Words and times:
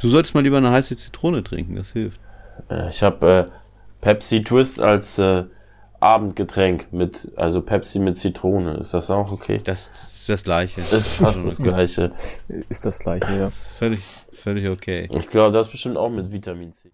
Du 0.00 0.08
solltest 0.08 0.34
mal 0.34 0.42
lieber 0.42 0.56
eine 0.56 0.70
heiße 0.70 0.96
Zitrone 0.96 1.44
trinken, 1.44 1.76
das 1.76 1.90
hilft. 1.90 2.18
Äh, 2.70 2.88
ich 2.88 3.02
habe 3.02 3.46
äh, 3.46 3.52
Pepsi 4.00 4.42
Twist 4.42 4.80
als 4.80 5.18
äh, 5.18 5.44
Abendgetränk 6.00 6.90
mit, 6.90 7.30
also 7.36 7.60
Pepsi 7.60 7.98
mit 7.98 8.16
Zitrone. 8.16 8.78
Ist 8.78 8.94
das 8.94 9.10
auch 9.10 9.30
okay? 9.30 9.60
Das 9.62 9.90
ist 10.14 10.28
das 10.30 10.42
gleiche. 10.42 10.80
Ist 10.80 11.16
fast 11.16 11.44
das 11.44 11.58
gleiche. 11.58 12.08
Ist 12.70 12.86
das 12.86 12.98
gleiche, 12.98 13.36
ja. 13.36 13.50
Völlig, 13.78 14.00
völlig 14.32 14.68
okay. 14.70 15.06
Ich 15.12 15.28
glaube, 15.28 15.52
das 15.52 15.68
bestimmt 15.68 15.98
auch 15.98 16.08
mit 16.08 16.32
Vitamin 16.32 16.72
C. 16.72 16.90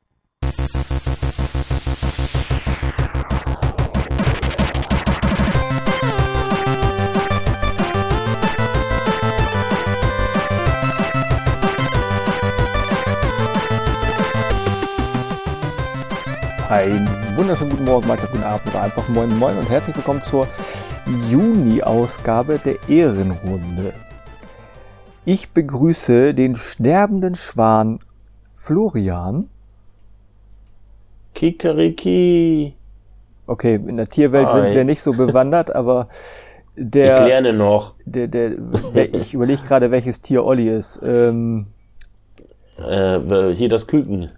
Einen 16.69 17.09
wunderschönen 17.37 17.70
guten 17.70 17.84
Morgen, 17.84 18.09
Mahlzeit, 18.09 18.30
guten 18.33 18.43
Abend 18.43 18.66
oder 18.66 18.83
einfach 18.83 19.07
Moin 19.09 19.37
Moin 19.38 19.57
und 19.57 19.69
herzlich 19.70 19.95
willkommen 19.97 20.20
zur 20.23 20.48
Juni-Ausgabe 21.30 22.59
der 22.65 22.77
Ehrenrunde. 22.88 23.93
Ich 25.24 25.51
begrüße 25.51 26.34
den 26.34 26.57
sterbenden 26.57 27.34
Schwan 27.37 28.01
Florian. 28.52 29.48
Kikeriki. 31.34 32.74
Okay, 33.46 33.74
in 33.77 33.96
der 33.96 34.09
Tierwelt 34.09 34.48
Hi. 34.48 34.60
sind 34.62 34.74
wir 34.74 34.85
nicht 34.85 35.02
so 35.02 35.12
bewandert, 35.16 35.73
aber 35.74 36.09
Ich 36.74 36.83
der, 36.91 37.27
lerne 37.27 37.52
noch. 37.52 37.95
der, 38.07 38.27
der, 38.27 38.52
wer- 38.93 39.15
ich 39.15 39.35
überlege 39.35 39.62
gerade, 39.62 39.91
welches 39.93 40.21
Tier 40.21 40.45
Olli 40.45 40.69
ist. 40.69 41.01
Ähm, 41.05 41.66
Äh, 42.79 43.55
hier 43.55 43.69
das 43.69 43.87
Küken. 43.87 44.30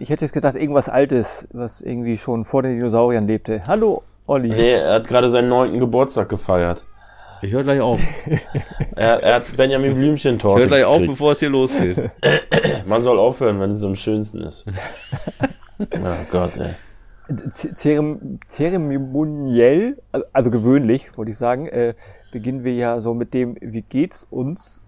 Ich 0.00 0.10
hätte 0.10 0.24
jetzt 0.24 0.32
gedacht, 0.32 0.54
irgendwas 0.56 0.88
Altes, 0.88 1.46
was 1.52 1.80
irgendwie 1.80 2.16
schon 2.16 2.44
vor 2.44 2.62
den 2.62 2.76
Dinosauriern 2.76 3.26
lebte. 3.26 3.66
Hallo, 3.66 4.02
Olli. 4.26 4.48
Nee, 4.48 4.72
er 4.72 4.94
hat 4.94 5.06
gerade 5.08 5.30
seinen 5.30 5.48
neunten 5.48 5.78
Geburtstag 5.80 6.28
gefeiert. 6.28 6.86
Ich 7.42 7.52
höre 7.52 7.62
gleich 7.64 7.80
auf. 7.80 8.00
Er, 8.96 9.20
er 9.22 9.34
hat 9.36 9.56
Benjamin 9.56 9.94
Blümchen 9.96 10.36
Ich 10.36 10.42
Torte 10.42 10.60
höre 10.62 10.68
gleich 10.68 10.84
auf, 10.84 10.98
gekriegt. 10.98 11.12
bevor 11.14 11.32
es 11.32 11.40
hier 11.40 11.50
losgeht. 11.50 11.96
Man 12.86 13.02
soll 13.02 13.18
aufhören, 13.18 13.58
wenn 13.60 13.70
es 13.70 13.82
am 13.82 13.96
schönsten 13.96 14.40
ist. 14.42 14.66
oh 15.78 15.84
Gott, 16.30 16.52
ey. 16.58 16.74
Zerem, 17.50 18.38
zeremoniell, 18.46 19.96
also- 20.12 20.26
also 20.32 20.50
gewöhnlich, 20.50 21.16
wollte 21.18 21.30
ich 21.32 21.38
sagen, 21.38 21.66
äh, 21.66 21.94
beginnen 22.30 22.62
wir 22.64 22.74
ja 22.74 23.00
so 23.00 23.14
mit 23.14 23.34
dem, 23.34 23.56
wie 23.60 23.82
geht's 23.82 24.24
uns? 24.24 24.83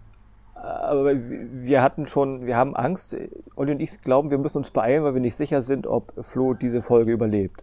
Aber 0.67 1.12
wir 1.14 1.83
hatten 1.83 2.06
schon, 2.06 2.47
wir 2.47 2.56
haben 2.56 2.75
Angst. 2.75 3.17
Olli 3.55 3.72
und 3.72 3.81
ich 3.81 4.00
glauben, 4.00 4.31
wir 4.31 4.39
müssen 4.39 4.59
uns 4.59 4.70
beeilen, 4.70 5.05
weil 5.05 5.14
wir 5.14 5.20
nicht 5.20 5.36
sicher 5.36 5.62
sind, 5.62 5.86
ob 5.86 6.12
Flo 6.25 6.55
diese 6.55 6.83
Folge 6.83 7.12
überlebt. 7.12 7.62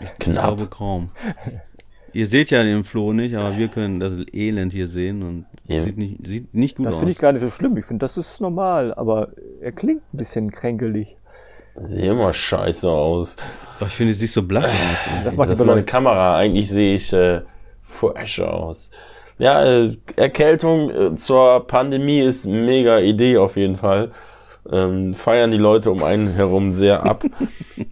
Ich 0.00 0.18
Knapp. 0.18 0.44
glaube 0.46 0.66
kaum. 0.66 1.10
Ihr 2.12 2.26
seht 2.26 2.50
ja 2.50 2.62
den 2.64 2.82
Floh 2.84 3.12
nicht, 3.12 3.36
aber 3.36 3.56
wir 3.56 3.68
können 3.68 4.00
das 4.00 4.12
Elend 4.32 4.72
hier 4.72 4.88
sehen 4.88 5.22
und 5.22 5.46
Ja. 5.68 5.84
sieht, 5.84 5.96
nicht, 5.96 6.26
sieht 6.26 6.54
nicht 6.54 6.76
gut 6.76 6.86
Das 6.86 6.94
aus. 6.94 7.00
finde 7.00 7.12
ich 7.12 7.18
gar 7.18 7.32
nicht 7.32 7.42
so 7.42 7.50
schlimm. 7.50 7.76
Ich 7.76 7.84
finde, 7.84 8.02
das 8.04 8.16
ist 8.16 8.40
normal, 8.40 8.92
aber 8.94 9.28
er 9.60 9.72
klingt 9.72 10.02
ein 10.12 10.16
bisschen 10.16 10.50
kränkelig. 10.50 11.16
Sieht 11.80 12.04
immer 12.04 12.32
scheiße 12.32 12.88
aus. 12.90 13.36
Doch, 13.78 13.86
ich 13.86 13.92
finde, 13.94 14.12
es 14.12 14.18
sieht 14.18 14.30
so 14.30 14.42
blass 14.42 14.64
aus. 14.64 15.24
Das 15.24 15.36
macht 15.36 15.50
Das 15.50 15.64
meine. 15.64 15.84
Kamera. 15.84 16.36
Eigentlich 16.36 16.68
sehe 16.68 16.94
ich 16.94 17.12
äh, 17.12 17.42
fresh 17.84 18.40
aus. 18.40 18.90
Ja, 19.40 19.64
äh, 19.64 19.96
Erkältung 20.16 20.90
äh, 20.90 21.14
zur 21.16 21.66
Pandemie 21.66 22.20
ist 22.20 22.44
mega 22.44 22.98
Idee 22.98 23.38
auf 23.38 23.56
jeden 23.56 23.76
Fall. 23.76 24.10
Ähm, 24.70 25.14
feiern 25.14 25.50
die 25.50 25.56
Leute 25.56 25.90
um 25.90 26.02
einen 26.02 26.28
herum 26.34 26.70
sehr 26.70 27.04
ab. 27.06 27.24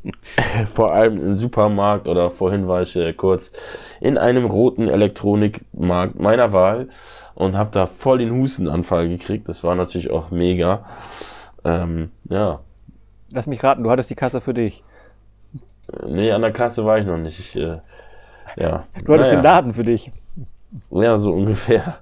Vor 0.74 0.92
allem 0.92 1.16
im 1.16 1.34
Supermarkt 1.34 2.06
oder 2.06 2.30
vorhin 2.30 2.68
war 2.68 2.82
ich 2.82 2.94
äh, 2.96 3.14
kurz 3.14 3.52
in 4.00 4.18
einem 4.18 4.44
roten 4.44 4.88
Elektronikmarkt 4.88 6.20
meiner 6.20 6.52
Wahl 6.52 6.88
und 7.34 7.56
habe 7.56 7.70
da 7.72 7.86
voll 7.86 8.18
den 8.18 8.30
Hustenanfall 8.38 9.08
gekriegt. 9.08 9.48
Das 9.48 9.64
war 9.64 9.74
natürlich 9.74 10.10
auch 10.10 10.30
mega. 10.30 10.84
Ähm, 11.64 12.10
ja, 12.28 12.60
Lass 13.32 13.46
mich 13.46 13.64
raten, 13.64 13.82
du 13.82 13.90
hattest 13.90 14.10
die 14.10 14.14
Kasse 14.14 14.42
für 14.42 14.52
dich. 14.54 14.84
nee, 16.06 16.30
an 16.30 16.42
der 16.42 16.52
Kasse 16.52 16.84
war 16.84 16.98
ich 16.98 17.06
noch 17.06 17.16
nicht. 17.16 17.38
Ich, 17.40 17.56
äh, 17.56 17.78
ja. 18.56 18.84
Du 19.04 19.14
hattest 19.14 19.30
Naja. 19.32 19.40
den 19.40 19.42
Laden 19.42 19.72
für 19.72 19.84
dich. 19.84 20.10
Ja, 20.90 21.16
so 21.18 21.32
ungefähr. 21.32 21.98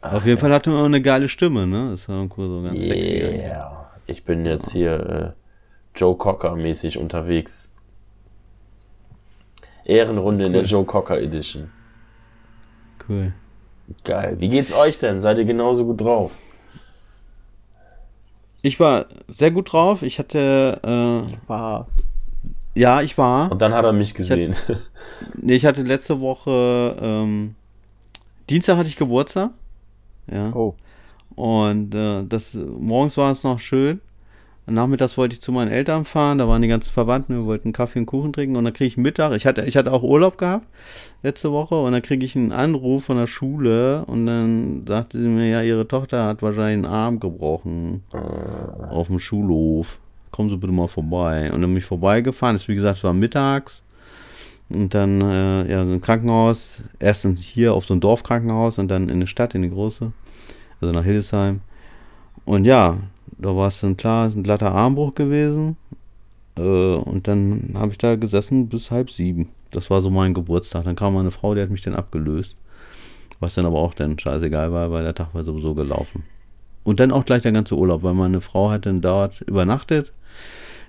Auf 0.00 0.26
jeden 0.26 0.38
Fall 0.38 0.52
hat 0.52 0.66
er 0.66 0.72
immer 0.72 0.84
eine 0.84 1.00
geile 1.00 1.28
Stimme, 1.28 1.66
ne? 1.66 1.92
Ist 1.92 2.08
ja 2.08 2.14
irgendwo 2.14 2.46
so 2.46 2.62
ganz 2.62 2.80
sexy. 2.82 3.22
eigentlich. 3.22 3.40
Yeah. 3.42 3.90
Ich 4.06 4.24
bin 4.24 4.44
jetzt 4.44 4.70
hier 4.72 5.34
äh, 5.36 5.98
Joe 5.98 6.16
Cocker 6.16 6.56
mäßig 6.56 6.98
unterwegs. 6.98 7.72
Ehrenrunde 9.84 10.46
in 10.46 10.52
der 10.52 10.62
Cool. 10.62 10.68
Joe 10.68 10.84
Cocker 10.84 11.20
Edition. 11.20 11.70
Cool. 13.08 13.32
Geil. 14.04 14.36
Wie 14.38 14.48
geht's 14.48 14.72
euch 14.72 14.98
denn? 14.98 15.20
Seid 15.20 15.38
ihr 15.38 15.44
genauso 15.44 15.84
gut 15.84 16.00
drauf? 16.00 16.32
Ich 18.62 18.78
war 18.78 19.06
sehr 19.28 19.50
gut 19.50 19.72
drauf. 19.72 20.02
Ich 20.02 20.18
hatte, 20.18 20.80
äh, 20.84 21.48
War. 21.48 21.86
Ja, 22.74 23.02
ich 23.02 23.18
war. 23.18 23.50
Und 23.50 23.62
dann 23.62 23.72
hat 23.72 23.84
er 23.84 23.92
mich 23.92 24.14
gesehen. 24.14 24.54
Nee, 25.40 25.54
ich 25.54 25.66
hatte 25.66 25.82
letzte 25.82 26.20
Woche, 26.20 26.96
ähm, 27.00 27.54
Dienstag 28.50 28.76
hatte 28.76 28.88
ich 28.88 28.96
Geburtstag. 28.96 29.50
Ja. 30.30 30.52
Oh. 30.52 30.74
Und 31.36 31.94
äh, 31.94 32.24
das, 32.28 32.54
morgens 32.54 33.16
war 33.16 33.30
es 33.32 33.44
noch 33.44 33.58
schön. 33.58 34.00
Nachmittags 34.66 35.18
wollte 35.18 35.34
ich 35.34 35.40
zu 35.40 35.50
meinen 35.50 35.70
Eltern 35.70 36.04
fahren, 36.04 36.38
da 36.38 36.46
waren 36.46 36.62
die 36.62 36.68
ganzen 36.68 36.92
Verwandten, 36.92 37.34
wir 37.34 37.44
wollten 37.46 37.72
Kaffee 37.72 37.98
und 37.98 38.06
Kuchen 38.06 38.32
trinken 38.32 38.56
und 38.56 38.64
dann 38.64 38.72
kriege 38.72 38.86
ich 38.86 38.96
Mittag, 38.96 39.32
ich 39.32 39.44
hatte, 39.44 39.64
ich 39.64 39.76
hatte 39.76 39.92
auch 39.92 40.04
Urlaub 40.04 40.38
gehabt 40.38 40.66
letzte 41.24 41.50
Woche 41.50 41.74
und 41.74 41.92
dann 41.92 42.02
kriege 42.02 42.24
ich 42.24 42.36
einen 42.36 42.52
Anruf 42.52 43.06
von 43.06 43.16
der 43.16 43.26
Schule 43.26 44.04
und 44.06 44.26
dann 44.26 44.86
sagte 44.86 45.18
sie 45.18 45.26
mir, 45.26 45.48
ja, 45.48 45.62
ihre 45.62 45.88
Tochter 45.88 46.26
hat 46.26 46.42
wahrscheinlich 46.42 46.74
einen 46.74 46.94
Arm 46.94 47.18
gebrochen 47.18 48.04
auf 48.88 49.08
dem 49.08 49.18
Schulhof. 49.18 49.98
Kommen 50.32 50.48
Sie 50.48 50.56
bitte 50.56 50.72
mal 50.72 50.88
vorbei. 50.88 51.52
Und 51.52 51.60
dann 51.60 51.70
bin 51.70 51.76
ich 51.76 51.84
vorbeigefahren, 51.84 52.56
ist 52.56 52.66
wie 52.66 52.74
gesagt, 52.74 52.98
es 52.98 53.04
war 53.04 53.12
mittags. 53.12 53.82
Und 54.70 54.94
dann, 54.94 55.20
äh, 55.20 55.70
ja, 55.70 55.84
so 55.84 55.92
ein 55.92 56.00
Krankenhaus, 56.00 56.82
erstens 56.98 57.42
hier 57.42 57.74
auf 57.74 57.84
so 57.84 57.94
ein 57.94 58.00
Dorfkrankenhaus 58.00 58.78
und 58.78 58.88
dann 58.88 59.04
in 59.04 59.16
eine 59.16 59.26
Stadt, 59.26 59.54
in 59.54 59.62
die 59.62 59.70
große, 59.70 60.10
also 60.80 60.92
nach 60.92 61.04
Hildesheim. 61.04 61.60
Und 62.46 62.64
ja, 62.64 62.98
da 63.38 63.54
war 63.54 63.68
es 63.68 63.80
dann 63.80 63.98
klar, 63.98 64.30
ein 64.30 64.42
glatter 64.42 64.72
Armbruch 64.72 65.14
gewesen. 65.14 65.76
Äh, 66.56 66.62
und 66.62 67.28
dann 67.28 67.74
habe 67.74 67.92
ich 67.92 67.98
da 67.98 68.16
gesessen 68.16 68.68
bis 68.68 68.90
halb 68.90 69.10
sieben. 69.10 69.50
Das 69.70 69.90
war 69.90 70.00
so 70.00 70.10
mein 70.10 70.32
Geburtstag. 70.32 70.84
Dann 70.84 70.96
kam 70.96 71.14
meine 71.14 71.30
Frau, 71.30 71.54
die 71.54 71.60
hat 71.60 71.70
mich 71.70 71.82
dann 71.82 71.94
abgelöst. 71.94 72.56
Was 73.40 73.54
dann 73.54 73.66
aber 73.66 73.80
auch 73.80 73.94
dann 73.94 74.18
scheißegal 74.18 74.72
war, 74.72 74.90
weil 74.92 75.04
der 75.04 75.14
Tag 75.14 75.34
war 75.34 75.44
sowieso 75.44 75.74
gelaufen. 75.74 76.24
Und 76.84 77.00
dann 77.00 77.12
auch 77.12 77.24
gleich 77.24 77.42
der 77.42 77.52
ganze 77.52 77.76
Urlaub, 77.76 78.02
weil 78.02 78.14
meine 78.14 78.40
Frau 78.40 78.70
hat 78.70 78.86
dann 78.86 79.00
dort 79.00 79.40
übernachtet 79.42 80.12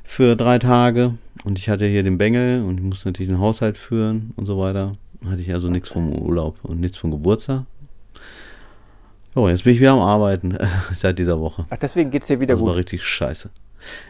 für 0.04 0.36
drei 0.36 0.60
Tage 0.60 1.16
und 1.44 1.58
ich 1.58 1.70
hatte 1.70 1.86
hier 1.86 2.04
den 2.04 2.18
Bengel 2.18 2.64
und 2.64 2.78
ich 2.78 2.84
musste 2.84 3.10
natürlich 3.10 3.30
den 3.30 3.40
Haushalt 3.40 3.78
führen 3.78 4.34
und 4.36 4.46
so 4.46 4.58
weiter. 4.60 4.94
Hatte 5.26 5.42
ich 5.42 5.54
also 5.54 5.70
nichts 5.70 5.90
vom 5.90 6.14
Urlaub 6.14 6.58
und 6.64 6.80
nichts 6.82 6.98
vom 6.98 7.12
Geburtstag. 7.12 7.64
So, 9.34 9.48
jetzt 9.50 9.64
bin 9.64 9.74
ich 9.74 9.80
wieder 9.80 9.94
am 9.94 10.02
Arbeiten 10.02 10.58
seit 10.98 11.18
dieser 11.18 11.40
Woche. 11.40 11.66
Ach, 11.70 11.78
deswegen 11.78 12.12
geht's 12.12 12.28
dir 12.28 12.40
wieder 12.40 12.54
Das 12.56 12.62
war 12.62 12.70
gut. 12.70 12.78
richtig 12.78 13.04
scheiße. 13.04 13.50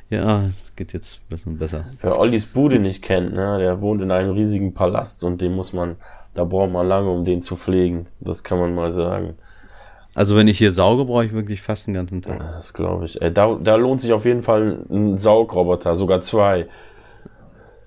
Ja, 0.09 0.45
es 0.47 0.75
geht 0.75 0.93
jetzt 0.93 1.19
ein 1.19 1.29
bisschen 1.29 1.57
besser. 1.57 1.85
Wer 2.01 2.19
Ollis 2.19 2.45
Bude 2.45 2.77
nicht 2.79 3.01
kennt, 3.01 3.33
ne, 3.33 3.57
der 3.59 3.81
wohnt 3.81 4.01
in 4.01 4.11
einem 4.11 4.31
riesigen 4.33 4.73
Palast 4.73 5.23
und 5.23 5.41
den 5.41 5.53
muss 5.53 5.73
man, 5.73 5.95
da 6.33 6.43
braucht 6.43 6.71
man 6.71 6.87
lange, 6.87 7.09
um 7.09 7.23
den 7.23 7.41
zu 7.41 7.55
pflegen. 7.55 8.05
Das 8.19 8.43
kann 8.43 8.59
man 8.59 8.75
mal 8.75 8.91
sagen. 8.91 9.35
Also 10.15 10.35
wenn 10.35 10.47
ich 10.47 10.57
hier 10.59 10.71
sauge, 10.71 11.05
brauche 11.05 11.25
ich 11.25 11.33
wirklich 11.33 11.61
fast 11.61 11.87
den 11.87 11.95
ganzen 11.95 12.21
Tag. 12.21 12.39
Das 12.39 12.73
glaube 12.73 13.05
ich. 13.05 13.19
Äh, 13.21 13.31
da, 13.31 13.57
da 13.61 13.75
lohnt 13.75 13.99
sich 14.01 14.13
auf 14.13 14.25
jeden 14.25 14.41
Fall 14.43 14.79
ein 14.91 15.17
Saugroboter, 15.17 15.95
sogar 15.95 16.21
zwei. 16.21 16.67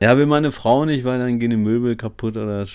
Ja, 0.01 0.17
will 0.19 0.27
meine 0.27 0.51
Frau 0.51 0.85
nicht, 0.85 1.05
weil 1.05 1.19
dann 1.19 1.39
gehen 1.39 1.51
die 1.51 1.57
Möbel 1.57 1.97
kaputt 1.97 2.37
oder 2.37 2.67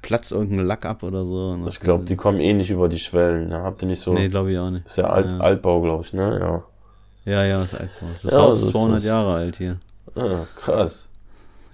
platzt 0.00 0.30
irgendein 0.32 0.64
Lack 0.64 0.86
ab 0.86 1.02
oder 1.02 1.24
so. 1.24 1.58
Ich 1.68 1.80
glaube, 1.80 2.04
die 2.04 2.16
kommen 2.16 2.40
eh 2.40 2.54
nicht 2.54 2.70
über 2.70 2.88
die 2.88 3.00
Schwellen. 3.00 3.48
Ne? 3.48 3.62
Habt 3.62 3.82
ihr 3.82 3.88
nicht 3.88 4.00
so. 4.00 4.12
Nee, 4.12 4.28
glaube 4.28 4.52
ich 4.52 4.58
auch 4.58 4.70
nicht. 4.70 4.86
ist 4.86 4.96
ja 4.96 5.06
Alt, 5.10 5.32
Ja. 5.32 5.38
Altbau, 5.40 5.80
glaube 5.82 6.04
ich, 6.04 6.12
ne? 6.12 6.38
Ja. 6.40 6.62
Ja, 7.32 7.44
ja, 7.44 7.58
das 7.60 7.72
ist 7.72 7.80
Altbau. 7.80 8.06
Das 8.22 8.32
Ja, 8.32 8.38
Haus 8.38 8.48
das 8.54 8.58
ist 8.60 8.64
ist 8.66 8.72
200 8.72 8.96
das- 8.98 9.04
Jahre 9.06 9.34
alt 9.34 9.56
hier. 9.56 9.76
Ah, 10.14 10.46
krass. 10.56 11.10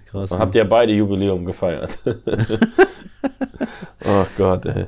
Krass. 0.09 0.29
Dann 0.29 0.39
ne? 0.39 0.45
habt 0.45 0.55
ihr 0.55 0.65
beide 0.65 0.91
Jubiläum 0.93 1.45
gefeiert. 1.45 1.97
oh 4.05 4.25
Gott, 4.37 4.65
ey. 4.65 4.87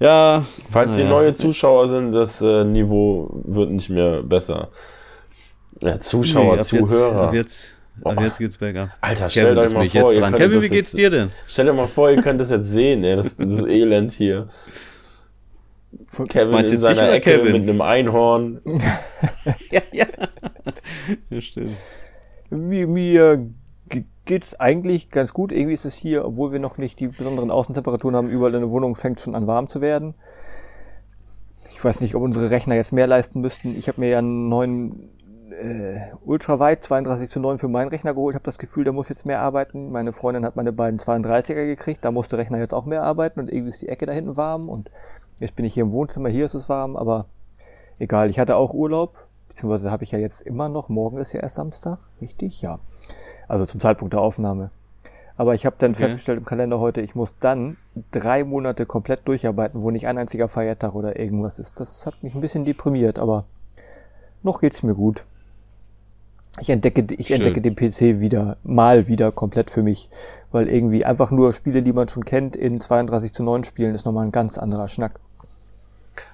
Ja. 0.00 0.46
Falls 0.70 0.94
hier 0.94 1.04
naja. 1.04 1.16
neue 1.16 1.34
Zuschauer 1.34 1.88
sind, 1.88 2.12
das 2.12 2.42
äh, 2.42 2.64
Niveau 2.64 3.30
wird 3.44 3.70
nicht 3.70 3.90
mehr 3.90 4.22
besser. 4.22 4.68
Ja, 5.80 5.98
Zuschauer, 6.00 6.54
Nee, 6.54 6.60
ab 6.60 6.64
Zuhörer. 6.64 7.10
Jetzt, 7.12 7.28
ab 7.28 7.34
jetzt, 7.34 7.70
ab 8.04 8.14
Boah. 8.16 8.24
jetzt 8.24 8.38
geht's 8.38 8.56
bergab. 8.56 8.88
Alter, 9.00 9.28
Kevin 9.28 9.30
stellt 9.30 9.58
euch 9.58 9.72
mal 9.72 9.88
vor, 9.88 10.12
jetzt 10.12 10.32
ihr 10.32 10.38
Kevin, 10.38 10.62
wie 10.62 10.68
geht's 10.68 10.92
jetzt, 10.92 10.96
dir 10.96 11.10
denn? 11.10 11.32
Stell 11.46 11.66
dir 11.66 11.72
mal 11.72 11.86
vor, 11.86 12.10
ihr 12.10 12.22
könnt 12.22 12.40
das 12.40 12.50
jetzt 12.50 12.70
sehen, 12.70 13.04
ey, 13.04 13.16
das, 13.16 13.36
das 13.36 13.64
Elend 13.64 14.12
hier. 14.12 14.48
Kevin 16.28 16.52
Meinst 16.52 16.72
in 16.72 16.78
seiner 16.78 17.12
Ecke 17.12 17.38
Kevin? 17.38 17.52
mit 17.52 17.62
einem 17.62 17.80
Einhorn. 17.80 18.60
ja, 19.70 19.82
ja. 19.92 20.06
ja, 21.30 21.40
stimmt. 21.40 21.76
Mir, 22.50 22.86
mir 22.86 23.46
ge- 24.24 24.34
geht's 24.34 24.58
eigentlich 24.58 25.10
ganz 25.10 25.32
gut. 25.32 25.52
Irgendwie 25.52 25.74
ist 25.74 25.84
es 25.84 25.94
hier, 25.94 26.24
obwohl 26.24 26.52
wir 26.52 26.58
noch 26.60 26.78
nicht 26.78 27.00
die 27.00 27.08
besonderen 27.08 27.50
Außentemperaturen 27.50 28.16
haben, 28.16 28.28
überall 28.28 28.54
in 28.54 28.60
der 28.60 28.70
Wohnung 28.70 28.94
fängt 28.96 29.20
schon 29.20 29.34
an 29.34 29.46
warm 29.46 29.68
zu 29.68 29.80
werden. 29.80 30.14
Ich 31.74 31.84
weiß 31.84 32.00
nicht, 32.00 32.14
ob 32.14 32.22
unsere 32.22 32.50
Rechner 32.50 32.76
jetzt 32.76 32.92
mehr 32.92 33.06
leisten 33.06 33.40
müssten. 33.40 33.76
Ich 33.76 33.88
habe 33.88 34.00
mir 34.00 34.10
ja 34.10 34.18
einen 34.18 34.48
neuen 34.48 35.10
äh, 35.50 36.00
Ultrawide 36.24 36.80
32 36.80 37.28
zu 37.28 37.40
9 37.40 37.58
für 37.58 37.68
meinen 37.68 37.88
Rechner 37.88 38.14
geholt. 38.14 38.34
Ich 38.34 38.36
habe 38.36 38.44
das 38.44 38.58
Gefühl, 38.58 38.84
der 38.84 38.92
muss 38.92 39.08
jetzt 39.08 39.26
mehr 39.26 39.40
arbeiten. 39.40 39.90
Meine 39.90 40.12
Freundin 40.12 40.44
hat 40.44 40.54
meine 40.56 40.72
beiden 40.72 40.98
32er 41.00 41.66
gekriegt. 41.66 42.04
Da 42.04 42.10
muss 42.10 42.28
der 42.28 42.38
Rechner 42.38 42.58
jetzt 42.58 42.72
auch 42.74 42.86
mehr 42.86 43.02
arbeiten 43.02 43.40
und 43.40 43.50
irgendwie 43.52 43.70
ist 43.70 43.82
die 43.82 43.88
Ecke 43.88 44.06
da 44.06 44.12
hinten 44.12 44.36
warm 44.36 44.68
und 44.68 44.90
jetzt 45.40 45.56
bin 45.56 45.64
ich 45.64 45.74
hier 45.74 45.82
im 45.82 45.92
Wohnzimmer. 45.92 46.28
Hier 46.28 46.44
ist 46.44 46.54
es 46.54 46.68
warm, 46.68 46.96
aber 46.96 47.26
egal. 47.98 48.30
Ich 48.30 48.38
hatte 48.38 48.56
auch 48.56 48.74
Urlaub, 48.74 49.16
beziehungsweise 49.52 49.90
habe 49.90 50.04
ich 50.04 50.12
ja 50.12 50.18
jetzt 50.18 50.40
immer 50.40 50.68
noch. 50.68 50.88
Morgen 50.88 51.18
ist 51.18 51.32
ja 51.34 51.40
erst 51.40 51.56
Samstag, 51.56 51.98
richtig? 52.20 52.62
Ja. 52.62 52.78
Also 53.48 53.66
zum 53.66 53.80
Zeitpunkt 53.80 54.14
der 54.14 54.20
Aufnahme. 54.20 54.70
Aber 55.36 55.54
ich 55.54 55.66
habe 55.66 55.76
dann 55.78 55.92
Okay. 55.92 56.04
festgestellt 56.04 56.38
im 56.38 56.44
Kalender 56.44 56.78
heute, 56.78 57.00
ich 57.00 57.14
muss 57.14 57.36
dann 57.38 57.76
drei 58.10 58.44
Monate 58.44 58.86
komplett 58.86 59.26
durcharbeiten, 59.28 59.82
wo 59.82 59.90
nicht 59.90 60.06
ein 60.06 60.16
einziger 60.18 60.48
Feiertag 60.48 60.94
oder 60.94 61.18
irgendwas 61.18 61.58
ist. 61.58 61.80
Das 61.80 62.06
hat 62.06 62.22
mich 62.22 62.34
ein 62.34 62.40
bisschen 62.40 62.64
deprimiert, 62.64 63.18
aber 63.18 63.44
noch 64.42 64.60
geht's 64.60 64.82
mir 64.82 64.94
gut. 64.94 65.26
Ich 66.60 66.70
entdecke, 66.70 67.06
ich 67.14 67.28
Schön. 67.28 67.36
entdecke 67.36 67.60
den 67.62 67.74
PC 67.76 68.20
wieder, 68.20 68.56
mal 68.62 69.06
wieder 69.06 69.32
komplett 69.32 69.70
für 69.70 69.82
mich, 69.82 70.10
weil 70.50 70.68
irgendwie 70.68 71.04
einfach 71.04 71.30
nur 71.30 71.52
Spiele, 71.52 71.82
die 71.82 71.92
man 71.94 72.08
schon 72.08 72.24
kennt, 72.24 72.56
in 72.56 72.80
32 72.80 73.32
zu 73.32 73.42
9 73.42 73.64
spielen, 73.64 73.94
ist 73.94 74.04
nochmal 74.04 74.26
ein 74.26 74.32
ganz 74.32 74.58
anderer 74.58 74.88
Schnack. 74.88 75.18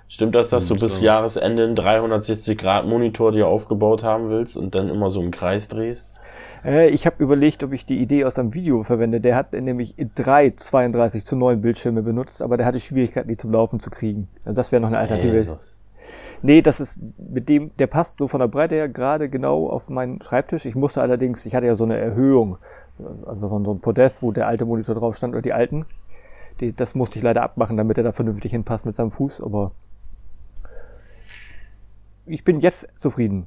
Stimmt 0.08 0.34
das, 0.34 0.50
dass 0.50 0.66
du 0.66 0.74
Hm, 0.74 0.80
bis 0.80 0.96
so. 0.96 1.02
Jahresende 1.02 1.64
einen 1.64 1.74
360-Grad-Monitor 1.74 3.32
dir 3.32 3.46
aufgebaut 3.46 4.02
haben 4.04 4.28
willst 4.30 4.56
und 4.56 4.74
dann 4.74 4.88
immer 4.88 5.10
so 5.10 5.20
im 5.22 5.30
Kreis 5.30 5.68
drehst? 5.68 6.18
Äh, 6.64 6.88
ich 6.90 7.06
habe 7.06 7.22
überlegt, 7.22 7.62
ob 7.62 7.72
ich 7.72 7.86
die 7.86 8.00
Idee 8.00 8.24
aus 8.24 8.38
einem 8.38 8.54
Video 8.54 8.82
verwende. 8.82 9.20
Der 9.20 9.36
hat 9.36 9.52
nämlich 9.52 9.94
drei 10.14 10.50
32 10.50 11.24
zu 11.24 11.36
9 11.36 11.60
Bildschirme 11.60 12.02
benutzt, 12.02 12.42
aber 12.42 12.56
der 12.56 12.66
hatte 12.66 12.80
Schwierigkeiten, 12.80 13.28
die 13.28 13.36
zum 13.36 13.52
Laufen 13.52 13.80
zu 13.80 13.90
kriegen. 13.90 14.28
Also 14.44 14.56
das 14.56 14.72
wäre 14.72 14.80
noch 14.80 14.88
eine 14.88 14.98
Alternative. 14.98 15.36
Jesus. 15.36 15.78
Nee, 16.42 16.62
das 16.62 16.80
ist 16.80 17.00
mit 17.18 17.48
dem, 17.48 17.76
der 17.78 17.86
passt 17.88 18.18
so 18.18 18.28
von 18.28 18.40
der 18.40 18.48
Breite 18.48 18.76
her 18.76 18.88
gerade 18.88 19.28
genau 19.28 19.68
auf 19.68 19.90
meinen 19.90 20.22
Schreibtisch. 20.22 20.66
Ich 20.66 20.74
musste 20.76 21.02
allerdings, 21.02 21.44
ich 21.46 21.54
hatte 21.54 21.66
ja 21.66 21.74
so 21.74 21.84
eine 21.84 21.98
Erhöhung, 21.98 22.58
also 23.26 23.48
so 23.48 23.56
ein 23.74 23.80
Podest, 23.80 24.22
wo 24.22 24.32
der 24.32 24.46
alte 24.46 24.64
Monitor 24.64 24.94
drauf 24.94 25.16
stand 25.16 25.34
oder 25.34 25.42
die 25.42 25.52
alten. 25.52 25.86
Die, 26.60 26.72
das 26.72 26.94
musste 26.94 27.18
ich 27.18 27.24
leider 27.24 27.42
abmachen, 27.42 27.76
damit 27.76 27.98
er 27.98 28.04
da 28.04 28.12
vernünftig 28.12 28.52
hinpasst 28.52 28.86
mit 28.86 28.94
seinem 28.94 29.10
Fuß, 29.10 29.40
aber 29.42 29.72
ich 32.26 32.44
bin 32.44 32.60
jetzt 32.60 32.88
zufrieden. 32.96 33.46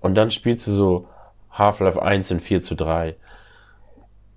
Und 0.00 0.14
dann 0.14 0.30
spielst 0.30 0.66
du 0.66 0.70
so 0.70 1.08
Half-Life 1.50 2.00
1 2.00 2.30
in 2.30 2.40
4 2.40 2.62
zu 2.62 2.74
3. 2.74 3.14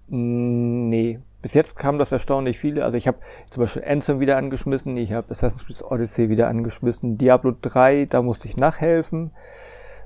Mm, 0.09 0.73
Nee, 0.89 1.19
bis 1.41 1.55
jetzt 1.55 1.75
kamen 1.75 1.97
das 1.97 2.11
erstaunlich 2.11 2.59
viele. 2.59 2.83
Also 2.83 2.97
ich 2.97 3.07
habe 3.07 3.17
zum 3.49 3.61
Beispiel 3.61 3.83
Anthem 3.83 4.19
wieder 4.19 4.37
angeschmissen, 4.37 4.95
ich 4.95 5.11
habe 5.11 5.31
Assassin's 5.31 5.65
Creed 5.65 5.83
Odyssey 5.83 6.29
wieder 6.29 6.47
angeschmissen, 6.47 7.17
Diablo 7.17 7.53
3, 7.61 8.05
da 8.05 8.21
musste 8.21 8.47
ich 8.47 8.57
nachhelfen. 8.57 9.31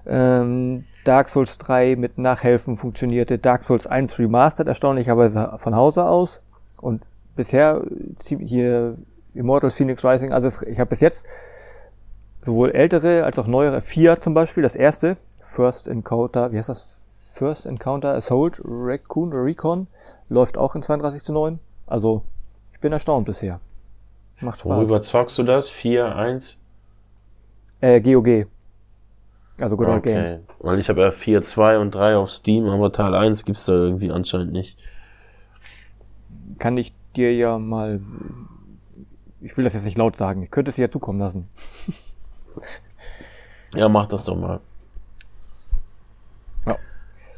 Ähm, 0.06 0.86
Dark 1.04 1.28
Souls 1.28 1.58
3 1.58 1.96
mit 1.98 2.18
Nachhelfen 2.18 2.78
funktionierte, 2.78 3.38
Dark 3.38 3.64
Souls 3.64 3.86
1 3.86 4.18
Remastered 4.18 4.68
erstaunlicherweise 4.68 5.54
von 5.58 5.76
Hause 5.76 6.06
aus. 6.06 6.42
Und 6.82 7.04
bisher 7.38 7.82
äh, 8.30 8.46
hier 8.46 8.98
Immortals 9.34 9.76
Phoenix 9.76 10.04
Rising, 10.04 10.32
also 10.32 10.48
es, 10.48 10.64
ich 10.64 10.80
habe 10.80 10.90
bis 10.90 11.00
jetzt 11.00 11.26
sowohl 12.44 12.72
ältere 12.72 13.24
als 13.24 13.38
auch 13.40 13.48
neuere, 13.48 13.82
vier 13.82 14.20
zum 14.20 14.34
Beispiel, 14.34 14.64
das 14.64 14.76
erste, 14.76 15.18
First 15.42 15.88
Encounter, 15.88 16.52
wie 16.52 16.58
heißt 16.58 16.70
das? 16.70 17.34
First 17.34 17.66
Encounter 17.68 18.16
Assault 18.16 18.62
Raccoon 18.66 19.32
Recon, 19.32 19.88
läuft 20.28 20.58
auch 20.58 20.76
in 20.76 20.82
32 20.82 21.24
zu 21.24 21.34
9. 21.34 21.60
Also, 21.86 22.24
ich 22.74 22.80
bin 22.80 22.92
erstaunt 22.92 23.26
bisher. 23.26 23.60
Macht 24.42 24.60
Spaß. 24.60 24.76
Worüber 24.76 25.02
zockst 25.02 25.38
du 25.38 25.44
das? 25.44 25.70
4, 25.70 26.16
1? 26.16 26.64
Äh, 27.82 28.02
GOG. 28.02 28.48
Also 29.60 29.78
Good 29.78 29.88
Old 29.88 30.04
Games. 30.04 30.34
Okay. 30.34 30.42
Weil 30.60 30.80
ich 30.80 30.90
habe 30.90 31.02
ja 31.02 31.12
4, 31.12 31.42
2 31.42 31.80
und 31.80 31.96
3 31.96 32.18
auf 32.18 32.32
Steam, 32.32 32.68
aber 32.68 32.92
Teil 32.92 33.16
1 33.16 33.46
gibt's 33.46 33.66
da 33.66 33.74
irgendwie 33.74 34.12
anscheinend 34.12 34.52
nicht. 34.52 34.78
Kann 36.60 36.78
ich 36.78 36.94
dir 37.18 37.34
ja 37.34 37.58
mal, 37.58 38.02
ich 39.42 39.58
will 39.58 39.64
das 39.64 39.74
jetzt 39.74 39.86
nicht 39.86 39.98
laut 39.98 40.18
sagen, 40.18 40.44
ich 40.44 40.52
könnte 40.52 40.70
es 40.70 40.76
dir 40.76 40.84
ja 40.84 40.90
zukommen 40.90 41.20
lassen. 41.20 41.50
Ja, 43.76 43.90
mach 43.90 44.08
das 44.08 44.24
doch 44.24 44.36
mal. 44.36 44.62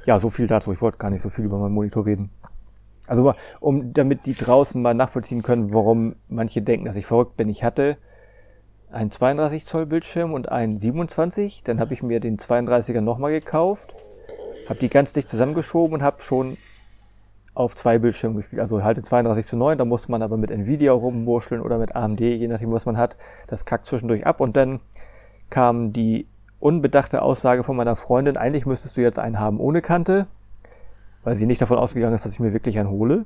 Ja, 0.06 0.18
so 0.18 0.30
viel 0.30 0.48
dazu. 0.48 0.72
Ich 0.72 0.82
wollte 0.82 0.98
gar 0.98 1.12
nicht 1.12 1.22
so 1.22 1.30
viel 1.30 1.46
über 1.46 1.60
meinen 1.60 1.74
Monitor 1.74 2.06
reden. 2.06 2.32
Also, 3.08 3.34
um, 3.60 3.94
damit 3.94 4.26
die 4.26 4.34
draußen 4.34 4.82
mal 4.82 4.94
nachvollziehen 4.94 5.44
können, 5.44 5.74
warum 5.74 6.16
manche 6.28 6.62
denken, 6.62 6.86
dass 6.86 6.96
ich 6.96 7.06
verrückt 7.06 7.38
bin. 7.38 7.50
Ich 7.50 7.64
hatte 7.64 7.98
einen 8.92 9.12
32 9.12 9.66
Zoll 9.66 9.86
Bildschirm 9.86 10.34
und 10.34 10.50
einen 10.50 10.80
27. 10.80 11.64
Dann 11.64 11.80
habe 11.80 11.94
ich 11.94 12.02
mir 12.02 12.20
den 12.20 12.38
32er 12.38 13.02
nochmal 13.02 13.32
gekauft, 13.32 13.96
habe 14.68 14.80
die 14.80 14.90
ganz 14.90 15.14
dicht 15.14 15.30
zusammengeschoben 15.30 15.94
und 15.94 16.02
habe 16.02 16.22
schon 16.22 16.58
auf 17.60 17.76
zwei 17.76 18.00
Bildschirmen 18.00 18.38
gespielt. 18.38 18.62
Also 18.62 18.84
halt 18.84 18.98
in 18.98 19.04
32 19.04 19.46
zu 19.46 19.58
9, 19.58 19.78
da 19.78 19.84
musste 19.84 20.10
man 20.12 20.22
aber 20.22 20.38
mit 20.38 20.50
Nvidia 20.50 20.94
rumwurscheln 20.94 21.62
oder 21.62 21.78
mit 21.78 21.94
AMD, 21.94 22.22
je 22.22 22.48
nachdem, 22.48 22.72
was 22.72 22.86
man 22.86 22.98
hat. 22.98 23.18
Das 23.48 23.66
kackt 23.66 23.86
zwischendurch 23.86 24.26
ab 24.26 24.40
und 24.40 24.56
dann 24.56 24.80
kam 25.50 25.92
die 25.92 26.26
unbedachte 26.60 27.22
Aussage 27.22 27.64
von 27.64 27.76
meiner 27.76 27.98
Freundin, 27.98 28.38
eigentlich 28.38 28.66
müsstest 28.66 28.96
du 28.96 29.02
jetzt 29.02 29.20
einen 29.20 29.40
haben 29.40 29.60
ohne 29.60 29.82
Kante, 29.82 30.28
weil 31.24 31.36
sie 31.36 31.46
nicht 31.46 31.62
davon 31.62 31.78
ausgegangen 31.78 32.16
ist, 32.16 32.26
dass 32.26 32.32
ich 32.32 32.40
mir 32.40 32.54
wirklich 32.54 32.80
einen 32.80 32.90
hole. 32.90 33.26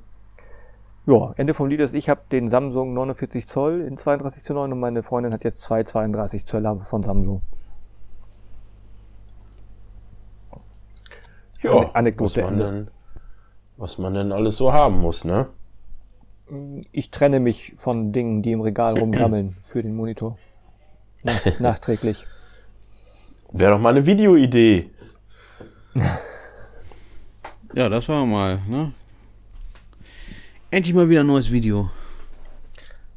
Ja, 1.06 1.34
Ende 1.36 1.54
vom 1.54 1.68
Lied 1.68 1.82
ist, 1.82 1.94
ich 1.94 2.10
habe 2.10 2.22
den 2.32 2.50
Samsung 2.50 2.94
49 2.94 3.48
Zoll 3.48 3.82
in 3.82 3.98
32 3.98 4.44
zu 4.44 4.54
9 4.54 4.72
und 4.72 4.80
meine 4.80 5.04
Freundin 5.04 5.32
hat 5.34 5.44
jetzt 5.44 5.62
zwei 5.62 5.84
32 5.84 6.46
Zöller 6.48 6.78
von 6.80 7.04
Samsung. 7.04 7.42
Ane- 11.82 11.96
Anekdote 11.96 12.42
Ende. 12.42 12.88
Was 13.84 13.98
man 13.98 14.14
denn 14.14 14.32
alles 14.32 14.56
so 14.56 14.72
haben 14.72 15.02
muss, 15.02 15.26
ne? 15.26 15.48
Ich 16.94 17.12
trenne 17.12 17.42
mich 17.42 17.74
von 17.76 18.14
Dingen, 18.14 18.42
die 18.42 18.54
im 18.54 18.62
Regal 18.62 18.98
rumgammeln 18.98 19.58
für 19.62 19.84
den 19.84 19.94
Monitor. 19.94 20.38
Nach, 21.22 21.42
nachträglich. 21.60 22.26
Wäre 23.52 23.74
doch 23.74 23.80
mal 23.80 23.90
eine 23.90 24.06
Videoidee. 24.06 24.90
Ja, 27.76 27.90
das 27.90 28.08
war 28.08 28.24
mal, 28.24 28.60
ne? 28.68 28.94
Endlich 30.70 30.94
mal 30.94 31.10
wieder 31.10 31.22
ein 31.22 31.26
neues 31.26 31.50
Video. 31.50 31.90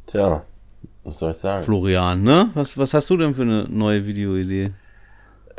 Tja, 0.06 0.42
was 1.04 1.18
soll 1.18 1.32
ich 1.32 1.37
sagen? 1.37 1.62
Florian, 1.62 2.23
ne? 2.23 2.49
Was, 2.54 2.78
was 2.78 2.94
hast 2.94 3.11
du 3.11 3.18
denn 3.18 3.35
für 3.35 3.42
eine 3.42 3.64
neue 3.68 4.06
Videoidee? 4.06 4.73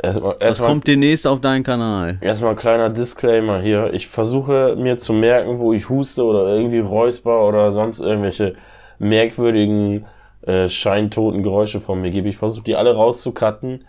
Erstmal, 0.00 0.34
Was 0.34 0.40
erstmal, 0.40 0.68
kommt 0.70 0.86
demnächst 0.86 1.26
auf 1.26 1.40
deinen 1.40 1.64
Kanal? 1.64 2.18
erstmal 2.20 2.54
kleiner 2.54 2.88
Disclaimer 2.88 3.60
hier. 3.60 3.92
Ich 3.94 4.06
versuche 4.06 4.76
mir 4.76 4.96
zu 4.96 5.12
merken, 5.12 5.58
wo 5.58 5.72
ich 5.72 5.88
huste 5.88 6.22
oder 6.24 6.46
irgendwie 6.46 6.78
räusper 6.78 7.46
oder 7.46 7.72
sonst 7.72 7.98
irgendwelche 7.98 8.54
merkwürdigen, 9.00 10.06
äh, 10.42 10.68
scheintoten 10.68 11.42
Geräusche 11.42 11.80
von 11.80 12.00
mir 12.00 12.10
gebe. 12.10 12.28
Ich 12.28 12.36
versuche 12.36 12.62
die 12.64 12.76
alle 12.76 12.94
rauszucutten. 12.94 13.84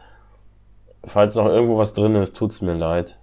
Falls 1.03 1.35
noch 1.35 1.45
irgendwo 1.45 1.77
was 1.77 1.93
drin 1.93 2.15
ist, 2.15 2.35
tut's 2.35 2.61
mir 2.61 2.73
leid. 2.73 3.19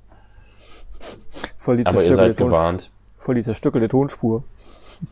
Voll 1.57 1.79
die 1.79 1.87
Aber 1.87 2.03
ihr 2.03 2.15
seid 2.15 2.37
gewarnt. 2.37 2.91
Voll 3.19 3.35
die 3.35 3.43
zerstückelte 3.43 3.89
Tonspur. 3.89 4.45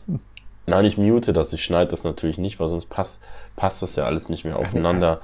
Nein, 0.66 0.84
ich 0.84 0.96
mute 0.96 1.32
das. 1.32 1.52
Ich 1.52 1.62
schneide 1.62 1.90
das 1.90 2.04
natürlich 2.04 2.38
nicht, 2.38 2.60
weil 2.60 2.68
sonst 2.68 2.86
passt, 2.86 3.20
passt 3.56 3.82
das 3.82 3.96
ja 3.96 4.04
alles 4.04 4.28
nicht 4.28 4.44
mehr 4.44 4.58
aufeinander. 4.58 5.20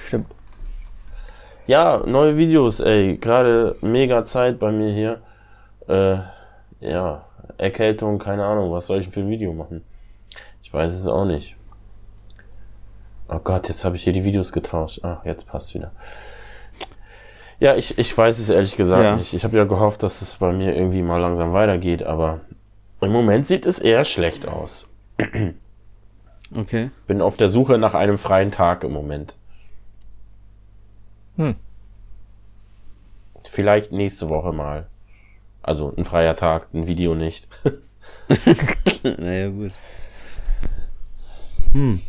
Stimmt. 0.00 0.26
Ja, 1.66 2.02
neue 2.06 2.36
Videos, 2.36 2.80
ey. 2.80 3.16
Gerade 3.18 3.76
mega 3.82 4.24
Zeit 4.24 4.58
bei 4.58 4.72
mir 4.72 4.92
hier. 4.92 5.22
Äh, 5.88 6.18
ja, 6.80 7.24
Erkältung, 7.58 8.18
keine 8.18 8.44
Ahnung. 8.44 8.72
Was 8.72 8.86
soll 8.86 8.98
ich 8.98 9.06
denn 9.06 9.12
für 9.12 9.20
ein 9.20 9.30
Video 9.30 9.52
machen? 9.52 9.84
Ich 10.62 10.72
weiß 10.72 10.92
es 10.92 11.06
auch 11.06 11.24
nicht. 11.24 11.56
Oh 13.28 13.38
Gott, 13.38 13.68
jetzt 13.68 13.84
habe 13.84 13.96
ich 13.96 14.02
hier 14.04 14.12
die 14.12 14.24
Videos 14.24 14.52
getauscht. 14.52 15.00
Ach, 15.02 15.24
jetzt 15.24 15.46
passt 15.48 15.74
wieder. 15.74 15.92
Ja, 17.60 17.76
ich, 17.76 17.96
ich 17.96 18.16
weiß 18.16 18.40
es 18.40 18.48
ehrlich 18.48 18.76
gesagt 18.76 19.04
Ja. 19.04 19.16
nicht. 19.16 19.32
Ich 19.32 19.44
habe 19.44 19.56
ja 19.56 19.64
gehofft, 19.64 20.02
dass 20.02 20.20
es 20.20 20.36
bei 20.36 20.52
mir 20.52 20.74
irgendwie 20.74 21.02
mal 21.02 21.20
langsam 21.20 21.52
weitergeht, 21.52 22.02
aber 22.02 22.40
im 23.00 23.12
Moment 23.12 23.46
sieht 23.46 23.66
es 23.66 23.78
eher 23.78 24.04
schlecht 24.04 24.48
aus. 24.48 24.88
Okay. 26.54 26.90
Bin 27.06 27.22
auf 27.22 27.36
der 27.36 27.48
Suche 27.48 27.78
nach 27.78 27.94
einem 27.94 28.18
freien 28.18 28.50
Tag 28.50 28.82
im 28.82 28.92
Moment. 28.92 29.36
Hm. 31.42 31.56
Vielleicht 33.48 33.90
nächste 33.90 34.28
Woche 34.28 34.52
mal. 34.52 34.86
Also 35.60 35.92
ein 35.96 36.04
freier 36.04 36.36
Tag, 36.36 36.68
ein 36.72 36.86
Video 36.86 37.14
nicht. 37.14 37.48
naja, 39.18 39.48
gut. 39.48 39.72
Hm. 41.72 42.00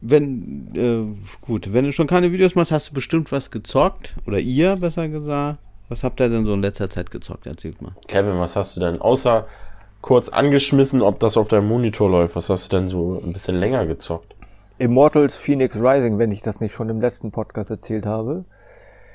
wenn, 0.00 0.74
äh, 0.74 1.46
gut, 1.46 1.72
wenn 1.72 1.84
du 1.84 1.92
schon 1.92 2.06
keine 2.06 2.32
Videos 2.32 2.54
machst, 2.54 2.72
hast 2.72 2.90
du 2.90 2.94
bestimmt 2.94 3.30
was 3.30 3.50
gezockt. 3.50 4.14
Oder 4.26 4.38
ihr, 4.38 4.76
besser 4.76 5.08
gesagt. 5.08 5.58
Was 5.88 6.02
habt 6.02 6.20
ihr 6.20 6.28
denn 6.28 6.44
so 6.44 6.54
in 6.54 6.62
letzter 6.62 6.90
Zeit 6.90 7.10
gezockt? 7.10 7.46
Erzählt 7.46 7.80
mal. 7.82 7.92
Kevin, 8.08 8.38
was 8.40 8.56
hast 8.56 8.76
du 8.76 8.80
denn 8.80 9.00
außer 9.00 9.46
kurz 10.00 10.28
angeschmissen, 10.28 11.02
ob 11.02 11.20
das 11.20 11.36
auf 11.36 11.48
deinem 11.48 11.68
Monitor 11.68 12.10
läuft? 12.10 12.36
Was 12.36 12.50
hast 12.50 12.72
du 12.72 12.76
denn 12.76 12.88
so 12.88 13.22
ein 13.24 13.32
bisschen 13.32 13.56
länger 13.56 13.86
gezockt? 13.86 14.34
Immortals 14.78 15.36
Phoenix 15.36 15.80
Rising, 15.80 16.18
wenn 16.18 16.32
ich 16.32 16.42
das 16.42 16.60
nicht 16.60 16.72
schon 16.72 16.88
im 16.88 17.00
letzten 17.00 17.30
Podcast 17.30 17.70
erzählt 17.70 18.06
habe. 18.06 18.44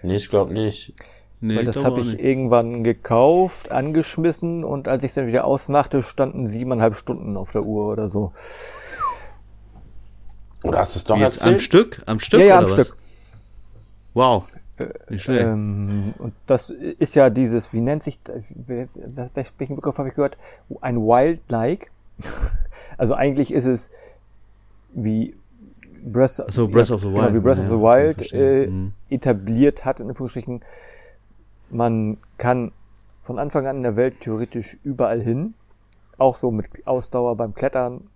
Nee, 0.04 0.16
ich 0.16 0.30
glaube 0.30 0.54
nicht. 0.54 0.94
Nee, 1.42 1.58
Weil 1.58 1.66
das 1.66 1.84
habe 1.84 2.01
ich 2.01 2.08
nicht. 2.08 2.22
irgendwann 2.22 2.84
gekauft, 2.84 3.72
angeschmissen 3.72 4.63
und 4.66 4.88
als 4.88 5.04
ich 5.04 5.10
es 5.10 5.16
dann 5.16 5.28
wieder 5.28 5.46
ausmachte, 5.46 6.01
standen 6.01 6.48
siebeneinhalb 6.48 6.96
Stunden 6.96 7.38
auf 7.38 7.51
der 7.51 7.63
Uhr 7.63 7.92
oder 7.92 8.10
so. 8.10 8.34
Oder 10.63 10.80
hast 10.80 10.96
du 10.96 11.00
es 11.00 11.04
doch 11.06 11.18
Jetzt 11.18 11.38
erzählt? 11.38 11.54
Am 11.54 11.60
Stück? 11.60 12.01
Am 12.06 12.20
Stück? 12.20 12.39
Ja, 12.42 12.46
ja, 12.46 12.58
am 12.58 12.66
was? 12.66 12.74
Stück. 12.74 12.98
Wow. 14.13 14.44
Äh, 14.78 14.88
nicht 15.10 15.24
schlecht. 15.24 15.44
Ähm, 15.44 16.13
und 16.18 16.34
das 16.46 16.70
ist 16.70 17.16
ja 17.16 17.30
dieses, 17.30 17.72
wie 17.72 17.80
nennt 17.80 18.04
sich, 18.04 18.20
das, 18.22 18.54
welchen 19.58 19.75
Begriff 19.75 19.98
habe 19.98 20.10
ich 20.10 20.16
gehört? 20.16 20.38
Ein 20.82 20.98
Wildlike. 20.98 21.88
Also 22.98 23.13
eigentlich 23.13 23.54
ist 23.54 23.66
es 23.66 23.92
wie 24.92 25.34
Breath, 26.03 26.41
so, 26.51 26.68
Breath 26.68 26.91
of 26.91 27.01
the 27.01 27.08
genau, 27.08 27.22
Wild. 27.22 27.34
wie 27.34 27.39
Breath 27.39 27.58
ja, 27.58 27.63
of 27.63 27.70
the 27.70 27.75
Wild 27.75 28.34
äh, 28.34 28.68
mhm. 28.68 28.94
etabliert 29.10 29.86
hat, 29.86 30.00
in 30.00 30.10
Anführungsstrichen. 30.10 30.62
Man 31.70 32.18
kann 32.38 32.72
von 33.24 33.38
Anfang 33.38 33.68
an 33.68 33.77
in 33.77 33.84
der 33.84 33.96
Welt 33.96 34.22
theoretisch 34.22 34.77
überall 34.84 35.22
hin. 35.22 35.53
Auch 36.18 36.36
so 36.36 36.51
mit 36.51 36.88
Ausdauer 36.88 37.36
beim 37.36 37.53
Klettern 37.53 38.10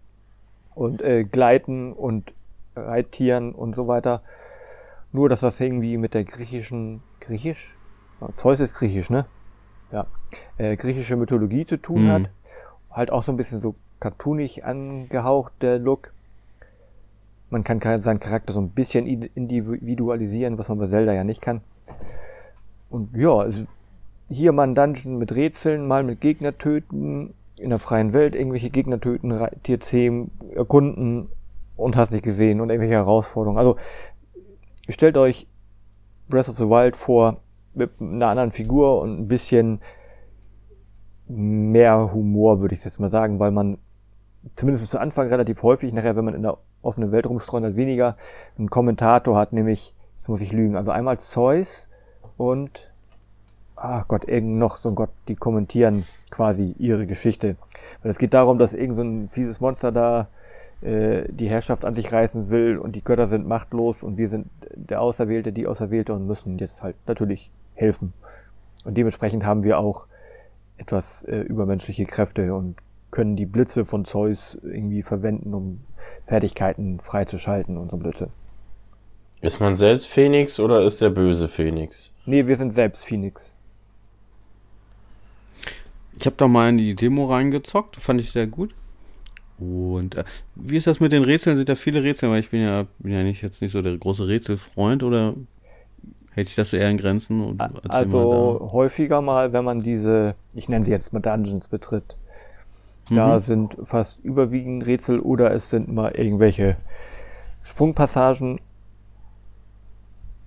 und 0.75 1.01
äh, 1.01 1.23
Gleiten 1.23 1.93
und 1.93 2.33
Reittieren 2.75 3.53
und 3.53 3.75
so 3.75 3.87
weiter. 3.87 4.23
Nur, 5.11 5.29
dass 5.29 5.41
das 5.41 5.59
irgendwie 5.59 5.97
mit 5.97 6.15
der 6.15 6.23
griechischen, 6.23 7.03
griechisch? 7.19 7.77
Zeus 8.35 8.59
ist 8.59 8.73
griechisch, 8.73 9.09
ne? 9.09 9.25
Ja. 9.91 10.07
Äh, 10.57 10.75
griechische 10.75 11.15
Mythologie 11.15 11.65
zu 11.65 11.77
tun 11.77 12.05
mhm. 12.05 12.11
hat. 12.11 12.29
Halt 12.89 13.11
auch 13.11 13.21
so 13.21 13.31
ein 13.31 13.37
bisschen 13.37 13.59
so 13.59 13.75
cartoonig 13.99 14.65
angehaucht, 14.65 15.53
der 15.61 15.77
Look. 15.79 16.13
Man 17.53 17.63
kann 17.63 17.79
seinen 18.01 18.19
Charakter 18.19 18.51
so 18.51 18.59
ein 18.59 18.71
bisschen 18.71 19.05
individualisieren, 19.05 20.57
was 20.57 20.69
man 20.69 20.79
bei 20.79 20.87
Zelda 20.87 21.13
ja 21.13 21.23
nicht 21.23 21.39
kann. 21.39 21.61
Und 22.89 23.15
ja, 23.15 23.29
also 23.37 23.65
hier 24.27 24.51
mal 24.51 24.63
ein 24.63 24.73
Dungeon 24.73 25.19
mit 25.19 25.35
Rätseln, 25.35 25.87
mal 25.87 26.03
mit 26.03 26.19
Gegner 26.19 26.57
töten, 26.57 27.35
in 27.59 27.69
der 27.69 27.77
freien 27.77 28.11
Welt 28.11 28.33
irgendwelche 28.33 28.71
Gegner 28.71 28.99
töten, 28.99 29.39
Tierzähmen, 29.61 30.31
erkunden 30.55 31.29
und 31.75 31.95
hast 31.95 32.11
nicht 32.11 32.23
gesehen 32.23 32.59
und 32.59 32.71
irgendwelche 32.71 32.95
Herausforderungen. 32.95 33.59
Also 33.59 33.75
stellt 34.89 35.15
euch 35.15 35.45
Breath 36.29 36.49
of 36.49 36.57
the 36.57 36.67
Wild 36.67 36.95
vor 36.95 37.37
mit 37.75 37.91
einer 38.01 38.29
anderen 38.29 38.49
Figur 38.49 38.99
und 38.99 39.19
ein 39.19 39.27
bisschen 39.27 39.79
mehr 41.27 42.11
Humor, 42.13 42.61
würde 42.61 42.73
ich 42.73 42.83
jetzt 42.83 42.99
mal 42.99 43.11
sagen, 43.11 43.37
weil 43.37 43.51
man 43.51 43.77
zumindest 44.55 44.89
zu 44.89 44.99
Anfang 44.99 45.27
relativ 45.27 45.61
häufig, 45.61 45.93
nachher, 45.93 46.15
wenn 46.15 46.25
man 46.25 46.33
in 46.33 46.41
der 46.41 46.57
offenen 46.83 47.11
Welt 47.11 47.25
rumstreunert, 47.25 47.75
weniger 47.75 48.15
einen 48.57 48.69
Kommentator 48.69 49.37
hat, 49.37 49.53
nämlich, 49.53 49.93
jetzt 50.19 50.29
muss 50.29 50.41
ich 50.41 50.51
lügen, 50.51 50.75
also 50.75 50.91
einmal 50.91 51.17
Zeus 51.19 51.87
und, 52.37 52.91
ach 53.75 54.07
Gott, 54.07 54.25
irgend 54.25 54.57
noch 54.57 54.77
so 54.77 54.89
ein 54.89 54.95
Gott, 54.95 55.09
die 55.27 55.35
kommentieren 55.35 56.05
quasi 56.29 56.75
ihre 56.77 57.05
Geschichte. 57.05 57.55
Weil 58.01 58.11
es 58.11 58.17
geht 58.17 58.33
darum, 58.33 58.57
dass 58.57 58.73
irgend 58.73 58.95
so 58.95 59.01
ein 59.01 59.27
fieses 59.27 59.61
Monster 59.61 59.91
da 59.91 60.27
äh, 60.81 61.23
die 61.29 61.49
Herrschaft 61.49 61.85
an 61.85 61.95
sich 61.95 62.11
reißen 62.11 62.49
will 62.49 62.77
und 62.77 62.95
die 62.95 63.03
Götter 63.03 63.27
sind 63.27 63.47
machtlos 63.47 64.03
und 64.03 64.17
wir 64.17 64.27
sind 64.27 64.47
der 64.75 65.01
Auserwählte, 65.01 65.53
die 65.53 65.67
Auserwählte 65.67 66.13
und 66.13 66.27
müssen 66.27 66.57
jetzt 66.59 66.83
halt 66.83 66.95
natürlich 67.07 67.49
helfen. 67.75 68.13
Und 68.85 68.97
dementsprechend 68.97 69.45
haben 69.45 69.63
wir 69.63 69.79
auch 69.79 70.07
etwas 70.77 71.23
äh, 71.23 71.39
übermenschliche 71.39 72.05
Kräfte 72.05 72.53
und 72.53 72.75
können 73.13 73.35
die 73.35 73.45
Blitze 73.45 73.85
von 73.85 74.05
Zeus 74.05 74.57
irgendwie 74.63 75.03
verwenden, 75.03 75.53
um 75.53 75.81
Fertigkeiten 76.25 76.99
freizuschalten 76.99 77.77
und 77.77 77.91
so 77.91 77.97
Blitze. 77.97 78.29
Ist 79.39 79.59
man 79.59 79.75
selbst 79.75 80.07
Phoenix 80.07 80.59
oder 80.59 80.81
ist 80.81 80.99
der 80.99 81.11
böse 81.11 81.47
Phoenix? 81.47 82.11
Nee, 82.25 82.47
wir 82.47 82.57
sind 82.57 82.73
selbst 82.73 83.05
Phoenix. 83.05 83.55
Ich 86.17 86.25
habe 86.25 86.35
da 86.37 86.47
mal 86.47 86.69
in 86.69 86.79
die 86.79 86.95
Demo 86.95 87.25
reingezockt, 87.25 87.97
fand 87.97 88.19
ich 88.19 88.31
sehr 88.31 88.47
gut. 88.47 88.73
Und 89.59 90.15
äh, 90.15 90.23
wie 90.55 90.77
ist 90.77 90.87
das 90.87 90.99
mit 90.99 91.11
den 91.11 91.23
Rätseln? 91.23 91.55
Sind 91.55 91.69
da 91.69 91.75
viele 91.75 92.01
Rätsel? 92.01 92.31
Weil 92.31 92.39
ich 92.39 92.49
bin 92.49 92.61
ja, 92.61 92.87
bin 92.97 93.13
ja 93.13 93.21
nicht 93.21 93.43
jetzt 93.43 93.61
nicht 93.61 93.73
so 93.73 93.83
der 93.83 93.95
große 93.95 94.27
Rätselfreund 94.27 95.03
oder 95.03 95.35
hält 96.31 96.47
sich 96.47 96.55
das 96.55 96.71
so 96.71 96.77
eher 96.77 96.89
in 96.89 96.97
Grenzen? 96.97 97.59
also 97.59 98.59
mal 98.59 98.71
häufiger 98.71 99.21
mal, 99.21 99.53
wenn 99.53 99.63
man 99.63 99.83
diese, 99.83 100.33
ich 100.55 100.67
nenne 100.67 100.83
sie 100.83 100.91
jetzt 100.91 101.13
mal 101.13 101.19
Dungeons 101.19 101.67
betritt. 101.67 102.17
Da 103.15 103.35
mhm. 103.35 103.39
sind 103.39 103.77
fast 103.83 104.23
überwiegend 104.23 104.85
Rätsel 104.85 105.19
oder 105.19 105.51
es 105.51 105.69
sind 105.69 105.91
mal 105.91 106.11
irgendwelche 106.11 106.77
Sprungpassagen, 107.63 108.59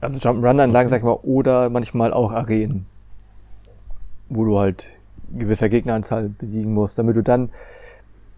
also 0.01 0.19
Jump'n'Run-Anlagen, 0.19 0.89
okay. 0.89 0.91
sag 0.91 0.99
ich 0.99 1.05
mal, 1.05 1.19
oder 1.23 1.71
manchmal 1.71 2.13
auch 2.13 2.33
Arenen, 2.33 2.87
wo 4.29 4.45
du 4.45 4.59
halt 4.59 4.89
gewisser 5.37 5.69
Gegneranzahl 5.69 6.29
besiegen 6.29 6.73
musst, 6.75 6.99
damit 6.99 7.17
du 7.17 7.23
dann 7.23 7.51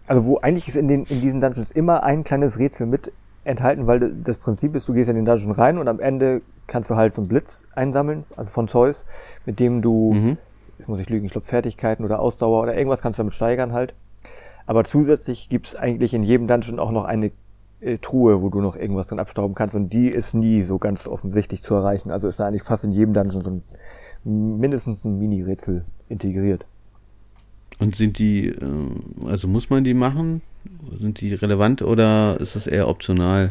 also 0.09 0.25
wo 0.25 0.39
eigentlich 0.39 0.67
ist 0.67 0.75
in, 0.75 0.87
den, 0.87 1.05
in 1.05 1.21
diesen 1.21 1.39
Dungeons 1.39 1.69
immer 1.69 2.03
ein 2.03 2.23
kleines 2.23 2.57
Rätsel 2.57 2.87
mit 2.87 3.11
enthalten, 3.43 3.85
weil 3.85 3.99
das 4.23 4.37
Prinzip 4.37 4.75
ist, 4.75 4.87
du 4.89 4.93
gehst 4.93 5.07
in 5.07 5.15
den 5.15 5.25
Dungeon 5.25 5.51
rein 5.51 5.77
und 5.77 5.87
am 5.87 5.99
Ende 5.99 6.41
kannst 6.65 6.89
du 6.89 6.95
halt 6.95 7.13
so 7.13 7.21
einen 7.21 7.29
Blitz 7.29 7.63
einsammeln, 7.75 8.23
also 8.35 8.49
von 8.49 8.67
Zeus, 8.67 9.05
mit 9.45 9.59
dem 9.59 9.83
du, 9.83 10.13
mhm. 10.13 10.37
jetzt 10.79 10.89
muss 10.89 10.99
ich 10.99 11.09
lügen, 11.09 11.27
ich 11.27 11.31
glaube 11.31 11.45
Fertigkeiten 11.45 12.03
oder 12.03 12.19
Ausdauer 12.19 12.63
oder 12.63 12.75
irgendwas 12.75 13.03
kannst 13.03 13.19
du 13.19 13.21
damit 13.21 13.35
steigern 13.35 13.71
halt. 13.71 13.93
Aber 14.69 14.83
zusätzlich 14.83 15.49
gibt's 15.49 15.75
eigentlich 15.75 16.13
in 16.13 16.21
jedem 16.21 16.45
Dungeon 16.45 16.77
auch 16.77 16.91
noch 16.91 17.05
eine 17.05 17.31
äh, 17.81 17.97
Truhe, 17.97 18.43
wo 18.43 18.49
du 18.49 18.61
noch 18.61 18.75
irgendwas 18.75 19.07
drin 19.07 19.17
abstauben 19.17 19.55
kannst 19.55 19.73
und 19.73 19.91
die 19.91 20.09
ist 20.09 20.35
nie 20.35 20.61
so 20.61 20.77
ganz 20.77 21.07
offensichtlich 21.07 21.63
zu 21.63 21.73
erreichen. 21.73 22.11
Also 22.11 22.27
ist 22.27 22.39
da 22.39 22.45
eigentlich 22.45 22.61
fast 22.61 22.83
in 22.83 22.91
jedem 22.91 23.15
Dungeon 23.15 23.43
so 23.43 23.49
ein 23.49 23.63
mindestens 24.59 25.05
ein 25.05 25.17
Mini-Rätsel 25.17 25.85
integriert. 26.07 26.67
Und 27.79 27.95
sind 27.95 28.19
die, 28.19 28.49
äh, 28.49 29.25
also 29.25 29.47
muss 29.47 29.71
man 29.71 29.83
die 29.83 29.95
machen? 29.95 30.43
Sind 30.99 31.19
die 31.19 31.33
relevant 31.33 31.81
oder 31.81 32.39
ist 32.39 32.55
das 32.55 32.67
eher 32.67 32.89
optional? 32.89 33.49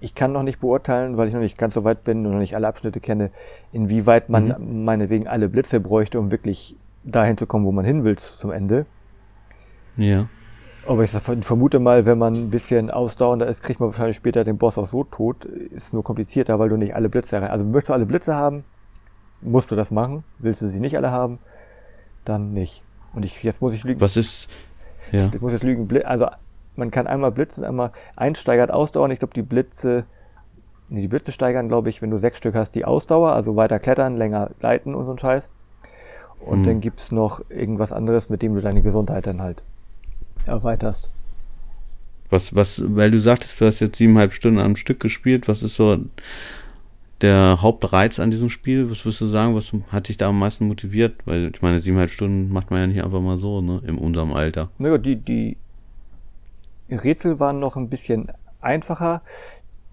Ich 0.00 0.16
kann 0.16 0.32
noch 0.32 0.42
nicht 0.42 0.58
beurteilen, 0.58 1.16
weil 1.18 1.28
ich 1.28 1.34
noch 1.34 1.40
nicht 1.40 1.56
ganz 1.56 1.74
so 1.74 1.84
weit 1.84 2.02
bin 2.02 2.26
und 2.26 2.32
noch 2.32 2.40
nicht 2.40 2.56
alle 2.56 2.66
Abschnitte 2.66 2.98
kenne, 2.98 3.30
inwieweit 3.72 4.28
man 4.28 4.56
mhm. 4.58 4.84
meinetwegen 4.84 5.28
alle 5.28 5.48
Blitze 5.48 5.78
bräuchte, 5.78 6.18
um 6.18 6.32
wirklich 6.32 6.74
dahin 7.04 7.36
zu 7.36 7.46
kommen, 7.46 7.64
wo 7.64 7.70
man 7.70 7.84
hin 7.84 8.02
will 8.02 8.18
zum 8.18 8.50
Ende. 8.50 8.86
Ja. 9.96 10.28
Aber 10.86 11.04
ich 11.04 11.10
vermute 11.10 11.78
mal, 11.78 12.04
wenn 12.04 12.18
man 12.18 12.34
ein 12.34 12.50
bisschen 12.50 12.90
ausdauernder 12.90 13.46
ist, 13.46 13.62
kriegt 13.62 13.80
man 13.80 13.88
wahrscheinlich 13.90 14.16
später 14.16 14.44
den 14.44 14.58
Boss 14.58 14.76
auch 14.76 14.86
so 14.86 15.04
tot. 15.04 15.44
Ist 15.44 15.94
nur 15.94 16.04
komplizierter, 16.04 16.58
weil 16.58 16.68
du 16.68 16.76
nicht 16.76 16.94
alle 16.94 17.08
Blitze 17.08 17.36
erreichst. 17.36 17.52
Also 17.52 17.64
möchtest 17.64 17.88
du 17.88 17.94
alle 17.94 18.06
Blitze 18.06 18.34
haben, 18.34 18.64
musst 19.40 19.70
du 19.70 19.76
das 19.76 19.90
machen. 19.90 20.24
Willst 20.38 20.60
du 20.60 20.68
sie 20.68 20.80
nicht 20.80 20.96
alle 20.96 21.10
haben, 21.10 21.38
dann 22.24 22.52
nicht. 22.52 22.82
Und 23.14 23.24
ich, 23.24 23.42
jetzt 23.42 23.62
muss 23.62 23.72
ich 23.72 23.84
lügen. 23.84 24.00
Was 24.00 24.16
ist, 24.16 24.48
ja. 25.10 25.30
Ich 25.32 25.40
muss 25.40 25.52
jetzt 25.52 25.62
lügen. 25.62 25.88
Also, 26.04 26.28
man 26.76 26.90
kann 26.90 27.06
einmal 27.06 27.32
blitzen, 27.32 27.64
einmal 27.64 27.92
einsteigert 28.16 28.70
ausdauern. 28.70 29.10
Ich 29.10 29.20
glaube, 29.20 29.34
die 29.34 29.42
Blitze, 29.42 30.04
nee, 30.88 31.00
die 31.00 31.08
Blitze 31.08 31.32
steigern, 31.32 31.68
glaube 31.68 31.88
ich, 31.88 32.02
wenn 32.02 32.10
du 32.10 32.18
sechs 32.18 32.38
Stück 32.38 32.54
hast, 32.54 32.74
die 32.74 32.84
Ausdauer, 32.84 33.32
also 33.32 33.56
weiter 33.56 33.78
klettern, 33.78 34.16
länger 34.16 34.50
gleiten 34.58 34.94
und 34.94 35.06
so 35.06 35.12
ein 35.12 35.18
Scheiß. 35.18 35.48
Und 36.40 36.58
hm. 36.58 36.64
dann 36.66 36.80
gibt's 36.80 37.10
noch 37.10 37.40
irgendwas 37.48 37.92
anderes, 37.92 38.28
mit 38.28 38.42
dem 38.42 38.54
du 38.54 38.60
deine 38.60 38.82
Gesundheit 38.82 39.26
dann 39.26 39.40
halt 39.40 39.62
erweiterst. 40.48 41.10
Was, 42.30 42.54
was, 42.54 42.82
weil 42.84 43.10
du 43.10 43.20
sagtest, 43.20 43.60
du 43.60 43.66
hast 43.66 43.80
jetzt 43.80 43.96
siebeneinhalb 43.96 44.32
Stunden 44.32 44.58
am 44.58 44.76
Stück 44.76 45.00
gespielt, 45.00 45.46
was 45.46 45.62
ist 45.62 45.76
so 45.76 45.98
der 47.20 47.62
Hauptreiz 47.62 48.18
an 48.18 48.30
diesem 48.30 48.50
Spiel? 48.50 48.90
Was 48.90 49.04
würdest 49.04 49.20
du 49.20 49.26
sagen, 49.26 49.54
was 49.54 49.72
hat 49.90 50.08
dich 50.08 50.16
da 50.16 50.28
am 50.28 50.38
meisten 50.38 50.66
motiviert? 50.66 51.14
Weil 51.26 51.50
ich 51.54 51.62
meine, 51.62 51.78
siebeneinhalb 51.78 52.10
Stunden 52.10 52.52
macht 52.52 52.70
man 52.70 52.80
ja 52.80 52.86
nicht 52.86 53.04
einfach 53.04 53.20
mal 53.20 53.38
so, 53.38 53.60
ne? 53.60 53.80
In 53.86 53.96
unserem 53.96 54.32
Alter. 54.32 54.68
Naja, 54.78 54.98
die, 54.98 55.16
die 55.16 55.56
Rätsel 56.90 57.40
waren 57.40 57.60
noch 57.60 57.76
ein 57.76 57.88
bisschen 57.88 58.28
einfacher. 58.60 59.22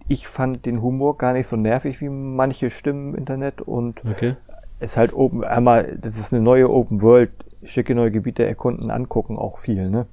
Ich 0.08 0.27
fand 0.27 0.65
den 0.65 0.81
Humor 0.81 1.17
gar 1.17 1.34
nicht 1.34 1.48
so 1.48 1.55
nervig 1.55 2.01
wie 2.01 2.10
manche 2.10 2.70
Stimmen 2.70 3.10
im 3.10 3.15
Internet 3.15 3.62
und 3.62 4.03
okay. 4.03 4.36
es 4.79 4.98
halt 4.98 5.13
open, 5.13 5.43
einmal, 5.43 5.98
das 6.01 6.17
ist 6.17 6.34
eine 6.34 6.41
neue 6.41 6.70
Open 6.70 7.01
World, 7.01 7.31
schicke 7.63 7.96
neue 7.96 8.12
Gebiete 8.12 8.46
erkunden, 8.46 8.91
angucken, 8.91 9.38
auch 9.38 9.58
viel, 9.58 9.89
ne? 9.89 10.05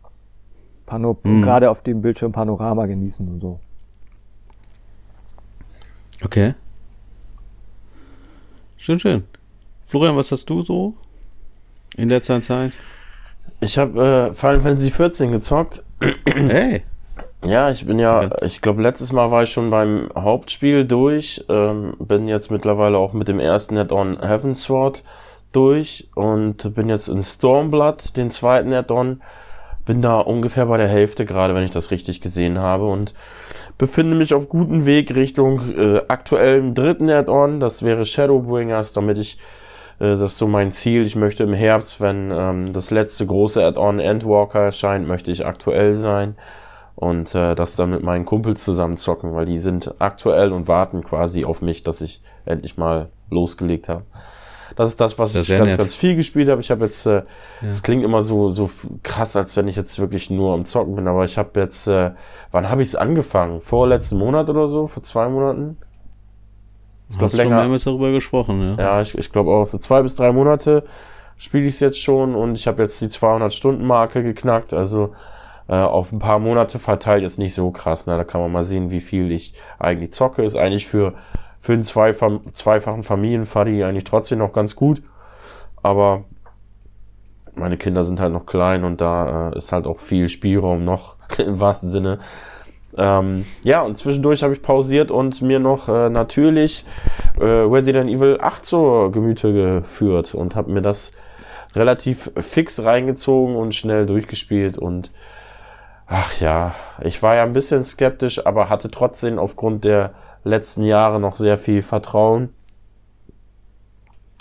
Pano 0.89 1.19
mm. 1.23 1.43
Gerade 1.43 1.71
auf 1.71 1.83
dem 1.83 2.03
Bildschirm 2.03 2.33
Panorama 2.33 2.87
genießen 2.87 3.29
und 3.29 3.41
so. 3.41 3.61
Okay. 6.25 6.55
Schön, 8.77 8.99
schön. 8.99 9.25
Florian, 9.87 10.17
was 10.17 10.33
hast 10.33 10.49
du 10.51 10.63
so 10.63 10.95
in 11.97 12.09
letzter 12.09 12.41
Zeit? 12.43 12.73
Ich 13.61 13.79
habe 13.79 14.31
äh, 14.31 14.35
Final 14.35 14.61
Fantasy 14.61 14.91
14 14.91 15.33
gezockt. 15.33 15.83
Hey. 16.25 16.83
Ja, 17.45 17.71
ich 17.71 17.87
bin 17.87 17.99
ja, 17.99 18.31
ich 18.43 18.61
glaube, 18.61 18.83
letztes 18.83 19.13
Mal 19.13 19.31
war 19.31 19.45
ich 19.45 19.51
schon 19.51 19.71
beim 19.71 20.09
Hauptspiel 20.15 20.85
durch, 20.85 21.45
ähm, 21.49 21.95
bin 21.99 22.27
jetzt 22.27 22.51
mittlerweile 22.51 22.99
auch 22.99 23.13
mit 23.13 23.29
dem 23.29 23.39
ersten 23.39 23.79
Add-on 23.79 24.21
Heavensward 24.21 25.05
durch 25.53 26.09
und 26.15 26.75
bin 26.75 26.89
jetzt 26.89 27.09
in 27.09 27.23
Stormblood, 27.23 28.17
den 28.17 28.31
zweiten 28.31 28.73
Add-on, 28.73 29.23
bin 29.89 30.03
da 30.03 30.21
ungefähr 30.21 30.67
bei 30.67 30.77
der 30.77 30.87
Hälfte 30.87 31.25
gerade, 31.25 31.55
wenn 31.55 31.65
ich 31.65 31.71
das 31.71 31.91
richtig 31.91 32.21
gesehen 32.21 32.59
habe 32.59 32.87
und 32.87 33.15
befinde 33.79 34.15
mich 34.15 34.35
auf 34.35 34.51
gutem 34.51 34.85
Weg 34.85 35.15
Richtung 35.15 35.75
äh, 35.75 36.03
aktuellen 36.09 36.75
dritten 36.75 37.09
Add-on, 37.09 37.59
das 37.59 37.83
wäre 37.83 38.05
Shadowbringers, 38.05 38.93
damit 38.93 39.17
ich 39.17 39.39
äh, 39.99 40.11
das 40.11 40.21
ist 40.21 40.39
so 40.39 40.47
mein 40.47 40.73
Ziel. 40.73 41.07
Ich 41.07 41.17
möchte 41.17 41.43
im 41.43 41.55
Herbst, 41.55 42.03
wenn 42.03 42.31
ähm, 42.31 42.73
das 42.75 42.91
letzte 42.91 43.25
große 43.25 43.65
Add-on 43.65 43.99
Endwalker 43.99 44.61
erscheint, 44.61 45.09
möchte 45.09 45.31
ich 45.31 45.47
aktuell 45.47 45.95
sein 45.95 46.37
und 46.95 47.35
äh, 47.35 47.55
das 47.55 47.75
dann 47.75 47.89
mit 47.89 48.03
meinen 48.03 48.27
Kumpels 48.27 48.63
zusammen 48.63 48.99
zocken, 48.99 49.35
weil 49.35 49.47
die 49.47 49.59
sind 49.59 49.95
aktuell 50.01 50.53
und 50.53 50.69
warten 50.69 51.03
quasi 51.03 51.47
auf 51.47 51.63
mich, 51.63 51.83
dass 51.83 52.03
ich 52.03 52.21
endlich 52.45 52.77
mal 52.77 53.09
losgelegt 53.31 53.89
habe. 53.89 54.05
Das 54.77 54.89
ist 54.91 55.01
das, 55.01 55.19
was 55.19 55.33
das 55.33 55.43
ich 55.43 55.49
ganz, 55.49 55.71
nett. 55.71 55.79
ganz 55.79 55.95
viel 55.95 56.17
gespielt 56.17 56.49
habe. 56.49 56.61
Ich 56.61 56.71
habe 56.71 56.85
jetzt, 56.85 57.07
äh, 57.07 57.23
es 57.67 57.79
ja. 57.79 57.83
klingt 57.83 58.05
immer 58.05 58.23
so, 58.23 58.49
so 58.49 58.71
krass, 59.03 59.37
als 59.37 59.57
wenn 59.57 59.69
ich 59.69 59.77
jetzt 59.77 59.99
wirklich 59.99 60.31
nur 60.31 60.55
am 60.55 60.65
Zocken 60.65 60.97
bin, 60.97 61.09
aber 61.09 61.25
ich 61.25 61.39
habe 61.39 61.59
jetzt, 61.61 61.87
äh, 61.87 62.13
wann 62.51 62.69
habe 62.71 62.83
ich 62.83 62.89
es 62.89 62.97
angefangen? 62.97 63.61
Vorletzten 63.61 64.19
Monat 64.19 64.51
oder 64.51 64.69
so? 64.69 64.87
Vor 64.87 65.03
zwei 65.03 65.29
Monaten? 65.29 65.77
Ich 67.11 67.19
glaube 67.19 67.37
länger. 67.37 67.57
Wir 67.57 67.63
haben 67.63 67.81
darüber 67.83 68.11
gesprochen, 68.13 68.77
ja. 68.79 68.85
Ja, 68.85 69.01
ich, 69.01 69.17
ich 69.17 69.33
glaube 69.33 69.51
auch. 69.51 69.67
So 69.67 69.79
zwei 69.79 70.03
bis 70.03 70.15
drei 70.15 70.33
Monate 70.33 70.85
spiele 71.37 71.65
ich 71.65 71.77
es 71.77 71.81
jetzt 71.81 72.03
schon 72.03 72.35
und 72.35 72.55
ich 72.57 72.67
habe 72.67 72.83
jetzt 72.83 73.01
die 73.01 73.09
200 73.09 73.53
Stunden 73.53 73.87
Marke 73.87 74.23
geknackt. 74.23 74.75
Also 74.75 75.15
äh, 75.69 75.77
auf 75.77 76.13
ein 76.13 76.19
paar 76.19 76.39
Monate 76.39 76.79
verteilt 76.79 77.25
ist 77.25 77.39
nicht 77.39 77.55
so 77.55 77.71
krass. 77.71 78.07
Ne? 78.07 78.17
Da 78.17 78.25
kann 78.25 78.41
man 78.41 78.53
mal 78.53 78.65
sehen, 78.65 78.91
wie 78.91 79.01
viel 79.01 79.31
ich 79.31 79.55
eigentlich 79.79 80.13
zocke. 80.13 80.43
Ist 80.43 80.57
eigentlich 80.57 80.87
für, 80.87 81.15
für 81.61 81.73
einen 81.73 81.83
Zweifach, 81.83 82.41
zweifachen 82.53 83.03
Familienfaddy 83.03 83.85
eigentlich 83.85 84.05
trotzdem 84.05 84.39
noch 84.39 84.53
ganz 84.53 84.77
gut. 84.77 85.03
Aber 85.83 86.25
meine 87.55 87.77
Kinder 87.77 88.05
sind 88.05 88.21
halt 88.21 88.33
noch 88.33 88.47
klein 88.47 88.85
und 88.85 89.01
da 89.01 89.51
äh, 89.51 89.57
ist 89.57 89.73
halt 89.73 89.87
auch 89.87 90.01
viel 90.01 90.29
Spielraum 90.29 90.85
noch 90.85 91.17
im 91.39 91.61
wahrsten 91.61 91.89
Sinne. 91.89 92.19
Ähm, 92.97 93.45
ja, 93.63 93.83
und 93.83 93.97
zwischendurch 93.97 94.43
habe 94.43 94.55
ich 94.55 94.63
pausiert 94.63 95.11
und 95.11 95.43
mir 95.43 95.59
noch 95.59 95.89
äh, 95.89 96.09
natürlich 96.09 96.85
äh, 97.39 97.45
Resident 97.45 98.11
Evil 98.11 98.39
8 98.41 98.65
zur 98.65 99.13
Gemüte 99.13 99.53
geführt 99.53 100.35
und 100.35 100.57
habe 100.57 100.73
mir 100.73 100.81
das 100.81 101.13
relativ 101.77 102.31
fix 102.37 102.83
reingezogen 102.83 103.57
und 103.57 103.75
schnell 103.75 104.07
durchgespielt 104.07 104.79
und 104.79 105.11
Ach 106.11 106.41
ja, 106.41 106.75
ich 107.03 107.23
war 107.23 107.35
ja 107.35 107.43
ein 107.43 107.53
bisschen 107.53 107.85
skeptisch, 107.85 108.47
aber 108.47 108.71
hatte 108.71 108.91
trotzdem 108.91 109.39
aufgrund 109.39 109.85
der 109.85 110.15
letzten 110.49 110.85
Jahre 110.85 111.21
noch 111.21 111.37
sehr 111.37 111.59
viel 111.59 111.83
Vertrauen. 111.83 112.51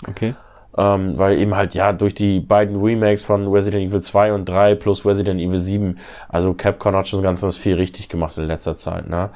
Okay. 0.06 0.34
Ähm, 0.76 1.18
weil 1.18 1.38
eben 1.38 1.56
halt 1.56 1.74
ja 1.74 1.92
durch 1.92 2.14
die 2.14 2.40
beiden 2.40 2.80
Remakes 2.80 3.24
von 3.24 3.48
Resident 3.48 3.88
Evil 3.88 4.00
2 4.00 4.32
und 4.32 4.48
3 4.48 4.76
plus 4.76 5.04
Resident 5.04 5.40
Evil 5.40 5.58
7, 5.58 5.98
also 6.28 6.54
Capcom 6.54 6.94
hat 6.94 7.08
schon 7.08 7.22
ganz, 7.22 7.40
ganz 7.40 7.56
viel 7.56 7.74
richtig 7.74 8.08
gemacht 8.08 8.38
in 8.38 8.44
letzter 8.44 8.76
Zeit, 8.76 9.08
ne? 9.08 9.30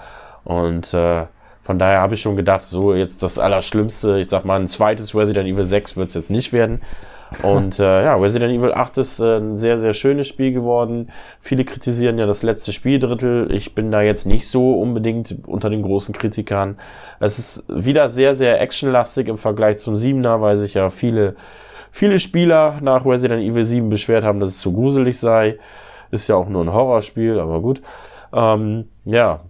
Und 0.45 0.95
äh, 0.95 1.26
von 1.62 1.79
daher 1.79 2.00
habe 2.00 2.14
ich 2.14 2.21
schon 2.21 2.37
gedacht, 2.37 2.62
so 2.62 2.95
jetzt 2.95 3.23
das 3.23 3.38
Allerschlimmste, 3.38 4.19
ich 4.21 4.29
sag 4.29 4.45
mal, 4.45 4.61
ein 4.61 4.69
zweites 4.69 5.14
Resident 5.14 5.49
Evil 5.49 5.64
6 5.64 5.97
wird 5.97 6.09
es 6.09 6.14
jetzt 6.14 6.31
nicht 6.31 6.52
werden. 6.52 6.83
Und 7.42 7.78
äh, 7.78 8.04
ja, 8.04 8.16
Resident 8.16 8.52
Evil 8.52 8.72
8 8.72 8.98
ist 8.98 9.20
äh, 9.20 9.38
ein 9.38 9.56
sehr, 9.56 9.78
sehr 9.78 9.92
schönes 9.92 10.28
Spiel 10.28 10.52
geworden. 10.52 11.10
Viele 11.40 11.64
kritisieren 11.64 12.18
ja 12.18 12.26
das 12.26 12.42
letzte 12.42 12.72
Spieldrittel. 12.72 13.50
Ich 13.52 13.74
bin 13.74 13.90
da 13.90 14.02
jetzt 14.02 14.26
nicht 14.26 14.48
so 14.48 14.74
unbedingt 14.74 15.36
unter 15.46 15.70
den 15.70 15.82
großen 15.82 16.14
Kritikern. 16.14 16.78
Es 17.20 17.38
ist 17.38 17.64
wieder 17.68 18.08
sehr, 18.08 18.34
sehr 18.34 18.60
actionlastig 18.60 19.28
im 19.28 19.38
Vergleich 19.38 19.78
zum 19.78 19.94
7er, 19.94 20.40
weil 20.40 20.56
sich 20.56 20.75
ja 20.75 20.88
viele, 20.90 21.36
viele 21.90 22.18
Spieler 22.18 22.78
nach 22.80 23.06
Resident 23.06 23.42
Evil 23.42 23.64
7 23.64 23.88
beschwert 23.88 24.25
haben, 24.25 24.40
dass 24.40 24.50
es 24.50 24.58
zu 24.58 24.73
gruselig 24.73 25.18
sei. 25.18 25.58
Ist 26.10 26.28
ja 26.28 26.36
auch 26.36 26.49
nur 26.49 26.62
ein 26.64 26.73
Horrorspiel, 26.73 27.38
aber 27.38 27.60
gut. 27.60 27.80
Ähm, 28.32 28.88
ja, 29.04 29.40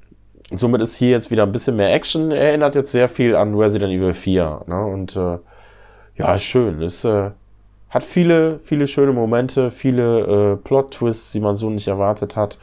somit 0.54 0.80
ist 0.82 0.96
hier 0.96 1.10
jetzt 1.10 1.30
wieder 1.30 1.44
ein 1.44 1.52
bisschen 1.52 1.76
mehr 1.76 1.92
Action. 1.92 2.30
Erinnert 2.30 2.74
jetzt 2.74 2.92
sehr 2.92 3.08
viel 3.08 3.34
an 3.36 3.54
Resident 3.54 3.92
Evil 3.92 4.14
4. 4.14 4.62
Ne? 4.66 4.84
Und 4.84 5.16
äh, 5.16 5.38
ja, 6.16 6.34
ist 6.34 6.42
schön. 6.42 6.80
Ist 6.82 7.04
äh, 7.04 7.30
hat 7.92 8.02
viele, 8.02 8.58
viele 8.58 8.86
schöne 8.86 9.12
Momente, 9.12 9.70
viele 9.70 10.54
äh, 10.54 10.56
Plot-Twists, 10.56 11.32
die 11.32 11.40
man 11.40 11.56
so 11.56 11.68
nicht 11.68 11.88
erwartet 11.88 12.36
hat. 12.36 12.58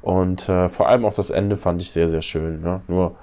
Und 0.00 0.48
äh, 0.48 0.70
vor 0.70 0.88
allem 0.88 1.04
auch 1.04 1.12
das 1.12 1.28
Ende 1.28 1.56
fand 1.56 1.82
ich 1.82 1.92
sehr, 1.92 2.08
sehr 2.08 2.22
schön. 2.22 2.62
Ne? 2.62 2.80
Nur, 2.88 3.14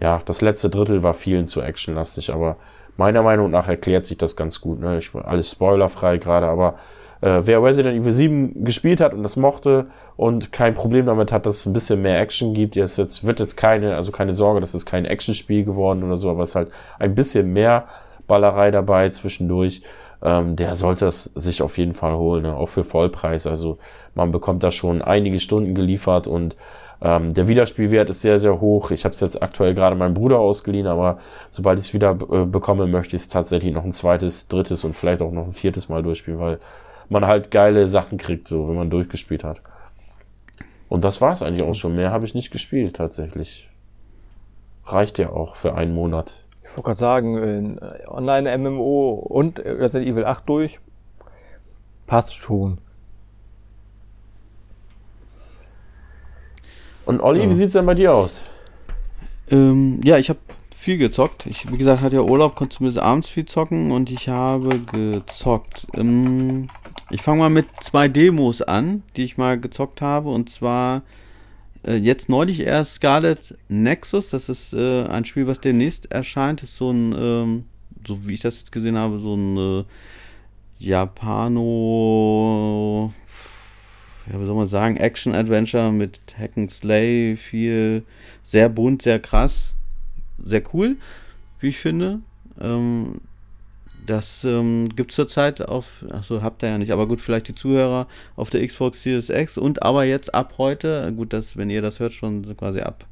ja, 0.00 0.20
das 0.24 0.40
letzte 0.40 0.70
Drittel 0.70 1.04
war 1.04 1.14
vielen 1.14 1.46
zu 1.46 1.62
actionlastig, 1.62 2.32
aber 2.32 2.56
meiner 2.96 3.22
Meinung 3.22 3.52
nach 3.52 3.68
erklärt 3.68 4.04
sich 4.04 4.18
das 4.18 4.34
ganz 4.34 4.60
gut. 4.60 4.80
Ne? 4.80 4.98
Ich 4.98 5.14
alles 5.14 5.52
spoilerfrei 5.52 6.18
gerade, 6.18 6.48
aber 6.48 6.74
äh, 7.20 7.42
wer 7.44 7.62
Resident 7.62 8.00
Evil 8.00 8.10
7 8.10 8.64
gespielt 8.64 9.00
hat 9.00 9.14
und 9.14 9.22
das 9.22 9.36
mochte 9.36 9.86
und 10.16 10.50
kein 10.50 10.74
Problem 10.74 11.06
damit 11.06 11.30
hat, 11.30 11.46
dass 11.46 11.60
es 11.60 11.66
ein 11.66 11.72
bisschen 11.72 12.02
mehr 12.02 12.20
Action 12.20 12.54
gibt, 12.54 12.74
jetzt, 12.74 12.98
jetzt 12.98 13.24
wird 13.24 13.38
jetzt 13.38 13.56
keine, 13.56 13.94
also 13.94 14.10
keine 14.10 14.32
Sorge, 14.32 14.58
dass 14.58 14.74
es 14.74 14.84
kein 14.84 15.04
Actionspiel 15.04 15.64
geworden 15.64 16.02
oder 16.02 16.16
so, 16.16 16.28
aber 16.28 16.42
es 16.42 16.50
ist 16.50 16.54
halt 16.56 16.72
ein 16.98 17.14
bisschen 17.14 17.52
mehr 17.52 17.84
Ballerei 18.26 18.72
dabei 18.72 19.10
zwischendurch 19.10 19.82
ähm, 20.24 20.56
der 20.56 20.74
sollte 20.74 21.06
es 21.06 21.24
sich 21.24 21.62
auf 21.62 21.78
jeden 21.78 21.92
Fall 21.92 22.16
holen, 22.16 22.42
ne? 22.42 22.56
auch 22.56 22.68
für 22.68 22.82
Vollpreis. 22.82 23.46
Also 23.46 23.78
man 24.14 24.32
bekommt 24.32 24.62
da 24.62 24.70
schon 24.70 25.02
einige 25.02 25.38
Stunden 25.38 25.74
geliefert 25.74 26.26
und 26.26 26.56
ähm, 27.02 27.34
der 27.34 27.48
Wiederspielwert 27.48 28.08
ist 28.08 28.22
sehr, 28.22 28.38
sehr 28.38 28.60
hoch. 28.60 28.90
Ich 28.90 29.04
habe 29.04 29.14
es 29.14 29.20
jetzt 29.20 29.42
aktuell 29.42 29.74
gerade 29.74 29.94
meinem 29.94 30.14
Bruder 30.14 30.38
ausgeliehen, 30.38 30.86
aber 30.86 31.18
sobald 31.50 31.78
ich 31.78 31.86
es 31.86 31.94
wieder 31.94 32.16
äh, 32.30 32.46
bekomme, 32.46 32.86
möchte 32.86 33.14
ich 33.14 33.22
es 33.22 33.28
tatsächlich 33.28 33.74
noch 33.74 33.84
ein 33.84 33.92
zweites, 33.92 34.48
drittes 34.48 34.84
und 34.84 34.96
vielleicht 34.96 35.20
auch 35.20 35.30
noch 35.30 35.44
ein 35.44 35.52
viertes 35.52 35.90
Mal 35.90 36.02
durchspielen, 36.02 36.40
weil 36.40 36.58
man 37.10 37.26
halt 37.26 37.50
geile 37.50 37.86
Sachen 37.86 38.16
kriegt, 38.16 38.48
so 38.48 38.68
wenn 38.68 38.76
man 38.76 38.88
durchgespielt 38.88 39.44
hat. 39.44 39.60
Und 40.88 41.04
das 41.04 41.20
war 41.20 41.32
es 41.32 41.42
eigentlich 41.42 41.68
auch 41.68 41.74
schon. 41.74 41.96
Mehr 41.96 42.10
habe 42.10 42.24
ich 42.24 42.34
nicht 42.34 42.50
gespielt 42.50 42.96
tatsächlich. 42.96 43.68
Reicht 44.86 45.18
ja 45.18 45.30
auch 45.30 45.56
für 45.56 45.74
einen 45.74 45.94
Monat. 45.94 46.43
Ich 46.64 46.70
wollte 46.70 46.82
gerade 46.82 46.98
sagen, 46.98 47.78
Online-MMO 48.08 49.10
und 49.10 49.58
Resident 49.58 50.08
Evil 50.08 50.24
8 50.24 50.48
durch. 50.48 50.80
Passt 52.06 52.34
schon. 52.34 52.78
Und 57.06 57.20
Olli, 57.20 57.42
ja. 57.42 57.50
wie 57.50 57.54
sieht's 57.54 57.74
denn 57.74 57.86
bei 57.86 57.94
dir 57.94 58.14
aus? 58.14 58.40
Ähm, 59.50 60.00
ja, 60.02 60.16
ich 60.16 60.30
habe 60.30 60.38
viel 60.74 60.96
gezockt. 60.96 61.46
Ich, 61.46 61.70
wie 61.70 61.76
gesagt, 61.76 62.00
hatte 62.00 62.16
ja 62.16 62.22
Urlaub, 62.22 62.56
konnte 62.56 62.76
zumindest 62.76 63.02
abends 63.02 63.28
viel 63.28 63.44
zocken 63.44 63.90
und 63.90 64.10
ich 64.10 64.28
habe 64.28 64.80
gezockt. 64.80 65.86
Ähm, 65.94 66.68
ich 67.10 67.22
fange 67.22 67.40
mal 67.40 67.50
mit 67.50 67.66
zwei 67.80 68.08
Demos 68.08 68.62
an, 68.62 69.02
die 69.16 69.24
ich 69.24 69.36
mal 69.36 69.60
gezockt 69.60 70.00
habe. 70.00 70.30
Und 70.30 70.50
zwar 70.50 71.02
äh, 71.86 71.96
jetzt 71.96 72.28
neulich 72.28 72.60
erst 72.60 72.94
Scarlet 72.94 73.56
Nexus. 73.68 74.30
Das 74.30 74.48
ist 74.48 74.72
äh, 74.72 75.04
ein 75.04 75.24
Spiel, 75.24 75.46
was 75.46 75.60
demnächst 75.60 76.10
erscheint. 76.12 76.62
Ist 76.62 76.76
so 76.76 76.90
ein, 76.90 77.14
ähm, 77.16 77.64
so 78.06 78.26
wie 78.26 78.34
ich 78.34 78.40
das 78.40 78.58
jetzt 78.58 78.72
gesehen 78.72 78.96
habe, 78.96 79.18
so 79.20 79.34
ein 79.34 79.56
äh, 79.56 79.84
Japano, 80.78 81.94
ja, 84.30 84.40
wie 84.40 84.46
soll 84.46 84.56
man 84.56 84.68
sagen, 84.68 84.96
Action-Adventure 84.96 85.92
mit 85.92 86.20
Hack 86.38 86.56
and 86.56 86.70
Slay, 86.70 87.36
viel, 87.36 88.04
sehr 88.42 88.68
bunt, 88.68 89.02
sehr 89.02 89.20
krass, 89.20 89.74
sehr 90.42 90.62
cool, 90.72 90.96
wie 91.60 91.68
ich 91.68 91.78
finde. 91.78 92.20
Ähm, 92.60 93.20
das 94.06 94.44
ähm, 94.44 94.88
gibt 94.94 95.10
es 95.10 95.16
zurzeit 95.16 95.62
auf, 95.62 96.04
achso, 96.10 96.42
habt 96.42 96.62
ihr 96.62 96.68
ja 96.68 96.78
nicht, 96.78 96.92
aber 96.92 97.08
gut, 97.08 97.20
vielleicht 97.20 97.48
die 97.48 97.54
Zuhörer 97.54 98.06
auf 98.36 98.50
der 98.50 98.66
Xbox 98.66 99.02
Series 99.02 99.30
X 99.30 99.56
und 99.56 99.82
aber 99.82 100.04
jetzt 100.04 100.34
ab 100.34 100.54
heute, 100.58 101.12
gut, 101.16 101.32
dass, 101.32 101.56
wenn 101.56 101.70
ihr 101.70 101.82
das 101.82 102.00
hört, 102.00 102.12
schon 102.12 102.56
quasi 102.56 102.80
ab. 102.80 103.06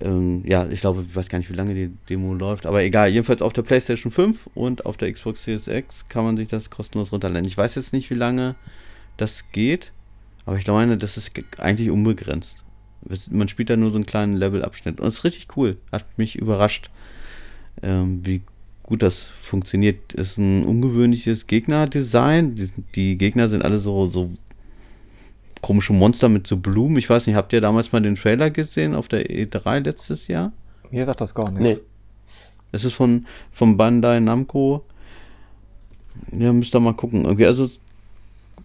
Ähm, 0.00 0.42
ja, 0.44 0.66
ich 0.66 0.80
glaube, 0.80 1.04
ich 1.08 1.14
weiß 1.14 1.28
gar 1.28 1.38
nicht, 1.38 1.50
wie 1.50 1.56
lange 1.56 1.74
die 1.74 1.90
Demo 2.08 2.34
läuft, 2.34 2.66
aber 2.66 2.82
egal, 2.82 3.10
jedenfalls 3.10 3.42
auf 3.42 3.52
der 3.52 3.62
PlayStation 3.62 4.12
5 4.12 4.48
und 4.54 4.84
auf 4.84 4.96
der 4.96 5.12
Xbox 5.12 5.44
Series 5.44 5.68
X 5.68 6.06
kann 6.08 6.24
man 6.24 6.36
sich 6.36 6.48
das 6.48 6.68
kostenlos 6.68 7.12
runterladen. 7.12 7.46
Ich 7.46 7.56
weiß 7.56 7.76
jetzt 7.76 7.92
nicht, 7.92 8.10
wie 8.10 8.14
lange 8.14 8.56
das 9.16 9.44
geht, 9.52 9.92
aber 10.44 10.58
ich 10.58 10.66
meine, 10.66 10.96
das 10.96 11.16
ist 11.16 11.30
eigentlich 11.58 11.90
unbegrenzt. 11.90 12.56
Man 13.30 13.48
spielt 13.48 13.70
da 13.70 13.76
nur 13.76 13.90
so 13.90 13.96
einen 13.96 14.06
kleinen 14.06 14.36
Levelabschnitt 14.36 15.00
und 15.00 15.06
es 15.06 15.18
ist 15.18 15.24
richtig 15.24 15.56
cool. 15.56 15.76
Hat 15.92 16.18
mich 16.18 16.36
überrascht, 16.36 16.90
ähm, 17.82 18.20
wie 18.24 18.42
gut 18.86 19.02
das 19.02 19.26
funktioniert. 19.42 20.14
Ist 20.14 20.38
ein 20.38 20.64
ungewöhnliches 20.64 21.46
Gegnerdesign. 21.46 22.54
Die, 22.54 22.70
die 22.94 23.18
Gegner 23.18 23.48
sind 23.48 23.64
alle 23.64 23.80
so, 23.80 24.06
so 24.06 24.30
komische 25.60 25.92
Monster 25.92 26.28
mit 26.28 26.46
so 26.46 26.56
Blumen. 26.56 26.96
Ich 26.96 27.10
weiß 27.10 27.26
nicht, 27.26 27.36
habt 27.36 27.52
ihr 27.52 27.60
damals 27.60 27.92
mal 27.92 28.00
den 28.00 28.14
Trailer 28.14 28.50
gesehen 28.50 28.94
auf 28.94 29.08
der 29.08 29.26
E3 29.28 29.80
letztes 29.80 30.28
Jahr? 30.28 30.52
Mir 30.90 31.04
sagt 31.04 31.20
das 31.20 31.34
gar 31.34 31.50
nichts. 31.50 31.78
Nee. 31.78 31.82
Es 32.72 32.84
ist 32.84 32.94
von, 32.94 33.26
von 33.52 33.76
Bandai 33.76 34.20
Namco. 34.20 34.84
Ja, 36.32 36.52
müsst 36.52 36.74
ihr 36.74 36.80
mal 36.80 36.94
gucken. 36.94 37.24
Irgendwie, 37.24 37.46
also 37.46 37.68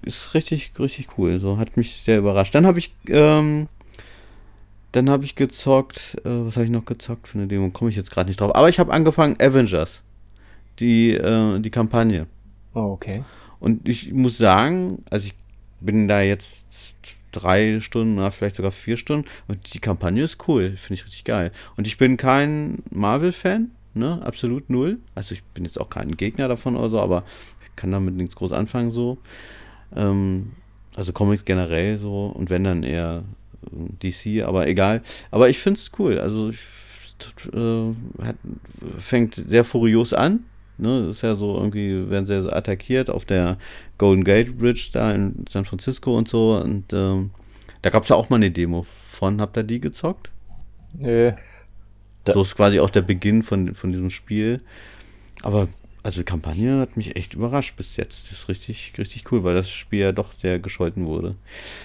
ist 0.03 0.33
richtig, 0.33 0.71
richtig 0.79 1.17
cool. 1.17 1.39
So 1.39 1.57
hat 1.57 1.77
mich 1.77 2.01
sehr 2.05 2.19
überrascht. 2.19 2.55
Dann 2.55 2.65
habe 2.65 2.79
ich 2.79 2.93
ähm, 3.07 3.67
dann 4.91 5.09
habe 5.09 5.23
ich 5.23 5.35
gezockt, 5.35 6.17
äh, 6.25 6.29
was 6.29 6.55
habe 6.55 6.65
ich 6.65 6.71
noch 6.71 6.85
gezockt 6.85 7.27
für 7.27 7.37
eine 7.37 7.47
Demo? 7.47 7.69
Komme 7.69 7.89
ich 7.89 7.95
jetzt 7.95 8.11
gerade 8.11 8.27
nicht 8.27 8.41
drauf. 8.41 8.55
Aber 8.55 8.69
ich 8.69 8.79
habe 8.79 8.91
angefangen 8.91 9.35
Avengers, 9.39 10.01
die, 10.79 11.13
äh, 11.13 11.59
die 11.59 11.69
Kampagne. 11.69 12.27
Oh, 12.73 12.91
okay. 12.93 13.23
Und 13.59 13.87
ich 13.87 14.11
muss 14.13 14.37
sagen, 14.37 15.03
also 15.09 15.27
ich 15.27 15.35
bin 15.79 16.07
da 16.07 16.21
jetzt 16.21 16.95
drei 17.31 17.79
Stunden 17.79 18.17
oder 18.17 18.31
vielleicht 18.31 18.55
sogar 18.55 18.71
vier 18.71 18.97
Stunden 18.97 19.27
und 19.47 19.73
die 19.73 19.79
Kampagne 19.79 20.23
ist 20.23 20.47
cool, 20.47 20.75
finde 20.75 20.95
ich 20.95 21.05
richtig 21.05 21.23
geil. 21.23 21.51
Und 21.77 21.87
ich 21.87 21.97
bin 21.97 22.17
kein 22.17 22.83
Marvel-Fan, 22.91 23.71
ne, 23.93 24.21
absolut 24.23 24.69
null. 24.69 24.99
Also 25.15 25.33
ich 25.33 25.43
bin 25.43 25.65
jetzt 25.65 25.79
auch 25.79 25.89
kein 25.89 26.09
Gegner 26.09 26.47
davon 26.47 26.75
oder 26.75 26.89
so, 26.89 26.99
aber 26.99 27.23
ich 27.63 27.75
kann 27.75 27.91
damit 27.91 28.15
nichts 28.15 28.35
groß 28.35 28.51
anfangen 28.51 28.91
so. 28.91 29.17
Ähm, 29.95 30.51
also 30.95 31.13
Comics 31.13 31.45
generell 31.45 31.97
so 31.99 32.27
und 32.27 32.49
wenn 32.49 32.63
dann 32.63 32.83
eher 32.83 33.23
äh, 33.71 34.11
DC, 34.11 34.43
aber 34.45 34.67
egal. 34.67 35.01
Aber 35.31 35.49
ich 35.49 35.59
finde 35.59 35.79
es 35.79 35.91
cool. 35.99 36.19
Also 36.19 36.49
ich, 36.49 36.59
äh, 37.53 38.23
hat, 38.23 38.35
fängt 38.97 39.35
sehr 39.47 39.63
furios 39.63 40.13
an. 40.13 40.45
Ne, 40.81 41.09
ist 41.11 41.21
ja 41.21 41.35
so 41.35 41.57
irgendwie, 41.57 42.09
werden 42.09 42.25
sie 42.25 42.51
attackiert 42.51 43.11
auf 43.11 43.23
der 43.23 43.57
Golden 43.99 44.23
Gate 44.23 44.57
Bridge 44.57 44.89
da 44.91 45.13
in 45.13 45.45
San 45.47 45.63
Francisco 45.63 46.17
und 46.17 46.27
so. 46.27 46.55
Und 46.55 46.91
ähm, 46.91 47.29
da 47.83 47.91
gab 47.91 48.03
es 48.03 48.09
ja 48.09 48.15
auch 48.15 48.29
mal 48.31 48.37
eine 48.37 48.49
Demo 48.49 48.87
von. 49.07 49.39
Habt 49.41 49.57
ihr 49.57 49.63
die 49.63 49.79
gezockt? 49.79 50.31
Nö. 50.97 51.33
So 52.25 52.41
ist 52.41 52.55
quasi 52.55 52.79
auch 52.79 52.89
der 52.89 53.03
Beginn 53.03 53.43
von, 53.43 53.75
von 53.75 53.91
diesem 53.91 54.09
Spiel. 54.09 54.61
Aber 55.43 55.67
also 56.03 56.21
die 56.21 56.25
Kampagne 56.25 56.79
hat 56.79 56.97
mich 56.97 57.15
echt 57.15 57.35
überrascht 57.35 57.75
bis 57.75 57.95
jetzt. 57.95 58.31
Das 58.31 58.39
ist 58.39 58.49
richtig, 58.49 58.93
richtig 58.97 59.31
cool, 59.31 59.43
weil 59.43 59.53
das 59.53 59.69
Spiel 59.69 59.99
ja 59.99 60.11
doch 60.11 60.31
sehr 60.33 60.57
gescholten 60.57 61.05
wurde. 61.05 61.35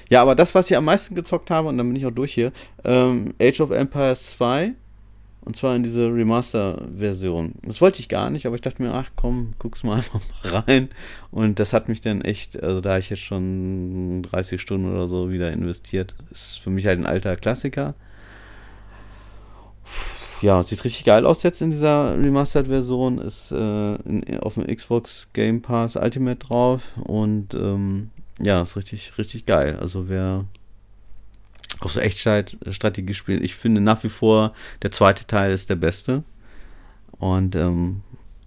Ja, 0.09 0.23
aber 0.23 0.35
das, 0.35 0.55
was 0.55 0.71
ich 0.71 0.77
am 0.77 0.87
meisten 0.87 1.15
gezockt 1.15 1.51
habe, 1.51 1.69
und 1.69 1.77
dann 1.77 1.87
bin 1.87 1.97
ich 1.97 2.07
auch 2.07 2.13
durch 2.13 2.33
hier, 2.33 2.53
ähm, 2.85 3.35
Age 3.41 3.61
of 3.61 3.71
Empires 3.73 4.31
2. 4.31 4.73
Und 5.47 5.55
zwar 5.55 5.77
in 5.77 5.85
diese 5.85 6.13
Remaster-Version. 6.13 7.53
Das 7.63 7.81
wollte 7.81 8.01
ich 8.01 8.09
gar 8.09 8.31
nicht, 8.31 8.47
aber 8.47 8.57
ich 8.57 8.63
dachte 8.63 8.83
mir, 8.83 8.93
ach 8.93 9.11
komm, 9.15 9.55
guck's 9.61 9.85
mal 9.85 9.95
einfach 9.97 10.21
mal 10.43 10.63
rein. 10.67 10.89
Und 11.31 11.61
das 11.61 11.73
hat 11.73 11.89
mich 11.89 12.01
dann 12.01 12.21
echt, 12.21 12.61
also 12.61 12.81
da 12.81 12.99
ich 12.99 13.11
jetzt 13.11 13.23
schon 13.23 14.25
30 14.25 14.61
Stunden 14.61 14.93
oder 14.93 15.07
so 15.07 15.31
wieder 15.31 15.53
investiert, 15.53 16.15
ist 16.33 16.59
für 16.59 16.71
mich 16.71 16.85
halt 16.87 16.99
ein 16.99 17.07
alter 17.07 17.37
Klassiker. 17.37 17.95
Ja, 20.43 20.65
sieht 20.65 20.85
richtig 20.85 21.05
geil 21.05 21.25
aus 21.25 21.45
jetzt 21.45 21.63
in 21.63 21.71
dieser 21.71 22.19
Remastered-Version. 22.19 23.19
Ist 23.19 23.53
äh, 23.53 23.95
in, 24.03 24.41
auf 24.41 24.55
dem 24.55 24.67
Xbox 24.67 25.29
Game 25.33 25.63
Pass 25.63 25.95
Ultimate 25.95 26.45
drauf. 26.45 26.83
Und 27.05 27.55
ähm, 27.55 28.11
ja, 28.41 28.63
ist 28.63 28.77
richtig, 28.77 29.17
richtig 29.17 29.47
geil. 29.47 29.79
Also 29.81 30.09
wer 30.09 30.45
auf 31.81 31.93
so 31.93 32.01
Echtzeitstrategie 32.01 33.15
spielt, 33.15 33.43
ich 33.43 33.55
finde 33.55 33.81
nach 33.81 34.03
wie 34.05 34.09
vor 34.09 34.53
der 34.83 34.91
zweite 34.91 35.27
Teil 35.27 35.53
ist 35.53 35.71
der 35.71 35.77
beste. 35.77 36.23
Und 37.19 37.55
ähm, 37.55 38.03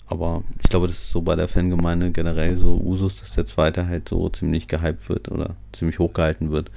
aber 0.07 0.43
ich 0.61 0.69
glaube, 0.69 0.87
das 0.87 0.97
ist 0.97 1.09
so 1.11 1.21
bei 1.21 1.35
der 1.35 1.47
Fangemeinde 1.47 2.11
generell 2.11 2.57
so 2.57 2.81
Usus, 2.83 3.19
dass 3.19 3.31
der 3.31 3.45
zweite 3.45 3.87
halt 3.87 4.09
so 4.09 4.27
ziemlich 4.29 4.67
gehypt 4.67 5.07
wird 5.07 5.29
oder 5.31 5.55
ziemlich 5.71 5.99
hochgehalten 5.99 6.51
wird. 6.51 6.71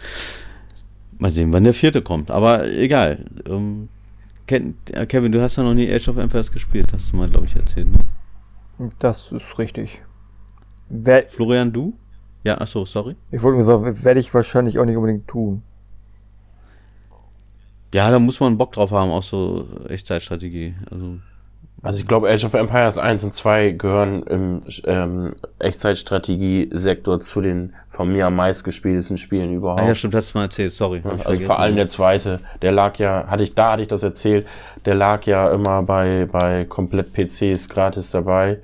Mal 1.19 1.31
sehen, 1.31 1.53
wann 1.53 1.65
der 1.65 1.73
vierte 1.73 2.03
kommt. 2.03 2.31
Aber 2.31 2.69
egal. 2.71 3.25
Ähm, 3.49 3.89
Kevin, 4.47 5.33
du 5.33 5.41
hast 5.41 5.57
ja 5.57 5.63
noch 5.63 5.73
nie 5.73 5.91
Age 5.91 6.09
of 6.09 6.19
Empires 6.19 6.53
gespielt, 6.53 6.93
hast 6.93 7.13
du 7.13 7.17
mal, 7.17 7.31
glaube 7.31 7.47
ich, 7.47 7.57
erzählt, 7.57 7.91
ne? 7.91 8.01
Das 8.99 9.33
ist 9.33 9.59
richtig. 9.59 10.03
Wer 10.91 11.29
Florian, 11.29 11.73
du? 11.73 11.95
Ja, 12.45 12.61
achso, 12.61 12.85
sorry. 12.85 13.17
Ich 13.31 13.41
wollte 13.43 13.59
nur 13.59 13.67
sagen, 13.67 14.05
werde 14.05 14.21
ich 14.21 14.35
wahrscheinlich 14.35 14.79
auch 14.79 14.85
nicht 14.85 14.97
unbedingt 14.97 15.29
tun. 15.29 15.63
Ja, 17.93 18.11
da 18.11 18.19
muss 18.19 18.41
man 18.41 18.57
Bock 18.57 18.73
drauf 18.73 18.91
haben, 18.91 19.11
auch 19.11 19.23
so 19.23 19.67
Echtzeitstrategie. 19.89 20.75
Also, 20.91 21.19
also 21.83 22.01
ich 22.01 22.07
glaube, 22.07 22.31
Age 22.31 22.45
of 22.45 22.55
Empires 22.55 22.97
1 22.97 23.25
und 23.25 23.35
2 23.35 23.73
gehören 23.73 24.23
im 24.23 24.63
ähm, 24.85 25.35
Echtzeitstrategie-Sektor 25.59 27.21
zu 27.21 27.41
den 27.43 27.75
von 27.89 28.11
mir 28.11 28.27
am 28.27 28.37
meist 28.37 28.65
gespieltesten 28.65 29.19
Spielen 29.19 29.53
überhaupt. 29.53 29.83
ah, 29.83 29.89
ja, 29.89 29.95
stimmt, 29.95 30.15
hast 30.15 30.33
du 30.33 30.39
mal 30.39 30.45
erzählt, 30.45 30.73
sorry. 30.73 31.03
ich 31.05 31.27
Also 31.27 31.43
vor 31.45 31.59
allem 31.59 31.77
der 31.77 31.87
zweite, 31.89 32.41
der 32.63 32.73
lag 32.73 32.97
ja, 32.97 33.27
hatte 33.27 33.43
ich, 33.43 33.55
da 33.55 33.73
hatte 33.73 33.83
ich 33.83 33.89
das 33.89 34.03
erzählt, 34.03 34.47
der 34.87 34.95
lag 34.95 35.27
ja 35.27 35.53
immer 35.53 35.83
bei, 35.83 36.27
bei 36.31 36.65
komplett 36.65 37.13
PCs 37.13 37.69
gratis 37.69 38.11
dabei. 38.11 38.61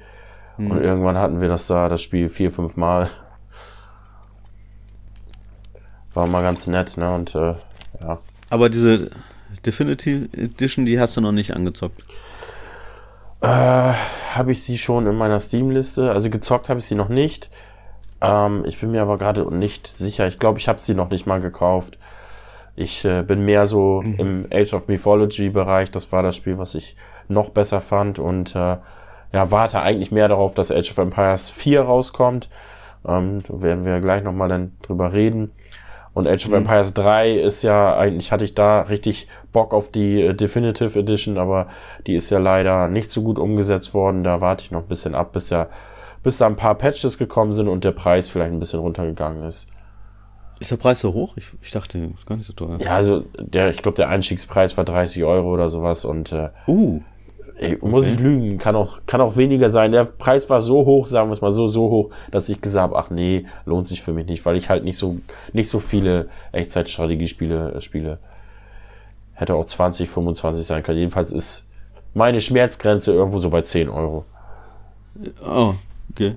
Hm. 0.57 0.71
Und 0.71 0.83
irgendwann 0.83 1.19
hatten 1.19 1.41
wir 1.41 1.49
das 1.49 1.67
da, 1.67 1.89
das 1.89 2.01
Spiel 2.01 2.29
vier, 2.31 2.51
fünf 2.51 2.77
Mal. 2.77 3.11
War 6.15 6.27
mal 6.27 6.43
ganz 6.43 6.67
nett, 6.67 6.97
ne? 6.97 7.15
Und 7.15 7.35
äh, 7.35 7.55
ja. 8.01 8.19
Aber 8.51 8.69
diese 8.69 9.11
Definitive 9.65 10.29
Edition, 10.37 10.87
die 10.87 11.01
hast 11.01 11.17
du 11.17 11.21
noch 11.21 11.33
nicht 11.33 11.55
angezockt. 11.55 12.03
Äh, 13.41 13.47
habe 13.47 14.53
ich 14.53 14.63
sie 14.63 14.79
schon 14.79 15.07
in 15.07 15.15
meiner 15.15 15.41
Steam-Liste. 15.41 16.11
Also 16.11 16.31
gezockt 16.31 16.69
habe 16.69 16.81
ich 16.81 16.87
sie 16.87 16.95
noch 16.95 17.09
nicht. 17.09 17.51
Ähm, 18.21 18.65
ich 18.67 18.81
bin 18.81 18.91
mir 18.91 19.03
aber 19.03 19.19
gerade 19.19 19.55
nicht 19.55 19.87
sicher. 19.87 20.27
Ich 20.27 20.39
glaube, 20.39 20.59
ich 20.59 20.69
habe 20.69 20.81
sie 20.81 20.95
noch 20.95 21.11
nicht 21.11 21.27
mal 21.27 21.41
gekauft. 21.41 21.99
Ich 22.75 23.05
äh, 23.05 23.23
bin 23.23 23.45
mehr 23.45 23.67
so 23.67 24.03
im 24.19 24.47
Age 24.53 24.73
of 24.75 24.89
Mythology-Bereich. 24.89 25.91
Das 25.91 26.13
war 26.13 26.23
das 26.23 26.37
Spiel, 26.37 26.59
was 26.59 26.75
ich 26.75 26.97
noch 27.29 27.51
besser 27.51 27.81
fand. 27.81 28.19
Und 28.19 28.55
äh, 28.55 28.77
ja, 29.33 29.51
warte 29.51 29.81
eigentlich 29.81 30.11
mehr 30.11 30.29
darauf, 30.29 30.55
dass 30.55 30.71
Age 30.71 30.91
of 30.91 30.99
Empires 30.99 31.51
4 31.51 31.83
rauskommt. 31.83 32.49
Ähm, 33.07 33.43
da 33.47 33.63
werden 33.63 33.85
wir 33.85 34.01
gleich 34.01 34.23
nochmal 34.23 34.49
dann 34.49 34.73
drüber 34.83 35.13
reden. 35.13 35.53
Und 36.19 36.27
Age 36.27 36.47
of 36.47 36.51
Mhm. 36.51 36.57
Empires 36.57 36.95
3 36.95 37.33
ist 37.33 37.63
ja, 37.63 37.97
eigentlich 37.97 38.33
hatte 38.33 38.45
ich 38.45 38.53
da 38.55 38.81
richtig 38.81 39.29
Bock 39.53 39.73
auf 39.73 39.89
die 39.93 40.21
äh, 40.21 40.35
Definitive 40.35 40.99
Edition, 40.99 41.39
aber 41.39 41.69
die 42.09 42.15
ist 42.17 42.29
ja 42.31 42.39
leider 42.39 42.89
nicht 42.89 43.09
so 43.09 43.23
gut 43.23 43.39
umgesetzt 43.39 43.95
worden. 43.95 44.25
Da 44.25 44.41
warte 44.41 44.65
ich 44.65 44.73
noch 44.73 44.83
ein 44.83 44.89
bisschen 44.89 45.15
ab, 45.15 45.33
bis 45.33 45.51
ja, 45.51 45.69
bis 46.25 46.39
da 46.39 46.47
ein 46.49 46.57
paar 46.57 46.75
Patches 46.75 47.19
gekommen 47.19 47.53
sind 47.53 47.69
und 47.69 47.85
der 47.85 47.93
Preis 47.93 48.29
vielleicht 48.29 48.51
ein 48.53 48.59
bisschen 48.59 48.81
runtergegangen 48.81 49.45
ist. 49.45 49.69
Ist 50.59 50.73
der 50.73 50.77
Preis 50.77 50.99
so 50.99 51.15
hoch? 51.15 51.37
Ich, 51.37 51.53
ich 51.63 51.71
dachte, 51.71 51.99
ist 51.99 52.27
gar 52.27 52.37
nicht 52.37 52.49
so 52.49 52.53
teuer. 52.53 52.79
Ja, 52.81 52.97
also 52.97 53.21
der, 53.39 53.71
ich 53.71 53.81
glaube, 53.81 53.95
der 53.95 54.09
Einstiegspreis 54.09 54.77
war 54.77 54.85
30 54.85 55.23
Euro 55.23 55.55
oder 55.55 55.69
sowas 55.69 56.05
und 56.05 56.33
äh, 56.33 56.49
Uh, 56.67 57.01
ey, 57.59 57.79
muss 57.83 58.05
Okay. 58.05 58.15
ich 58.15 58.19
lügen, 58.21 58.59
kann 58.59 58.77
auch, 58.77 59.01
kann 59.07 59.21
auch 59.21 59.37
weniger 59.37 59.71
sein. 59.71 59.93
Der 59.93 60.05
Preis 60.05 60.49
war 60.51 60.63
so 60.63 60.85
hoch, 60.87 61.07
sagen 61.07 61.29
wir 61.31 61.35
es 61.35 61.41
mal 61.41 61.51
so, 61.51 61.69
so 61.69 61.91
hoch, 61.91 62.11
dass 62.31 62.49
ich 62.49 62.61
gesagt 62.61 62.83
habe, 62.93 62.99
ach 62.99 63.11
nee, 63.11 63.47
lohnt 63.67 63.87
sich 63.87 64.03
für 64.03 64.13
mich 64.13 64.27
nicht, 64.27 64.45
weil 64.47 64.57
ich 64.57 64.69
halt 64.71 64.85
nicht 64.85 64.99
so, 64.99 65.19
nicht 65.53 65.69
so 65.69 65.81
viele 65.81 66.29
Echtzeitstrategiespiele 66.53 67.73
äh, 67.75 67.81
spiele. 67.81 68.19
Hätte 69.33 69.55
auch 69.55 69.65
20, 69.65 70.09
25 70.11 70.67
sein 70.67 70.83
können. 70.83 70.99
Jedenfalls 70.99 71.33
ist 71.33 71.71
meine 72.15 72.41
Schmerzgrenze 72.41 73.13
irgendwo 73.13 73.39
so 73.39 73.51
bei 73.51 73.63
10 73.63 73.89
Euro. 73.89 74.27
oh, 75.45 75.75
okay. 76.11 76.37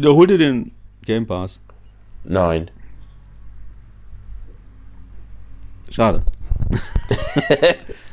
Ja, 0.00 0.10
hol 0.10 0.26
dir 0.26 0.38
den 0.38 0.72
Game 1.04 1.26
Pass. 1.26 1.60
Nein. 2.24 2.70
Schade. 5.90 6.24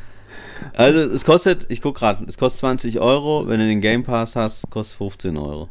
also 0.78 1.00
es 1.00 1.26
kostet, 1.26 1.66
ich 1.70 1.82
guck 1.82 1.96
gerade, 1.96 2.26
es 2.28 2.38
kostet 2.38 2.60
20 2.60 3.00
Euro, 3.00 3.48
wenn 3.48 3.60
du 3.60 3.68
den 3.68 3.82
Game 3.82 4.04
Pass 4.04 4.36
hast, 4.36 4.70
kostet 4.70 4.98
15 4.98 5.38
Euro. 5.38 5.70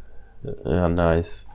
Ja, 0.64 0.88
nice. 0.88 1.46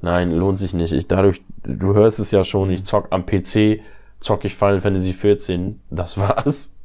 Nein, 0.00 0.32
lohnt 0.32 0.58
sich 0.58 0.74
nicht. 0.74 0.92
Ich 0.92 1.06
dadurch, 1.06 1.42
du 1.62 1.94
hörst 1.94 2.18
es 2.18 2.30
ja 2.30 2.44
schon, 2.44 2.70
ich 2.70 2.84
zock 2.84 3.08
am 3.10 3.24
PC, 3.24 3.80
zock 4.20 4.44
ich 4.44 4.54
Final 4.54 4.80
Fantasy 4.80 5.12
14. 5.12 5.80
Das 5.90 6.18
war's. 6.18 6.76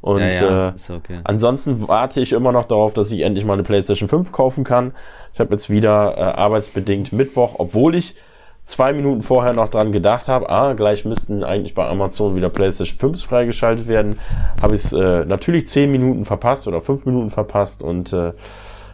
Und 0.00 0.20
ja, 0.20 0.30
ja, 0.30 0.68
äh, 0.68 0.92
okay. 0.92 1.20
ansonsten 1.24 1.86
warte 1.86 2.20
ich 2.20 2.32
immer 2.32 2.52
noch 2.52 2.64
darauf, 2.64 2.94
dass 2.94 3.12
ich 3.12 3.20
endlich 3.20 3.44
mal 3.44 3.52
eine 3.52 3.62
PlayStation 3.62 4.08
5 4.08 4.32
kaufen 4.32 4.64
kann. 4.64 4.94
Ich 5.34 5.40
habe 5.40 5.52
jetzt 5.52 5.68
wieder 5.68 6.16
äh, 6.16 6.20
arbeitsbedingt 6.20 7.12
Mittwoch, 7.12 7.56
obwohl 7.58 7.94
ich 7.94 8.14
zwei 8.62 8.92
Minuten 8.92 9.22
vorher 9.22 9.52
noch 9.52 9.68
dran 9.68 9.92
gedacht 9.92 10.28
habe, 10.28 10.48
ah, 10.50 10.74
gleich 10.74 11.04
müssten 11.04 11.42
eigentlich 11.44 11.74
bei 11.74 11.86
Amazon 11.86 12.36
wieder 12.36 12.48
PlayStation 12.48 12.98
5 12.98 13.24
freigeschaltet 13.24 13.88
werden, 13.88 14.18
habe 14.60 14.74
ich 14.74 14.84
es 14.84 14.92
äh, 14.92 15.24
natürlich 15.24 15.66
zehn 15.68 15.90
Minuten 15.90 16.24
verpasst 16.24 16.68
oder 16.68 16.80
fünf 16.80 17.04
Minuten 17.06 17.30
verpasst 17.30 17.82
und 17.82 18.12
äh, 18.12 18.32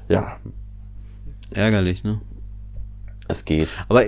ja, 0.09 0.37
Ärgerlich, 1.51 2.05
ne? 2.05 2.21
es 3.29 3.45
geht. 3.45 3.69
Aber 3.89 4.05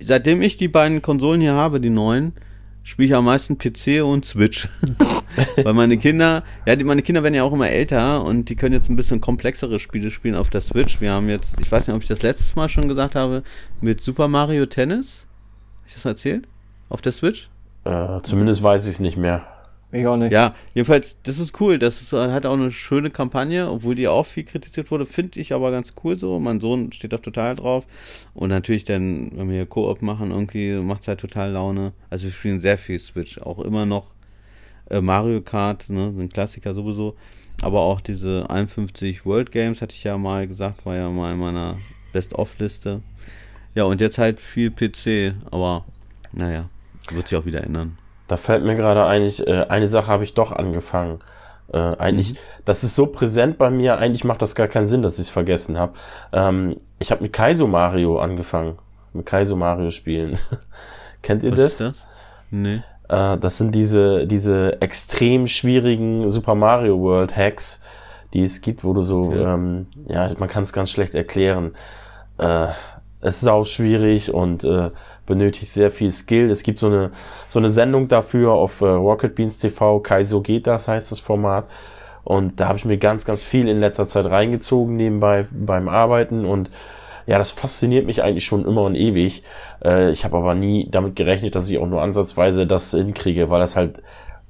seitdem 0.00 0.42
ich 0.42 0.56
die 0.56 0.68
beiden 0.68 1.02
Konsolen 1.02 1.40
hier 1.40 1.54
habe, 1.54 1.80
die 1.80 1.90
neuen, 1.90 2.34
spiele 2.82 3.08
ich 3.08 3.14
am 3.14 3.24
meisten 3.24 3.58
PC 3.58 4.02
und 4.02 4.24
Switch. 4.24 4.68
Weil 5.62 5.74
meine 5.74 5.98
Kinder, 5.98 6.44
ja, 6.66 6.76
die, 6.76 6.84
meine 6.84 7.02
Kinder 7.02 7.22
werden 7.22 7.34
ja 7.34 7.44
auch 7.44 7.52
immer 7.52 7.70
älter 7.70 8.24
und 8.24 8.48
die 8.48 8.56
können 8.56 8.74
jetzt 8.74 8.88
ein 8.88 8.96
bisschen 8.96 9.20
komplexere 9.20 9.78
Spiele 9.78 10.10
spielen 10.10 10.34
auf 10.34 10.50
der 10.50 10.60
Switch. 10.60 11.00
Wir 11.00 11.12
haben 11.12 11.28
jetzt, 11.28 11.58
ich 11.60 11.70
weiß 11.70 11.86
nicht, 11.86 11.96
ob 11.96 12.02
ich 12.02 12.08
das 12.08 12.22
letztes 12.22 12.56
Mal 12.56 12.68
schon 12.68 12.88
gesagt 12.88 13.14
habe, 13.14 13.42
mit 13.80 14.00
Super 14.02 14.28
Mario 14.28 14.66
Tennis. 14.66 15.26
Habe 15.78 15.88
ich 15.88 15.94
das 15.94 16.04
erzählt? 16.04 16.48
Auf 16.88 17.00
der 17.00 17.12
Switch? 17.12 17.48
Äh, 17.84 18.20
zumindest 18.22 18.62
weiß 18.62 18.86
ich 18.86 18.94
es 18.94 19.00
nicht 19.00 19.16
mehr. 19.16 19.42
Ich 19.92 20.06
auch 20.06 20.16
nicht. 20.16 20.32
Ja, 20.32 20.54
jedenfalls, 20.72 21.16
das 21.22 21.38
ist 21.38 21.60
cool. 21.60 21.78
Das 21.78 22.00
ist, 22.00 22.12
hat 22.14 22.46
auch 22.46 22.54
eine 22.54 22.70
schöne 22.70 23.10
Kampagne, 23.10 23.70
obwohl 23.70 23.94
die 23.94 24.08
auch 24.08 24.24
viel 24.24 24.44
kritisiert 24.44 24.90
wurde, 24.90 25.04
finde 25.04 25.38
ich 25.38 25.52
aber 25.52 25.70
ganz 25.70 25.92
cool 26.02 26.18
so. 26.18 26.40
Mein 26.40 26.60
Sohn 26.60 26.92
steht 26.92 27.12
da 27.12 27.18
total 27.18 27.56
drauf. 27.56 27.84
Und 28.32 28.48
natürlich 28.48 28.84
dann, 28.84 29.32
wenn 29.36 29.48
wir 29.48 29.56
hier 29.56 29.66
Koop 29.66 30.00
machen, 30.00 30.30
irgendwie 30.30 30.72
macht 30.76 31.02
es 31.02 31.08
halt 31.08 31.20
total 31.20 31.52
Laune. 31.52 31.92
Also 32.08 32.24
wir 32.24 32.32
spielen 32.32 32.60
sehr 32.60 32.78
viel 32.78 32.98
Switch, 32.98 33.38
auch 33.38 33.58
immer 33.58 33.84
noch 33.84 34.14
äh, 34.88 35.02
Mario 35.02 35.42
Kart, 35.42 35.90
ne, 35.90 36.06
ein 36.18 36.30
Klassiker 36.30 36.74
sowieso. 36.74 37.14
Aber 37.60 37.80
auch 37.80 38.00
diese 38.00 38.48
51 38.48 39.26
World 39.26 39.52
Games, 39.52 39.82
hatte 39.82 39.94
ich 39.94 40.04
ja 40.04 40.16
mal 40.16 40.48
gesagt, 40.48 40.86
war 40.86 40.96
ja 40.96 41.10
mal 41.10 41.32
in 41.32 41.38
meiner 41.38 41.78
Best-of-Liste. 42.14 43.02
Ja, 43.74 43.84
und 43.84 44.00
jetzt 44.00 44.16
halt 44.16 44.40
viel 44.40 44.70
PC, 44.70 45.34
aber 45.50 45.84
naja, 46.32 46.70
wird 47.10 47.28
sich 47.28 47.38
auch 47.38 47.44
wieder 47.44 47.62
ändern. 47.62 47.98
Da 48.32 48.38
fällt 48.38 48.64
mir 48.64 48.76
gerade 48.76 49.04
eigentlich, 49.04 49.46
äh, 49.46 49.66
eine 49.68 49.88
Sache 49.88 50.06
habe 50.06 50.24
ich 50.24 50.32
doch 50.32 50.52
angefangen. 50.52 51.18
Äh, 51.70 51.90
eigentlich, 51.98 52.32
mhm. 52.32 52.38
das 52.64 52.82
ist 52.82 52.96
so 52.96 53.08
präsent 53.08 53.58
bei 53.58 53.68
mir, 53.68 53.98
eigentlich 53.98 54.24
macht 54.24 54.40
das 54.40 54.54
gar 54.54 54.68
keinen 54.68 54.86
Sinn, 54.86 55.02
dass 55.02 55.16
ich 55.16 55.26
es 55.26 55.28
vergessen 55.28 55.78
habe. 55.78 55.92
Ähm, 56.32 56.76
ich 56.98 57.10
habe 57.10 57.24
mit 57.24 57.34
Kaizo 57.34 57.66
Mario 57.66 58.18
angefangen. 58.20 58.78
Mit 59.12 59.26
Kaizo 59.26 59.54
Mario 59.54 59.90
spielen. 59.90 60.38
Kennt 61.22 61.42
ihr 61.42 61.50
Was 61.50 61.58
das? 61.58 61.76
das? 61.76 61.94
Nee. 62.50 62.82
Äh, 63.10 63.36
das 63.36 63.58
sind 63.58 63.74
diese, 63.74 64.26
diese 64.26 64.80
extrem 64.80 65.46
schwierigen 65.46 66.30
Super 66.30 66.54
Mario 66.54 66.98
World 67.00 67.36
Hacks, 67.36 67.82
die 68.32 68.44
es 68.44 68.62
gibt, 68.62 68.82
wo 68.82 68.94
du 68.94 69.02
so, 69.02 69.24
okay. 69.24 69.42
ähm, 69.42 69.88
ja, 70.08 70.26
man 70.38 70.48
kann 70.48 70.62
es 70.62 70.72
ganz 70.72 70.90
schlecht 70.90 71.14
erklären. 71.14 71.72
Äh, 72.38 72.68
es 73.20 73.42
ist 73.42 73.48
auch 73.48 73.66
schwierig 73.66 74.32
und 74.32 74.64
äh, 74.64 74.90
benötigt 75.26 75.70
sehr 75.70 75.90
viel 75.90 76.10
Skill. 76.10 76.50
Es 76.50 76.62
gibt 76.62 76.78
so 76.78 76.86
eine, 76.86 77.12
so 77.48 77.58
eine 77.58 77.70
Sendung 77.70 78.08
dafür 78.08 78.52
auf 78.52 78.80
äh, 78.80 78.86
Rocket 78.86 79.34
Beans 79.34 79.58
TV, 79.58 80.00
Kaiso 80.00 80.40
geht 80.40 80.66
das 80.66 80.88
heißt 80.88 81.12
das 81.12 81.20
Format. 81.20 81.66
Und 82.24 82.60
da 82.60 82.68
habe 82.68 82.78
ich 82.78 82.84
mir 82.84 82.98
ganz, 82.98 83.24
ganz 83.24 83.42
viel 83.42 83.68
in 83.68 83.80
letzter 83.80 84.06
Zeit 84.06 84.26
reingezogen 84.26 84.96
nebenbei 84.96 85.46
beim 85.50 85.88
Arbeiten 85.88 86.44
und 86.44 86.70
ja, 87.26 87.38
das 87.38 87.52
fasziniert 87.52 88.06
mich 88.06 88.22
eigentlich 88.22 88.44
schon 88.44 88.64
immer 88.64 88.82
und 88.82 88.94
ewig. 88.94 89.42
Äh, 89.84 90.10
ich 90.10 90.24
habe 90.24 90.36
aber 90.36 90.54
nie 90.54 90.88
damit 90.90 91.16
gerechnet, 91.16 91.54
dass 91.54 91.70
ich 91.70 91.78
auch 91.78 91.86
nur 91.86 92.02
ansatzweise 92.02 92.66
das 92.66 92.90
hinkriege, 92.90 93.48
weil 93.50 93.60
das 93.60 93.76
halt 93.76 94.02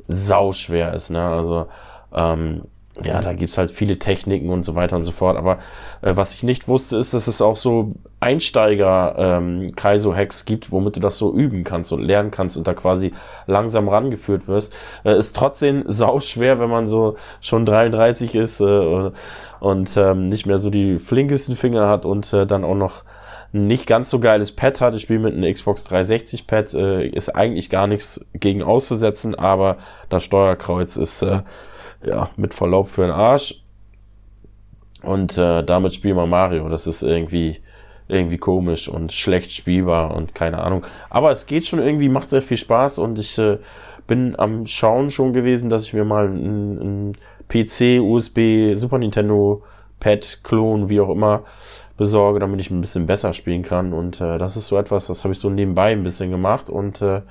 sau 0.09 0.53
schwer 0.53 0.95
ist. 0.95 1.11
Ne? 1.11 1.23
Also 1.23 1.67
ähm, 2.15 2.63
ja, 3.03 3.23
da 3.23 3.33
gibt's 3.33 3.57
halt 3.57 3.73
viele 3.73 3.99
Techniken 3.99 4.51
und 4.51 4.65
so 4.65 4.75
weiter 4.75 4.97
und 4.97 5.03
so 5.03 5.13
fort. 5.13 5.39
Aber 5.39 5.57
äh, 6.03 6.15
was 6.15 6.35
ich 6.35 6.43
nicht 6.43 6.69
wusste, 6.69 6.99
ist, 6.99 7.15
dass 7.15 7.27
es 7.27 7.41
auch 7.41 7.57
so 7.57 7.95
Einsteiger-Kaizo-Hacks 8.21 10.41
ähm, 10.41 10.47
gibt, 10.47 10.71
womit 10.71 10.97
du 10.97 11.01
das 11.01 11.17
so 11.17 11.35
üben 11.35 11.65
kannst 11.65 11.91
und 11.93 12.03
lernen 12.03 12.31
kannst 12.31 12.59
und 12.59 12.69
da 12.69 12.75
quasi 12.75 13.15
langsam 13.47 13.89
rangeführt 13.89 14.47
wirst. 14.47 14.75
Äh, 15.05 15.19
ist 15.19 15.35
trotzdem 15.35 15.85
sau 15.89 16.21
schwer, 16.21 16.61
wenn 16.61 16.69
man 16.69 16.87
so 16.87 17.17
schon 17.41 17.65
33 17.65 18.35
ist 18.35 18.61
äh, 18.61 19.11
und 19.61 19.97
ähm, 19.97 20.29
nicht 20.29 20.45
mehr 20.45 20.59
so 20.59 20.69
die 20.69 20.99
flinkesten 20.99 21.57
Finger 21.57 21.89
hat 21.89 22.05
und 22.05 22.31
äh, 22.35 22.47
dann 22.47 22.65
auch 22.65 22.77
noch 22.77 23.05
nicht 23.53 23.87
ganz 23.87 24.11
so 24.11 24.19
geiles 24.19 24.53
Pad 24.53 24.83
hat. 24.83 24.95
Ich 24.95 25.03
spiele 25.03 25.21
mit 25.21 25.35
einem 25.35 25.53
Xbox 25.53 25.85
360 25.85 26.47
Pad, 26.47 26.73
äh, 26.75 27.07
ist 27.07 27.31
eigentlich 27.31 27.71
gar 27.71 27.87
nichts 27.87 28.23
gegen 28.35 28.63
auszusetzen, 28.63 29.35
aber 29.35 29.79
das 30.11 30.25
Steuerkreuz 30.25 30.97
ist 30.97 31.23
äh, 31.23 31.41
ja, 32.05 32.31
mit 32.37 32.55
Verlaub 32.55 32.88
für 32.88 33.03
den 33.03 33.11
Arsch. 33.11 33.62
Und 35.03 35.37
äh, 35.37 35.65
damit 35.65 35.95
spielen 35.95 36.17
wir 36.17 36.27
Mario. 36.27 36.69
Das 36.69 36.87
ist 36.87 37.03
irgendwie, 37.03 37.59
irgendwie 38.09 38.38
komisch 38.38 38.88
und 38.88 39.12
schlecht 39.12 39.53
spielbar 39.53 40.15
und 40.15 40.35
keine 40.35 40.59
Ahnung. 40.59 40.85
Aber 41.11 41.33
es 41.33 41.47
geht 41.47 41.67
schon 41.67 41.81
irgendwie, 41.81 42.09
macht 42.09 42.31
sehr 42.31 42.43
viel 42.43 42.57
Spaß 42.57 42.99
und 42.99 43.19
ich 43.19 43.38
äh, 43.38 43.59
bin 44.07 44.38
am 44.38 44.67
Schauen 44.67 45.11
schon 45.11 45.33
gewesen, 45.33 45.71
dass 45.71 45.85
ich 45.85 45.93
mir 45.93 46.05
mal 46.05 46.29
ein, 46.29 47.11
ein 47.11 47.17
PC, 47.49 48.01
USB, 48.01 48.75
Super 48.75 48.99
Nintendo, 48.99 49.62
Pad, 50.01 50.41
Klon, 50.43 50.88
wie 50.88 51.01
auch 51.01 51.11
immer, 51.11 51.45
besorge, 51.97 52.41
damit 52.41 52.61
ich 52.61 52.71
ein 52.71 52.81
bisschen 52.81 53.07
besser 53.07 53.33
spielen 53.33 53.62
kann. 53.62 53.93
Und 53.93 54.21
äh, 54.21 54.38
das 54.38 54.57
ist 54.57 54.67
so 54.67 54.77
etwas, 54.77 55.07
das 55.07 55.25
habe 55.25 55.33
ich 55.33 55.38
so 55.41 55.51
nebenbei 55.51 55.93
ein 55.93 56.03
bisschen 56.03 56.31
gemacht 56.31 56.71
und 56.71 57.03
äh, 57.03 57.23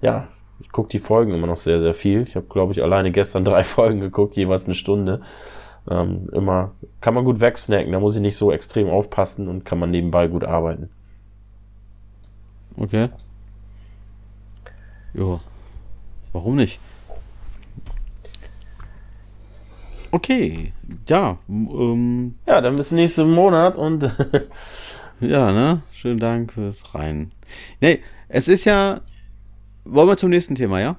ja, 0.00 0.26
ich 0.62 0.70
gucke 0.70 0.88
die 0.88 0.98
Folgen 0.98 1.34
immer 1.34 1.46
noch 1.46 1.56
sehr, 1.56 1.80
sehr 1.80 1.92
viel. 1.92 2.22
Ich 2.22 2.36
habe, 2.36 2.46
glaube 2.46 2.72
ich, 2.72 2.82
alleine 2.82 3.10
gestern 3.10 3.44
drei 3.44 3.64
Folgen 3.64 4.00
geguckt, 4.00 4.36
jeweils 4.36 4.66
eine 4.66 4.74
Stunde. 4.74 5.20
Ähm, 5.90 6.28
immer 6.32 6.72
kann 7.00 7.14
man 7.14 7.24
gut 7.24 7.40
wegsnacken, 7.40 7.90
da 7.90 7.98
muss 7.98 8.14
ich 8.14 8.22
nicht 8.22 8.36
so 8.36 8.52
extrem 8.52 8.88
aufpassen 8.88 9.48
und 9.48 9.64
kann 9.64 9.80
man 9.80 9.90
nebenbei 9.90 10.28
gut 10.28 10.44
arbeiten. 10.44 10.88
Okay. 12.76 13.08
Ja. 15.14 15.40
Warum 16.32 16.56
nicht? 16.56 16.80
Okay, 20.12 20.72
ja. 21.08 21.38
Ähm, 21.48 22.36
ja, 22.46 22.60
dann 22.60 22.76
bis 22.76 22.92
nächsten 22.92 23.30
Monat 23.30 23.76
und. 23.76 24.02
ja, 25.20 25.52
ne? 25.52 25.82
Schönen 25.90 26.20
Dank 26.20 26.52
fürs 26.52 26.94
Rein. 26.94 27.32
Nee, 27.80 28.00
es 28.28 28.46
ist 28.46 28.64
ja 28.64 29.00
wollen 29.84 30.08
wir 30.08 30.16
zum 30.16 30.30
nächsten 30.30 30.54
Thema, 30.54 30.80
ja? 30.80 30.96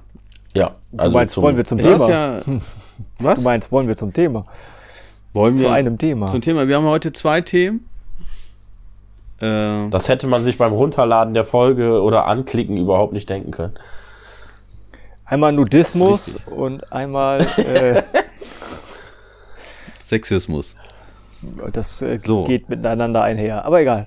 Ja. 0.54 0.76
Also 0.96 1.10
du 1.10 1.18
meinst, 1.18 1.34
zum, 1.34 1.42
wollen 1.42 1.56
wir 1.56 1.64
zum 1.64 1.78
Thema? 1.78 2.08
Ja, 2.08 2.40
was? 3.18 3.34
Du 3.36 3.40
meinst, 3.42 3.72
wollen 3.72 3.88
wir 3.88 3.96
zum 3.96 4.12
Thema? 4.12 4.46
Wollen 5.32 5.58
wir 5.58 5.64
zu 5.64 5.70
einem 5.70 5.98
Thema? 5.98 6.28
Zum 6.28 6.40
Thema. 6.40 6.68
Wir 6.68 6.76
haben 6.76 6.86
heute 6.86 7.12
zwei 7.12 7.40
Themen. 7.40 7.88
Äh, 9.40 9.88
das 9.90 10.08
hätte 10.08 10.26
man 10.26 10.44
sich 10.44 10.58
beim 10.58 10.72
Runterladen 10.72 11.34
der 11.34 11.44
Folge 11.44 12.00
oder 12.00 12.26
Anklicken 12.26 12.76
überhaupt 12.76 13.12
nicht 13.12 13.28
denken 13.28 13.50
können. 13.50 13.74
Einmal 15.24 15.52
Nudismus 15.52 16.36
und 16.46 16.92
einmal 16.92 17.40
äh, 17.56 18.02
Sexismus. 20.00 20.76
Das 21.72 22.00
äh, 22.02 22.18
so. 22.24 22.44
geht 22.44 22.68
miteinander 22.68 23.22
einher, 23.22 23.64
aber 23.64 23.80
egal. 23.80 24.06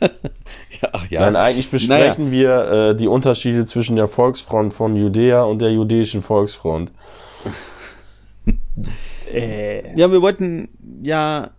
ja, 0.82 1.02
ja. 1.10 1.20
Nein, 1.20 1.36
eigentlich 1.36 1.70
besprechen 1.70 2.30
naja. 2.30 2.32
wir 2.32 2.90
äh, 2.90 2.96
die 2.96 3.08
Unterschiede 3.08 3.66
zwischen 3.66 3.96
der 3.96 4.08
Volksfront 4.08 4.72
von 4.72 4.96
Judäa 4.96 5.42
und 5.42 5.60
der 5.60 5.72
jüdischen 5.72 6.22
Volksfront. 6.22 6.92
äh. 9.32 9.96
Ja, 9.98 10.10
wir 10.10 10.22
wollten 10.22 10.68
ja 11.02 11.50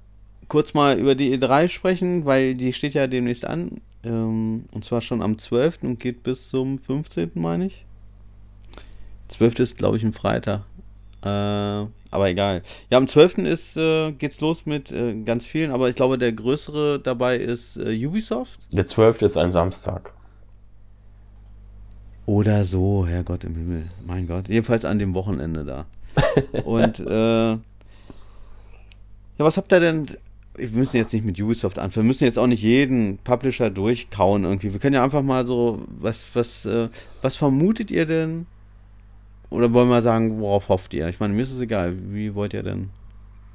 kurz 0.47 0.73
mal 0.73 0.97
über 0.97 1.15
die 1.15 1.37
E3 1.37 1.69
sprechen, 1.69 2.25
weil 2.25 2.55
die 2.55 2.73
steht 2.73 2.93
ja 2.93 3.07
demnächst 3.07 3.45
an. 3.45 3.81
Ähm, 4.03 4.65
und 4.71 4.85
zwar 4.85 5.01
schon 5.01 5.21
am 5.21 5.37
12. 5.37 5.83
und 5.83 5.99
geht 5.99 6.23
bis 6.23 6.49
zum 6.49 6.79
15. 6.79 7.31
meine 7.35 7.67
ich. 7.67 7.85
12. 9.29 9.59
ist, 9.59 9.77
glaube 9.77 9.97
ich, 9.97 10.03
ein 10.03 10.13
Freitag. 10.13 10.61
Äh, 11.21 11.85
aber 12.11 12.29
egal. 12.29 12.63
Ja, 12.89 12.97
am 12.97 13.07
12. 13.07 13.39
Ist, 13.39 13.77
äh, 13.77 14.11
geht's 14.11 14.39
los 14.41 14.65
mit 14.65 14.91
äh, 14.91 15.13
ganz 15.23 15.45
vielen, 15.45 15.71
aber 15.71 15.89
ich 15.89 15.95
glaube, 15.95 16.17
der 16.17 16.31
größere 16.31 16.99
dabei 16.99 17.37
ist 17.37 17.77
äh, 17.77 18.05
Ubisoft. 18.05 18.59
Der 18.71 18.85
12. 18.85 19.21
ist 19.21 19.37
ein 19.37 19.51
Samstag. 19.51 20.13
Oder 22.25 22.65
so, 22.65 23.07
Herrgott 23.07 23.43
im 23.43 23.55
Himmel. 23.55 23.83
Mein 24.05 24.27
Gott. 24.27 24.49
Jedenfalls 24.49 24.85
an 24.85 24.99
dem 24.99 25.13
Wochenende 25.15 25.65
da. 25.65 25.85
Und 26.63 26.99
äh, 26.99 27.51
ja, 29.39 29.45
was 29.45 29.57
habt 29.57 29.71
ihr 29.71 29.79
denn? 29.79 30.07
Wir 30.55 30.69
müssen 30.71 30.97
jetzt 30.97 31.13
nicht 31.13 31.25
mit 31.25 31.39
Ubisoft 31.39 31.79
anfangen. 31.79 32.05
Wir 32.05 32.07
müssen 32.09 32.25
jetzt 32.25 32.37
auch 32.37 32.47
nicht 32.47 32.61
jeden 32.61 33.17
Publisher 33.19 33.69
durchkauen 33.69 34.43
irgendwie. 34.43 34.73
Wir 34.73 34.79
können 34.79 34.95
ja 34.95 35.03
einfach 35.03 35.23
mal 35.23 35.47
so, 35.47 35.83
was, 35.87 36.27
was, 36.33 36.65
äh, 36.65 36.89
was 37.21 37.35
vermutet 37.35 37.91
ihr 37.91 38.05
denn? 38.05 38.45
Oder 39.49 39.73
wollen 39.73 39.89
wir 39.89 40.01
sagen, 40.01 40.39
worauf 40.39 40.69
hofft 40.69 40.93
ihr? 40.93 41.07
Ich 41.09 41.19
meine, 41.19 41.33
mir 41.33 41.41
ist 41.41 41.51
es 41.51 41.59
egal. 41.59 41.95
Wie 42.11 42.35
wollt 42.35 42.53
ihr 42.53 42.63
denn? 42.63 42.89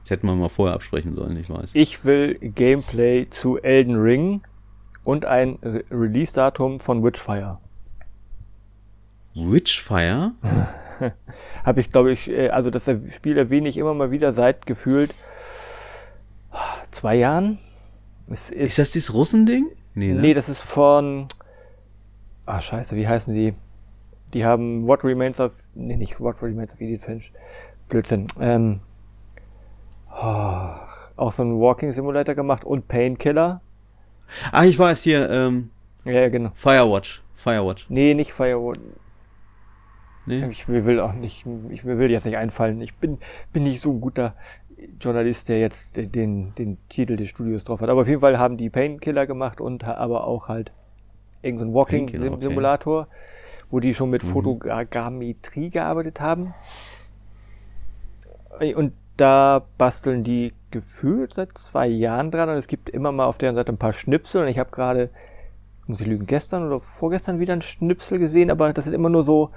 Das 0.02 0.10
hätten 0.10 0.26
wir 0.26 0.34
mal 0.34 0.48
vorher 0.48 0.74
absprechen 0.74 1.14
sollen, 1.14 1.36
ich 1.38 1.48
weiß. 1.48 1.70
Ich 1.72 2.04
will 2.04 2.34
Gameplay 2.34 3.28
zu 3.30 3.58
Elden 3.58 3.96
Ring 3.96 4.42
und 5.04 5.24
ein 5.24 5.58
Re 5.62 5.84
Release-Datum 5.90 6.80
von 6.80 7.02
Witchfire. 7.02 7.58
Witchfire? 9.34 10.32
Habe 11.64 11.80
ich, 11.80 11.90
glaube 11.90 12.12
ich, 12.12 12.28
äh, 12.28 12.50
also 12.50 12.70
das 12.70 12.88
Spiel 13.14 13.38
erwähne 13.38 13.68
ich 13.68 13.78
immer 13.78 13.94
mal 13.94 14.10
wieder 14.10 14.32
seit 14.32 14.66
gefühlt 14.66 15.14
zwei 16.90 17.16
Jahren. 17.16 17.58
ist, 18.28 18.50
ist 18.50 18.78
das 18.78 18.90
dieses 18.90 19.12
Russending? 19.12 19.68
Nee, 19.94 20.12
ne? 20.12 20.20
nee, 20.20 20.34
das 20.34 20.48
ist 20.48 20.60
von. 20.60 21.28
Ah, 22.46 22.60
scheiße, 22.60 22.96
wie 22.96 23.08
heißen 23.08 23.34
die? 23.34 23.54
Die 24.34 24.44
haben 24.44 24.86
What 24.86 25.04
Remains 25.04 25.40
of, 25.40 25.62
nee, 25.74 25.96
nicht 25.96 26.20
What 26.20 26.42
Remains 26.42 26.74
of 26.74 26.80
Edith 26.80 27.04
Finch, 27.04 27.32
Blödsinn, 27.88 28.26
ähm, 28.40 28.80
oh, 30.10 30.74
auch 31.16 31.32
so 31.32 31.42
einen 31.42 31.60
Walking 31.60 31.92
Simulator 31.92 32.34
gemacht 32.34 32.64
und 32.64 32.88
Painkiller. 32.88 33.60
Ah, 34.50 34.64
ich 34.64 34.78
weiß 34.78 35.02
hier, 35.02 35.30
ähm, 35.30 35.70
ja, 36.04 36.28
genau. 36.28 36.50
Firewatch, 36.54 37.22
Firewatch. 37.36 37.86
Nee, 37.88 38.14
nicht 38.14 38.32
Firewatch. 38.32 38.80
Nee. 40.26 40.46
Ich 40.48 40.66
will 40.68 41.00
auch 41.00 41.12
nicht, 41.12 41.44
ich 41.70 41.84
will 41.84 42.10
jetzt 42.10 42.24
nicht 42.24 42.36
einfallen. 42.36 42.80
Ich 42.80 42.94
bin, 42.94 43.18
bin 43.52 43.64
nicht 43.64 43.80
so 43.80 43.90
ein 43.92 44.00
guter 44.00 44.34
Journalist, 44.98 45.48
der 45.48 45.60
jetzt 45.60 45.96
den, 45.96 46.54
den 46.54 46.78
Titel 46.88 47.16
des 47.16 47.28
Studios 47.28 47.64
drauf 47.64 47.82
hat. 47.82 47.90
Aber 47.90 48.02
auf 48.02 48.08
jeden 48.08 48.22
Fall 48.22 48.38
haben 48.38 48.56
die 48.56 48.70
Painkiller 48.70 49.26
gemacht 49.26 49.60
und 49.60 49.84
aber 49.84 50.26
auch 50.26 50.48
halt 50.48 50.72
irgendein 51.42 51.68
so 51.68 51.74
Walking 51.74 52.08
Simulator. 52.08 53.02
Okay. 53.02 53.10
Wo 53.70 53.80
die 53.80 53.94
schon 53.94 54.10
mit 54.10 54.22
Fotogrammetrie 54.22 55.70
gearbeitet 55.70 56.20
haben. 56.20 56.54
Und 58.76 58.92
da 59.16 59.64
basteln 59.78 60.24
die 60.24 60.52
gefühlt 60.70 61.34
seit 61.34 61.56
zwei 61.56 61.86
Jahren 61.86 62.30
dran 62.30 62.48
und 62.48 62.56
es 62.56 62.66
gibt 62.66 62.90
immer 62.90 63.12
mal 63.12 63.26
auf 63.26 63.38
deren 63.38 63.54
Seite 63.54 63.72
ein 63.72 63.78
paar 63.78 63.92
Schnipsel 63.92 64.42
und 64.42 64.48
ich 64.48 64.58
habe 64.58 64.70
gerade, 64.70 65.10
muss 65.86 66.00
ich 66.00 66.06
lügen, 66.06 66.26
gestern 66.26 66.66
oder 66.66 66.80
vorgestern 66.80 67.38
wieder 67.38 67.52
ein 67.52 67.62
Schnipsel 67.62 68.18
gesehen, 68.18 68.50
aber 68.50 68.72
das 68.72 68.84
sind 68.84 68.94
immer 68.94 69.08
nur 69.08 69.22
so, 69.22 69.50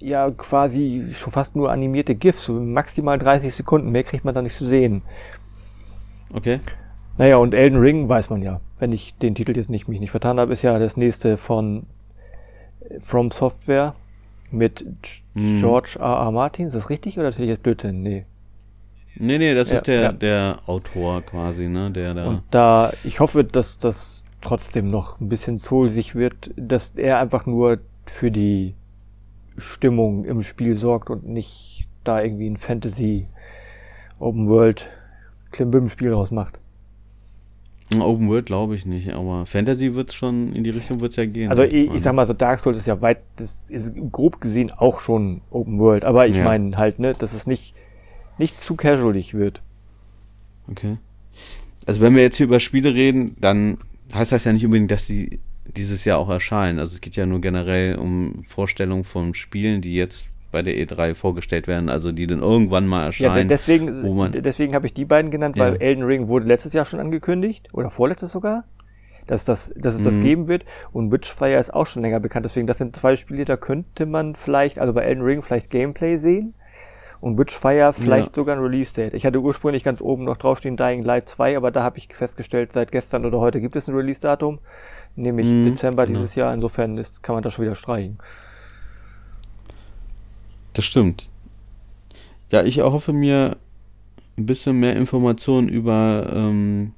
ja, 0.00 0.30
quasi 0.32 1.10
schon 1.12 1.32
fast 1.32 1.54
nur 1.54 1.70
animierte 1.70 2.16
GIFs, 2.16 2.46
so 2.46 2.54
maximal 2.54 3.18
30 3.18 3.54
Sekunden, 3.54 3.90
mehr 3.90 4.02
kriegt 4.02 4.24
man 4.24 4.34
da 4.34 4.42
nicht 4.42 4.56
zu 4.56 4.66
sehen. 4.66 5.02
Okay. 6.34 6.60
Naja, 7.16 7.36
und 7.36 7.54
Elden 7.54 7.78
Ring 7.78 8.08
weiß 8.08 8.30
man 8.30 8.42
ja, 8.42 8.60
wenn 8.78 8.92
ich 8.92 9.16
den 9.18 9.34
Titel 9.34 9.56
jetzt 9.56 9.70
nicht, 9.70 9.88
mich 9.88 10.00
nicht 10.00 10.10
vertan 10.10 10.40
habe, 10.40 10.52
ist 10.52 10.62
ja 10.62 10.78
das 10.78 10.96
nächste 10.96 11.36
von 11.36 11.86
From 13.00 13.30
Software 13.30 13.94
mit 14.50 14.84
Hm. 15.34 15.60
George 15.60 15.96
R. 15.98 16.04
R. 16.06 16.30
Martin. 16.32 16.66
Ist 16.66 16.74
das 16.74 16.90
richtig 16.90 17.18
oder 17.18 17.28
ist 17.28 17.38
das 17.38 17.46
jetzt 17.46 17.62
Blödsinn? 17.62 18.02
Nee. 18.02 18.24
Nee, 19.16 19.38
nee, 19.38 19.54
das 19.54 19.70
Ja, 19.70 19.76
ist 19.76 19.86
der, 19.86 20.00
ja. 20.00 20.12
der 20.12 20.58
Autor 20.66 21.22
quasi, 21.22 21.68
ne? 21.68 21.90
Der 21.90 22.14
da. 22.14 22.26
Und 22.28 22.42
da, 22.50 22.92
ich 23.04 23.20
hoffe, 23.20 23.44
dass 23.44 23.78
das 23.78 24.24
trotzdem 24.40 24.90
noch 24.90 25.20
ein 25.20 25.28
bisschen 25.28 25.58
zollsig 25.58 26.14
wird, 26.14 26.52
dass 26.56 26.92
er 26.96 27.18
einfach 27.18 27.44
nur 27.46 27.78
für 28.06 28.30
die 28.30 28.74
Stimmung 29.56 30.24
im 30.24 30.42
Spiel 30.42 30.76
sorgt 30.76 31.10
und 31.10 31.26
nicht 31.28 31.88
da 32.04 32.22
irgendwie 32.22 32.48
ein 32.48 32.56
Fantasy 32.56 33.26
Open 34.20 34.48
World 34.48 34.88
Klimbim-Spiel 35.50 36.12
rausmacht. 36.12 36.58
Open 37.96 38.28
World 38.28 38.46
glaube 38.46 38.74
ich 38.74 38.84
nicht, 38.84 39.14
aber 39.14 39.46
Fantasy 39.46 39.94
wird's 39.94 40.14
schon, 40.14 40.52
in 40.52 40.62
die 40.62 40.70
Richtung 40.70 41.00
wird's 41.00 41.16
ja 41.16 41.24
gehen. 41.24 41.50
Also 41.50 41.62
ne? 41.62 41.68
ich, 41.68 41.94
ich 41.94 42.02
sag 42.02 42.14
mal 42.14 42.26
so, 42.26 42.34
Dark 42.34 42.60
Souls 42.60 42.78
ist 42.78 42.86
ja 42.86 43.00
weit, 43.00 43.18
das 43.36 43.64
ist 43.68 43.92
grob 44.12 44.40
gesehen 44.40 44.70
auch 44.70 45.00
schon 45.00 45.40
Open 45.50 45.78
World, 45.78 46.04
aber 46.04 46.26
ich 46.26 46.36
Ja. 46.36 46.44
meine 46.44 46.76
halt, 46.76 46.98
ne, 46.98 47.12
dass 47.12 47.32
es 47.32 47.46
nicht, 47.46 47.74
nicht 48.36 48.60
zu 48.60 48.76
casualig 48.76 49.32
wird. 49.32 49.62
Okay. 50.70 50.98
Also 51.86 52.02
wenn 52.02 52.14
wir 52.14 52.22
jetzt 52.22 52.36
hier 52.36 52.46
über 52.46 52.60
Spiele 52.60 52.94
reden, 52.94 53.34
dann 53.40 53.78
heißt 54.12 54.32
das 54.32 54.44
ja 54.44 54.52
nicht 54.52 54.64
unbedingt, 54.64 54.90
dass 54.90 55.06
die 55.06 55.38
dieses 55.76 56.04
Jahr 56.04 56.18
auch 56.18 56.28
erscheinen. 56.28 56.78
Also 56.78 56.94
es 56.94 57.00
geht 57.00 57.16
ja 57.16 57.26
nur 57.26 57.40
generell 57.40 57.96
um 57.96 58.44
Vorstellungen 58.46 59.04
von 59.04 59.34
Spielen, 59.34 59.80
die 59.80 59.94
jetzt 59.94 60.28
bei 60.50 60.62
der 60.62 60.74
E3 60.76 61.14
vorgestellt 61.14 61.66
werden, 61.66 61.88
also 61.88 62.10
die 62.12 62.26
dann 62.26 62.40
irgendwann 62.40 62.86
mal 62.86 63.00
Ja, 63.00 63.06
erscheinen. 63.06 63.48
deswegen, 63.48 64.02
wo 64.02 64.14
man- 64.14 64.32
deswegen 64.32 64.74
habe 64.74 64.86
ich 64.86 64.94
die 64.94 65.04
beiden 65.04 65.30
genannt, 65.30 65.56
Ja. 65.56 65.64
weil 65.64 65.76
Elden 65.82 66.04
Ring 66.04 66.28
wurde 66.28 66.46
letztes 66.46 66.72
Jahr 66.72 66.84
schon 66.84 67.00
angekündigt, 67.00 67.68
oder 67.74 67.90
vorletztes 67.90 68.32
sogar, 68.32 68.64
dass, 69.26 69.44
das, 69.44 69.74
dass 69.76 69.94
es 69.94 70.04
das 70.04 70.18
Mhm. 70.18 70.22
geben 70.22 70.48
wird. 70.48 70.64
Und 70.92 71.12
Witchfire 71.12 71.58
ist 71.58 71.72
auch 71.74 71.86
schon 71.86 72.00
länger 72.02 72.18
bekannt, 72.20 72.46
deswegen 72.46 72.66
das 72.66 72.78
sind 72.78 72.96
zwei 72.96 73.14
Spiele, 73.16 73.44
da 73.44 73.56
könnte 73.58 74.06
man 74.06 74.34
vielleicht, 74.34 74.78
also 74.78 74.92
bei 74.94 75.02
Elden 75.02 75.22
Ring 75.22 75.42
vielleicht 75.42 75.68
Gameplay 75.70 76.16
sehen. 76.16 76.54
Und 77.20 77.36
Witchfire 77.36 77.92
vielleicht 77.92 78.28
Ja. 78.28 78.34
sogar 78.36 78.54
ein 78.56 78.62
Release-Date. 78.62 79.12
Ich 79.12 79.26
hatte 79.26 79.40
ursprünglich 79.40 79.82
ganz 79.82 80.00
oben 80.00 80.22
noch 80.22 80.36
draufstehen 80.36 80.76
Dying 80.76 81.02
Light 81.02 81.28
2, 81.28 81.56
aber 81.56 81.72
da 81.72 81.82
habe 81.82 81.98
ich 81.98 82.08
festgestellt, 82.14 82.72
seit 82.72 82.92
gestern 82.92 83.26
oder 83.26 83.40
heute 83.40 83.60
gibt 83.60 83.74
es 83.74 83.88
ein 83.88 83.94
Release-Datum, 83.96 84.60
nämlich 85.16 85.48
Mhm, 85.48 85.64
Dezember 85.64 86.06
genau. 86.06 86.20
dieses 86.20 86.36
Jahr. 86.36 86.54
Insofern 86.54 86.96
ist, 86.96 87.22
kann 87.24 87.34
man 87.34 87.42
das 87.42 87.52
schon 87.54 87.64
wieder 87.64 87.74
streichen. 87.74 88.18
Das 90.78 90.84
stimmt. 90.84 91.28
Ja, 92.52 92.62
ich 92.62 92.78
erhoffe 92.78 93.12
mir 93.12 93.56
ein 94.36 94.46
bisschen 94.46 94.78
mehr 94.78 94.94
Informationen 94.94 95.68
über 95.68 96.32
ähm, 96.32 96.92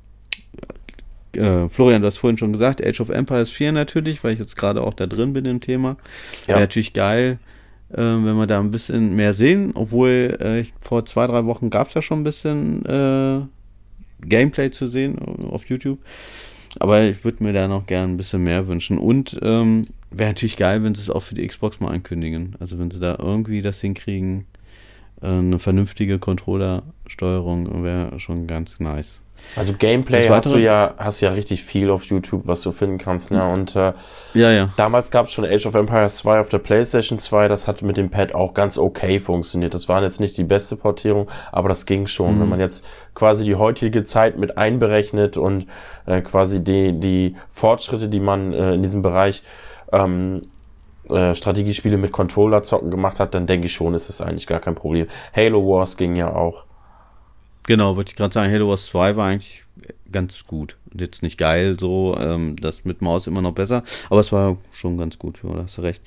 äh, 1.35 1.67
Florian, 1.71 2.03
du 2.03 2.07
hast 2.07 2.19
vorhin 2.19 2.37
schon 2.37 2.53
gesagt, 2.53 2.85
Age 2.87 3.01
of 3.01 3.09
Empires 3.09 3.49
4 3.49 3.73
natürlich, 3.73 4.23
weil 4.23 4.35
ich 4.35 4.39
jetzt 4.39 4.55
gerade 4.55 4.83
auch 4.83 4.93
da 4.93 5.07
drin 5.07 5.33
bin 5.33 5.47
im 5.47 5.63
Thema. 5.63 5.97
Ja. 6.43 6.49
Wäre 6.49 6.61
natürlich 6.61 6.93
geil, 6.93 7.39
ähm, 7.97 8.27
wenn 8.27 8.37
wir 8.37 8.47
da 8.47 8.61
ein 8.61 8.71
bisschen 8.71 9.17
mehr 9.17 9.33
sehen, 9.33 9.71
obwohl 9.73 10.37
äh, 10.43 10.61
ich, 10.61 10.75
vor 10.83 11.07
zwei, 11.07 11.27
drei 11.27 11.47
Wochen 11.47 11.71
gab 11.71 11.89
es 11.89 11.95
ja 11.95 12.03
schon 12.03 12.21
ein 12.21 12.25
bisschen 12.25 12.85
äh, 12.85 13.41
Gameplay 14.27 14.71
zu 14.73 14.89
sehen 14.89 15.19
auf 15.51 15.65
YouTube. 15.65 16.01
Aber 16.81 17.03
ich 17.03 17.25
würde 17.25 17.43
mir 17.43 17.55
da 17.55 17.67
noch 17.67 17.87
gern 17.87 18.11
ein 18.11 18.17
bisschen 18.19 18.43
mehr 18.43 18.69
wünschen. 18.69 18.99
Und 18.99 19.41
ähm, 19.41 19.87
wäre 20.11 20.31
natürlich 20.31 20.57
geil, 20.57 20.83
wenn 20.83 20.95
sie 20.95 21.03
es 21.03 21.11
auch 21.11 21.23
für 21.23 21.35
die 21.35 21.47
Xbox 21.47 21.81
mal 21.81 21.91
ankündigen. 21.91 22.57
Also 22.61 22.79
wenn 22.79 22.91
sie 22.91 23.01
da 23.01 23.17
irgendwie 23.19 23.63
das 23.63 23.81
hinkriegen, 23.81 24.47
äh, 25.23 25.27
eine 25.27 25.59
vernünftige 25.59 26.19
Controller-Steuerung 26.19 27.83
wäre 27.85 28.19
schon 28.19 28.47
ganz 28.47 28.81
nice. 28.81 29.21
Also 29.57 29.73
Gameplay 29.73 30.29
hast 30.29 30.51
du 30.51 30.59
ja, 30.59 30.95
hast 30.99 31.21
ja 31.21 31.31
richtig 31.31 31.65
viel 31.65 31.91
auf 31.91 32.05
YouTube, 32.05 32.47
was 32.47 32.63
du 32.63 32.73
finden 32.73 32.99
kannst, 32.99 33.31
ne? 33.31 33.43
Und 33.43 33.75
äh, 33.75 33.93
Ja, 34.35 34.53
ja. 34.53 34.69
damals 34.77 35.11
gab 35.11 35.27
es 35.27 35.33
schon 35.33 35.45
Age 35.45 35.67
of 35.67 35.75
Empires 35.75 36.19
2 36.19 36.41
auf 36.41 36.49
der 36.51 36.59
PlayStation 36.59 37.19
2, 37.19 37.49
das 37.49 37.67
hat 37.67 37.83
mit 37.83 37.97
dem 37.97 38.11
Pad 38.11 38.35
auch 38.35 38.55
ganz 38.55 38.79
okay 38.79 39.19
funktioniert. 39.19 39.75
Das 39.75 39.89
war 39.89 40.03
jetzt 40.03 40.21
nicht 40.21 40.37
die 40.37 40.45
beste 40.45 40.77
Portierung, 40.77 41.29
aber 41.53 41.69
das 41.69 41.87
ging 41.87 42.07
schon. 42.07 42.37
Mhm. 42.37 42.41
Wenn 42.43 42.49
man 42.51 42.61
jetzt 42.61 42.87
quasi 43.15 43.45
die 43.45 43.57
heutige 43.57 44.03
Zeit 44.05 44.39
mit 44.39 44.57
einberechnet 44.57 45.37
und 45.37 45.67
äh, 46.07 46.21
quasi 46.21 46.63
die, 46.63 46.93
die 46.93 47.37
Fortschritte, 47.49 48.09
die 48.09 48.21
man 48.21 48.53
äh, 48.53 48.75
in 48.75 48.83
diesem 48.83 49.03
Bereich 49.03 49.43
ähm, 49.93 50.41
äh, 51.09 51.35
Strategiespiele 51.35 51.97
mit 51.97 52.13
Controller 52.13 52.63
zocken 52.63 52.91
gemacht 52.91 53.21
hat, 53.21 53.35
dann 53.35 53.47
denke 53.47 53.67
ich 53.67 53.73
schon, 53.73 53.95
ist 53.95 54.09
es 54.09 54.21
eigentlich 54.21 54.47
gar 54.47 54.61
kein 54.61 54.75
Problem. 54.75 55.07
Halo 55.35 55.67
Wars 55.67 55.97
ging 55.97 56.17
ja 56.17 56.33
auch. 56.35 56.65
Genau, 57.67 57.97
wollte 57.97 58.11
ich 58.13 58.17
gerade 58.17 58.33
sagen, 58.33 58.53
Halo 58.53 58.69
Wars 58.69 58.87
2 58.87 59.17
war 59.17 59.29
eigentlich 59.29 59.65
ganz 60.11 60.45
gut. 60.47 60.77
Jetzt 60.93 61.23
nicht 61.23 61.39
geil, 61.39 61.77
so, 61.79 62.17
ähm, 62.19 62.57
das 62.57 62.85
mit 62.85 63.03
Maus 63.03 63.27
immer 63.27 63.43
noch 63.43 63.53
besser, 63.53 63.83
aber 64.09 64.21
es 64.21 64.33
war 64.33 64.57
schon 64.73 64.99
ganz 64.99 65.19
gut, 65.19 65.41
ja, 65.43 65.55
da 65.55 65.65
hast 65.65 65.79
du 65.79 65.83
recht. 65.83 66.03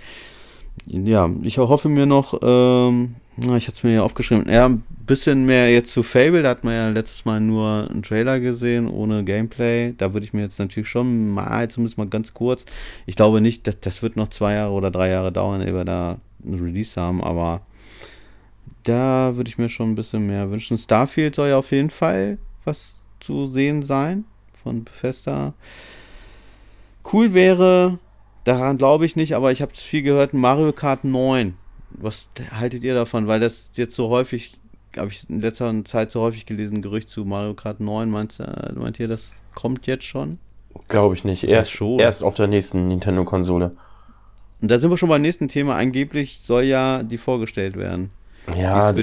Ja, 0.86 1.30
ich 1.44 1.58
hoffe 1.58 1.88
mir 1.88 2.06
noch, 2.06 2.40
ähm, 2.42 3.16
na, 3.36 3.58
ich 3.58 3.68
hatte 3.68 3.78
es 3.78 3.84
mir 3.84 3.94
ja 3.94 4.04
aufgeschrieben, 4.04 4.52
ja, 4.52 4.68
ein 4.68 4.84
bisschen 5.06 5.46
mehr 5.46 5.72
jetzt 5.72 5.92
zu 5.92 6.04
Fable, 6.04 6.44
da 6.44 6.50
hat 6.50 6.64
man 6.64 6.74
ja 6.74 6.88
letztes 6.90 7.26
Mal 7.26 7.40
nur 7.40 7.90
einen 7.90 8.04
Trailer 8.04 8.40
gesehen, 8.40 8.88
ohne 8.88 9.24
Gameplay. 9.24 9.94
Da 9.98 10.14
würde 10.14 10.26
ich 10.26 10.34
mir 10.34 10.42
jetzt 10.42 10.60
natürlich 10.60 10.88
schon 10.88 11.30
mal, 11.32 11.68
zumindest 11.70 11.98
mal 11.98 12.08
ganz 12.08 12.34
kurz, 12.34 12.66
ich 13.06 13.16
glaube 13.16 13.42
nicht, 13.42 13.66
dass 13.66 13.80
das 13.80 14.04
wird 14.04 14.16
noch 14.16 14.30
zwei 14.30 14.54
Jahre 14.54 14.72
oder 14.72 14.92
drei 14.92 15.10
Jahre 15.10 15.32
dauern, 15.32 15.62
ehe 15.62 15.74
wir 15.74 15.86
da 15.86 16.20
ein 16.46 16.60
Release 16.60 17.00
haben, 17.00 17.24
aber 17.24 17.62
da 18.84 19.36
würde 19.36 19.50
ich 19.50 19.58
mir 19.58 19.70
schon 19.70 19.92
ein 19.92 19.96
bisschen 19.96 20.28
mehr 20.28 20.52
wünschen. 20.52 20.78
Starfield 20.78 21.36
soll 21.36 21.50
ja 21.50 21.58
auf 21.58 21.72
jeden 21.72 21.90
Fall 21.90 22.38
was 22.66 22.96
zu 23.20 23.48
sehen 23.48 23.82
sein 23.82 24.26
von 24.62 24.84
Bethesda. 24.84 25.54
Cool 27.12 27.34
wäre, 27.34 27.98
daran 28.44 28.78
glaube 28.78 29.06
ich 29.06 29.16
nicht, 29.16 29.36
aber 29.36 29.52
ich 29.52 29.62
habe 29.62 29.74
viel 29.74 30.04
gehört, 30.04 30.34
Mario 30.34 30.72
Kart 30.72 31.04
9. 31.04 31.56
Was 31.98 32.28
haltet 32.52 32.84
ihr 32.84 32.96
davon? 32.96 33.28
Weil 33.28 33.40
das 33.40 33.72
jetzt 33.76 33.96
so 33.96 34.10
häufig, 34.10 34.60
habe 34.98 35.10
ich 35.10 35.30
in 35.30 35.42
letzter 35.42 35.74
Zeit 35.86 36.12
so 36.12 36.22
häufig 36.22 36.46
gelesen, 36.46 36.82
Gerücht 36.82 37.10
zu 37.10 37.26
Mario 37.26 37.54
Kart 37.54 37.80
9. 37.80 38.10
Meint, 38.10 38.40
meint 38.76 39.00
ihr, 39.00 39.08
das 39.08 39.34
kommt 39.54 39.88
jetzt 39.88 40.06
schon? 40.06 40.40
Glaube 40.88 41.16
ich 41.16 41.24
nicht. 41.24 41.44
Erst, 41.44 41.72
schon. 41.72 42.00
erst 42.00 42.24
auf 42.24 42.36
der 42.36 42.48
nächsten 42.48 42.88
Nintendo-Konsole. 42.88 43.76
Und 44.62 44.72
da 44.72 44.80
sind 44.80 44.90
wir 44.90 44.98
schon 44.98 45.10
beim 45.10 45.22
nächsten 45.22 45.48
Thema. 45.48 45.76
Angeblich 45.76 46.40
soll 46.44 46.64
ja 46.64 47.04
die 47.04 47.18
vorgestellt 47.18 47.76
werden. 47.76 48.12
Ja, 48.56 48.94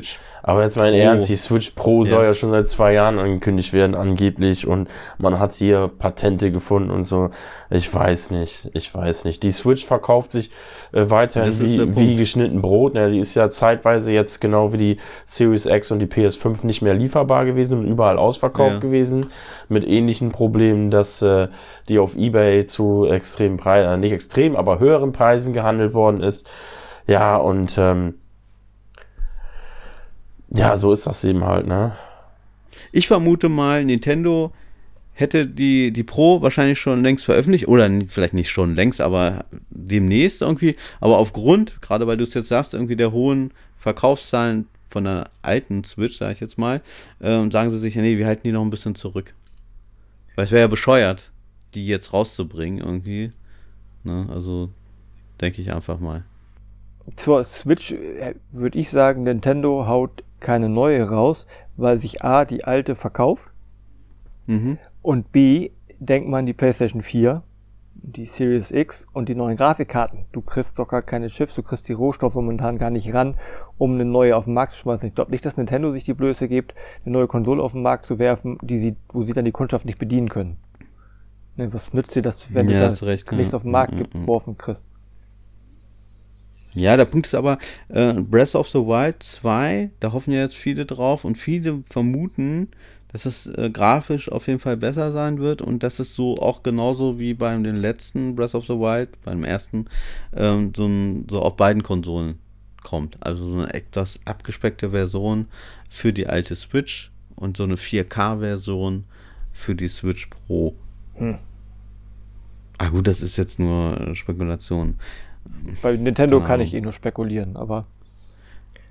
aber 0.42 0.62
jetzt 0.62 0.76
mal. 0.76 0.92
Ernst, 0.94 1.28
die 1.28 1.36
Switch 1.36 1.70
Pro 1.70 2.02
soll 2.04 2.20
Ja. 2.22 2.28
ja 2.28 2.34
schon 2.34 2.50
seit 2.50 2.68
zwei 2.68 2.92
Jahren 2.94 3.18
angekündigt 3.18 3.72
werden, 3.72 3.94
angeblich. 3.94 4.66
Und 4.66 4.88
man 5.18 5.38
hat 5.38 5.52
hier 5.54 5.90
Patente 5.98 6.50
gefunden 6.50 6.90
und 6.90 7.04
so. 7.04 7.30
Ich 7.68 7.92
weiß 7.92 8.30
nicht, 8.30 8.70
ich 8.72 8.94
weiß 8.94 9.24
nicht. 9.24 9.42
Die 9.42 9.52
Switch 9.52 9.84
verkauft 9.86 10.30
sich 10.30 10.50
äh, 10.92 11.04
weiterhin 11.08 11.60
wie, 11.60 11.96
wie 11.96 12.16
geschnitten 12.16 12.62
Brot. 12.62 12.94
Ne? 12.94 13.10
Die 13.10 13.18
ist 13.18 13.34
ja 13.34 13.50
zeitweise 13.50 14.12
jetzt 14.12 14.40
genau 14.40 14.72
wie 14.72 14.78
die 14.78 14.96
Series 15.24 15.66
X 15.66 15.90
und 15.90 15.98
die 16.00 16.06
PS5 16.06 16.66
nicht 16.66 16.82
mehr 16.82 16.94
lieferbar 16.94 17.44
gewesen 17.44 17.80
und 17.80 17.86
überall 17.86 18.18
ausverkauft 18.18 18.74
Ja. 18.74 18.80
gewesen. 18.80 19.26
Mit 19.68 19.86
ähnlichen 19.86 20.32
Problemen, 20.32 20.90
dass 20.90 21.22
äh, 21.22 21.48
die 21.88 21.98
auf 21.98 22.16
Ebay 22.16 22.64
zu 22.66 23.06
extremen 23.06 23.56
Preisen, 23.58 23.90
äh, 23.92 23.96
nicht 23.98 24.12
extrem, 24.12 24.56
aber 24.56 24.78
höheren 24.80 25.12
Preisen 25.12 25.52
gehandelt 25.52 25.94
worden 25.94 26.22
ist. 26.22 26.48
Ja, 27.06 27.36
und 27.36 27.76
ähm, 27.78 28.14
ja, 30.50 30.76
so 30.76 30.92
ist 30.92 31.06
das 31.06 31.24
eben 31.24 31.44
halt, 31.44 31.66
ne? 31.66 31.96
Ich 32.92 33.06
vermute 33.06 33.48
mal, 33.48 33.84
Nintendo 33.84 34.52
hätte 35.12 35.46
die, 35.46 35.92
die 35.92 36.02
Pro 36.02 36.42
wahrscheinlich 36.42 36.80
schon 36.80 37.02
längst 37.02 37.24
veröffentlicht, 37.24 37.68
oder 37.68 37.88
vielleicht 38.08 38.34
nicht 38.34 38.50
schon 38.50 38.74
längst, 38.74 39.00
aber 39.00 39.44
demnächst 39.70 40.42
irgendwie. 40.42 40.76
Aber 41.00 41.18
aufgrund, 41.18 41.80
gerade 41.82 42.06
weil 42.06 42.16
du 42.16 42.24
es 42.24 42.34
jetzt 42.34 42.48
sagst, 42.48 42.74
irgendwie 42.74 42.96
der 42.96 43.12
hohen 43.12 43.52
Verkaufszahlen 43.76 44.66
von 44.88 45.04
der 45.04 45.30
alten 45.42 45.84
Switch, 45.84 46.18
sage 46.18 46.32
ich 46.32 46.40
jetzt 46.40 46.58
mal, 46.58 46.80
ähm, 47.20 47.50
sagen 47.50 47.70
sie 47.70 47.78
sich, 47.78 47.94
ja, 47.94 48.02
nee, 48.02 48.18
wir 48.18 48.26
halten 48.26 48.42
die 48.44 48.52
noch 48.52 48.62
ein 48.62 48.70
bisschen 48.70 48.94
zurück. 48.94 49.34
Weil 50.34 50.46
es 50.46 50.50
wäre 50.50 50.62
ja 50.62 50.68
bescheuert, 50.68 51.30
die 51.74 51.86
jetzt 51.86 52.12
rauszubringen 52.12 52.78
irgendwie. 52.78 53.30
Ne? 54.04 54.26
Also 54.30 54.70
denke 55.40 55.60
ich 55.60 55.72
einfach 55.72 56.00
mal. 56.00 56.24
Zur 57.16 57.44
Switch 57.44 57.94
würde 58.52 58.78
ich 58.78 58.90
sagen, 58.90 59.24
Nintendo 59.24 59.86
haut 59.86 60.22
keine 60.40 60.68
neue 60.68 61.08
raus, 61.08 61.46
weil 61.76 61.98
sich 61.98 62.22
A, 62.24 62.44
die 62.44 62.64
alte 62.64 62.94
verkauft 62.96 63.50
Mhm. 64.46 64.78
und 65.02 65.32
B, 65.32 65.70
denkt 65.98 66.28
man 66.28 66.46
die 66.46 66.54
PlayStation 66.54 67.02
4 67.02 67.42
die 68.02 68.24
Series 68.24 68.70
X 68.70 69.06
und 69.12 69.28
die 69.28 69.34
neuen 69.34 69.56
Grafikkarten. 69.58 70.24
Du 70.32 70.40
kriegst 70.40 70.78
doch 70.78 70.88
gar 70.88 71.02
keine 71.02 71.26
Chips, 71.26 71.54
du 71.56 71.62
kriegst 71.62 71.86
die 71.88 71.92
Rohstoffe 71.92 72.34
momentan 72.36 72.78
gar 72.78 72.88
nicht 72.90 73.12
ran, 73.12 73.36
um 73.76 73.92
eine 73.94 74.06
neue 74.06 74.36
auf 74.36 74.44
den 74.46 74.54
Markt 74.54 74.72
zu 74.72 74.78
schmeißen. 74.78 75.08
Ich 75.08 75.14
glaube 75.14 75.32
nicht, 75.32 75.44
dass 75.44 75.58
Nintendo 75.58 75.92
sich 75.92 76.04
die 76.04 76.14
Blöße 76.14 76.48
gibt, 76.48 76.74
eine 77.04 77.12
neue 77.12 77.26
Konsole 77.26 77.62
auf 77.62 77.72
den 77.72 77.82
Markt 77.82 78.06
zu 78.06 78.18
werfen, 78.18 78.56
die 78.62 78.78
sie, 78.78 78.96
wo 79.10 79.22
sie 79.22 79.34
dann 79.34 79.44
die 79.44 79.52
Kundschaft 79.52 79.84
nicht 79.84 79.98
bedienen 79.98 80.30
können. 80.30 80.56
Ne, 81.56 81.72
was 81.72 81.92
nützt 81.94 82.16
dir 82.16 82.22
das, 82.22 82.54
wenn 82.54 82.66
Ja, 82.66 82.68
du 82.68 82.76
da 82.76 82.88
recht, 83.06 83.30
nichts 83.30 83.54
ja. 83.54 83.54
auf 83.54 83.62
den 83.62 83.70
Markt 83.70 83.94
Mm, 83.94 84.02
mm, 84.14 84.18
mm. 84.18 84.22
geworfen 84.22 84.58
kriegst? 84.58 84.89
Ja, 86.74 86.96
der 86.96 87.04
Punkt 87.04 87.26
ist 87.26 87.34
aber, 87.34 87.58
äh, 87.88 88.14
Breath 88.14 88.54
of 88.54 88.68
the 88.68 88.78
Wild 88.78 89.22
2, 89.22 89.90
da 89.98 90.12
hoffen 90.12 90.32
ja 90.32 90.40
jetzt 90.40 90.56
viele 90.56 90.86
drauf 90.86 91.24
und 91.24 91.36
viele 91.36 91.82
vermuten, 91.90 92.68
dass 93.12 93.26
es 93.26 93.46
äh, 93.46 93.70
grafisch 93.70 94.30
auf 94.30 94.46
jeden 94.46 94.60
Fall 94.60 94.76
besser 94.76 95.12
sein 95.12 95.40
wird 95.40 95.62
und 95.62 95.82
dass 95.82 95.98
es 95.98 96.14
so 96.14 96.36
auch 96.36 96.62
genauso 96.62 97.18
wie 97.18 97.34
beim 97.34 97.64
den 97.64 97.74
letzten 97.74 98.36
Breath 98.36 98.54
of 98.54 98.66
the 98.66 98.74
Wild, 98.74 99.20
beim 99.24 99.42
ersten, 99.42 99.86
ähm, 100.34 100.72
so, 100.76 100.86
ein, 100.86 101.26
so 101.28 101.42
auf 101.42 101.56
beiden 101.56 101.82
Konsolen 101.82 102.38
kommt. 102.84 103.18
Also 103.20 103.44
so 103.44 103.54
eine 103.62 103.74
etwas 103.74 104.20
abgespeckte 104.24 104.90
Version 104.90 105.46
für 105.88 106.12
die 106.12 106.28
alte 106.28 106.54
Switch 106.54 107.10
und 107.34 107.56
so 107.56 107.64
eine 107.64 107.76
4K-Version 107.76 109.04
für 109.52 109.74
die 109.74 109.88
Switch 109.88 110.28
Pro. 110.28 110.76
Hm. 111.16 111.38
Ah 112.78 112.88
gut, 112.88 113.08
das 113.08 113.22
ist 113.22 113.36
jetzt 113.36 113.58
nur 113.58 114.00
äh, 114.00 114.14
Spekulation. 114.14 114.94
Bei 115.82 115.96
Nintendo 115.96 116.38
Keine 116.38 116.48
kann 116.48 116.60
ich 116.60 116.74
eh 116.74 116.80
nur 116.80 116.92
spekulieren, 116.92 117.56
aber 117.56 117.84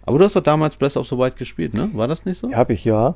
Aber 0.06 0.18
du 0.20 0.26
hast 0.26 0.36
doch 0.36 0.42
damals 0.44 0.76
Breath 0.78 0.98
of 0.98 1.08
the 1.08 1.18
Wild 1.18 1.36
gespielt, 1.38 1.74
ne? 1.74 1.90
War 1.94 2.08
das 2.08 2.26
nicht 2.26 2.40
so? 2.40 2.52
habe 2.54 2.74
ich 2.74 2.86
ja. 2.86 3.16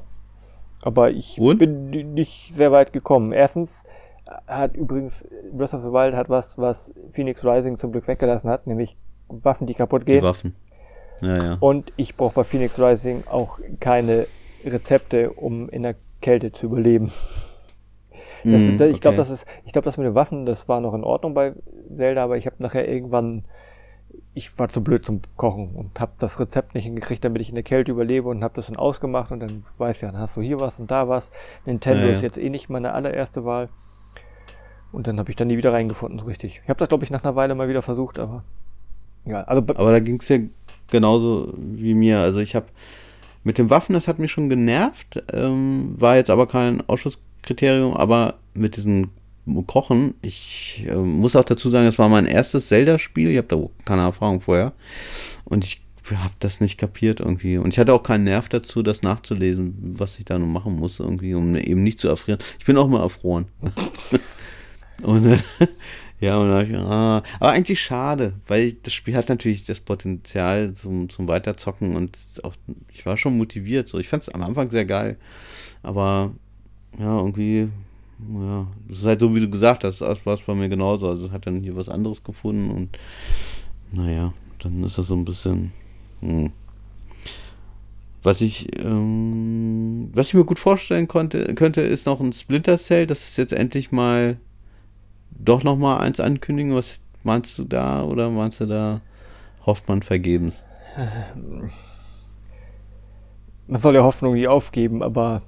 Aber 0.84 1.12
ich 1.12 1.40
Und? 1.40 1.58
bin 1.60 2.14
nicht 2.14 2.54
sehr 2.54 2.72
weit 2.72 2.92
gekommen. 2.94 3.32
Erstens 3.32 3.84
hat 4.48 4.76
übrigens 4.76 5.28
Breath 5.52 5.74
of 5.74 5.82
the 5.82 5.90
Wild 5.92 6.16
hat 6.16 6.30
was, 6.30 6.58
was 6.58 6.94
Phoenix 7.12 7.44
Rising 7.46 7.78
zum 7.78 7.92
Glück 7.92 8.08
weggelassen 8.08 8.50
hat, 8.50 8.68
nämlich 8.68 8.98
Waffen, 9.28 9.68
die 9.68 9.74
kaputt 9.74 10.02
Die 10.04 10.14
gehen. 10.14 10.24
Waffen. 10.24 10.56
Ja, 11.22 11.38
ja. 11.44 11.58
Und 11.60 11.94
ich 11.96 12.16
brauche 12.18 12.36
bei 12.36 12.44
Phoenix 12.44 12.80
Rising 12.80 13.24
auch 13.30 13.60
keine 13.80 14.28
Rezepte, 14.66 15.32
um 15.32 15.70
in 15.70 15.84
der 15.84 15.96
Kälte 16.22 16.52
zu 16.52 16.66
überleben. 16.68 17.12
Das, 18.50 18.66
Mm, 18.66 18.78
das, 18.78 18.90
ich 18.90 19.02
glaube, 19.02 19.16
okay. 19.16 19.18
das 19.18 19.30
ist, 19.30 19.46
ich 19.66 19.74
glaube, 19.74 19.86
das 19.86 19.98
mit 19.98 20.06
den 20.06 20.16
Waffen, 20.16 20.46
das 20.46 20.68
war 20.70 20.82
noch 20.82 20.94
in 20.94 21.04
Ordnung 21.04 21.34
bei 21.34 21.54
Zelda, 21.96 22.24
aber 22.24 22.38
ich 22.38 22.46
habe 22.46 22.58
nachher 22.60 22.88
irgendwann, 22.88 23.46
ich 24.34 24.58
war 24.60 24.70
zu 24.70 24.84
blöd 24.84 25.06
zum 25.06 25.22
Kochen 25.38 25.76
und 25.76 26.00
habe 26.00 26.14
das 26.20 26.40
Rezept 26.40 26.76
nicht 26.76 26.86
hingekriegt, 26.86 27.24
damit 27.26 27.42
ich 27.42 27.50
in 27.50 27.56
der 27.56 27.64
Kälte 27.64 27.92
überlebe 27.92 28.30
und 28.30 28.44
habe 28.44 28.56
das 28.56 28.68
dann 28.68 28.78
ausgemacht 28.78 29.32
und 29.32 29.42
dann 29.42 29.64
weiß 29.78 30.02
ja, 30.02 30.12
dann 30.12 30.22
hast 30.22 30.38
du 30.38 30.42
hier 30.42 30.60
was 30.60 30.80
und 30.80 30.92
da 30.92 31.10
was. 31.10 31.32
Nintendo 31.66 32.08
Ja, 32.08 32.10
ist 32.10 32.22
jetzt 32.22 32.38
eh 32.38 32.50
nicht 32.50 32.70
meine 32.70 32.94
allererste 32.94 33.46
Wahl. 33.46 33.70
Und 34.92 35.08
dann 35.08 35.20
habe 35.20 35.30
ich 35.32 35.36
da 35.36 35.46
nie 35.46 35.58
wieder 35.58 35.74
reingefunden, 35.74 36.20
so 36.20 36.26
richtig. 36.26 36.62
Ich 36.64 36.70
habe 36.70 36.78
das, 36.80 36.88
glaube 36.90 37.04
ich, 37.04 37.10
nach 37.10 37.24
einer 37.24 37.36
Weile 37.36 37.56
mal 37.56 37.68
wieder 37.68 37.82
versucht, 37.82 38.20
aber 38.20 38.44
ja, 39.26 39.44
also 39.44 39.62
be- 39.62 39.76
Aber 39.76 39.92
da 39.92 40.00
ging 40.00 40.20
es 40.20 40.28
ja 40.30 40.40
genauso 40.90 41.54
wie 41.58 41.94
mir. 41.94 42.20
Also 42.20 42.40
ich 42.40 42.56
habe 42.56 42.68
mit 43.44 43.58
den 43.58 43.70
Waffen, 43.70 43.94
das 43.94 44.08
hat 44.08 44.20
mich 44.20 44.32
schon 44.32 44.50
genervt, 44.50 45.24
ähm, 45.34 45.96
war 46.00 46.18
jetzt 46.18 46.30
aber 46.30 46.48
kein 46.48 46.82
Ausschusskriterium, 47.44 47.94
aber 47.94 48.40
mit 48.54 48.78
diesem 48.78 49.10
Kochen, 49.68 50.14
ich 50.22 50.86
äh, 50.88 50.96
muss 50.96 51.36
auch 51.36 51.44
dazu 51.44 51.70
sagen, 51.70 51.88
es 51.88 52.00
war 52.00 52.08
mein 52.08 52.26
erstes 52.26 52.68
Zelda-Spiel, 52.68 53.32
ich 53.32 53.38
habe 53.38 53.48
da 53.48 53.58
keine 53.86 54.04
Erfahrung 54.04 54.40
vorher 54.40 54.72
und 55.44 55.66
ich 55.66 55.82
habe 56.10 56.34
das 56.40 56.62
nicht 56.62 56.78
kapiert 56.78 57.20
irgendwie 57.20 57.58
und 57.58 57.74
ich 57.74 57.80
hatte 57.80 57.94
auch 57.94 58.04
keinen 58.04 58.24
Nerv 58.24 58.48
dazu, 58.48 58.84
das 58.84 59.02
nachzulesen, 59.02 59.96
was 59.98 60.18
ich 60.18 60.26
da 60.26 60.40
nun 60.40 60.52
machen 60.52 60.76
muss 60.76 61.00
irgendwie, 61.00 61.34
um 61.34 61.56
eben 61.56 61.84
nicht 61.84 62.00
zu 62.00 62.08
erfrieren. 62.08 62.40
Ich 62.60 62.66
bin 62.66 62.78
auch 62.78 62.88
mal 62.88 63.02
erfroren. 63.02 63.48
Und 65.02 65.26
dann, 65.26 65.44
ja, 66.20 66.38
und 66.38 66.50
dann 66.50 66.70
ich, 66.70 66.78
ah, 66.78 67.24
aber 67.40 67.52
eigentlich 67.52 67.82
schade, 67.82 68.34
weil 68.48 68.74
das 68.74 68.94
Spiel 68.94 69.16
hat 69.18 69.28
natürlich 69.28 69.66
das 69.66 69.80
Potenzial 69.80 70.72
zum, 70.74 71.10
zum 71.10 71.28
Weiterzocken 71.28 71.96
und 71.96 72.16
auch, 72.44 72.54
ich 72.92 73.04
war 73.06 73.18
schon 73.18 73.36
motiviert. 73.36 73.88
So. 73.88 73.98
Ich 73.98 74.08
fand 74.08 74.24
es 74.24 74.30
am 74.30 74.44
Anfang 74.44 74.70
sehr 74.70 74.86
geil, 74.86 75.18
aber 75.82 76.32
ja, 77.00 77.18
irgendwie, 77.18 77.70
ja, 78.20 78.68
das 78.88 79.00
ist 79.00 79.06
halt 79.06 79.20
so, 79.20 79.36
wie 79.36 79.40
du 79.40 79.50
gesagt 79.50 79.84
hast, 79.84 80.02
das 80.02 80.26
war 80.26 80.34
es 80.36 80.42
bei 80.42 80.56
mir 80.56 80.70
genauso. 80.70 81.08
Also 81.08 81.32
hat 81.32 81.48
dann 81.48 81.62
hier 81.62 81.76
was 81.76 81.90
anderes 81.90 82.24
gefunden 82.24 82.72
und 82.72 82.98
naja, 83.92 84.34
dann 84.60 84.84
ist 84.84 84.98
das 84.98 85.08
so 85.08 85.16
ein 85.16 85.26
bisschen. 85.26 85.72
Hm. 86.22 86.52
Was 88.24 88.40
ich, 88.40 88.68
ähm, 88.80 90.10
was 90.14 90.28
ich 90.28 90.34
mir 90.34 90.46
gut 90.46 90.60
vorstellen 90.60 91.10
konnte, 91.10 91.54
könnte, 91.56 91.82
ist 91.82 92.06
noch 92.06 92.22
ein 92.22 92.32
Splinter 92.32 92.78
Cell, 92.78 93.06
dass 93.06 93.28
es 93.28 93.36
jetzt 93.36 93.52
endlich 93.52 93.92
mal 93.92 94.38
doch 95.32 95.64
noch 95.64 95.76
mal 95.76 95.98
eins 95.98 96.22
ankündigen. 96.22 96.74
Was 96.74 97.02
meinst 97.24 97.58
du 97.58 97.66
da 97.66 98.04
oder 98.04 98.30
meinst 98.30 98.62
du 98.62 98.66
da 98.66 99.02
hofft 99.66 99.90
man 99.90 100.02
vergebens? 100.02 100.64
man 103.68 103.82
soll 103.82 103.96
ja 103.96 104.04
Hoffnung 104.04 104.36
nie 104.36 104.48
aufgeben, 104.48 105.04
aber 105.04 105.42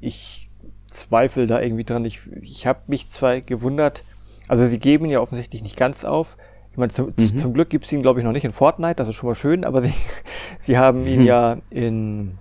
ich 0.00 0.48
zweifle 0.92 1.46
da 1.46 1.60
irgendwie 1.60 1.84
dran. 1.84 2.04
Ich, 2.04 2.20
ich 2.40 2.66
habe 2.66 2.80
mich 2.86 3.10
zwar 3.10 3.40
gewundert, 3.40 4.04
also 4.48 4.66
sie 4.66 4.78
geben 4.78 5.04
ihn 5.06 5.10
ja 5.12 5.20
offensichtlich 5.20 5.62
nicht 5.62 5.76
ganz 5.76 6.04
auf. 6.04 6.36
Ich 6.70 6.78
meine, 6.78 6.90
zum, 6.92 7.12
Mhm. 7.18 7.36
zum 7.36 7.52
Glück 7.52 7.68
gibt 7.70 7.84
es 7.84 7.92
ihn, 7.92 8.02
glaube 8.02 8.20
ich, 8.20 8.24
noch 8.24 8.32
nicht 8.32 8.44
in 8.44 8.52
Fortnite, 8.52 8.94
das 8.96 9.08
ist 9.08 9.14
schon 9.16 9.28
mal 9.28 9.34
schön, 9.34 9.64
aber 9.64 9.82
sie, 9.82 9.92
sie 10.58 10.78
haben 10.78 11.06
ihn 11.06 11.20
Hm. 11.20 11.26
ja 11.26 11.56
in 11.70 12.38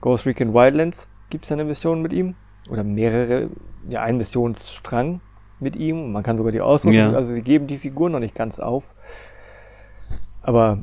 Ghost 0.00 0.26
Recon 0.26 0.52
Wildlands, 0.52 1.08
gibt 1.30 1.44
es 1.44 1.52
eine 1.52 1.64
Mission 1.64 2.02
mit 2.02 2.12
ihm. 2.12 2.34
Oder 2.68 2.82
mehrere, 2.82 3.50
ja, 3.88 4.02
ein 4.02 4.16
Missionsstrang 4.16 5.20
mit 5.60 5.76
ihm. 5.76 6.10
Man 6.10 6.24
kann 6.24 6.36
sogar 6.36 6.50
die 6.50 6.60
Ausrüstung, 6.60 7.12
Ja. 7.12 7.12
also 7.12 7.32
sie 7.32 7.42
geben 7.42 7.68
die 7.68 7.78
Figur 7.78 8.10
noch 8.10 8.18
nicht 8.18 8.34
ganz 8.34 8.58
auf. 8.58 8.94
Aber 10.42 10.82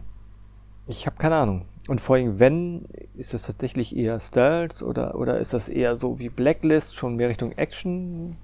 ich 0.88 1.06
habe 1.06 1.18
keine 1.18 1.36
Ahnung. 1.36 1.66
Und 1.88 2.00
vor 2.00 2.16
allem, 2.16 2.40
wenn, 2.40 2.86
ist 3.16 3.34
das 3.34 3.44
tatsächlich 3.44 3.96
eher 3.96 4.20
Stealth 4.20 4.82
oder, 4.82 5.16
oder 5.16 5.40
ist 5.40 5.54
das 5.54 5.68
eher 5.68 5.98
so 5.98 6.18
wie 6.20 6.30
Blacklist, 6.30 6.96
schon 6.96 7.18
mehr 7.18 7.30
Richtung 7.30 7.52
Action? 7.54 8.38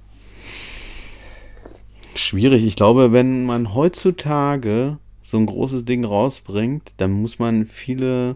Schwierig. 2.15 2.65
Ich 2.65 2.75
glaube, 2.75 3.13
wenn 3.13 3.45
man 3.45 3.73
heutzutage 3.73 4.97
so 5.23 5.37
ein 5.37 5.45
großes 5.45 5.85
Ding 5.85 6.03
rausbringt, 6.03 6.93
dann 6.97 7.11
muss 7.11 7.39
man 7.39 7.65
viele 7.65 8.35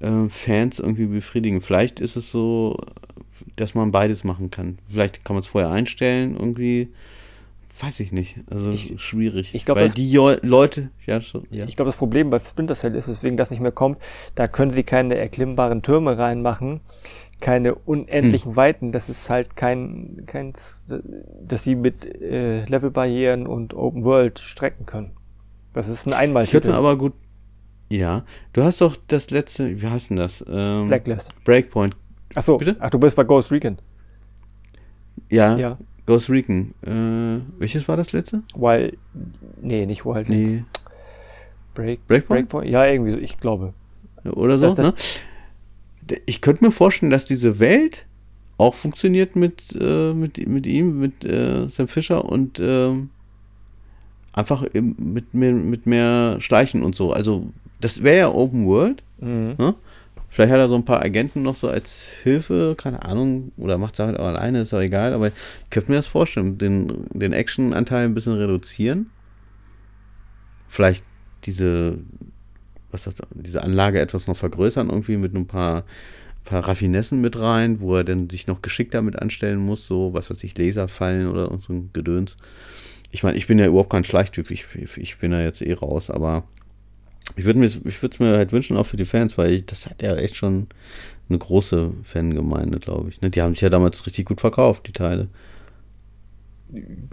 äh, 0.00 0.28
Fans 0.28 0.80
irgendwie 0.80 1.06
befriedigen. 1.06 1.60
Vielleicht 1.60 2.00
ist 2.00 2.16
es 2.16 2.30
so, 2.30 2.76
dass 3.54 3.74
man 3.74 3.92
beides 3.92 4.24
machen 4.24 4.50
kann. 4.50 4.78
Vielleicht 4.90 5.24
kann 5.24 5.36
man 5.36 5.42
es 5.42 5.48
vorher 5.48 5.70
einstellen, 5.70 6.36
irgendwie. 6.36 6.88
Weiß 7.80 8.00
ich 8.00 8.10
nicht. 8.12 8.36
Also 8.50 8.72
Ich- 8.72 9.00
schwierig. 9.00 9.54
ich 9.54 9.64
glaub, 9.64 9.76
Weil 9.78 9.86
das- 9.86 9.94
die 9.94 10.10
jo 10.10 10.32
Leute, 10.42 10.90
ja, 11.06 11.20
so, 11.20 11.44
ja. 11.50 11.66
Ich 11.66 11.76
glaube, 11.76 11.88
das 11.90 11.96
Problem 11.96 12.30
bei 12.30 12.40
Splinter 12.40 12.74
Cell 12.74 12.94
ist, 12.96 13.06
weswegen 13.08 13.36
das 13.36 13.50
nicht 13.50 13.60
mehr 13.60 13.70
kommt, 13.72 13.98
da 14.34 14.48
können 14.48 14.72
sie 14.72 14.82
keine 14.82 15.16
erklimmbaren 15.16 15.82
Türme 15.82 16.18
reinmachen, 16.18 16.80
keine 17.40 17.76
unendlichen 17.76 18.56
Weiten. 18.56 18.90
Das 18.90 19.08
ist 19.08 19.30
halt 19.30 19.54
kein, 19.54 20.24
kein, 20.26 20.54
dass 21.46 21.62
sie 21.62 21.76
mit 21.76 22.04
äh, 22.20 22.64
Levelbarrieren 22.64 23.46
und 23.46 23.74
Open 23.74 24.02
World 24.02 24.40
strecken 24.40 24.84
können. 24.86 25.12
Das 25.72 25.86
ist 25.88 26.06
ein 26.06 26.10
Ich 26.10 26.16
könnte 26.16 26.18
Einmaltitel. 26.18 26.72
aber 26.72 26.96
gut. 26.98 27.12
Ja, 27.90 28.24
du 28.54 28.64
hast 28.64 28.80
doch 28.80 28.96
das 29.06 29.30
letzte, 29.30 29.80
wie 29.80 29.86
heißt 29.86 30.10
denn 30.10 30.16
das? 30.16 30.44
Ähm, 30.50 30.88
Blacklist. 30.88 31.32
Breakpoint. 31.44 31.94
Ach 32.34 32.44
so, 32.44 32.58
Bitte? 32.58 32.76
ach, 32.80 32.90
du 32.90 32.98
bist 32.98 33.14
bei 33.16 33.24
Ghost 33.24 33.50
Recon. 33.52 33.78
Ja, 35.30 35.56
Ja. 35.56 35.78
Ghost 36.08 36.30
Recon. 36.30 36.72
Äh, 36.86 37.40
welches 37.60 37.86
war 37.86 37.98
das 37.98 38.12
letzte? 38.12 38.42
Wild, 38.56 38.96
nee, 39.60 39.84
nicht 39.84 40.06
Wildlands. 40.06 40.30
Nee. 40.50 40.64
Break, 41.74 42.06
Breakpoint? 42.06 42.48
Breakpoint? 42.48 42.70
Ja, 42.70 42.86
irgendwie 42.86 43.10
so, 43.12 43.18
ich 43.18 43.38
glaube. 43.38 43.74
Oder 44.24 44.58
so, 44.58 44.72
Das- 44.74 44.86
ne? 44.86 44.94
D- 46.00 46.22
Ich 46.24 46.40
könnte 46.40 46.64
mir 46.64 46.70
vorstellen, 46.70 47.10
dass 47.10 47.26
diese 47.26 47.58
Welt 47.60 48.06
auch 48.56 48.74
funktioniert 48.74 49.36
mit, 49.36 49.76
äh, 49.78 50.14
mit, 50.14 50.44
mit 50.48 50.66
ihm, 50.66 50.98
mit 50.98 51.24
äh, 51.26 51.68
Sam 51.68 51.88
Fisher 51.88 52.24
und 52.24 52.58
ähm, 52.58 53.10
einfach 54.32 54.64
mit 54.72 55.34
mehr, 55.34 55.52
mit 55.52 55.86
mehr 55.86 56.36
Schleichen 56.40 56.82
und 56.82 56.94
so. 56.96 57.12
Also, 57.12 57.46
das 57.82 58.02
wäre 58.02 58.16
ja 58.18 58.32
Open 58.32 58.66
World. 58.66 59.02
Mhm. 59.20 59.54
Ne? 59.58 59.74
Vielleicht 60.28 60.52
hat 60.52 60.60
er 60.60 60.68
so 60.68 60.74
ein 60.74 60.84
paar 60.84 61.02
Agenten 61.02 61.42
noch 61.42 61.56
so 61.56 61.68
als 61.68 62.02
Hilfe, 62.22 62.74
keine 62.76 63.04
Ahnung, 63.04 63.52
oder 63.56 63.78
macht 63.78 63.94
es 63.94 64.00
halt 64.00 64.18
auch 64.18 64.26
alleine, 64.26 64.60
ist 64.60 64.74
auch 64.74 64.80
egal, 64.80 65.12
aber 65.14 65.28
ich 65.28 65.70
könnte 65.70 65.90
mir 65.90 65.96
das 65.96 66.06
vorstellen, 66.06 66.58
den, 66.58 67.06
den 67.12 67.32
Action-Anteil 67.32 68.04
ein 68.04 68.14
bisschen 68.14 68.34
reduzieren. 68.34 69.10
Vielleicht 70.66 71.04
diese, 71.44 71.98
was 72.90 73.04
das, 73.04 73.16
diese 73.34 73.62
Anlage 73.62 74.00
etwas 74.00 74.26
noch 74.26 74.36
vergrößern, 74.36 74.90
irgendwie 74.90 75.16
mit 75.16 75.34
ein 75.34 75.46
paar, 75.46 75.84
paar 76.44 76.68
Raffinessen 76.68 77.20
mit 77.20 77.40
rein, 77.40 77.80
wo 77.80 77.96
er 77.96 78.04
dann 78.04 78.30
sich 78.30 78.46
noch 78.46 78.62
geschickt 78.62 78.94
damit 78.94 79.20
anstellen 79.20 79.58
muss, 79.60 79.86
so, 79.86 80.14
was 80.14 80.30
weiß 80.30 80.44
ich, 80.44 80.56
Laserfallen 80.58 81.28
oder 81.28 81.58
so 81.60 81.72
ein 81.72 81.90
Gedöns. 81.92 82.36
Ich 83.10 83.22
meine, 83.22 83.38
ich 83.38 83.46
bin 83.46 83.58
ja 83.58 83.66
überhaupt 83.66 83.90
kein 83.90 84.04
Schleichtyp, 84.04 84.50
ich, 84.50 84.66
ich 84.96 85.18
bin 85.18 85.32
ja 85.32 85.40
jetzt 85.40 85.62
eh 85.62 85.72
raus, 85.74 86.10
aber 86.10 86.44
ich 87.36 87.44
würde 87.44 87.58
mir, 87.58 87.66
ich 87.66 88.02
es 88.02 88.18
mir 88.18 88.36
halt 88.36 88.52
wünschen, 88.52 88.76
auch 88.76 88.86
für 88.86 88.96
die 88.96 89.04
Fans, 89.04 89.38
weil 89.38 89.52
ich, 89.52 89.66
das 89.66 89.86
hat 89.86 90.02
ja 90.02 90.16
echt 90.16 90.36
schon 90.36 90.68
eine 91.28 91.38
große 91.38 91.92
Fangemeinde, 92.04 92.78
glaube 92.78 93.10
ich. 93.10 93.20
Ne? 93.20 93.30
Die 93.30 93.42
haben 93.42 93.54
sich 93.54 93.60
ja 93.60 93.68
damals 93.68 94.06
richtig 94.06 94.26
gut 94.26 94.40
verkauft, 94.40 94.86
die 94.86 94.92
Teile. 94.92 95.28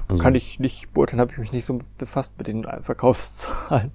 Also, 0.07 0.21
Kann 0.21 0.35
ich 0.35 0.59
nicht 0.59 0.93
beurteilen, 0.93 1.21
habe 1.21 1.31
ich 1.31 1.37
mich 1.37 1.51
nicht 1.51 1.65
so 1.65 1.79
befasst 1.97 2.31
mit 2.37 2.47
den 2.47 2.65
Verkaufszahlen. 2.81 3.91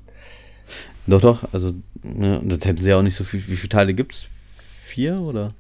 Doch, 1.07 1.21
doch, 1.21 1.53
also 1.53 1.75
ja, 2.05 2.39
das 2.39 2.65
hätten 2.65 2.83
sie 2.83 2.91
ja 2.91 2.99
auch 2.99 3.03
nicht 3.03 3.17
so 3.17 3.25
viel. 3.25 3.41
Wie 3.49 3.57
viele 3.57 3.69
Teile 3.69 3.95
gibt 3.95 4.13
es? 4.15 4.27
Vier 4.85 5.21
oder? 5.21 5.53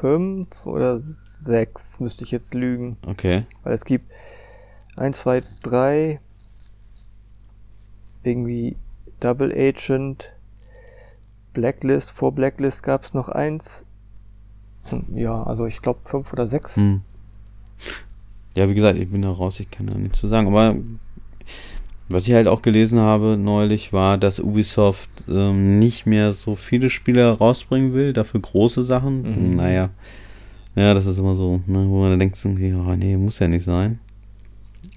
Fünf 0.00 0.66
oder 0.66 1.00
sechs, 1.00 2.00
müsste 2.00 2.24
ich 2.24 2.30
jetzt 2.30 2.54
lügen. 2.54 2.96
Okay. 3.06 3.44
Weil 3.62 3.74
es 3.74 3.84
gibt 3.84 4.10
eins, 4.96 5.18
zwei, 5.18 5.42
drei, 5.62 6.20
irgendwie 8.22 8.76
Double 9.20 9.52
Agent, 9.52 10.32
Blacklist, 11.52 12.10
vor 12.10 12.32
Blacklist 12.32 12.82
gab 12.82 13.04
es 13.04 13.14
noch 13.14 13.28
eins. 13.28 13.84
Ja, 15.14 15.42
also 15.42 15.66
ich 15.66 15.82
glaube 15.82 16.00
fünf 16.04 16.32
oder 16.32 16.46
sechs. 16.46 16.76
Hm. 16.76 17.00
Ja, 18.54 18.68
wie 18.68 18.74
gesagt, 18.74 18.98
ich 18.98 19.10
bin 19.10 19.22
da 19.22 19.30
raus, 19.30 19.60
ich 19.60 19.70
kann 19.70 19.86
da 19.86 19.96
nichts 19.96 20.20
zu 20.20 20.28
sagen. 20.28 20.46
Aber 20.48 20.76
was 22.08 22.26
ich 22.26 22.34
halt 22.34 22.46
auch 22.46 22.62
gelesen 22.62 23.00
habe 23.00 23.36
neulich, 23.36 23.92
war, 23.92 24.16
dass 24.16 24.38
Ubisoft 24.38 25.10
ähm, 25.28 25.78
nicht 25.78 26.06
mehr 26.06 26.34
so 26.34 26.54
viele 26.54 26.88
Spiele 26.88 27.28
rausbringen 27.30 27.94
will, 27.94 28.12
dafür 28.12 28.40
große 28.40 28.84
Sachen. 28.84 29.22
Mhm. 29.50 29.56
Naja, 29.56 29.90
ja, 30.76 30.94
das 30.94 31.06
ist 31.06 31.18
immer 31.18 31.34
so, 31.34 31.60
ne, 31.66 31.86
wo 31.88 32.00
man 32.00 32.10
dann 32.10 32.20
denkt, 32.20 32.38
oh, 32.44 32.94
nee, 32.96 33.16
muss 33.16 33.38
ja 33.40 33.48
nicht 33.48 33.64
sein. 33.64 33.98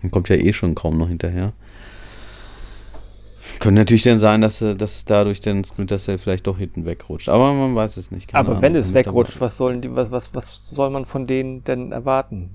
Dann 0.02 0.12
kommt 0.12 0.30
ja 0.30 0.36
eh 0.36 0.54
schon 0.54 0.76
kaum 0.76 0.98
noch 0.98 1.08
hinterher. 1.08 1.54
Könnte 3.60 3.80
natürlich 3.80 4.04
dann 4.04 4.20
sein, 4.20 4.42
dass, 4.42 4.60
dass 4.60 5.06
dadurch 5.06 5.42
dann 5.42 5.64
Splinter 5.64 6.00
Cell 6.00 6.18
vielleicht 6.18 6.48
doch 6.48 6.58
hinten 6.58 6.86
wegrutscht. 6.86 7.30
Aber 7.30 7.54
man 7.54 7.76
weiß 7.76 7.98
es 7.98 8.12
nicht. 8.12 8.34
Aber 8.34 8.50
Ahnung, 8.50 8.62
wenn 8.62 8.76
es 8.76 8.94
wegrutscht, 8.94 9.42
was, 9.42 9.58
sollen 9.58 9.82
die, 9.82 9.96
was, 9.96 10.12
was, 10.12 10.34
was 10.34 10.62
soll 10.70 10.90
man 10.90 11.06
von 11.06 11.28
denen 11.28 11.64
denn 11.64 11.92
erwarten? 11.92 12.52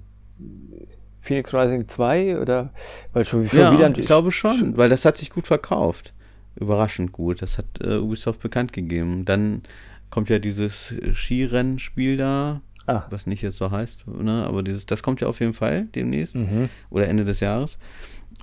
Phoenix 1.20 1.54
Rising 1.54 1.88
2 1.88 2.38
oder 2.38 2.70
weil 3.12 3.24
schon, 3.24 3.48
schon 3.48 3.58
ja, 3.58 3.72
wieder 3.72 3.98
ich 3.98 4.06
glaube 4.06 4.30
schon, 4.30 4.76
weil 4.76 4.90
das 4.90 5.04
hat 5.04 5.16
sich 5.16 5.30
gut 5.30 5.46
verkauft. 5.46 6.12
Überraschend 6.56 7.12
gut. 7.12 7.42
Das 7.42 7.58
hat 7.58 7.66
äh, 7.82 7.96
Ubisoft 7.96 8.40
bekannt 8.40 8.72
gegeben. 8.72 9.24
Dann 9.24 9.62
kommt 10.10 10.28
ja 10.28 10.38
dieses 10.38 10.94
Skirennspiel 11.12 12.16
da, 12.16 12.60
Ach. 12.86 13.06
was 13.10 13.26
nicht 13.26 13.42
jetzt 13.42 13.56
so 13.56 13.70
heißt, 13.70 14.06
ne? 14.06 14.44
aber 14.46 14.62
dieses, 14.62 14.86
das 14.86 15.02
kommt 15.02 15.20
ja 15.20 15.26
auf 15.26 15.40
jeden 15.40 15.54
Fall 15.54 15.86
demnächst 15.94 16.36
mhm. 16.36 16.68
oder 16.90 17.08
Ende 17.08 17.24
des 17.24 17.40
Jahres. 17.40 17.78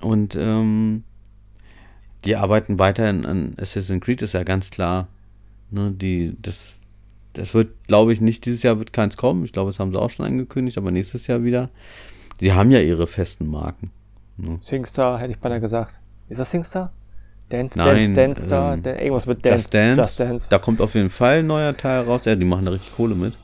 Und 0.02 0.36
ähm, 0.38 1.04
die 2.24 2.36
arbeiten 2.36 2.78
weiterhin 2.78 3.26
an 3.26 3.54
Assassin's 3.60 4.04
Creed, 4.04 4.22
ist 4.22 4.34
ja 4.34 4.42
ganz 4.42 4.70
klar. 4.70 5.08
Ne? 5.70 5.92
Die, 5.92 6.36
das, 6.40 6.80
das 7.32 7.54
wird, 7.54 7.70
glaube 7.86 8.12
ich, 8.12 8.20
nicht 8.20 8.44
dieses 8.44 8.62
Jahr 8.62 8.78
wird 8.78 8.92
keins 8.92 9.16
kommen. 9.16 9.44
Ich 9.44 9.52
glaube, 9.52 9.70
das 9.70 9.78
haben 9.78 9.92
sie 9.92 10.00
auch 10.00 10.10
schon 10.10 10.26
angekündigt, 10.26 10.78
aber 10.78 10.90
nächstes 10.90 11.26
Jahr 11.26 11.42
wieder. 11.42 11.70
Sie 12.40 12.52
haben 12.52 12.70
ja 12.70 12.80
ihre 12.80 13.06
festen 13.06 13.46
Marken. 13.46 13.90
Ne? 14.36 14.58
Singstar, 14.60 15.18
hätte 15.18 15.32
ich 15.32 15.38
beinahe 15.38 15.60
gesagt. 15.60 15.94
Ist 16.28 16.38
das 16.38 16.50
Singstar? 16.50 16.92
Dance, 17.48 17.78
Nein, 17.78 18.14
Dance, 18.14 18.14
Dance 18.14 18.42
Star, 18.46 18.74
ähm, 18.74 18.84
irgendwas 18.84 19.26
mit 19.26 19.44
Dance, 19.44 19.58
Just 19.58 19.74
Dance. 19.74 20.00
Just 20.00 20.20
Dance. 20.20 20.46
Da 20.48 20.58
kommt 20.58 20.80
auf 20.80 20.94
jeden 20.94 21.10
Fall 21.10 21.40
ein 21.40 21.46
neuer 21.46 21.76
Teil 21.76 22.00
raus. 22.02 22.24
Ja, 22.24 22.34
die 22.34 22.46
machen 22.46 22.64
da 22.64 22.70
richtig 22.70 22.92
Kohle 22.92 23.14
mit. 23.14 23.34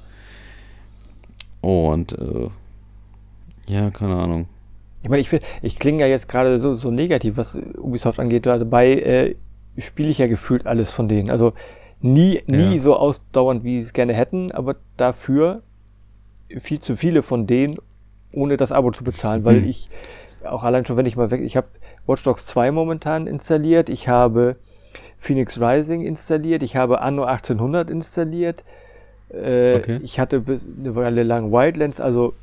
Und 1.61 2.13
äh, 2.13 2.49
ja, 3.67 3.91
keine 3.91 4.17
Ahnung. 4.17 4.49
Ich 5.03 5.09
meine, 5.09 5.21
ich, 5.21 5.31
ich 5.63 5.79
klinge 5.79 6.01
ja 6.01 6.07
jetzt 6.07 6.29
gerade 6.29 6.59
so, 6.59 6.75
so 6.75 6.91
negativ, 6.91 7.37
was 7.37 7.57
Ubisoft 7.77 8.19
angeht. 8.19 8.47
Dabei 8.47 8.93
äh, 8.95 9.35
spiele 9.79 10.11
ich 10.11 10.19
ja 10.19 10.27
gefühlt 10.27 10.67
alles 10.67 10.91
von 10.91 11.09
denen. 11.09 11.31
Also 11.31 11.53
nie, 12.01 12.43
nie 12.47 12.77
ja. 12.77 12.83
so 12.83 12.97
ausdauernd, 12.97 13.65
wie 13.65 13.77
sie 13.77 13.87
es 13.87 13.93
gerne 13.93 14.15
hätten, 14.15 14.53
aber 14.53 14.77
dafür 14.97 15.63
viel 16.57 16.81
zu 16.81 16.97
viele 16.97 17.23
von 17.23 17.47
denen, 17.47 17.77
ohne 18.33 18.57
das 18.57 18.73
Abo 18.73 18.91
zu 18.91 19.05
bezahlen, 19.05 19.45
weil 19.45 19.61
mhm. 19.61 19.69
ich 19.69 19.91
auch 20.45 20.65
allein 20.65 20.85
schon, 20.85 20.97
wenn 20.97 21.07
ich 21.07 21.17
mal 21.17 21.31
weg, 21.31 21.41
ich 21.43 21.57
habe 21.57 21.69
Watch 22.07 22.23
Dogs 22.23 22.47
2 22.47 22.71
momentan 22.71 23.27
installiert, 23.27 23.89
ich 23.89 24.09
habe 24.09 24.57
Phoenix 25.19 25.61
Rising 25.61 26.03
installiert, 26.05 26.63
ich 26.63 26.77
habe 26.77 27.01
Anno 27.01 27.25
1800 27.25 27.91
installiert, 27.91 28.65
äh, 29.31 29.77
okay. 29.77 30.01
ich 30.03 30.19
hatte 30.19 30.43
eine 30.47 30.95
Weile 30.95 31.23
lang 31.23 31.53
Wildlands, 31.53 32.01
also 32.01 32.35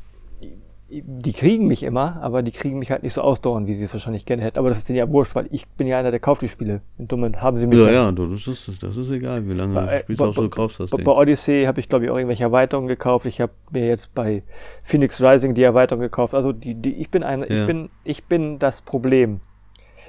die 0.87 1.33
kriegen 1.33 1.67
mich 1.67 1.81
immer, 1.81 2.21
aber 2.21 2.43
die 2.43 2.51
kriegen 2.51 2.77
mich 2.77 2.91
halt 2.91 3.01
nicht 3.01 3.13
so 3.13 3.21
ausdauernd, 3.21 3.67
wie 3.67 3.73
sie 3.73 3.85
es 3.85 3.93
wahrscheinlich 3.93 4.25
gerne 4.25 4.43
hätten. 4.43 4.59
Aber 4.59 4.69
das 4.69 4.77
ist 4.77 4.89
denen 4.89 4.99
ja 4.99 5.11
wurscht, 5.11 5.33
weil 5.33 5.47
ich 5.49 5.67
bin 5.67 5.87
ja 5.87 5.97
einer, 5.97 6.11
der 6.11 6.19
kauft 6.19 6.43
die 6.43 6.47
Spiele. 6.47 6.81
Und 6.99 7.11
damit 7.11 7.41
haben 7.41 7.57
sie 7.57 7.65
mich. 7.65 7.79
Ja, 7.79 7.89
ja, 7.89 8.11
das 8.11 8.47
ist, 8.47 8.83
das 8.83 8.95
ist 8.95 9.09
egal, 9.09 9.47
wie 9.47 9.53
lange 9.53 9.73
bei, 9.73 9.85
du 9.85 9.99
spielst, 10.01 10.21
auch 10.21 10.35
so 10.35 10.47
kaufst 10.47 10.79
das. 10.79 10.91
Bei, 10.91 11.01
bei 11.01 11.11
Odyssey 11.11 11.63
habe 11.65 11.79
ich, 11.79 11.89
glaube 11.89 12.05
ich, 12.05 12.11
auch 12.11 12.17
irgendwelche 12.17 12.43
Erweiterungen 12.43 12.87
gekauft. 12.87 13.25
Ich 13.25 13.41
habe 13.41 13.51
mir 13.71 13.87
jetzt 13.87 14.13
bei 14.13 14.43
Phoenix 14.83 15.21
Rising 15.21 15.55
die 15.55 15.63
Erweiterung 15.63 16.01
gekauft. 16.01 16.35
Also 16.35 16.51
die, 16.51 16.75
die, 16.75 16.93
ich 16.93 17.09
bin 17.09 17.23
ein, 17.23 17.39
ja. 17.39 17.47
ich 17.47 17.65
bin, 17.65 17.89
ich 18.03 18.23
bin 18.25 18.59
das 18.59 18.83
Problem. 18.83 19.39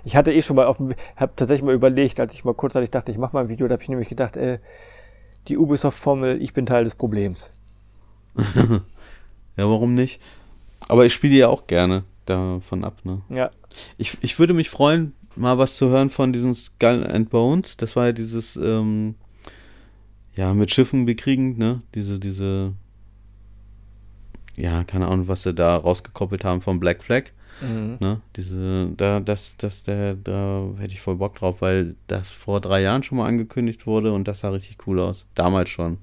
Ich 0.04 0.14
hatte 0.14 0.32
eh 0.32 0.42
schon 0.42 0.56
mal 0.56 0.66
auf 0.66 0.76
dem, 0.76 0.92
habe 1.16 1.32
tatsächlich 1.36 1.64
mal 1.64 1.74
überlegt, 1.74 2.20
als 2.20 2.34
ich 2.34 2.44
mal 2.44 2.54
kurzzeitig 2.54 2.90
dachte, 2.90 3.12
ich 3.12 3.18
mache 3.18 3.34
mal 3.34 3.44
ein 3.44 3.48
Video, 3.48 3.66
da 3.66 3.72
habe 3.72 3.82
ich 3.82 3.88
nämlich 3.88 4.10
gedacht, 4.10 4.36
äh, 4.36 4.58
die 5.48 5.56
Ubisoft-Formel, 5.56 6.40
ich 6.42 6.52
bin 6.52 6.66
Teil 6.66 6.84
des 6.84 6.94
Problems. 6.94 7.50
ja, 8.36 8.80
warum 9.56 9.94
nicht? 9.94 10.20
Aber 10.88 11.06
ich 11.06 11.12
spiele 11.12 11.34
ja 11.34 11.48
auch 11.48 11.66
gerne 11.66 12.04
davon 12.26 12.84
ab, 12.84 13.00
ne? 13.04 13.22
Ja. 13.28 13.50
Ich, 13.98 14.16
ich 14.20 14.38
würde 14.38 14.54
mich 14.54 14.70
freuen, 14.70 15.14
mal 15.36 15.58
was 15.58 15.76
zu 15.76 15.88
hören 15.88 16.10
von 16.10 16.32
diesen 16.32 16.54
Skull 16.54 17.06
and 17.06 17.30
Bones. 17.30 17.76
Das 17.76 17.96
war 17.96 18.06
ja 18.06 18.12
dieses, 18.12 18.56
ähm, 18.56 19.14
ja, 20.34 20.54
mit 20.54 20.70
Schiffen 20.70 21.06
bekriegend, 21.06 21.58
ne? 21.58 21.82
Diese, 21.94 22.18
diese, 22.18 22.72
ja, 24.56 24.84
keine 24.84 25.08
Ahnung, 25.08 25.28
was 25.28 25.42
sie 25.42 25.54
da 25.54 25.76
rausgekoppelt 25.76 26.44
haben 26.44 26.62
vom 26.62 26.80
Black 26.80 27.02
Flag. 27.02 27.32
Mhm. 27.60 27.96
Ne? 28.00 28.20
Diese, 28.36 28.90
da, 28.96 29.20
das, 29.20 29.56
das, 29.56 29.82
der, 29.82 30.14
da 30.14 30.64
hätte 30.78 30.92
ich 30.92 31.00
voll 31.00 31.16
Bock 31.16 31.36
drauf, 31.36 31.56
weil 31.60 31.94
das 32.06 32.30
vor 32.30 32.60
drei 32.60 32.82
Jahren 32.82 33.02
schon 33.02 33.18
mal 33.18 33.26
angekündigt 33.26 33.86
wurde 33.86 34.12
und 34.12 34.28
das 34.28 34.40
sah 34.40 34.50
richtig 34.50 34.78
cool 34.86 35.00
aus. 35.00 35.24
Damals 35.34 35.70
schon. 35.70 35.98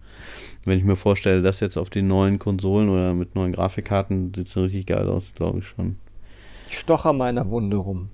Wenn 0.65 0.77
ich 0.77 0.83
mir 0.83 0.95
vorstelle, 0.95 1.41
das 1.41 1.59
jetzt 1.59 1.77
auf 1.77 1.89
den 1.89 2.07
neuen 2.07 2.39
Konsolen 2.39 2.89
oder 2.89 3.13
mit 3.13 3.35
neuen 3.35 3.51
Grafikkarten 3.51 4.33
sieht 4.33 4.47
es 4.47 4.57
richtig 4.57 4.87
geil 4.87 5.07
aus, 5.07 5.33
glaube 5.35 5.59
ich 5.59 5.67
schon. 5.67 5.97
Ich 6.69 6.79
stocher 6.79 7.13
mal 7.13 7.29
in 7.29 7.35
der 7.35 7.49
Wunde 7.49 7.77
rum. 7.77 8.09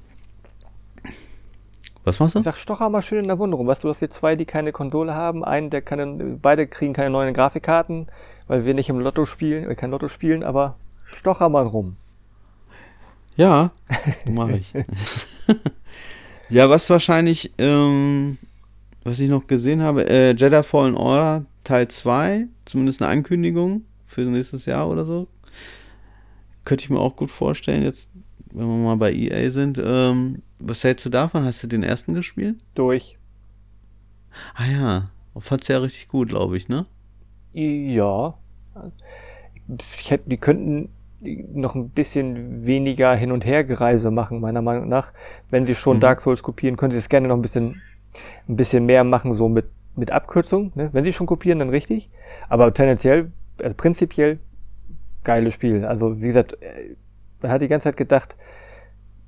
Was 2.04 2.20
machst 2.20 2.36
du? 2.36 2.40
Ich 2.40 2.46
sag, 2.46 2.58
stocher 2.58 2.90
mal 2.90 3.02
schön 3.02 3.20
in 3.20 3.28
der 3.28 3.40
Wunde 3.40 3.56
rum. 3.56 3.68
Weißt 3.68 3.84
du, 3.84 3.88
du 3.88 3.94
hast 3.94 4.00
hier 4.00 4.10
zwei, 4.10 4.36
die 4.36 4.46
keine 4.46 4.72
Konsole 4.72 5.14
haben. 5.14 5.46
Einen, 5.46 5.70
der 5.70 5.82
keine, 5.82 6.06
beide 6.42 6.68
kriegen 6.68 6.94
keine 6.94 7.10
neuen 7.10 7.34
Grafikkarten, 7.34 8.08
weil 8.48 8.66
wir 8.66 8.74
nicht 8.74 8.90
im 8.90 9.00
Lotto 9.00 9.26
spielen, 9.26 9.74
kein 9.76 9.92
Lotto 9.92 10.08
spielen, 10.08 10.44
aber 10.44 10.76
stocher 11.06 11.50
mal 11.50 11.66
rum. 11.66 11.98
Ja, 13.40 13.72
mache 14.26 14.58
ich. 14.58 14.74
ja, 16.50 16.70
was 16.70 16.90
wahrscheinlich, 16.90 17.54
ähm, 17.58 18.38
was 19.06 19.18
ich 19.22 19.30
noch 19.30 19.48
gesehen 19.48 19.82
habe, 19.82 20.10
äh, 20.10 20.36
Jedi 20.36 20.62
Fallen 20.62 20.96
Order 20.96 21.46
Teil 21.64 21.88
2, 21.88 22.48
zumindest 22.66 23.02
eine 23.02 23.10
Ankündigung 23.12 23.86
für 24.06 24.24
nächstes 24.24 24.66
Jahr 24.66 24.90
oder 24.90 25.06
so. 25.06 25.30
Könnte 26.66 26.84
ich 26.84 26.90
mir 26.90 27.00
auch 27.00 27.16
gut 27.16 27.32
vorstellen, 27.32 27.84
jetzt, 27.84 28.10
wenn 28.52 28.68
wir 28.68 28.76
mal 28.76 28.98
bei 28.98 29.14
EA 29.14 29.52
sind. 29.52 29.82
Ähm, 29.82 30.42
was 30.60 30.84
hältst 30.84 31.06
du 31.06 31.10
davon? 31.10 31.46
Hast 31.46 31.64
du 31.64 31.68
den 31.68 31.84
ersten 31.84 32.16
gespielt? 32.16 32.58
Durch. 32.76 33.18
Ah 34.56 34.70
ja, 34.70 35.12
fand's 35.40 35.70
ja 35.70 35.78
richtig 35.78 36.10
gut, 36.10 36.28
glaube 36.28 36.58
ich, 36.58 36.68
ne? 36.68 36.86
Ja. 37.54 38.38
Ich 39.98 40.12
hätte, 40.12 40.30
die 40.30 40.38
könnten 40.38 40.90
noch 41.22 41.76
ein 41.76 41.90
bisschen 41.90 42.66
weniger 42.66 43.14
Hin- 43.16 43.32
und 43.32 43.46
Hergereise 43.46 44.12
machen, 44.12 44.40
meiner 44.40 44.62
Meinung 44.62 44.88
nach. 44.88 45.14
Wenn 45.50 45.66
sie 45.66 45.76
schon 45.76 45.98
mhm. 45.98 46.02
Dark 46.02 46.22
Souls 46.22 46.44
kopieren, 46.44 46.78
können 46.78 46.92
sie 46.92 46.98
es 46.98 47.10
gerne 47.10 47.28
noch 47.28 47.36
ein 47.36 47.42
bisschen, 47.42 47.82
ein 48.48 48.56
bisschen 48.56 48.86
mehr 48.86 49.04
machen, 49.04 49.34
so 49.34 49.50
mit, 49.50 49.66
mit 49.96 50.12
Abkürzung. 50.12 50.72
Ne? 50.76 50.90
Wenn 50.94 51.04
sie 51.04 51.14
schon 51.14 51.28
kopieren, 51.28 51.60
dann 51.60 51.70
richtig. 51.70 52.10
Aber 52.48 52.74
tendenziell, 52.74 53.32
äh, 53.60 53.72
prinzipiell, 53.72 54.40
geiles 55.24 55.54
Spiel. 55.54 55.86
Also, 55.86 56.22
wie 56.22 56.28
gesagt, 56.28 56.54
äh, 56.62 56.96
man 57.42 57.52
hat 57.52 57.62
die 57.62 57.68
ganze 57.68 57.86
Zeit 57.86 57.98
gedacht, 57.98 58.36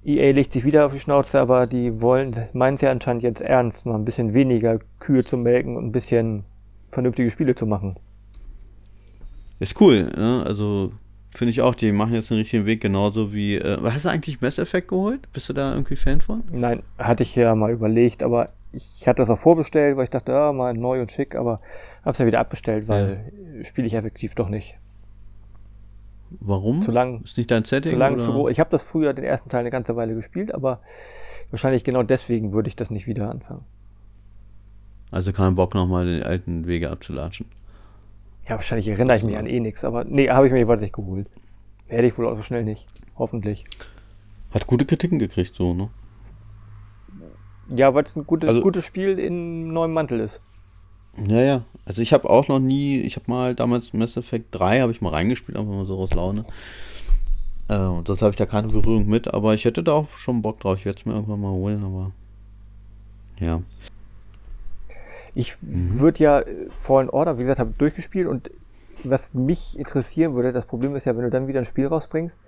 EA 0.04 0.32
legt 0.32 0.52
sich 0.52 0.64
wieder 0.64 0.86
auf 0.86 0.94
die 0.94 1.00
Schnauze, 1.00 1.40
aber 1.40 1.68
die 1.68 2.02
wollen, 2.02 2.36
meinen 2.54 2.76
es 2.76 2.82
ja 2.82 2.92
anscheinend 2.92 3.24
jetzt 3.24 3.42
ernst, 3.42 3.86
mal 3.86 3.96
ein 3.96 4.06
bisschen 4.06 4.34
weniger 4.34 4.80
Kühe 5.00 5.24
zu 5.24 5.38
melken 5.38 5.78
und 5.78 5.86
ein 5.86 5.92
bisschen 5.92 6.44
vernünftige 6.92 7.30
Spiele 7.30 7.54
zu 7.54 7.68
machen. 7.68 7.98
Ist 9.60 9.80
cool, 9.80 10.10
ne? 10.18 10.44
Also 10.46 10.92
Finde 11.34 11.52
ich 11.52 11.62
auch, 11.62 11.76
die 11.76 11.92
machen 11.92 12.14
jetzt 12.14 12.30
den 12.30 12.38
richtigen 12.38 12.66
Weg, 12.66 12.82
genauso 12.82 13.34
wie. 13.34 13.56
Äh, 13.56 13.78
hast 13.84 14.06
du 14.06 14.10
eigentlich 14.10 14.42
Mass 14.42 14.58
Effect 14.58 14.90
geholt? 14.90 15.32
Bist 15.32 15.48
du 15.48 15.54
da 15.54 15.72
irgendwie 15.74 15.96
Fan 15.96 16.20
von? 16.20 16.44
Nein, 16.52 16.84
hatte 16.98 17.24
ich 17.24 17.36
ja 17.36 17.56
mal 17.56 17.72
überlegt, 17.72 18.22
aber 18.24 18.50
ich 18.74 19.08
hatte 19.08 19.22
das 19.22 19.30
auch 19.30 19.38
vorbestellt, 19.38 19.96
weil 19.98 20.06
ich 20.06 20.10
dachte, 20.10 20.34
ja, 20.34 20.52
mal 20.52 20.74
neu 20.74 21.02
und 21.02 21.12
schick, 21.12 21.38
aber 21.38 21.62
hab's 22.04 22.20
ja 22.20 22.26
wieder 22.26 22.40
abbestellt, 22.40 22.88
weil 22.88 23.32
ja. 23.58 23.64
spiele 23.64 23.88
ich 23.88 23.94
effektiv 23.94 24.36
doch 24.36 24.50
nicht. 24.50 24.76
Warum? 26.40 26.82
Zu 26.82 26.92
lang. 26.92 27.22
Ist 27.24 27.38
nicht 27.38 27.52
dein 27.52 27.66
Setting? 27.66 27.92
Zu 27.92 27.98
lang, 27.98 28.16
oder? 28.16 28.24
zu 28.24 28.48
Ich 28.50 28.60
habe 28.60 28.70
das 28.70 28.82
früher 28.82 29.14
den 29.14 29.26
ersten 29.26 29.50
Teil 29.50 29.62
eine 29.62 29.70
ganze 29.70 29.96
Weile 29.96 30.16
gespielt, 30.16 30.54
aber 30.54 30.80
wahrscheinlich 31.50 31.84
genau 31.84 32.04
deswegen 32.04 32.54
würde 32.54 32.70
ich 32.70 32.76
das 32.76 32.90
nicht 32.90 33.08
wieder 33.08 33.30
anfangen. 33.30 33.64
Also 35.12 35.34
keinen 35.34 35.56
Bock 35.56 35.76
nochmal 35.76 36.06
die 36.06 36.24
alten 36.24 36.68
Wege 36.68 36.90
abzulatschen. 36.90 37.48
Ja, 38.46 38.52
wahrscheinlich 38.52 38.88
erinnere 38.88 39.18
ich 39.18 39.24
mich 39.24 39.38
an 39.38 39.46
eh 39.46 39.60
nichts, 39.60 39.84
aber 39.84 40.04
nee, 40.04 40.30
habe 40.30 40.48
ich 40.48 40.54
mir 40.54 40.60
jeweils 40.60 40.82
nicht 40.82 40.94
geholt. 40.94 41.28
Werde 41.88 42.08
ich 42.08 42.18
wohl 42.18 42.28
auch 42.28 42.36
so 42.36 42.42
schnell 42.42 42.64
nicht. 42.64 42.88
Hoffentlich. 43.18 43.66
Hat 44.54 44.68
gute 44.68 44.86
Kritiken 44.86 45.20
gekriegt, 45.20 45.54
so, 45.56 45.74
ne? 45.74 45.90
Ja, 47.70 47.94
weil 47.94 48.04
es 48.04 48.16
ein 48.16 48.26
gutes, 48.26 48.50
Also- 48.50 48.62
gutes 48.62 48.84
Spiel 48.86 49.20
in 49.20 49.72
neuem 49.72 49.94
Mantel 49.94 50.20
ist. 50.20 50.42
Ja, 51.18 51.42
ja. 51.42 51.66
Also 51.86 52.02
ich 52.02 52.14
habe 52.14 52.30
auch 52.30 52.48
noch 52.48 52.60
nie, 52.60 53.00
ich 53.02 53.16
habe 53.18 53.30
mal 53.30 53.54
damals 53.56 53.94
Mass 53.94 54.16
Effect 54.18 54.48
3 54.52 54.80
habe 54.82 54.92
ich 54.92 55.02
mal 55.02 55.10
reingespielt, 55.10 55.58
einfach 55.58 55.72
mal 55.74 55.86
so 55.86 55.98
aus 55.98 56.14
Laune. 56.14 56.46
Äh, 57.68 57.78
und 57.80 58.08
das 58.10 58.22
habe 58.22 58.32
ich 58.32 58.38
da 58.38 58.46
keine 58.46 58.70
Berührung 58.70 59.08
mit, 59.08 59.34
aber 59.34 59.54
ich 59.54 59.66
hätte 59.66 59.84
da 59.84 59.94
auch 59.94 60.10
schon 60.16 60.42
Bock 60.42 60.60
drauf. 60.62 60.80
Ich 60.80 60.86
werde 60.86 61.00
es 61.00 61.06
mir 61.06 61.14
irgendwann 61.14 61.42
mal 61.42 61.52
holen, 61.52 61.84
aber 61.84 62.12
ja. 63.40 63.62
Ich 65.34 65.62
Mhm. 65.62 66.00
würde 66.00 66.24
ja 66.24 66.40
äh, 66.42 66.70
Fallen 66.74 67.10
Order, 67.10 67.38
wie 67.38 67.42
gesagt, 67.42 67.60
habe 67.60 67.74
durchgespielt 67.78 68.28
und 68.28 68.52
was 69.04 69.34
mich 69.34 69.78
interessieren 69.80 70.36
würde, 70.36 70.52
das 70.52 70.66
Problem 70.66 70.96
ist 70.96 71.06
ja, 71.06 71.16
wenn 71.16 71.24
du 71.24 71.30
dann 71.30 71.48
wieder 71.48 71.60
ein 71.60 71.66
Spiel 71.66 71.88
rausbringst, 71.88 72.44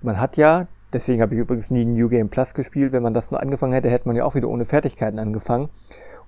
man 0.00 0.20
hat 0.20 0.36
ja, 0.36 0.68
deswegen 0.92 1.20
habe 1.22 1.34
ich 1.34 1.40
übrigens 1.40 1.70
nie 1.70 1.84
New 1.84 2.08
Game 2.08 2.28
Plus 2.28 2.54
gespielt, 2.54 2.92
wenn 2.92 3.02
man 3.02 3.14
das 3.14 3.30
nur 3.30 3.40
angefangen 3.40 3.72
hätte, 3.72 3.90
hätte 3.90 4.06
man 4.06 4.16
ja 4.16 4.24
auch 4.24 4.34
wieder 4.34 4.48
ohne 4.48 4.64
Fertigkeiten 4.64 5.18
angefangen. 5.18 5.70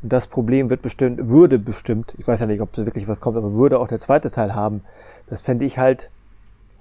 Und 0.02 0.12
das 0.12 0.26
Problem 0.26 0.70
wird 0.70 0.82
bestimmt, 0.82 1.28
würde 1.28 1.58
bestimmt, 1.58 2.14
ich 2.18 2.26
weiß 2.26 2.40
ja 2.40 2.46
nicht, 2.46 2.60
ob 2.60 2.74
so 2.74 2.86
wirklich 2.86 3.06
was 3.06 3.20
kommt, 3.20 3.36
aber 3.36 3.54
würde 3.54 3.78
auch 3.78 3.88
der 3.88 4.00
zweite 4.00 4.30
Teil 4.30 4.54
haben. 4.54 4.82
Das 5.26 5.40
fände 5.40 5.64
ich 5.64 5.78
halt, 5.78 6.10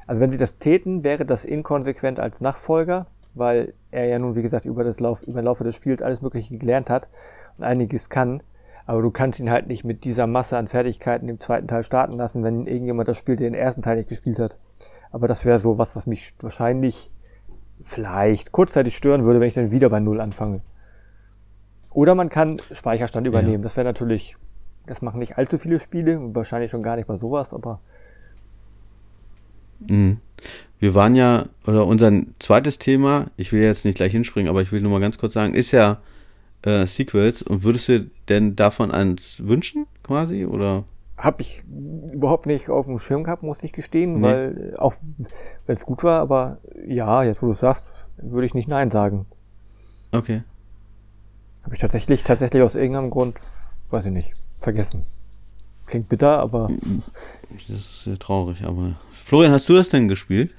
also 0.08 0.22
wenn 0.22 0.32
sie 0.32 0.38
das 0.38 0.58
täten, 0.58 1.04
wäre 1.04 1.26
das 1.26 1.46
inkonsequent 1.46 2.20
als 2.20 2.42
Nachfolger, 2.42 3.08
weil 3.34 3.74
er 3.92 4.06
ja 4.06 4.18
nun, 4.20 4.36
wie 4.36 4.42
gesagt, 4.42 4.66
über 4.66 4.84
das 4.84 5.00
Lauf, 5.00 5.22
über 5.24 5.42
den 5.42 5.46
Laufe 5.46 5.64
des 5.64 5.76
Spiels 5.76 6.02
alles 6.02 6.22
Mögliche 6.22 6.58
gelernt 6.58 6.90
hat 6.90 7.10
und 7.58 7.64
einiges 7.64 8.10
kann. 8.10 8.42
Aber 8.86 9.02
du 9.02 9.10
kannst 9.10 9.40
ihn 9.40 9.50
halt 9.50 9.68
nicht 9.68 9.84
mit 9.84 10.04
dieser 10.04 10.28
Masse 10.28 10.58
an 10.58 10.68
Fertigkeiten 10.68 11.28
im 11.28 11.40
zweiten 11.40 11.68
Teil 11.68 11.84
starten 11.84 12.18
lassen, 12.18 12.44
wenn 12.44 12.68
irgendjemand 12.68 13.08
das 13.08 13.18
spielt, 13.18 13.40
der 13.40 13.50
den 13.50 13.60
ersten 13.60 13.82
Teil 13.82 13.98
nicht 13.98 14.10
gespielt 14.10 14.40
hat. 14.40 14.58
Aber 15.12 15.28
das 15.28 15.44
wäre 15.44 15.60
so 15.60 15.78
was, 15.78 15.96
was 15.96 16.06
mich 16.06 16.34
wahrscheinlich 16.40 17.10
vielleicht 17.82 18.52
kurzzeitig 18.52 18.96
stören 18.96 19.24
würde, 19.24 19.40
wenn 19.40 19.48
ich 19.48 19.54
dann 19.54 19.72
wieder 19.72 19.90
bei 19.90 20.00
Null 20.00 20.22
anfange. 20.22 20.62
Oder 21.92 22.14
man 22.14 22.30
kann 22.30 22.62
Speicherstand 22.72 23.26
übernehmen. 23.26 23.64
Das 23.64 23.76
wäre 23.76 23.86
natürlich, 23.86 24.36
das 24.86 25.02
machen 25.02 25.20
nicht 25.20 25.38
allzu 25.38 25.58
viele 25.58 25.80
Spiele, 25.80 26.20
und 26.20 26.36
wahrscheinlich 26.36 26.72
schon 26.72 26.84
gar 26.84 26.96
nicht 26.96 27.08
mal 27.08 27.18
sowas, 27.18 27.54
aber 27.54 27.80
Mhm. 29.80 30.18
Wir 30.80 30.94
waren 30.94 31.16
ja, 31.16 31.48
oder 31.66 31.88
unser 31.88 32.12
zweites 32.40 32.80
Thema, 32.80 33.28
ich 33.38 33.52
will 33.52 33.62
jetzt 33.62 33.86
nicht 33.86 33.96
gleich 33.96 34.12
hinspringen, 34.12 34.50
aber 34.50 34.62
ich 34.62 34.72
will 34.72 34.82
nur 34.82 34.92
mal 34.92 35.00
ganz 35.00 35.18
kurz 35.18 35.34
sagen, 35.34 35.54
ist 35.54 35.72
ja 35.72 36.02
äh, 36.64 36.86
Sequels. 36.86 37.42
Und 37.42 37.64
würdest 37.64 37.88
du 37.88 38.10
denn 38.30 38.56
davon 38.56 38.92
eins 38.92 39.38
wünschen, 39.46 39.88
quasi? 40.04 40.46
Oder? 40.46 40.84
habe 41.18 41.44
ich 41.44 41.64
überhaupt 42.14 42.46
nicht 42.46 42.70
auf 42.70 42.88
dem 42.88 43.00
Schirm 43.00 43.24
gehabt, 43.24 43.42
muss 43.42 43.64
ich 43.64 43.72
gestehen, 43.72 44.16
Nee. 44.16 44.22
weil 44.22 44.72
äh, 44.76 44.78
auch 44.78 44.94
wenn 45.66 45.74
es 45.76 45.86
gut 45.86 46.04
war, 46.04 46.20
aber 46.20 46.58
ja, 46.86 47.24
jetzt 47.24 47.42
wo 47.42 47.46
du 47.46 47.54
es 47.54 47.62
sagst, 47.62 47.86
würde 48.18 48.46
ich 48.46 48.54
nicht 48.54 48.68
Nein 48.68 48.92
sagen. 48.92 49.26
Okay. 50.12 50.44
Habe 51.64 51.74
ich 51.76 51.80
tatsächlich, 51.82 52.24
tatsächlich 52.26 52.62
aus 52.62 52.76
irgendeinem 52.76 53.10
Grund, 53.12 53.40
weiß 53.92 54.06
ich 54.06 54.12
nicht, 54.12 54.36
vergessen. 54.60 55.06
Klingt 55.86 56.10
bitter, 56.10 56.38
aber 56.40 56.68
Das 57.70 57.78
ist 57.80 58.04
sehr 58.04 58.20
traurig, 58.20 58.64
aber. 58.66 58.96
Florian, 59.24 59.54
hast 59.54 59.70
du 59.70 59.74
das 59.74 59.88
denn 59.88 60.10
gespielt? 60.10 60.52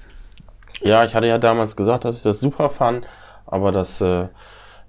Ja, 0.81 1.03
ich 1.03 1.13
hatte 1.13 1.27
ja 1.27 1.37
damals 1.37 1.75
gesagt, 1.75 2.03
dass 2.03 2.17
ich 2.17 2.23
das 2.23 2.39
super 2.39 2.69
fand, 2.69 3.07
aber 3.45 3.71
das, 3.71 4.01
äh, 4.01 4.27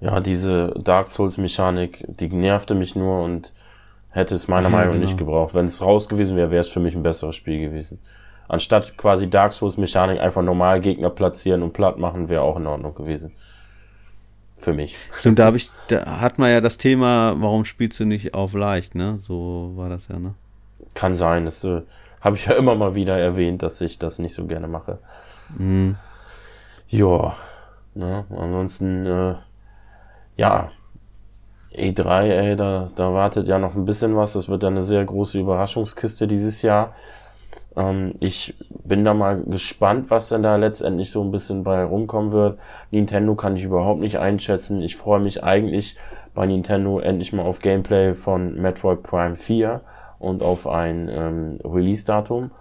ja, 0.00 0.20
diese 0.20 0.74
Dark 0.76 1.08
Souls-Mechanik, 1.08 2.04
die 2.08 2.28
nervte 2.28 2.74
mich 2.74 2.94
nur 2.94 3.22
und 3.24 3.52
hätte 4.10 4.34
es 4.34 4.48
meiner 4.48 4.68
Ja, 4.68 4.70
Meinung 4.70 4.94
nach 4.94 5.00
genau. 5.00 5.00
nicht 5.00 5.16
gebraucht. 5.18 5.54
Wenn 5.54 5.66
es 5.66 5.82
raus 5.82 6.08
gewesen 6.08 6.36
wäre, 6.36 6.50
wäre 6.50 6.60
es 6.60 6.68
für 6.70 6.80
mich 6.80 6.94
ein 6.96 7.02
besseres 7.02 7.36
Spiel 7.36 7.60
gewesen. 7.60 8.00
Anstatt 8.48 8.96
quasi 8.98 9.30
Dark 9.30 9.52
Souls-Mechanik 9.52 10.20
einfach 10.20 10.42
normal 10.42 10.80
Gegner 10.80 11.10
platzieren 11.10 11.62
und 11.62 11.72
platt 11.74 11.98
machen, 11.98 12.28
wäre 12.28 12.42
auch 12.42 12.56
in 12.56 12.66
Ordnung 12.66 12.94
gewesen. 12.94 13.32
Für 14.56 14.74
mich. 14.74 14.96
Stimmt, 15.10 15.38
da 15.38 15.44
habe 15.46 15.56
ich, 15.56 15.70
da 15.88 16.20
hat 16.20 16.38
man 16.38 16.50
ja 16.50 16.60
das 16.60 16.78
Thema, 16.78 17.34
warum 17.38 17.64
spielst 17.64 17.98
du 18.00 18.04
nicht 18.04 18.34
auf 18.34 18.54
leicht, 18.54 18.94
ne? 18.94 19.18
So 19.20 19.72
war 19.76 19.88
das 19.88 20.08
ja, 20.08 20.18
ne? 20.18 20.34
Kann 20.94 21.14
sein, 21.14 21.44
das 21.46 21.64
äh, 21.64 21.82
habe 22.20 22.36
ich 22.36 22.46
ja 22.46 22.52
immer 22.54 22.74
mal 22.74 22.94
wieder 22.94 23.16
erwähnt, 23.16 23.62
dass 23.62 23.80
ich 23.80 23.98
das 23.98 24.18
nicht 24.18 24.34
so 24.34 24.46
gerne 24.46 24.68
mache. 24.68 24.98
Mhm. 25.48 25.96
Ja, 26.88 27.36
ne, 27.94 28.26
ansonsten, 28.30 29.06
äh, 29.06 29.36
ja, 30.38 30.70
E3, 31.74 32.30
ey, 32.30 32.56
da, 32.56 32.90
da 32.94 33.12
wartet 33.12 33.46
ja 33.46 33.58
noch 33.58 33.74
ein 33.74 33.84
bisschen 33.84 34.16
was. 34.16 34.32
Das 34.32 34.48
wird 34.48 34.62
ja 34.62 34.68
eine 34.68 34.82
sehr 34.82 35.04
große 35.04 35.38
Überraschungskiste 35.38 36.26
dieses 36.26 36.62
Jahr. 36.62 36.94
Ähm, 37.76 38.14
ich 38.20 38.54
bin 38.84 39.04
da 39.04 39.14
mal 39.14 39.42
gespannt, 39.42 40.10
was 40.10 40.30
denn 40.30 40.42
da 40.42 40.56
letztendlich 40.56 41.10
so 41.10 41.22
ein 41.22 41.30
bisschen 41.30 41.64
bei 41.64 41.84
rumkommen 41.84 42.32
wird. 42.32 42.58
Nintendo 42.90 43.34
kann 43.34 43.56
ich 43.56 43.64
überhaupt 43.64 44.00
nicht 44.00 44.18
einschätzen. 44.18 44.80
Ich 44.80 44.96
freue 44.96 45.20
mich 45.20 45.44
eigentlich 45.44 45.96
bei 46.34 46.46
Nintendo 46.46 47.00
endlich 47.00 47.32
mal 47.32 47.42
auf 47.42 47.58
Gameplay 47.60 48.14
von 48.14 48.54
Metroid 48.54 49.02
Prime 49.02 49.36
4 49.36 49.80
und 50.20 50.42
auf 50.42 50.68
ein 50.68 51.08
ähm, 51.10 51.58
Release-Datum. 51.64 52.52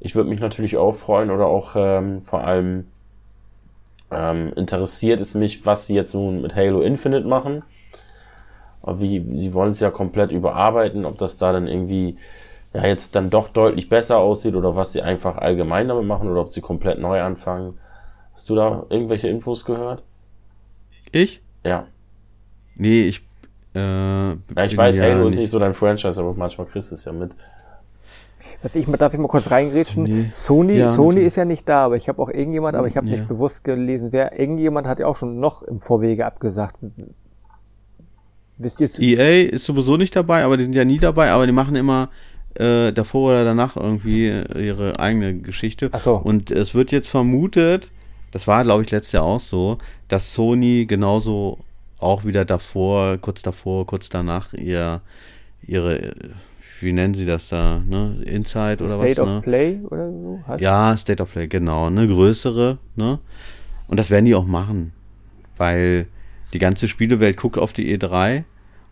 Ich 0.00 0.14
würde 0.14 0.30
mich 0.30 0.40
natürlich 0.40 0.76
auch 0.76 0.92
freuen 0.92 1.30
oder 1.30 1.46
auch 1.46 1.74
ähm, 1.76 2.22
vor 2.22 2.44
allem 2.44 2.91
ähm, 4.12 4.52
interessiert 4.54 5.20
es 5.20 5.34
mich, 5.34 5.66
was 5.66 5.86
sie 5.86 5.94
jetzt 5.94 6.14
nun 6.14 6.42
mit 6.42 6.54
Halo 6.56 6.82
Infinite 6.82 7.26
machen. 7.26 7.64
Aber 8.82 9.00
Wie, 9.00 9.20
sie 9.38 9.54
wollen 9.54 9.70
es 9.70 9.80
ja 9.80 9.90
komplett 9.90 10.30
überarbeiten, 10.32 11.04
ob 11.04 11.18
das 11.18 11.36
da 11.36 11.52
dann 11.52 11.66
irgendwie 11.68 12.18
ja 12.74 12.86
jetzt 12.86 13.14
dann 13.14 13.30
doch 13.30 13.48
deutlich 13.48 13.88
besser 13.88 14.18
aussieht 14.18 14.54
oder 14.54 14.76
was 14.76 14.92
sie 14.92 15.02
einfach 15.02 15.36
allgemein 15.38 15.88
damit 15.88 16.06
machen 16.06 16.30
oder 16.30 16.40
ob 16.42 16.50
sie 16.50 16.60
komplett 16.62 16.98
neu 17.00 17.22
anfangen. 17.22 17.78
Hast 18.34 18.50
du 18.50 18.54
da 18.56 18.86
irgendwelche 18.90 19.28
Infos 19.28 19.64
gehört? 19.64 20.02
Ich? 21.12 21.40
Ja. 21.64 21.86
Nee, 22.74 23.02
ich. 23.08 23.22
Äh, 23.74 23.78
Ja, 23.80 24.64
ich 24.64 24.76
weiß, 24.76 24.98
ja 24.98 25.04
Halo 25.04 25.26
ist 25.26 25.36
nicht 25.38 25.50
so 25.50 25.58
dein 25.58 25.74
Franchise, 25.74 26.20
aber 26.20 26.34
manchmal 26.34 26.66
kriegst 26.66 26.90
du 26.90 26.94
es 26.94 27.04
ja 27.04 27.12
mit. 27.12 27.34
Dass 28.62 28.74
ich 28.74 28.86
darf 28.86 29.12
ich 29.14 29.20
mal 29.20 29.28
kurz 29.28 29.50
reingrätschen? 29.50 30.04
Nee. 30.04 30.30
Sony, 30.32 30.78
Ja, 30.78 30.88
Sony 30.88 31.08
natürlich. 31.08 31.26
ist 31.26 31.36
ja 31.36 31.44
nicht 31.44 31.68
da, 31.68 31.84
aber 31.84 31.96
ich 31.96 32.08
habe 32.08 32.20
auch 32.22 32.28
irgendjemand, 32.28 32.76
aber 32.76 32.86
ich 32.86 32.96
habe 32.96 33.06
Ja. 33.06 33.12
nicht 33.12 33.26
bewusst 33.28 33.64
gelesen, 33.64 34.08
wer, 34.12 34.38
irgendjemand 34.38 34.86
hat 34.86 35.00
ja 35.00 35.06
auch 35.06 35.16
schon 35.16 35.40
noch 35.40 35.62
im 35.62 35.80
Vorwege 35.80 36.26
abgesagt. 36.26 36.78
Wisst 38.58 38.80
ihr 38.80 39.18
EA 39.18 39.48
ist 39.48 39.64
sowieso 39.64 39.96
nicht 39.96 40.14
dabei, 40.14 40.44
aber 40.44 40.56
die 40.56 40.64
sind 40.64 40.74
ja 40.74 40.84
nie 40.84 40.98
dabei, 40.98 41.30
aber 41.30 41.46
die 41.46 41.52
machen 41.52 41.74
immer 41.74 42.10
äh, 42.54 42.92
davor 42.92 43.30
oder 43.30 43.44
danach 43.44 43.76
irgendwie 43.76 44.28
äh, 44.28 44.66
ihre 44.66 44.98
eigene 45.00 45.38
Geschichte. 45.38 45.88
Ach 45.92 46.00
so. 46.00 46.16
Und 46.16 46.50
es 46.50 46.74
wird 46.74 46.92
jetzt 46.92 47.08
vermutet, 47.08 47.90
das 48.30 48.46
war 48.46 48.62
glaube 48.62 48.82
ich 48.82 48.90
letztes 48.90 49.12
Jahr 49.12 49.24
auch 49.24 49.40
so, 49.40 49.78
dass 50.08 50.34
Sony 50.34 50.86
genauso 50.86 51.58
auch 51.98 52.24
wieder 52.24 52.44
davor, 52.44 53.16
kurz 53.18 53.42
davor, 53.42 53.86
kurz 53.86 54.08
danach 54.08 54.52
ihr 54.52 55.00
ihre, 55.66 55.98
äh, 56.02 56.12
wie 56.82 56.92
nennen 56.92 57.14
sie 57.14 57.26
das 57.26 57.48
da, 57.48 57.82
ne? 57.86 58.16
Inside 58.24 58.84
oder 58.84 58.96
State 58.96 59.22
was? 59.22 59.30
of 59.30 59.34
ne? 59.36 59.40
Play 59.42 59.80
oder 59.84 60.10
so? 60.10 60.40
Heißt 60.46 60.62
Ja, 60.62 60.96
State 60.96 61.22
of 61.22 61.32
Play, 61.32 61.48
genau, 61.48 61.86
eine 61.86 62.06
größere, 62.06 62.78
ne? 62.96 63.18
Und 63.88 63.98
das 63.98 64.10
werden 64.10 64.24
die 64.24 64.34
auch 64.34 64.46
machen, 64.46 64.92
weil 65.56 66.06
die 66.52 66.58
ganze 66.58 66.88
Spielewelt 66.88 67.36
guckt 67.36 67.58
auf 67.58 67.72
die 67.72 67.96
E3 67.96 68.44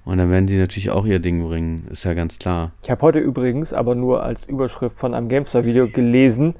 und 0.05 0.19
dann 0.19 0.31
werden 0.31 0.47
die 0.47 0.57
natürlich 0.57 0.91
auch 0.91 1.07
ihr 1.07 1.19
Ding 1.19 1.47
bringen, 1.47 1.87
ist 1.91 2.05
ja 2.05 2.15
ganz 2.15 2.39
klar. 2.39 2.73
Ich 2.83 2.91
habe 2.91 3.03
heute 3.03 3.19
übrigens 3.19 3.73
aber 3.73 3.95
nur 3.95 4.23
als 4.23 4.45
Überschrift 4.45 4.97
von 4.97 5.15
einem 5.15 5.29
GameStar-Video 5.29 5.89
gelesen, 5.89 6.55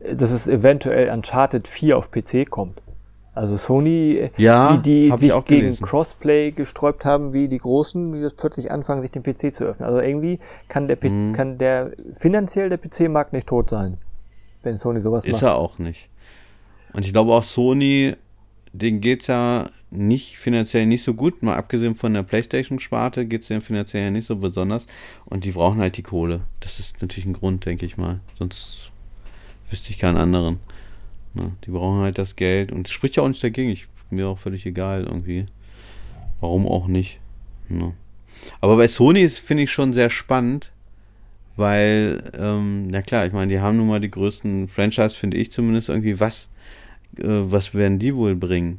dass 0.00 0.30
es 0.30 0.48
eventuell 0.48 1.10
Uncharted 1.10 1.68
4 1.68 1.96
auf 1.96 2.10
PC 2.10 2.48
kommt. 2.50 2.82
Also 3.34 3.56
Sony, 3.56 4.16
äh, 4.18 4.30
Ja, 4.36 4.76
die 4.76 5.08
ich 5.08 5.16
sich 5.18 5.44
gegen 5.46 5.62
gelesen. 5.62 5.84
Crossplay 5.86 6.50
gesträubt 6.50 7.04
haben, 7.06 7.32
wie 7.32 7.48
die 7.48 7.58
Großen, 7.58 8.12
die 8.12 8.20
jetzt 8.20 8.36
plötzlich 8.36 8.70
anfangen, 8.70 9.00
sich 9.00 9.10
den 9.10 9.22
PC 9.22 9.54
zu 9.54 9.64
öffnen. 9.64 9.86
Also 9.86 10.00
irgendwie 10.00 10.38
kann 10.68 10.86
der, 10.86 10.96
P 10.96 11.08
Mhm. 11.08 11.32
kann 11.32 11.58
der 11.58 11.92
finanziell 12.14 12.68
der 12.68 12.78
PC-Markt 12.78 13.32
nicht 13.32 13.46
tot 13.46 13.70
sein, 13.70 13.96
wenn 14.62 14.76
Sony 14.76 15.00
sowas 15.00 15.24
Ist 15.24 15.32
macht. 15.32 15.42
er 15.42 15.56
auch 15.56 15.78
nicht. 15.78 16.08
Und 16.92 17.06
ich 17.06 17.12
glaube 17.12 17.32
auch 17.32 17.42
Sony, 17.44 18.16
denen 18.74 19.00
geht's 19.00 19.26
ja 19.28 19.70
nicht 19.90 20.38
finanziell 20.38 20.86
nicht 20.86 21.04
so 21.04 21.14
gut, 21.14 21.42
mal 21.42 21.56
abgesehen 21.56 21.94
von 21.96 22.14
der 22.14 22.22
Playstation-Sparte 22.22 23.26
geht's 23.26 23.48
denen 23.48 23.60
finanziell 23.62 24.04
ja 24.04 24.10
nicht 24.10 24.26
so 24.26 24.36
besonders 24.36 24.86
und 25.26 25.44
die 25.44 25.52
brauchen 25.52 25.80
halt 25.80 25.96
die 25.96 26.02
Kohle. 26.02 26.40
Das 26.60 26.78
ist 26.80 27.00
natürlich 27.02 27.26
ein 27.26 27.34
Grund, 27.34 27.64
denke 27.66 27.86
ich 27.86 27.96
mal. 27.96 28.20
Sonst 28.38 28.90
wüsste 29.70 29.90
ich 29.90 29.98
keinen 29.98 30.16
anderen. 30.16 30.60
Ne? 31.34 31.52
Die 31.64 31.70
brauchen 31.70 32.00
halt 32.00 32.18
das 32.18 32.36
Geld 32.36 32.72
und 32.72 32.86
es 32.86 32.92
spricht 32.92 33.16
ja 33.16 33.22
auch 33.22 33.28
nicht 33.28 33.42
dagegen. 33.42 33.70
Ich 33.70 33.86
mir 34.12 34.28
auch 34.28 34.38
völlig 34.38 34.66
egal 34.66 35.04
irgendwie. 35.04 35.46
Warum 36.40 36.66
auch 36.66 36.86
nicht? 36.86 37.18
Ne? 37.68 37.94
Aber 38.60 38.76
bei 38.76 38.88
Sony 38.88 39.20
ist 39.20 39.38
finde 39.40 39.64
ich 39.64 39.72
schon 39.72 39.92
sehr 39.92 40.10
spannend, 40.10 40.72
weil, 41.56 42.30
ähm, 42.38 42.88
na 42.88 43.02
klar, 43.02 43.26
ich 43.26 43.32
meine, 43.32 43.52
die 43.52 43.60
haben 43.60 43.76
nun 43.76 43.88
mal 43.88 44.00
die 44.00 44.10
größten 44.10 44.68
Franchise, 44.68 45.14
finde 45.14 45.36
ich 45.36 45.50
zumindest 45.50 45.88
irgendwie. 45.88 46.20
Was, 46.20 46.48
äh, 47.18 47.24
was 47.26 47.74
werden 47.74 47.98
die 47.98 48.14
wohl 48.14 48.34
bringen? 48.34 48.78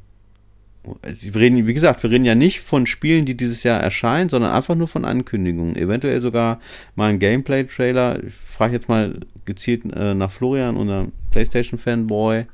Wir 0.83 1.35
reden, 1.35 1.65
wie 1.65 1.73
gesagt, 1.73 2.03
wir 2.03 2.11
reden 2.11 2.25
ja 2.25 2.35
nicht 2.35 2.59
von 2.59 2.85
Spielen, 2.85 3.25
die 3.25 3.35
dieses 3.35 3.63
Jahr 3.63 3.81
erscheinen, 3.81 4.29
sondern 4.29 4.51
einfach 4.51 4.75
nur 4.75 4.87
von 4.87 5.05
Ankündigungen. 5.05 5.75
Eventuell 5.75 6.19
sogar 6.21 6.59
mal 6.95 7.09
ein 7.09 7.19
Gameplay-Trailer. 7.19 8.23
Ich 8.23 8.33
frage 8.33 8.73
jetzt 8.73 8.89
mal 8.89 9.19
gezielt 9.45 9.85
äh, 9.95 10.13
nach 10.13 10.31
Florian, 10.31 10.75
unserem 10.75 11.13
PlayStation-Fanboy. 11.31 12.45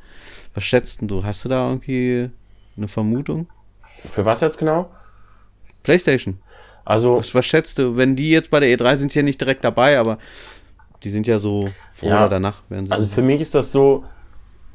Was 0.54 0.64
schätzt 0.64 1.00
du? 1.02 1.24
Hast 1.24 1.46
du 1.46 1.50
da 1.50 1.68
irgendwie 1.70 2.30
eine 2.78 2.88
Vermutung? 2.88 3.48
Für 4.12 4.26
was 4.26 4.42
jetzt 4.42 4.58
genau? 4.58 4.90
PlayStation. 5.84 6.38
Also. 6.86 7.18
Was, 7.18 7.34
was 7.34 7.46
schätzt 7.46 7.80
du? 7.80 7.98
Wenn 7.98 8.16
die 8.16 8.30
jetzt 8.30 8.52
bei 8.52 8.60
der 8.60 8.70
E3 8.70 8.98
sind, 8.98 9.12
sie 9.12 9.20
ja 9.20 9.24
nicht 9.24 9.42
direkt 9.42 9.64
dabei, 9.64 9.98
aber 9.98 10.20
die 11.04 11.12
sind 11.12 11.26
ja 11.26 11.40
so 11.40 11.70
vor 11.94 12.10
ja, 12.10 12.18
oder 12.18 12.30
danach. 12.30 12.62
Werden 12.70 12.86
sie 12.88 12.92
also 12.92 13.08
für 13.08 13.22
mich 13.22 13.42
ist 13.42 13.56
das 13.56 13.72
so, 13.72 14.04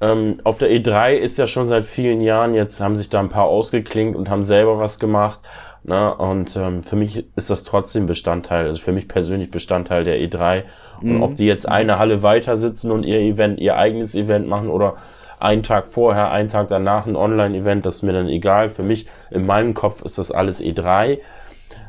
ähm, 0.01 0.41
auf 0.45 0.59
der 0.59 0.71
E3 0.71 1.15
ist 1.15 1.39
ja 1.39 1.47
schon 1.47 1.69
seit 1.69 1.85
vielen 1.85 2.21
Jahren, 2.21 2.55
jetzt 2.55 2.81
haben 2.81 2.97
sich 2.97 3.11
da 3.11 3.21
ein 3.21 3.29
paar 3.29 3.45
ausgeklinkt 3.45 4.17
und 4.17 4.29
haben 4.29 4.43
selber 4.43 4.79
was 4.79 4.99
gemacht. 4.99 5.41
Ne? 5.85 6.15
Und 6.15 6.57
ähm, 6.57 6.83
für 6.83 6.97
mich 6.97 7.27
ist 7.37 7.51
das 7.51 7.63
trotzdem 7.63 8.07
Bestandteil, 8.07 8.67
also 8.67 8.83
für 8.83 8.93
mich 8.93 9.07
persönlich 9.07 9.51
Bestandteil 9.51 10.05
der 10.05 10.19
E3. 10.19 10.65
Und 11.01 11.17
mhm. 11.17 11.23
ob 11.23 11.35
die 11.37 11.47
jetzt 11.47 11.69
eine 11.69 11.99
Halle 11.99 12.23
weiter 12.23 12.57
sitzen 12.57 12.91
und 12.91 13.05
ihr 13.05 13.21
Event, 13.21 13.61
ihr 13.61 13.77
eigenes 13.77 14.15
Event 14.15 14.49
machen 14.49 14.69
oder 14.69 14.97
einen 15.39 15.63
Tag 15.63 15.87
vorher, 15.87 16.31
einen 16.31 16.49
Tag 16.49 16.69
danach 16.69 17.07
ein 17.07 17.17
Online-Event, 17.17 17.85
das 17.85 17.97
ist 17.97 18.03
mir 18.03 18.15
dann 18.15 18.29
egal. 18.29 18.71
Für 18.71 18.83
mich, 18.83 19.07
in 19.31 19.45
meinem 19.45 19.75
Kopf 19.75 20.03
ist 20.03 20.17
das 20.17 20.33
alles 20.33 20.63
E3. 20.63 21.19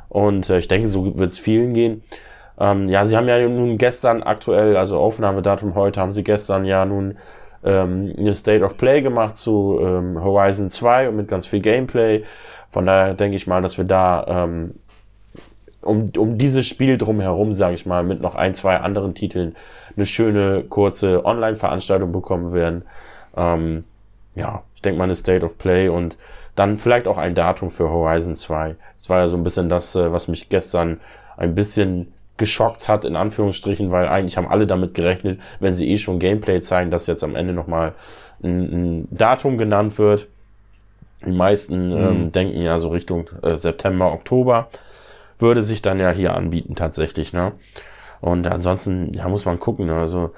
Und 0.10 0.50
äh, 0.50 0.58
ich 0.58 0.68
denke, 0.68 0.88
so 0.88 1.18
wird 1.18 1.32
es 1.32 1.40
vielen 1.40 1.74
gehen. 1.74 2.04
Ähm, 2.60 2.90
ja, 2.90 3.06
sie 3.06 3.16
haben 3.16 3.28
ja 3.28 3.40
nun 3.48 3.78
gestern 3.78 4.24
aktuell, 4.24 4.78
also 4.78 4.98
Aufnahmedatum 5.00 5.76
heute, 5.76 6.02
haben 6.02 6.12
sie 6.12 6.24
gestern 6.24 6.66
ja 6.66 6.86
nun 6.86 7.18
ähm, 7.66 8.14
eine 8.18 8.34
State 8.34 8.64
of 8.64 8.78
Play 8.78 9.02
gemacht 9.02 9.36
zu 9.36 9.80
ähm, 9.82 10.24
Horizon 10.24 10.70
2 10.70 11.10
und 11.10 11.18
mit 11.18 11.28
ganz 11.28 11.48
viel 11.48 11.60
Gameplay. 11.60 12.24
Von 12.70 12.86
daher 12.86 13.14
denke 13.14 13.36
ich 13.36 13.48
mal, 13.48 13.62
dass 13.62 13.78
wir 13.78 13.86
da 13.86 14.26
ähm, 14.28 14.76
um, 15.82 16.12
um 16.18 16.38
dieses 16.38 16.66
Spiel 16.66 16.98
drumherum, 16.98 17.54
sage 17.54 17.76
ich 17.76 17.86
mal, 17.86 18.04
mit 18.04 18.22
noch 18.22 18.36
ein, 18.36 18.54
zwei 18.54 18.78
anderen 18.78 19.14
Titeln 19.14 19.56
eine 19.96 20.06
schöne, 20.06 20.64
kurze 20.64 21.26
Online-Veranstaltung 21.26 22.12
bekommen 22.12 22.54
werden. 22.54 22.84
Ähm, 23.36 23.84
ja, 24.36 24.64
ich 24.76 24.82
denke 24.82 24.98
mal 24.98 25.06
eine 25.06 25.16
State 25.16 25.46
of 25.46 25.58
Play 25.58 25.90
und 25.90 26.18
dann 26.56 26.78
vielleicht 26.78 27.08
auch 27.08 27.18
ein 27.18 27.36
Datum 27.36 27.70
für 27.70 27.90
Horizon 27.90 28.36
2. 28.36 28.76
Das 28.98 29.10
war 29.10 29.20
ja 29.20 29.28
so 29.28 29.38
ein 29.38 29.44
bisschen 29.44 29.70
das, 29.70 29.96
äh, 29.96 30.12
was 30.12 30.28
mich 30.28 30.50
gestern 30.50 31.00
ein 31.38 31.56
bisschen 31.56 32.14
geschockt 32.38 32.88
hat, 32.88 33.06
in 33.06 33.16
Anführungsstrichen, 33.16 33.92
weil 33.92 34.08
eigentlich 34.08 34.38
haben 34.38 34.48
alle 34.48 34.68
damit 34.68 34.94
gerechnet, 34.94 35.40
wenn 35.60 35.74
sie 35.74 35.90
eh 35.90 35.98
schon 35.98 36.20
Gameplay 36.20 36.60
zeigen, 36.62 36.92
dass 36.92 37.08
jetzt 37.08 37.24
am 37.24 37.36
Ende 37.36 37.54
nochmal 37.54 37.94
ein, 38.44 38.60
ein 38.60 39.08
Datum 39.12 39.58
genannt 39.58 39.98
wird. 39.98 40.28
Die 41.26 41.32
meisten 41.32 41.90
mhm. 41.90 41.98
ähm, 41.98 42.32
denken 42.32 42.62
ja 42.62 42.78
so 42.78 42.90
Richtung 42.90 43.30
äh, 43.42 43.56
September, 43.56 44.12
Oktober. 44.12 44.68
Würde 45.40 45.64
sich 45.64 45.82
dann 45.82 46.00
ja 46.00 46.12
hier 46.12 46.34
anbieten 46.36 46.76
tatsächlich, 46.76 47.34
ne? 47.34 47.54
Und 48.22 48.48
ansonsten, 48.48 49.14
ja, 49.14 49.28
muss 49.28 49.46
man 49.46 49.60
gucken. 49.60 49.88
Ne? 49.88 49.96
Also, 49.96 50.32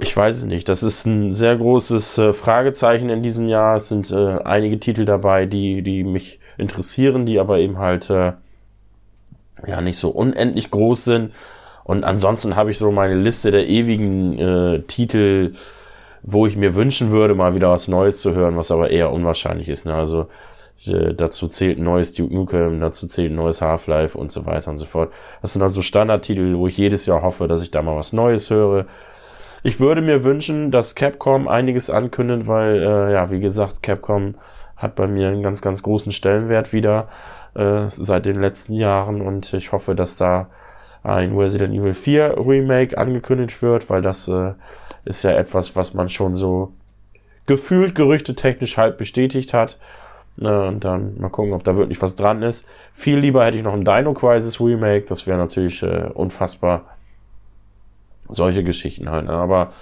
ich 0.00 0.16
weiß 0.16 0.36
es 0.36 0.44
nicht. 0.44 0.68
Das 0.68 0.82
ist 0.82 1.06
ein 1.06 1.32
sehr 1.32 1.56
großes 1.56 2.18
äh, 2.18 2.32
Fragezeichen 2.32 3.10
in 3.10 3.22
diesem 3.22 3.48
Jahr. 3.48 3.76
Es 3.76 3.88
sind 3.88 4.10
äh, 4.10 4.38
einige 4.44 4.78
Titel 4.78 5.04
dabei, 5.04 5.46
die, 5.46 5.82
die 5.82 6.04
mich 6.04 6.40
interessieren, 6.56 7.26
die 7.26 7.38
aber 7.38 7.58
eben 7.58 7.78
halt 7.78 8.10
äh, 8.10 8.32
ja 9.66 9.80
nicht 9.80 9.98
so 9.98 10.10
unendlich 10.10 10.70
groß 10.70 11.04
sind. 11.04 11.32
Und 11.84 12.04
ansonsten 12.04 12.56
habe 12.56 12.70
ich 12.70 12.78
so 12.78 12.90
meine 12.92 13.16
Liste 13.16 13.50
der 13.50 13.66
ewigen 13.66 14.38
äh, 14.38 14.82
Titel, 14.82 15.54
wo 16.22 16.46
ich 16.46 16.56
mir 16.56 16.74
wünschen 16.74 17.10
würde, 17.10 17.34
mal 17.34 17.54
wieder 17.54 17.70
was 17.70 17.88
Neues 17.88 18.20
zu 18.20 18.34
hören, 18.34 18.56
was 18.56 18.70
aber 18.70 18.90
eher 18.90 19.12
unwahrscheinlich 19.12 19.68
ist. 19.68 19.86
Ne? 19.86 19.94
Also 19.94 20.28
äh, 20.86 21.14
dazu 21.14 21.48
zählt 21.48 21.78
ein 21.78 21.84
neues 21.84 22.12
Duke 22.12 22.34
Nukem, 22.34 22.80
dazu 22.80 23.06
zählt 23.06 23.32
ein 23.32 23.36
neues 23.36 23.62
Half-Life 23.62 24.16
und 24.16 24.30
so 24.30 24.46
weiter 24.46 24.70
und 24.70 24.76
so 24.76 24.84
fort. 24.84 25.12
Das 25.42 25.52
sind 25.52 25.62
also 25.62 25.82
Standardtitel, 25.82 26.56
wo 26.56 26.66
ich 26.66 26.76
jedes 26.76 27.06
Jahr 27.06 27.22
hoffe, 27.22 27.48
dass 27.48 27.62
ich 27.62 27.70
da 27.70 27.82
mal 27.82 27.96
was 27.96 28.12
Neues 28.12 28.50
höre. 28.50 28.86
Ich 29.62 29.80
würde 29.80 30.02
mir 30.02 30.24
wünschen, 30.24 30.70
dass 30.70 30.94
Capcom 30.94 31.48
einiges 31.48 31.90
ankündigt, 31.90 32.46
weil, 32.46 32.82
äh, 32.82 33.12
ja, 33.12 33.30
wie 33.30 33.40
gesagt, 33.40 33.82
Capcom 33.82 34.36
hat 34.76 34.94
bei 34.94 35.08
mir 35.08 35.28
einen 35.28 35.42
ganz, 35.42 35.62
ganz 35.62 35.82
großen 35.82 36.12
Stellenwert 36.12 36.72
wieder 36.72 37.08
äh, 37.54 37.86
seit 37.90 38.24
den 38.24 38.40
letzten 38.40 38.74
Jahren 38.74 39.20
und 39.20 39.52
ich 39.52 39.72
hoffe, 39.72 39.94
dass 39.94 40.16
da 40.16 40.48
ein 41.02 41.36
Resident 41.36 41.74
Evil 41.74 41.94
4 41.94 42.36
Remake 42.38 42.98
angekündigt 42.98 43.62
wird, 43.62 43.88
weil 43.88 44.02
das 44.02 44.28
äh, 44.28 44.52
ist 45.04 45.22
ja 45.22 45.30
etwas, 45.30 45.76
was 45.76 45.94
man 45.94 46.08
schon 46.08 46.34
so 46.34 46.72
gefühlt 47.46 47.94
gerüchtetechnisch 47.94 48.76
halt 48.76 48.98
bestätigt 48.98 49.54
hat. 49.54 49.78
Ne, 50.40 50.68
und 50.68 50.84
dann 50.84 51.18
mal 51.18 51.30
gucken, 51.30 51.52
ob 51.52 51.64
da 51.64 51.76
wirklich 51.76 52.00
was 52.00 52.14
dran 52.14 52.42
ist. 52.42 52.64
Viel 52.94 53.18
lieber 53.18 53.44
hätte 53.44 53.56
ich 53.56 53.64
noch 53.64 53.72
ein 53.72 53.84
Dino 53.84 54.14
Crisis 54.14 54.60
Remake, 54.60 55.06
das 55.08 55.26
wäre 55.26 55.36
natürlich 55.36 55.82
äh, 55.82 56.10
unfassbar. 56.14 56.84
Solche 58.28 58.62
Geschichten 58.62 59.10
halt. 59.10 59.24
Ne? 59.24 59.32
Aber 59.32 59.72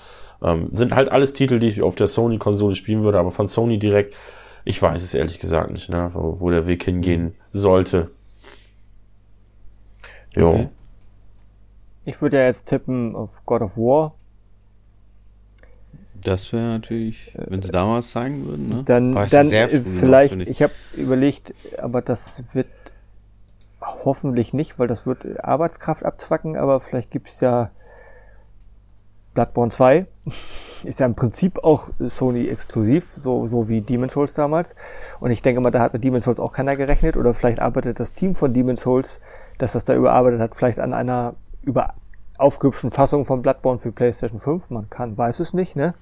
ähm, 0.43 0.71
sind 0.73 0.95
halt 0.95 1.11
alles 1.11 1.35
Titel, 1.35 1.59
die 1.59 1.67
ich 1.67 1.83
auf 1.83 1.95
der 1.95 2.07
Sony-Konsole 2.07 2.75
spielen 2.75 3.03
würde, 3.03 3.19
aber 3.19 3.33
von 3.33 3.47
Sony 3.47 3.79
direkt 3.79 4.15
ich 4.67 4.83
weiß 4.83 5.01
es 5.03 5.15
ehrlich 5.15 5.39
gesagt 5.39 5.71
nicht, 5.71 5.89
ne, 5.89 6.11
wo, 6.13 6.41
wo 6.41 6.51
der 6.51 6.67
Weg 6.67 6.85
hingehen 6.85 7.35
sollte. 7.53 8.11
Jo. 10.35 10.51
Okay. 10.51 10.69
Ich 12.05 12.21
würde 12.21 12.39
ja 12.39 12.45
jetzt 12.45 12.69
tippen 12.69 13.15
auf 13.15 13.47
God 13.47 13.63
of 13.63 13.79
War. 13.79 14.15
Das 16.15 16.53
wäre 16.53 16.65
natürlich, 16.65 17.33
wenn 17.35 17.63
sie 17.63 17.71
damals 17.71 18.11
zeigen 18.11 18.45
würden, 18.45 18.67
ne? 18.67 18.83
Dann, 18.85 19.15
dann 19.31 19.53
äh, 19.53 19.69
vielleicht, 19.69 20.41
ich, 20.41 20.49
ich 20.49 20.63
habe 20.63 20.73
überlegt, 20.97 21.55
aber 21.79 22.03
das 22.03 22.43
wird 22.53 22.67
hoffentlich 23.81 24.53
nicht, 24.53 24.81
weil 24.81 24.89
das 24.89 25.07
wird 25.07 25.45
Arbeitskraft 25.45 26.05
abzwacken, 26.05 26.57
aber 26.57 26.81
vielleicht 26.81 27.13
gibt 27.13 27.29
es 27.29 27.41
ja 27.41 27.71
Bloodborne 29.35 29.71
2 29.71 30.07
ist 30.27 31.01
ja 31.01 31.07
im 31.07 31.15
Prinzip 31.15 31.63
auch 31.63 31.91
Sony 32.01 32.49
exklusiv, 32.49 33.13
so, 33.17 33.47
so 33.47 33.69
wie 33.69 33.81
Demon's 33.81 34.13
Souls 34.13 34.35
damals. 34.35 34.75
Und 35.21 35.31
ich 35.31 35.43
denke 35.43 35.61
mal, 35.61 35.71
da 35.71 35.81
hat 35.81 35.93
mit 35.93 36.03
Demon's 36.03 36.25
Souls 36.25 36.41
auch 36.41 36.53
keiner 36.53 36.77
gerechnet. 36.77 37.17
Oder 37.17 37.33
vielleicht 37.33 37.61
arbeitet 37.61 38.01
das 38.01 38.13
Team 38.13 38.35
von 38.35 38.53
Demon's 38.53 38.83
Souls, 38.83 39.21
das 39.59 39.73
das 39.73 39.85
da 39.85 39.95
überarbeitet 39.95 40.41
hat, 40.41 40.57
vielleicht 40.57 40.81
an 40.81 40.93
einer 40.93 41.35
über 41.63 41.95
aufgehübschten 42.39 42.91
Fassung 42.91 43.25
von 43.25 43.43
Bloodborne 43.43 43.79
für 43.79 43.93
PlayStation 43.93 44.41
5. 44.41 44.71
Man 44.71 44.91
kann, 44.91 45.17
weiß 45.17 45.41
es 45.41 45.55
nicht, 45.55 45.77
ne? 45.77 45.95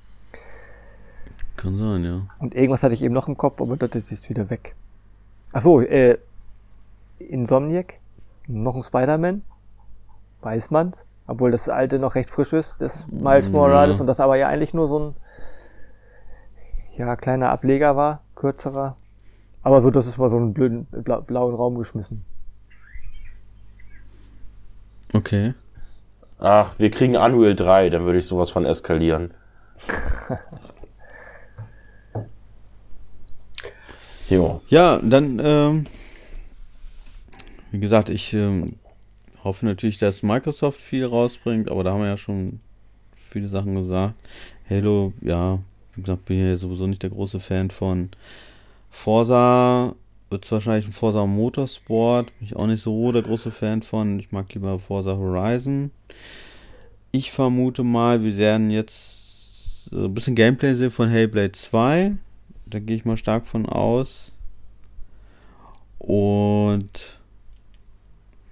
Kann 1.57 1.79
sein, 1.79 2.05
ja. 2.05 2.23
Und 2.39 2.55
irgendwas 2.55 2.83
hatte 2.83 2.95
ich 2.95 3.03
eben 3.03 3.15
noch 3.15 3.29
im 3.29 3.37
Kopf, 3.37 3.61
aber 3.61 3.77
das 3.77 3.95
ist 3.95 4.11
jetzt 4.11 4.31
wieder 4.31 4.51
weg. 4.51 4.75
Ach 5.53 5.63
so, 5.63 5.81
äh, 5.81 6.19
Insomniac, 7.19 8.01
noch 8.49 8.75
ein 8.75 8.83
Spider-Man, 8.83 9.43
weiß 10.41 10.71
man's. 10.71 11.05
Obwohl 11.27 11.51
das 11.51 11.69
alte 11.69 11.99
noch 11.99 12.17
recht 12.17 12.31
frisch 12.31 12.53
ist, 12.53 12.81
das 12.81 13.09
Miles 13.09 13.51
Morales, 13.51 13.97
ja. 13.97 14.01
und 14.03 14.07
das 14.07 14.21
aber 14.21 14.37
ja 14.37 14.49
eigentlich 14.49 14.75
nur 14.75 14.89
so 14.89 14.99
ein 14.99 15.17
ja, 16.97 17.17
kleiner 17.17 17.51
Ableger 17.51 17.97
war, 17.97 18.21
kürzerer. 18.35 18.97
Aber 19.63 19.81
so, 19.81 19.91
das 19.91 20.07
ist 20.07 20.19
mal 20.19 20.29
so 20.29 20.37
einen 20.37 20.53
blöden 20.53 20.87
bla 20.91 21.21
blauen 21.21 21.55
Raum 21.55 21.79
geschmissen. 21.79 22.27
Okay. 25.15 25.55
Ach, 26.39 26.79
wir 26.79 26.91
kriegen 26.91 27.17
Unreal 27.17 27.55
3, 27.55 27.89
dann 27.89 28.05
würde 28.05 28.19
ich 28.19 28.27
sowas 28.27 28.51
von 28.51 28.67
eskalieren. 28.67 29.33
jo. 34.29 34.61
Ja, 34.69 35.01
dann, 35.03 35.41
ähm, 35.43 35.85
wie 37.71 37.81
gesagt, 37.81 38.11
ich 38.11 38.35
ähm, 38.35 38.75
hoffe 39.45 39.67
natürlich, 39.67 39.99
dass 39.99 40.23
Microsoft 40.23 40.81
viel 40.81 41.05
rausbringt, 41.05 41.71
aber 41.71 41.85
da 41.85 41.93
haben 41.93 42.01
wir 42.01 42.09
ja 42.09 42.17
schon 42.17 42.61
viele 43.31 43.49
Sachen 43.49 43.75
gesagt. 43.75 44.15
Halo, 44.69 45.13
ja, 45.21 45.59
wie 45.95 46.01
gesagt, 46.01 46.25
bin 46.25 46.39
ja 46.39 46.57
sowieso 46.57 46.87
nicht 46.87 47.03
der 47.03 47.11
große 47.11 47.41
Fan 47.41 47.71
von 47.71 48.09
Forza. 48.91 49.95
Wird 50.31 50.45
es 50.45 50.53
wahrscheinlich 50.53 50.87
ein 50.87 50.93
Forza 50.93 51.27
Motorsport. 51.27 52.27
Bin 52.39 52.49
ich 52.49 52.57
auch 52.57 52.67
nicht 52.67 52.83
so 52.83 53.13
der 53.13 53.23
große 53.23 53.51
Fan 53.51 53.83
von. 53.83 54.19
Ich 54.19 54.33
mag 54.33 54.53
lieber 54.55 54.79
Forza 54.79 55.17
Horizon. 55.17 55.91
Ich 57.13 57.31
vermute 57.31 57.85
mal, 57.85 58.25
wir 58.25 58.37
werden 58.37 58.71
jetzt 58.71 59.91
ein 59.93 60.15
bisschen 60.15 60.35
Gameplay 60.35 60.75
sehen 60.75 60.91
von 60.91 61.09
Hellblade 61.09 61.53
2. 61.53 62.17
Da 62.67 62.79
gehe 62.79 62.97
ich 62.97 63.05
mal 63.05 63.17
stark 63.17 63.47
von 63.47 63.67
aus. 63.67 64.33
Und 65.99 67.19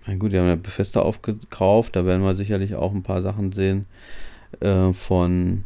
na 0.07 0.15
gut, 0.17 0.33
die 0.33 0.39
haben 0.39 0.49
ja 0.49 0.57
Bethesda 0.57 1.01
aufgekauft, 1.01 1.97
da 1.97 2.05
werden 2.05 2.23
wir 2.23 2.35
sicherlich 2.37 2.75
auch 2.75 2.93
ein 2.93 3.03
paar 3.03 3.23
Sachen 3.23 3.53
sehen 3.53 3.87
äh, 4.61 4.93
von 4.93 5.65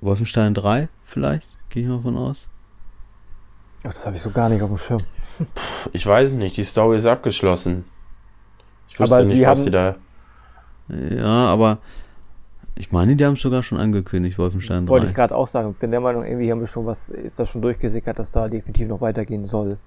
Wolfenstein 0.00 0.54
3 0.54 0.88
vielleicht, 1.04 1.48
gehe 1.70 1.82
ich 1.84 1.88
mal 1.88 2.00
von 2.02 2.16
aus. 2.16 2.48
Ach, 3.84 3.92
das 3.92 4.06
habe 4.06 4.16
ich 4.16 4.22
so 4.22 4.30
gar 4.30 4.48
nicht 4.48 4.62
auf 4.62 4.70
dem 4.70 4.78
Schirm. 4.78 5.06
Ich 5.92 6.06
weiß 6.06 6.34
nicht, 6.34 6.56
die 6.56 6.64
Story 6.64 6.96
ist 6.96 7.06
abgeschlossen. 7.06 7.84
Ich 8.88 9.00
wusste 9.00 9.16
aber 9.16 9.24
nicht, 9.26 9.46
was 9.46 9.64
sie 9.64 9.70
da. 9.70 9.96
Ja, 10.88 11.46
aber 11.46 11.82
Ich 12.74 12.90
meine, 12.92 13.16
die 13.16 13.24
haben 13.24 13.34
es 13.34 13.42
sogar 13.42 13.62
schon 13.62 13.78
angekündigt, 13.78 14.38
Wolfenstein 14.38 14.86
3. 14.86 14.88
Wollte 14.88 15.06
ich 15.06 15.14
gerade 15.14 15.34
auch 15.36 15.48
sagen. 15.48 15.74
Bin 15.74 15.90
der 15.90 16.00
Meinung, 16.00 16.24
irgendwie 16.24 16.50
haben 16.50 16.60
wir 16.60 16.66
schon 16.66 16.86
was, 16.86 17.08
ist 17.10 17.38
das 17.38 17.50
schon 17.50 17.62
durchgesickert, 17.62 18.18
dass 18.18 18.30
da 18.30 18.48
definitiv 18.48 18.88
noch 18.88 19.00
weitergehen 19.00 19.46
soll. 19.46 19.78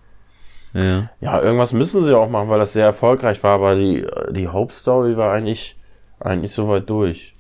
Ja. 0.76 1.10
Ja, 1.22 1.42
irgendwas 1.42 1.72
müssen 1.72 2.04
sie 2.04 2.16
auch 2.16 2.30
machen, 2.30 2.50
weil 2.50 2.60
das 2.60 2.74
sehr 2.74 2.86
erfolgreich 2.86 3.42
war, 3.44 3.56
aber 3.56 3.76
die, 3.76 4.06
die 4.32 4.50
Hope 4.50 4.74
Story 4.74 5.16
war 5.16 5.32
eigentlich, 5.32 5.78
eigentlich 6.20 6.52
soweit 6.52 6.90
durch. 6.90 7.34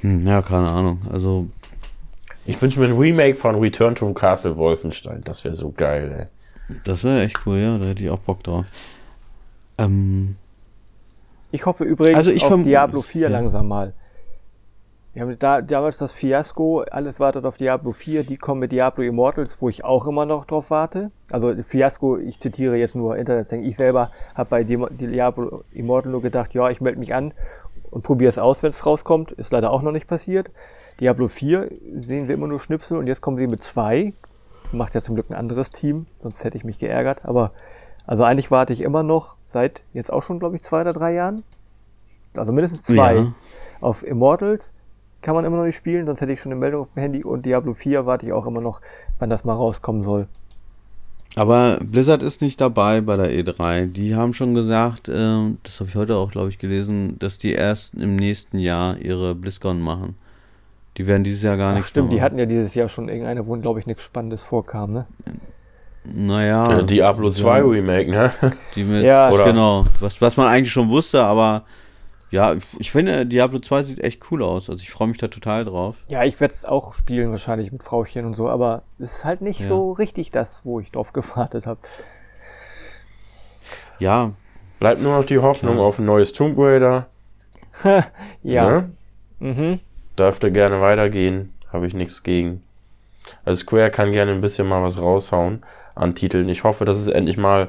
Hm, 0.00 0.26
ja, 0.26 0.40
keine 0.40 0.70
Ahnung. 0.70 1.02
Also, 1.12 1.46
Ich 2.46 2.60
wünsche 2.62 2.80
mir 2.80 2.86
ein 2.86 2.96
Remake 2.96 3.34
von 3.34 3.56
Return 3.56 3.94
to 3.94 4.12
Castle 4.14 4.56
Wolfenstein. 4.56 5.20
Das 5.24 5.44
wäre 5.44 5.54
so 5.54 5.72
geil, 5.72 6.30
ey. 6.68 6.76
das 6.84 7.04
wäre 7.04 7.22
echt 7.22 7.46
cool, 7.46 7.58
ja, 7.58 7.76
da 7.76 7.84
hätte 7.86 8.02
ich 8.02 8.10
auch 8.10 8.20
Bock 8.20 8.42
drauf. 8.42 8.64
Ähm, 9.78 10.36
Ich 11.52 11.66
hoffe 11.66 11.84
übrigens 11.84 12.16
Also 12.16 12.30
ich 12.30 12.42
auf 12.44 12.62
Diablo 12.62 13.02
4 13.02 13.22
ja. 13.22 13.28
langsam 13.28 13.68
mal. 13.68 13.92
Wir 15.16 15.22
haben 15.22 15.38
da 15.38 15.62
damals 15.62 15.96
das 15.96 16.12
Fiasko, 16.12 16.82
alles 16.90 17.20
wartet 17.20 17.46
auf 17.46 17.56
Diablo 17.56 17.92
4, 17.92 18.22
die 18.24 18.36
kommen 18.36 18.60
mit 18.60 18.70
Diablo 18.70 19.02
Immortals, 19.02 19.62
wo 19.62 19.70
ich 19.70 19.82
auch 19.82 20.06
immer 20.06 20.26
noch 20.26 20.44
drauf 20.44 20.68
warte. 20.68 21.10
Also 21.30 21.54
Fiasko, 21.54 22.18
ich 22.18 22.38
zitiere 22.38 22.76
jetzt 22.76 22.94
nur 22.94 23.16
Internet, 23.16 23.50
ich 23.50 23.76
selber 23.76 24.10
habe 24.34 24.50
bei 24.50 24.62
Diablo 24.62 25.64
Immortal 25.72 26.12
nur 26.12 26.20
gedacht, 26.20 26.52
ja, 26.52 26.68
ich 26.68 26.82
melde 26.82 26.98
mich 26.98 27.14
an 27.14 27.32
und 27.90 28.02
probiere 28.02 28.28
es 28.28 28.36
aus, 28.36 28.62
wenn 28.62 28.72
es 28.72 28.84
rauskommt. 28.84 29.32
Ist 29.32 29.52
leider 29.52 29.70
auch 29.70 29.80
noch 29.80 29.90
nicht 29.90 30.06
passiert. 30.06 30.50
Diablo 31.00 31.28
4 31.28 31.70
sehen 31.94 32.28
wir 32.28 32.34
immer 32.34 32.48
nur 32.48 32.60
Schnipsel 32.60 32.98
und 32.98 33.06
jetzt 33.06 33.22
kommen 33.22 33.38
sie 33.38 33.46
mit 33.46 33.62
zwei. 33.62 34.12
Macht 34.70 34.94
ja 34.94 35.00
zum 35.00 35.14
Glück 35.14 35.30
ein 35.30 35.34
anderes 35.34 35.70
Team, 35.70 36.04
sonst 36.16 36.44
hätte 36.44 36.58
ich 36.58 36.64
mich 36.64 36.78
geärgert. 36.78 37.24
Aber 37.24 37.52
also 38.06 38.22
eigentlich 38.22 38.50
warte 38.50 38.74
ich 38.74 38.82
immer 38.82 39.02
noch 39.02 39.36
seit 39.48 39.82
jetzt 39.94 40.12
auch 40.12 40.20
schon, 40.20 40.38
glaube 40.40 40.56
ich, 40.56 40.62
zwei 40.62 40.82
oder 40.82 40.92
drei 40.92 41.14
Jahren. 41.14 41.42
Also 42.36 42.52
mindestens 42.52 42.82
zwei 42.82 43.14
Ja. 43.14 43.32
auf 43.80 44.06
Immortals 44.06 44.74
kann 45.22 45.34
man 45.34 45.44
immer 45.44 45.56
noch 45.56 45.64
nicht 45.64 45.76
spielen, 45.76 46.06
sonst 46.06 46.20
hätte 46.20 46.32
ich 46.32 46.40
schon 46.40 46.52
eine 46.52 46.60
Meldung 46.60 46.82
auf 46.82 46.92
dem 46.92 47.00
Handy 47.00 47.24
und 47.24 47.44
Diablo 47.46 47.72
4 47.72 48.06
warte 48.06 48.26
ich 48.26 48.32
auch 48.32 48.46
immer 48.46 48.60
noch, 48.60 48.80
wann 49.18 49.30
das 49.30 49.44
mal 49.44 49.54
rauskommen 49.54 50.02
soll. 50.04 50.28
aber 51.34 51.78
Blizzard 51.82 52.22
ist 52.22 52.40
nicht 52.42 52.60
dabei 52.60 53.00
bei 53.00 53.16
der 53.16 53.30
E3. 53.30 53.86
Die 53.86 54.14
haben 54.14 54.32
schon 54.32 54.54
gesagt, 54.54 55.08
ähm, 55.12 55.58
das 55.64 55.80
habe 55.80 55.88
ich 55.90 55.96
heute 55.96 56.16
auch, 56.16 56.30
glaube 56.30 56.48
ich, 56.50 56.58
gelesen, 56.58 57.18
dass 57.18 57.38
die 57.38 57.52
erst 57.52 57.94
im 57.94 58.16
nächsten 58.16 58.58
Jahr 58.58 58.96
ihre 58.98 59.34
BlizzCon 59.34 59.80
machen. 59.80 60.16
Die 60.96 61.06
werden 61.06 61.24
dieses 61.24 61.42
Jahr 61.42 61.58
gar 61.58 61.74
nicht 61.74 61.86
stimmt, 61.86 62.10
die 62.12 62.22
hatten 62.22 62.38
ja 62.38 62.46
dieses 62.46 62.74
Jahr 62.74 62.88
schon 62.88 63.08
irgendeine, 63.08 63.46
wo 63.46 63.54
glaube 63.56 63.80
ich 63.80 63.86
nichts 63.86 64.02
Spannendes 64.02 64.42
vorkam, 64.42 64.92
ne? 64.94 65.06
Naja. 66.04 66.78
Äh, 66.78 66.84
Diablo 66.84 67.30
2 67.30 67.58
ja, 67.58 67.64
Remake, 67.64 68.10
ne? 68.10 68.32
Die 68.74 68.84
mit, 68.84 69.04
Ja. 69.04 69.28
Oder- 69.30 69.44
genau. 69.44 69.84
Was, 70.00 70.20
was 70.22 70.36
man 70.36 70.46
eigentlich 70.46 70.72
schon 70.72 70.88
wusste, 70.88 71.22
aber 71.22 71.64
ja, 72.36 72.52
ich, 72.52 72.64
ich 72.78 72.90
finde, 72.90 73.24
Diablo 73.24 73.58
2 73.60 73.84
sieht 73.84 74.00
echt 74.04 74.30
cool 74.30 74.42
aus. 74.42 74.68
Also 74.68 74.82
ich 74.82 74.90
freue 74.90 75.08
mich 75.08 75.16
da 75.16 75.28
total 75.28 75.64
drauf. 75.64 75.96
Ja, 76.06 76.22
ich 76.22 76.38
werde 76.38 76.52
es 76.52 76.66
auch 76.66 76.92
spielen 76.92 77.30
wahrscheinlich 77.30 77.72
mit 77.72 77.82
Frauchen 77.82 78.26
und 78.26 78.34
so, 78.34 78.50
aber 78.50 78.82
es 78.98 79.16
ist 79.16 79.24
halt 79.24 79.40
nicht 79.40 79.60
Ja. 79.60 79.66
so 79.68 79.92
richtig 79.92 80.30
das, 80.30 80.64
wo 80.66 80.78
ich 80.78 80.92
drauf 80.92 81.12
gewartet 81.14 81.66
habe. 81.66 81.80
Ja, 83.98 84.32
Bleibt 84.78 85.00
nur 85.00 85.16
noch 85.18 85.24
die 85.24 85.38
Hoffnung 85.38 85.78
Ja. 85.78 85.82
auf 85.84 85.98
ein 85.98 86.04
neues 86.04 86.34
Tomb 86.34 86.58
Raider. 86.58 87.06
Ja. 88.42 88.70
Ne? 88.70 88.90
Mhm. 89.38 89.80
Dürfte 90.18 90.52
gerne 90.52 90.82
weitergehen. 90.82 91.54
Habe 91.72 91.86
ich 91.86 91.94
nichts 91.94 92.22
gegen. 92.22 92.62
Also 93.46 93.62
Square 93.62 93.90
kann 93.90 94.12
gerne 94.12 94.32
ein 94.32 94.42
bisschen 94.42 94.66
mal 94.68 94.82
was 94.82 95.00
raushauen 95.00 95.64
an 95.94 96.14
Titeln. 96.14 96.48
Ich 96.50 96.62
hoffe, 96.64 96.84
dass 96.84 96.98
es 96.98 97.08
endlich 97.08 97.38
mal 97.38 97.68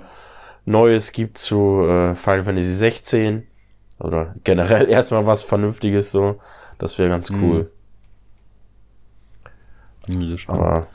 Neues 0.66 1.14
gibt 1.14 1.38
zu 1.38 1.84
äh, 1.88 2.16
Final 2.16 2.44
Fantasy 2.44 2.74
16. 2.74 3.48
Oder 4.00 4.36
generell 4.44 4.90
erstmal 4.90 5.26
was 5.26 5.44
Vernünftiges 5.44 6.12
so. 6.12 6.40
Das 6.80 6.98
wäre 7.00 7.10
ganz 7.10 7.32
Mhm. 7.32 7.42
cool. 7.42 7.72
gespannt. 10.08 10.62
Aber 10.62 10.88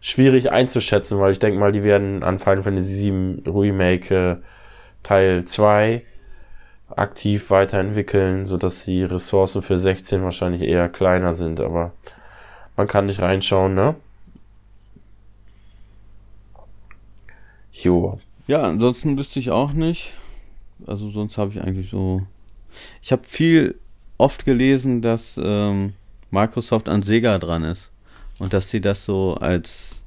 schwierig 0.00 0.50
einzuschätzen, 0.52 1.18
weil 1.20 1.32
ich 1.32 1.38
denke 1.38 1.58
mal, 1.58 1.72
die 1.72 1.82
werden 1.82 2.22
an 2.22 2.38
Final 2.38 2.62
Fantasy 2.62 2.94
7 2.94 3.42
Remake 3.46 4.14
äh, 4.14 4.36
Teil 5.02 5.44
2 5.44 6.04
aktiv 6.96 7.50
weiterentwickeln, 7.50 8.46
sodass 8.46 8.84
die 8.84 9.04
Ressourcen 9.04 9.62
für 9.62 9.78
16 9.78 10.24
wahrscheinlich 10.24 10.62
eher 10.62 10.88
kleiner 10.88 11.32
sind, 11.34 11.60
aber 11.60 11.92
man 12.76 12.88
kann 12.88 13.06
nicht 13.06 13.20
reinschauen, 13.22 13.74
ne? 13.74 13.96
Jo. 17.72 18.18
Ja, 18.48 18.62
ansonsten 18.62 19.16
wüsste 19.16 19.38
ich 19.38 19.50
auch 19.52 19.72
nicht. 19.72 20.14
Also 20.86 21.10
sonst 21.10 21.38
habe 21.38 21.52
ich 21.52 21.62
eigentlich 21.62 21.90
so. 21.90 22.20
Ich 23.02 23.12
habe 23.12 23.22
viel 23.24 23.76
oft 24.18 24.44
gelesen, 24.44 25.02
dass 25.02 25.38
ähm, 25.42 25.94
Microsoft 26.30 26.88
an 26.88 27.02
Sega 27.02 27.38
dran 27.38 27.64
ist 27.64 27.90
und 28.38 28.52
dass 28.52 28.68
sie 28.68 28.80
das 28.80 29.04
so 29.04 29.34
als 29.34 30.02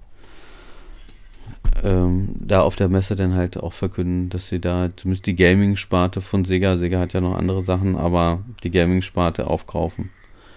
ähm, 1.84 2.30
da 2.40 2.62
auf 2.62 2.76
der 2.76 2.90
Messe 2.90 3.16
dann 3.16 3.34
halt 3.34 3.58
auch 3.58 3.74
verkünden, 3.74 4.30
dass 4.30 4.48
sie 4.48 4.60
da 4.60 4.90
zumindest 4.96 5.26
die 5.26 5.36
Gaming-Sparte 5.36 6.22
von 6.22 6.46
Sega, 6.46 6.78
Sega 6.78 7.00
hat 7.00 7.14
ja 7.14 7.22
noch 7.22 7.36
andere 7.36 7.64
Sachen, 7.64 7.96
aber 7.96 8.44
die 8.64 8.72
Gaming-Sparte 8.72 9.48
aufkaufen. 9.48 10.10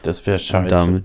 Das 0.03 0.27
wäre 0.27 0.37
Und 0.37 0.43
scheiße. 0.43 0.69
damit, 0.69 1.05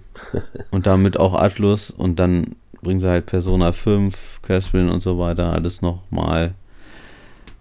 und 0.72 0.88
damit 0.88 1.20
auch 1.20 1.34
Atlus 1.36 1.90
und 1.90 2.20
dann 2.20 2.56
bringen 2.82 3.00
sie 3.00 3.08
halt 3.08 3.28
Persona 3.28 3.72
5, 3.72 4.42
Catherine 4.42 4.92
und 4.92 5.02
so 5.02 5.18
weiter 5.20 5.54
alles 5.54 5.82
nochmal 5.82 6.54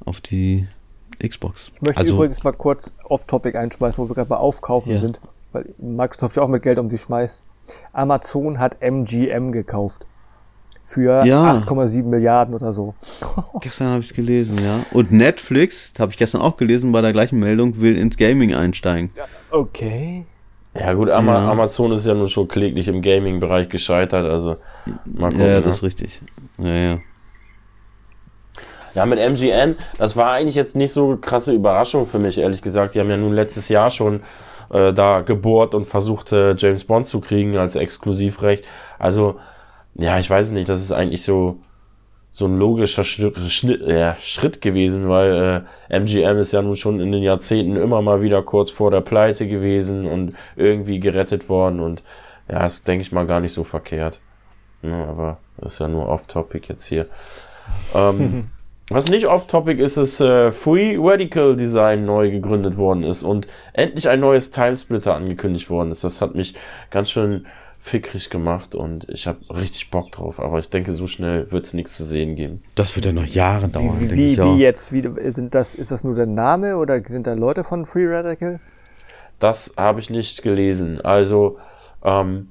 auf 0.05 0.21
die 0.21 0.67
Xbox. 1.27 1.71
Ich 1.75 1.83
möchte 1.83 2.01
also, 2.01 2.15
übrigens 2.15 2.43
mal 2.45 2.53
kurz 2.53 2.93
off-topic 3.05 3.57
einschmeißen, 3.59 4.03
wo 4.03 4.09
wir 4.09 4.15
gerade 4.15 4.29
bei 4.29 4.37
Aufkaufen 4.37 4.93
Ja. 4.93 4.99
sind, 4.99 5.21
weil 5.53 5.75
Microsoft 5.79 6.37
ja 6.37 6.43
auch 6.43 6.49
mit 6.49 6.63
Geld 6.63 6.79
um 6.79 6.89
sich 6.89 7.01
schmeißt. 7.01 7.47
Amazon 7.93 8.59
hat 8.59 8.81
MGM 8.81 9.53
gekauft. 9.53 10.07
Für 10.81 11.25
Ja. 11.27 11.53
8,7 11.53 12.09
Milliarden 12.09 12.55
oder 12.55 12.73
so. 12.73 12.95
gestern 13.61 13.89
habe 13.89 14.01
ich 14.01 14.11
es 14.11 14.17
gelesen, 14.17 14.57
ja. 14.59 14.81
Und 14.95 15.13
Netflix, 15.13 15.93
habe 15.99 16.13
ich 16.13 16.17
gestern 16.17 16.41
auch 16.41 16.57
gelesen 16.57 16.93
bei 16.93 17.03
der 17.03 17.13
gleichen 17.13 17.39
Meldung, 17.39 17.79
will 17.81 17.97
ins 17.97 18.17
Gaming 18.17 18.55
einsteigen. 18.55 19.11
Okay. 19.51 20.27
Ja 20.75 20.95
gut, 20.95 21.11
Ama 21.11 21.35
Ja. 21.35 21.51
Amazon 21.51 21.93
ist 21.93 22.07
ja 22.07 22.15
nun 22.15 22.29
schon 22.29 22.49
kläglich 22.49 22.89
im 22.89 23.03
Gaming-Bereich 23.03 23.69
gescheitert, 23.69 24.25
also 24.27 24.57
mal 25.05 25.31
gucken. 25.31 25.41
ja, 25.41 25.47
ja, 25.55 25.61
ne? 25.61 25.63
das 25.63 25.77
ist 25.77 25.83
richtig. 25.83 26.23
Ja, 26.59 26.75
ja. 26.75 26.99
Ja, 28.95 29.07
mit 29.07 29.19
MGN, 29.19 29.77
das 29.99 30.17
war 30.17 30.33
eigentlich 30.33 30.55
jetzt 30.55 30.77
nicht 30.77 30.93
so 30.93 31.17
krasse 31.17 31.53
Überraschung 31.53 32.07
für 32.07 32.19
mich, 32.19 32.39
ehrlich 32.39 32.63
gesagt. 32.63 32.95
Die 32.95 33.01
haben 33.01 33.11
ja 33.11 33.17
nun 33.17 33.33
letztes 33.33 33.69
Jahr 33.69 33.91
schon 33.91 34.23
äh, 34.71 34.93
da 34.93 35.21
gebohrt 35.21 35.75
und 35.75 35.87
versucht, 35.87 36.33
äh, 36.33 36.55
James 36.55 36.85
Bond 36.85 37.07
zu 37.07 37.21
kriegen 37.21 37.57
als 37.57 37.77
Exklusivrecht. 37.77 38.65
Also, 38.99 39.37
ja, 39.95 40.19
ich 40.19 40.29
weiß 40.29 40.51
nicht, 40.53 40.69
das 40.69 40.83
ist 40.83 40.93
eigentlich 40.93 41.23
so, 41.23 41.59
so 42.31 42.47
ein 42.47 42.59
logischer 42.59 43.05
Schritt, 43.05 43.83
äh, 43.83 44.15
Schritt 44.21 44.61
gewesen, 44.61 45.09
weil 45.09 45.65
äh, 45.91 45.99
MGM 45.99 46.39
ist 46.39 46.53
ja 46.53 46.63
nun 46.63 46.77
schon 46.77 47.01
in 47.01 47.13
den 47.13 47.23
Jahrzehnten 47.23 47.77
immer 47.77 48.03
mal 48.03 48.23
wieder 48.23 48.43
kurz 48.43 48.71
vor 48.71 48.91
der 48.91 49.01
Pleite 49.01 49.49
gewesen 49.49 50.07
und 50.07 50.35
irgendwie 50.57 51.01
gerettet 51.01 51.49
worden 51.49 51.81
und 51.81 52.03
ja, 52.51 52.65
ist, 52.65 52.87
denke 52.89 53.03
ich 53.03 53.13
mal, 53.13 53.27
gar 53.27 53.41
nicht 53.41 53.53
so 53.53 53.65
verkehrt. 53.65 54.21
Ja, 54.83 55.07
aber 55.07 55.39
das 55.59 55.75
ist 55.75 55.79
ja 55.81 55.89
nur 55.89 56.09
off-topic 56.09 56.69
jetzt 56.69 56.85
hier. 56.85 57.07
Ähm, 57.95 58.51
was 58.91 59.09
nicht 59.09 59.27
off-topic 59.27 59.83
ist, 59.83 59.97
ist 59.97 60.21
äh, 60.21 60.51
Free 60.53 60.97
Radical 60.99 61.57
Design 61.57 62.05
neu 62.05 62.31
gegründet 62.31 62.77
worden 62.77 63.03
ist 63.05 63.23
und 63.23 63.47
endlich 63.73 64.09
ein 64.09 64.21
neues 64.21 64.51
Timesplitter 64.51 65.15
angekündigt 65.15 65.69
worden 65.71 65.91
ist. 65.91 66.05
Das 66.05 66.23
hat 66.23 66.35
mich 66.35 66.55
ganz 66.91 67.11
schön 67.11 67.47
fickrig 67.81 68.29
gemacht 68.31 68.75
und 68.75 69.09
ich 69.09 69.27
habe 69.27 69.39
richtig 69.51 69.91
Bock 69.91 70.13
drauf. 70.13 70.41
Aber 70.41 70.59
ich 70.59 70.69
denke, 70.69 70.93
so 70.93 71.07
schnell 71.07 71.51
wird 71.51 71.67
es 71.67 71.75
nichts 71.75 71.97
zu 71.97 72.05
sehen 72.05 72.35
geben. 72.35 72.63
Das 72.75 72.97
wird 72.97 73.07
ja 73.07 73.13
noch 73.13 73.25
Jahre 73.25 73.69
dauern, 73.69 74.01
Wie, 74.01 74.09
denke 74.09 74.17
wie, 74.17 74.33
ich 74.33 74.41
auch. 74.41 74.57
wie 74.57 74.61
jetzt? 74.61 74.93
Wie, 74.93 75.03
sind 75.33 75.55
das, 75.55 75.75
ist 75.75 75.91
das 75.91 76.05
nur 76.05 76.15
der 76.15 76.27
Name 76.27 76.77
oder 76.77 77.03
sind 77.05 77.27
da 77.27 77.35
Leute 77.35 77.65
von 77.65 77.87
Free 77.87 78.07
Radical? 78.07 78.61
Das 79.39 79.73
habe 79.77 80.01
ich 80.01 80.11
nicht 80.11 80.43
gelesen. 80.43 81.01
Also, 81.01 81.59
ähm, 82.03 82.49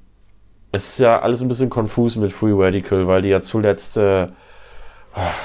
es 0.72 0.90
ist 0.90 1.00
ja 1.00 1.20
alles 1.20 1.42
ein 1.42 1.48
bisschen 1.48 1.70
konfus 1.70 2.16
mit 2.16 2.32
Free 2.32 2.54
Radical, 2.54 3.08
weil 3.08 3.22
die 3.22 3.30
ja 3.30 3.42
zuletzt 3.42 3.98
äh, 3.98 4.28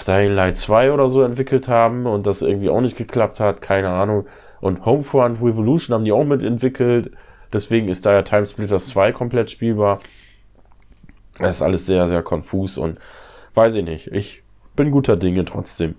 Dying 0.07 0.33
Light 0.33 0.59
2 0.59 0.93
oder 0.93 1.09
so 1.09 1.23
entwickelt 1.23 1.69
haben 1.69 2.07
und 2.07 2.27
das 2.27 2.43
irgendwie 2.43 2.69
auch 2.69 2.81
nicht 2.81 2.97
geklappt 2.97 3.41
hat, 3.41 3.63
keine 3.63 3.89
Ahnung. 3.89 4.27
Und 4.61 4.85
Homefront 4.85 5.41
Revolution 5.43 5.95
haben 5.95 6.05
die 6.05 6.13
auch 6.13 6.25
mitentwickelt. 6.25 7.13
Deswegen 7.53 7.89
ist 7.89 8.07
da 8.07 8.13
ja 8.13 8.23
Timesplitters 8.23 8.89
2 8.89 9.13
komplett 9.13 9.51
spielbar. 9.51 10.01
Das 11.39 11.57
ist 11.57 11.63
alles 11.63 11.87
sehr, 11.87 12.07
sehr 12.09 12.23
konfus 12.23 12.77
und 12.77 12.99
weiß 13.55 13.75
ich 13.77 13.85
nicht. 13.85 14.09
Ich 14.09 14.43
bin 14.77 14.91
guter 14.91 15.17
Dinge 15.17 15.45
trotzdem. 15.45 15.95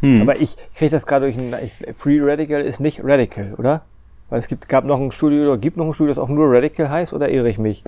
Hm. 0.00 0.22
Aber 0.22 0.40
ich 0.40 0.56
kriege 0.74 0.90
das 0.90 1.06
gerade 1.06 1.26
durch 1.26 1.36
ein. 1.36 1.54
Ich, 1.64 1.96
Free 1.96 2.20
Radical 2.20 2.60
ist 2.60 2.80
nicht 2.80 3.00
Radical, 3.02 3.54
oder? 3.54 3.82
Weil 4.30 4.38
es 4.38 4.48
gibt, 4.48 4.68
gab 4.68 4.84
noch 4.84 5.00
ein 5.00 5.10
Studio 5.10 5.42
oder 5.44 5.58
gibt 5.58 5.76
noch 5.76 5.86
ein 5.86 5.94
Studio, 5.94 6.14
das 6.14 6.22
auch 6.22 6.28
nur 6.28 6.52
Radical 6.52 6.90
heißt, 6.90 7.12
oder 7.12 7.30
irre 7.30 7.48
ich 7.48 7.58
mich? 7.58 7.82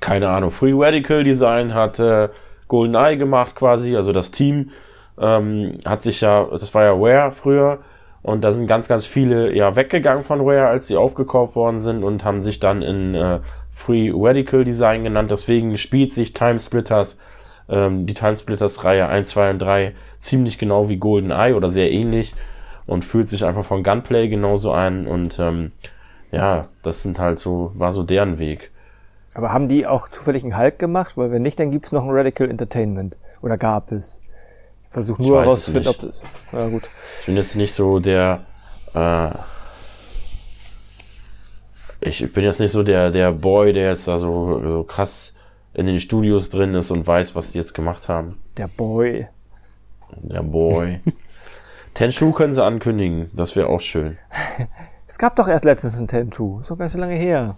Keine 0.00 0.28
Ahnung, 0.28 0.50
Free 0.50 0.72
Radical 0.74 1.24
Design 1.24 1.74
hat 1.74 1.98
äh, 1.98 2.28
GoldenEye 2.68 3.16
gemacht 3.16 3.54
quasi, 3.54 3.96
also 3.96 4.12
das 4.12 4.30
Team. 4.30 4.70
ähm, 5.20 5.78
hat 5.84 6.02
sich 6.02 6.20
ja, 6.22 6.46
das 6.50 6.74
war 6.74 6.84
ja 6.84 6.92
Rare 6.94 7.32
früher, 7.32 7.80
und 8.22 8.44
da 8.44 8.52
sind 8.52 8.66
ganz, 8.66 8.88
ganz 8.88 9.06
viele 9.06 9.54
ja 9.54 9.76
weggegangen 9.76 10.24
von 10.24 10.40
Rare, 10.42 10.68
als 10.68 10.86
sie 10.86 10.96
aufgekauft 10.96 11.56
worden 11.56 11.78
sind 11.78 12.04
und 12.04 12.24
haben 12.24 12.42
sich 12.42 12.60
dann 12.60 12.82
in 12.82 13.14
äh, 13.14 13.40
Free 13.72 14.10
Radical 14.14 14.64
Design 14.64 15.04
genannt. 15.04 15.30
Deswegen 15.30 15.76
spielt 15.76 16.12
sich 16.12 16.34
Timesplitters, 16.34 17.18
ähm, 17.68 18.06
die 18.06 18.14
Timesplitters 18.14 18.84
Reihe 18.84 19.08
1, 19.08 19.30
2 19.30 19.50
und 19.50 19.58
3 19.60 19.94
ziemlich 20.18 20.58
genau 20.58 20.88
wie 20.90 20.98
Golden 20.98 21.30
Eye 21.30 21.54
oder 21.54 21.70
sehr 21.70 21.90
ähnlich 21.90 22.34
und 22.86 23.04
fühlt 23.04 23.28
sich 23.28 23.44
einfach 23.44 23.64
von 23.64 23.82
Gunplay 23.82 24.28
genauso 24.28 24.72
an 24.72 25.06
und 25.06 25.38
ähm, 25.38 25.72
ja, 26.30 26.68
das 26.82 27.02
sind 27.02 27.18
halt 27.18 27.38
so, 27.38 27.72
war 27.74 27.92
so 27.92 28.02
deren 28.02 28.38
Weg. 28.38 28.70
Aber 29.34 29.52
haben 29.52 29.68
die 29.68 29.86
auch 29.86 30.08
zufällig 30.08 30.42
einen 30.42 30.58
Hulk 30.58 30.78
gemacht? 30.78 31.16
Weil 31.16 31.30
wenn 31.30 31.42
nicht, 31.42 31.60
dann 31.60 31.70
gibt's 31.70 31.92
noch 31.92 32.04
ein 32.04 32.10
Radical 32.10 32.50
Entertainment. 32.50 33.16
Oder 33.42 33.56
gab 33.58 33.92
es? 33.92 34.20
Ich 34.84 34.92
versuche 34.92 35.22
nur 35.22 35.42
herauszufinden, 35.42 35.88
ob. 35.88 36.12
Ja, 36.52 36.68
gut. 36.68 36.82
Ich 37.20 37.26
bin 37.26 37.36
jetzt 37.36 37.54
nicht 37.54 37.74
so 37.74 38.00
der. 38.00 38.44
Äh, 38.94 39.30
ich 42.00 42.32
bin 42.32 42.44
jetzt 42.44 42.60
nicht 42.60 42.72
so 42.72 42.82
der, 42.82 43.10
der 43.10 43.30
Boy, 43.32 43.72
der 43.72 43.90
jetzt 43.90 44.08
da 44.08 44.18
so, 44.18 44.60
so 44.66 44.84
krass 44.84 45.34
in 45.74 45.86
den 45.86 46.00
Studios 46.00 46.50
drin 46.50 46.74
ist 46.74 46.90
und 46.90 47.06
weiß, 47.06 47.34
was 47.34 47.52
die 47.52 47.58
jetzt 47.58 47.74
gemacht 47.74 48.08
haben. 48.08 48.40
Der 48.56 48.68
Boy. 48.68 49.28
Der 50.22 50.42
Boy. 50.42 51.00
Tenshu 51.94 52.32
können 52.32 52.52
sie 52.52 52.64
ankündigen, 52.64 53.30
das 53.34 53.56
wäre 53.56 53.68
auch 53.68 53.80
schön. 53.80 54.16
Es 55.06 55.18
gab 55.18 55.36
doch 55.36 55.48
erst 55.48 55.64
letztens 55.64 55.98
einen 55.98 56.08
Tenshu, 56.08 56.60
ist 56.60 56.70
doch 56.70 56.78
gar 56.78 56.86
nicht 56.86 56.92
so 56.92 56.98
lange 56.98 57.16
her. 57.16 57.56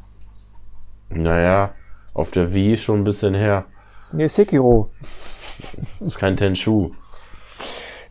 Naja, 1.15 1.71
auf 2.15 2.31
der 2.31 2.53
Wii 2.53 2.77
schon 2.77 3.01
ein 3.01 3.05
bisschen 3.05 3.35
her. 3.35 3.67
Nee, 4.13 4.29
Sekiro. 4.29 4.91
Das 5.01 6.01
ist 6.01 6.19
kein 6.19 6.37
Tenshu. 6.37 6.93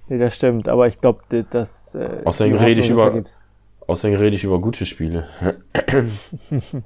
Nee, 0.08 0.18
das 0.18 0.36
stimmt, 0.36 0.68
aber 0.68 0.88
ich 0.88 0.98
glaube, 1.00 1.22
das. 1.50 1.96
Äh, 1.96 2.22
außerdem 2.26 2.56
rede 2.56 2.82
ich 2.82 2.90
über. 2.90 3.24
Außerdem 3.88 4.18
rede 4.18 4.36
ich 4.36 4.44
über 4.44 4.60
gute 4.60 4.86
Spiele. 4.86 5.28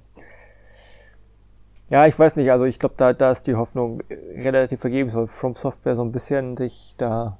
ja, 1.90 2.08
ich 2.08 2.18
weiß 2.18 2.36
nicht, 2.38 2.52
also 2.52 2.66
ich 2.66 2.80
glaube, 2.80 2.96
da, 2.98 3.14
da 3.14 3.32
ist 3.32 3.48
die 3.48 3.56
Hoffnung 3.56 4.02
relativ 4.10 4.80
vergebens, 4.80 5.14
weil 5.14 5.28
From 5.28 5.56
Software 5.56 5.96
so 5.96 6.04
ein 6.04 6.12
bisschen 6.12 6.58
sich 6.58 6.96
da 6.98 7.38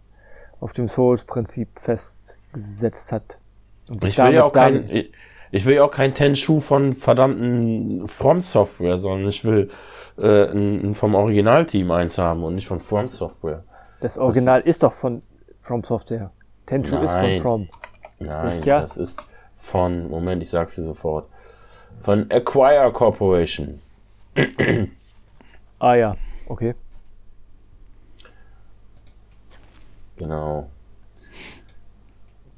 auf 0.60 0.74
dem 0.74 0.88
Souls-Prinzip 0.88 1.80
festgesetzt 1.80 3.12
hat. 3.12 3.40
ich 4.04 4.18
will 4.18 4.34
ja 4.34 4.46
auch 4.46 4.54
kein, 4.54 4.78
ich, 4.78 5.12
ich 5.56 5.66
will 5.66 5.76
ja 5.76 5.86
auch 5.86 5.92
kein 5.92 6.14
Tenshu 6.14 6.60
von 6.60 6.96
verdammten 6.96 8.10
From 8.10 8.42
Software, 8.42 8.98
sondern 8.98 9.30
ich 9.30 9.46
will 9.46 9.70
äh, 10.18 10.50
ein, 10.52 10.90
ein 10.90 10.96
vom 10.96 11.16
Originalteam 11.16 11.92
eins 11.92 12.18
haben 12.18 12.44
und 12.44 12.56
nicht 12.56 12.68
von 12.68 12.82
From 12.82 13.08
Software. 13.08 13.64
Das 14.02 14.18
Original 14.18 14.60
das, 14.60 14.68
ist 14.72 14.84
doch 14.84 14.92
von 14.92 15.22
From 15.62 15.82
Software. 15.82 16.32
Tenshu 16.66 16.98
ist 16.98 17.16
von 17.16 17.36
From. 17.38 17.70
Nein, 18.20 18.52
Sicher? 18.52 18.82
das 18.82 18.98
ist 18.98 19.26
von, 19.58 20.10
Moment, 20.10 20.44
ich 20.44 20.50
sag's 20.50 20.76
dir 20.76 20.84
sofort, 20.84 21.30
von 22.02 22.30
Acquire 22.32 22.92
Corporation. 22.92 23.80
ah 25.80 25.96
ja, 25.96 26.18
okay. 26.50 26.76
Genau. 30.18 30.70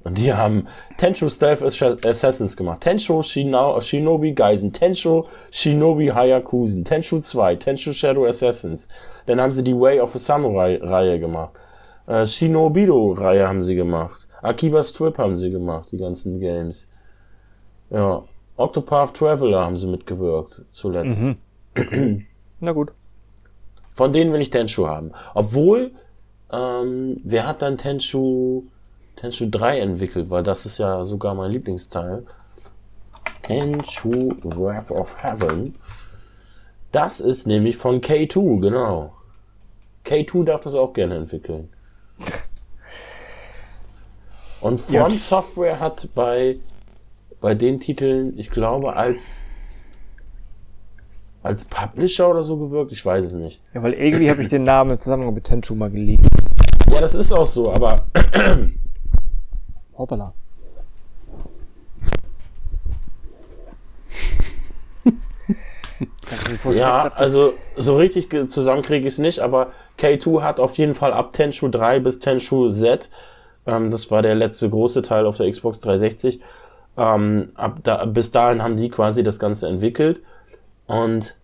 Und 0.07 0.17
die 0.17 0.33
haben 0.33 0.69
Tensho 0.95 1.27
Stealth 1.27 1.61
Assassins 2.05 2.55
gemacht. 2.55 2.79
Tensho 2.79 3.21
Shinobi 3.21 4.31
Geisen. 4.31 4.71
Tensho 4.71 5.27
Shinobi 5.51 6.07
Hayakusen. 6.13 6.85
Tensho 6.85 7.19
2. 7.19 7.57
Tensho 7.57 7.91
Shadow 7.91 8.25
Assassins. 8.25 8.87
Dann 9.25 9.41
haben 9.41 9.51
sie 9.51 9.65
die 9.65 9.77
Way 9.77 9.99
of 9.99 10.15
a 10.15 10.17
Samurai 10.17 10.79
Reihe 10.81 11.19
gemacht. 11.19 11.51
Äh, 12.07 12.25
Shinobido 12.25 13.11
Reihe 13.11 13.49
haben 13.49 13.61
sie 13.61 13.75
gemacht. 13.75 14.29
Akiba's 14.41 14.93
Trip 14.93 15.17
haben 15.17 15.35
sie 15.35 15.49
gemacht, 15.49 15.89
die 15.91 15.97
ganzen 15.97 16.39
Games. 16.39 16.87
Ja. 17.89 18.23
Octopath 18.55 19.13
Traveler 19.13 19.65
haben 19.65 19.75
sie 19.75 19.87
mitgewirkt, 19.87 20.61
zuletzt. 20.69 21.21
Mhm. 21.21 21.35
Okay. 21.77 22.25
Na 22.61 22.71
gut. 22.71 22.93
Von 23.93 24.13
denen 24.13 24.31
will 24.31 24.39
ich 24.39 24.51
Tenshu 24.51 24.87
haben. 24.87 25.11
Obwohl, 25.33 25.91
ähm, 26.49 27.19
wer 27.25 27.45
hat 27.45 27.61
dann 27.61 27.77
Tenshu, 27.77 28.67
Tenshu 29.18 29.49
3 29.49 29.80
entwickelt? 29.80 30.30
Weil 30.30 30.43
das 30.43 30.65
ist 30.65 30.78
ja 30.78 31.03
sogar 31.03 31.36
mein 31.36 31.51
Lieblingsteil. 31.51 32.26
Tenshu 33.41 34.34
Wrath 34.43 34.91
of 34.91 35.22
Heaven. 35.22 35.76
Das 36.91 37.20
ist 37.20 37.47
nämlich 37.47 37.78
von 37.78 37.99
K2, 38.01 38.61
genau. 38.61 39.13
K2 40.05 40.45
darf 40.45 40.61
das 40.61 40.76
auch 40.76 40.93
gerne 40.93 41.15
entwickeln. 41.15 41.70
Und 44.61 44.82
From 44.82 44.95
ja. 44.95 45.09
Software 45.11 45.80
hat 45.80 46.09
bei, 46.15 46.57
bei 47.41 47.53
den 47.53 47.80
Titeln, 47.80 48.38
ich 48.39 48.49
glaube, 48.49 48.95
als, 48.95 49.43
als 51.43 51.65
Publisher 51.65 52.30
oder 52.30 52.43
so 52.43 52.57
gewirkt, 52.57 52.91
ich 52.91 53.05
weiß 53.05 53.26
es 53.26 53.34
nicht. 53.34 53.61
Ja, 53.74 53.84
weil 53.84 53.93
irgendwie 53.93 54.30
habe 54.30 54.41
ich 54.41 54.47
den 54.47 54.63
Namen 54.63 54.91
im 54.91 54.99
Zusammenhang 54.99 55.34
mit 55.34 55.43
Tenchu 55.43 55.76
mal 55.76 55.91
gelesen. 55.91 56.28
Ja, 56.89 57.01
das 57.01 57.15
ist 57.15 57.32
auch 57.32 57.45
so, 57.45 57.72
aber. 57.72 58.07
Hoppala. 59.97 60.33
ja, 66.71 67.11
also 67.15 67.53
so 67.75 67.97
richtig 67.97 68.29
zusammen 68.49 68.83
kriege 68.83 69.07
ich 69.07 69.13
es 69.13 69.19
nicht, 69.19 69.39
aber 69.39 69.71
K2 69.99 70.41
hat 70.41 70.59
auf 70.59 70.77
jeden 70.77 70.93
Fall 70.95 71.13
ab 71.13 71.33
Tenshu 71.33 71.69
3 71.69 71.99
bis 71.99 72.19
Tenshu 72.19 72.69
Z, 72.69 73.09
ähm, 73.65 73.89
das 73.91 74.11
war 74.11 74.21
der 74.21 74.35
letzte 74.35 74.69
große 74.69 75.01
Teil 75.01 75.25
auf 75.25 75.37
der 75.37 75.49
Xbox 75.49 75.81
360, 75.81 76.41
ähm, 76.97 77.51
ab 77.55 77.79
da, 77.83 78.05
bis 78.05 78.31
dahin 78.31 78.61
haben 78.61 78.77
die 78.77 78.89
quasi 78.89 79.23
das 79.23 79.39
Ganze 79.39 79.67
entwickelt 79.67 80.21
und 80.85 81.35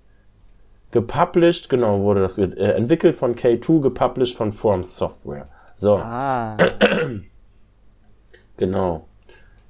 gepublished, 0.91 1.69
genau, 1.69 2.01
wurde 2.01 2.21
das 2.21 2.37
äh, 2.37 2.51
entwickelt 2.51 3.15
von 3.15 3.35
K2, 3.35 3.81
gepublished 3.81 4.37
von 4.37 4.51
Forms 4.51 4.95
Software. 4.97 5.47
So. 5.75 5.97
Ah. 5.97 6.57
genau. 8.63 9.05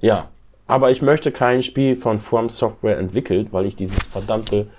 Ja, 0.02 0.30
aber 0.68 0.92
ich 0.92 1.02
möchte 1.02 1.32
kein 1.32 1.64
Spiel 1.64 1.96
von 1.96 2.20
From 2.20 2.50
Software 2.50 3.00
entwickelt, 3.00 3.52
weil 3.52 3.66
ich 3.66 3.76
dieses 3.76 4.06
verdammte 4.06 4.70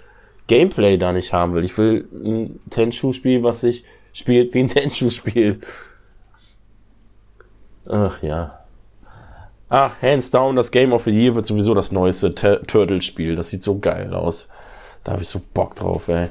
Gameplay 0.47 0.97
da 0.99 1.13
nicht 1.13 1.33
haben 1.33 1.55
will. 1.55 1.65
Ich 1.65 1.77
will 1.77 2.09
ein 2.13 2.61
Tenshu-Spiel, 2.71 3.43
was 3.43 3.63
sich 3.63 3.85
spielt 4.13 4.55
wie 4.55 4.61
ein 4.61 4.69
Tenshu-Spiel. 4.79 5.59
Ach 7.89 8.23
ja. 8.23 8.61
Ach, 9.69 10.01
hands 10.01 10.31
down, 10.31 10.55
das 10.55 10.71
Game 10.71 10.93
of 10.93 11.05
the 11.05 11.11
Year 11.11 11.35
wird 11.35 11.47
sowieso 11.47 11.75
das 11.75 11.91
neueste 11.91 12.35
Turtle-Spiel. 12.35 13.35
Das 13.35 13.51
sieht 13.51 13.65
so 13.65 13.81
geil 13.81 14.15
aus. 14.15 14.49
Da 15.03 15.13
habe 15.13 15.23
ich 15.23 15.29
so 15.29 15.41
Bock 15.53 15.75
drauf, 15.75 16.07
ey. 16.07 16.29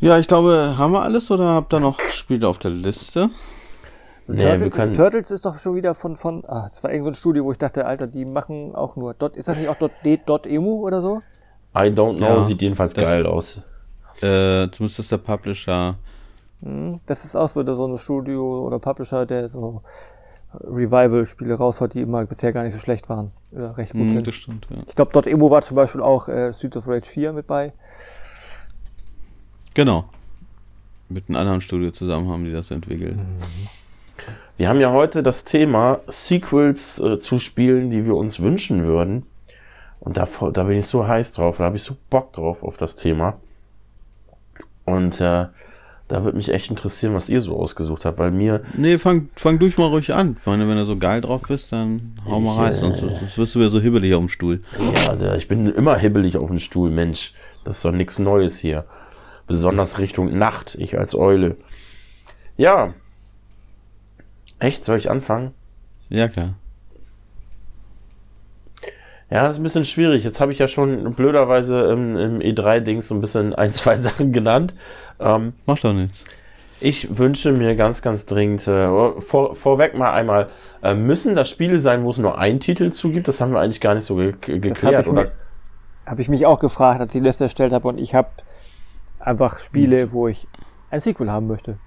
Ja, 0.00 0.18
ich 0.18 0.26
glaube, 0.26 0.74
haben 0.76 0.92
wir 0.92 1.02
alles 1.02 1.30
oder 1.30 1.46
habt 1.54 1.72
ihr 1.72 1.80
noch 1.80 2.00
Spiele 2.00 2.48
auf 2.48 2.58
der 2.58 2.72
Liste? 2.72 3.30
Nee, 4.28 4.42
Turtles, 4.42 4.74
können... 4.74 4.94
Turtles 4.94 5.30
ist 5.30 5.44
doch 5.44 5.58
schon 5.58 5.76
wieder 5.76 5.94
von, 5.94 6.16
von, 6.16 6.42
ah, 6.48 6.66
das 6.68 6.82
war 6.82 6.90
irgendein 6.90 7.14
so 7.14 7.20
Studio, 7.20 7.44
wo 7.44 7.52
ich 7.52 7.58
dachte, 7.58 7.86
Alter, 7.86 8.06
die 8.06 8.24
machen 8.24 8.74
auch 8.74 8.96
nur 8.96 9.14
dot, 9.14 9.36
ist 9.36 9.46
das 9.46 9.56
nicht 9.56 9.68
auch 9.68 9.76
dot, 9.76 9.92
dot 10.26 10.46
emu 10.46 10.84
oder 10.84 11.00
so? 11.00 11.22
I 11.74 11.88
don't 11.90 12.16
know, 12.16 12.26
ja, 12.26 12.42
sieht 12.42 12.62
jedenfalls 12.62 12.94
das, 12.94 13.04
geil 13.04 13.26
aus. 13.26 13.60
Äh, 14.20 14.68
zumindest 14.70 14.98
ist 14.98 15.12
der 15.12 15.18
Publisher. 15.18 15.96
Hm, 16.62 16.98
das 17.06 17.24
ist 17.24 17.36
auch 17.36 17.48
so, 17.48 17.62
so 17.74 17.86
ein 17.86 17.98
Studio 17.98 18.66
oder 18.66 18.78
Publisher, 18.78 19.26
der 19.26 19.48
so 19.48 19.82
Revival-Spiele 20.54 21.54
raushaut, 21.54 21.94
die 21.94 22.00
immer 22.00 22.24
bisher 22.24 22.52
gar 22.52 22.64
nicht 22.64 22.72
so 22.72 22.78
schlecht 22.78 23.08
waren. 23.08 23.30
Oder 23.52 23.76
recht 23.76 23.92
gut 23.92 24.06
mm, 24.06 24.10
sind. 24.10 24.26
Das 24.26 24.34
stimmt, 24.34 24.66
ja. 24.70 24.78
Ich 24.88 24.96
glaube, 24.96 25.12
dort 25.12 25.26
Emo 25.26 25.50
war 25.50 25.62
zum 25.62 25.76
Beispiel 25.76 26.00
auch 26.00 26.28
äh, 26.28 26.52
Streets 26.52 26.76
of 26.78 26.88
Rage 26.88 27.06
4 27.06 27.32
mit 27.32 27.46
bei. 27.46 27.72
Genau. 29.74 30.06
Mit 31.08 31.28
einem 31.28 31.36
anderen 31.36 31.60
Studio 31.60 31.90
zusammen 31.90 32.28
haben 32.28 32.44
die 32.44 32.52
das 32.52 32.70
entwickelt. 32.70 33.16
Mhm. 33.16 33.68
Wir 34.56 34.68
haben 34.68 34.80
ja 34.80 34.92
heute 34.92 35.22
das 35.22 35.44
Thema 35.44 36.00
Sequels 36.08 36.98
äh, 36.98 37.18
zu 37.18 37.38
Spielen, 37.38 37.90
die 37.90 38.06
wir 38.06 38.16
uns 38.16 38.40
wünschen 38.40 38.84
würden. 38.84 39.26
Und 40.00 40.16
da, 40.16 40.28
da 40.52 40.64
bin 40.64 40.78
ich 40.78 40.86
so 40.86 41.06
heiß 41.06 41.32
drauf, 41.32 41.58
da 41.58 41.64
habe 41.64 41.76
ich 41.76 41.82
so 41.82 41.96
Bock 42.10 42.32
drauf 42.32 42.62
auf 42.62 42.76
das 42.76 42.96
Thema. 42.96 43.34
Und 44.84 45.20
äh, 45.20 45.46
da 46.08 46.24
würde 46.24 46.36
mich 46.36 46.50
echt 46.50 46.70
interessieren, 46.70 47.14
was 47.14 47.28
ihr 47.28 47.40
so 47.40 47.56
ausgesucht 47.58 48.04
habt, 48.04 48.18
weil 48.18 48.30
mir. 48.30 48.62
Nee, 48.74 48.98
fang, 48.98 49.28
fang 49.34 49.58
durch 49.58 49.76
mal 49.76 49.88
ruhig 49.88 50.14
an. 50.14 50.36
Ich 50.38 50.46
meine, 50.46 50.68
wenn 50.68 50.76
du 50.76 50.84
so 50.84 50.96
geil 50.96 51.20
drauf 51.20 51.42
bist, 51.48 51.72
dann 51.72 52.16
hau 52.24 52.38
mal 52.38 52.56
rein, 52.56 52.74
sonst, 52.74 53.00
sonst 53.00 53.36
wirst 53.36 53.54
du 53.56 53.60
ja 53.60 53.68
so 53.68 53.80
hibbelig 53.80 54.14
auf 54.14 54.20
dem 54.20 54.28
Stuhl. 54.28 54.62
Ja, 54.94 55.34
ich 55.34 55.48
bin 55.48 55.66
immer 55.66 55.96
hibbelig 55.96 56.36
auf 56.36 56.48
dem 56.48 56.60
Stuhl, 56.60 56.90
Mensch. 56.90 57.34
Das 57.64 57.78
ist 57.78 57.84
doch 57.84 57.92
nichts 57.92 58.20
Neues 58.20 58.58
hier. 58.60 58.84
Besonders 59.48 59.98
Richtung 59.98 60.38
Nacht, 60.38 60.76
ich 60.78 60.96
als 60.96 61.16
Eule. 61.16 61.56
Ja, 62.56 62.94
Echt? 64.58 64.84
Soll 64.84 64.98
ich 64.98 65.10
anfangen? 65.10 65.52
Ja, 66.08 66.28
klar. 66.28 66.54
Ja, 69.28 69.42
das 69.42 69.54
ist 69.54 69.58
ein 69.58 69.64
bisschen 69.64 69.84
schwierig. 69.84 70.22
Jetzt 70.22 70.40
habe 70.40 70.52
ich 70.52 70.58
ja 70.58 70.68
schon 70.68 71.14
blöderweise 71.14 71.80
im, 71.90 72.16
im 72.16 72.38
E3-Dings 72.38 73.08
so 73.08 73.14
ein 73.14 73.20
bisschen 73.20 73.54
ein, 73.54 73.72
zwei 73.72 73.96
Sachen 73.96 74.32
genannt. 74.32 74.74
Ähm, 75.18 75.54
Macht 75.66 75.84
doch 75.84 75.92
nichts. 75.92 76.24
Ich 76.78 77.16
wünsche 77.18 77.52
mir 77.52 77.74
ganz, 77.74 78.02
ganz 78.02 78.26
dringend, 78.26 78.68
äh, 78.68 79.20
vor, 79.20 79.56
vorweg 79.56 79.96
mal 79.96 80.12
einmal, 80.12 80.50
äh, 80.82 80.94
müssen 80.94 81.34
das 81.34 81.48
Spiele 81.48 81.80
sein, 81.80 82.04
wo 82.04 82.10
es 82.10 82.18
nur 82.18 82.38
einen 82.38 82.60
Titel 82.60 82.92
zugibt? 82.92 83.28
Das 83.28 83.40
haben 83.40 83.52
wir 83.52 83.60
eigentlich 83.60 83.80
gar 83.80 83.94
nicht 83.94 84.04
so 84.04 84.16
ge 84.16 84.32
geklärt, 84.32 85.08
oder? 85.08 85.32
Habe 86.04 86.20
ich 86.20 86.28
mich 86.28 86.44
auch 86.44 86.60
gefragt, 86.60 87.00
als 87.00 87.14
ich 87.14 87.20
die 87.20 87.26
Liste 87.26 87.44
erstellt 87.44 87.72
habe 87.72 87.88
und 87.88 87.98
ich 87.98 88.14
habe 88.14 88.28
einfach 89.18 89.58
Spiele, 89.58 90.02
hm. 90.02 90.12
wo 90.12 90.28
ich 90.28 90.46
ein 90.90 91.00
Sequel 91.00 91.30
haben 91.30 91.46
möchte. 91.46 91.78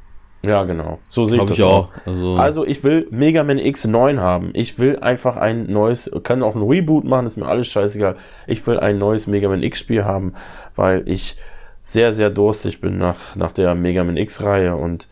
Ja, 0.42 0.64
genau. 0.64 1.00
So 1.10 1.26
sehe 1.26 1.40
ich 1.40 1.46
das 1.46 1.58
ich 1.58 1.64
auch. 1.64 1.90
Also, 2.06 2.36
also, 2.36 2.66
ich 2.66 2.84
will 2.84 3.08
Mega 3.12 3.44
Man 3.44 3.60
X9 3.60 4.20
haben. 4.20 4.52
Ich 4.54 4.80
will 4.80 4.98
einfach 5.00 5.36
ein 5.36 5.72
neues, 5.72 6.10
kann 6.24 6.44
auch 6.44 6.56
ein 6.56 6.62
Reboot 6.62 7.04
machen, 7.04 7.26
ist 7.26 7.36
mir 7.36 7.48
alles 7.48 7.68
scheißegal. 7.68 8.16
Ich 8.48 8.66
will 8.66 8.80
ein 8.80 8.98
neues 8.98 9.28
Mega 9.28 9.50
Man 9.50 9.64
X 9.64 9.80
Spiel 9.80 10.06
haben, 10.06 10.34
weil 10.76 11.08
ich 11.10 11.36
sehr, 11.82 12.14
sehr 12.14 12.30
durstig 12.30 12.82
bin 12.82 12.98
nach, 12.98 13.36
nach 13.36 13.52
der 13.52 13.76
Mega 13.76 14.04
Man 14.04 14.18
X-Reihe 14.18 14.76
und 14.76 15.08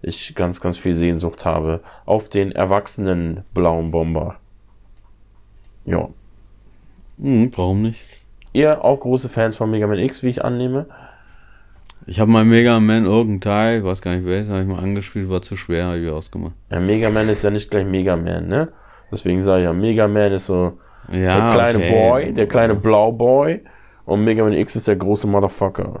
ich 0.00 0.34
ganz, 0.34 0.60
ganz 0.60 0.78
viel 0.78 0.94
Sehnsucht 0.94 1.44
habe 1.44 1.80
auf 2.06 2.28
den 2.28 2.52
erwachsenen 2.52 3.44
blauen 3.54 3.90
Bomber. 3.90 4.36
Ja. 5.84 6.08
Hm, 7.20 7.52
warum 7.54 7.82
nicht? 7.82 8.04
Ihr 8.52 8.84
auch 8.84 9.00
große 9.00 9.28
Fans 9.28 9.56
von 9.56 9.70
Mega 9.70 9.86
Man 9.86 9.98
X, 9.98 10.22
wie 10.22 10.28
ich 10.28 10.44
annehme? 10.44 10.86
Ich 12.06 12.18
habe 12.20 12.30
mal 12.30 12.44
Mega 12.44 12.80
Man 12.80 13.04
irgendein 13.04 13.40
Teil, 13.40 13.84
weiß 13.84 14.02
gar 14.02 14.14
nicht 14.14 14.26
welches, 14.26 14.50
habe 14.50 14.62
ich 14.62 14.66
mal 14.66 14.78
angespielt, 14.78 15.30
war 15.30 15.42
zu 15.42 15.56
schwer, 15.56 15.86
habe 15.86 15.98
ich 15.98 16.10
ausgemacht. 16.10 16.54
Ja, 16.70 16.80
Mega 16.80 17.10
Man 17.10 17.28
ist 17.28 17.42
ja 17.42 17.50
nicht 17.50 17.70
gleich 17.70 17.86
Mega 17.86 18.16
Man, 18.16 18.48
ne? 18.48 18.68
Deswegen 19.10 19.40
sage 19.42 19.60
ich 19.60 19.64
ja, 19.66 19.72
Mega 19.72 20.08
Man 20.08 20.32
ist 20.32 20.46
so 20.46 20.78
ja, 21.12 21.52
der 21.52 21.52
kleine 21.54 21.78
okay. 21.78 22.08
Boy, 22.08 22.32
der 22.32 22.48
kleine 22.48 22.74
Blau 22.74 23.12
Boy 23.12 23.60
und 24.04 24.24
Mega 24.24 24.42
Man 24.42 24.52
X 24.52 24.76
ist 24.76 24.88
der 24.88 24.96
große 24.96 25.26
Motherfucker. 25.26 26.00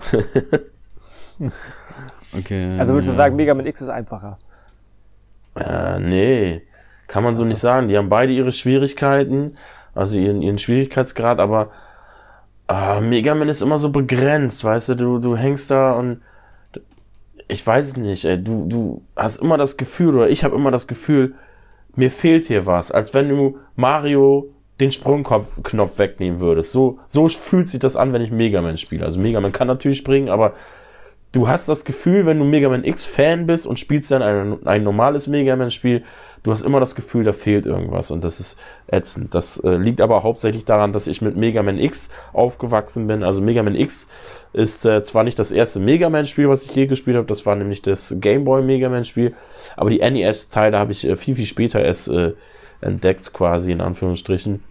okay. 2.36 2.72
Also 2.78 2.94
würdest 2.94 3.12
du 3.12 3.16
sagen, 3.16 3.36
Mega 3.36 3.54
Man 3.54 3.66
X 3.66 3.82
ist 3.82 3.88
einfacher? 3.88 4.38
Äh, 5.54 6.00
nee. 6.00 6.62
Kann 7.06 7.22
man 7.22 7.34
so 7.34 7.42
also. 7.42 7.50
nicht 7.50 7.60
sagen. 7.60 7.88
Die 7.88 7.96
haben 7.96 8.08
beide 8.08 8.32
ihre 8.32 8.52
Schwierigkeiten, 8.52 9.56
also 9.94 10.16
ihren, 10.18 10.42
ihren 10.42 10.58
Schwierigkeitsgrad, 10.58 11.40
aber 11.40 11.70
äh, 12.68 13.00
Mega 13.00 13.34
Man 13.34 13.48
ist 13.48 13.62
immer 13.62 13.78
so 13.78 13.90
begrenzt, 13.90 14.64
weißt 14.64 14.90
du, 14.90 14.94
du, 14.94 15.18
du 15.18 15.36
hängst 15.36 15.70
da 15.70 15.92
und 15.92 16.20
ich 17.48 17.66
weiß 17.66 17.86
es 17.86 17.96
nicht, 17.96 18.24
ey, 18.24 18.42
du, 18.42 18.66
du 18.68 19.02
hast 19.16 19.36
immer 19.36 19.58
das 19.58 19.76
Gefühl, 19.76 20.16
oder 20.16 20.30
ich 20.30 20.44
habe 20.44 20.56
immer 20.56 20.70
das 20.70 20.86
Gefühl, 20.86 21.34
mir 21.94 22.10
fehlt 22.10 22.46
hier 22.46 22.66
was, 22.66 22.90
als 22.90 23.12
wenn 23.12 23.28
du 23.28 23.58
Mario 23.76 24.48
den 24.80 24.90
Sprungknopf 24.90 25.98
wegnehmen 25.98 26.40
würdest. 26.40 26.72
So, 26.72 26.98
so 27.06 27.28
fühlt 27.28 27.68
sich 27.68 27.80
das 27.80 27.96
an, 27.96 28.12
wenn 28.12 28.22
ich 28.22 28.30
Mega 28.30 28.62
Man 28.62 28.78
spiele. 28.78 29.04
Also 29.04 29.20
Mega 29.20 29.40
Man 29.40 29.52
kann 29.52 29.68
natürlich 29.68 29.98
springen, 29.98 30.28
aber 30.28 30.54
du 31.32 31.48
hast 31.48 31.68
das 31.68 31.84
Gefühl, 31.84 32.26
wenn 32.26 32.38
du 32.38 32.44
Mega 32.44 32.68
Man 32.68 32.84
X 32.84 33.04
Fan 33.04 33.46
bist 33.46 33.66
und 33.66 33.78
spielst 33.78 34.10
dann 34.10 34.22
ein, 34.22 34.66
ein 34.66 34.82
normales 34.82 35.26
Mega 35.26 35.54
Man 35.56 35.70
Spiel, 35.70 36.02
du 36.42 36.50
hast 36.50 36.62
immer 36.62 36.80
das 36.80 36.94
Gefühl, 36.94 37.24
da 37.24 37.32
fehlt 37.32 37.66
irgendwas 37.66 38.10
und 38.10 38.24
das 38.24 38.40
ist 38.40 38.58
ätzend. 38.88 39.34
Das 39.34 39.58
äh, 39.58 39.76
liegt 39.76 40.00
aber 40.00 40.22
hauptsächlich 40.22 40.64
daran, 40.64 40.92
dass 40.92 41.06
ich 41.06 41.22
mit 41.22 41.36
Mega 41.36 41.62
Man 41.62 41.78
X 41.78 42.10
aufgewachsen 42.32 43.06
bin. 43.06 43.22
Also 43.22 43.40
Mega 43.40 43.62
Man 43.62 43.74
X 43.74 44.08
ist 44.52 44.84
äh, 44.84 45.02
zwar 45.02 45.24
nicht 45.24 45.38
das 45.38 45.52
erste 45.52 45.80
Mega 45.80 46.10
Man 46.10 46.26
Spiel, 46.26 46.48
was 46.48 46.64
ich 46.64 46.74
je 46.74 46.86
gespielt 46.86 47.16
habe, 47.16 47.26
das 47.26 47.46
war 47.46 47.56
nämlich 47.56 47.82
das 47.82 48.14
Game 48.18 48.44
Boy 48.44 48.62
Mega 48.62 48.88
Man 48.88 49.04
Spiel, 49.04 49.34
aber 49.76 49.90
die 49.90 49.98
NES 49.98 50.48
Teile 50.48 50.78
habe 50.78 50.92
ich 50.92 51.06
äh, 51.06 51.16
viel 51.16 51.36
viel 51.36 51.46
später 51.46 51.80
erst 51.80 52.08
äh, 52.08 52.32
entdeckt 52.80 53.32
quasi 53.32 53.72
in 53.72 53.80
Anführungsstrichen. 53.80 54.62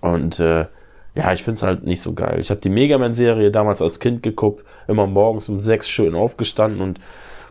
Und 0.00 0.40
äh, 0.40 0.66
ja, 1.14 1.32
ich 1.32 1.44
finde 1.44 1.56
es 1.56 1.62
halt 1.62 1.84
nicht 1.84 2.02
so 2.02 2.12
geil. 2.12 2.40
Ich 2.40 2.50
habe 2.50 2.60
die 2.60 2.68
Mega 2.68 2.98
Man-Serie 2.98 3.50
damals 3.50 3.80
als 3.80 4.00
Kind 4.00 4.22
geguckt, 4.22 4.64
immer 4.88 5.06
morgens 5.06 5.48
um 5.48 5.60
sechs 5.60 5.88
schön 5.88 6.14
aufgestanden 6.14 6.80
und 6.80 6.98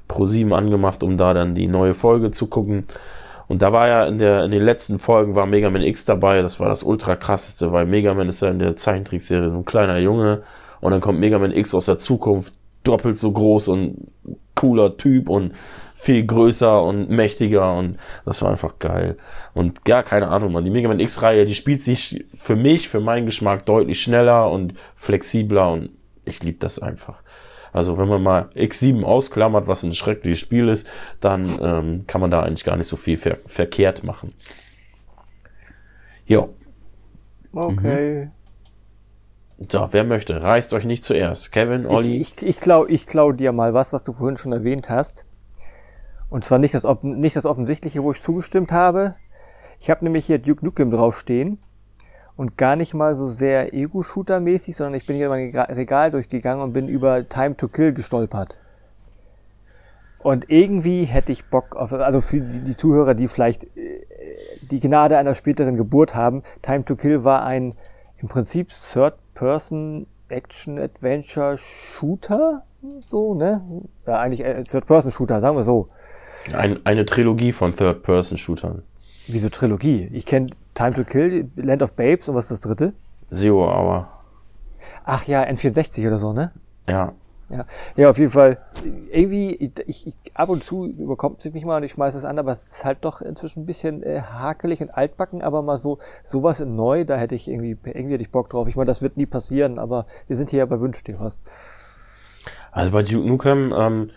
pro 0.08 0.26
sieben 0.26 0.54
angemacht, 0.54 1.04
um 1.04 1.18
da 1.18 1.34
dann 1.34 1.56
die 1.56 1.68
neue 1.68 1.95
Folge 1.95 2.32
zu 2.32 2.47
gucken. 2.47 2.86
Und 3.47 3.62
da 3.62 3.72
war 3.72 3.88
ja 3.88 4.06
in, 4.06 4.18
der, 4.18 4.45
in 4.45 4.51
den 4.51 4.64
letzten 4.64 4.99
Folgen 4.99 5.36
war 5.36 5.45
Mega 5.45 5.70
Man 5.70 5.82
X 5.82 6.06
dabei, 6.06 6.41
das 6.41 6.60
war 6.60 6.70
das 6.70 6.84
ultra 6.84 7.16
krasseste, 7.16 7.72
weil 7.72 7.86
Mega 7.86 8.14
Man 8.14 8.30
ist 8.30 8.41
ja 8.41 8.49
in 8.49 8.60
der 8.60 8.76
Zeichentrickserie 8.76 9.49
so 9.49 9.58
ein 9.58 9.66
kleiner 9.66 9.97
Junge 9.97 10.43
und 10.82 10.91
dann 10.91 11.01
kommt 11.01 11.20
Mega 11.20 11.39
Man 11.39 11.51
X 11.51 11.74
aus 11.74 11.86
der 11.86 11.97
Zukunft, 11.97 12.54
doppelt 12.84 13.18
so 13.18 13.32
groß 13.32 13.68
und 13.68 14.08
cooler 14.56 14.97
Typ 14.97 15.30
und 15.30 15.54
viel 15.95 16.26
größer 16.26 16.84
und 16.84 17.10
mächtiger 17.10 17.74
und 17.78 17.97
das 18.26 18.41
war 18.41 18.51
einfach 18.51 18.80
geil. 18.80 19.16
Und 19.54 19.80
ja, 19.88 20.04
keine 20.04 20.28
Ahnung, 20.28 20.51
man, 20.51 20.66
die 20.66 20.70
Mega 20.70 20.89
Man 20.89 20.99
X-Reihe, 20.99 21.45
die 21.45 21.56
spielt 21.56 21.82
sich 21.82 22.26
für 22.36 22.58
mich, 22.58 22.89
für 22.89 22.99
meinen 22.99 23.26
Geschmack 23.26 23.66
deutlich 23.66 24.01
schneller 24.01 24.51
und 24.51 24.74
flexibler 24.95 25.72
und 25.72 25.89
ich 26.26 26.43
liebe 26.43 26.60
das 26.60 26.80
einfach. 26.80 27.22
Also 27.74 27.97
wenn 27.97 28.07
man 28.07 28.21
mal 28.21 28.49
X7 28.55 29.03
ausklammert, 29.03 29.67
was 29.67 29.84
ein 29.84 29.93
schreckliches 29.93 30.39
Spiel 30.39 30.69
ist, 30.69 30.88
dann 31.19 31.59
ähm, 31.61 32.03
kann 32.07 32.21
man 32.21 32.32
da 32.32 32.43
eigentlich 32.43 32.63
gar 32.63 32.78
nicht 32.78 32.88
so 32.88 32.95
viel 32.95 33.17
ver 33.17 33.38
verkehrt 33.47 34.03
machen. 34.03 34.34
Jo. 36.26 36.53
Okay. 37.51 38.26
Mhm. 38.26 38.32
So, 39.69 39.88
wer 39.91 40.03
möchte? 40.03 40.41
Reißt 40.41 40.74
euch 40.74 40.86
nicht 40.86 41.03
zuerst. 41.03 41.51
Kevin, 41.51 41.86
Olli? 41.86 42.17
Ich, 42.17 42.36
ich, 42.38 42.43
ich, 42.43 42.59
klau, 42.59 42.86
ich 42.86 43.07
klau 43.07 43.32
dir 43.32 43.51
mal 43.51 43.74
was, 43.74 43.93
was 43.93 44.03
du 44.03 44.13
vorhin 44.13 44.38
schon 44.38 44.51
erwähnt 44.51 44.89
hast. 44.89 45.26
Und 46.30 46.45
zwar 46.45 46.59
nicht 46.59 46.74
das, 46.74 46.86
nicht 47.01 47.36
das 47.36 47.45
Offensichtliche, 47.45 48.03
wo 48.03 48.11
ich 48.11 48.21
zugestimmt 48.21 48.71
habe. 48.71 49.15
Ich 49.80 49.89
habe 49.89 50.03
nämlich 50.03 50.26
hier 50.26 50.39
Duke 50.39 50.65
Nukem 50.65 50.89
draufstehen 50.89 51.59
und 52.36 52.57
gar 52.57 52.75
nicht 52.75 52.93
mal 52.93 53.15
so 53.15 53.27
sehr 53.27 53.73
Ego-Shooter-mäßig, 53.73 54.75
sondern 54.75 54.95
ich 54.95 55.05
bin 55.05 55.15
hier 55.15 55.29
mein 55.29 55.55
Regal 55.55 56.11
durchgegangen 56.11 56.61
und 56.63 56.73
bin 56.73 56.88
über 56.88 57.29
Time 57.29 57.55
to 57.55 57.67
Kill 57.67 57.93
gestolpert. 57.93 58.57
Und 60.19 60.49
irgendwie 60.49 61.03
hätte 61.03 61.31
ich 61.31 61.45
Bock 61.45 61.75
auf, 61.75 61.93
also 61.93 62.21
für 62.21 62.39
die 62.39 62.75
Zuhörer, 62.77 63.13
die 63.13 63.27
vielleicht 63.27 63.65
äh, 63.75 64.05
die 64.61 64.79
Gnade 64.79 65.17
einer 65.17 65.36
späteren 65.36 65.75
Geburt 65.75 66.15
haben, 66.15 66.43
Time 66.61 66.86
to 66.86 66.95
Kill 66.95 67.25
war 67.25 67.43
ein 67.43 67.75
im 68.17 68.29
Prinzip 68.29 68.69
Third-Person 68.69 70.07
Action-Adventure-Shooter, 70.29 72.63
so, 73.07 73.36
ne? 73.36 73.61
Ja, 74.07 74.19
eigentlich 74.19 74.45
äh, 74.45 74.63
Third-Person-Shooter, 74.63 75.41
sagen 75.41 75.57
wir 75.57 75.63
so. 75.63 75.89
Ein, 76.53 76.79
eine 76.86 77.05
Trilogie 77.05 77.51
von 77.51 77.75
Third-Person-Shootern. 77.75 78.84
Wieso 79.28 79.49
Trilogie? 79.49 80.09
Ich 80.11 80.26
kenne 80.26 80.49
Time 80.74 80.93
to 80.93 81.03
Kill, 81.03 81.49
Land 81.55 81.82
of 81.82 81.93
Babes 81.93 82.28
und 82.28 82.36
was 82.36 82.45
ist 82.45 82.51
das 82.51 82.59
dritte? 82.61 82.93
Zero 83.32 83.65
Hour. 83.69 84.07
Ach 85.05 85.24
ja, 85.26 85.43
N64 85.43 86.05
oder 86.07 86.17
so, 86.17 86.34
ne? 86.34 86.51
Ja. 86.88 87.13
Ja, 87.49 87.65
ja 87.95 88.09
auf 88.09 88.17
jeden 88.17 88.32
Fall. 88.32 88.57
Irgendwie, 89.11 89.71
ich, 89.86 90.07
ich, 90.07 90.15
ab 90.34 90.49
und 90.49 90.63
zu 90.63 90.88
überkommt 90.88 91.45
es 91.45 91.53
mich 91.53 91.65
mal 91.65 91.78
und 91.78 91.84
ich 91.84 91.91
schmeiße 91.91 92.17
es 92.17 92.26
an, 92.26 92.39
aber 92.39 92.51
es 92.51 92.67
ist 92.67 92.86
halt 92.86 92.99
doch 93.01 93.21
inzwischen 93.21 93.63
ein 93.63 93.65
bisschen 93.65 94.01
äh, 94.03 94.21
hakelig 94.21 94.82
und 94.82 94.89
altbacken, 94.89 95.41
aber 95.41 95.61
mal 95.61 95.78
so 95.78 95.99
sowas 96.24 96.59
neu, 96.61 97.05
da 97.05 97.15
hätte 97.15 97.36
ich 97.36 97.47
irgendwie, 97.47 97.78
irgendwie 97.86 98.13
hätte 98.13 98.24
ich 98.24 98.32
Bock 98.32 98.49
drauf. 98.49 98.67
Ich 98.67 98.76
meine, 98.76 98.88
das 98.88 99.01
wird 99.01 99.17
nie 99.17 99.26
passieren, 99.26 99.78
aber 99.78 100.05
wir 100.28 100.36
sind 100.36 100.49
hier 100.49 100.59
ja 100.59 100.65
bei 100.65 100.80
Wünsch 100.80 101.03
dir 101.03 101.19
was. 101.19 101.43
Also 102.71 102.91
bei 102.91 103.03
Duke 103.03 103.28
Nukem, 103.28 103.74
ähm, 103.78 104.09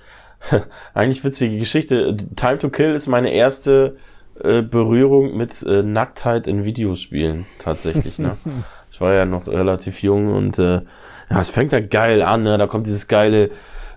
eigentlich 0.95 1.23
witzige 1.23 1.59
Geschichte. 1.59 2.17
Time 2.37 2.59
to 2.59 2.71
Kill 2.71 2.95
ist 2.95 3.07
meine 3.07 3.31
erste 3.31 3.97
äh, 4.43 4.63
Berührung 4.63 5.37
mit 5.37 5.63
äh, 5.63 5.83
Nacktheit 5.83 6.47
in 6.47 6.65
Videospielen 6.65 7.47
tatsächlich. 7.59 8.19
Ne? 8.19 8.37
ich 8.91 9.01
war 9.01 9.15
ja 9.15 9.25
noch 9.25 9.47
relativ 9.47 10.03
jung 10.03 10.33
und 10.33 10.59
äh, 10.59 10.83
ja, 11.31 11.41
es 11.41 11.51
fängt 11.51 11.73
da 11.73 11.81
geil 11.81 12.23
an. 12.23 12.43
Ne? 12.43 12.59
Da 12.59 12.67
kommt 12.67 12.87
dieses 12.87 13.09
geile 13.09 13.51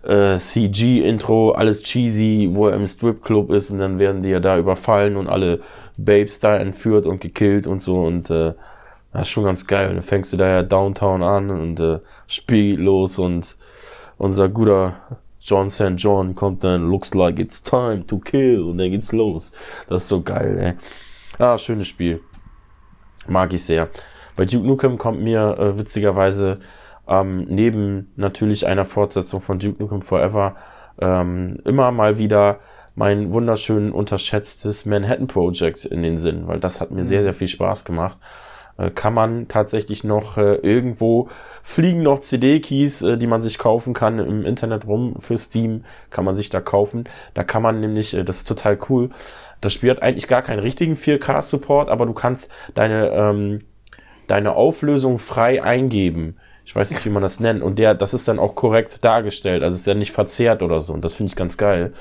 äh, 0.04 0.38
CG-Intro, 0.38 1.52
alles 1.52 1.84
cheesy, 1.84 2.50
wo 2.52 2.68
er 2.68 2.76
im 2.76 2.88
Stripclub 2.88 3.52
ist 3.52 3.70
und 3.72 3.80
dann 3.80 4.00
werden 4.00 4.24
die 4.24 4.30
ja 4.30 4.40
da 4.40 4.58
überfallen 4.58 5.18
und 5.18 5.28
alle 5.28 5.60
Babes 5.98 6.40
da 6.40 6.58
entführt 6.58 7.06
und 7.06 7.20
gekillt 7.20 7.68
und 7.68 7.82
so 7.82 8.02
und 8.02 8.30
äh, 8.30 8.54
das 9.12 9.24
ist 9.24 9.30
schon 9.30 9.44
ganz 9.44 9.66
geil. 9.68 9.94
Dann 9.94 10.04
fängst 10.04 10.32
du 10.34 10.38
da 10.38 10.48
ja 10.48 10.64
Downtown 10.64 11.24
an 11.24 11.50
und 11.50 11.80
äh, 11.80 12.00
Spiel 12.28 12.80
los 12.80 13.18
und 13.20 13.58
unser 14.18 14.50
guter 14.50 14.96
John 15.42 15.70
St. 15.70 15.94
John 15.96 16.36
kommt 16.36 16.64
dann, 16.64 16.90
looks 16.90 17.14
like 17.14 17.40
it's 17.40 17.64
time 17.64 18.06
to 18.08 18.20
kill 18.20 18.64
und 18.64 18.78
dann 18.78 18.92
geht's 18.92 19.12
los. 19.12 19.52
Das 19.88 20.04
ist 20.04 20.10
so 20.10 20.22
geil, 20.22 20.58
ey. 20.60 20.74
Ah, 21.44 21.58
schönes 21.58 21.88
Spiel. 21.88 22.22
Mag 23.28 23.54
ich 23.54 23.64
sehr. 23.64 23.90
Bei 24.36 24.46
Duke 24.46 24.68
Nukem 24.68 24.98
kommt 24.98 25.22
mir 25.22 25.58
äh, 25.58 25.78
witzigerweise 25.78 26.60
ähm, 27.08 27.46
neben 27.50 28.12
natürlich 28.16 28.68
einer 28.68 28.86
Fortsetzung 28.86 29.42
von 29.42 29.60
Duke 29.60 29.82
Nukem 29.82 30.02
Forever 30.02 30.56
ähm, 31.00 31.58
immer 31.66 31.92
mal 31.92 32.18
wieder 32.18 32.60
mein 32.96 33.32
wunderschön 33.32 33.94
unterschätztes 33.94 34.86
Manhattan 34.86 35.28
Project 35.28 35.86
in 35.86 36.04
den 36.04 36.18
Sinn, 36.18 36.48
weil 36.48 36.60
das 36.60 36.82
hat 36.82 36.92
mir 36.92 37.02
mhm. 37.02 37.06
sehr, 37.06 37.24
sehr 37.24 37.34
viel 37.34 37.48
Spaß 37.48 37.86
gemacht. 37.86 38.18
Äh, 38.78 38.92
kann 38.92 39.14
man 39.14 39.48
tatsächlich 39.48 40.04
noch 40.04 40.38
äh, 40.38 40.56
irgendwo 40.56 41.30
fliegen 41.64 42.02
noch 42.02 42.20
CD-Keys, 42.20 43.02
äh, 43.02 43.18
die 43.18 43.28
man 43.28 43.42
sich 43.42 43.58
kaufen 43.58 43.94
kann 43.94 44.20
im 44.20 44.46
Internet 44.46 44.88
rum 44.88 45.16
für 45.20 45.38
Steam, 45.38 45.84
kann 46.10 46.26
man 46.26 46.36
sich 46.36 46.50
da 46.50 46.62
kaufen. 46.62 47.06
Da 47.34 47.44
kann 47.44 47.62
man 47.62 47.80
nämlich, 47.80 48.14
äh, 48.14 48.24
das 48.24 48.38
ist 48.38 48.48
total 48.48 48.78
cool. 48.90 49.10
Das 49.62 49.74
Spiel 49.74 49.90
hat 49.90 50.02
eigentlich 50.02 50.28
gar 50.28 50.42
keinen 50.42 50.60
richtigen 50.60 50.96
4K-Support, 50.96 51.90
aber 51.90 52.06
du 52.06 52.14
kannst 52.14 52.50
deine, 52.74 53.10
ähm, 53.10 53.62
deine 54.28 54.54
Auflösung 54.54 55.20
frei 55.20 55.62
eingeben. 55.62 56.38
Ich 56.66 56.76
weiß 56.76 56.92
nicht, 56.92 57.06
wie 57.06 57.10
man 57.10 57.24
das 57.24 57.40
nennt. 57.40 57.64
Und 57.64 57.80
der, 57.80 57.96
das 57.96 58.14
ist 58.14 58.28
dann 58.28 58.40
auch 58.40 58.56
korrekt 58.56 59.04
dargestellt. 59.04 59.64
Also 59.64 59.76
ist 59.76 59.88
ja 59.88 59.96
nicht 59.96 60.12
verzerrt 60.12 60.62
oder 60.62 60.82
so. 60.82 60.94
Und 60.94 61.04
das 61.04 61.16
finde 61.16 61.32
ich 61.32 61.36
ganz 61.36 61.58
geil. 61.58 61.94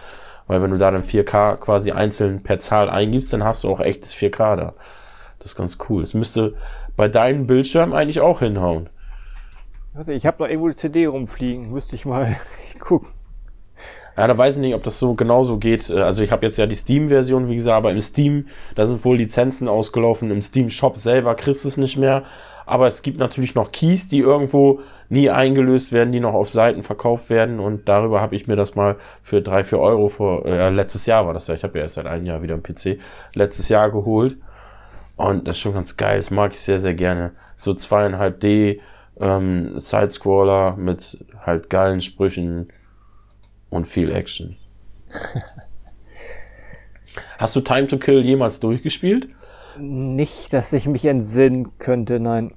Weil 0.46 0.62
wenn 0.62 0.70
du 0.70 0.78
da 0.78 0.90
dann 0.90 1.04
4K 1.04 1.56
quasi 1.56 1.92
einzeln 1.92 2.42
per 2.42 2.58
Zahl 2.58 2.90
eingibst, 2.90 3.32
dann 3.32 3.44
hast 3.44 3.64
du 3.64 3.70
auch 3.70 3.80
echtes 3.80 4.14
4K 4.14 4.56
da. 4.56 4.74
Das 5.38 5.52
ist 5.52 5.56
ganz 5.56 5.78
cool. 5.88 6.02
Es 6.02 6.14
müsste 6.14 6.54
bei 6.96 7.08
deinem 7.08 7.46
Bildschirm 7.46 7.92
eigentlich 7.92 8.20
auch 8.20 8.40
hinhauen. 8.40 8.90
Also 9.94 10.12
ich 10.12 10.26
habe 10.26 10.42
noch 10.42 10.48
irgendwo 10.48 10.68
die 10.68 10.76
CD 10.76 11.06
rumfliegen. 11.06 11.70
Müsste 11.70 11.96
ich 11.96 12.04
mal 12.04 12.36
gucken. 12.80 13.08
Ja, 14.16 14.26
da 14.26 14.36
weiß 14.36 14.56
ich 14.56 14.60
nicht, 14.60 14.74
ob 14.74 14.82
das 14.82 14.98
so 14.98 15.14
genauso 15.14 15.58
geht. 15.58 15.90
Äh, 15.90 16.00
also 16.00 16.22
ich 16.22 16.32
habe 16.32 16.44
jetzt 16.44 16.58
ja 16.58 16.66
die 16.66 16.74
Steam-Version, 16.74 17.48
wie 17.48 17.54
gesagt, 17.54 17.76
aber 17.76 17.92
im 17.92 18.00
Steam, 18.00 18.46
da 18.74 18.84
sind 18.84 19.04
wohl 19.04 19.16
Lizenzen 19.16 19.68
ausgelaufen. 19.68 20.30
Im 20.30 20.42
Steam-Shop 20.42 20.96
selber 20.96 21.34
kriegst 21.34 21.64
du 21.64 21.68
es 21.68 21.76
nicht 21.76 21.96
mehr. 21.96 22.24
Aber 22.66 22.86
es 22.86 23.02
gibt 23.02 23.18
natürlich 23.18 23.54
noch 23.54 23.72
Keys, 23.72 24.08
die 24.08 24.18
irgendwo 24.18 24.80
nie 25.08 25.30
eingelöst 25.30 25.92
werden, 25.92 26.12
die 26.12 26.20
noch 26.20 26.34
auf 26.34 26.50
Seiten 26.50 26.82
verkauft 26.82 27.30
werden. 27.30 27.60
Und 27.60 27.88
darüber 27.88 28.20
habe 28.20 28.36
ich 28.36 28.46
mir 28.46 28.56
das 28.56 28.74
mal 28.74 28.96
für 29.22 29.40
drei, 29.40 29.64
vier 29.64 29.78
Euro 29.78 30.08
vor, 30.08 30.44
äh, 30.44 30.68
letztes 30.68 31.06
Jahr 31.06 31.26
war 31.26 31.32
das 31.32 31.46
ja, 31.46 31.54
ich 31.54 31.62
habe 31.62 31.78
ja 31.78 31.84
erst 31.84 31.94
seit 31.94 32.06
einem 32.06 32.26
Jahr 32.26 32.42
wieder 32.42 32.54
einen 32.54 32.62
PC, 32.62 32.98
letztes 33.34 33.68
Jahr 33.68 33.90
geholt. 33.90 34.36
Und 35.16 35.48
das 35.48 35.56
ist 35.56 35.60
schon 35.62 35.74
ganz 35.74 35.96
geil, 35.96 36.18
das 36.18 36.30
mag 36.30 36.52
ich 36.52 36.60
sehr, 36.60 36.78
sehr 36.78 36.94
gerne. 36.94 37.32
So 37.56 37.72
zweieinhalb 37.72 38.40
D, 38.40 38.80
ähm, 39.20 39.78
Sidescroller 39.78 40.76
mit 40.76 41.24
halt 41.40 41.70
geilen 41.70 42.00
Sprüchen 42.00 42.68
und 43.70 43.86
viel 43.86 44.10
Action. 44.10 44.56
Hast 47.38 47.56
du 47.56 47.60
Time 47.60 47.86
to 47.86 47.98
Kill 47.98 48.24
jemals 48.24 48.60
durchgespielt? 48.60 49.28
Nicht, 49.78 50.52
dass 50.52 50.72
ich 50.72 50.86
mich 50.86 51.04
entsinnen 51.04 51.78
könnte, 51.78 52.18
nein. 52.20 52.52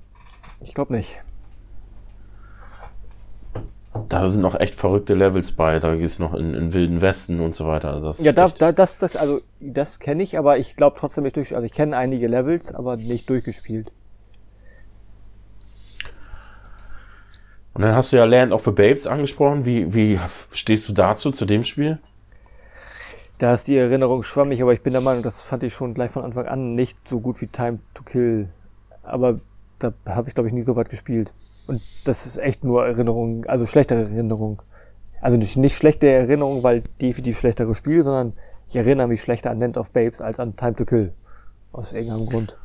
Ich 0.59 0.73
glaube 0.73 0.93
nicht. 0.93 1.19
Da 4.09 4.27
sind 4.29 4.41
noch 4.41 4.59
echt 4.59 4.75
verrückte 4.75 5.13
Levels 5.13 5.51
bei. 5.51 5.79
Da 5.79 5.95
geht 5.95 6.05
es 6.05 6.19
noch 6.19 6.33
in, 6.33 6.53
in 6.53 6.73
Wilden 6.73 7.01
Westen 7.01 7.39
und 7.39 7.55
so 7.55 7.67
weiter. 7.67 7.99
Das 8.01 8.19
ja, 8.19 8.31
da, 8.31 8.49
da, 8.49 8.71
das, 8.71 8.97
das, 8.97 9.15
also, 9.15 9.41
das 9.59 9.99
kenne 9.99 10.23
ich, 10.23 10.37
aber 10.37 10.57
ich 10.57 10.75
glaube 10.75 10.97
trotzdem 10.99 11.23
nicht 11.23 11.35
durch. 11.35 11.53
Also, 11.53 11.65
ich 11.65 11.73
kenne 11.73 11.95
einige 11.97 12.27
Levels, 12.27 12.73
aber 12.73 12.97
nicht 12.97 13.29
durchgespielt. 13.29 13.91
Und 17.73 17.83
dann 17.83 17.95
hast 17.95 18.11
du 18.11 18.17
ja 18.17 18.25
Land 18.25 18.51
of 18.51 18.65
the 18.65 18.71
Babes 18.71 19.07
angesprochen. 19.07 19.65
Wie, 19.65 19.93
wie 19.93 20.19
stehst 20.51 20.89
du 20.89 20.93
dazu, 20.93 21.31
zu 21.31 21.45
dem 21.45 21.63
Spiel? 21.63 21.99
Da 23.37 23.53
ist 23.53 23.67
die 23.67 23.77
Erinnerung 23.77 24.23
schwammig, 24.23 24.61
aber 24.61 24.73
ich 24.73 24.81
bin 24.81 24.93
der 24.93 25.01
Meinung, 25.01 25.23
das 25.23 25.41
fand 25.41 25.63
ich 25.63 25.73
schon 25.73 25.93
gleich 25.93 26.11
von 26.11 26.23
Anfang 26.23 26.45
an 26.45 26.75
nicht 26.75 27.07
so 27.07 27.19
gut 27.19 27.41
wie 27.41 27.47
Time 27.47 27.79
to 27.93 28.03
Kill. 28.03 28.49
Aber 29.03 29.39
da 29.79 29.93
habe 30.09 30.27
ich, 30.27 30.35
glaube 30.35 30.47
ich, 30.47 30.53
nie 30.53 30.61
so 30.61 30.75
weit 30.75 30.89
gespielt. 30.89 31.33
Und 31.65 31.81
das 32.03 32.25
ist 32.25 32.37
echt 32.37 32.63
nur 32.63 32.85
Erinnerung, 32.85 33.45
also 33.45 33.65
schlechtere 33.65 34.01
Erinnerung. 34.01 34.61
Also 35.21 35.37
nicht, 35.37 35.57
nicht 35.57 35.77
schlechte 35.77 36.07
Erinnerung, 36.07 36.63
weil 36.63 36.83
definitiv 37.01 37.39
schlechtere 37.39 37.73
Spiel, 37.73 38.03
sondern 38.03 38.33
ich 38.67 38.75
erinnere 38.75 39.07
mich 39.07 39.21
schlechter 39.21 39.49
an 39.49 39.59
Land 39.59 39.77
of 39.77 39.91
Babes 39.91 40.21
als 40.21 40.39
an 40.39 40.55
Time 40.55 40.75
to 40.75 40.85
Kill. 40.85 41.13
Aus 41.71 41.93
irgendeinem 41.93 42.25
Grund. 42.25 42.59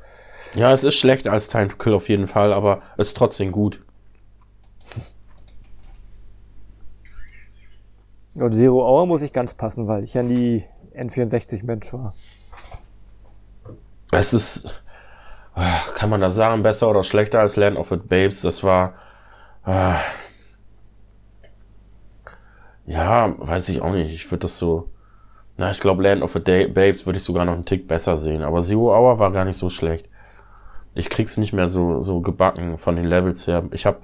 Ja, 0.54 0.72
es 0.72 0.84
ist 0.84 0.96
schlechter 0.96 1.32
als 1.32 1.48
Time 1.48 1.68
to 1.68 1.76
Kill 1.76 1.94
auf 1.94 2.08
jeden 2.08 2.26
Fall, 2.26 2.52
aber 2.52 2.82
es 2.96 3.08
ist 3.08 3.16
trotzdem 3.16 3.52
gut. 3.52 3.82
Und 8.38 8.52
Zero 8.52 8.86
Hour 8.86 9.06
muss 9.06 9.22
ich 9.22 9.32
ganz 9.32 9.54
passen, 9.54 9.88
weil 9.88 10.04
ich 10.04 10.14
ja 10.14 10.22
nie 10.22 10.64
N64-Mensch 10.94 11.92
war. 11.92 12.14
Es 14.12 14.32
ist, 14.32 14.82
kann 15.94 16.10
man 16.10 16.20
das 16.20 16.34
sagen, 16.34 16.62
besser 16.62 16.88
oder 16.90 17.02
schlechter 17.02 17.40
als 17.40 17.56
Land 17.56 17.76
of 17.76 17.88
the 17.88 17.96
Babes? 17.96 18.42
Das 18.42 18.62
war, 18.62 18.94
äh, 19.66 19.94
ja, 22.86 23.34
weiß 23.38 23.68
ich 23.70 23.80
auch 23.80 23.92
nicht. 23.92 24.12
Ich 24.12 24.30
würde 24.30 24.42
das 24.42 24.58
so, 24.58 24.88
na, 25.56 25.70
ich 25.70 25.80
glaube, 25.80 26.02
Land 26.02 26.22
of 26.22 26.32
the 26.32 26.66
Babes 26.66 27.06
würde 27.06 27.18
ich 27.18 27.24
sogar 27.24 27.44
noch 27.44 27.54
einen 27.54 27.64
Tick 27.64 27.88
besser 27.88 28.16
sehen. 28.16 28.42
Aber 28.42 28.60
Zero 28.60 28.94
Hour 28.94 29.18
war 29.18 29.32
gar 29.32 29.44
nicht 29.44 29.56
so 29.56 29.70
schlecht. 29.70 30.08
Ich 30.94 31.10
krieg's 31.10 31.36
nicht 31.36 31.52
mehr 31.52 31.68
so, 31.68 32.00
so 32.00 32.20
gebacken 32.20 32.78
von 32.78 32.96
den 32.96 33.06
Levels 33.06 33.46
her. 33.46 33.64
Ich 33.72 33.86
habe 33.86 33.98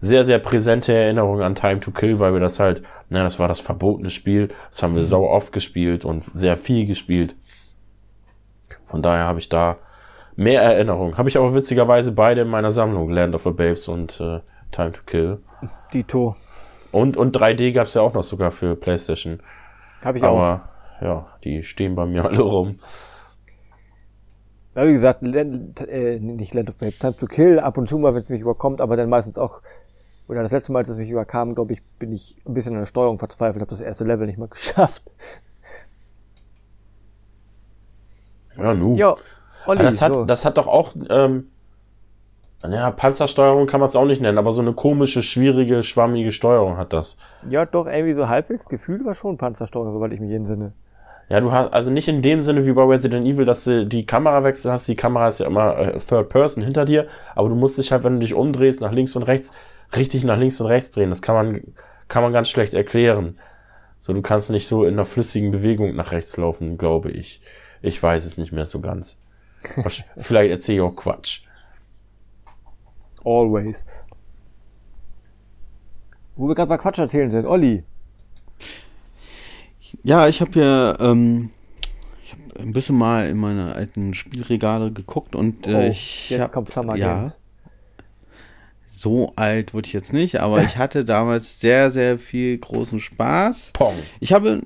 sehr, 0.00 0.24
sehr 0.24 0.38
präsente 0.38 0.92
Erinnerungen 0.92 1.42
an 1.42 1.54
Time 1.54 1.80
to 1.80 1.90
Kill, 1.90 2.18
weil 2.18 2.32
wir 2.32 2.40
das 2.40 2.60
halt, 2.60 2.82
na, 3.08 3.22
das 3.22 3.38
war 3.38 3.48
das 3.48 3.60
verbotene 3.60 4.10
Spiel. 4.10 4.48
Das 4.70 4.82
haben 4.82 4.94
wir 4.94 5.02
mhm. 5.02 5.06
sau 5.06 5.28
oft 5.28 5.52
gespielt 5.52 6.04
und 6.04 6.24
sehr 6.32 6.56
viel 6.56 6.86
gespielt. 6.86 7.34
Von 8.88 9.02
daher 9.02 9.24
habe 9.24 9.38
ich 9.38 9.48
da 9.48 9.76
mehr 10.36 10.62
Erinnerungen. 10.62 11.16
Habe 11.16 11.28
ich 11.28 11.36
aber 11.36 11.54
witzigerweise 11.54 12.12
beide 12.12 12.42
in 12.42 12.48
meiner 12.48 12.70
Sammlung, 12.70 13.10
Land 13.10 13.34
of 13.34 13.42
the 13.42 13.50
Babes 13.50 13.88
und 13.88 14.20
äh, 14.20 14.40
Time 14.70 14.92
to 14.92 15.02
Kill. 15.06 15.38
Dito. 15.92 16.36
Und, 16.92 17.16
und 17.16 17.36
3D 17.36 17.72
gab 17.72 17.88
es 17.88 17.94
ja 17.94 18.02
auch 18.02 18.14
noch 18.14 18.22
sogar 18.22 18.52
für 18.52 18.76
PlayStation. 18.76 19.40
Habe 20.04 20.18
ich 20.18 20.24
aber, 20.24 20.68
auch. 21.00 21.02
ja, 21.02 21.26
die 21.44 21.62
stehen 21.62 21.94
bei 21.94 22.06
mir 22.06 22.24
alle 22.26 22.42
rum. 22.42 22.78
Ja, 24.74 24.86
wie 24.86 24.92
gesagt, 24.92 25.22
Land, 25.22 25.80
äh, 25.88 26.20
nicht 26.20 26.52
Land 26.52 26.68
of 26.68 26.78
Babes, 26.78 26.98
Time 26.98 27.16
to 27.16 27.26
Kill, 27.26 27.58
ab 27.58 27.78
und 27.78 27.88
zu 27.88 27.98
mal, 27.98 28.14
wenn 28.14 28.20
es 28.20 28.28
mich 28.28 28.42
überkommt, 28.42 28.82
aber 28.82 28.96
dann 28.96 29.08
meistens 29.08 29.38
auch 29.38 29.62
oder 30.28 30.42
das 30.42 30.52
letzte 30.52 30.72
Mal, 30.72 30.80
als 30.80 30.88
es 30.88 30.98
mich 30.98 31.10
überkam, 31.10 31.54
glaube 31.54 31.72
ich, 31.72 31.82
bin 31.98 32.12
ich 32.12 32.36
ein 32.46 32.54
bisschen 32.54 32.72
an 32.72 32.80
der 32.80 32.86
Steuerung 32.86 33.18
verzweifelt, 33.18 33.60
habe 33.60 33.70
das 33.70 33.80
erste 33.80 34.04
Level 34.04 34.26
nicht 34.26 34.38
mal 34.38 34.48
geschafft. 34.50 35.02
Ja, 38.56 38.74
nu. 38.74 38.96
Ja, 38.96 39.16
Olli, 39.66 39.82
das, 39.82 40.00
hat, 40.00 40.14
so. 40.14 40.24
das 40.24 40.44
hat 40.44 40.58
doch 40.58 40.66
auch, 40.66 40.94
ähm, 41.10 41.48
ja, 42.62 42.90
Panzersteuerung 42.90 43.66
kann 43.66 43.80
man 43.80 43.88
es 43.88 43.96
auch 43.96 44.06
nicht 44.06 44.22
nennen, 44.22 44.38
aber 44.38 44.50
so 44.50 44.62
eine 44.62 44.72
komische, 44.72 45.22
schwierige, 45.22 45.82
schwammige 45.82 46.32
Steuerung 46.32 46.76
hat 46.78 46.92
das. 46.92 47.18
Ja, 47.48 47.66
doch, 47.66 47.86
irgendwie 47.86 48.14
so 48.14 48.28
halbwegs 48.28 48.66
gefühlt 48.66 49.04
war 49.04 49.14
schon 49.14 49.36
Panzersteuerung, 49.36 49.92
soweit 49.92 50.12
ich 50.12 50.20
mich 50.20 50.32
entsinne. 50.32 50.72
Ja, 51.28 51.40
du 51.40 51.50
hast, 51.50 51.72
also 51.72 51.90
nicht 51.90 52.06
in 52.06 52.22
dem 52.22 52.40
Sinne 52.40 52.66
wie 52.66 52.72
bei 52.72 52.84
Resident 52.84 53.26
Evil, 53.26 53.44
dass 53.44 53.64
du 53.64 53.84
die 53.84 54.06
Kamera 54.06 54.44
wechseln 54.44 54.70
hast. 54.70 54.86
Die 54.86 54.94
Kamera 54.94 55.28
ist 55.28 55.40
ja 55.40 55.46
immer 55.46 55.76
äh, 55.76 55.98
Third 55.98 56.28
Person 56.28 56.62
hinter 56.62 56.84
dir, 56.84 57.08
aber 57.34 57.48
du 57.48 57.56
musst 57.56 57.78
dich 57.78 57.90
halt, 57.90 58.04
wenn 58.04 58.14
du 58.14 58.20
dich 58.20 58.34
umdrehst, 58.34 58.80
nach 58.80 58.92
links 58.92 59.16
und 59.16 59.24
rechts, 59.24 59.52
richtig 59.94 60.24
nach 60.24 60.38
links 60.38 60.60
und 60.60 60.66
rechts 60.66 60.90
drehen. 60.90 61.10
Das 61.10 61.22
kann 61.22 61.34
man, 61.34 61.60
kann 62.08 62.22
man 62.22 62.32
ganz 62.32 62.48
schlecht 62.48 62.74
erklären. 62.74 63.38
So, 63.98 64.12
du 64.12 64.22
kannst 64.22 64.50
nicht 64.50 64.66
so 64.66 64.84
in 64.84 64.94
einer 64.94 65.04
flüssigen 65.04 65.50
Bewegung 65.50 65.94
nach 65.94 66.12
rechts 66.12 66.36
laufen, 66.36 66.78
glaube 66.78 67.10
ich. 67.10 67.40
Ich 67.82 68.02
weiß 68.02 68.24
es 68.24 68.38
nicht 68.38 68.52
mehr 68.52 68.66
so 68.66 68.80
ganz. 68.80 69.20
Vielleicht 70.16 70.50
erzähle 70.50 70.78
ich 70.78 70.82
auch 70.82 70.96
Quatsch. 70.96 71.42
Always. 73.24 73.84
Wo 76.36 76.48
wir 76.48 76.54
gerade 76.54 76.68
bei 76.68 76.76
Quatsch 76.76 76.98
erzählen 76.98 77.30
sind, 77.30 77.46
Olli. 77.46 77.82
Ja, 80.02 80.28
ich 80.28 80.40
habe 80.40 80.60
ja 80.60 81.00
ähm, 81.00 81.50
ich 82.24 82.32
hab 82.32 82.60
ein 82.60 82.72
bisschen 82.72 82.96
mal 82.96 83.28
in 83.28 83.38
meine 83.38 83.74
alten 83.74 84.14
Spielregale 84.14 84.92
geguckt 84.92 85.34
und 85.34 85.66
äh, 85.66 85.74
oh, 85.74 85.90
ich 85.90 86.30
jetzt 86.30 86.42
hab, 86.42 86.52
kommt 86.52 86.70
Summer 86.70 86.96
ja, 86.96 87.14
Games 87.14 87.40
so 88.96 89.32
alt 89.36 89.74
wurde 89.74 89.86
ich 89.86 89.92
jetzt 89.92 90.12
nicht, 90.12 90.40
aber 90.40 90.62
ich 90.62 90.78
hatte 90.78 91.04
damals 91.04 91.60
sehr, 91.60 91.90
sehr 91.90 92.18
viel 92.18 92.56
großen 92.56 92.98
Spaß. 92.98 93.70
Pong. 93.74 93.94
Ich 94.20 94.32
habe 94.32 94.62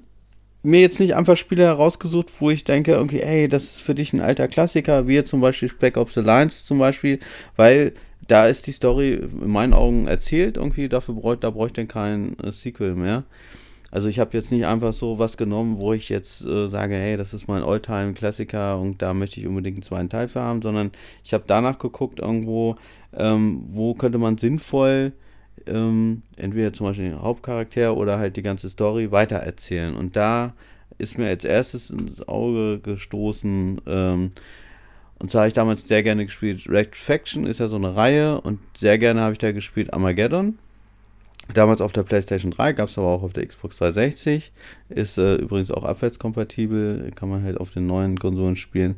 mir 0.62 0.80
jetzt 0.80 1.00
nicht 1.00 1.16
einfach 1.16 1.36
Spiele 1.36 1.64
herausgesucht, 1.64 2.28
wo 2.38 2.50
ich 2.50 2.64
denke, 2.64 2.92
irgendwie, 2.92 3.20
ey, 3.20 3.48
das 3.48 3.64
ist 3.64 3.80
für 3.80 3.94
dich 3.94 4.12
ein 4.12 4.20
alter 4.20 4.46
Klassiker, 4.46 5.08
wie 5.08 5.24
zum 5.24 5.40
Beispiel 5.40 5.70
Black 5.76 5.96
Ops 5.96 6.16
Alliance 6.16 6.64
zum 6.64 6.78
Beispiel, 6.78 7.18
weil 7.56 7.92
da 8.28 8.46
ist 8.46 8.66
die 8.68 8.72
Story 8.72 9.14
in 9.14 9.50
meinen 9.50 9.72
Augen 9.72 10.06
erzählt, 10.06 10.56
irgendwie, 10.56 10.88
dafür 10.88 11.14
bräuchte, 11.14 11.40
da 11.40 11.50
bräuchte 11.50 11.82
ich 11.82 11.88
kein 11.88 12.38
äh, 12.38 12.52
Sequel 12.52 12.94
mehr. 12.94 13.24
Also 13.90 14.06
ich 14.06 14.20
habe 14.20 14.36
jetzt 14.36 14.52
nicht 14.52 14.66
einfach 14.66 14.92
so 14.92 15.18
was 15.18 15.36
genommen, 15.36 15.80
wo 15.80 15.92
ich 15.92 16.08
jetzt 16.08 16.42
äh, 16.42 16.68
sage, 16.68 16.94
hey, 16.94 17.16
das 17.16 17.34
ist 17.34 17.48
mein 17.48 17.64
Alltime-Klassiker 17.64 18.78
und 18.78 19.02
da 19.02 19.14
möchte 19.14 19.40
ich 19.40 19.48
unbedingt 19.48 19.78
einen 19.78 19.82
zweiten 19.82 20.08
Teil 20.08 20.28
für 20.28 20.40
haben, 20.40 20.62
sondern 20.62 20.92
ich 21.24 21.34
habe 21.34 21.42
danach 21.48 21.80
geguckt 21.80 22.20
irgendwo, 22.20 22.76
ähm, 23.16 23.64
wo 23.72 23.94
könnte 23.94 24.18
man 24.18 24.38
sinnvoll 24.38 25.12
ähm, 25.66 26.22
entweder 26.36 26.72
zum 26.72 26.86
Beispiel 26.86 27.10
den 27.10 27.22
Hauptcharakter 27.22 27.96
oder 27.96 28.18
halt 28.18 28.36
die 28.36 28.42
ganze 28.42 28.70
Story 28.70 29.10
weitererzählen. 29.10 29.94
Und 29.94 30.16
da 30.16 30.54
ist 30.98 31.18
mir 31.18 31.28
als 31.28 31.44
erstes 31.44 31.90
ins 31.90 32.26
Auge 32.28 32.80
gestoßen, 32.80 33.80
ähm, 33.86 34.32
und 35.18 35.30
zwar 35.30 35.42
habe 35.42 35.48
ich 35.48 35.54
damals 35.54 35.86
sehr 35.86 36.02
gerne 36.02 36.24
gespielt, 36.24 36.66
Red 36.66 36.96
Faction 36.96 37.46
ist 37.46 37.60
ja 37.60 37.68
so 37.68 37.76
eine 37.76 37.94
Reihe 37.94 38.40
und 38.40 38.58
sehr 38.78 38.96
gerne 38.96 39.20
habe 39.20 39.34
ich 39.34 39.38
da 39.38 39.52
gespielt 39.52 39.92
Armageddon. 39.92 40.58
Damals 41.52 41.80
auf 41.80 41.92
der 41.92 42.04
PlayStation 42.04 42.52
3, 42.52 42.72
gab 42.72 42.88
es 42.88 42.96
aber 42.96 43.08
auch 43.08 43.22
auf 43.22 43.32
der 43.32 43.44
Xbox 43.44 43.76
360. 43.78 44.52
Ist 44.88 45.18
äh, 45.18 45.34
übrigens 45.34 45.70
auch 45.70 45.84
abwärtskompatibel, 45.84 47.10
kann 47.14 47.28
man 47.28 47.42
halt 47.42 47.58
auf 47.58 47.70
den 47.70 47.86
neuen 47.86 48.18
Konsolen 48.18 48.56
spielen. 48.56 48.96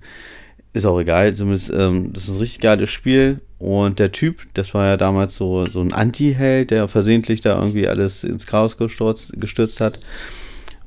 Ist 0.75 0.87
auch 0.87 1.01
egal, 1.01 1.35
zumindest, 1.35 1.73
ähm, 1.75 2.13
das 2.13 2.25
ist 2.25 2.31
ein 2.31 2.39
richtig 2.39 2.61
geiles 2.61 2.91
Spiel. 2.91 3.41
Und 3.63 4.01
der 4.01 4.11
Typ, 4.11 4.53
das 4.55 4.75
war 4.75 4.87
ja 4.87 4.97
damals 4.97 5.37
so, 5.37 5.65
so 5.67 5.81
ein 5.81 5.93
Anti-Held, 5.93 6.73
der 6.73 6.89
versehentlich 6.89 7.43
da 7.43 7.57
irgendwie 7.57 7.87
alles 7.87 8.25
ins 8.25 8.45
Chaos 8.45 8.77
gestürzt, 8.77 9.33
gestürzt 9.37 9.81
hat. 9.81 10.01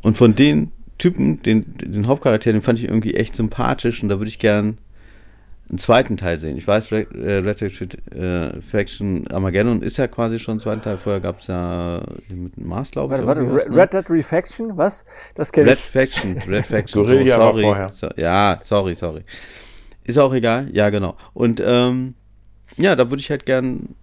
Und 0.01 0.17
von 0.17 0.35
den 0.35 0.73
Typen, 0.97 1.41
den, 1.41 1.73
den 1.77 2.05
Hauptcharakter, 2.05 2.51
den 2.51 2.61
fand 2.61 2.79
ich 2.79 2.83
irgendwie 2.83 3.15
echt 3.15 3.33
sympathisch 3.33 4.03
und 4.03 4.09
da 4.09 4.19
würde 4.19 4.27
ich 4.27 4.39
gern 4.39 4.77
einen 5.69 5.77
zweiten 5.77 6.17
Teil 6.17 6.37
sehen. 6.37 6.57
Ich 6.57 6.67
weiß, 6.67 6.91
Red, 6.91 7.13
äh, 7.13 7.37
Red 7.37 7.61
Dead 7.61 8.13
äh, 8.13 8.61
Faction 8.61 9.25
Armageddon 9.29 9.81
ist 9.81 9.95
ja 9.95 10.09
quasi 10.09 10.37
schon 10.37 10.57
ein 10.57 10.59
zweiter 10.59 10.81
Teil. 10.81 10.97
Vorher 10.97 11.21
gab 11.21 11.39
es 11.39 11.47
ja 11.47 12.01
mit 12.27 12.57
Mars, 12.57 12.91
glaube 12.91 13.15
ich. 13.15 13.25
Warte, 13.25 13.49
warte, 13.49 13.69
ne? 13.71 13.77
Red 13.77 13.93
Dead 13.93 14.09
Refaction? 14.09 14.75
Was? 14.75 15.05
Das 15.35 15.53
kenne 15.53 15.67
ich. 15.67 15.71
Red 15.71 15.79
Faction, 15.79 16.37
Red 16.45 16.67
Faction. 16.67 17.03
Guerilla 17.05 17.37
oh, 17.37 17.39
sorry. 17.39 17.63
war 17.63 17.75
vorher. 17.75 17.89
So, 17.93 18.09
ja, 18.17 18.57
sorry, 18.65 18.95
sorry. 18.95 19.21
Ist 20.03 20.19
auch 20.19 20.33
egal. 20.33 20.67
Ja, 20.73 20.89
genau. 20.89 21.15
Und 21.33 21.63
ähm, 21.65 22.15
ja, 22.77 22.95
da 22.95 23.09
würde 23.09 23.21
ich 23.21 23.29
halt 23.29 23.45
gern 23.45 23.95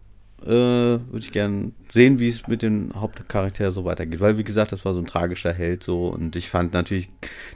äh, 0.44 0.48
würde 0.48 1.18
ich 1.20 1.32
gern 1.32 1.72
sehen, 1.88 2.18
wie 2.18 2.28
es 2.28 2.46
mit 2.48 2.62
den 2.62 2.92
Hauptcharakteren 2.94 3.72
so 3.72 3.84
weitergeht. 3.84 4.20
Weil, 4.20 4.38
wie 4.38 4.44
gesagt, 4.44 4.72
das 4.72 4.84
war 4.84 4.94
so 4.94 4.98
ein 4.98 5.06
tragischer 5.06 5.52
Held 5.52 5.82
so 5.82 6.06
und 6.06 6.34
ich 6.36 6.48
fand 6.48 6.72
natürlich, 6.72 7.08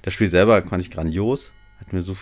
das 0.03 0.15
Spiel 0.15 0.29
selber 0.29 0.63
fand 0.63 0.83
ich 0.83 0.91
grandios. 0.91 1.53
Hat 1.81 1.93
mir 1.93 2.03
so 2.03 2.17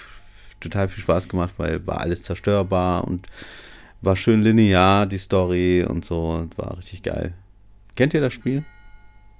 total 0.61 0.89
viel 0.89 1.03
Spaß 1.03 1.29
gemacht, 1.29 1.55
weil 1.59 1.87
war 1.87 2.01
alles 2.01 2.23
zerstörbar 2.23 3.05
und 3.05 3.27
war 4.01 4.17
schön 4.17 4.43
linear, 4.43 5.07
die 5.07 5.19
Story 5.19 5.85
und 5.85 6.05
so. 6.05 6.31
Und 6.31 6.57
war 6.59 6.79
richtig 6.79 7.03
geil. 7.03 7.35
Kennt 7.97 8.15
ihr 8.15 8.21
das 8.21 8.33
Spiel? 8.33 8.65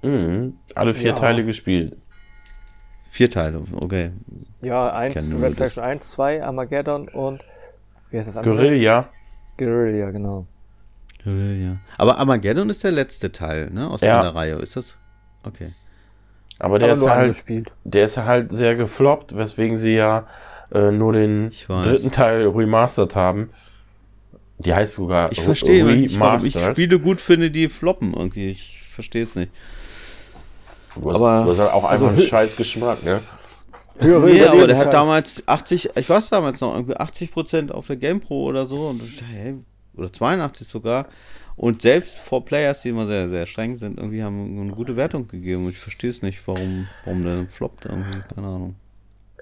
Mhm, 0.03 0.53
alle 0.75 0.93
vier 0.93 1.07
ja. 1.07 1.13
Teile 1.13 1.43
gespielt. 1.43 1.97
Vier 3.09 3.31
Teile, 3.31 3.63
okay. 3.73 4.11
Ja, 4.61 4.93
eins, 4.93 5.33
Red 5.33 5.55
Faction 5.55 5.83
1, 5.83 6.11
2, 6.11 6.43
Armageddon 6.43 7.07
und 7.07 7.43
wie 8.11 8.17
heißt 8.17 8.27
das 8.27 8.37
andere? 8.37 8.57
Guerilla. 8.57 9.09
Guerilla, 9.57 10.11
genau. 10.11 10.45
Guerilla. 11.23 11.77
Aber 11.97 12.17
Armageddon 12.17 12.69
ist 12.69 12.83
der 12.83 12.91
letzte 12.91 13.31
Teil, 13.31 13.69
ne? 13.71 13.89
Aus 13.89 14.01
ja. 14.01 14.21
der 14.21 14.35
Reihe. 14.35 14.55
Ist 14.55 14.75
das? 14.75 14.97
Okay. 15.43 15.71
Aber 16.59 16.79
der 16.79 16.91
Aber 16.91 17.25
ist 17.25 17.45
halt, 17.47 17.65
der 17.83 18.05
ist 18.05 18.17
halt 18.17 18.51
sehr 18.51 18.75
gefloppt, 18.75 19.35
weswegen 19.35 19.75
sie 19.77 19.93
ja 19.93 20.25
äh, 20.73 20.91
nur 20.91 21.13
den 21.13 21.51
dritten 21.67 22.11
Teil 22.11 22.47
remastered 22.47 23.15
haben. 23.15 23.49
Die 24.57 24.73
heißt 24.73 24.93
sogar 24.93 25.31
Ich 25.31 25.41
verstehe 25.41 25.83
nicht, 25.83 26.17
warum 26.19 26.45
ich 26.45 26.57
Spiele 26.57 26.99
gut 26.99 27.19
finde, 27.19 27.51
die 27.51 27.67
floppen 27.67 28.13
irgendwie. 28.13 28.49
Ich 28.49 28.81
verstehe 28.93 29.23
es 29.23 29.35
nicht. 29.35 29.51
Du 30.95 31.09
hast, 31.09 31.17
aber, 31.17 31.43
du 31.43 31.51
hast 31.51 31.59
halt 31.59 31.71
auch 31.71 31.83
einfach 31.83 32.07
also, 32.07 32.07
einen 32.07 32.19
scheiß 32.19 32.55
Geschmack, 32.55 33.03
ne? 33.03 33.19
Höhere 33.99 34.25
nee, 34.25 34.45
aber 34.45 34.67
der 34.67 34.77
hat 34.77 34.93
damals 34.93 35.47
80, 35.47 35.91
ich 35.95 36.09
weiß 36.09 36.29
damals 36.29 36.59
noch, 36.61 36.73
irgendwie 36.73 36.97
80% 36.97 37.71
auf 37.71 37.87
der 37.87 37.95
GamePro 37.95 38.43
oder 38.43 38.67
so 38.67 38.87
und 38.87 39.01
ich 39.03 39.17
dachte, 39.17 39.31
hey, 39.31 39.55
oder 39.95 40.11
82 40.11 40.67
sogar. 40.67 41.07
Und 41.55 41.81
selbst 41.81 42.17
vor 42.17 42.43
Players, 42.43 42.81
die 42.81 42.89
immer 42.89 43.07
sehr, 43.07 43.29
sehr 43.29 43.45
streng 43.45 43.77
sind, 43.77 43.97
irgendwie 43.97 44.21
haben 44.21 44.59
eine 44.59 44.73
gute 44.73 44.97
Wertung 44.97 45.27
gegeben. 45.29 45.69
Ich 45.69 45.79
verstehe 45.79 46.09
es 46.09 46.21
nicht, 46.21 46.45
warum, 46.47 46.87
warum 47.05 47.23
der 47.23 47.45
floppt 47.49 47.85
irgendwie, 47.85 48.19
keine 48.33 48.47
Ahnung. 48.47 48.75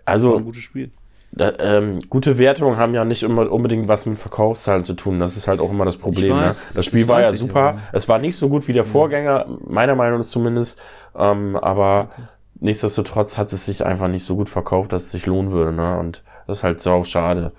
Also, 0.06 0.38
ein 0.38 0.46
gutes 0.46 0.62
Spiel. 0.62 0.92
Da, 1.32 1.54
ähm, 1.58 2.02
gute 2.10 2.38
Wertungen 2.38 2.78
haben 2.78 2.94
ja 2.94 3.04
nicht 3.06 3.24
immer 3.24 3.52
unbedingt 3.52 3.88
was 3.88 4.06
mit 4.06 4.20
Verkaufszahlen 4.20 4.84
zu 4.84 4.94
tun. 4.94 5.20
Das 5.20 5.36
ist 5.36 5.48
halt 5.48 5.60
auch 5.60 5.72
immer 5.72 5.86
das 5.86 5.98
Problem. 5.98 6.36
Ne? 6.36 6.42
Weiß, 6.50 6.58
ne? 6.58 6.64
Das 6.76 6.86
Spiel 6.86 7.08
war 7.08 7.22
ja 7.22 7.34
super. 7.34 7.60
Aber. 7.60 7.82
Es 7.92 8.08
war 8.08 8.20
nicht 8.20 8.36
so 8.36 8.50
gut 8.50 8.68
wie 8.68 8.74
der 8.74 8.86
Vorgänger, 8.86 9.48
meiner 9.66 9.96
Meinung 9.96 10.20
nach 10.20 10.28
zumindest. 10.28 10.80
Ähm, 11.16 11.56
aber 11.56 12.10
okay. 12.12 12.22
Nichtsdestotrotz 12.64 13.38
hat 13.38 13.52
es 13.54 13.66
sich 13.66 13.86
einfach 13.86 14.08
nicht 14.08 14.24
so 14.24 14.36
gut 14.36 14.50
verkauft, 14.50 14.94
dass 14.94 15.04
es 15.04 15.12
sich 15.12 15.26
lohnen 15.26 15.52
würde. 15.52 15.74
Ne? 15.74 16.00
Und 16.00 16.24
das 16.48 16.60
ist 16.60 16.64
halt 16.64 16.82
sau 16.82 17.04
schade. 17.04 17.52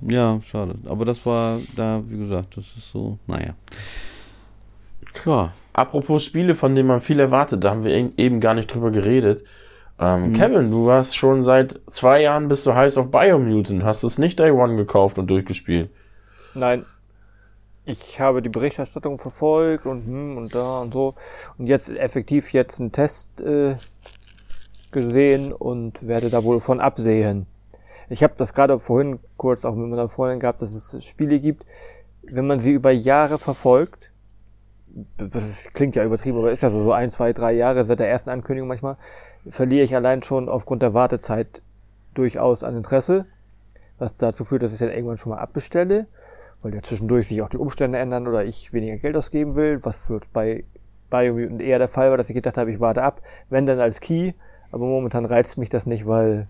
Ja, 0.00 0.40
schade. 0.42 0.76
Aber 0.86 1.04
das 1.04 1.24
war 1.26 1.60
da, 1.76 2.02
wie 2.08 2.18
gesagt, 2.18 2.56
das 2.56 2.64
ist 2.76 2.90
so, 2.90 3.18
naja. 3.26 3.54
Klar. 5.12 5.52
Apropos 5.72 6.24
Spiele, 6.24 6.54
von 6.54 6.74
denen 6.74 6.88
man 6.88 7.00
viel 7.00 7.20
erwartet, 7.20 7.62
da 7.62 7.70
haben 7.70 7.84
wir 7.84 7.92
eben 8.18 8.40
gar 8.40 8.54
nicht 8.54 8.72
drüber 8.72 8.90
geredet. 8.90 9.44
Ähm, 10.00 10.30
mhm. 10.30 10.32
Kevin, 10.32 10.70
du 10.70 10.86
warst 10.86 11.16
schon 11.16 11.42
seit 11.42 11.80
zwei 11.88 12.22
Jahren 12.22 12.48
bist 12.48 12.64
du 12.66 12.74
heiß 12.74 12.96
auf 12.96 13.10
Biomutant. 13.10 13.84
Hast 13.84 14.02
du 14.02 14.06
es 14.06 14.18
nicht 14.18 14.38
Day 14.38 14.50
One 14.50 14.76
gekauft 14.76 15.18
und 15.18 15.28
durchgespielt? 15.28 15.90
Nein. 16.54 16.84
Ich 17.88 18.20
habe 18.20 18.42
die 18.42 18.50
Berichterstattung 18.50 19.18
verfolgt 19.18 19.86
und 19.86 20.04
hm 20.04 20.36
und 20.36 20.54
da 20.54 20.80
und 20.82 20.92
so. 20.92 21.14
Und 21.56 21.68
jetzt 21.68 21.88
effektiv 21.88 22.52
jetzt 22.52 22.80
einen 22.80 22.92
Test 22.92 23.40
äh, 23.40 23.76
gesehen 24.90 25.54
und 25.54 26.06
werde 26.06 26.28
da 26.28 26.44
wohl 26.44 26.60
von 26.60 26.80
absehen. 26.80 27.46
Ich 28.10 28.22
habe 28.22 28.34
das 28.36 28.52
gerade 28.52 28.78
vorhin 28.78 29.20
kurz 29.38 29.64
auch 29.64 29.74
mit 29.74 29.88
meiner 29.88 30.10
Freundin 30.10 30.38
gehabt, 30.38 30.60
dass 30.60 30.74
es 30.74 31.02
Spiele 31.02 31.40
gibt, 31.40 31.64
wenn 32.22 32.46
man 32.46 32.60
sie 32.60 32.72
über 32.72 32.90
Jahre 32.90 33.38
verfolgt, 33.38 34.10
das 35.16 35.70
klingt 35.72 35.96
ja 35.96 36.04
übertrieben, 36.04 36.36
aber 36.36 36.52
ist 36.52 36.62
ja 36.62 36.70
so, 36.70 36.82
so 36.82 36.92
ein, 36.92 37.10
zwei, 37.10 37.32
drei 37.32 37.52
Jahre 37.52 37.86
seit 37.86 38.00
der 38.00 38.10
ersten 38.10 38.28
Ankündigung 38.28 38.68
manchmal, 38.68 38.98
verliere 39.48 39.84
ich 39.84 39.94
allein 39.94 40.22
schon 40.22 40.50
aufgrund 40.50 40.82
der 40.82 40.92
Wartezeit 40.92 41.62
durchaus 42.12 42.64
an 42.64 42.76
Interesse, 42.76 43.24
was 43.98 44.16
dazu 44.16 44.44
führt, 44.44 44.62
dass 44.62 44.74
ich 44.74 44.78
dann 44.78 44.90
irgendwann 44.90 45.16
schon 45.16 45.30
mal 45.30 45.38
abbestelle, 45.38 46.06
weil 46.62 46.74
ja 46.74 46.82
zwischendurch 46.82 47.28
sich 47.28 47.42
auch 47.42 47.48
die 47.48 47.58
Umstände 47.58 47.98
ändern 47.98 48.26
oder 48.26 48.44
ich 48.44 48.72
weniger 48.72 48.96
Geld 48.96 49.16
ausgeben 49.16 49.54
will, 49.54 49.84
was 49.84 50.00
für 50.06 50.20
bei 50.32 50.64
Biomutant 51.10 51.62
eher 51.62 51.78
der 51.78 51.88
Fall 51.88 52.10
war, 52.10 52.16
dass 52.16 52.28
ich 52.28 52.34
gedacht 52.34 52.58
habe, 52.58 52.70
ich 52.70 52.80
warte 52.80 53.02
ab, 53.02 53.22
wenn 53.48 53.66
dann 53.66 53.80
als 53.80 54.00
Key, 54.00 54.32
aber 54.70 54.84
momentan 54.84 55.24
reizt 55.24 55.56
mich 55.56 55.70
das 55.70 55.86
nicht, 55.86 56.06
weil 56.06 56.48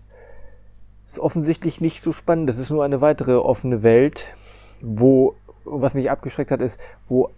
ist 1.05 1.19
offensichtlich 1.19 1.81
nicht 1.81 2.03
so 2.03 2.11
spannend. 2.11 2.49
Das 2.49 2.59
ist 2.59 2.69
nur 2.69 2.85
eine 2.85 3.01
weitere 3.01 3.33
offene 3.33 3.81
Welt, 3.81 4.33
wo, 4.81 5.35
was 5.65 5.95
mich 5.95 6.11
abgeschreckt 6.11 6.51
hat, 6.51 6.61
ist, 6.61 6.79
wo 7.05 7.29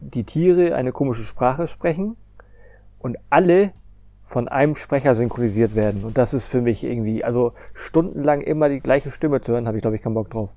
die 0.00 0.24
Tiere 0.24 0.74
eine 0.76 0.92
komische 0.92 1.24
Sprache 1.24 1.66
sprechen 1.66 2.16
und 3.00 3.18
alle 3.28 3.72
von 4.20 4.46
einem 4.46 4.76
Sprecher 4.76 5.14
synchronisiert 5.14 5.74
werden. 5.74 6.04
Und 6.04 6.18
das 6.18 6.34
ist 6.34 6.46
für 6.46 6.60
mich 6.60 6.84
irgendwie, 6.84 7.24
also 7.24 7.52
stundenlang 7.74 8.42
immer 8.42 8.68
die 8.68 8.80
gleiche 8.80 9.10
Stimme 9.10 9.40
zu 9.40 9.52
hören, 9.52 9.66
habe 9.66 9.76
ich 9.78 9.82
glaube 9.82 9.96
ich 9.96 10.02
keinen 10.02 10.14
Bock 10.14 10.30
drauf. 10.30 10.54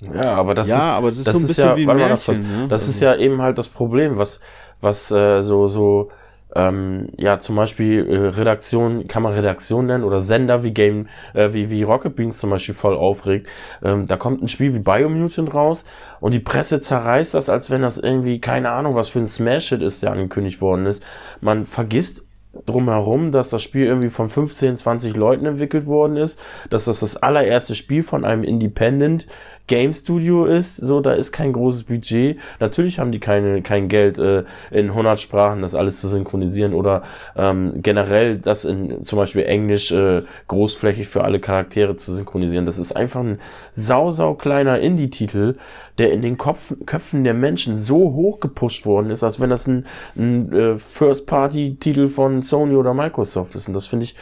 Ja, 0.00 0.34
aber 0.34 0.54
das 0.54 0.68
ja, 0.68 0.76
ist, 0.76 0.82
aber 0.82 1.08
das 1.10 1.18
ist 1.18 1.26
das 1.26 1.34
so 1.34 1.46
bisschen 1.46 1.64
ja, 1.66 1.76
wie 1.76 1.88
ein 1.88 1.96
Märchen, 1.96 2.34
das, 2.34 2.40
ne? 2.40 2.68
das 2.68 2.82
also. 2.82 2.90
ist 2.90 3.00
ja 3.00 3.16
eben 3.16 3.40
halt 3.40 3.58
das 3.58 3.68
Problem, 3.68 4.18
was, 4.18 4.40
was 4.80 5.10
äh, 5.10 5.42
so, 5.42 5.68
so 5.68 6.10
ähm, 6.54 7.08
ja 7.16 7.38
zum 7.38 7.56
Beispiel 7.56 8.06
äh, 8.06 8.16
Redaktion, 8.28 9.08
kann 9.08 9.22
man 9.22 9.32
Redaktion 9.32 9.86
nennen 9.86 10.04
oder 10.04 10.20
Sender 10.20 10.62
wie 10.62 10.72
Game, 10.72 11.08
äh, 11.32 11.52
wie, 11.52 11.70
wie 11.70 11.82
Rocket 11.82 12.16
Beans 12.16 12.38
zum 12.38 12.50
Beispiel 12.50 12.74
voll 12.74 12.96
aufregt. 12.96 13.48
Ähm, 13.82 14.06
da 14.06 14.16
kommt 14.16 14.42
ein 14.42 14.48
Spiel 14.48 14.74
wie 14.74 14.78
Biomutant 14.80 15.52
raus 15.54 15.84
und 16.20 16.32
die 16.32 16.40
Presse 16.40 16.80
zerreißt 16.80 17.34
das, 17.34 17.48
als 17.48 17.70
wenn 17.70 17.82
das 17.82 17.98
irgendwie, 17.98 18.40
keine 18.40 18.70
Ahnung, 18.70 18.94
was 18.94 19.08
für 19.08 19.18
ein 19.18 19.26
Smash-Hit 19.26 19.82
ist, 19.82 20.02
der 20.02 20.12
angekündigt 20.12 20.60
worden 20.60 20.86
ist. 20.86 21.04
Man 21.40 21.66
vergisst 21.66 22.26
drumherum, 22.66 23.32
dass 23.32 23.50
das 23.50 23.62
Spiel 23.62 23.86
irgendwie 23.86 24.10
von 24.10 24.28
15, 24.28 24.76
20 24.76 25.16
Leuten 25.16 25.46
entwickelt 25.46 25.86
worden 25.86 26.16
ist, 26.16 26.40
dass 26.70 26.84
das 26.84 27.00
das 27.00 27.16
allererste 27.16 27.74
Spiel 27.74 28.04
von 28.04 28.24
einem 28.24 28.44
Independent 28.44 29.26
Game 29.66 29.94
Studio 29.94 30.44
ist, 30.44 30.76
so, 30.76 31.00
da 31.00 31.14
ist 31.14 31.32
kein 31.32 31.52
großes 31.52 31.84
Budget. 31.84 32.38
Natürlich 32.60 32.98
haben 32.98 33.12
die 33.12 33.18
keine, 33.18 33.62
kein 33.62 33.88
Geld, 33.88 34.18
äh, 34.18 34.44
in 34.70 34.90
100 34.90 35.18
Sprachen 35.18 35.62
das 35.62 35.74
alles 35.74 36.00
zu 36.00 36.08
synchronisieren 36.08 36.74
oder 36.74 37.02
ähm, 37.34 37.74
generell 37.76 38.38
das 38.38 38.66
in 38.66 39.04
zum 39.04 39.18
Beispiel 39.18 39.44
Englisch 39.44 39.90
äh, 39.90 40.22
großflächig 40.48 41.08
für 41.08 41.24
alle 41.24 41.40
Charaktere 41.40 41.96
zu 41.96 42.12
synchronisieren. 42.12 42.66
Das 42.66 42.78
ist 42.78 42.94
einfach 42.94 43.20
ein 43.20 43.40
sau, 43.72 44.10
sau 44.10 44.34
kleiner 44.34 44.80
Indie-Titel, 44.80 45.56
der 45.96 46.12
in 46.12 46.20
den 46.20 46.36
Kopf, 46.36 46.74
Köpfen 46.84 47.24
der 47.24 47.34
Menschen 47.34 47.76
so 47.78 48.12
hoch 48.12 48.40
gepusht 48.40 48.84
worden 48.84 49.10
ist, 49.10 49.22
als 49.22 49.40
wenn 49.40 49.50
das 49.50 49.66
ein, 49.66 49.86
ein 50.16 50.52
äh, 50.52 50.78
First-Party-Titel 50.78 52.08
von 52.08 52.42
Sony 52.42 52.74
oder 52.74 52.92
Microsoft 52.92 53.54
ist. 53.54 53.68
Und 53.68 53.74
das 53.74 53.86
finde 53.86 54.04
ich 54.04 54.14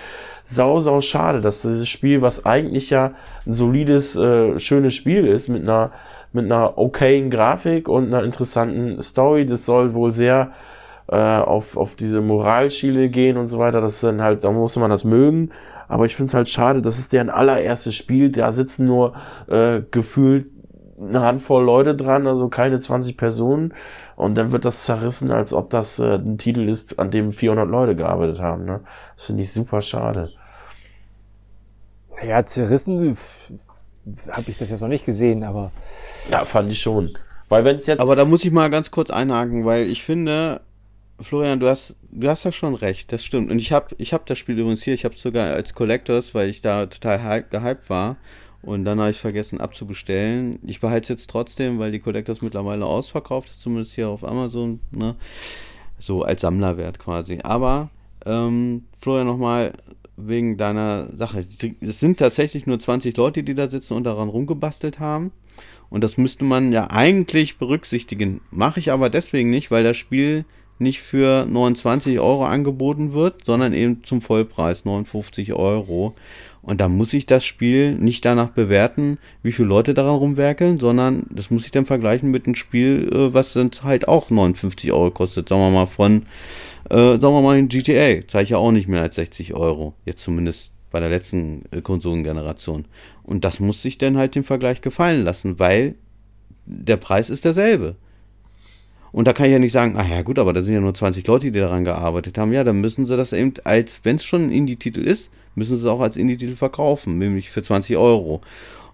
sau, 0.44 0.80
sau 0.80 1.00
schade, 1.00 1.40
dass 1.40 1.62
dieses 1.62 1.88
Spiel, 1.88 2.22
was 2.22 2.44
eigentlich 2.44 2.90
ja 2.90 3.12
ein 3.46 3.52
solides, 3.52 4.16
äh, 4.16 4.58
schönes 4.58 4.94
Spiel 4.94 5.26
ist, 5.26 5.48
mit 5.48 5.62
einer, 5.62 5.92
mit 6.32 6.46
einer 6.46 6.78
okayen 6.78 7.30
Grafik 7.30 7.88
und 7.88 8.06
einer 8.06 8.24
interessanten 8.24 9.00
Story, 9.02 9.46
das 9.46 9.64
soll 9.64 9.94
wohl 9.94 10.12
sehr 10.12 10.50
äh, 11.08 11.16
auf, 11.16 11.76
auf 11.76 11.94
diese 11.94 12.20
Moralschiele 12.20 13.08
gehen 13.08 13.36
und 13.36 13.48
so 13.48 13.58
weiter, 13.58 13.80
das 13.80 13.94
ist 13.94 14.04
dann 14.04 14.22
halt, 14.22 14.44
da 14.44 14.50
muss 14.50 14.76
man 14.76 14.90
das 14.90 15.04
mögen, 15.04 15.50
aber 15.88 16.06
ich 16.06 16.16
finde 16.16 16.28
es 16.28 16.34
halt 16.34 16.48
schade, 16.48 16.82
das 16.82 16.98
ist 16.98 17.12
deren 17.12 17.30
allererstes 17.30 17.94
Spiel, 17.94 18.32
da 18.32 18.50
sitzen 18.50 18.86
nur 18.86 19.14
äh, 19.48 19.82
gefühlt 19.90 20.46
eine 20.98 21.20
Handvoll 21.20 21.64
Leute 21.64 21.94
dran, 21.94 22.26
also 22.26 22.48
keine 22.48 22.78
20 22.78 23.16
Personen 23.16 23.74
und 24.22 24.36
dann 24.36 24.52
wird 24.52 24.64
das 24.64 24.84
zerrissen, 24.84 25.30
als 25.30 25.52
ob 25.52 25.70
das 25.70 25.98
äh, 25.98 26.14
ein 26.14 26.38
Titel 26.38 26.68
ist, 26.68 26.98
an 26.98 27.10
dem 27.10 27.32
400 27.32 27.68
Leute 27.68 27.96
gearbeitet 27.96 28.40
haben. 28.40 28.64
Ne? 28.64 28.80
Das 29.16 29.26
finde 29.26 29.42
ich 29.42 29.52
super 29.52 29.80
schade. 29.80 30.30
Ja, 32.24 32.44
zerrissen 32.46 33.16
habe 34.30 34.50
ich 34.50 34.56
das 34.56 34.70
jetzt 34.70 34.80
noch 34.80 34.88
nicht 34.88 35.06
gesehen, 35.06 35.42
aber. 35.42 35.72
Ja, 36.30 36.44
fand 36.44 36.70
ich 36.72 36.80
schon. 36.80 37.10
Weil 37.48 37.64
wenn 37.64 37.76
es 37.76 37.86
jetzt. 37.86 38.00
Aber 38.00 38.16
da 38.16 38.24
muss 38.24 38.44
ich 38.44 38.52
mal 38.52 38.70
ganz 38.70 38.90
kurz 38.90 39.10
einhaken, 39.10 39.64
weil 39.64 39.86
ich 39.88 40.02
finde, 40.04 40.60
Florian, 41.20 41.60
du 41.60 41.68
hast, 41.68 41.96
du 42.10 42.28
hast 42.28 42.44
ja 42.44 42.52
schon 42.52 42.74
recht, 42.74 43.12
das 43.12 43.24
stimmt. 43.24 43.50
Und 43.50 43.58
ich 43.58 43.72
habe 43.72 43.94
ich 43.98 44.12
hab 44.12 44.26
das 44.26 44.38
Spiel 44.38 44.58
übrigens 44.58 44.82
hier, 44.82 44.94
ich 44.94 45.04
habe 45.04 45.14
es 45.14 45.22
sogar 45.22 45.52
als 45.52 45.74
Collectors, 45.74 46.34
weil 46.34 46.48
ich 46.48 46.60
da 46.60 46.86
total 46.86 47.42
gehypt 47.42 47.90
war. 47.90 48.16
Und 48.62 48.84
dann 48.84 49.00
habe 49.00 49.10
ich 49.10 49.18
vergessen 49.18 49.60
abzubestellen. 49.60 50.60
Ich 50.66 50.80
behalte 50.80 51.02
es 51.02 51.08
jetzt 51.08 51.30
trotzdem, 51.30 51.78
weil 51.78 51.90
die 51.90 51.98
Collectors 51.98 52.42
mittlerweile 52.42 52.86
ausverkauft 52.86 53.50
ist, 53.50 53.60
zumindest 53.60 53.94
hier 53.94 54.08
auf 54.08 54.24
Amazon. 54.24 54.80
Ne? 54.92 55.16
So 55.98 56.22
als 56.22 56.42
Sammlerwert 56.42 56.98
quasi. 56.98 57.40
Aber, 57.42 57.90
ähm, 58.24 58.84
Florian, 59.00 59.26
nochmal 59.26 59.72
wegen 60.16 60.56
deiner 60.56 61.08
Sache. 61.16 61.44
Es 61.80 61.98
sind 61.98 62.18
tatsächlich 62.18 62.66
nur 62.66 62.78
20 62.78 63.16
Leute, 63.16 63.42
die 63.42 63.54
da 63.54 63.68
sitzen 63.68 63.94
und 63.94 64.04
daran 64.04 64.28
rumgebastelt 64.28 65.00
haben. 65.00 65.32
Und 65.90 66.02
das 66.02 66.16
müsste 66.16 66.44
man 66.44 66.72
ja 66.72 66.90
eigentlich 66.90 67.58
berücksichtigen. 67.58 68.40
Mache 68.50 68.80
ich 68.80 68.92
aber 68.92 69.10
deswegen 69.10 69.50
nicht, 69.50 69.70
weil 69.70 69.84
das 69.84 69.96
Spiel 69.96 70.44
nicht 70.78 71.00
für 71.00 71.46
29 71.46 72.18
Euro 72.18 72.44
angeboten 72.44 73.12
wird, 73.12 73.44
sondern 73.44 73.72
eben 73.72 74.02
zum 74.02 74.20
Vollpreis 74.20 74.84
59 74.84 75.52
Euro. 75.52 76.14
Und 76.62 76.80
da 76.80 76.88
muss 76.88 77.12
ich 77.12 77.26
das 77.26 77.44
Spiel 77.44 77.96
nicht 77.96 78.24
danach 78.24 78.50
bewerten, 78.50 79.18
wie 79.42 79.50
viele 79.50 79.68
Leute 79.68 79.94
daran 79.94 80.14
rumwerkeln, 80.14 80.78
sondern 80.78 81.24
das 81.30 81.50
muss 81.50 81.64
ich 81.64 81.72
dann 81.72 81.86
vergleichen 81.86 82.30
mit 82.30 82.46
einem 82.46 82.54
Spiel, 82.54 83.10
äh, 83.12 83.34
was 83.34 83.52
dann 83.52 83.70
halt 83.82 84.06
auch 84.06 84.30
59 84.30 84.92
Euro 84.92 85.10
kostet. 85.10 85.48
Sagen 85.48 85.60
wir 85.60 85.70
mal 85.70 85.86
von, 85.86 86.22
äh, 86.88 86.94
sagen 86.94 87.20
wir 87.20 87.42
mal 87.42 87.58
in 87.58 87.68
GTA, 87.68 88.26
zahle 88.28 88.44
ich 88.44 88.50
ja 88.50 88.58
auch 88.58 88.70
nicht 88.70 88.86
mehr 88.86 89.02
als 89.02 89.16
60 89.16 89.54
Euro. 89.54 89.94
Jetzt 90.04 90.22
zumindest 90.22 90.70
bei 90.92 91.00
der 91.00 91.08
letzten 91.08 91.64
äh, 91.72 91.80
Konsolengeneration. 91.80 92.84
Und 93.24 93.44
das 93.44 93.58
muss 93.58 93.82
sich 93.82 93.98
dann 93.98 94.16
halt 94.16 94.36
den 94.36 94.44
Vergleich 94.44 94.82
gefallen 94.82 95.24
lassen, 95.24 95.58
weil 95.58 95.96
der 96.66 96.96
Preis 96.96 97.28
ist 97.28 97.44
derselbe. 97.44 97.96
Und 99.12 99.28
da 99.28 99.34
kann 99.34 99.46
ich 99.46 99.52
ja 99.52 99.58
nicht 99.58 99.72
sagen, 99.72 99.94
ach 99.96 100.08
ja 100.08 100.22
gut, 100.22 100.38
aber 100.38 100.52
da 100.52 100.62
sind 100.62 100.72
ja 100.74 100.80
nur 100.80 100.94
20 100.94 101.26
Leute, 101.26 101.50
die 101.50 101.60
daran 101.60 101.84
gearbeitet 101.84 102.38
haben. 102.38 102.52
Ja, 102.52 102.64
dann 102.64 102.80
müssen 102.80 103.04
sie 103.04 103.16
das 103.16 103.32
eben 103.32 103.52
als, 103.64 104.00
wenn 104.04 104.16
es 104.16 104.24
schon 104.24 104.46
ein 104.46 104.52
Indie-Titel 104.52 105.02
ist, 105.02 105.30
müssen 105.54 105.76
sie 105.76 105.82
es 105.84 105.88
auch 105.88 106.00
als 106.00 106.16
Indie-Titel 106.16 106.56
verkaufen, 106.56 107.18
nämlich 107.18 107.50
für 107.50 107.62
20 107.62 107.98
Euro. 107.98 108.40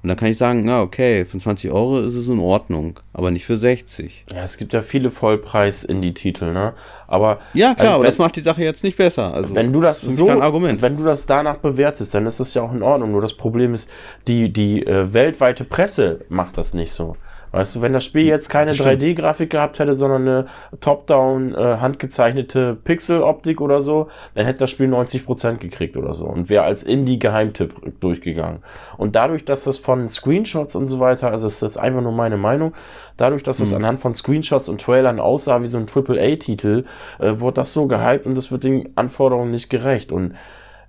Und 0.02 0.08
dann 0.08 0.16
kann 0.16 0.28
ich 0.28 0.38
sagen, 0.38 0.64
na 0.64 0.80
okay, 0.80 1.24
für 1.24 1.38
20 1.38 1.72
Euro 1.72 2.00
ist 2.00 2.14
es 2.14 2.28
in 2.28 2.38
Ordnung, 2.38 3.00
aber 3.12 3.32
nicht 3.32 3.44
für 3.44 3.56
60. 3.56 4.26
Ja, 4.32 4.44
es 4.44 4.56
gibt 4.56 4.72
ja 4.72 4.82
viele 4.82 5.10
Vollpreis-Indie-Titel, 5.10 6.52
ne? 6.52 6.74
Aber 7.08 7.40
ja 7.52 7.74
klar, 7.74 7.86
also, 7.86 7.94
aber 7.96 8.04
das 8.04 8.18
macht 8.18 8.36
die 8.36 8.40
Sache 8.40 8.62
jetzt 8.62 8.84
nicht 8.84 8.96
besser. 8.96 9.34
Also 9.34 9.54
wenn 9.56 9.72
du 9.72 9.80
das 9.80 10.00
so, 10.00 10.28
wenn 10.28 10.96
du 10.96 11.04
das 11.04 11.26
danach 11.26 11.56
bewertest, 11.56 12.14
dann 12.14 12.26
ist 12.26 12.38
das 12.38 12.54
ja 12.54 12.62
auch 12.62 12.72
in 12.72 12.82
Ordnung. 12.82 13.10
Nur 13.10 13.22
das 13.22 13.34
Problem 13.34 13.74
ist, 13.74 13.90
die 14.28 14.52
die 14.52 14.86
äh, 14.86 15.12
weltweite 15.12 15.64
Presse 15.64 16.20
macht 16.28 16.58
das 16.58 16.74
nicht 16.74 16.92
so. 16.92 17.16
Weißt 17.50 17.74
du, 17.76 17.80
wenn 17.80 17.92
das 17.92 18.04
Spiel 18.04 18.26
jetzt 18.26 18.48
keine 18.50 18.72
3D-Grafik 18.72 19.50
gehabt 19.50 19.78
hätte, 19.78 19.94
sondern 19.94 20.22
eine 20.22 20.46
top-down 20.80 21.54
äh, 21.54 21.78
handgezeichnete 21.78 22.76
Pixel-Optik 22.84 23.60
oder 23.60 23.80
so, 23.80 24.08
dann 24.34 24.46
hätte 24.46 24.60
das 24.60 24.70
Spiel 24.70 24.92
90% 24.92 25.56
gekriegt 25.56 25.96
oder 25.96 26.14
so 26.14 26.26
und 26.26 26.50
wäre 26.50 26.64
als 26.64 26.82
Indie-Geheimtipp 26.82 28.00
durchgegangen. 28.00 28.62
Und 28.96 29.16
dadurch, 29.16 29.44
dass 29.44 29.64
das 29.64 29.78
von 29.78 30.08
Screenshots 30.08 30.76
und 30.76 30.86
so 30.86 31.00
weiter, 31.00 31.30
also 31.30 31.46
das 31.46 31.54
ist 31.54 31.62
jetzt 31.62 31.78
einfach 31.78 32.02
nur 32.02 32.12
meine 32.12 32.36
Meinung, 32.36 32.74
dadurch, 33.16 33.42
dass 33.42 33.60
es 33.60 33.70
mhm. 33.70 33.78
anhand 33.78 34.00
von 34.00 34.12
Screenshots 34.12 34.68
und 34.68 34.80
Trailern 34.80 35.20
aussah 35.20 35.62
wie 35.62 35.68
so 35.68 35.78
ein 35.78 35.86
AAA-Titel, 35.92 36.84
äh, 37.18 37.40
wurde 37.40 37.54
das 37.54 37.72
so 37.72 37.86
gehypt 37.86 38.26
und 38.26 38.34
das 38.34 38.52
wird 38.52 38.64
den 38.64 38.90
Anforderungen 38.96 39.50
nicht 39.50 39.70
gerecht. 39.70 40.12
Und 40.12 40.34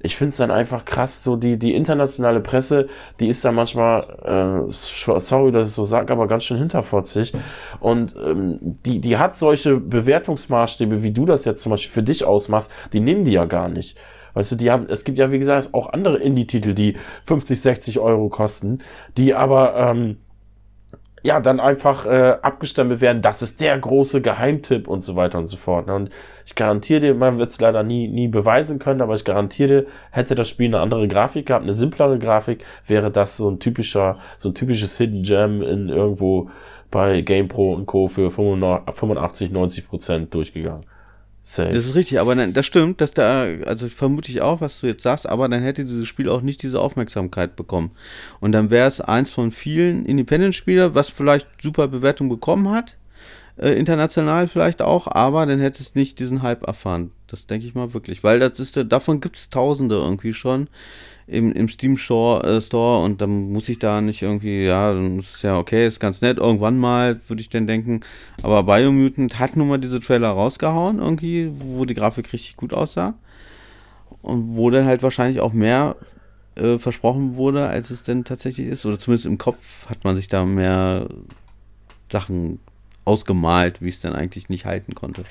ich 0.01 0.15
finde 0.15 0.29
es 0.29 0.37
dann 0.37 0.51
einfach 0.51 0.85
krass, 0.85 1.23
so 1.23 1.35
die, 1.35 1.59
die 1.59 1.75
internationale 1.75 2.39
Presse, 2.39 2.87
die 3.19 3.27
ist 3.27 3.43
da 3.43 3.51
manchmal, 3.51 4.67
äh, 4.67 4.71
sorry, 4.71 5.51
dass 5.51 5.69
ich 5.69 5.73
so 5.73 5.85
sage, 5.85 6.13
aber 6.13 6.27
ganz 6.27 6.45
schön 6.45 6.57
hinterfotzig. 6.57 7.33
Und 7.79 8.15
ähm, 8.15 8.77
die, 8.85 8.99
die 8.99 9.17
hat 9.17 9.35
solche 9.35 9.77
Bewertungsmaßstäbe, 9.77 11.03
wie 11.03 11.11
du 11.11 11.25
das 11.25 11.43
jetzt 11.45 11.61
zum 11.61 11.71
Beispiel 11.71 11.93
für 11.93 12.03
dich 12.03 12.23
ausmachst, 12.23 12.71
die 12.93 13.01
nehmen 13.01 13.25
die 13.25 13.33
ja 13.33 13.45
gar 13.45 13.67
nicht. 13.67 13.97
Weißt 14.35 14.51
du, 14.53 14.55
die 14.55 14.71
haben, 14.71 14.87
es 14.89 15.03
gibt 15.03 15.17
ja, 15.17 15.31
wie 15.31 15.39
gesagt, 15.39 15.73
auch 15.73 15.91
andere 15.91 16.17
Indie-Titel, 16.17 16.73
die 16.73 16.95
50, 17.25 17.59
60 17.59 17.99
Euro 17.99 18.29
kosten, 18.29 18.79
die 19.17 19.33
aber, 19.33 19.75
ähm, 19.75 20.17
ja, 21.23 21.39
dann 21.39 21.59
einfach 21.59 22.05
äh, 22.05 22.37
abgestempelt 22.41 23.01
werden, 23.01 23.21
das 23.21 23.41
ist 23.41 23.61
der 23.61 23.77
große 23.77 24.21
Geheimtipp 24.21 24.87
und 24.87 25.01
so 25.01 25.15
weiter 25.15 25.37
und 25.37 25.47
so 25.47 25.57
fort. 25.57 25.87
Ne? 25.87 25.95
Und 25.95 26.09
ich 26.45 26.55
garantiere 26.55 26.99
dir, 26.99 27.15
man 27.15 27.37
wird 27.37 27.49
es 27.49 27.59
leider 27.59 27.83
nie, 27.83 28.07
nie 28.07 28.27
beweisen 28.27 28.79
können, 28.79 29.01
aber 29.01 29.15
ich 29.15 29.25
garantiere 29.25 29.67
dir, 29.69 29.85
hätte 30.11 30.35
das 30.35 30.49
Spiel 30.49 30.67
eine 30.67 30.79
andere 30.79 31.07
Grafik 31.07 31.47
gehabt, 31.47 31.63
eine 31.63 31.73
simplere 31.73 32.19
Grafik, 32.19 32.63
wäre 32.87 33.11
das 33.11 33.37
so 33.37 33.49
ein 33.49 33.59
typischer, 33.59 34.17
so 34.37 34.49
ein 34.49 34.55
typisches 34.55 34.97
Hidden 34.97 35.23
Gem 35.23 35.61
in 35.61 35.89
irgendwo 35.89 36.49
bei 36.91 37.21
GamePro 37.21 37.73
und 37.73 37.85
Co. 37.85 38.07
für 38.07 38.31
85, 38.31 39.51
90 39.51 39.87
Prozent 39.87 40.33
durchgegangen. 40.33 40.85
Safe. 41.51 41.73
Das 41.73 41.87
ist 41.87 41.95
richtig, 41.95 42.19
aber 42.19 42.35
dann, 42.35 42.53
das 42.53 42.67
stimmt, 42.67 43.01
dass 43.01 43.11
da, 43.11 43.45
also 43.65 43.87
vermute 43.87 44.29
ich 44.29 44.41
auch, 44.41 44.61
was 44.61 44.81
du 44.81 44.87
jetzt 44.87 45.01
sagst, 45.01 45.27
aber 45.27 45.49
dann 45.49 45.63
hätte 45.63 45.83
dieses 45.83 46.07
Spiel 46.07 46.29
auch 46.29 46.41
nicht 46.41 46.61
diese 46.61 46.79
Aufmerksamkeit 46.79 47.55
bekommen. 47.55 47.89
Und 48.39 48.51
dann 48.51 48.69
wäre 48.69 48.87
es 48.87 49.01
eins 49.01 49.31
von 49.31 49.51
vielen 49.51 50.05
Independent-Spielern, 50.05 50.93
was 50.93 51.09
vielleicht 51.09 51.47
super 51.59 51.87
Bewertung 51.87 52.29
bekommen 52.29 52.69
hat, 52.69 52.97
äh, 53.57 53.71
international 53.71 54.47
vielleicht 54.47 54.83
auch, 54.83 55.07
aber 55.07 55.47
dann 55.47 55.59
hätte 55.59 55.81
es 55.81 55.95
nicht 55.95 56.19
diesen 56.19 56.43
Hype 56.43 56.67
erfahren. 56.67 57.11
Das 57.25 57.47
denke 57.47 57.65
ich 57.65 57.73
mal 57.73 57.95
wirklich, 57.95 58.23
weil 58.23 58.39
das 58.39 58.59
ist, 58.59 58.77
davon 58.87 59.19
gibt 59.19 59.37
es 59.37 59.49
Tausende 59.49 59.95
irgendwie 59.95 60.33
schon 60.33 60.67
im, 61.29 61.51
im 61.53 61.69
Steam 61.69 61.97
Store, 61.97 62.43
äh, 62.43 62.61
Store 62.61 63.03
und 63.03 63.21
dann 63.21 63.51
muss 63.51 63.69
ich 63.69 63.79
da 63.79 64.01
nicht 64.01 64.21
irgendwie, 64.21 64.65
ja, 64.65 64.93
dann 64.93 65.19
ist 65.19 65.43
ja 65.43 65.57
okay, 65.57 65.87
ist 65.87 65.99
ganz 65.99 66.21
nett, 66.21 66.37
irgendwann 66.37 66.77
mal, 66.77 67.19
würde 67.27 67.41
ich 67.41 67.49
denn 67.49 67.67
denken. 67.67 68.01
Aber 68.41 68.63
Biomutant 68.63 69.39
hat 69.39 69.55
nun 69.55 69.67
mal 69.67 69.77
diese 69.77 69.99
Trailer 69.99 70.29
rausgehauen, 70.29 70.99
irgendwie, 70.99 71.51
wo 71.59 71.85
die 71.85 71.93
Grafik 71.93 72.33
richtig 72.33 72.57
gut 72.57 72.73
aussah. 72.73 73.13
Und 74.21 74.57
wo 74.57 74.69
dann 74.69 74.85
halt 74.85 75.01
wahrscheinlich 75.03 75.39
auch 75.39 75.53
mehr 75.53 75.95
äh, 76.55 76.77
versprochen 76.77 77.35
wurde, 77.35 77.67
als 77.67 77.89
es 77.89 78.03
denn 78.03 78.25
tatsächlich 78.25 78.67
ist. 78.67 78.85
Oder 78.85 78.99
zumindest 78.99 79.25
im 79.25 79.37
Kopf 79.37 79.87
hat 79.87 80.03
man 80.03 80.15
sich 80.15 80.27
da 80.27 80.43
mehr 80.43 81.07
Sachen 82.11 82.59
ausgemalt, 83.05 83.81
wie 83.81 83.89
es 83.89 84.01
dann 84.01 84.13
eigentlich 84.13 84.49
nicht 84.49 84.65
halten 84.65 84.93
konnte. 84.93 85.23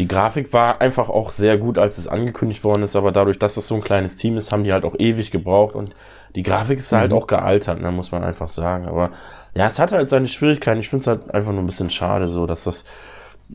Die 0.00 0.08
Grafik 0.08 0.54
war 0.54 0.80
einfach 0.80 1.10
auch 1.10 1.30
sehr 1.30 1.58
gut, 1.58 1.76
als 1.76 1.98
es 1.98 2.08
angekündigt 2.08 2.64
worden 2.64 2.82
ist, 2.82 2.96
aber 2.96 3.12
dadurch, 3.12 3.38
dass 3.38 3.56
das 3.56 3.66
so 3.66 3.74
ein 3.74 3.82
kleines 3.82 4.16
Team 4.16 4.38
ist, 4.38 4.50
haben 4.50 4.64
die 4.64 4.72
halt 4.72 4.84
auch 4.84 4.94
ewig 4.98 5.30
gebraucht 5.30 5.74
und 5.74 5.94
die 6.34 6.42
Grafik 6.42 6.78
ist 6.78 6.90
halt 6.90 7.10
mhm. 7.10 7.14
halt 7.14 7.22
auch 7.22 7.26
gealtert, 7.26 7.82
ne, 7.82 7.92
muss 7.92 8.10
man 8.10 8.24
einfach 8.24 8.48
sagen. 8.48 8.88
Aber 8.88 9.10
ja, 9.54 9.66
es 9.66 9.78
hat 9.78 9.92
halt 9.92 10.08
seine 10.08 10.26
Schwierigkeiten. 10.26 10.80
Ich 10.80 10.88
finde 10.88 11.02
es 11.02 11.06
halt 11.06 11.34
einfach 11.34 11.52
nur 11.52 11.62
ein 11.62 11.66
bisschen 11.66 11.90
schade, 11.90 12.28
so 12.28 12.46
dass 12.46 12.64
das. 12.64 12.86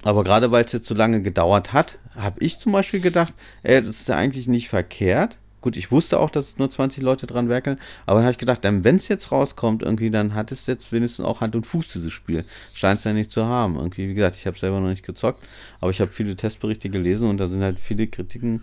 Aber 0.03 0.23
gerade 0.23 0.51
weil 0.51 0.65
es 0.65 0.71
jetzt 0.71 0.87
so 0.87 0.93
lange 0.93 1.23
gedauert 1.23 1.73
hat, 1.73 1.97
habe 2.15 2.39
ich 2.41 2.59
zum 2.59 2.73
Beispiel 2.73 2.99
gedacht, 3.01 3.33
ey, 3.63 3.81
das 3.81 4.01
ist 4.01 4.07
ja 4.07 4.15
eigentlich 4.15 4.47
nicht 4.47 4.69
verkehrt, 4.69 5.39
Gut, 5.65 5.77
ich 5.77 5.91
wusste 5.91 6.19
auch, 6.19 6.29
dass 6.29 6.59
nur 6.59 6.69
20 6.69 7.01
Leute 7.01 7.25
dran 7.25 7.49
werkeln, 7.49 7.79
aber 8.05 8.19
dann 8.19 8.25
habe 8.25 8.33
ich 8.33 8.37
gedacht, 8.37 8.59
wenn 8.61 8.95
es 8.97 9.07
jetzt 9.07 9.31
rauskommt, 9.31 9.81
irgendwie, 9.81 10.11
dann 10.11 10.35
hat 10.35 10.51
es 10.51 10.67
jetzt 10.67 10.91
wenigstens 10.91 11.25
auch 11.25 11.41
Hand 11.41 11.55
und 11.55 11.65
Fuß, 11.65 11.91
dieses 11.93 12.13
Spiel. 12.13 12.45
Scheint 12.75 12.99
es 12.99 13.03
ja 13.03 13.13
nicht 13.13 13.31
zu 13.31 13.47
haben. 13.47 13.75
Irgendwie, 13.75 14.07
wie 14.07 14.13
gesagt, 14.13 14.35
ich 14.35 14.45
habe 14.45 14.59
selber 14.59 14.79
noch 14.79 14.89
nicht 14.89 15.03
gezockt, 15.03 15.43
aber 15.81 15.89
ich 15.89 15.99
habe 16.01 16.11
viele 16.11 16.35
Testberichte 16.35 16.91
gelesen 16.91 17.27
und 17.27 17.39
da 17.39 17.47
sind 17.47 17.63
halt 17.63 17.79
viele 17.79 18.05
Kritiken, 18.05 18.61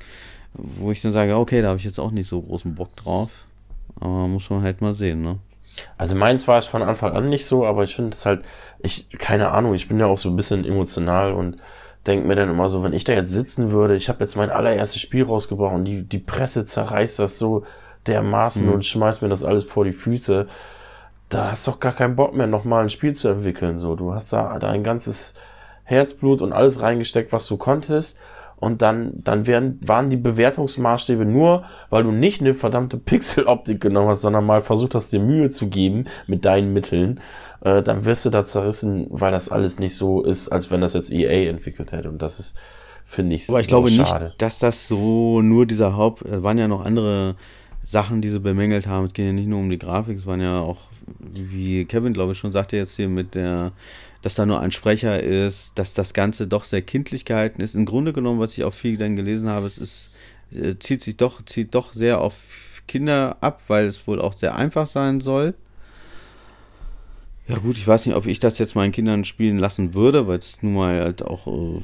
wo 0.55 0.93
ich 0.93 1.03
dann 1.03 1.13
sage, 1.13 1.35
okay, 1.35 1.61
da 1.61 1.71
habe 1.71 1.79
ich 1.81 1.85
jetzt 1.85 1.99
auch 1.99 2.13
nicht 2.13 2.29
so 2.29 2.41
großen 2.41 2.77
Bock 2.77 2.95
drauf. 2.95 3.33
Aber 3.99 4.29
muss 4.29 4.49
man 4.49 4.63
halt 4.63 4.81
mal 4.81 4.95
sehen, 4.95 5.23
ne? 5.23 5.41
Also 5.97 6.15
meins 6.15 6.47
war 6.47 6.59
es 6.59 6.67
von 6.67 6.83
Anfang 6.83 7.17
an 7.17 7.29
nicht 7.29 7.47
so, 7.47 7.67
aber 7.67 7.83
ich 7.83 7.97
finde 7.97 8.13
es 8.13 8.25
halt, 8.25 8.45
ich, 8.79 9.09
keine 9.19 9.51
Ahnung, 9.51 9.75
ich 9.75 9.89
bin 9.89 9.99
ja 9.99 10.07
auch 10.07 10.19
so 10.19 10.29
ein 10.29 10.37
bisschen 10.37 10.65
emotional 10.65 11.33
und 11.33 11.57
denke 12.07 12.27
mir 12.27 12.35
dann 12.35 12.51
immer 12.51 12.69
so, 12.69 12.83
wenn 12.83 12.93
ich 12.93 13.05
da 13.05 13.13
jetzt 13.13 13.31
sitzen 13.31 13.73
würde, 13.73 13.95
ich 13.95 14.09
habe 14.09 14.21
jetzt 14.21 14.37
mein 14.37 14.51
allererstes 14.51 15.01
Spiel 15.01 15.25
rausgebracht 15.25 15.75
und 15.75 15.85
die, 15.85 16.03
die 16.03 16.19
Presse 16.19 16.67
zerreißt 16.67 17.19
das 17.19 17.39
so 17.39 17.65
dermaßen 18.07 18.67
mhm. 18.67 18.73
und 18.73 18.85
schmeißt 18.85 19.23
mir 19.23 19.29
das 19.29 19.45
alles 19.45 19.65
vor 19.65 19.85
die 19.85 19.93
Füße, 19.93 20.49
da 21.29 21.51
hast 21.51 21.67
du 21.67 21.71
doch 21.71 21.81
gar 21.81 21.93
keinen 21.93 22.17
Bock 22.17 22.35
mehr, 22.35 22.47
nochmal 22.47 22.83
ein 22.83 22.91
Spiel 22.91 23.15
zu 23.15 23.29
entwickeln. 23.29 23.77
So, 23.77 23.97
du 23.97 24.13
hast 24.13 24.33
da 24.33 24.59
dein 24.59 24.85
ganzes 24.85 25.35
Herzblut 25.85 26.43
und 26.43 26.53
alles 26.53 26.81
reingesteckt, 26.81 27.33
was 27.33 27.47
du 27.47 27.57
konntest. 27.57 28.19
Und 28.63 28.81
dann, 28.81 29.13
dann 29.25 29.49
wären, 29.49 29.81
waren 29.85 30.09
die 30.09 30.17
Bewertungsmaßstäbe 30.17 31.25
nur, 31.25 31.65
weil 31.91 32.05
du 32.05 32.13
nicht 32.13 32.41
eine 32.41 32.55
verdammte 32.55 32.97
Pixeloptik 32.97 33.81
genommen 33.81 34.09
hast, 34.09 34.21
sondern 34.21 34.47
mal 34.47 34.63
versucht 34.63 34.95
hast, 34.95 35.13
dir 35.13 35.21
Mühe 35.21 35.51
zu 35.51 35.69
geben 35.69 36.07
mit 36.27 36.45
deinen 36.45 36.73
Mitteln 36.73 37.21
äh, 37.65 37.83
dann 37.83 38.05
wirst 38.05 38.25
du 38.25 38.31
da 38.31 38.45
zerrissen, 38.45 39.07
weil 39.11 39.33
das 39.33 39.49
alles 39.49 39.79
nicht 39.79 39.97
so 39.97 40.23
ist, 40.23 40.49
als 40.49 40.71
wenn 40.71 40.81
das 40.81 40.95
jetzt 40.95 41.13
EA 41.13 41.49
entwickelt 41.49 41.93
hätte. 41.93 42.09
Und 42.09 42.21
das 42.21 42.41
ist, 42.41 42.57
finde 43.05 43.37
ich, 43.37 43.49
Aber 43.49 43.61
ich 43.61 43.69
glaube 43.69 43.91
schade. 43.91 44.27
nicht, 44.27 44.43
dass 44.43 44.59
das 44.59 44.89
so 44.89 45.41
nur 45.43 45.67
dieser 45.67 45.97
Haupt, 45.97 46.23
es 46.23 46.43
waren 46.43 46.59
ja 46.59 46.69
noch 46.69 46.85
andere 46.85 47.37
Sachen, 47.85 48.21
die 48.21 48.31
sie 48.31 48.41
bemängelt 48.41 48.87
haben. 48.87 49.07
Es 49.07 49.13
ging 49.13 49.27
ja 49.27 49.33
nicht 49.33 49.49
nur 49.49 49.61
um 49.61 49.71
die 49.71 49.79
Grafik, 49.79 50.19
es 50.19 50.27
waren 50.27 50.41
ja 50.41 50.61
auch, 50.61 50.79
wie 51.33 51.85
Kevin, 51.85 52.13
glaube 52.13 52.33
ich, 52.33 52.39
schon 52.39 52.53
sagte 52.53 52.77
jetzt 52.77 52.97
hier 52.97 53.09
mit 53.09 53.35
der, 53.35 53.73
dass 54.23 54.35
da 54.35 54.47
nur 54.47 54.61
ein 54.61 54.71
Sprecher 54.71 55.23
ist, 55.23 55.79
dass 55.79 55.95
das 55.95 56.15
Ganze 56.15 56.47
doch 56.47 56.65
sehr 56.65 56.83
kindlich 56.83 57.25
gehalten 57.25 57.61
ist. 57.61 57.75
Im 57.75 57.85
Grunde 57.85 58.13
genommen, 58.13 58.41
was 58.41 58.57
ich 58.57 58.65
auch 58.65 58.73
viel 58.73 58.97
dann 58.97 59.17
gelesen 59.17 59.49
habe, 59.49 59.67
es 59.67 59.79
ist, 59.79 60.11
äh, 60.53 60.77
zieht 60.79 61.03
sich 61.03 61.17
doch, 61.17 61.45
zieht 61.45 61.75
doch 61.75 61.93
sehr 61.93 62.21
auf 62.21 62.83
Kinder 62.87 63.37
ab, 63.41 63.63
weil 63.69 63.87
es 63.87 64.07
wohl 64.07 64.21
auch 64.21 64.33
sehr 64.33 64.55
einfach 64.55 64.89
sein 64.89 65.21
soll. 65.21 65.55
Ja 67.49 67.59
gut, 67.59 67.77
ich 67.77 67.87
weiß 67.87 68.07
nicht, 68.07 68.15
ob 68.15 68.27
ich 68.27 68.39
das 68.39 68.59
jetzt 68.59 68.77
meinen 68.77 68.93
Kindern 68.93 69.25
spielen 69.25 69.59
lassen 69.59 69.95
würde, 69.95 70.29
weil 70.29 70.39
es 70.39 70.63
nun 70.63 70.75
mal 70.75 71.01
halt 71.01 71.23
auch, 71.23 71.47
äh, 71.49 71.83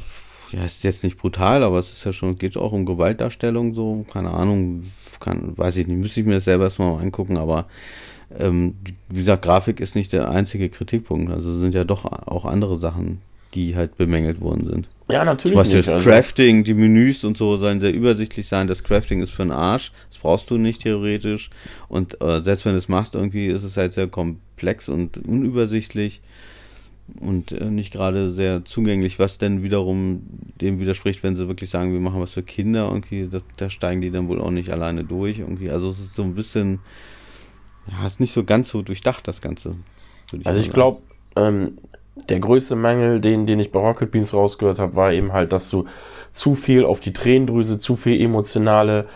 ja, 0.57 0.65
ist 0.65 0.85
jetzt 0.85 1.03
nicht 1.03 1.19
brutal, 1.19 1.65
aber 1.65 1.81
es 1.81 1.93
ist 1.93 2.05
ja 2.05 2.13
schon, 2.13 2.39
geht 2.39 2.57
auch 2.57 2.73
um 2.73 2.87
Gewaltdarstellung 2.87 3.75
so, 3.75 4.07
keine 4.11 4.31
Ahnung, 4.31 4.85
kann, 5.19 5.59
weiß 5.59 5.77
ich 5.77 5.87
nicht, 5.89 5.99
müsste 5.99 6.21
ich 6.21 6.27
mir 6.27 6.37
das 6.37 6.45
selber 6.45 6.65
erstmal 6.65 7.03
angucken, 7.03 7.37
aber 7.37 7.67
ähm, 8.37 8.75
wie 9.09 9.19
gesagt, 9.19 9.45
Grafik 9.45 9.81
ist 9.81 9.95
nicht 9.95 10.13
der 10.13 10.31
einzige 10.31 10.69
Kritikpunkt, 10.69 11.33
also 11.33 11.59
sind 11.59 11.75
ja 11.75 11.85
doch 11.85 12.05
auch 12.05 12.45
andere 12.45 12.79
Sachen, 12.79 13.21
die 13.55 13.77
halt 13.77 13.97
bemängelt 13.97 14.41
worden 14.41 14.67
sind. 14.67 14.89
Ja, 15.11 15.25
natürlich 15.25 15.55
Zum 15.55 15.61
Beispiel 15.63 15.77
nicht. 15.79 15.89
das 15.89 15.95
Also, 15.95 16.11
Crafting, 16.11 16.65
die 16.65 16.75
Menüs 16.75 17.25
und 17.25 17.39
so 17.39 17.57
sollen 17.57 17.81
sehr 17.81 17.95
übersichtlich 17.95 18.47
sein. 18.47 18.67
Das 18.67 18.85
Crafting 18.85 19.23
ist 19.23 19.31
für 19.31 19.43
den 19.43 19.53
Arsch. 19.53 19.91
Das 20.11 20.19
brauchst 20.19 20.51
du 20.51 20.59
nicht 20.59 20.83
theoretisch. 20.83 21.49
Und 21.89 22.21
äh, 22.23 22.43
selbst 22.43 22.67
wenn 22.67 22.73
du 22.73 22.79
es 22.79 22.89
machst, 22.89 23.15
irgendwie 23.15 23.47
ist 23.47 23.63
es 23.63 23.79
halt 23.79 23.95
sehr 23.95 24.09
komplex 24.09 24.91
und 24.91 25.17
unübersichtlich 25.17 26.21
und 27.21 27.53
äh, 27.53 27.71
nicht 27.71 27.91
gerade 27.93 28.33
sehr 28.33 28.67
zugänglich, 28.67 29.19
was 29.19 29.39
denn 29.39 29.63
wiederum 29.63 30.23
dem 30.61 30.79
widerspricht, 30.79 31.23
wenn 31.23 31.37
sie 31.37 31.49
wirklich 31.49 31.71
sagen, 31.71 31.95
wir 31.95 32.01
machen 32.01 32.21
was 32.21 32.33
für 32.33 32.43
Kinder 32.43 32.89
irgendwie, 32.89 33.29
das, 33.31 33.43
da 33.57 33.71
steigen 33.71 34.03
die 34.03 34.11
dann 34.11 34.29
wohl 34.29 34.41
auch 34.41 34.51
nicht 34.51 34.71
alleine 34.71 35.05
durch 35.05 35.39
irgendwie. 35.39 35.71
Also 35.71 35.89
es 35.89 35.99
ist 36.01 36.15
so 36.15 36.23
ein 36.23 36.35
bisschen, 36.35 36.81
ja, 37.91 38.07
ist 38.07 38.21
nicht 38.21 38.33
so 38.33 38.45
ganz 38.45 38.69
so 38.69 38.83
durchdacht, 38.83 39.27
das 39.27 39.41
Ganze. 39.41 39.77
würde 40.31 40.47
also 40.47 40.61
ich 40.61 40.73
glaube, 40.73 41.01
ähm, 41.37 41.79
der 42.29 42.41
größte 42.41 42.77
Mangel, 42.77 43.21
den, 43.21 43.47
den 43.47 43.61
ich 43.61 43.71
bei 43.71 43.81
Rocket 43.81 44.11
Beans 44.11 44.35
rausgehört 44.35 44.79
habe, 44.79 44.97
war 44.97 45.13
eben 45.13 45.33
halt, 45.33 45.53
dass 45.53 45.71
du 45.71 45.87
zu 46.31 46.55
viel 46.55 46.85
auf 46.85 47.01
die 47.01 47.13
Tränendrüse, 47.13 47.79
zu 47.79 47.97
viel 47.97 48.21
emotionale, 48.21 49.07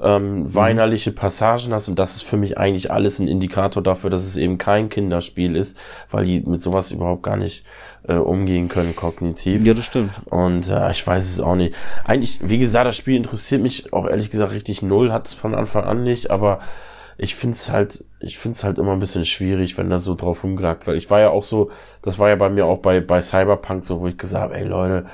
ähm, 0.00 0.52
weinerliche 0.52 1.12
Passagen 1.12 1.72
hast 1.72 1.88
und 1.88 1.98
das 1.98 2.16
ist 2.16 2.22
für 2.22 2.36
mich 2.36 2.58
eigentlich 2.58 2.90
alles 2.90 3.18
ein 3.18 3.28
Indikator 3.28 3.82
dafür, 3.82 4.10
dass 4.10 4.24
es 4.24 4.36
eben 4.36 4.58
kein 4.58 4.88
Kinderspiel 4.88 5.54
ist, 5.54 5.76
weil 6.10 6.24
die 6.24 6.40
mit 6.40 6.60
sowas 6.60 6.90
überhaupt 6.90 7.22
gar 7.22 7.36
nicht 7.36 7.64
äh, 8.08 8.14
umgehen 8.14 8.68
können 8.68 8.96
kognitiv. 8.96 9.64
Ja, 9.64 9.74
das 9.74 9.84
stimmt. 9.84 10.10
Und 10.24 10.68
äh, 10.68 10.90
ich 10.90 11.06
weiß 11.06 11.30
es 11.30 11.40
auch 11.40 11.54
nicht. 11.54 11.74
Eigentlich, 12.04 12.40
wie 12.42 12.58
gesagt, 12.58 12.86
das 12.86 12.96
Spiel 12.96 13.16
interessiert 13.16 13.62
mich 13.62 13.92
auch 13.92 14.08
ehrlich 14.08 14.30
gesagt 14.30 14.52
richtig 14.52 14.82
null, 14.82 15.12
hat 15.12 15.28
es 15.28 15.34
von 15.34 15.54
Anfang 15.54 15.84
an 15.84 16.02
nicht, 16.02 16.30
aber 16.30 16.58
ich 17.18 17.34
finde 17.34 17.54
es 17.54 17.70
halt, 17.70 18.04
ich 18.20 18.38
finde 18.38 18.58
halt 18.62 18.78
immer 18.78 18.92
ein 18.92 19.00
bisschen 19.00 19.24
schwierig, 19.24 19.78
wenn 19.78 19.90
da 19.90 19.98
so 19.98 20.14
drauf 20.14 20.44
rumgeragt 20.44 20.86
wird. 20.86 20.96
Ich 20.96 21.10
war 21.10 21.20
ja 21.20 21.30
auch 21.30 21.42
so, 21.44 21.70
das 22.02 22.18
war 22.18 22.28
ja 22.28 22.36
bei 22.36 22.48
mir 22.50 22.66
auch 22.66 22.78
bei, 22.78 23.00
bei 23.00 23.22
Cyberpunk 23.22 23.84
so, 23.84 24.00
wo 24.00 24.08
ich 24.08 24.18
gesagt 24.18 24.44
habe, 24.44 24.56
ey 24.56 24.64
Leute, 24.64 25.06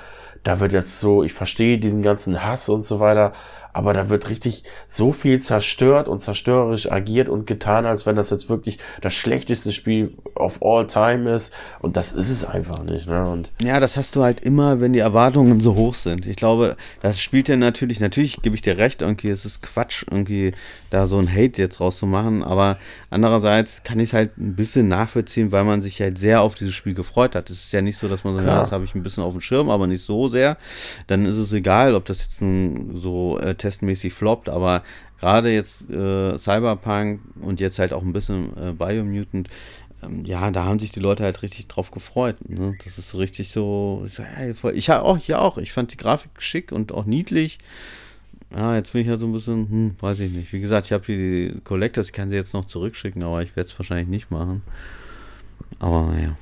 da 0.45 0.61
wird 0.61 0.73
jetzt 0.73 1.01
so, 1.01 1.23
ich 1.23 1.33
verstehe 1.33 1.79
diesen 1.79 2.03
ganzen 2.03 2.45
Hass 2.45 2.69
und 2.69 2.85
so 2.85 3.01
weiter, 3.01 3.33
aber 3.79 3.93
da 3.93 4.09
wird 4.09 4.29
richtig 4.29 4.65
so 4.89 5.13
viel 5.13 5.41
zerstört 5.41 6.09
und 6.09 6.19
zerstörerisch 6.19 6.91
agiert 6.91 7.29
und 7.29 7.47
getan, 7.47 7.87
als 7.87 8.07
wenn 8.07 8.17
das 8.17 8.29
jetzt 8.31 8.51
wirklich 8.51 8.81
das 9.03 9.15
schlechteste 9.15 9.71
Spiel 9.71 10.17
of 10.35 10.61
all 10.65 10.89
time 10.89 11.33
ist. 11.33 11.55
Und 11.79 11.97
das 11.97 12.11
ist 12.11 12.29
es 12.29 12.45
einfach 12.45 12.83
nicht, 12.83 13.07
ne? 13.07 13.31
Und 13.31 13.53
Ja, 13.63 13.79
das 13.79 13.97
hast 13.97 14.17
du 14.17 14.25
halt 14.25 14.41
immer, 14.41 14.81
wenn 14.81 14.93
die 14.93 14.99
Erwartungen 14.99 15.61
so 15.61 15.77
hoch 15.77 15.95
sind. 15.95 16.27
Ich 16.27 16.35
glaube, 16.35 16.77
das 17.03 17.21
spielt 17.21 17.47
ja 17.47 17.55
natürlich, 17.55 18.01
natürlich 18.01 18.43
gebe 18.43 18.57
ich 18.57 18.63
dir 18.63 18.79
recht, 18.79 19.01
irgendwie, 19.01 19.29
es 19.29 19.45
ist 19.45 19.63
Quatsch, 19.63 20.05
irgendwie 20.11 20.55
da 20.91 21.07
so 21.07 21.19
ein 21.21 21.31
Hate 21.33 21.63
jetzt 21.63 21.79
rauszumachen, 21.79 22.43
aber 22.43 22.79
andererseits 23.11 23.85
kann 23.85 24.01
ich 24.01 24.09
es 24.09 24.13
halt 24.13 24.37
ein 24.39 24.57
bisschen 24.57 24.89
nachvollziehen, 24.89 25.53
weil 25.53 25.63
man 25.63 25.83
sich 25.83 26.01
halt 26.01 26.19
sehr 26.19 26.43
auf 26.43 26.57
dieses 26.57 26.75
Spiel 26.75 26.95
gefreut 26.95 27.37
hat. 27.37 27.49
Es 27.49 27.67
ist 27.67 27.73
ja 27.73 27.81
nicht 27.81 27.99
so, 27.99 28.09
dass 28.09 28.25
man 28.25 28.35
sagt, 28.35 28.49
ja, 28.49 28.59
das 28.59 28.73
habe 28.73 28.83
ich 28.83 28.97
ein 28.97 29.05
bisschen 29.05 29.23
auf 29.23 29.33
dem 29.33 29.41
Schirm, 29.41 29.71
aber 29.71 29.87
nicht 29.87 30.03
so 30.03 30.29
sehr. 30.29 30.57
Dann 31.07 31.27
ist 31.27 31.37
es 31.37 31.53
egal, 31.53 31.95
ob 31.95 32.07
das 32.07 32.23
jetzt 32.23 32.43
nun 32.43 32.97
so 32.97 33.39
äh, 33.39 33.55
testmäßig 33.69 34.15
floppt, 34.15 34.49
aber 34.49 34.83
gerade 35.21 35.51
jetzt 35.51 35.89
äh, 35.91 36.39
Cyberpunk 36.39 37.21
und 37.41 37.61
jetzt 37.61 37.79
halt 37.79 37.93
auch 37.93 38.03
ein 38.03 38.13
bisschen 38.13 38.57
äh, 38.57 38.73
Biomutant, 38.73 39.49
ähm, 40.03 40.25
ja, 40.25 40.51
da 40.51 40.65
haben 40.65 40.79
sich 40.79 40.91
die 40.91 41.01
Leute 41.01 41.25
halt 41.25 41.43
richtig 41.43 41.69
drauf 41.69 41.91
gefreut. 41.91 42.37
Ne? 42.49 42.77
Das 42.85 42.99
ist 42.99 43.15
richtig 43.15 43.51
so. 43.51 44.05
Ich 44.75 44.87
ja 44.87 45.03
auch, 45.03 45.19
ja 45.19 45.41
auch. 45.41 45.59
Ich 45.59 45.73
fand 45.73 45.93
die 45.93 45.97
Grafik 45.97 46.31
schick 46.39 46.73
und 46.73 46.93
auch 46.93 47.05
niedlich. 47.05 47.59
Ja, 48.55 48.77
jetzt 48.77 48.93
bin 48.93 49.03
ich 49.03 49.09
ja 49.09 49.19
so 49.19 49.27
ein 49.27 49.33
bisschen, 49.33 49.69
hm, 49.69 49.97
weiß 50.01 50.21
ich 50.21 50.33
nicht. 50.33 50.53
Wie 50.53 50.61
gesagt, 50.61 50.87
ich 50.87 50.93
habe 50.93 51.05
die 51.05 51.61
Collectors, 51.65 52.07
ich 52.07 52.13
kann 52.13 52.31
sie 52.31 52.37
jetzt 52.37 52.55
noch 52.55 52.65
zurückschicken, 52.65 53.23
aber 53.23 53.43
ich 53.43 53.55
werde 53.57 53.69
es 53.69 53.79
wahrscheinlich 53.79 54.09
nicht 54.09 54.31
machen. 54.31 54.63
Aber 55.81 56.07
naja, 56.07 56.37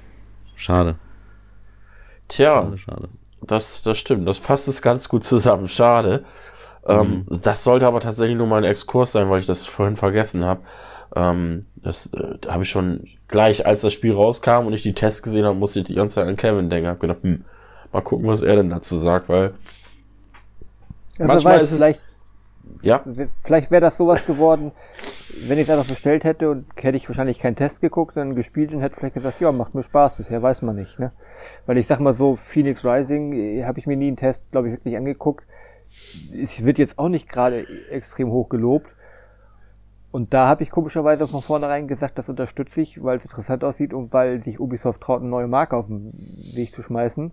schade, 0.55 0.97
tja, 2.29 2.63
schade, 2.63 2.79
schade. 2.79 3.09
Das, 3.43 3.83
das 3.83 3.99
stimmt. 3.99 4.27
Das 4.27 4.39
fasst 4.39 4.69
es 4.69 4.83
ganz 4.83 5.09
gut 5.09 5.25
zusammen. 5.25 5.69
Schade. 5.69 6.25
Ähm, 6.87 7.27
das 7.29 7.65
sollte 7.65 7.87
aber 7.87 8.01
tatsächlich 8.01 8.37
nur 8.37 8.47
mal 8.47 8.59
ein 8.59 8.65
Exkurs 8.71 9.13
sein, 9.13 9.29
weil 9.31 9.41
ich 9.41 9.47
das 9.47 9.67
vorhin 9.67 9.97
vergessen 9.97 10.45
habe. 10.45 10.63
Ähm, 11.15 11.63
das 11.77 12.13
äh, 12.15 12.39
habe 12.49 12.63
ich 12.65 12.71
schon 12.71 13.05
gleich, 13.29 13.67
als 13.67 13.83
das 13.83 13.93
Spiel 13.93 14.13
rauskam 14.15 14.67
und 14.67 14.73
ich 14.73 14.83
die 14.83 14.95
Tests 14.95 15.23
gesehen 15.23 15.45
habe, 15.47 15.57
musste 15.59 15.81
ich 15.81 15.87
die 15.87 15.95
ganze 15.95 16.17
Zeit 16.17 16.29
an 16.29 16.37
Kevin 16.37 16.71
denken. 16.71 16.89
Hab 16.89 17.01
gedacht, 17.01 17.23
hm, 17.23 17.45
mal 17.93 18.03
gucken, 18.03 18.27
was 18.29 18.43
er 18.43 18.57
denn 18.57 18.71
dazu 18.71 18.99
sagt, 18.99 19.29
weil 19.29 19.55
Ja, 21.19 21.29
Manchmal 21.29 21.45
weiß, 21.45 21.63
ist 21.63 21.73
es- 21.73 21.73
vielleicht, 21.73 22.05
ja, 22.83 23.09
vielleicht 23.43 23.71
wäre 23.71 23.81
das 23.81 23.97
sowas 23.97 24.25
geworden, 24.25 24.73
wenn 25.29 25.59
ich 25.59 25.65
es 25.65 25.71
einfach 25.71 25.87
bestellt 25.87 26.25
hätte 26.25 26.51
und 26.51 26.67
hätte 26.81 26.97
ich 26.97 27.09
wahrscheinlich 27.09 27.39
keinen 27.41 27.57
Test 27.57 27.81
geguckt, 27.81 28.15
sondern 28.15 28.37
gespielt 28.37 28.73
und 28.75 28.81
hätte 28.81 28.99
vielleicht 28.99 29.15
gesagt, 29.15 29.41
ja, 29.41 29.53
macht 29.53 29.75
mir 29.75 29.83
Spaß, 29.83 30.17
bisher 30.17 30.43
weiß 30.43 30.63
man 30.63 30.77
nicht, 30.77 30.99
ne? 30.99 31.13
Weil 31.67 31.79
ich 31.79 31.87
sag 31.87 32.01
mal 32.01 32.15
so, 32.15 32.37
Phoenix 32.37 32.85
Rising 32.85 33.33
äh, 33.33 33.65
habe 33.65 33.79
ich 33.79 33.87
mir 33.87 33.97
nie 33.97 34.09
einen 34.09 34.17
Test, 34.17 34.53
glaube 34.53 34.69
ich, 34.69 34.75
wirklich 34.75 34.97
angeguckt. 34.97 35.47
Es 36.43 36.65
wird 36.65 36.79
jetzt 36.79 36.99
auch 36.99 37.09
nicht 37.09 37.29
gerade 37.29 37.67
extrem 37.91 38.31
hoch 38.31 38.49
gelobt. 38.49 38.95
Und 40.13 40.33
da 40.33 40.49
habe 40.49 40.63
ich 40.63 40.71
komischerweise 40.71 41.29
von 41.29 41.43
vornherein 41.43 41.89
gesagt, 41.89 42.17
das 42.19 42.29
unterstütze 42.29 42.81
ich, 42.81 43.03
weil 43.03 43.17
es 43.17 43.25
interessant 43.25 43.65
aussieht 43.65 43.93
und 43.93 44.13
weil 44.13 44.41
sich 44.41 44.61
Ubisoft 44.61 45.03
traut, 45.03 45.21
eine 45.21 45.29
neue 45.29 45.47
Marke 45.47 45.77
auf 45.77 45.89
den 45.89 46.13
Weg 46.55 46.75
zu 46.75 46.83
schmeißen. 46.83 47.33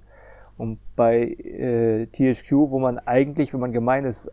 Und 0.58 0.80
bei 0.96 1.22
äh, 1.24 2.08
THQ, 2.08 2.52
wo 2.52 2.80
man 2.80 3.00
eigentlich, 3.00 3.54
wenn 3.54 3.60
man 3.62 3.72
gemein 3.72 4.06
ist, 4.06 4.28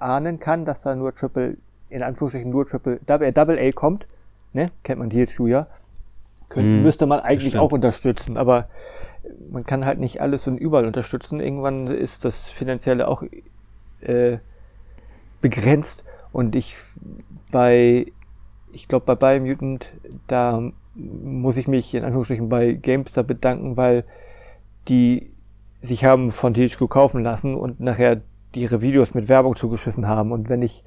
ahnen 0.00 0.38
kann, 0.38 0.64
dass 0.64 0.82
da 0.82 0.94
nur 0.94 1.14
Triple, 1.14 1.56
in 1.88 2.02
Anführungsstrichen 2.02 2.50
nur 2.50 2.66
Triple, 2.66 3.00
Double, 3.06 3.26
äh, 3.26 3.32
Double 3.32 3.58
A 3.58 3.72
kommt, 3.72 4.06
ne? 4.52 4.70
Kennt 4.84 5.00
man 5.00 5.10
THQ 5.10 5.48
ja. 5.48 5.66
Könnte, 6.48 6.68
Hm, 6.68 6.82
müsste 6.82 7.06
man 7.06 7.20
eigentlich 7.20 7.50
stimmt. 7.50 7.62
auch 7.64 7.72
unterstützen, 7.72 8.36
aber 8.36 8.68
man 9.50 9.64
kann 9.66 9.84
halt 9.84 9.98
nicht 9.98 10.20
alles 10.20 10.46
und 10.46 10.58
überall 10.58 10.86
unterstützen. 10.86 11.40
Irgendwann 11.40 11.88
ist 11.88 12.24
das 12.24 12.48
Finanzielle 12.48 13.06
auch 13.08 13.22
äh, 14.02 14.38
begrenzt 15.40 16.04
und 16.32 16.54
ich 16.56 16.76
bei, 17.50 18.06
ich 18.72 18.88
glaube 18.88 19.06
bei 19.06 19.38
Biomutant, 19.38 19.92
da 20.26 20.62
muss 20.94 21.56
ich 21.56 21.68
mich 21.68 21.94
in 21.94 22.04
Anführungsstrichen 22.04 22.48
bei 22.48 22.72
GameStar 22.74 23.24
bedanken, 23.24 23.76
weil 23.76 24.04
die 24.88 25.32
sich 25.82 26.04
haben 26.04 26.30
von 26.30 26.54
THQ 26.54 26.88
kaufen 26.88 27.22
lassen 27.22 27.54
und 27.54 27.80
nachher 27.80 28.22
ihre 28.54 28.82
Videos 28.82 29.14
mit 29.14 29.28
Werbung 29.28 29.56
zugeschissen 29.56 30.08
haben. 30.08 30.32
Und 30.32 30.48
wenn 30.48 30.62
ich 30.62 30.84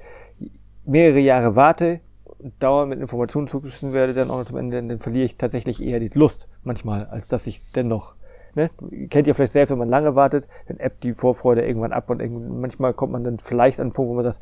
mehrere 0.84 1.18
Jahre 1.18 1.56
warte 1.56 2.00
und 2.24 2.52
dauernd 2.62 2.90
mit 2.90 3.00
Informationen 3.00 3.48
zugeschissen 3.48 3.92
werde, 3.92 4.12
dann 4.12 4.30
auch 4.30 4.38
noch 4.38 4.46
zum 4.46 4.58
Ende, 4.58 4.82
dann 4.82 4.98
verliere 4.98 5.24
ich 5.24 5.36
tatsächlich 5.36 5.82
eher 5.82 6.00
die 6.00 6.10
Lust 6.12 6.48
manchmal, 6.62 7.06
als 7.06 7.26
dass 7.26 7.46
ich 7.46 7.62
dennoch, 7.74 8.14
ne, 8.54 8.70
kennt 9.08 9.26
ihr 9.26 9.34
vielleicht 9.34 9.52
selbst, 9.52 9.70
wenn 9.70 9.78
man 9.78 9.88
lange 9.88 10.14
wartet, 10.14 10.48
dann 10.68 10.78
ebbt 10.78 11.04
die 11.04 11.14
Vorfreude 11.14 11.66
irgendwann 11.66 11.92
ab 11.92 12.10
und 12.10 12.20
irgendwann, 12.20 12.60
manchmal 12.60 12.94
kommt 12.94 13.12
man 13.12 13.24
dann 13.24 13.38
vielleicht 13.38 13.80
an 13.80 13.86
einen 13.86 13.92
Punkt, 13.92 14.10
wo 14.10 14.14
man 14.14 14.24
sagt, 14.24 14.40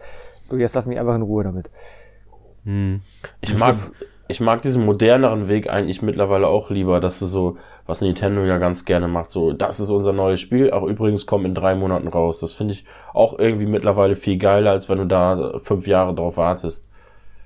du, 0.49 0.57
jetzt 0.57 0.75
lass 0.75 0.87
mich 0.87 0.99
einfach 0.99 1.15
in 1.15 1.23
Ruhe 1.23 1.45
damit. 1.45 1.71
Hm. 2.65 3.01
ich 3.41 3.57
mag, 3.57 3.77
ich 4.29 4.41
mag 4.41 4.63
diesen 4.63 4.85
moderneren 4.85 5.49
Weg 5.49 5.69
eigentlich 5.69 6.01
mittlerweile 6.01 6.47
auch 6.47 6.71
lieber, 6.71 7.01
dass 7.01 7.19
du 7.19 7.27
so, 7.27 7.57
was 7.87 8.01
Nintendo 8.01 8.45
ja 8.45 8.59
ganz 8.59 8.85
gerne 8.85 9.09
macht, 9.09 9.31
so, 9.31 9.53
das 9.53 9.81
ist 9.81 9.91
unser 9.91 10.13
neues 10.13 10.41
Spiel, 10.41 10.71
auch 10.71 10.85
übrigens 10.85 11.27
kommt 11.27 11.45
in 11.45 11.55
drei 11.55 11.75
Monaten 11.75 12.09
raus. 12.09 12.39
Das 12.39 12.53
finde 12.53 12.75
ich 12.75 12.85
auch 13.13 13.39
irgendwie 13.39 13.67
mittlerweile 13.67 14.15
viel 14.15 14.39
geiler, 14.39 14.71
als 14.71 14.89
wenn 14.89 14.99
du 14.99 15.07
da 15.07 15.59
fünf 15.63 15.87
Jahre 15.87 16.15
drauf 16.15 16.37
wartest. 16.37 16.89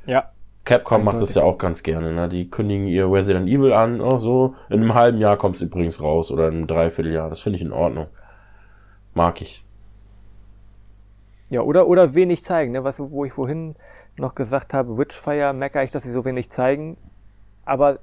Ja. 0.06 0.30
Capcom 0.66 1.04
macht 1.04 1.20
das 1.20 1.34
ja 1.34 1.44
auch 1.44 1.58
ganz 1.58 1.84
gerne, 1.84 2.12
ne? 2.12 2.28
Die 2.28 2.50
kündigen 2.50 2.88
ihr 2.88 3.10
Resident 3.10 3.48
Evil 3.48 3.72
an, 3.72 4.00
oh, 4.00 4.18
so, 4.18 4.56
in 4.68 4.80
einem 4.80 4.94
halben 4.94 5.18
Jahr 5.18 5.36
kommt 5.36 5.54
es 5.54 5.62
übrigens 5.62 6.02
raus 6.02 6.32
oder 6.32 6.48
in 6.48 6.54
einem 6.54 6.66
Dreivierteljahr. 6.66 7.28
Das 7.28 7.38
finde 7.38 7.56
ich 7.56 7.62
in 7.62 7.72
Ordnung. 7.72 8.08
Mag 9.14 9.40
ich. 9.40 9.64
Ja, 11.50 11.60
oder, 11.60 11.86
oder 11.86 12.14
wenig 12.14 12.42
zeigen, 12.42 12.72
ne? 12.72 12.82
Was, 12.82 12.98
wo 12.98 13.24
ich 13.24 13.32
vorhin 13.32 13.76
noch 14.16 14.34
gesagt 14.34 14.74
habe, 14.74 14.98
Witchfire 14.98 15.52
meckere 15.54 15.84
ich, 15.84 15.92
dass 15.92 16.02
sie 16.02 16.12
so 16.12 16.24
wenig 16.24 16.50
zeigen. 16.50 16.96
Aber 17.64 18.00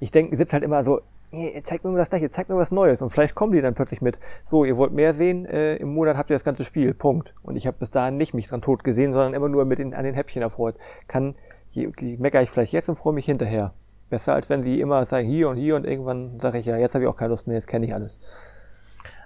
ich 0.00 0.10
denke, 0.10 0.36
sitzt 0.36 0.52
halt 0.52 0.64
immer 0.64 0.82
so, 0.82 1.02
"Nee, 1.30 1.56
zeigt 1.62 1.84
mir 1.84 1.92
mal 1.92 1.98
das 1.98 2.10
gleiche, 2.10 2.30
zeigt 2.30 2.50
mir 2.50 2.56
was 2.56 2.72
Neues. 2.72 3.00
Und 3.00 3.10
vielleicht 3.10 3.36
kommen 3.36 3.52
die 3.52 3.60
dann 3.60 3.74
plötzlich 3.74 4.00
mit, 4.00 4.18
so, 4.44 4.64
ihr 4.64 4.76
wollt 4.76 4.92
mehr 4.92 5.14
sehen, 5.14 5.46
äh, 5.46 5.76
im 5.76 5.94
Monat 5.94 6.16
habt 6.16 6.30
ihr 6.30 6.34
das 6.34 6.42
ganze 6.42 6.64
Spiel, 6.64 6.94
Punkt. 6.94 7.32
Und 7.44 7.54
ich 7.54 7.68
habe 7.68 7.76
bis 7.78 7.92
dahin 7.92 8.16
nicht 8.16 8.34
mich 8.34 8.48
dran 8.48 8.60
tot 8.60 8.82
gesehen, 8.82 9.12
sondern 9.12 9.34
immer 9.34 9.48
nur 9.48 9.64
mit 9.66 9.78
den, 9.78 9.94
an 9.94 10.02
den 10.02 10.14
Häppchen 10.14 10.42
erfreut. 10.42 10.74
Kann, 11.06 11.36
meckere 11.74 12.42
ich 12.42 12.50
vielleicht 12.50 12.72
jetzt 12.72 12.88
und 12.88 12.96
freue 12.96 13.14
mich 13.14 13.26
hinterher. 13.26 13.72
Besser 14.08 14.34
als 14.34 14.50
wenn 14.50 14.62
sie 14.62 14.80
immer 14.80 15.06
sagen, 15.06 15.28
hier 15.28 15.48
und 15.48 15.56
hier 15.56 15.76
und 15.76 15.86
irgendwann 15.86 16.40
sage 16.40 16.58
ich, 16.58 16.66
ja, 16.66 16.76
jetzt 16.76 16.94
habe 16.94 17.04
ich 17.04 17.08
auch 17.08 17.16
keine 17.16 17.30
Lust 17.30 17.46
mehr, 17.46 17.56
jetzt 17.56 17.68
kenne 17.68 17.86
ich 17.86 17.94
alles. 17.94 18.18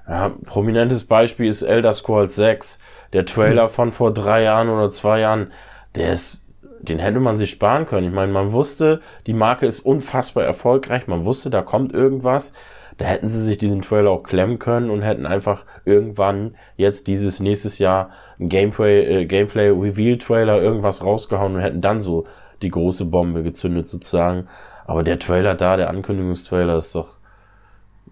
Ja, 0.07 0.33
prominentes 0.45 1.05
Beispiel 1.05 1.49
ist 1.49 1.63
Elder 1.63 1.95
Scrolls 1.95 2.37
6. 2.37 2.79
Der 3.15 3.25
Trailer 3.25 3.69
von 3.69 3.93
vor 3.93 4.13
drei 4.13 4.43
Jahren 4.43 4.69
oder 4.69 4.91
zwei 4.91 5.21
Jahren, 5.21 5.53
der 5.95 6.13
ist, 6.13 6.51
den 6.81 6.99
hätte 6.99 7.21
man 7.21 7.39
sich 7.39 7.51
sparen 7.51 7.87
können. 7.87 8.09
Ich 8.09 8.13
meine, 8.13 8.31
man 8.31 8.53
wusste, 8.53 9.01
die 9.27 9.33
Marke 9.33 9.67
ist 9.67 9.81
unfassbar 9.81 10.45
erfolgreich. 10.45 11.07
Man 11.07 11.25
wusste, 11.25 11.49
da 11.49 11.63
kommt 11.63 11.95
irgendwas. 11.95 12.53
Da 12.99 13.07
hätten 13.07 13.29
sie 13.29 13.43
sich 13.43 13.57
diesen 13.57 13.81
Trailer 13.81 14.11
auch 14.11 14.23
klemmen 14.23 14.59
können 14.59 14.91
und 14.91 15.03
hätten 15.03 15.27
einfach 15.27 15.65
irgendwann 15.85 16.55
jetzt 16.77 17.07
dieses 17.07 17.41
nächstes 17.41 17.79
Jahr 17.79 18.11
ein 18.39 18.49
Gameplay, 18.49 19.23
äh, 19.23 19.27
Gameplay 19.27 19.69
Reveal 19.69 20.19
Trailer 20.19 20.61
irgendwas 20.61 21.05
rausgehauen 21.05 21.55
und 21.55 21.61
hätten 21.61 21.81
dann 21.81 22.01
so 22.01 22.27
die 22.63 22.71
große 22.71 23.05
Bombe 23.05 23.43
gezündet 23.43 23.89
sozusagen. 23.89 24.49
Aber 24.87 25.03
der 25.03 25.19
Trailer 25.19 25.55
da, 25.55 25.77
der 25.77 25.91
Ankündigungstrailer 25.91 26.77
ist 26.77 26.95
doch, 26.95 27.17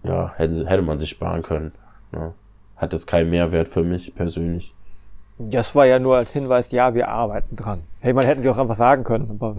ja, 0.05 0.33
hätte, 0.37 0.67
hätte 0.67 0.83
man 0.83 0.99
sich 0.99 1.11
sparen 1.11 1.43
können. 1.43 1.73
Ja. 2.13 2.35
hat 2.77 2.93
jetzt 2.93 3.07
keinen 3.07 3.31
Mehrwert 3.31 3.69
für 3.69 3.83
mich 3.83 4.15
persönlich. 4.15 4.75
Das 5.39 5.75
war 5.75 5.87
ja 5.87 5.99
nur 5.99 6.17
als 6.17 6.33
Hinweis, 6.33 6.73
ja, 6.73 6.95
wir 6.95 7.09
arbeiten 7.09 7.57
dran. 7.57 7.81
Hey, 8.01 8.13
man 8.13 8.27
hätten 8.27 8.43
sie 8.43 8.51
auch 8.51 8.59
einfach 8.59 8.75
sagen 8.75 9.03
können. 9.03 9.31
Aber 9.31 9.57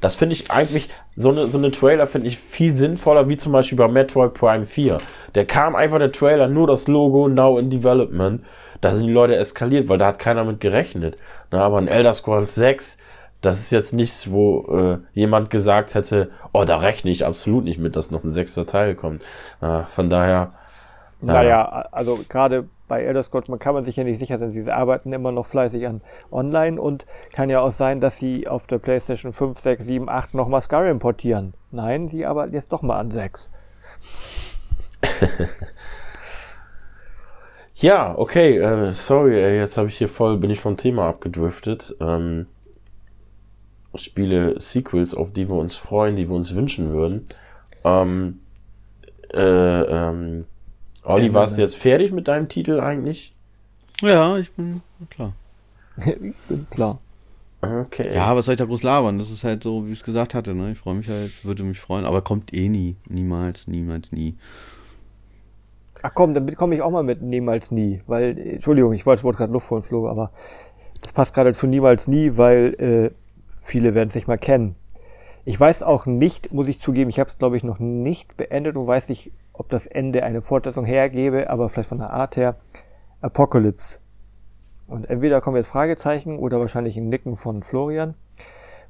das 0.00 0.14
finde 0.14 0.34
ich 0.34 0.50
eigentlich, 0.50 0.88
so 1.14 1.30
eine, 1.30 1.48
so 1.48 1.58
eine 1.58 1.70
Trailer 1.70 2.06
finde 2.06 2.28
ich 2.28 2.38
viel 2.38 2.74
sinnvoller, 2.74 3.28
wie 3.28 3.36
zum 3.36 3.52
Beispiel 3.52 3.78
bei 3.78 3.88
Metroid 3.88 4.34
Prime 4.34 4.66
4. 4.66 4.98
Der 5.34 5.44
kam 5.44 5.74
einfach 5.74 5.98
der 5.98 6.12
Trailer, 6.12 6.48
nur 6.48 6.66
das 6.66 6.88
Logo, 6.88 7.28
Now 7.28 7.58
in 7.58 7.70
Development. 7.70 8.42
Da 8.80 8.92
sind 8.92 9.06
die 9.06 9.12
Leute 9.12 9.36
eskaliert, 9.36 9.88
weil 9.88 9.98
da 9.98 10.08
hat 10.08 10.18
keiner 10.18 10.44
mit 10.44 10.60
gerechnet. 10.60 11.16
Na, 11.50 11.60
aber 11.60 11.78
ein 11.78 11.88
Elder 11.88 12.12
Scrolls 12.12 12.54
6, 12.54 12.98
das 13.40 13.58
ist 13.60 13.70
jetzt 13.70 13.92
nichts, 13.92 14.30
wo 14.30 14.66
äh, 14.68 14.98
jemand 15.12 15.50
gesagt 15.50 15.94
hätte, 15.94 16.30
oh, 16.52 16.64
da 16.64 16.78
rechne 16.78 17.10
ich 17.10 17.24
absolut 17.24 17.64
nicht 17.64 17.78
mit, 17.78 17.96
dass 17.96 18.10
noch 18.10 18.24
ein 18.24 18.30
sechster 18.30 18.66
Teil 18.66 18.94
kommt. 18.94 19.22
Äh, 19.60 19.82
von 19.94 20.10
daher. 20.10 20.52
Naja, 21.20 21.86
also 21.92 22.20
gerade 22.28 22.68
bei 22.88 23.02
Elder 23.02 23.22
Scrolls, 23.22 23.48
man 23.48 23.58
kann 23.58 23.74
man 23.74 23.84
sich 23.84 23.96
ja 23.96 24.04
nicht 24.04 24.18
sicher 24.18 24.38
sein, 24.38 24.50
sie 24.50 24.70
arbeiten 24.70 25.12
immer 25.12 25.32
noch 25.32 25.46
fleißig 25.46 25.86
an 25.86 26.00
online 26.30 26.80
und 26.80 27.06
kann 27.32 27.50
ja 27.50 27.60
auch 27.60 27.70
sein, 27.70 28.00
dass 28.00 28.18
sie 28.18 28.48
auf 28.48 28.66
der 28.66 28.78
PlayStation 28.78 29.32
5, 29.32 29.58
6, 29.58 29.84
7, 29.84 30.08
8 30.08 30.34
nochmal 30.34 30.60
Skyrim 30.60 30.98
portieren. 30.98 31.54
Nein, 31.70 32.08
sie 32.08 32.26
arbeiten 32.26 32.54
jetzt 32.54 32.72
doch 32.72 32.82
mal 32.82 32.98
an 32.98 33.10
6. 33.10 33.50
ja, 37.74 38.16
okay, 38.16 38.58
äh, 38.58 38.92
sorry, 38.92 39.40
ey, 39.40 39.58
jetzt 39.58 39.76
habe 39.76 39.88
ich 39.88 39.98
hier 39.98 40.08
voll, 40.08 40.38
bin 40.38 40.50
ich 40.50 40.60
vom 40.60 40.76
Thema 40.76 41.08
abgedriftet. 41.08 41.96
Ähm, 42.00 42.46
Spiele, 43.94 44.60
Sequels, 44.60 45.14
auf 45.14 45.32
die 45.32 45.48
wir 45.48 45.56
uns 45.56 45.76
freuen, 45.76 46.16
die 46.16 46.28
wir 46.28 46.36
uns 46.36 46.54
wünschen 46.54 46.90
würden. 46.90 47.24
Ähm, 47.84 48.40
äh, 49.32 49.40
ähm, 49.40 50.46
Olli, 51.06 51.32
warst 51.32 51.56
du 51.56 51.62
jetzt 51.62 51.76
fertig 51.76 52.10
mit 52.10 52.26
deinem 52.26 52.48
Titel 52.48 52.80
eigentlich? 52.80 53.32
Ja, 54.02 54.36
ich 54.38 54.52
bin 54.52 54.82
klar. 55.08 55.32
ich 56.04 56.36
bin 56.48 56.66
klar. 56.68 56.98
Okay. 57.62 58.12
Ja, 58.12 58.36
was 58.36 58.46
soll 58.46 58.54
ich 58.54 58.58
da 58.58 58.64
groß 58.64 58.82
labern? 58.82 59.18
Das 59.18 59.30
ist 59.30 59.44
halt 59.44 59.62
so, 59.62 59.86
wie 59.86 59.92
ich 59.92 60.00
es 60.00 60.04
gesagt 60.04 60.34
hatte. 60.34 60.54
Ne? 60.54 60.72
Ich 60.72 60.78
freue 60.78 60.94
mich 60.94 61.08
halt, 61.08 61.32
würde 61.44 61.62
mich 61.62 61.78
freuen, 61.78 62.04
aber 62.04 62.22
kommt 62.22 62.52
eh 62.52 62.68
nie. 62.68 62.96
Niemals, 63.08 63.68
niemals, 63.68 64.10
nie. 64.10 64.36
Ach 66.02 66.10
komm, 66.12 66.34
dann 66.34 66.54
komme 66.56 66.74
ich 66.74 66.82
auch 66.82 66.90
mal 66.90 67.04
mit 67.04 67.22
niemals 67.22 67.70
nie. 67.70 68.02
Weil, 68.06 68.36
Entschuldigung, 68.36 68.92
ich 68.92 69.06
wollte, 69.06 69.22
gerade 69.22 69.52
Luft 69.52 69.68
vor 69.68 69.82
Flug, 69.82 70.06
aber 70.08 70.32
das 71.00 71.12
passt 71.12 71.34
gerade 71.34 71.54
zu 71.54 71.66
niemals 71.68 72.08
nie, 72.08 72.36
weil 72.36 72.74
äh, 72.78 73.10
viele 73.62 73.94
werden 73.94 74.08
es 74.08 74.14
nicht 74.16 74.28
mal 74.28 74.38
kennen. 74.38 74.74
Ich 75.44 75.58
weiß 75.58 75.84
auch 75.84 76.06
nicht, 76.06 76.52
muss 76.52 76.66
ich 76.66 76.80
zugeben, 76.80 77.08
ich 77.08 77.20
habe 77.20 77.30
es 77.30 77.38
glaube 77.38 77.56
ich 77.56 77.62
noch 77.62 77.78
nicht 77.78 78.36
beendet 78.36 78.76
und 78.76 78.88
weiß 78.88 79.08
nicht, 79.08 79.30
ob 79.58 79.68
das 79.68 79.86
Ende 79.86 80.22
eine 80.22 80.42
Fortsetzung 80.42 80.84
hergebe, 80.84 81.50
aber 81.50 81.68
vielleicht 81.68 81.88
von 81.88 81.98
der 81.98 82.10
Art 82.10 82.36
her, 82.36 82.56
Apocalypse. 83.20 84.00
Und 84.86 85.10
entweder 85.10 85.40
kommen 85.40 85.56
jetzt 85.56 85.68
Fragezeichen 85.68 86.38
oder 86.38 86.60
wahrscheinlich 86.60 86.96
ein 86.96 87.08
Nicken 87.08 87.36
von 87.36 87.62
Florian. 87.62 88.14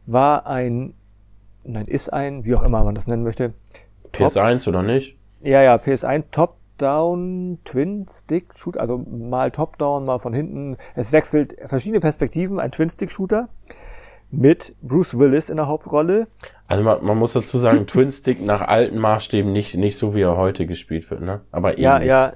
War 0.05 0.47
ein, 0.47 0.95
nein, 1.65 1.87
ist 1.87 2.13
ein, 2.13 2.45
wie 2.45 2.55
auch 2.55 2.63
immer 2.63 2.85
man 2.85 2.95
das 2.95 3.07
nennen 3.07 3.23
möchte. 3.23 3.55
Top, 4.13 4.29
PS1 4.29 4.69
oder 4.69 4.83
nicht? 4.83 5.17
Ja, 5.41 5.63
ja, 5.63 5.77
PS1 5.77 6.25
Top-Down 6.31 7.59
Twin 7.65 8.07
Stick 8.11 8.55
Shooter, 8.55 8.81
also 8.81 8.99
mal 8.99 9.51
Top-Down, 9.51 10.05
mal 10.05 10.19
von 10.19 10.35
hinten. 10.35 10.77
Es 10.95 11.13
wechselt 11.13 11.57
verschiedene 11.65 12.01
Perspektiven, 12.01 12.61
ein 12.61 12.73
Twin 12.73 12.91
Stick 12.91 13.11
Shooter 13.11 13.49
mit 14.31 14.75
Bruce 14.83 15.19
Willis 15.19 15.51
in 15.51 15.57
der 15.57 15.69
Hauptrolle. 15.69 16.27
Also 16.67 16.83
man, 16.83 17.05
man 17.05 17.19
muss 17.19 17.33
dazu 17.33 17.59
sagen, 17.59 17.87
Twin 17.87 18.11
Stick 18.11 18.45
nach 18.45 18.63
alten 18.63 18.99
Maßstäben 18.99 19.53
nicht, 19.53 19.75
nicht 19.77 19.97
so, 19.97 20.15
wie 20.15 20.23
er 20.23 20.37
heute 20.37 20.67
gespielt 20.67 21.11
wird, 21.11 21.23
ne? 21.23 21.41
Aber 21.53 21.79
ähnlich. 21.79 21.85
Ja, 21.85 22.03
ja, 22.03 22.33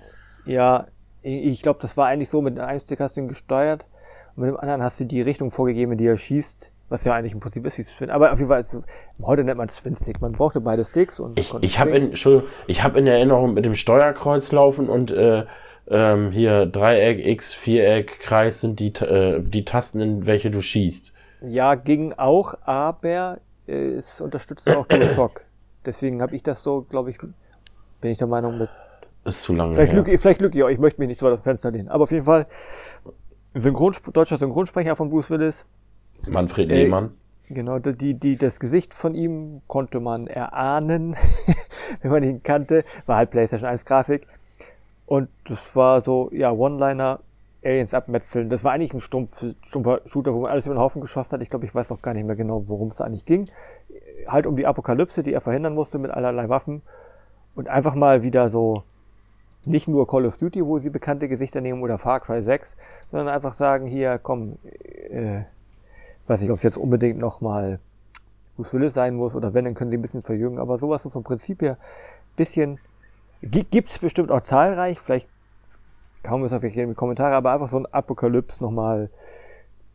ja. 0.47 0.87
Ich 1.23 1.61
glaube, 1.61 1.81
das 1.83 1.97
war 1.97 2.07
eigentlich 2.07 2.31
so, 2.31 2.41
mit 2.41 2.59
einem 2.59 2.81
Stick 2.81 3.01
hast 3.01 3.17
du 3.17 3.21
ihn 3.21 3.29
gesteuert 3.29 3.87
und 4.37 4.45
mit 4.45 4.51
dem 4.51 4.57
anderen 4.59 4.83
hast 4.83 5.01
du 5.01 5.05
die 5.05 5.21
Richtung 5.21 5.51
vorgegeben, 5.51 5.93
in 5.93 5.99
die 5.99 6.07
er 6.07 6.17
schießt. 6.17 6.73
Was 6.89 7.05
ja 7.05 7.15
eigentlich 7.15 7.35
im 7.35 7.41
Prinzip 7.41 7.65
ist, 7.67 7.77
Twin. 7.77 8.11
Aber 8.11 8.33
auf 8.33 8.39
jeden 8.39 8.49
Fall, 8.49 8.65
heute 9.23 9.45
nennt 9.45 9.59
man 9.59 9.69
es 9.69 9.77
Twin 9.77 9.95
Stick. 9.95 10.21
Man 10.21 10.33
brauchte 10.33 10.61
beide 10.61 10.85
Sticks 10.85 11.21
und. 11.21 11.39
Ich, 11.39 11.55
ich 11.61 11.79
habe 11.79 11.91
in, 11.91 12.13
ich 12.67 12.83
hab 12.83 12.97
in 12.97 13.07
Erinnerung 13.07 13.55
mit 13.55 13.65
dem 13.65 13.75
Steuerkreuz 13.75 14.51
laufen 14.51 14.89
und 14.89 15.13
äh, 15.13 15.45
ähm, 15.89 16.33
hier 16.33 16.67
Dreieck, 16.67 17.25
X, 17.25 17.55
Viereck, 17.55 18.19
Kreis 18.21 18.61
sind 18.61 18.81
die, 18.81 18.93
äh, 19.05 19.41
die 19.41 19.65
Tasten, 19.65 20.01
in 20.01 20.27
welche 20.27 20.51
du 20.51 20.63
schießt. 20.63 21.15
Ja, 21.43 21.75
ging 21.75 22.13
auch, 22.15 22.55
aber 22.63 23.39
äh, 23.67 23.93
es 23.93 24.21
unterstützt 24.21 24.69
auch 24.69 24.87
DualShock. 24.87 25.43
Deswegen 25.85 26.21
habe 26.21 26.37
ich 26.37 26.43
das 26.43 26.63
so, 26.63 26.83
glaube 26.83 27.11
ich, 27.11 27.19
bin 27.19 28.11
ich 28.11 28.19
der 28.19 28.27
Meinung 28.27 28.59
mit. 28.59 28.69
Ist 29.25 29.43
zu 29.43 29.55
lange. 29.55 29.75
Vielleicht 29.75 29.93
lüge, 29.93 30.17
vielleicht 30.19 30.41
lüge 30.41 30.59
ich 30.59 30.65
auch, 30.65 30.69
ich 30.69 30.79
möchte 30.79 31.01
mich 31.01 31.09
nicht 31.09 31.21
so 31.21 31.27
weit 31.27 31.35
aus 31.35 31.41
dem 31.41 31.45
Fenster 31.45 31.71
lehnen. 31.71 31.89
Aber 31.89 32.03
auf 32.05 32.11
jeden 32.11 32.25
Fall, 32.25 32.47
Synchronsp 33.55 34.13
deutscher 34.13 34.39
Synchronsprecher 34.39 34.97
von 34.97 35.11
Bruce 35.11 35.31
Willis. 35.31 35.67
Manfred 36.27 36.71
äh, 36.71 36.85
Lehmann. 36.85 37.17
Genau, 37.49 37.81
die, 37.81 38.15
die, 38.15 38.37
das 38.37 38.61
Gesicht 38.61 38.95
von 38.95 39.15
ihm 39.15 39.63
konnte 39.67 39.99
man 39.99 40.29
erahnen, 40.29 41.17
wenn 42.03 42.11
man 42.11 42.23
ihn 42.23 42.43
kannte. 42.43 42.85
War 43.07 43.17
halt 43.17 43.31
PlayStation 43.31 43.69
1 43.69 43.85
Grafik. 43.85 44.27
Und 45.07 45.29
das 45.47 45.75
war 45.75 46.01
so, 46.01 46.31
ja, 46.33 46.53
One-Liner, 46.53 47.21
Aliens 47.65 47.93
abmetzeln. 47.95 48.49
Das 48.49 48.65
war 48.65 48.73
eigentlich 48.73 48.95
ein 48.95 49.01
stumpf, 49.01 49.45
stumpfer 49.63 50.01
Shooter, 50.07 50.35
wo 50.35 50.41
man 50.41 50.51
alles 50.51 50.67
über 50.67 50.75
den 50.75 50.81
Haufen 50.81 51.03
geschossen 51.03 51.33
hat. 51.33 51.43
Ich 51.43 51.51
glaube, 51.51 51.67
ich 51.67 51.75
weiß 51.75 51.93
auch 51.93 52.01
gar 52.01 52.15
nicht 52.15 52.27
mehr 52.27 52.37
genau, 52.37 52.69
worum 52.69 52.89
es 52.89 53.01
eigentlich 53.01 53.27
ging. 53.27 53.49
Halt 54.27 54.47
um 54.47 54.57
die 54.57 54.67
Apokalypse, 54.67 55.23
die 55.23 55.33
er 55.33 55.41
verhindern 55.41 55.75
musste 55.75 55.99
mit 55.99 56.11
allerlei 56.11 56.49
Waffen. 56.49 56.83
Und 57.55 57.69
einfach 57.69 57.95
mal 57.95 58.23
wieder 58.23 58.49
so, 58.49 58.85
nicht 59.65 59.89
nur 59.89 60.07
Call 60.07 60.25
of 60.25 60.39
Duty, 60.39 60.65
wo 60.65 60.79
sie 60.79 60.91
bekannte 60.91 61.29
Gesichter 61.29 61.61
nehmen 61.61 61.83
oder 61.83 61.99
Far 61.99 62.21
Cry 62.21 62.43
6, 62.43 62.77
sondern 63.11 63.29
einfach 63.29 63.53
sagen, 63.53 63.87
hier, 63.87 64.19
komm, 64.19 64.57
äh, 65.11 65.43
weiß 66.27 66.41
nicht, 66.41 66.51
ob 66.51 66.57
es 66.57 66.63
jetzt 66.63 66.79
unbedingt 66.79 67.19
nochmal 67.19 67.79
Bruce 68.57 68.73
Willis 68.75 68.95
sein 68.95 69.17
muss 69.17 69.35
oder 69.35 69.53
wenn, 69.53 69.65
dann 69.65 69.75
können 69.75 69.91
sie 69.91 69.99
ein 69.99 70.03
bisschen 70.03 70.23
verjüngen. 70.23 70.59
Aber 70.59 70.79
sowas 70.79 71.03
so 71.03 71.11
vom 71.11 71.25
Prinzip 71.25 71.61
her 71.61 71.77
bisschen, 72.37 72.79
gibt's 73.43 73.99
bestimmt 73.99 74.31
auch 74.31 74.41
zahlreich, 74.41 74.99
vielleicht 74.99 75.29
kaum 76.23 76.45
ist 76.45 76.53
auf 76.53 76.63
jeden 76.63 76.95
Kommentare, 76.95 77.35
aber 77.35 77.53
einfach 77.53 77.69
so 77.69 77.79
ein 77.79 77.87
Apokalypse 77.87 78.63
nochmal 78.63 79.11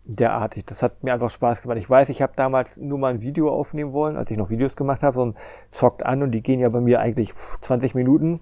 derartig. 0.05 0.65
Das 0.65 0.83
hat 0.83 1.03
mir 1.03 1.13
einfach 1.13 1.29
Spaß 1.29 1.61
gemacht. 1.61 1.77
Ich 1.77 1.89
weiß, 1.89 2.09
ich 2.09 2.21
habe 2.21 2.33
damals 2.35 2.77
nur 2.77 2.99
mal 2.99 3.13
ein 3.13 3.21
Video 3.21 3.49
aufnehmen 3.49 3.93
wollen, 3.93 4.17
als 4.17 4.31
ich 4.31 4.37
noch 4.37 4.49
Videos 4.49 4.75
gemacht 4.75 5.03
habe, 5.03 5.15
so 5.15 5.25
ein 5.25 5.35
zockt 5.71 6.05
an 6.05 6.23
und 6.23 6.31
die 6.31 6.41
gehen 6.41 6.59
ja 6.59 6.69
bei 6.69 6.81
mir 6.81 6.99
eigentlich 6.99 7.33
20 7.35 7.95
Minuten. 7.95 8.39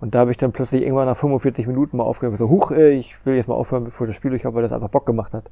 Und 0.00 0.14
da 0.14 0.20
habe 0.20 0.30
ich 0.30 0.36
dann 0.36 0.52
plötzlich 0.52 0.82
irgendwann 0.82 1.06
nach 1.06 1.16
45 1.16 1.66
Minuten 1.66 1.96
mal 1.96 2.04
aufgehört, 2.04 2.38
so, 2.38 2.48
huch, 2.48 2.70
ich 2.70 3.26
will 3.26 3.34
jetzt 3.34 3.48
mal 3.48 3.56
aufhören, 3.56 3.84
bevor 3.84 4.06
das 4.06 4.14
Spiel 4.14 4.30
durchkommt, 4.30 4.54
weil 4.54 4.62
das 4.62 4.72
einfach 4.72 4.90
Bock 4.90 5.06
gemacht 5.06 5.34
hat. 5.34 5.50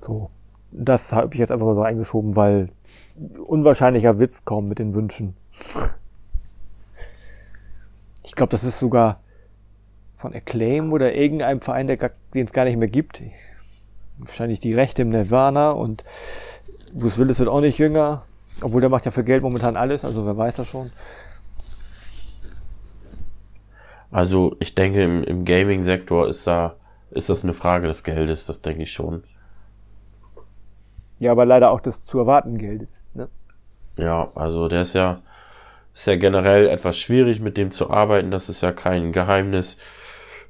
So. 0.00 0.30
Das 0.76 1.12
habe 1.12 1.32
ich 1.32 1.38
jetzt 1.38 1.52
einfach 1.52 1.66
mal 1.66 1.76
so 1.76 1.82
eingeschoben, 1.82 2.34
weil 2.34 2.68
unwahrscheinlicher 3.46 4.18
Witz 4.18 4.42
kaum 4.44 4.66
mit 4.66 4.80
den 4.80 4.92
Wünschen. 4.92 5.36
ich 8.24 8.34
glaube, 8.34 8.50
das 8.50 8.64
ist 8.64 8.80
sogar 8.80 9.20
von 10.24 10.34
Acclaim 10.34 10.90
oder 10.94 11.14
irgendeinem 11.14 11.60
Verein, 11.60 11.86
der 11.86 11.98
den 12.32 12.46
es 12.46 12.52
gar 12.54 12.64
nicht 12.64 12.78
mehr 12.78 12.88
gibt. 12.88 13.20
Wahrscheinlich 14.16 14.58
die 14.58 14.72
Rechte 14.72 15.02
im 15.02 15.10
Nirvana 15.10 15.72
und 15.72 16.02
Bruce 16.94 17.18
Willis 17.18 17.40
wird 17.40 17.50
auch 17.50 17.60
nicht 17.60 17.76
jünger, 17.76 18.22
obwohl 18.62 18.80
der 18.80 18.88
macht 18.88 19.04
ja 19.04 19.10
für 19.10 19.22
Geld 19.22 19.42
momentan 19.42 19.76
alles, 19.76 20.02
also 20.02 20.24
wer 20.24 20.34
weiß 20.34 20.56
das 20.56 20.68
schon. 20.68 20.90
Also 24.10 24.56
ich 24.60 24.74
denke, 24.74 25.02
im, 25.02 25.24
im 25.24 25.44
Gaming-Sektor 25.44 26.26
ist 26.26 26.46
da 26.46 26.76
ist 27.10 27.28
das 27.28 27.44
eine 27.44 27.52
Frage 27.52 27.86
des 27.86 28.02
Geldes, 28.02 28.46
das 28.46 28.62
denke 28.62 28.84
ich 28.84 28.92
schon. 28.92 29.24
Ja, 31.18 31.32
aber 31.32 31.44
leider 31.44 31.70
auch 31.70 31.80
des 31.80 32.06
zu 32.06 32.18
erwartenden 32.18 32.58
Geldes. 32.58 33.02
Ne? 33.12 33.28
Ja, 33.98 34.32
also 34.34 34.68
der 34.68 34.80
ist 34.80 34.94
ja 34.94 35.20
ist 35.92 36.06
ja 36.06 36.16
generell 36.16 36.66
etwas 36.66 36.98
schwierig, 36.98 37.40
mit 37.40 37.58
dem 37.58 37.70
zu 37.70 37.90
arbeiten. 37.90 38.30
Das 38.30 38.48
ist 38.48 38.62
ja 38.62 38.72
kein 38.72 39.12
Geheimnis. 39.12 39.76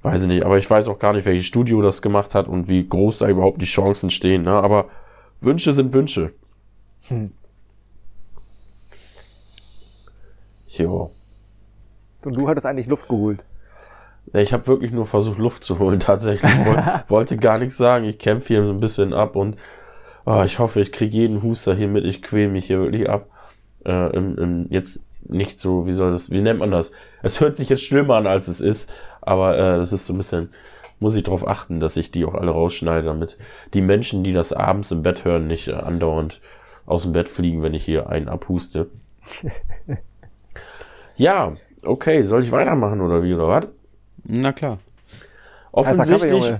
Weiß 0.04 0.20
ich 0.20 0.28
nicht, 0.28 0.44
aber 0.44 0.58
ich 0.58 0.68
weiß 0.68 0.86
auch 0.88 0.98
gar 0.98 1.14
nicht, 1.14 1.24
welches 1.24 1.46
Studio 1.46 1.80
das 1.80 2.02
gemacht 2.02 2.34
hat 2.34 2.46
und 2.46 2.68
wie 2.68 2.86
groß 2.86 3.20
da 3.20 3.28
überhaupt 3.28 3.62
die 3.62 3.66
Chancen 3.66 4.10
stehen. 4.10 4.42
Ne? 4.42 4.52
Aber 4.52 4.90
Wünsche 5.40 5.72
sind 5.72 5.94
Wünsche. 5.94 6.30
Hm. 7.08 7.32
Jo. 10.66 11.10
Und 12.22 12.34
du 12.34 12.46
hattest 12.46 12.66
eigentlich 12.66 12.86
Luft 12.86 13.08
geholt. 13.08 13.42
Ich 14.34 14.52
habe 14.52 14.66
wirklich 14.66 14.92
nur 14.92 15.06
versucht, 15.06 15.38
Luft 15.38 15.64
zu 15.64 15.78
holen, 15.78 16.00
tatsächlich. 16.00 16.52
Ich 16.52 16.66
wollte 17.10 17.38
gar 17.38 17.58
nichts 17.58 17.78
sagen. 17.78 18.04
Ich 18.04 18.18
kämpfe 18.18 18.48
hier 18.48 18.66
so 18.66 18.72
ein 18.72 18.80
bisschen 18.80 19.14
ab 19.14 19.36
und 19.36 19.56
oh, 20.26 20.42
ich 20.44 20.58
hoffe, 20.58 20.82
ich 20.82 20.92
kriege 20.92 21.16
jeden 21.16 21.42
Huster 21.42 21.74
hier 21.74 21.88
mit. 21.88 22.04
Ich 22.04 22.20
quäle 22.20 22.48
mich 22.50 22.66
hier 22.66 22.80
wirklich 22.80 23.08
ab. 23.08 23.28
Äh, 23.86 24.14
im, 24.14 24.36
im, 24.36 24.66
jetzt 24.68 25.02
nicht 25.22 25.58
so, 25.58 25.86
wie 25.86 25.92
soll 25.92 26.12
das, 26.12 26.30
wie 26.30 26.42
nennt 26.42 26.60
man 26.60 26.70
das? 26.70 26.92
Es 27.22 27.40
hört 27.40 27.56
sich 27.56 27.70
jetzt 27.70 27.82
schlimmer 27.82 28.16
an, 28.16 28.26
als 28.26 28.48
es 28.48 28.60
ist, 28.60 28.92
aber 29.26 29.56
äh, 29.56 29.76
das 29.78 29.92
ist 29.92 30.06
so 30.06 30.12
ein 30.14 30.18
bisschen, 30.18 30.50
muss 31.00 31.16
ich 31.16 31.24
darauf 31.24 31.46
achten, 31.46 31.80
dass 31.80 31.96
ich 31.96 32.10
die 32.10 32.24
auch 32.24 32.34
alle 32.34 32.50
rausschneide, 32.50 33.06
damit 33.06 33.36
die 33.72 33.82
Menschen, 33.82 34.24
die 34.24 34.32
das 34.32 34.52
abends 34.52 34.90
im 34.90 35.02
Bett 35.02 35.24
hören, 35.24 35.46
nicht 35.46 35.68
äh, 35.68 35.72
andauernd 35.72 36.40
aus 36.86 37.02
dem 37.02 37.12
Bett 37.12 37.28
fliegen, 37.28 37.62
wenn 37.62 37.74
ich 37.74 37.84
hier 37.84 38.08
einen 38.08 38.28
abhuste. 38.28 38.88
ja, 41.16 41.52
okay, 41.82 42.22
soll 42.22 42.44
ich 42.44 42.52
weitermachen 42.52 43.00
oder 43.00 43.22
wie, 43.22 43.34
oder 43.34 43.48
was? 43.48 43.66
Na 44.24 44.52
klar. 44.52 44.78
Offensichtlich, 45.72 46.52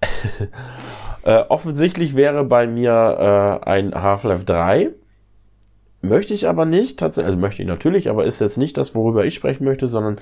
äh, 1.22 1.38
offensichtlich 1.48 2.16
wäre 2.16 2.44
bei 2.44 2.66
mir 2.66 3.60
äh, 3.64 3.68
ein 3.68 3.94
Half-Life 3.94 4.44
3. 4.44 4.90
Möchte 6.00 6.34
ich 6.34 6.48
aber 6.48 6.64
nicht, 6.64 6.98
tatsächlich, 6.98 7.26
also 7.26 7.38
möchte 7.38 7.62
ich 7.62 7.68
natürlich, 7.68 8.08
aber 8.08 8.24
ist 8.24 8.40
jetzt 8.40 8.58
nicht 8.58 8.76
das, 8.76 8.94
worüber 8.94 9.24
ich 9.24 9.34
sprechen 9.34 9.64
möchte, 9.64 9.88
sondern 9.88 10.18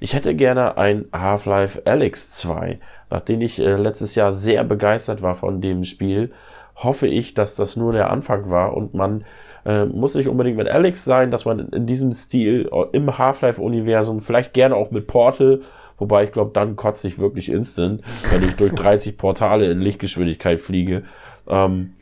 ich 0.00 0.14
hätte 0.14 0.34
gerne 0.34 0.76
ein 0.76 1.06
Half-Life 1.12 1.82
Alyx 1.84 2.30
2. 2.32 2.78
Nachdem 3.10 3.40
ich 3.40 3.58
äh, 3.58 3.76
letztes 3.76 4.14
Jahr 4.14 4.32
sehr 4.32 4.64
begeistert 4.64 5.22
war 5.22 5.34
von 5.34 5.60
dem 5.60 5.84
Spiel, 5.84 6.32
hoffe 6.74 7.06
ich, 7.06 7.34
dass 7.34 7.56
das 7.56 7.76
nur 7.76 7.92
der 7.92 8.10
Anfang 8.10 8.50
war 8.50 8.76
und 8.76 8.94
man 8.94 9.24
äh, 9.64 9.86
muss 9.86 10.14
nicht 10.14 10.28
unbedingt 10.28 10.56
mit 10.56 10.68
Alex 10.68 11.04
sein, 11.04 11.30
dass 11.30 11.44
man 11.44 11.70
in 11.70 11.86
diesem 11.86 12.12
Stil 12.12 12.68
äh, 12.70 12.84
im 12.92 13.16
Half-Life-Universum, 13.16 14.20
vielleicht 14.20 14.52
gerne 14.52 14.76
auch 14.76 14.90
mit 14.90 15.06
Portal, 15.06 15.62
wobei 15.98 16.24
ich 16.24 16.32
glaube, 16.32 16.50
dann 16.52 16.76
kotze 16.76 17.08
ich 17.08 17.18
wirklich 17.18 17.48
instant, 17.48 18.02
wenn 18.30 18.42
ich 18.42 18.54
durch 18.56 18.72
30 18.74 19.16
Portale 19.16 19.70
in 19.70 19.80
Lichtgeschwindigkeit 19.80 20.60
fliege. 20.60 21.04
Ähm, 21.48 21.94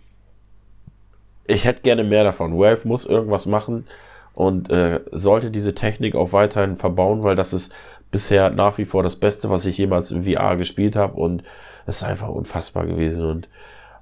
ich 1.46 1.64
hätte 1.64 1.82
gerne 1.82 2.04
mehr 2.04 2.24
davon. 2.24 2.58
Valve 2.58 2.88
muss 2.88 3.06
irgendwas 3.06 3.46
machen 3.46 3.84
und 4.34 4.70
äh, 4.70 5.00
sollte 5.12 5.50
diese 5.50 5.74
Technik 5.74 6.14
auch 6.14 6.32
weiterhin 6.32 6.76
verbauen, 6.76 7.22
weil 7.22 7.36
das 7.36 7.52
ist 7.52 7.72
bisher 8.10 8.50
nach 8.50 8.78
wie 8.78 8.84
vor 8.84 9.02
das 9.02 9.16
Beste, 9.16 9.50
was 9.50 9.66
ich 9.66 9.78
jemals 9.78 10.10
in 10.10 10.24
VR 10.24 10.56
gespielt 10.56 10.96
habe 10.96 11.14
und 11.14 11.42
es 11.86 11.98
ist 11.98 12.04
einfach 12.04 12.28
unfassbar 12.28 12.86
gewesen 12.86 13.28
und 13.28 13.48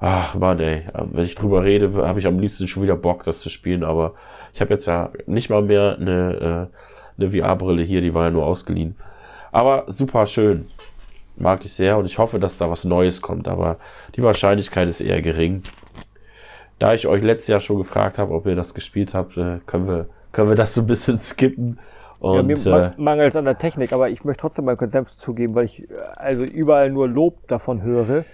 ach 0.01 0.35
man, 0.35 0.59
ey, 0.59 0.85
wenn 0.95 1.25
ich 1.25 1.35
drüber 1.35 1.65
rede, 1.65 2.07
habe 2.07 2.19
ich 2.19 2.27
am 2.27 2.39
liebsten 2.39 2.67
schon 2.67 2.83
wieder 2.83 2.97
Bock, 2.97 3.25
das 3.25 3.41
zu 3.41 3.51
spielen, 3.51 3.85
aber 3.85 4.15
ich 4.53 4.61
habe 4.61 4.73
jetzt 4.73 4.87
ja 4.87 5.11
nicht 5.27 5.49
mal 5.49 5.63
mehr 5.63 5.97
eine, 5.99 6.69
äh, 7.19 7.23
eine 7.23 7.31
VR-Brille 7.31 7.83
hier, 7.83 8.01
die 8.01 8.13
war 8.13 8.25
ja 8.25 8.31
nur 8.31 8.45
ausgeliehen. 8.45 8.97
Aber 9.53 9.85
super 9.89 10.27
schön. 10.27 10.67
Mag 11.37 11.65
ich 11.65 11.73
sehr 11.73 11.97
und 11.99 12.07
ich 12.07 12.19
hoffe, 12.19 12.39
dass 12.39 12.59
da 12.59 12.71
was 12.71 12.85
Neues 12.85 13.23
kommt, 13.23 13.49
aber 13.49 13.79
die 14.17 14.23
Wahrscheinlichkeit 14.23 14.89
ist 14.89 15.01
eher 15.01 15.23
gering. 15.23 15.63
Da 16.79 16.95
ich 16.95 17.07
euch 17.07 17.23
letztes 17.23 17.49
Jahr 17.49 17.61
schon 17.61 17.79
gefragt 17.79 18.19
habe, 18.19 18.35
ob 18.35 18.47
ihr 18.47 18.57
das 18.57 18.75
gespielt 18.75 19.15
habt, 19.15 19.37
äh, 19.37 19.61
können 19.67 19.87
wir, 19.87 20.09
können 20.33 20.49
wir 20.49 20.57
das 20.57 20.75
so 20.75 20.83
ein 20.83 20.87
bisschen 20.87 21.21
skippen. 21.21 21.79
Und, 22.19 22.37
ja, 22.37 22.43
mir 22.43 22.67
äh, 22.67 22.93
mangelt 22.99 23.35
an 23.35 23.45
der 23.45 23.59
Technik, 23.59 23.93
aber 23.93 24.09
ich 24.09 24.25
möchte 24.25 24.43
trotzdem 24.43 24.65
mal 24.65 24.77
Konsensus 24.77 25.19
zugeben, 25.19 25.55
weil 25.55 25.65
ich 25.65 25.91
äh, 25.91 25.95
also 26.15 26.45
überall 26.45 26.91
nur 26.91 27.09
Lob 27.09 27.49
davon 27.49 27.83
höre. 27.83 28.25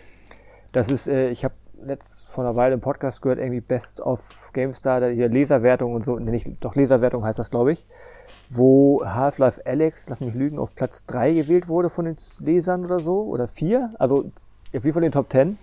Das 0.73 0.91
ist, 0.91 1.09
äh, 1.09 1.31
ich 1.31 1.45
habe 1.45 1.55
letzt 1.83 2.29
vor 2.29 2.45
einer 2.45 2.57
Weile 2.57 2.75
im 2.75 2.81
Podcast 2.81 3.23
gehört, 3.23 3.39
irgendwie 3.39 3.61
Best 3.61 4.01
of 4.01 4.51
GameStar, 4.53 5.09
hier 5.11 5.29
Leserwertung 5.29 5.95
und 5.95 6.05
so, 6.05 6.19
nee, 6.19 6.31
nicht, 6.31 6.49
doch 6.61 6.75
Leserwertung 6.75 7.25
heißt 7.25 7.39
das, 7.39 7.51
glaube 7.51 7.73
ich, 7.73 7.87
wo 8.49 9.03
Half-Life 9.05 9.63
Alex, 9.65 10.09
lass 10.09 10.21
mich 10.21 10.35
lügen, 10.35 10.59
auf 10.59 10.75
Platz 10.75 11.07
3 11.07 11.35
gewählt 11.35 11.69
wurde 11.69 11.89
von 11.89 12.05
den 12.05 12.17
Lesern 12.41 12.85
oder 12.85 13.01
so, 13.01 13.23
oder 13.23 13.49
4, 13.49 13.95
also 13.99 14.31
wie 14.73 14.93
von 14.93 15.03
den 15.03 15.13
Top 15.13 15.31
10. 15.31 15.59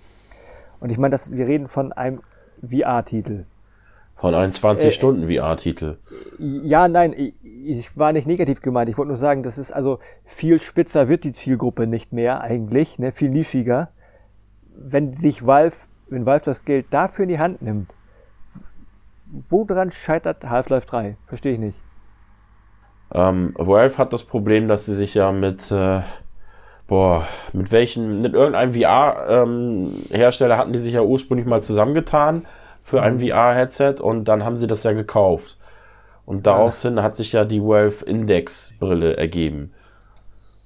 Und 0.79 0.91
ich 0.91 0.97
meine, 0.97 1.17
wir 1.29 1.47
reden 1.47 1.67
von 1.67 1.93
einem 1.93 2.21
VR-Titel. 2.61 3.45
Von 4.15 4.33
einem 4.33 4.51
20-Stunden-VR-Titel. 4.51 5.97
Äh, 6.39 6.67
ja, 6.67 6.87
nein, 6.87 7.13
ich, 7.13 7.33
ich, 7.43 7.97
war 7.97 8.13
nicht 8.13 8.27
negativ 8.27 8.61
gemeint. 8.61 8.89
Ich 8.89 8.97
wollte 8.97 9.09
nur 9.09 9.17
sagen, 9.17 9.43
das 9.43 9.57
ist 9.57 9.71
also 9.71 9.99
viel 10.23 10.59
spitzer 10.59 11.07
wird 11.07 11.23
die 11.23 11.33
Zielgruppe 11.33 11.85
nicht 11.87 12.13
mehr 12.13 12.41
eigentlich, 12.41 12.97
ne, 12.97 13.11
viel 13.11 13.29
nischiger 13.29 13.89
wenn 14.77 15.13
sich 15.13 15.45
Valve, 15.45 15.75
wenn 16.09 16.25
Valve 16.25 16.45
das 16.45 16.65
Geld 16.65 16.87
dafür 16.91 17.23
in 17.23 17.29
die 17.29 17.39
Hand 17.39 17.61
nimmt, 17.61 17.91
woran 19.49 19.91
scheitert 19.91 20.47
Half-Life 20.49 20.87
3? 20.87 21.17
Verstehe 21.25 21.53
ich 21.53 21.59
nicht. 21.59 21.81
Ähm, 23.13 23.53
Valve 23.57 23.97
hat 23.97 24.13
das 24.13 24.23
Problem, 24.23 24.67
dass 24.67 24.85
sie 24.85 24.95
sich 24.95 25.13
ja 25.13 25.31
mit, 25.31 25.71
äh, 25.71 26.01
boah, 26.87 27.27
mit 27.53 27.71
welchen, 27.71 28.21
mit 28.21 28.33
irgendeinem 28.33 28.73
VR-Hersteller 28.73 30.55
ähm, 30.55 30.59
hatten 30.59 30.73
die 30.73 30.79
sich 30.79 30.93
ja 30.93 31.01
ursprünglich 31.01 31.47
mal 31.47 31.61
zusammengetan 31.61 32.43
für 32.85 33.01
ein 33.01 33.15
mhm. 33.15 33.29
VR-Headset 33.29 33.95
und 33.99 34.25
dann 34.25 34.45
haben 34.45 34.57
sie 34.57 34.67
das 34.67 34.83
ja 34.83 34.91
gekauft. 34.91 35.57
Und 36.27 36.45
daraus 36.45 36.83
hin 36.83 37.01
hat 37.01 37.15
sich 37.15 37.33
ja 37.33 37.43
die 37.43 37.61
Valve 37.61 38.05
Index 38.05 38.73
Brille 38.79 39.17
ergeben. 39.17 39.73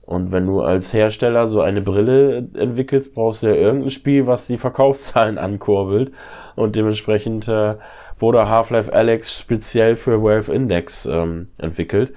Und 0.01 0.33
wenn 0.33 0.45
du 0.45 0.61
als 0.61 0.93
Hersteller 0.93 1.47
so 1.47 1.61
eine 1.61 1.81
Brille 1.81 2.45
entwickelst, 2.55 3.15
brauchst 3.15 3.43
du 3.43 3.47
ja 3.47 3.55
irgendein 3.55 3.91
Spiel, 3.91 4.27
was 4.27 4.47
die 4.47 4.57
Verkaufszahlen 4.57 5.37
ankurbelt. 5.37 6.11
Und 6.57 6.75
dementsprechend 6.75 7.47
äh, 7.47 7.75
wurde 8.19 8.49
Half-Life 8.49 8.91
Alex 8.91 9.37
speziell 9.37 9.95
für 9.95 10.21
Valve 10.21 10.53
Index 10.53 11.05
ähm, 11.05 11.47
entwickelt 11.57 12.11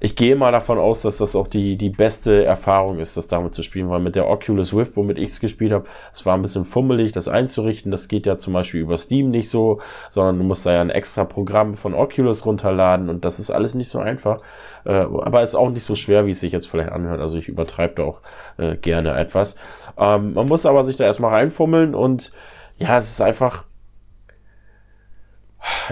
ich 0.00 0.16
gehe 0.16 0.36
mal 0.36 0.52
davon 0.52 0.78
aus, 0.78 1.02
dass 1.02 1.18
das 1.18 1.36
auch 1.36 1.46
die, 1.46 1.76
die 1.76 1.90
beste 1.90 2.44
Erfahrung 2.44 2.98
ist, 2.98 3.16
das 3.16 3.28
damit 3.28 3.54
zu 3.54 3.62
spielen, 3.62 3.88
weil 3.88 4.00
mit 4.00 4.16
der 4.16 4.28
Oculus 4.28 4.74
Rift, 4.74 4.96
womit 4.96 5.18
ich 5.18 5.30
es 5.30 5.40
gespielt 5.40 5.72
habe, 5.72 5.86
es 6.12 6.26
war 6.26 6.34
ein 6.34 6.42
bisschen 6.42 6.64
fummelig, 6.64 7.12
das 7.12 7.28
einzurichten. 7.28 7.90
Das 7.90 8.08
geht 8.08 8.26
ja 8.26 8.36
zum 8.36 8.52
Beispiel 8.52 8.80
über 8.80 8.96
Steam 8.96 9.30
nicht 9.30 9.48
so, 9.48 9.80
sondern 10.10 10.38
du 10.38 10.44
musst 10.44 10.66
da 10.66 10.72
ja 10.72 10.80
ein 10.80 10.90
extra 10.90 11.24
Programm 11.24 11.76
von 11.76 11.94
Oculus 11.94 12.44
runterladen 12.44 13.08
und 13.08 13.24
das 13.24 13.38
ist 13.38 13.50
alles 13.50 13.74
nicht 13.74 13.88
so 13.88 13.98
einfach. 13.98 14.40
Äh, 14.84 14.92
aber 14.92 15.42
ist 15.42 15.54
auch 15.54 15.70
nicht 15.70 15.84
so 15.84 15.94
schwer, 15.94 16.26
wie 16.26 16.32
es 16.32 16.40
sich 16.40 16.52
jetzt 16.52 16.68
vielleicht 16.68 16.92
anhört. 16.92 17.20
Also 17.20 17.38
ich 17.38 17.48
übertreibe 17.48 17.94
da 17.96 18.02
auch 18.04 18.20
äh, 18.58 18.76
gerne 18.76 19.16
etwas. 19.16 19.56
Ähm, 19.96 20.34
man 20.34 20.46
muss 20.46 20.66
aber 20.66 20.84
sich 20.84 20.96
da 20.96 21.04
erstmal 21.04 21.32
reinfummeln 21.32 21.94
und 21.94 22.32
ja, 22.78 22.98
es 22.98 23.10
ist 23.10 23.20
einfach. 23.20 23.64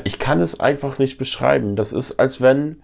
Ich 0.04 0.18
kann 0.18 0.40
es 0.40 0.60
einfach 0.60 0.98
nicht 0.98 1.16
beschreiben. 1.16 1.76
Das 1.76 1.92
ist, 1.92 2.18
als 2.18 2.42
wenn 2.42 2.82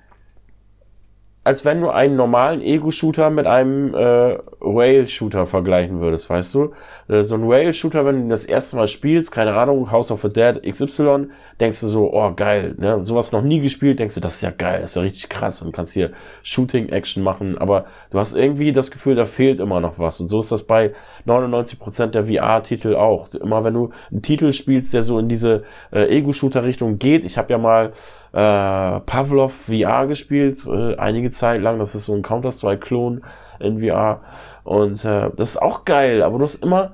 als 1.49 1.65
wenn 1.65 1.81
du 1.81 1.89
einen 1.89 2.15
normalen 2.15 2.61
Ego-Shooter 2.61 3.31
mit 3.31 3.47
einem 3.47 3.95
äh, 3.95 4.37
Rail-Shooter 4.61 5.47
vergleichen 5.47 5.99
würdest, 5.99 6.29
weißt 6.29 6.53
du? 6.53 6.73
Äh, 7.09 7.23
so 7.23 7.37
ein 7.37 7.51
Rail-Shooter, 7.51 8.05
wenn 8.05 8.25
du 8.25 8.29
das 8.29 8.45
erste 8.45 8.77
Mal 8.77 8.87
spielst, 8.87 9.33
keine 9.33 9.55
Ahnung, 9.55 9.91
House 9.91 10.11
of 10.11 10.21
the 10.21 10.29
Dead 10.29 10.63
XY, 10.63 11.29
denkst 11.59 11.81
du 11.81 11.87
so, 11.87 12.13
oh 12.13 12.35
geil, 12.37 12.75
ne? 12.77 13.03
Sowas 13.03 13.33
noch 13.33 13.41
nie 13.41 13.61
gespielt, 13.61 13.99
denkst 13.99 14.17
du, 14.17 14.21
das 14.21 14.35
ist 14.35 14.43
ja 14.43 14.51
geil, 14.51 14.83
das 14.83 14.91
ist 14.91 14.97
ja 14.97 15.03
richtig 15.03 15.31
krass 15.31 15.63
und 15.63 15.73
kannst 15.73 15.95
hier 15.95 16.11
Shooting-Action 16.43 17.23
machen, 17.23 17.57
aber 17.57 17.87
du 18.11 18.19
hast 18.19 18.37
irgendwie 18.37 18.73
das 18.73 18.91
Gefühl, 18.91 19.15
da 19.15 19.25
fehlt 19.25 19.59
immer 19.59 19.81
noch 19.81 19.99
was. 19.99 20.21
Und 20.21 20.29
so 20.29 20.41
ist 20.41 20.53
das 20.53 20.65
bei 20.65 20.93
99% 21.27 22.09
der 22.09 22.27
VR-Titel 22.27 22.95
auch. 22.95 23.33
Immer 23.33 23.65
wenn 23.65 23.73
du 23.73 23.89
einen 24.11 24.21
Titel 24.21 24.53
spielst, 24.53 24.93
der 24.93 25.03
so 25.03 25.19
in 25.19 25.31
diese 25.31 25.65
äh, 25.93 26.15
Ego-Shooter-Richtung 26.15 26.99
geht, 26.99 27.25
ich 27.25 27.39
habe 27.39 27.51
ja 27.51 27.57
mal 27.57 27.95
äh, 28.33 29.01
Pavlov 29.01 29.53
VR 29.53 30.07
gespielt, 30.07 30.67
äh, 30.67 30.97
einige 30.97 31.31
Zeit 31.31 31.61
lang. 31.61 31.79
Das 31.79 31.95
ist 31.95 32.05
so 32.05 32.15
ein 32.15 32.23
Counter-Strike-Klon 32.23 33.23
in 33.61 33.81
VR. 33.81 34.21
Und 34.65 35.05
äh, 35.05 35.31
das 35.37 35.51
ist 35.51 35.63
auch 35.63 35.85
geil, 35.85 36.23
aber 36.23 36.39
du 36.39 36.45
hast 36.45 36.57
immer, 36.57 36.93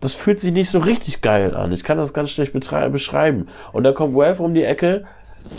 das 0.00 0.14
fühlt 0.14 0.38
sich 0.38 0.52
nicht 0.52 0.70
so 0.70 0.78
richtig 0.78 1.22
geil 1.22 1.56
an. 1.56 1.72
Ich 1.72 1.84
kann 1.84 1.98
das 1.98 2.12
ganz 2.12 2.30
schlecht 2.30 2.52
beschreiben. 2.52 3.46
Und 3.72 3.84
dann 3.84 3.94
kommt 3.94 4.14
Valve 4.14 4.42
um 4.42 4.54
die 4.54 4.64
Ecke, 4.64 5.04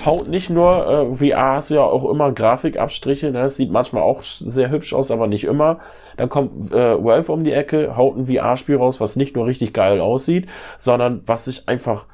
haut 0.05 0.27
nicht 0.27 0.49
nur 0.49 0.87
äh, 0.87 1.15
VR, 1.15 1.55
hast 1.55 1.69
du 1.69 1.75
ja 1.75 1.83
auch 1.83 2.09
immer 2.09 2.31
Grafikabstriche, 2.31 3.27
ne? 3.27 3.43
das 3.43 3.55
sieht 3.55 3.71
manchmal 3.71 4.03
auch 4.03 4.21
sehr 4.21 4.69
hübsch 4.69 4.93
aus, 4.93 5.11
aber 5.11 5.27
nicht 5.27 5.43
immer. 5.43 5.79
Dann 6.17 6.29
kommt 6.29 6.71
äh, 6.71 7.03
Valve 7.03 7.31
um 7.31 7.43
die 7.43 7.51
Ecke, 7.51 7.95
haut 7.95 8.17
ein 8.17 8.25
VR-Spiel 8.25 8.77
raus, 8.77 8.99
was 8.99 9.15
nicht 9.15 9.35
nur 9.35 9.45
richtig 9.45 9.73
geil 9.73 9.99
aussieht, 9.99 10.47
sondern 10.77 11.21
was 11.25 11.45
sich 11.45 11.67
einfach 11.67 12.05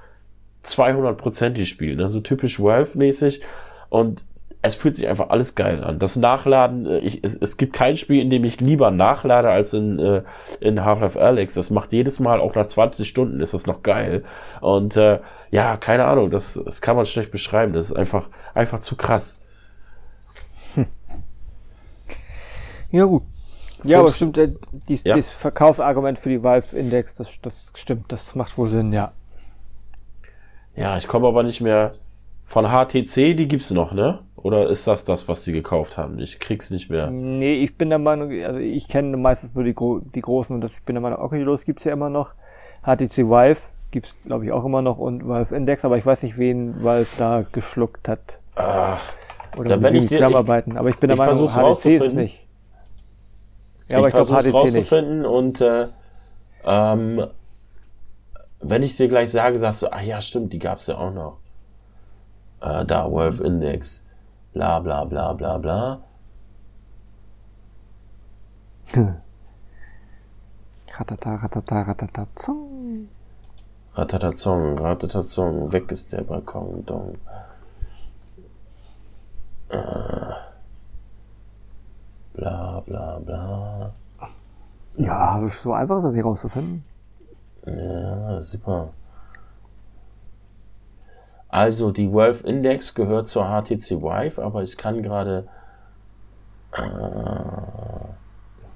200%ig 0.66 1.66
spielen, 1.66 1.98
ne? 1.98 2.10
so 2.10 2.20
typisch 2.20 2.60
Valve-mäßig 2.60 3.42
und 3.90 4.26
es 4.64 4.76
fühlt 4.76 4.96
sich 4.96 5.08
einfach 5.08 5.30
alles 5.30 5.56
geil 5.56 5.84
an. 5.84 5.98
Das 5.98 6.16
Nachladen, 6.16 6.86
äh, 6.86 7.00
ich, 7.00 7.24
es, 7.24 7.36
es 7.36 7.58
gibt 7.58 7.74
kein 7.74 7.98
Spiel, 7.98 8.22
in 8.22 8.30
dem 8.30 8.44
ich 8.44 8.62
lieber 8.62 8.92
nachlade 8.92 9.50
als 9.50 9.74
in, 9.74 9.98
äh, 9.98 10.22
in 10.60 10.86
Half-Life 10.86 11.20
Alex. 11.20 11.56
Das 11.56 11.72
macht 11.72 11.92
jedes 11.94 12.20
Mal, 12.20 12.40
auch 12.40 12.54
nach 12.54 12.68
20 12.68 13.08
Stunden 13.08 13.40
ist 13.40 13.54
das 13.54 13.66
noch 13.66 13.82
geil. 13.82 14.24
Und 14.60 14.96
äh, 14.98 15.20
ja, 15.50 15.78
keine 15.78 16.06
Ahnung, 16.06 16.30
das, 16.30 16.62
das 16.64 16.82
kann 16.82 16.96
man 16.96 17.06
schlecht 17.08 17.32
beschreiben. 17.32 17.74
Das 17.74 17.86
ist 17.86 17.94
einfach, 17.94 18.30
einfach 18.54 18.80
zu 18.80 18.96
krass. 18.96 19.40
Hm. 20.76 20.86
Ja, 22.92 23.06
gut. 23.06 23.24
Ja, 23.84 23.98
Gut. 23.98 24.06
aber 24.06 24.14
stimmt, 24.14 24.38
äh, 24.38 24.50
dies, 24.88 25.04
ja. 25.04 25.16
dieses 25.16 25.32
Verkaufargument 25.32 26.20
für 26.20 26.30
die 26.30 26.44
Valve-Index, 26.44 27.16
das, 27.16 27.42
das 27.42 27.74
stimmt, 27.76 28.12
das 28.12 28.36
macht 28.36 28.56
wohl 28.58 28.70
Sinn, 28.70 28.94
ja. 28.94 29.12
Ja, 30.76 30.98
ich 30.98 31.08
komme 31.08 31.28
aber 31.28 31.44
nicht 31.44 31.62
mehr 31.62 31.94
von 32.46 32.66
HTC, 32.66 33.36
die 33.36 33.48
gibt's 33.48 33.72
noch, 33.72 33.94
ne? 33.94 34.20
Oder 34.36 34.70
ist 34.70 34.88
das 34.88 35.06
das, 35.06 35.28
was 35.28 35.44
sie 35.44 35.54
gekauft 35.54 35.98
haben? 35.98 36.20
Ich 36.20 36.40
krieg's 36.40 36.72
nicht 36.72 36.90
mehr. 36.90 37.10
Nee, 37.12 37.64
ich 37.64 37.78
bin 37.78 37.90
der 37.90 38.00
Meinung, 38.00 38.32
also 38.44 38.60
ich 38.60 38.88
kenne 38.88 39.16
meistens 39.16 39.54
nur 39.54 39.64
die, 39.64 39.76
die 40.16 40.22
großen 40.22 40.56
und 40.56 40.62
das, 40.62 40.74
ich 40.74 40.84
bin 40.84 40.96
der 40.96 41.02
Meinung, 41.02 41.20
Oculus 41.20 41.66
gibt's 41.66 41.84
ja 41.84 41.94
immer 41.94 42.10
noch. 42.10 42.34
HTC 42.84 43.30
Vive 43.30 43.62
gibt's, 43.92 44.18
glaube 44.26 44.46
ich, 44.46 44.52
auch 44.52 44.66
immer 44.66 44.82
noch 44.82 44.98
und 44.98 45.28
Valve 45.28 45.56
Index, 45.56 45.86
aber 45.86 45.98
ich 45.98 46.06
weiß 46.06 46.24
nicht, 46.24 46.38
wen 46.38 46.84
Valve 46.84 47.08
da 47.18 47.44
geschluckt 47.52 48.08
hat. 48.10 48.40
Ach, 48.56 49.02
oder 49.58 49.78
mit 49.78 49.94
wem 49.94 50.08
zusammenarbeiten. 50.08 50.78
Aber 50.78 50.90
ich 50.90 50.98
bin 50.98 51.10
der 51.10 51.16
ich 51.16 51.20
Meinung, 51.20 51.48
HTC 51.48 51.86
ist 51.86 52.04
es 52.06 52.14
nicht. 52.14 52.48
Ja, 53.90 53.98
aber 53.98 54.08
ich, 54.08 54.14
ich 54.14 54.18
versuche 54.18 54.40
es 54.40 54.54
rauszufinden 54.54 55.20
nicht. 55.20 55.30
und 55.30 55.62
äh, 55.62 55.88
ähm, 56.66 57.28
wenn 58.62 58.84
ich 58.84 58.96
dir 58.96 59.08
gleich 59.08 59.32
sage, 59.32 59.58
sagst 59.58 59.82
du, 59.82 59.92
ah 59.92 60.02
ja, 60.02 60.22
stimmt, 60.22 60.54
die 60.54 60.60
gab's 60.60 60.88
ja 60.88 60.98
auch 60.98 61.12
noch. 61.12 61.38
Äh, 62.62 62.86
da, 62.86 63.10
Wolf 63.12 63.40
Index, 63.40 64.04
bla 64.54 64.80
bla 64.80 65.04
bla 65.06 65.34
bla 65.34 65.58
bla. 65.58 66.02
Ratata, 70.94 71.36
ratata, 71.36 71.82
ratata, 71.82 72.28
zong. 72.36 73.08
Ratatatong, 73.94 74.78
ratatatong, 74.78 75.72
weg 75.72 75.92
ist 75.92 76.12
der 76.12 76.22
Balkon, 76.24 76.86
dong. 76.86 77.18
Äh. 79.70 80.34
Bla 82.34 82.82
bla 82.86 83.20
bla. 83.20 83.94
Ja, 84.98 85.42
so 85.48 85.74
einfach 85.74 85.98
ist 85.98 86.04
das 86.04 86.14
hier 86.14 86.24
rauszufinden. 86.24 86.84
Ja, 87.66 88.42
super. 88.42 88.88
Also 91.50 91.92
die 91.92 92.12
Valve 92.12 92.48
Index 92.48 92.96
gehört 92.96 93.28
zur 93.28 93.46
HTC 93.46 94.02
Vive, 94.02 94.42
aber 94.42 94.64
ich 94.64 94.78
kann 94.78 95.04
gerade. 95.04 95.48
Äh, 96.74 96.82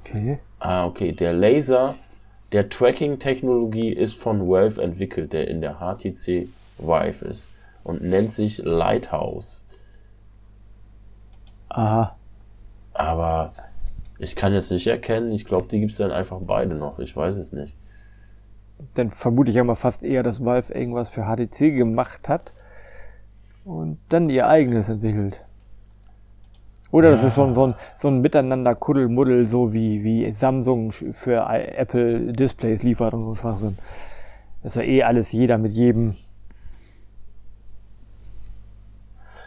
Okay. 0.05 0.39
ah, 0.59 0.85
okay. 0.85 1.11
Der 1.13 1.33
Laser 1.33 1.95
der 2.51 2.69
Tracking-Technologie 2.69 3.91
ist 3.91 4.21
von 4.21 4.47
Valve 4.47 4.81
entwickelt, 4.81 5.33
der 5.33 5.47
in 5.47 5.61
der 5.61 5.79
HTC 5.79 6.47
Vive 6.77 7.25
ist 7.25 7.51
und 7.83 8.03
nennt 8.03 8.31
sich 8.31 8.59
Lighthouse. 8.59 9.65
Aha. 11.69 12.15
Aber 12.93 13.53
ich 14.19 14.35
kann 14.35 14.53
jetzt 14.53 14.71
nicht 14.71 14.87
erkennen. 14.87 15.31
Ich 15.31 15.45
glaube, 15.45 15.67
die 15.67 15.79
gibt 15.79 15.91
es 15.91 15.97
dann 15.97 16.11
einfach 16.11 16.39
beide 16.41 16.75
noch. 16.75 16.99
Ich 16.99 17.15
weiß 17.15 17.35
es 17.37 17.51
nicht. 17.51 17.73
Dann 18.93 19.09
vermute 19.11 19.49
ich 19.49 19.55
ja 19.55 19.63
mal 19.63 19.75
fast 19.75 20.03
eher, 20.03 20.23
dass 20.23 20.43
Valve 20.43 20.73
irgendwas 20.73 21.09
für 21.09 21.23
HTC 21.23 21.75
gemacht 21.75 22.27
hat 22.27 22.53
und 23.63 23.99
dann 24.09 24.29
ihr 24.29 24.47
eigenes 24.47 24.89
entwickelt. 24.89 25.41
Oder 26.91 27.11
das 27.11 27.23
ist 27.23 27.35
so 27.35 27.43
ein, 27.43 27.53
so 27.55 27.67
ein, 27.67 27.75
so 27.97 28.07
ein 28.07 28.21
Miteinander-Kuddelmuddel, 28.21 29.45
so 29.45 29.73
wie, 29.73 30.03
wie 30.03 30.31
Samsung 30.31 30.91
für 30.91 31.45
Apple 31.49 32.31
Displays 32.31 32.83
liefert 32.83 33.13
und 33.13 33.25
so 33.25 33.35
Schwachsinn. 33.35 33.77
Das 34.63 34.75
ist 34.75 34.81
ja 34.81 34.87
eh 34.87 35.03
alles 35.03 35.31
jeder 35.31 35.57
mit 35.57 35.73
jedem. 35.73 36.15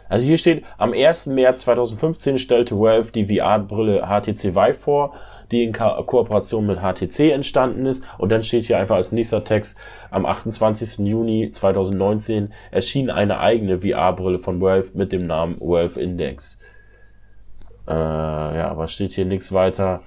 Also 0.09 0.25
hier 0.25 0.37
steht, 0.37 0.63
am 0.77 0.91
1. 0.91 1.27
März 1.27 1.61
2015 1.61 2.39
stellte 2.39 2.79
Valve 2.79 3.11
die 3.11 3.25
VR-Brille 3.25 4.07
HTC 4.07 4.55
Vive 4.55 4.73
vor, 4.73 5.13
die 5.51 5.63
in 5.63 5.71
Ka 5.71 6.01
Kooperation 6.03 6.65
mit 6.65 6.79
HTC 6.79 7.31
entstanden 7.31 7.85
ist. 7.85 8.03
Und 8.17 8.31
dann 8.31 8.43
steht 8.43 8.65
hier 8.65 8.77
einfach 8.77 8.95
als 8.95 9.11
nächster 9.11 9.43
Text, 9.43 9.77
am 10.11 10.25
28. 10.25 11.07
Juni 11.07 11.49
2019 11.51 12.53
erschien 12.71 13.09
eine 13.09 13.39
eigene 13.39 13.79
VR-Brille 13.79 14.39
von 14.39 14.61
Valve 14.61 14.89
mit 14.93 15.11
dem 15.11 15.27
Namen 15.27 15.59
Valve 15.59 15.99
Index. 15.99 16.59
Äh, 17.87 17.93
ja, 17.93 18.69
aber 18.69 18.87
steht 18.87 19.11
hier 19.11 19.25
nichts 19.25 19.51
weiter 19.51 20.01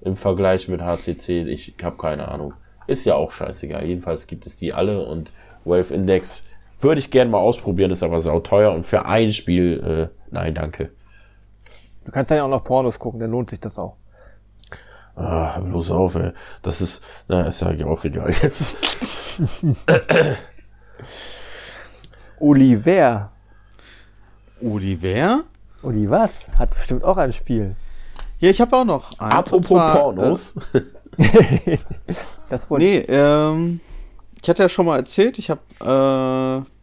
im 0.00 0.16
Vergleich 0.16 0.68
mit 0.68 0.80
HCC. 0.80 1.42
Ich 1.48 1.74
habe 1.82 1.96
keine 1.96 2.28
Ahnung. 2.28 2.54
Ist 2.86 3.04
ja 3.04 3.14
auch 3.14 3.30
scheißegal. 3.30 3.84
Jedenfalls 3.84 4.26
gibt 4.26 4.46
es 4.46 4.56
die 4.56 4.72
alle 4.72 5.04
und 5.04 5.32
Valve 5.64 5.94
Index 5.94 6.44
würde 6.80 7.00
ich 7.00 7.10
gerne 7.10 7.30
mal 7.30 7.38
ausprobieren, 7.38 7.90
ist 7.90 8.02
aber 8.02 8.18
sauteuer 8.20 8.72
und 8.72 8.86
für 8.86 9.04
ein 9.04 9.32
Spiel, 9.32 10.10
äh, 10.12 10.16
nein, 10.30 10.54
danke. 10.54 10.90
Du 12.04 12.12
kannst 12.12 12.30
dann 12.30 12.38
ja 12.38 12.44
auch 12.44 12.48
noch 12.48 12.64
Pornos 12.64 12.98
gucken, 12.98 13.20
dann 13.20 13.30
lohnt 13.30 13.50
sich 13.50 13.60
das 13.60 13.78
auch. 13.78 13.96
Ah, 15.20 15.60
bloß 15.60 15.90
auf, 15.90 16.14
ey. 16.14 16.32
Das 16.62 16.80
ist, 16.80 17.02
na, 17.28 17.42
ist 17.42 17.60
ja 17.60 17.86
auch 17.86 18.04
egal 18.04 18.32
jetzt. 18.42 18.74
Oliver. 22.40 23.30
Oliver? 24.62 25.44
Oli 25.82 26.08
was? 26.10 26.48
Hat 26.58 26.74
bestimmt 26.74 27.04
auch 27.04 27.16
ein 27.16 27.32
Spiel. 27.32 27.76
Ja, 28.38 28.50
ich 28.50 28.60
habe 28.60 28.76
auch 28.76 28.84
noch 28.84 29.10
eins. 29.18 29.34
Apropos 29.34 29.68
zwar, 29.68 29.96
Pornos. 29.98 30.54
Das 32.48 32.64
Äh, 32.66 32.70
wollte 32.70 32.84
nee, 32.84 32.98
ähm, 33.08 33.80
ich 34.40 34.48
hatte 34.48 34.62
ja 34.62 34.68
schon 34.68 34.86
mal 34.86 34.98
erzählt, 34.98 35.38
ich 35.38 35.50
habe 35.50 35.60
äh, 36.64 36.79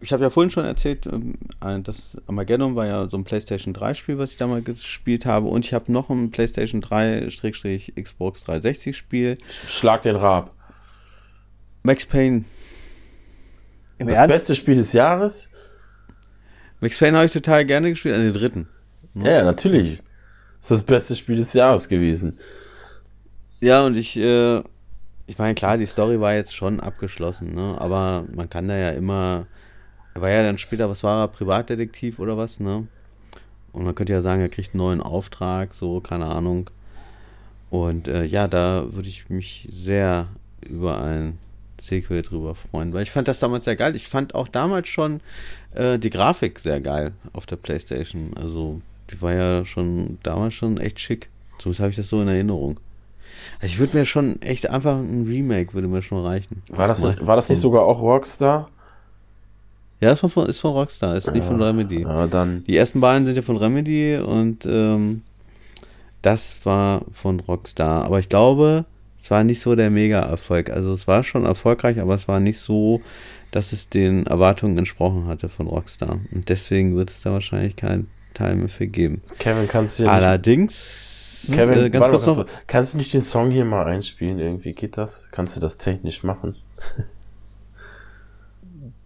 ich 0.00 0.12
habe 0.12 0.22
ja 0.22 0.30
vorhin 0.30 0.50
schon 0.50 0.64
erzählt, 0.64 1.06
ähm, 1.06 1.34
ein- 1.60 1.82
das 1.82 2.16
Armageddon 2.26 2.76
war 2.76 2.86
ja 2.86 3.08
so 3.10 3.16
ein 3.16 3.24
PlayStation 3.24 3.74
3 3.74 3.94
Spiel, 3.94 4.18
was 4.18 4.32
ich 4.32 4.36
da 4.36 4.46
mal 4.46 4.62
gespielt 4.62 5.26
habe 5.26 5.48
und 5.48 5.64
ich 5.64 5.74
habe 5.74 5.90
noch 5.90 6.08
ein 6.10 6.30
PlayStation 6.30 6.80
3-Xbox 6.80 8.44
360 8.44 8.96
Spiel, 8.96 9.38
Schlag 9.66 10.02
den 10.02 10.16
Rab. 10.16 10.54
Max 11.82 12.06
Payne. 12.06 12.44
Im 13.98 14.06
Das 14.06 14.18
Ernst? 14.18 14.36
beste 14.36 14.54
Spiel 14.54 14.76
des 14.76 14.92
Jahres? 14.92 15.48
Max 16.80 16.98
Payne 16.98 17.16
habe 17.16 17.26
ich 17.26 17.32
total 17.32 17.64
gerne 17.64 17.90
gespielt, 17.90 18.14
an 18.14 18.22
den 18.22 18.32
dritten. 18.32 18.68
Ja, 19.14 19.30
ja, 19.30 19.44
natürlich. 19.44 20.00
Ist 20.60 20.70
das 20.70 20.82
beste 20.82 21.16
Spiel 21.16 21.36
des 21.36 21.52
Jahres 21.52 21.88
gewesen. 21.88 22.38
Ja, 23.60 23.84
und 23.84 23.96
ich, 23.96 24.16
äh, 24.16 24.58
ich 25.26 25.38
meine, 25.38 25.54
klar, 25.54 25.76
die 25.78 25.86
Story 25.86 26.20
war 26.20 26.34
jetzt 26.34 26.54
schon 26.54 26.78
abgeschlossen, 26.78 27.54
ne? 27.54 27.76
Aber 27.80 28.24
man 28.32 28.48
kann 28.48 28.68
da 28.68 28.76
ja 28.76 28.90
immer. 28.90 29.46
Er 30.14 30.22
war 30.22 30.30
ja 30.30 30.42
dann 30.42 30.58
später, 30.58 30.88
was 30.90 31.02
war 31.02 31.24
er, 31.24 31.28
Privatdetektiv 31.28 32.18
oder 32.18 32.36
was, 32.36 32.60
ne? 32.60 32.86
Und 33.72 33.84
man 33.84 33.94
könnte 33.94 34.12
ja 34.12 34.22
sagen, 34.22 34.40
er 34.40 34.48
kriegt 34.48 34.74
einen 34.74 34.82
neuen 34.82 35.00
Auftrag, 35.00 35.74
so, 35.74 36.00
keine 36.00 36.26
Ahnung. 36.26 36.70
Und 37.70 38.08
äh, 38.08 38.24
ja, 38.24 38.48
da 38.48 38.86
würde 38.92 39.08
ich 39.08 39.28
mich 39.28 39.68
sehr 39.70 40.28
über 40.66 41.02
ein 41.02 41.38
Sequel 41.80 42.22
drüber 42.22 42.54
freuen, 42.54 42.92
weil 42.92 43.02
ich 43.02 43.10
fand 43.10 43.28
das 43.28 43.38
damals 43.38 43.66
sehr 43.66 43.76
geil. 43.76 43.94
Ich 43.94 44.08
fand 44.08 44.34
auch 44.34 44.48
damals 44.48 44.88
schon 44.88 45.20
äh, 45.74 45.98
die 45.98 46.10
Grafik 46.10 46.58
sehr 46.58 46.80
geil 46.80 47.12
auf 47.32 47.46
der 47.46 47.56
Playstation. 47.56 48.32
Also, 48.36 48.80
die 49.10 49.20
war 49.22 49.34
ja 49.34 49.64
schon 49.64 50.18
damals 50.22 50.54
schon 50.54 50.78
echt 50.78 50.98
schick. 50.98 51.28
Zumindest 51.58 51.80
habe 51.80 51.90
ich 51.90 51.96
das 51.96 52.08
so 52.08 52.20
in 52.20 52.28
Erinnerung. 52.28 52.80
Also 53.60 53.72
ich 53.72 53.78
würde 53.78 53.96
mir 53.96 54.06
schon 54.06 54.40
echt 54.42 54.68
einfach 54.70 54.96
ein 54.96 55.26
Remake 55.26 55.74
würde 55.74 55.88
mir 55.88 56.02
schon 56.02 56.24
reichen. 56.24 56.62
War 56.70 56.88
das, 56.88 57.02
war 57.02 57.36
das 57.36 57.48
nicht 57.48 57.60
sogar 57.60 57.82
auch 57.82 58.00
Rockstar? 58.00 58.68
Ja, 60.00 60.12
ist 60.12 60.20
von, 60.20 60.46
ist 60.46 60.60
von 60.60 60.72
Rockstar, 60.72 61.16
ist 61.16 61.32
nicht 61.32 61.44
von 61.44 61.60
Remedy. 61.60 62.02
Ja, 62.02 62.26
dann. 62.28 62.64
Die 62.64 62.76
ersten 62.76 63.00
beiden 63.00 63.26
sind 63.26 63.34
ja 63.34 63.42
von 63.42 63.56
Remedy 63.56 64.16
und 64.16 64.64
ähm, 64.64 65.22
das 66.22 66.54
war 66.64 67.02
von 67.12 67.40
Rockstar. 67.40 68.04
Aber 68.04 68.20
ich 68.20 68.28
glaube, 68.28 68.84
es 69.20 69.30
war 69.30 69.42
nicht 69.42 69.60
so 69.60 69.74
der 69.74 69.90
Mega-Erfolg. 69.90 70.70
Also 70.70 70.92
es 70.94 71.08
war 71.08 71.24
schon 71.24 71.44
erfolgreich, 71.44 72.00
aber 72.00 72.14
es 72.14 72.28
war 72.28 72.38
nicht 72.38 72.58
so, 72.58 73.02
dass 73.50 73.72
es 73.72 73.88
den 73.88 74.26
Erwartungen 74.26 74.78
entsprochen 74.78 75.26
hatte 75.26 75.48
von 75.48 75.66
Rockstar. 75.66 76.20
Und 76.32 76.48
deswegen 76.48 76.96
wird 76.96 77.10
es 77.10 77.22
da 77.22 77.32
wahrscheinlich 77.32 77.76
keinen 77.76 78.08
Teil 78.34 78.54
mehr 78.56 78.68
für 78.68 78.86
geben. 78.86 79.22
Kevin, 79.38 79.66
kannst 79.66 79.98
du 79.98 80.04
hier 80.04 80.12
nicht, 80.12 80.22
Allerdings, 80.22 81.46
Kevin, 81.50 81.78
äh, 81.78 81.90
ganz 81.90 82.04
warte 82.04 82.10
kurz 82.10 82.24
kannst, 82.24 82.38
noch, 82.38 82.44
du, 82.46 82.52
kannst 82.66 82.94
du 82.94 82.98
nicht 82.98 83.12
den 83.12 83.22
Song 83.22 83.50
hier 83.50 83.64
mal 83.64 83.84
einspielen? 83.84 84.38
Irgendwie 84.38 84.74
geht 84.74 84.96
das? 84.96 85.28
Kannst 85.32 85.56
du 85.56 85.60
das 85.60 85.78
technisch 85.78 86.22
machen? 86.22 86.54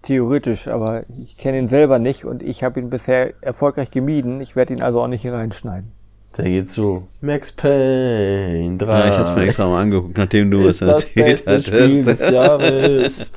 Theoretisch, 0.03 0.69
aber 0.69 1.05
ich 1.23 1.37
kenne 1.37 1.59
ihn 1.59 1.69
selber 1.69 1.99
nicht 1.99 2.25
und 2.25 2.43
ich 2.43 2.65
habe 2.65 2.81
ihn 2.81 2.91
bisher 2.91 3.35
erfolgreich 3.41 3.91
gemieden. 3.91 4.41
Ich 4.41 4.57
werde 4.57 4.75
ihn 4.75 4.83
also 4.83 5.01
auch 5.01 5.07
nicht 5.07 5.23
hier 5.23 5.33
reinschneiden. 5.33 5.93
Der 6.37 6.47
geht 6.47 6.71
so. 6.71 7.07
Max 7.21 7.53
Payne 7.53 8.79
3. 8.79 8.87
ja, 8.87 9.09
ich 9.11 9.19
hab's 9.19 9.37
mir 9.37 9.47
extra 9.47 9.67
mal 9.67 9.83
angeguckt, 9.83 10.17
nachdem 10.17 10.51
du 10.51 10.67
es 10.67 10.81
ist 10.81 10.83
das 10.83 11.05
erzählt 11.05 11.45
beste 11.45 11.63
Spiel 11.63 12.05
des. 12.05 12.21
Jahres. 12.31 13.33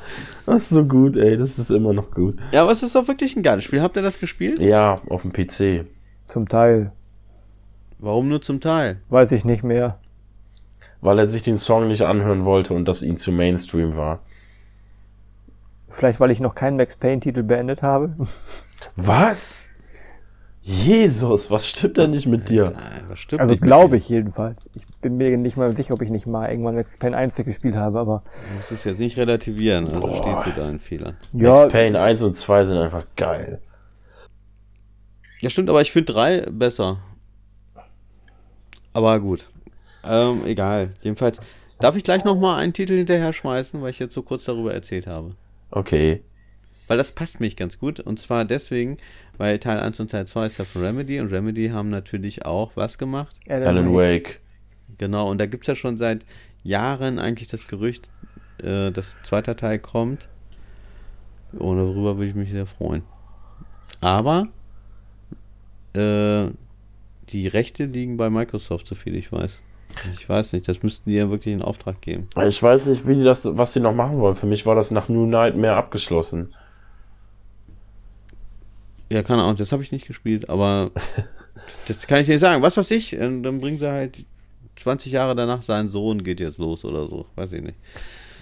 Das 0.45 0.61
ist 0.63 0.69
so 0.69 0.85
gut, 0.85 1.17
ey. 1.17 1.37
Das 1.37 1.59
ist 1.59 1.71
immer 1.71 1.91
noch 1.91 2.11
gut. 2.11 2.37
Ja, 2.51 2.63
aber 2.63 2.71
es 2.71 2.83
ist 2.83 2.95
doch 2.95 3.07
wirklich 3.07 3.35
ein 3.35 3.43
geiles 3.43 3.63
Spiel. 3.63 3.81
Habt 3.81 3.97
ihr 3.97 4.01
das 4.01 4.19
gespielt? 4.19 4.59
Ja, 4.59 5.01
auf 5.09 5.23
dem 5.23 5.33
PC. 5.33 5.85
Zum 6.25 6.47
Teil. 6.47 6.91
Warum 7.99 8.29
nur 8.29 8.41
zum 8.41 8.61
Teil? 8.61 8.97
Weiß 9.09 9.31
ich 9.33 9.43
nicht 9.43 9.63
mehr. 9.63 9.99
Weil 11.01 11.19
er 11.19 11.27
sich 11.27 11.43
den 11.43 11.57
Song 11.57 11.87
nicht 11.87 12.03
anhören 12.03 12.45
wollte 12.45 12.73
und 12.73 12.87
das 12.87 13.01
ihn 13.01 13.17
zu 13.17 13.31
Mainstream 13.31 13.95
war. 13.95 14.21
Vielleicht, 15.89 16.19
weil 16.19 16.31
ich 16.31 16.39
noch 16.39 16.55
keinen 16.55 16.77
Max 16.77 16.95
Payne-Titel 16.97 17.43
beendet 17.43 17.81
habe. 17.83 18.15
Was? 18.95 19.63
Jesus, 20.67 21.51
was 21.51 21.67
stimmt 21.67 21.97
denn 21.97 22.09
nicht 22.09 22.25
mit 22.25 22.49
dir? 22.49 22.73
Stimmt 23.13 23.39
Also 23.39 23.55
glaube 23.55 23.97
ich 23.97 24.09
jedenfalls. 24.09 24.67
Ich 24.73 24.87
bin 24.99 25.15
mir 25.15 25.37
nicht 25.37 25.57
mal 25.57 25.75
sicher, 25.75 25.93
ob 25.93 26.01
ich 26.01 26.09
nicht 26.09 26.25
mal 26.25 26.49
irgendwann 26.49 26.73
Max 26.73 26.97
Payne 26.97 27.15
1 27.15 27.35
gespielt 27.35 27.75
habe, 27.75 27.99
aber 27.99 28.23
Du 28.25 28.55
musst 28.55 28.71
es 28.71 28.83
jetzt 28.83 28.97
nicht 28.97 29.15
relativieren, 29.15 29.87
also 29.87 29.99
Boah. 29.99 30.15
steht 30.17 30.53
zu 30.55 30.59
deinen 30.59 30.79
Fehlern. 30.79 31.17
ja, 31.33 31.51
Max 31.51 31.71
Payne 31.71 31.99
1 31.99 32.23
und 32.23 32.35
2 32.35 32.65
sind 32.65 32.77
einfach 32.79 33.05
geil. 33.15 33.61
Ja, 35.41 35.51
stimmt, 35.51 35.69
aber 35.69 35.83
ich 35.83 35.91
finde 35.91 36.11
drei 36.13 36.41
besser. 36.49 36.97
Aber 38.93 39.19
gut. 39.19 39.47
Ähm, 40.03 40.45
egal. 40.47 40.93
Jedenfalls, 41.03 41.39
darf 41.79 41.95
ich 41.95 42.03
gleich 42.03 42.23
nochmal 42.23 42.59
einen 42.59 42.73
Titel 42.73 42.97
hinterher 42.97 43.33
schmeißen, 43.33 43.79
weil 43.83 43.91
ich 43.91 43.99
jetzt 43.99 44.15
so 44.15 44.23
kurz 44.23 44.45
darüber 44.45 44.73
erzählt 44.73 45.05
habe. 45.05 45.35
Okay. 45.75 46.23
Weil 46.87 46.97
das 46.97 47.11
passt 47.11 47.39
mich 47.39 47.55
ganz 47.57 47.77
gut. 47.77 47.99
Und 47.99 48.17
zwar 48.17 48.45
deswegen, 48.45 48.97
weil 49.37 49.59
Teil 49.59 49.79
1 49.79 49.99
und 49.99 50.11
Teil 50.11 50.25
2 50.25 50.47
ist 50.47 50.57
ja 50.57 50.65
von 50.65 50.83
Remedy 50.83 51.19
und 51.19 51.31
Remedy 51.31 51.67
haben 51.67 51.89
natürlich 51.89 52.45
auch 52.45 52.71
was 52.75 52.97
gemacht. 52.97 53.35
Alan 53.49 53.93
Wake. 53.93 54.39
Genau, 54.97 55.29
und 55.29 55.39
da 55.39 55.47
gibt 55.47 55.63
es 55.63 55.67
ja 55.67 55.75
schon 55.75 55.97
seit 55.97 56.25
Jahren 56.63 57.19
eigentlich 57.19 57.49
das 57.49 57.67
Gerücht, 57.67 58.09
äh, 58.59 58.91
dass 58.91 59.21
zweiter 59.21 59.57
Teil 59.57 59.79
kommt. 59.79 60.29
Und 61.51 61.77
darüber 61.77 62.17
würde 62.17 62.29
ich 62.29 62.35
mich 62.35 62.51
sehr 62.51 62.67
freuen. 62.67 63.03
Aber 63.99 64.47
äh, 65.93 66.45
die 67.29 67.47
Rechte 67.47 67.85
liegen 67.85 68.15
bei 68.15 68.29
Microsoft, 68.29 68.87
so 68.87 68.95
viel 68.95 69.15
ich 69.15 69.31
weiß. 69.31 69.61
Ich 70.11 70.27
weiß 70.27 70.53
nicht, 70.53 70.67
das 70.67 70.83
müssten 70.83 71.09
die 71.09 71.15
ja 71.15 71.29
wirklich 71.29 71.53
in 71.53 71.61
Auftrag 71.61 72.01
geben. 72.01 72.29
Ich 72.45 72.61
weiß 72.61 72.87
nicht, 72.87 73.07
wie 73.07 73.15
die 73.15 73.23
das, 73.23 73.45
was 73.45 73.73
sie 73.73 73.79
noch 73.79 73.93
machen 73.93 74.19
wollen. 74.19 74.35
Für 74.35 74.45
mich 74.47 74.65
war 74.65 74.75
das 74.75 74.91
nach 74.91 75.09
New 75.09 75.25
Nightmare 75.25 75.75
abgeschlossen. 75.75 76.53
Ja, 79.09 79.23
keine 79.23 79.43
Ahnung, 79.43 79.57
das 79.57 79.71
habe 79.71 79.83
ich 79.83 79.91
nicht 79.91 80.07
gespielt, 80.07 80.49
aber 80.49 80.91
das 81.87 82.07
kann 82.07 82.21
ich 82.21 82.27
nicht 82.27 82.39
sagen. 82.39 82.63
Was 82.63 82.77
weiß 82.77 82.91
ich, 82.91 83.17
und 83.17 83.43
dann 83.43 83.61
bringen 83.61 83.79
sie 83.79 83.89
halt 83.89 84.25
20 84.77 85.11
Jahre 85.11 85.35
danach, 85.35 85.61
sein 85.61 85.89
Sohn 85.89 86.23
geht 86.23 86.39
jetzt 86.39 86.57
los 86.57 86.83
oder 86.83 87.07
so, 87.07 87.27
weiß 87.35 87.53
ich 87.53 87.61
nicht. 87.61 87.77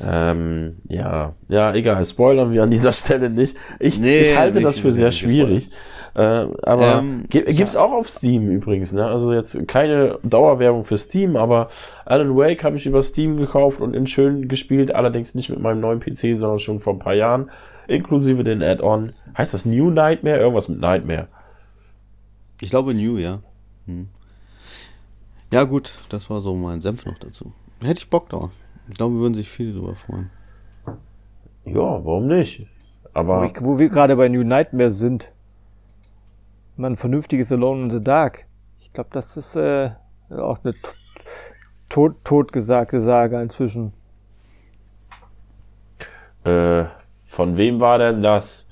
Ähm, 0.01 0.77
ja, 0.87 1.35
ja, 1.49 1.73
egal, 1.73 2.05
spoilern 2.05 2.51
wir 2.51 2.63
an 2.63 2.71
dieser 2.71 2.91
Stelle 2.93 3.29
nicht. 3.29 3.55
Ich, 3.79 3.99
Nee, 3.99 4.31
ich 4.31 4.37
halte 4.37 4.57
nicht 4.57 4.67
das 4.67 4.79
für 4.79 4.91
sehr 4.91 5.11
schwierig. 5.11 5.69
Äh, 6.15 6.45
aber 6.63 6.99
Ähm, 6.99 7.23
gi- 7.29 7.43
gibt's 7.43 7.75
auch 7.75 7.91
auf 7.91 8.07
Steam 8.07 8.49
übrigens, 8.49 8.91
ne? 8.91 9.05
Also 9.07 9.33
jetzt 9.33 9.67
keine 9.67 10.19
Dauerwerbung 10.23 10.83
für 10.83 10.97
Steam, 10.97 11.35
aber 11.35 11.69
Alan 12.05 12.35
Wake 12.35 12.63
habe 12.63 12.77
ich 12.77 12.85
über 12.85 13.01
Steam 13.01 13.37
gekauft 13.37 13.81
und 13.81 13.95
in 13.95 14.05
schön 14.05 14.47
gespielt, 14.47 14.93
allerdings 14.93 15.33
nicht 15.33 15.49
mit 15.49 15.59
meinem 15.59 15.79
neuen 15.79 15.99
PC, 15.99 16.35
sondern 16.35 16.59
schon 16.59 16.79
vor 16.81 16.93
ein 16.93 16.99
paar 16.99 17.15
Jahren, 17.15 17.49
inklusive 17.87 18.43
den 18.43 18.61
Add-on. 18.61 19.13
Heißt 19.37 19.53
das 19.55 19.65
New 19.65 19.89
Nightmare? 19.89 20.37
Irgendwas 20.37 20.69
mit 20.69 20.79
Nightmare. 20.79 21.27
Ich 22.61 22.69
glaube 22.69 22.93
New, 22.93 23.17
ja. 23.17 23.39
Hm. 23.85 24.07
Ja 25.51 25.63
gut, 25.63 25.93
das 26.09 26.29
war 26.29 26.41
so 26.41 26.55
mein 26.55 26.81
Senf 26.81 27.05
noch 27.05 27.17
dazu. 27.19 27.53
Hätte 27.81 27.99
ich 27.99 28.09
Bock 28.09 28.29
drauf. 28.29 28.51
Ich 28.89 28.95
glaube, 28.95 29.15
würden 29.15 29.33
sich 29.35 29.49
viele 29.49 29.73
drüber 29.73 29.95
freuen. 29.95 30.29
Ja, 31.65 32.03
warum 32.05 32.27
nicht? 32.27 32.67
Wo, 33.13 33.19
Aber 33.19 33.43
ich, 33.43 33.53
wo 33.61 33.79
wir 33.79 33.89
gerade 33.89 34.15
bei 34.15 34.29
New 34.29 34.43
Nightmare 34.43 34.91
sind. 34.91 35.31
Mal 36.75 36.91
ein 36.91 36.95
vernünftiges 36.95 37.51
Alone 37.51 37.83
in 37.83 37.89
the 37.91 38.01
Dark. 38.03 38.45
Ich 38.79 38.91
glaube, 38.93 39.09
das 39.13 39.37
ist 39.37 39.55
äh, 39.55 39.91
auch 40.29 40.59
eine 40.63 40.73
tot, 41.89 42.15
totgesagte 42.23 43.01
Sage 43.01 43.41
inzwischen. 43.41 43.93
äh, 46.43 46.85
von 47.25 47.57
wem 47.57 47.79
war 47.79 47.99
denn 47.99 48.21
das 48.21 48.67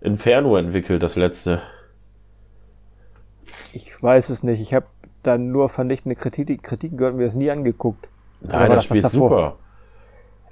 Inferno 0.00 0.56
entwickelt, 0.56 1.02
das 1.02 1.16
letzte? 1.16 1.62
Ich 3.72 4.00
weiß 4.02 4.30
es 4.30 4.42
nicht. 4.42 4.60
Ich 4.60 4.74
habe 4.74 4.86
dann 5.22 5.50
nur 5.50 5.68
vernichtende 5.68 6.16
Kritik, 6.16 6.62
Kritiken 6.62 6.96
gehört 6.96 7.14
und 7.14 7.18
mir 7.18 7.26
das 7.26 7.34
nie 7.34 7.50
angeguckt. 7.50 8.08
Nein, 8.40 8.72
das 8.72 8.76
das 8.76 8.84
Spiel 8.84 8.98
ist 8.98 9.12
super. 9.12 9.58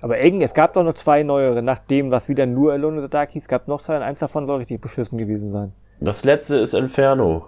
Aber 0.01 0.19
irgend, 0.21 0.43
es 0.43 0.55
gab 0.55 0.75
doch 0.75 0.83
noch 0.83 0.95
zwei 0.95 1.23
neuere. 1.23 1.63
Nach 1.63 1.79
dem, 1.79 2.11
was 2.11 2.29
wieder 2.29 2.47
nur 2.47 2.73
Alone 2.73 2.97
in 2.97 3.03
the 3.03 3.09
Dark 3.09 3.31
hieß, 3.31 3.47
gab 3.49 3.69
noch 3.69 3.83
zwei 3.83 3.97
und 3.97 4.03
eins 4.03 4.19
davon 4.19 4.47
soll 4.47 4.59
richtig 4.59 4.81
beschissen 4.81 5.19
gewesen 5.19 5.51
sein. 5.51 5.73
Das 6.05 6.25
letzte 6.25 6.57
ist 6.57 6.75
Inferno. 6.75 7.47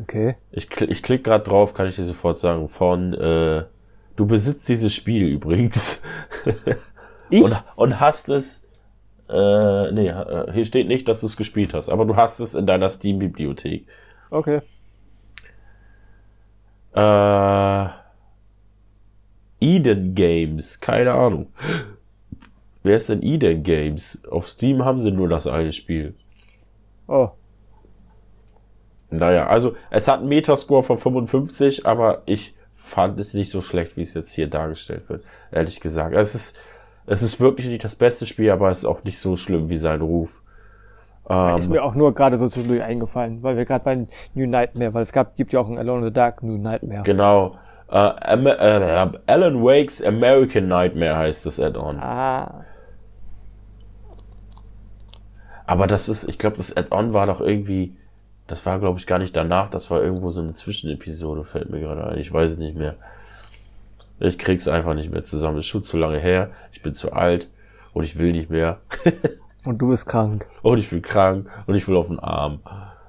Okay. 0.00 0.36
Ich, 0.52 0.70
kl 0.70 0.90
ich 0.90 1.02
klicke 1.02 1.24
gerade 1.24 1.44
drauf, 1.44 1.74
kann 1.74 1.86
ich 1.86 1.96
dir 1.96 2.04
sofort 2.04 2.38
sagen. 2.38 2.68
Von, 2.68 3.12
äh, 3.14 3.64
du 4.16 4.26
besitzt 4.26 4.68
dieses 4.68 4.94
Spiel 4.94 5.28
übrigens. 5.28 6.00
Ich? 7.30 7.42
und, 7.42 7.62
und 7.76 8.00
hast 8.00 8.30
es, 8.30 8.66
äh, 9.28 9.92
nee, 9.92 10.08
äh, 10.08 10.50
hier 10.50 10.64
steht 10.64 10.88
nicht, 10.88 11.06
dass 11.08 11.20
du 11.20 11.26
es 11.26 11.36
gespielt 11.36 11.74
hast, 11.74 11.90
aber 11.90 12.06
du 12.06 12.16
hast 12.16 12.40
es 12.40 12.54
in 12.54 12.64
deiner 12.64 12.88
Steam-Bibliothek. 12.88 13.86
Okay. 14.30 14.62
Äh, 16.94 17.88
Eden 19.60 20.14
Games, 20.14 20.80
keine 20.80 21.12
Ahnung. 21.12 21.52
Wer 22.82 22.96
ist 22.96 23.10
denn 23.10 23.22
Eden 23.22 23.62
Games? 23.62 24.22
Auf 24.30 24.48
Steam 24.48 24.82
haben 24.82 25.02
sie 25.02 25.10
nur 25.10 25.28
das 25.28 25.46
eine 25.46 25.72
Spiel. 25.72 26.14
Oh. 27.08 27.28
Naja, 29.10 29.46
also 29.46 29.74
es 29.90 30.08
hat 30.08 30.20
einen 30.20 30.28
Metascore 30.28 30.82
von 30.82 30.98
55, 30.98 31.86
aber 31.86 32.22
ich 32.26 32.54
fand 32.74 33.18
es 33.20 33.34
nicht 33.34 33.50
so 33.50 33.60
schlecht, 33.60 33.96
wie 33.96 34.02
es 34.02 34.14
jetzt 34.14 34.32
hier 34.32 34.48
dargestellt 34.48 35.08
wird, 35.08 35.24
ehrlich 35.50 35.80
gesagt. 35.80 36.14
Es 36.14 36.34
ist, 36.34 36.58
es 37.06 37.22
ist 37.22 37.40
wirklich 37.40 37.68
nicht 37.68 37.84
das 37.84 37.96
beste 37.96 38.26
Spiel, 38.26 38.50
aber 38.50 38.70
es 38.70 38.78
ist 38.78 38.84
auch 38.84 39.04
nicht 39.04 39.18
so 39.18 39.36
schlimm 39.36 39.68
wie 39.68 39.76
sein 39.76 40.00
Ruf. 40.02 40.42
Ist 41.56 41.66
Ähm, 41.66 41.70
mir 41.70 41.82
auch 41.84 41.94
nur 41.94 42.14
gerade 42.14 42.38
so 42.38 42.48
zwischendurch 42.48 42.82
eingefallen, 42.82 43.42
weil 43.42 43.56
wir 43.56 43.64
gerade 43.66 43.84
bei 43.84 44.06
New 44.34 44.46
Nightmare, 44.46 44.94
weil 44.94 45.02
es 45.02 45.12
gab, 45.12 45.36
gibt 45.36 45.52
ja 45.52 45.60
auch 45.60 45.68
ein 45.68 45.78
Alone 45.78 45.98
in 46.00 46.04
the 46.06 46.12
Dark 46.12 46.42
New 46.42 46.56
Nightmare. 46.56 47.02
genau. 47.02 47.58
Äh, 47.90 48.08
äh, 48.34 49.10
Alan 49.26 49.62
Wakes 49.62 50.02
American 50.02 50.68
Nightmare 50.68 51.16
heißt 51.16 51.46
das 51.46 51.58
Add-on. 51.58 51.98
Ah. 52.00 52.66
Aber 55.66 55.86
das 55.86 56.08
ist, 56.08 56.24
ich 56.28 56.38
glaube, 56.38 56.56
das 56.56 56.76
Add-on 56.76 57.12
war 57.12 57.26
doch 57.26 57.40
irgendwie, 57.40 57.97
das 58.48 58.66
war 58.66 58.80
glaube 58.80 58.98
ich 58.98 59.06
gar 59.06 59.20
nicht 59.20 59.36
danach, 59.36 59.70
das 59.70 59.90
war 59.90 60.02
irgendwo 60.02 60.30
so 60.30 60.40
eine 60.42 60.52
Zwischenepisode, 60.52 61.44
fällt 61.44 61.70
mir 61.70 61.78
gerade 61.80 62.04
ein. 62.08 62.18
Ich 62.18 62.32
weiß 62.32 62.50
es 62.50 62.58
nicht 62.58 62.76
mehr. 62.76 62.96
Ich 64.18 64.36
krieg's 64.36 64.66
einfach 64.66 64.94
nicht 64.94 65.12
mehr 65.12 65.22
zusammen. 65.22 65.58
Ist 65.58 65.66
schon 65.66 65.84
zu 65.84 65.96
lange 65.96 66.18
her. 66.18 66.50
Ich 66.72 66.82
bin 66.82 66.92
zu 66.94 67.12
alt 67.12 67.48
und 67.92 68.02
ich 68.02 68.18
will 68.18 68.32
nicht 68.32 68.50
mehr. 68.50 68.80
Und 69.64 69.78
du 69.82 69.88
bist 69.90 70.06
krank. 70.06 70.46
Und 70.62 70.78
ich 70.78 70.88
bin 70.88 71.02
krank 71.02 71.50
und 71.66 71.74
ich 71.74 71.86
will 71.88 71.96
auf 71.96 72.06
den 72.06 72.20
Arm. 72.20 72.60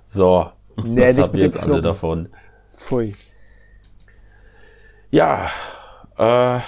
So. 0.04 0.50
Nee, 0.84 1.06
das 1.06 1.16
nicht 1.16 1.24
habt 1.24 1.36
ihr 1.36 1.42
jetzt 1.42 1.64
alle 1.70 1.80
davon. 1.80 2.28
Pfui. 2.76 3.16
Ja. 5.12 5.52
Äh, 6.18 6.60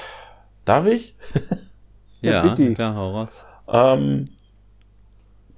darf 0.66 0.86
ich? 0.86 1.16
Ja, 2.24 2.32
Ja, 2.46 2.54
bitte. 2.54 2.76
klar, 2.76 2.96
hau 2.96 3.12
raus. 3.18 3.30
Ähm, 3.68 4.30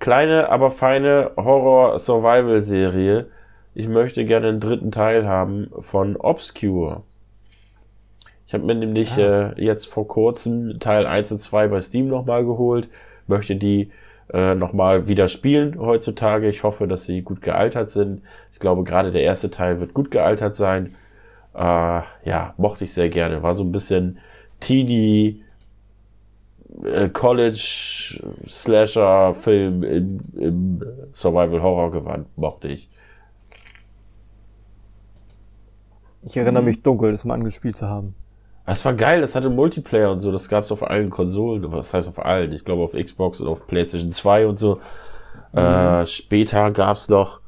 kleine, 0.04 0.50
aber 0.50 0.70
feine 0.70 1.32
Horror-Survival-Serie. 1.38 3.28
Ich 3.74 3.88
möchte 3.88 4.26
gerne 4.26 4.50
einen 4.50 4.60
dritten 4.60 4.92
Teil 4.92 5.26
haben 5.26 5.72
von 5.80 6.18
Obscure. 6.18 7.04
Ich 8.46 8.54
habe 8.54 8.66
mir 8.66 8.76
nämlich 8.76 9.18
äh, 9.18 9.54
jetzt 9.64 9.86
vor 9.86 10.06
kurzem 10.06 10.82
Teil 10.82 11.08
1 11.08 11.32
und 11.32 11.38
2 11.38 11.70
bei 11.70 11.80
Steam 11.80 12.08
nochmal 12.08 12.44
geholt. 12.44 12.90
Möchte 13.28 13.56
die 13.56 13.92
äh, 14.34 14.56
nochmal 14.56 15.08
wieder 15.08 15.30
spielen 15.30 15.80
heutzutage. 15.80 16.50
Ich 16.50 16.64
hoffe, 16.64 16.86
dass 16.86 17.06
sie 17.06 17.22
gut 17.22 17.42
gealtert 17.42 17.90
sind. 17.90 18.24
Ich 18.52 18.60
glaube, 18.60 18.84
gerade 18.84 19.10
der 19.10 19.24
erste 19.24 19.52
Teil 19.52 19.80
wird 19.80 19.94
gut 19.94 20.12
gealtert 20.12 20.58
sein. 20.58 20.96
Äh, 21.56 22.02
ja, 22.26 22.54
mochte 22.58 22.84
ich 22.84 22.94
sehr 22.94 23.08
gerne. 23.08 23.42
War 23.42 23.54
so 23.54 23.64
ein 23.64 23.72
bisschen 23.72 24.18
teeny 24.60 25.42
College-Slasher-Film 27.12 29.84
im, 29.84 30.20
im 30.36 30.82
Survival-Horror-Gewand. 31.14 32.38
Mochte 32.38 32.70
ich. 32.70 32.90
Ich 36.24 36.38
erinnere 36.38 36.64
mich 36.64 36.82
dunkel, 36.82 37.12
das 37.12 37.26
mal 37.26 37.36
angespielt 37.36 37.76
zu 37.76 37.88
haben. 37.88 38.16
Es 38.66 38.86
war 38.86 38.94
geil, 38.94 39.20
das 39.20 39.36
hatte 39.36 39.50
Multiplayer 39.50 40.12
und 40.12 40.22
so, 40.22 40.32
das 40.32 40.48
gab's 40.48 40.72
auf 40.72 40.90
allen 40.90 41.10
Konsolen, 41.10 41.70
was 41.72 41.94
heißt 41.94 42.08
auf 42.08 42.24
allen? 42.24 42.54
Ich 42.54 42.64
glaube 42.64 42.84
auf 42.84 42.94
Xbox 42.94 43.42
und 43.42 43.48
auf 43.48 43.68
PlayStation 43.68 44.12
2 44.12 44.48
und 44.48 44.58
so. 44.58 44.80
Äh, 45.54 46.06
später 46.06 46.72
gab's 46.72 47.10
noch 47.10 47.42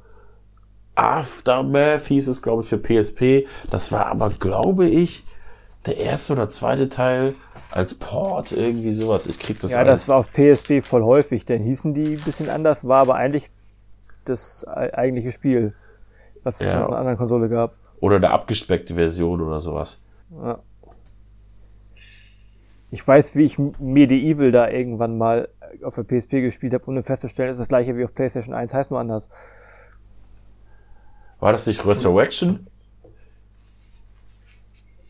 Aftermath, 0.95 2.07
hieß 2.07 2.27
es, 2.27 2.41
glaube 2.41 2.63
ich, 2.63 2.69
für 2.69 2.77
PSP. 2.77 3.47
Das 3.71 3.93
war 3.93 4.07
aber, 4.07 4.29
glaube 4.29 4.87
ich, 4.87 5.24
der 5.85 5.97
erste 5.97 6.33
oder 6.33 6.49
zweite 6.49 6.89
Teil 6.89 7.35
als 7.71 7.93
Port, 7.93 8.51
irgendwie 8.51 8.91
sowas. 8.91 9.27
Ich 9.27 9.37
krieg 9.39 9.59
das 9.59 9.71
Ja, 9.71 9.79
alles- 9.79 10.01
das 10.01 10.07
war 10.07 10.17
auf 10.17 10.31
PSP 10.31 10.81
voll 10.81 11.03
häufig, 11.03 11.45
denn 11.45 11.61
hießen 11.61 11.93
die 11.93 12.15
ein 12.15 12.21
bisschen 12.23 12.49
anders, 12.49 12.87
war 12.87 12.97
aber 13.01 13.15
eigentlich 13.15 13.51
das 14.25 14.65
ei- 14.67 14.93
eigentliche 14.97 15.31
Spiel, 15.31 15.73
was 16.43 16.61
es 16.61 16.67
Ja. 16.67 16.73
schon 16.73 16.83
auf 16.83 16.89
einer 16.89 16.97
anderen 16.99 17.17
Konsole 17.17 17.49
gab. 17.49 17.75
Oder 17.99 18.15
eine 18.17 18.31
abgespeckte 18.31 18.95
Version 18.95 19.41
oder 19.41 19.59
sowas. 19.59 19.97
Ja. 20.31 20.59
Ich 22.91 23.05
weiß, 23.05 23.35
wie 23.35 23.43
ich 23.43 23.57
Medieval 23.79 24.51
da 24.51 24.69
irgendwann 24.69 25.17
mal 25.17 25.49
auf 25.83 25.95
der 25.95 26.03
PSP 26.03 26.41
gespielt 26.41 26.73
habe, 26.73 26.85
ohne 26.87 27.03
festzustellen, 27.03 27.49
es 27.49 27.55
ist 27.57 27.61
das 27.61 27.67
gleiche 27.67 27.97
wie 27.97 28.03
auf 28.03 28.13
PlayStation 28.13 28.55
1, 28.55 28.73
heißt 28.73 28.89
nur 28.91 28.99
anders. 28.99 29.27
War 31.39 31.51
das 31.51 31.67
nicht 31.67 31.85
Resurrection? 31.85 32.67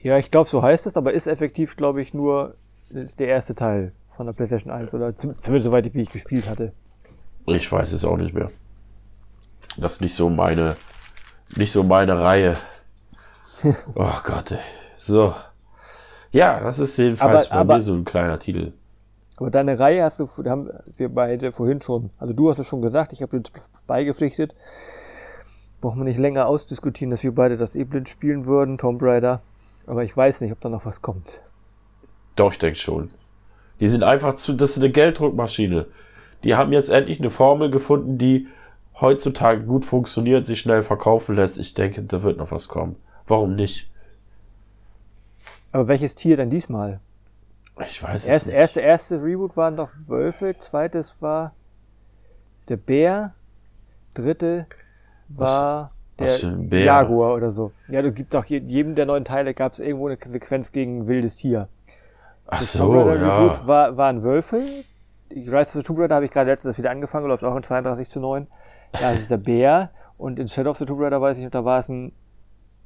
Ja, 0.05 0.19
ich 0.19 0.29
glaube, 0.29 0.47
so 0.47 0.61
heißt 0.61 0.85
es, 0.85 0.97
aber 0.97 1.13
ist 1.13 1.25
effektiv, 1.25 1.77
glaube 1.77 1.99
ich, 1.99 2.13
nur 2.13 2.53
der 2.91 3.27
erste 3.27 3.55
Teil 3.55 3.91
von 4.09 4.27
der 4.27 4.33
PlayStation 4.33 4.71
1 4.71 4.93
oder 4.93 5.15
zum- 5.15 5.35
zumindest 5.35 5.65
soweit 5.65 5.91
wie 5.95 6.01
ich 6.03 6.11
gespielt 6.11 6.47
hatte. 6.47 6.73
Ich 7.47 7.71
weiß 7.71 7.91
es 7.91 8.05
auch 8.05 8.15
nicht 8.15 8.35
mehr. 8.35 8.51
Das 9.77 9.93
ist 9.93 10.01
nicht 10.01 10.13
so 10.13 10.29
meine, 10.29 10.75
nicht 11.55 11.71
so 11.71 11.81
meine 11.81 12.19
Reihe. 12.21 12.55
oh 13.95 14.11
Gott, 14.23 14.51
ey. 14.51 14.59
So. 14.95 15.33
Ja, 16.31 16.59
das 16.59 16.77
ist 16.77 16.95
jedenfalls 16.97 17.47
Aber- 17.47 17.55
bei 17.55 17.61
aber- 17.61 17.75
mir 17.77 17.81
so 17.81 17.93
ein 17.95 18.05
kleiner 18.05 18.37
Titel. 18.37 18.73
Aber 19.37 19.49
deine 19.49 19.79
Reihe 19.79 20.03
hast 20.03 20.19
du, 20.19 20.27
haben 20.47 20.69
wir 20.97 21.09
beide 21.09 21.51
vorhin 21.51 21.81
schon, 21.81 22.11
also 22.19 22.31
du 22.33 22.47
hast 22.51 22.59
es 22.59 22.67
schon 22.67 22.83
gesagt, 22.83 23.11
ich 23.11 23.23
habe 23.23 23.37
jetzt 23.37 23.51
beigepflichtet. 23.87 24.53
Brauchen 25.81 25.97
wir 25.99 26.05
nicht 26.05 26.19
länger 26.19 26.45
ausdiskutieren, 26.45 27.09
dass 27.09 27.23
wir 27.23 27.33
beide 27.33 27.57
das 27.57 27.75
eh 27.75 27.85
blind 27.85 28.07
spielen 28.07 28.45
würden, 28.45 28.77
Tomb 28.77 29.01
Raider. 29.01 29.41
Aber 29.87 30.03
ich 30.03 30.15
weiß 30.15 30.41
nicht, 30.41 30.51
ob 30.51 30.59
da 30.61 30.69
noch 30.69 30.85
was 30.85 31.01
kommt. 31.01 31.41
Doch, 32.35 32.51
ich 32.53 32.59
denke 32.59 32.77
schon. 32.77 33.09
Die 33.79 33.87
sind 33.87 34.03
einfach 34.03 34.33
zu, 34.35 34.53
das 34.53 34.71
ist 34.71 34.77
eine 34.77 34.91
Gelddruckmaschine. 34.91 35.87
Die 36.43 36.55
haben 36.55 36.73
jetzt 36.73 36.89
endlich 36.89 37.19
eine 37.19 37.29
Formel 37.29 37.69
gefunden, 37.69 38.17
die 38.17 38.47
heutzutage 38.99 39.63
gut 39.63 39.85
funktioniert, 39.85 40.45
sich 40.45 40.59
schnell 40.59 40.83
verkaufen 40.83 41.35
lässt. 41.35 41.57
Ich 41.57 41.73
denke, 41.73 42.03
da 42.03 42.23
wird 42.23 42.37
noch 42.37 42.51
was 42.51 42.67
kommen. 42.67 42.95
Warum 43.27 43.55
nicht? 43.55 43.89
Aber 45.71 45.87
welches 45.87 46.15
Tier 46.15 46.37
denn 46.37 46.49
diesmal? 46.49 46.99
Ich 47.85 48.01
weiß 48.01 48.23
es 48.23 48.27
Erst, 48.27 48.47
nicht. 48.47 48.55
erste, 48.55 48.79
erste 48.79 49.21
Reboot 49.21 49.57
waren 49.57 49.75
doch 49.75 49.91
Wölfe, 50.07 50.55
zweites 50.57 51.21
war 51.21 51.53
der 52.69 52.77
Bär, 52.77 53.33
dritte 54.13 54.67
war 55.27 55.91
der? 56.19 56.79
Jaguar 56.83 57.33
oder 57.35 57.51
so. 57.51 57.71
Ja, 57.89 58.01
du 58.01 58.11
gibt's 58.11 58.35
auch 58.35 58.45
je- 58.45 58.63
jedem 58.65 58.95
der 58.95 59.05
neuen 59.05 59.25
Teile 59.25 59.53
gab 59.53 59.73
es 59.73 59.79
irgendwo 59.79 60.07
eine 60.07 60.17
Sequenz 60.23 60.71
gegen 60.71 61.07
wildes 61.07 61.35
Tier. 61.35 61.67
Ach 62.47 62.59
Das 62.59 62.73
so, 62.73 62.85
Tomb 62.85 63.05
Raider 63.07 63.21
ja. 63.21 63.39
Reboot 63.43 63.67
war, 63.67 63.97
waren 63.97 64.23
Wölfe. 64.23 64.63
Die 65.31 65.49
Rise 65.49 65.55
of 65.61 65.71
the 65.73 65.81
Tomb 65.83 65.99
Raider 65.99 66.15
habe 66.15 66.25
ich 66.25 66.31
gerade 66.31 66.49
letztens 66.49 66.77
wieder 66.77 66.91
angefangen, 66.91 67.27
läuft 67.27 67.43
auch 67.43 67.55
in 67.55 67.63
32 67.63 68.09
zu 68.09 68.19
9. 68.19 68.47
Da 68.93 69.11
ist 69.11 69.21
es 69.21 69.27
der 69.27 69.37
Bär. 69.37 69.89
Und 70.17 70.39
in 70.39 70.47
Shadow 70.47 70.69
of 70.69 70.77
the 70.77 70.85
Tomb 70.85 71.01
Raider 71.01 71.19
weiß 71.19 71.37
ich 71.37 71.43
nicht, 71.43 71.55
da 71.55 71.65
war 71.65 71.79
es 71.79 71.89
ein, 71.89 72.13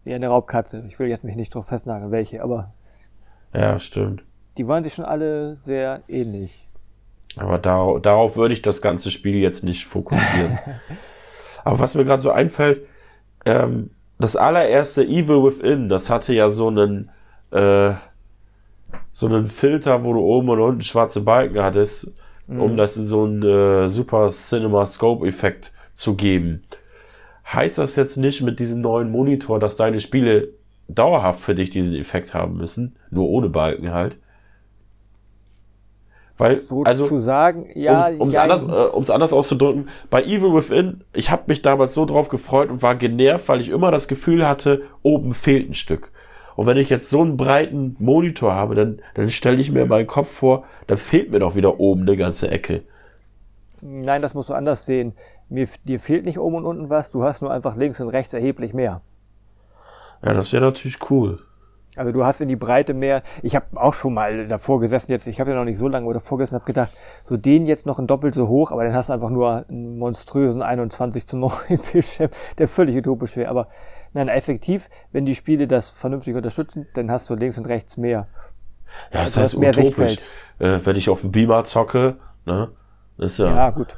eher 0.06 0.16
eine 0.16 0.30
Raubkatze. 0.30 0.84
Ich 0.88 0.98
will 0.98 1.08
jetzt 1.08 1.24
mich 1.24 1.36
nicht 1.36 1.54
drauf 1.54 1.68
festnageln, 1.68 2.12
welche, 2.12 2.42
aber 2.42 2.74
Ja, 3.54 3.78
stimmt. 3.78 4.24
die 4.58 4.68
waren 4.68 4.84
sich 4.84 4.94
schon 4.96 5.06
alle 5.06 5.56
sehr 5.56 6.02
ähnlich. 6.08 6.68
Aber 7.36 7.60
dar 7.60 8.00
darauf 8.00 8.36
würde 8.38 8.54
ich 8.56 8.64
das 8.64 8.82
ganze 8.82 9.12
Spiel 9.12 9.36
jetzt 9.36 9.64
nicht 9.64 9.86
fokussieren. 9.86 10.58
Aber 11.64 11.78
was 11.78 11.94
mir 11.94 12.06
gerade 12.06 12.22
so 12.22 12.32
einfällt, 12.32 12.82
ähm, 13.46 13.92
das 14.20 14.36
allererste 14.36 15.04
Evil 15.04 15.44
Within, 15.44 15.90
das 15.90 16.10
hatte 16.10 16.34
ja 16.34 16.50
so 16.50 16.68
einen, 16.68 17.10
äh, 17.52 17.94
so 19.12 19.28
einen 19.28 19.48
Filter, 19.48 20.04
wo 20.04 20.14
du 20.14 20.20
oben 20.20 20.50
und 20.50 20.60
unten 20.60 20.82
schwarze 20.82 21.22
Balken 21.22 21.62
hattest, 21.62 22.14
um 22.48 22.78
das 22.78 22.98
in 22.98 23.06
so 23.06 23.26
einen 23.26 23.44
äh, 23.44 23.90
Super 23.90 24.30
Cinema 24.30 24.86
Scope 24.86 25.28
Effekt 25.28 25.72
zu 25.94 26.16
geben. 26.16 26.64
Heißt 27.46 27.78
das 27.78 27.96
jetzt 27.96 28.18
nicht 28.18 28.42
mit 28.42 28.60
diesem 28.60 28.82
neuen 28.82 29.12
Monitor, 29.12 29.60
dass 29.60 29.76
deine 29.76 30.00
Spiele 30.00 30.50
dauerhaft 30.88 31.42
für 31.42 31.56
dich 31.56 31.70
diesen 31.70 31.96
Effekt 31.96 32.34
haben 32.34 32.58
müssen? 32.58 32.96
Nur 33.12 33.30
ohne 33.30 33.50
Balken 33.50 33.94
halt? 33.94 34.18
Weil, 36.40 36.62
So 36.62 36.84
also, 36.84 37.06
zu 37.06 37.20
sagen, 37.20 37.68
ja, 37.76 38.12
um 38.18 38.30
es 38.30 38.36
ja, 38.36 38.44
anders, 38.44 38.64
äh, 38.64 38.72
um's 38.72 39.10
anders 39.10 39.34
auszudrücken, 39.34 39.90
bei 40.10 40.24
Evil 40.24 40.54
Within, 40.54 41.02
ich 41.12 41.32
habe 41.32 41.44
mich 41.48 41.62
damals 41.62 41.94
so 41.94 42.06
drauf 42.06 42.30
gefreut 42.30 42.70
und 42.70 42.82
war 42.82 42.96
genervt, 42.96 43.50
weil 43.50 43.60
ich 43.60 43.68
immer 43.68 43.92
das 43.92 44.08
Gefühl 44.08 44.48
hatte, 44.48 44.84
oben 45.04 45.34
fehlt 45.34 45.70
ein 45.70 45.74
Stück. 45.74 46.12
Und 46.56 46.66
wenn 46.66 46.78
ich 46.78 46.90
jetzt 46.90 47.10
so 47.10 47.20
einen 47.22 47.36
breiten 47.36 47.98
Monitor 48.00 48.54
habe, 48.54 48.74
dann, 48.76 49.00
dann 49.16 49.30
stelle 49.30 49.58
ich 49.58 49.70
mir 49.70 49.86
meinen 49.86 50.08
Kopf 50.08 50.32
vor, 50.32 50.64
dann 50.88 50.98
fehlt 50.98 51.30
mir 51.30 51.40
doch 51.40 51.56
wieder 51.56 51.78
oben 51.78 52.04
eine 52.04 52.16
ganze 52.16 52.50
Ecke. 52.50 52.84
Nein, 53.82 54.22
das 54.22 54.34
musst 54.34 54.50
du 54.50 54.54
anders 54.54 54.86
sehen. 54.86 55.12
Mir, 55.50 55.68
dir 55.84 56.00
fehlt 56.00 56.24
nicht 56.24 56.40
oben 56.40 56.56
und 56.56 56.66
unten 56.66 56.90
was, 56.90 57.12
du 57.12 57.24
hast 57.24 57.42
nur 57.42 57.52
einfach 57.52 57.76
links 57.76 58.00
und 58.00 58.08
rechts 58.08 58.34
erheblich 58.34 58.74
mehr. 58.74 59.02
Ja, 60.24 60.34
das 60.34 60.54
wäre 60.54 60.64
natürlich 60.64 61.00
cool. 61.12 61.40
Also 62.00 62.14
du 62.14 62.26
hast 62.26 62.40
in 62.40 62.48
die 62.48 62.56
Breite 62.56 62.94
mehr. 62.94 63.22
Ich 63.44 63.56
habe 63.56 63.66
auch 63.76 63.94
schon 63.94 64.14
mal 64.14 64.48
davor 64.48 64.80
gesessen, 64.80 65.12
jetzt, 65.12 65.28
ich 65.28 65.40
habe 65.42 65.52
ja 65.52 65.58
noch 65.58 65.66
nicht 65.66 65.78
so 65.78 65.90
lange 65.90 66.12
davor 66.14 66.38
gesessen, 66.38 66.56
habe 66.56 66.66
gedacht, 66.66 66.94
so 67.26 67.36
den 67.36 67.66
jetzt 67.66 67.86
noch 67.86 68.00
ein 68.00 68.08
doppelt 68.08 68.34
so 68.34 68.48
hoch, 68.48 68.72
aber 68.72 68.86
dann 68.86 68.94
hast 68.94 69.10
du 69.10 69.14
einfach 69.14 69.30
nur 69.30 69.66
einen 69.68 69.98
monströsen 69.98 70.62
21 70.62 71.28
zu 71.28 71.38
9 71.38 71.52
Bildschirm, 71.92 72.30
der 72.58 72.70
völlig 72.70 72.96
utopisch 72.96 73.36
wäre. 73.36 73.50
Aber 73.50 73.68
nein, 74.14 74.30
effektiv, 74.30 74.90
wenn 75.12 75.26
die 75.26 75.36
Spiele 75.36 75.68
das 75.68 75.90
vernünftig 75.90 76.36
unterstützen, 76.36 76.88
dann 76.94 77.12
hast 77.12 77.30
du 77.30 77.36
links 77.36 77.58
und 77.58 77.66
rechts 77.66 77.98
mehr. 77.98 78.28
Ja, 79.12 79.24
das 79.24 79.38
Also 79.38 79.42
heißt 79.42 79.58
mehr 79.58 79.78
utopisch. 79.78 80.20
Äh, 80.60 80.80
wenn 80.84 80.96
ich 80.96 81.10
auf 81.10 81.20
dem 81.22 81.32
Beamer 81.32 81.66
zocke, 81.66 82.16
ne, 82.46 82.70
ist 83.18 83.40
ja, 83.40 83.54
Ja, 83.54 83.70
gut. 83.72 83.94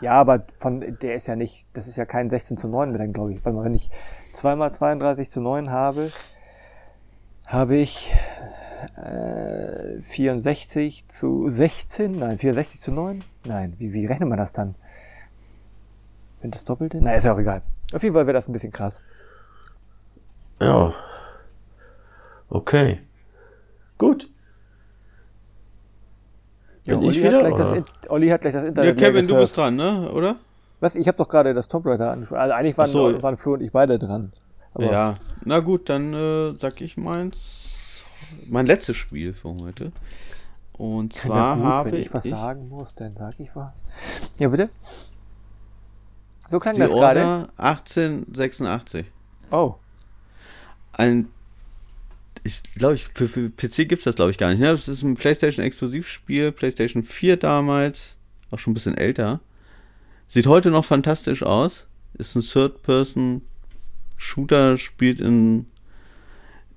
Ja, 0.00 0.12
aber 0.12 0.44
von, 0.58 0.98
der 1.02 1.14
ist 1.14 1.26
ja 1.26 1.36
nicht, 1.36 1.66
das 1.74 1.86
ist 1.86 1.96
ja 1.96 2.06
kein 2.06 2.30
16 2.30 2.56
zu 2.56 2.68
9 2.68 2.90
mehr, 2.90 3.00
dann 3.00 3.12
glaube 3.12 3.32
ich. 3.32 3.44
Mal, 3.44 3.62
wenn 3.62 3.74
ich 3.74 3.90
zweimal 4.32 4.72
32 4.72 5.30
zu 5.30 5.40
9 5.40 5.70
habe, 5.70 6.10
habe 7.44 7.76
ich 7.76 8.12
äh, 8.96 10.00
64 10.02 11.06
zu 11.08 11.48
16? 11.50 12.18
Nein, 12.18 12.38
64 12.38 12.80
zu 12.80 12.92
9? 12.92 13.22
Nein, 13.44 13.74
wie, 13.78 13.92
wie 13.92 14.06
rechnet 14.06 14.28
man 14.28 14.38
das 14.38 14.52
dann? 14.52 14.74
Wenn 16.40 16.50
das 16.50 16.64
Doppelte? 16.64 16.98
Nein, 17.00 17.16
ist 17.16 17.24
ja 17.24 17.32
auch 17.32 17.38
egal. 17.38 17.62
Auf 17.92 18.02
jeden 18.02 18.14
Fall 18.14 18.26
wäre 18.26 18.34
das 18.34 18.48
ein 18.48 18.52
bisschen 18.52 18.72
krass. 18.72 19.00
ja. 20.60 20.92
Okay. 22.50 23.00
Gut. 23.98 24.30
Ja, 26.84 26.96
Bin 26.96 27.10
ich 27.10 27.16
Olli, 27.16 27.22
hat 27.22 27.32
wieder, 27.32 27.38
gleich 27.40 27.54
das, 27.54 27.72
oder? 27.72 27.84
Olli 28.08 28.28
hat 28.28 28.40
gleich 28.42 28.52
das 28.52 28.62
Ja, 28.62 28.68
Internet 28.68 29.00
leer 29.00 29.08
Kevin, 29.12 29.26
du 29.26 29.36
bist 29.36 29.56
dran, 29.56 29.76
ne? 29.76 30.10
Oder? 30.12 30.36
Was? 30.80 30.94
Ich 30.94 31.08
habe 31.08 31.16
doch 31.16 31.28
gerade 31.28 31.54
das 31.54 31.66
Tomb 31.68 31.86
Raider 31.86 32.10
angesprochen. 32.12 32.40
Also 32.40 32.54
eigentlich 32.54 32.76
waren, 32.78 32.90
so. 32.90 33.22
waren 33.22 33.36
Flo 33.36 33.54
und 33.54 33.62
ich 33.62 33.72
beide 33.72 33.98
dran. 33.98 34.30
Aber 34.74 34.84
ja. 34.84 35.16
Na 35.44 35.60
gut, 35.60 35.88
dann 35.88 36.12
äh, 36.14 36.54
sag 36.58 36.80
ich 36.80 36.96
meins. 36.96 38.02
Mein 38.48 38.66
letztes 38.66 38.96
Spiel 38.96 39.32
für 39.32 39.54
heute. 39.54 39.92
Und 40.72 41.12
zwar 41.12 41.56
gut, 41.56 41.64
habe 41.64 41.92
wenn 41.92 42.00
ich 42.00 42.12
was 42.12 42.24
sagen 42.24 42.68
muss, 42.68 42.94
dann 42.94 43.16
sag 43.16 43.38
ich 43.38 43.54
was. 43.54 43.84
Ja, 44.38 44.48
bitte? 44.48 44.70
So 46.50 46.58
klang 46.58 46.74
die 46.74 46.80
das 46.80 46.90
gerade. 46.90 47.20
Order 47.20 47.48
1886. 47.56 49.06
Oh. 49.50 49.76
Ein 50.92 51.28
ich 52.46 52.62
glaube, 52.74 52.94
ich, 52.94 53.06
für, 53.14 53.26
für 53.26 53.48
PC 53.48 53.88
gibt 53.88 53.98
es 53.98 54.04
das, 54.04 54.16
glaube 54.16 54.30
ich, 54.30 54.38
gar 54.38 54.50
nicht. 54.50 54.60
Ne? 54.60 54.66
Das 54.66 54.86
ist 54.86 55.02
ein 55.02 55.14
PlayStation-Exklusivspiel, 55.14 56.52
PlayStation 56.52 57.02
4 57.02 57.38
damals, 57.38 58.16
auch 58.50 58.58
schon 58.58 58.72
ein 58.72 58.74
bisschen 58.74 58.96
älter. 58.96 59.40
Sieht 60.28 60.46
heute 60.46 60.70
noch 60.70 60.84
fantastisch 60.84 61.42
aus. 61.42 61.86
Ist 62.14 62.36
ein 62.36 62.42
Third-Person-Shooter, 64.24 64.76
spielt 64.76 65.20
in, 65.20 65.66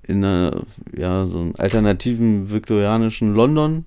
in 0.02 0.24
einer, 0.24 0.62
ja, 0.96 1.26
so 1.26 1.38
einem 1.38 1.54
alternativen 1.58 2.50
viktorianischen 2.50 3.34
London 3.34 3.84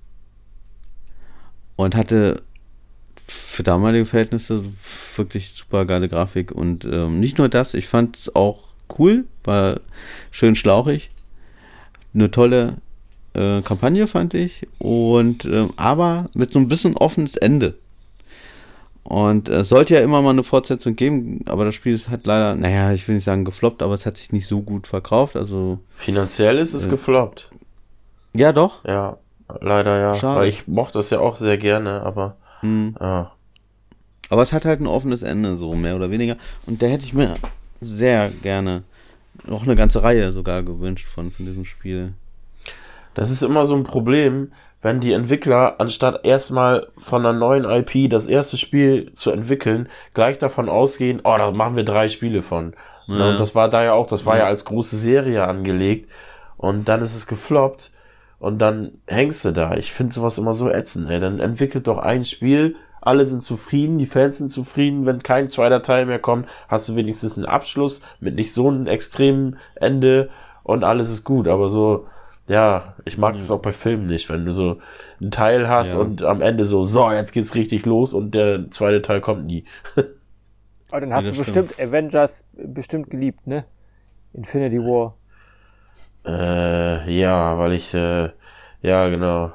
und 1.76 1.94
hatte 1.94 2.42
für 3.26 3.62
damalige 3.62 4.06
Verhältnisse 4.06 4.64
wirklich 5.16 5.50
super 5.50 5.84
geile 5.86 6.08
Grafik 6.08 6.52
und 6.52 6.84
ähm, 6.84 7.20
nicht 7.20 7.38
nur 7.38 7.48
das, 7.48 7.74
ich 7.74 7.86
fand 7.86 8.16
es 8.16 8.34
auch 8.34 8.72
cool, 8.98 9.24
war 9.44 9.80
schön 10.30 10.54
schlauchig, 10.54 11.08
eine 12.14 12.30
tolle 12.30 12.76
äh, 13.34 13.62
Kampagne 13.62 14.06
fand 14.06 14.34
ich 14.34 14.66
und 14.78 15.44
ähm, 15.46 15.72
aber 15.76 16.28
mit 16.34 16.52
so 16.52 16.58
ein 16.58 16.68
bisschen 16.68 16.96
offenes 16.96 17.36
Ende. 17.36 17.74
Und 19.04 19.48
es 19.48 19.68
sollte 19.68 19.94
ja 19.94 20.00
immer 20.00 20.22
mal 20.22 20.30
eine 20.30 20.44
Fortsetzung 20.44 20.94
geben, 20.94 21.40
aber 21.46 21.64
das 21.64 21.74
Spiel 21.74 21.98
hat 22.08 22.24
leider, 22.24 22.54
naja, 22.54 22.92
ich 22.92 23.06
will 23.08 23.16
nicht 23.16 23.24
sagen 23.24 23.44
gefloppt, 23.44 23.82
aber 23.82 23.94
es 23.94 24.06
hat 24.06 24.16
sich 24.16 24.32
nicht 24.32 24.46
so 24.46 24.62
gut 24.62 24.86
verkauft. 24.86 25.36
Also, 25.36 25.80
Finanziell 25.96 26.58
ist 26.58 26.72
es 26.74 26.84
Ja. 26.84 26.90
gefloppt. 26.92 27.50
ja 28.32 28.52
doch. 28.52 28.84
Ja, 28.84 29.16
leider 29.60 29.98
ja. 29.98 30.14
Schade. 30.14 30.40
Weil 30.40 30.48
ich 30.48 30.68
mochte 30.68 31.00
es 31.00 31.10
ja 31.10 31.18
auch 31.18 31.36
sehr 31.36 31.58
gerne, 31.58 32.02
aber 32.02 32.36
Hm. 32.60 32.94
ja. 33.00 33.32
Aber 34.30 34.42
es 34.44 34.52
hat 34.52 34.64
halt 34.64 34.80
ein 34.80 34.86
offenes 34.86 35.22
Ende, 35.22 35.56
so 35.58 35.74
mehr 35.74 35.96
oder 35.96 36.10
weniger. 36.10 36.36
Und 36.66 36.80
da 36.80 36.86
hätte 36.86 37.04
ich 37.04 37.12
mir 37.12 37.34
sehr 37.80 38.30
gerne 38.30 38.84
noch 39.44 39.64
eine 39.64 39.74
ganze 39.74 40.02
Reihe 40.04 40.30
sogar 40.32 40.62
gewünscht 40.62 41.08
von, 41.08 41.32
von 41.32 41.44
diesem 41.44 41.64
Spiel. 41.64 42.12
Das 43.14 43.30
ist 43.30 43.42
immer 43.42 43.66
so 43.66 43.74
ein 43.74 43.84
Problem, 43.84 44.52
wenn 44.82 45.00
die 45.00 45.12
Entwickler, 45.12 45.76
anstatt 45.78 46.24
erstmal 46.24 46.88
von 46.98 47.24
einer 47.24 47.38
neuen 47.38 47.64
IP 47.64 48.10
das 48.10 48.26
erste 48.26 48.58
Spiel 48.58 49.12
zu 49.12 49.30
entwickeln, 49.30 49.88
gleich 50.12 50.38
davon 50.38 50.68
ausgehen, 50.68 51.20
oh, 51.24 51.36
da 51.38 51.50
machen 51.52 51.76
wir 51.76 51.84
drei 51.84 52.08
Spiele 52.08 52.42
von. 52.42 52.74
Ja. 53.06 53.14
Ne, 53.14 53.30
Und 53.30 53.40
das 53.40 53.54
war 53.54 53.68
da 53.68 53.84
ja 53.84 53.92
auch, 53.94 54.06
das 54.08 54.26
war 54.26 54.36
ja 54.36 54.42
Ja. 54.42 54.48
als 54.48 54.64
große 54.64 54.96
Serie 54.96 55.44
angelegt. 55.46 56.10
Und 56.56 56.88
dann 56.88 57.02
ist 57.02 57.14
es 57.16 57.26
gefloppt. 57.26 57.90
Und 58.38 58.58
dann 58.58 58.92
hängst 59.06 59.44
du 59.44 59.52
da. 59.52 59.74
Ich 59.74 59.92
finde 59.92 60.12
sowas 60.12 60.36
immer 60.36 60.52
so 60.54 60.68
ätzend, 60.68 61.08
ey. 61.10 61.20
Dann 61.20 61.38
entwickelt 61.38 61.86
doch 61.86 61.98
ein 61.98 62.24
Spiel, 62.24 62.74
alle 63.00 63.24
sind 63.24 63.42
zufrieden, 63.42 63.98
die 63.98 64.06
Fans 64.06 64.38
sind 64.38 64.48
zufrieden. 64.48 65.06
Wenn 65.06 65.22
kein 65.22 65.48
zweiter 65.48 65.82
Teil 65.82 66.06
mehr 66.06 66.18
kommt, 66.18 66.48
hast 66.68 66.88
du 66.88 66.96
wenigstens 66.96 67.36
einen 67.36 67.46
Abschluss 67.46 68.00
mit 68.20 68.34
nicht 68.34 68.52
so 68.52 68.68
einem 68.68 68.86
extremen 68.88 69.58
Ende 69.76 70.28
und 70.64 70.82
alles 70.84 71.10
ist 71.10 71.22
gut. 71.24 71.46
Aber 71.48 71.68
so, 71.68 72.06
ja, 72.48 72.96
ich 73.04 73.18
mag 73.18 73.34
das 73.34 73.50
auch 73.50 73.60
bei 73.62 73.72
Filmen 73.72 74.06
nicht, 74.06 74.28
wenn 74.28 74.44
du 74.44 74.52
so 74.52 74.80
einen 75.20 75.30
Teil 75.30 75.68
hast 75.68 75.94
Ja. 75.94 76.00
und 76.00 76.22
am 76.22 76.42
Ende 76.42 76.64
so, 76.64 76.82
so, 76.84 77.10
jetzt 77.12 77.32
geht's 77.32 77.54
richtig 77.54 77.86
los 77.86 78.12
und 78.14 78.34
der 78.34 78.70
zweite 78.70 79.02
Teil 79.02 79.20
kommt 79.20 79.46
nie. 79.46 79.64
Aber 80.90 81.00
dann 81.00 81.12
hast 81.12 81.24
Ja, 81.26 81.32
du 81.32 81.36
bestimmt 81.36 81.78
Avengers 81.80 82.44
bestimmt 82.52 83.10
geliebt, 83.10 83.46
ne? 83.46 83.64
Infinity 84.34 84.78
War. 84.80 85.16
Äh, 86.24 87.10
ja, 87.20 87.58
weil 87.58 87.72
ich, 87.72 87.92
äh, 87.94 88.30
ja, 88.82 89.08
genau. 89.08 89.52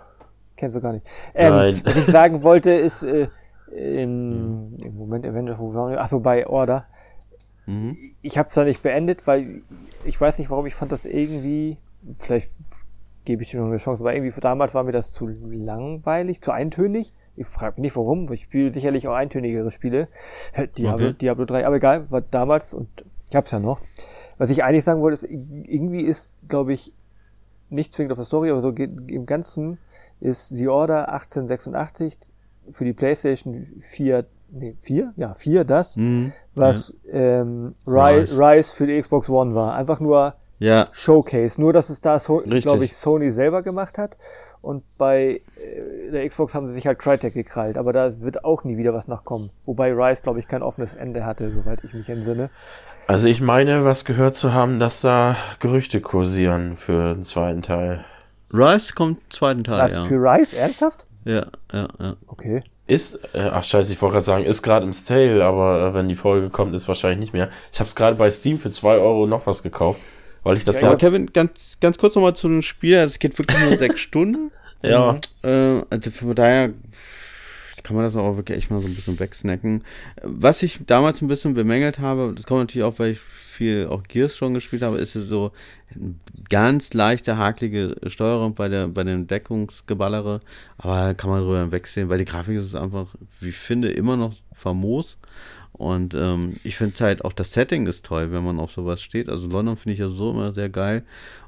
Kennst 0.56 0.76
du 0.76 0.82
gar 0.82 0.94
nicht. 0.94 1.06
Ähm, 1.36 1.54
Nein. 1.54 1.82
Was 1.84 1.96
ich 1.96 2.06
sagen 2.06 2.42
wollte, 2.44 2.72
ist, 2.72 3.04
äh, 3.04 3.28
im, 3.72 4.66
im 4.82 4.96
Moment 4.98 5.26
Avengers, 5.26 5.60
wo 5.60 5.74
waren 5.74 5.92
wir? 5.92 6.02
Achso, 6.02 6.20
bei 6.20 6.48
Order. 6.48 6.88
Mhm. 7.68 7.98
Ich 8.22 8.38
habe 8.38 8.50
es 8.50 8.56
da 8.56 8.64
nicht 8.64 8.82
beendet, 8.82 9.26
weil 9.28 9.62
ich 10.04 10.20
weiß 10.20 10.40
nicht 10.40 10.50
warum, 10.50 10.66
ich 10.66 10.76
fand 10.76 10.92
das 10.92 11.06
irgendwie, 11.06 11.78
vielleicht 12.20 12.54
gebe 13.26 13.44
ich 13.44 13.52
dir 13.52 13.60
noch 13.60 13.68
eine 13.68 13.78
Chance, 13.78 14.02
aber 14.02 14.14
irgendwie 14.14 14.32
für 14.32 14.42
damals 14.42 14.74
war 14.74 14.84
mir 14.84 14.92
das 14.94 15.12
zu 15.12 15.28
langweilig, 15.28 16.42
zu 16.42 16.52
eintönig. 16.52 17.14
Ich 17.36 17.48
frage 17.48 17.74
mich 17.76 17.90
nicht 17.90 17.96
warum, 17.96 18.28
weil 18.30 18.36
ich 18.36 18.44
spiele 18.44 18.72
sicherlich 18.72 19.08
auch 19.08 19.14
eintönigere 19.14 19.70
Spiele. 19.70 20.08
Diablo, 20.78 21.08
Okay. 21.10 21.14
Diablo 21.20 21.46
3, 21.46 21.66
aber 21.68 21.76
egal, 21.76 22.10
war 22.10 22.22
damals 22.22 22.74
und 22.74 22.88
ich 23.30 23.36
hab's 23.36 23.52
ja 23.52 23.60
noch. 23.60 23.80
Was 24.38 24.50
ich 24.50 24.64
eigentlich 24.64 24.86
sagen 24.86 25.02
wollte, 25.02 25.26
ist, 25.26 25.32
irgendwie 25.32 26.02
ist, 26.02 26.34
glaube 26.48 26.74
ich, 26.74 26.94
nicht 27.70 27.94
zwingend 27.94 28.14
auf 28.14 28.18
der 28.18 28.26
Story, 28.26 28.50
aber 28.50 28.62
so 28.62 28.70
im 28.70 29.26
Ganzen 29.26 29.78
ist 30.22 30.50
The 30.50 30.70
Order 30.70 31.12
1886 31.12 32.18
für 32.72 32.86
die 32.86 32.94
PlayStation 32.94 33.62
4, 33.64 34.26
nee, 34.52 34.76
4? 34.80 35.14
Ja, 35.18 35.34
4 35.34 35.64
das, 35.66 35.98
Mhm. 35.98 36.32
was 36.56 36.96
ähm, 37.12 37.74
Rise. 37.86 38.38
Rise 38.38 38.74
für 38.74 38.88
die 38.88 39.00
Xbox 39.00 39.30
One 39.30 39.54
war. 39.54 39.76
Einfach 39.76 40.00
nur 40.00 40.36
Ja, 40.60 40.88
Showcase. 40.92 41.62
Nur, 41.62 41.72
dass 41.72 41.90
es 41.90 42.02
da, 42.02 42.18
so, 42.20 42.40
glaube 42.40 42.86
ich, 42.86 42.96
Sony 42.96 43.30
selber 43.30 43.62
gemacht 43.62 43.98
hat. 43.98 44.18
Und 44.62 44.84
bei 44.98 45.42
äh, 45.56 46.12
der 46.12 46.28
Xbox 46.28 46.56
haben 46.56 46.68
sie 46.68 46.74
sich 46.74 46.88
halt 46.88 47.00
Crytek 47.00 47.34
gekrallt. 47.34 47.78
Aber 47.78 47.94
da 47.94 48.22
wird 48.22 48.44
auch 48.44 48.64
nie 48.64 48.78
wieder 48.78 48.94
was 48.94 49.08
nachkommen. 49.08 49.52
Wobei 49.66 49.92
Rise, 49.94 50.24
glaube 50.24 50.40
ich, 50.40 50.48
kein 50.48 50.64
offenes 50.64 50.94
Ende 50.94 51.26
hatte, 51.26 51.52
soweit 51.52 51.84
ich 51.84 51.94
mich 51.94 52.10
entsinne. 52.10 52.50
Also 53.08 53.28
ich 53.28 53.40
meine, 53.40 53.86
was 53.86 54.04
gehört 54.04 54.36
zu 54.36 54.54
haben, 54.54 54.80
dass 54.80 55.02
da 55.02 55.38
Gerüchte 55.60 56.02
kursieren 56.02 56.76
für 56.78 57.14
den 57.14 57.24
zweiten 57.24 57.62
Teil. 57.62 58.04
Rise 58.52 58.94
kommt 58.94 59.20
im 59.20 59.32
zweiten 59.32 59.64
Teil, 59.64 59.84
Was, 59.84 59.94
ja. 59.94 60.06
für 60.06 60.16
Rise? 60.16 60.58
Ernsthaft? 60.58 61.06
Ja, 61.24 61.48
ja, 61.72 61.88
ja. 62.00 62.16
Okay. 62.28 62.64
Ist, 62.88 63.16
äh, 63.34 63.50
ach 63.52 63.64
scheiße, 63.64 63.92
ich 63.92 64.02
wollte 64.02 64.14
gerade 64.14 64.26
sagen, 64.26 64.46
ist 64.46 64.62
gerade 64.62 64.86
im 64.86 64.94
Sale, 64.94 65.44
aber 65.44 65.90
äh, 65.90 65.94
wenn 65.94 66.08
die 66.08 66.16
Folge 66.16 66.50
kommt, 66.50 66.74
ist 66.74 66.88
wahrscheinlich 66.88 67.20
nicht 67.20 67.34
mehr. 67.34 67.50
Ich 67.74 67.80
habe 67.80 67.90
es 67.90 67.96
gerade 67.96 68.16
bei 68.16 68.32
Steam 68.32 68.60
für 68.60 68.72
2 68.72 68.98
Euro 68.98 69.28
noch 69.28 69.46
was 69.46 69.62
gekauft, 69.62 70.00
weil 70.48 70.58
ich 70.58 70.64
das 70.64 70.80
Ja, 70.80 70.92
da... 70.92 70.96
Kevin, 70.96 71.32
ganz, 71.34 71.78
ganz 71.82 71.98
kurz 71.98 72.16
nochmal 72.16 72.36
zu 72.36 72.48
dem 72.48 72.62
Spiel. 72.62 72.98
Also 72.98 73.12
es 73.12 73.20
geht 73.20 73.38
wirklich 73.38 73.60
nur 73.60 73.76
sechs 73.76 74.00
Stunden. 74.08 74.52
Ja, 74.82 75.18
Äh, 75.44 75.84
also 75.90 76.12
von 76.12 76.36
daher 76.36 76.74
kann 77.84 77.96
man 77.96 78.06
das 78.06 78.16
auch 78.16 78.38
wirklich 78.38 78.58
echt 78.58 78.72
mal 78.72 78.82
so 78.82 78.88
ein 78.88 78.96
bisschen 78.96 79.20
wegsnacken. 79.20 79.84
Was 80.24 80.64
ich 80.64 80.80
damals 80.86 81.22
ein 81.22 81.28
bisschen 81.28 81.54
bemängelt 81.54 82.00
habe, 82.00 82.34
das 82.36 82.46
kommt 82.46 82.62
natürlich 82.62 82.86
auch, 82.86 82.98
weil 83.00 83.12
ich 83.12 83.20
viel 83.20 83.88
auch 83.88 84.04
Gears 84.04 84.38
schon 84.38 84.54
gespielt 84.54 84.84
habe, 84.84 84.98
ist 84.98 85.14
so 85.14 85.52
eine 85.94 86.16
ganz 86.50 86.94
leichte, 86.94 87.38
hakelige 87.38 87.96
Steuerung 88.08 88.56
bei 88.56 88.70
der 88.70 88.88
bei 88.88 89.04
den 89.04 89.28
Deckungsgeballere. 89.28 90.40
Aber 90.78 91.14
kann 91.14 91.30
man 91.30 91.42
drüber 91.42 91.72
wegsehen, 91.72 92.10
weil 92.10 92.20
die 92.20 92.26
Grafik 92.26 92.58
ist 92.58 92.76
einfach, 92.76 93.16
wie 93.40 93.50
ich 93.50 93.58
finde, 93.58 93.90
immer 93.92 94.16
noch 94.16 94.34
famos. 94.54 95.18
Und 95.78 96.16
ähm, 96.16 96.56
ich 96.64 96.76
finde 96.78 97.00
halt 97.02 97.24
auch 97.24 97.34
das 97.34 97.52
Setting 97.54 97.86
ist 97.86 98.06
toll, 98.06 98.32
wenn 98.32 98.44
man 98.44 98.60
auf 98.60 98.72
sowas 98.72 99.02
steht. 99.02 99.30
Also 99.30 99.48
London 99.48 99.78
finde 99.78 99.94
ich 99.94 100.00
ja 100.00 100.10
so 100.10 100.32
immer 100.32 100.54
sehr 100.54 100.70
geil. 100.70 101.04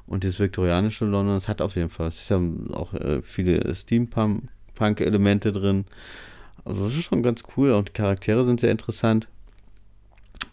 Und 0.06 0.22
dieses 0.22 0.38
viktorianische 0.38 1.04
London, 1.04 1.34
das 1.34 1.48
hat 1.48 1.60
auf 1.60 1.74
jeden 1.74 1.90
Fall, 1.90 2.08
es 2.08 2.28
ja 2.28 2.40
auch 2.72 2.94
äh, 2.94 3.22
viele 3.22 3.74
Steampunk-Elemente 3.74 5.52
drin. 5.52 5.84
Also 6.64 6.84
das 6.84 6.96
ist 6.96 7.04
schon 7.04 7.22
ganz 7.22 7.42
cool. 7.56 7.72
Und 7.72 7.88
die 7.88 7.92
Charaktere 7.92 8.44
sind 8.44 8.60
sehr 8.60 8.70
interessant. 8.70 9.28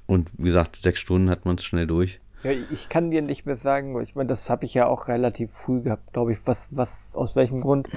Und 0.07 0.29
wie 0.37 0.45
gesagt, 0.45 0.77
sechs 0.81 0.99
Stunden 0.99 1.29
hat 1.29 1.45
man 1.45 1.57
es 1.57 1.63
schnell 1.63 1.85
durch. 1.85 2.19
Ja, 2.43 2.51
ich 2.51 2.87
kann 2.87 3.11
dir 3.11 3.21
nicht 3.21 3.45
mehr 3.45 3.55
sagen, 3.55 3.99
ich 4.01 4.15
meine, 4.15 4.29
das 4.29 4.49
habe 4.49 4.65
ich 4.65 4.73
ja 4.73 4.87
auch 4.87 5.07
relativ 5.07 5.51
früh 5.51 5.81
gehabt, 5.81 6.13
glaube 6.13 6.31
ich, 6.31 6.45
was, 6.47 6.67
was, 6.71 7.11
aus 7.15 7.35
welchem 7.35 7.59
Grund. 7.61 7.89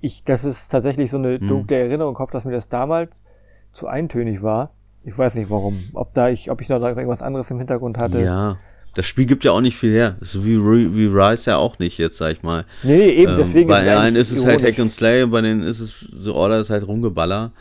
Ich, 0.00 0.24
das 0.24 0.44
ist 0.44 0.68
tatsächlich 0.68 1.10
so 1.10 1.18
eine 1.18 1.40
Hm. 1.40 1.48
dunkle 1.48 1.78
Erinnerung 1.78 2.14
Kopf, 2.14 2.30
dass 2.30 2.44
mir 2.44 2.52
das 2.52 2.68
damals 2.68 3.24
zu 3.72 3.86
eintönig 3.86 4.42
war. 4.42 4.72
Ich 5.06 5.16
weiß 5.16 5.36
nicht 5.36 5.48
warum. 5.48 5.84
Ob 5.94 6.12
da 6.14 6.28
ich, 6.28 6.50
ob 6.50 6.60
ich 6.60 6.68
noch 6.68 6.82
irgendwas 6.82 7.22
anderes 7.22 7.50
im 7.50 7.58
Hintergrund 7.58 7.96
hatte. 7.96 8.20
Ja. 8.20 8.58
Das 8.94 9.06
Spiel 9.06 9.26
gibt 9.26 9.44
ja 9.44 9.52
auch 9.52 9.60
nicht 9.60 9.76
viel 9.76 9.92
her. 9.92 10.16
So 10.20 10.44
wie, 10.44 10.58
wie 10.58 11.06
Rise 11.06 11.50
ja 11.50 11.58
auch 11.58 11.78
nicht 11.78 11.96
jetzt, 11.98 12.16
sag 12.16 12.32
ich 12.32 12.42
mal. 12.42 12.64
Nee, 12.82 13.10
eben, 13.10 13.32
Ähm, 13.32 13.36
deswegen 13.36 13.68
bei 13.68 13.78
es 13.78 13.84
den 13.84 13.96
einen 13.96 14.16
ist 14.16 14.30
es 14.32 14.44
halt 14.44 14.60
ironisch. 14.60 14.72
Hack 14.72 14.80
and 14.80 14.92
Slay, 14.92 15.22
und 15.22 15.30
bei 15.30 15.42
denen 15.42 15.62
ist 15.62 15.80
es 15.80 16.06
The 16.18 16.30
Order 16.30 16.60
ist 16.60 16.70
halt 16.70 16.86
rumgeballer. 16.86 17.52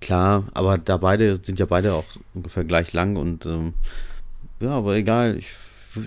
Klar, 0.00 0.44
aber 0.52 0.78
da 0.78 0.98
beide 0.98 1.38
sind 1.42 1.58
ja 1.58 1.66
beide 1.66 1.94
auch 1.94 2.04
ungefähr 2.34 2.64
gleich 2.64 2.92
lang 2.92 3.16
und 3.16 3.46
ähm, 3.46 3.74
ja, 4.60 4.70
aber 4.70 4.96
egal. 4.96 5.36
Ich, 5.38 5.48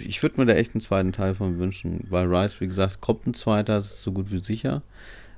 ich 0.06 0.22
würde 0.22 0.40
mir 0.40 0.46
da 0.46 0.54
echt 0.54 0.76
einen 0.76 0.82
zweiten 0.82 1.12
Teil 1.12 1.34
von 1.34 1.58
wünschen, 1.58 2.06
weil 2.10 2.28
Rise, 2.34 2.56
wie 2.60 2.68
gesagt, 2.68 3.02
kommt 3.02 3.26
ein 3.26 3.34
zweiter, 3.34 3.78
das 3.78 3.94
ist 3.94 4.04
so 4.04 4.12
gut 4.12 4.32
wie 4.32 4.44
sicher, 4.44 4.84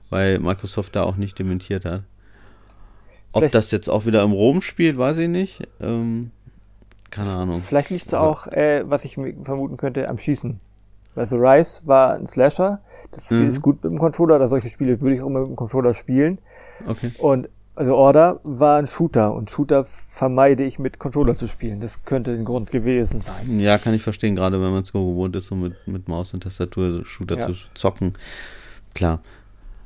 weil 0.09 0.39
Microsoft 0.39 0.95
da 0.95 1.03
auch 1.03 1.15
nicht 1.15 1.39
dementiert 1.39 1.85
hat. 1.85 2.03
Ob 3.35 3.39
Vielleicht- 3.41 3.55
das 3.55 3.71
jetzt 3.71 3.89
auch 3.89 4.05
wieder 4.05 4.23
im 4.23 4.31
Rom 4.31 4.61
spielt, 4.61 4.97
weiß 4.97 5.17
ich 5.17 5.27
nicht. 5.27 5.59
Ähm, 5.81 6.31
keine 7.11 7.31
Ahnung. 7.31 7.61
Vielleicht 7.61 7.89
liegt 7.89 8.05
es 8.07 8.13
auch, 8.13 8.47
äh, 8.47 8.83
was 8.89 9.03
ich 9.05 9.15
vermuten 9.43 9.77
könnte, 9.77 10.07
am 10.09 10.17
Schießen. 10.17 10.59
Also 11.17 11.37
Rise 11.37 11.81
war 11.85 12.13
ein 12.15 12.27
Slasher, 12.27 12.79
das 13.11 13.29
Mhm. 13.31 13.47
ist 13.47 13.61
gut 13.61 13.83
mit 13.83 13.91
dem 13.91 13.99
Controller, 13.99 14.37
da 14.39 14.47
solche 14.49 14.69
Spiele 14.69 14.99
würde 15.01 15.15
ich 15.15 15.21
auch 15.21 15.27
immer 15.27 15.41
mit 15.41 15.49
dem 15.49 15.55
Controller 15.55 15.93
spielen. 15.93 16.39
Okay. 16.87 17.11
Und 17.19 17.47
also 17.75 17.95
Order 17.95 18.39
war 18.43 18.79
ein 18.79 18.87
Shooter 18.87 19.33
und 19.33 19.49
Shooter 19.51 19.83
vermeide 19.85 20.63
ich 20.63 20.79
mit 20.79 20.97
Controller 20.99 21.35
zu 21.35 21.47
spielen. 21.47 21.81
Das 21.81 22.03
könnte 22.05 22.31
ein 22.31 22.45
Grund 22.45 22.71
gewesen 22.71 23.19
sein. 23.21 23.59
Ja, 23.59 23.77
kann 23.77 23.93
ich 23.93 24.01
verstehen, 24.01 24.35
gerade 24.35 24.61
wenn 24.61 24.71
man 24.71 24.83
es 24.83 24.89
so 24.89 25.05
gewohnt 25.11 25.35
ist, 25.35 25.47
so 25.47 25.55
mit, 25.55 25.75
mit 25.87 26.07
Maus 26.07 26.33
und 26.33 26.43
Tastatur 26.43 27.05
Shooter 27.05 27.37
Ja. 27.37 27.47
zu 27.47 27.53
zocken. 27.73 28.13
Klar. 28.93 29.19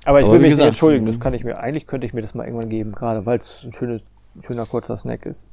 Aber 0.10 0.20
ich 0.22 0.26
Aber 0.26 0.34
will 0.34 0.40
mich 0.40 0.48
nicht 0.50 0.58
gesagt, 0.58 0.70
entschuldigen, 0.70 1.06
das 1.06 1.16
mhm. 1.16 1.20
kann 1.20 1.34
ich 1.36 1.44
mir, 1.44 1.60
eigentlich 1.60 1.86
könnte 1.86 2.08
ich 2.08 2.14
mir 2.14 2.22
das 2.22 2.34
mal 2.34 2.46
irgendwann 2.46 2.70
geben, 2.70 2.94
gerade 2.94 3.26
weil 3.28 3.38
es 3.38 3.64
ein 3.64 3.72
schönes, 3.74 4.10
ein 4.36 4.42
schöner 4.42 4.66
kurzer 4.66 4.98
Snack 4.98 5.28
ist. 5.28 5.48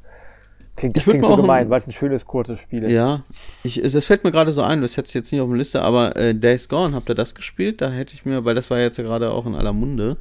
Klingt, 0.77 0.97
das 0.97 1.05
klingt 1.05 1.27
so 1.27 1.33
auch 1.35 1.37
gemein, 1.37 1.67
ein- 1.67 1.71
weil 1.71 1.81
es 1.81 1.87
ein 1.87 1.93
schönes 1.93 2.25
kurzes 2.25 2.59
Spiel 2.59 2.85
ist. 2.85 2.91
Ja, 2.91 3.23
ich, 3.65 3.83
das 3.83 4.05
fällt 4.07 4.25
mir 4.25 4.31
gerade 4.31 4.53
so 4.53 4.63
ein, 4.63 4.81
das 4.81 4.97
hätte 4.97 5.09
ich 5.09 5.15
jetzt 5.15 5.31
nicht 5.31 5.43
auf 5.43 5.49
der 5.49 5.59
Liste, 5.59 5.83
aber 5.83 6.17
äh, 6.17 6.35
Days 6.35 6.69
Gone, 6.71 6.95
habt 6.95 7.09
ihr 7.11 7.15
das 7.15 7.35
gespielt? 7.35 7.83
Da 7.83 7.91
hätte 7.91 8.15
ich 8.15 8.25
mir, 8.25 8.47
weil 8.47 8.55
das 8.55 8.71
war 8.71 8.79
jetzt 8.79 8.97
ja 8.97 9.05
gerade 9.05 9.31
auch 9.31 9.45
in 9.45 9.55
aller 9.55 9.75
Munde, 9.75 10.17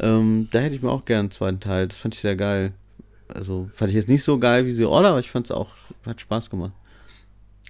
ähm, 0.00 0.48
da 0.52 0.60
hätte 0.60 0.76
ich 0.76 0.82
mir 0.82 0.90
auch 0.90 1.04
gerne 1.04 1.20
einen 1.20 1.30
zweiten 1.32 1.58
Teil, 1.60 1.88
das 1.88 1.98
fand 1.98 2.14
ich 2.14 2.20
sehr 2.20 2.36
geil. 2.36 2.72
Also 3.34 3.68
fand 3.74 3.90
ich 3.90 3.96
jetzt 3.96 4.08
nicht 4.08 4.22
so 4.22 4.38
geil 4.38 4.66
wie 4.66 4.72
The 4.74 4.84
Order, 4.84 5.08
aber 5.10 5.20
ich 5.20 5.30
fand 5.30 5.46
es 5.46 5.50
auch, 5.50 5.70
hat 6.06 6.20
Spaß 6.20 6.50
gemacht. 6.50 6.72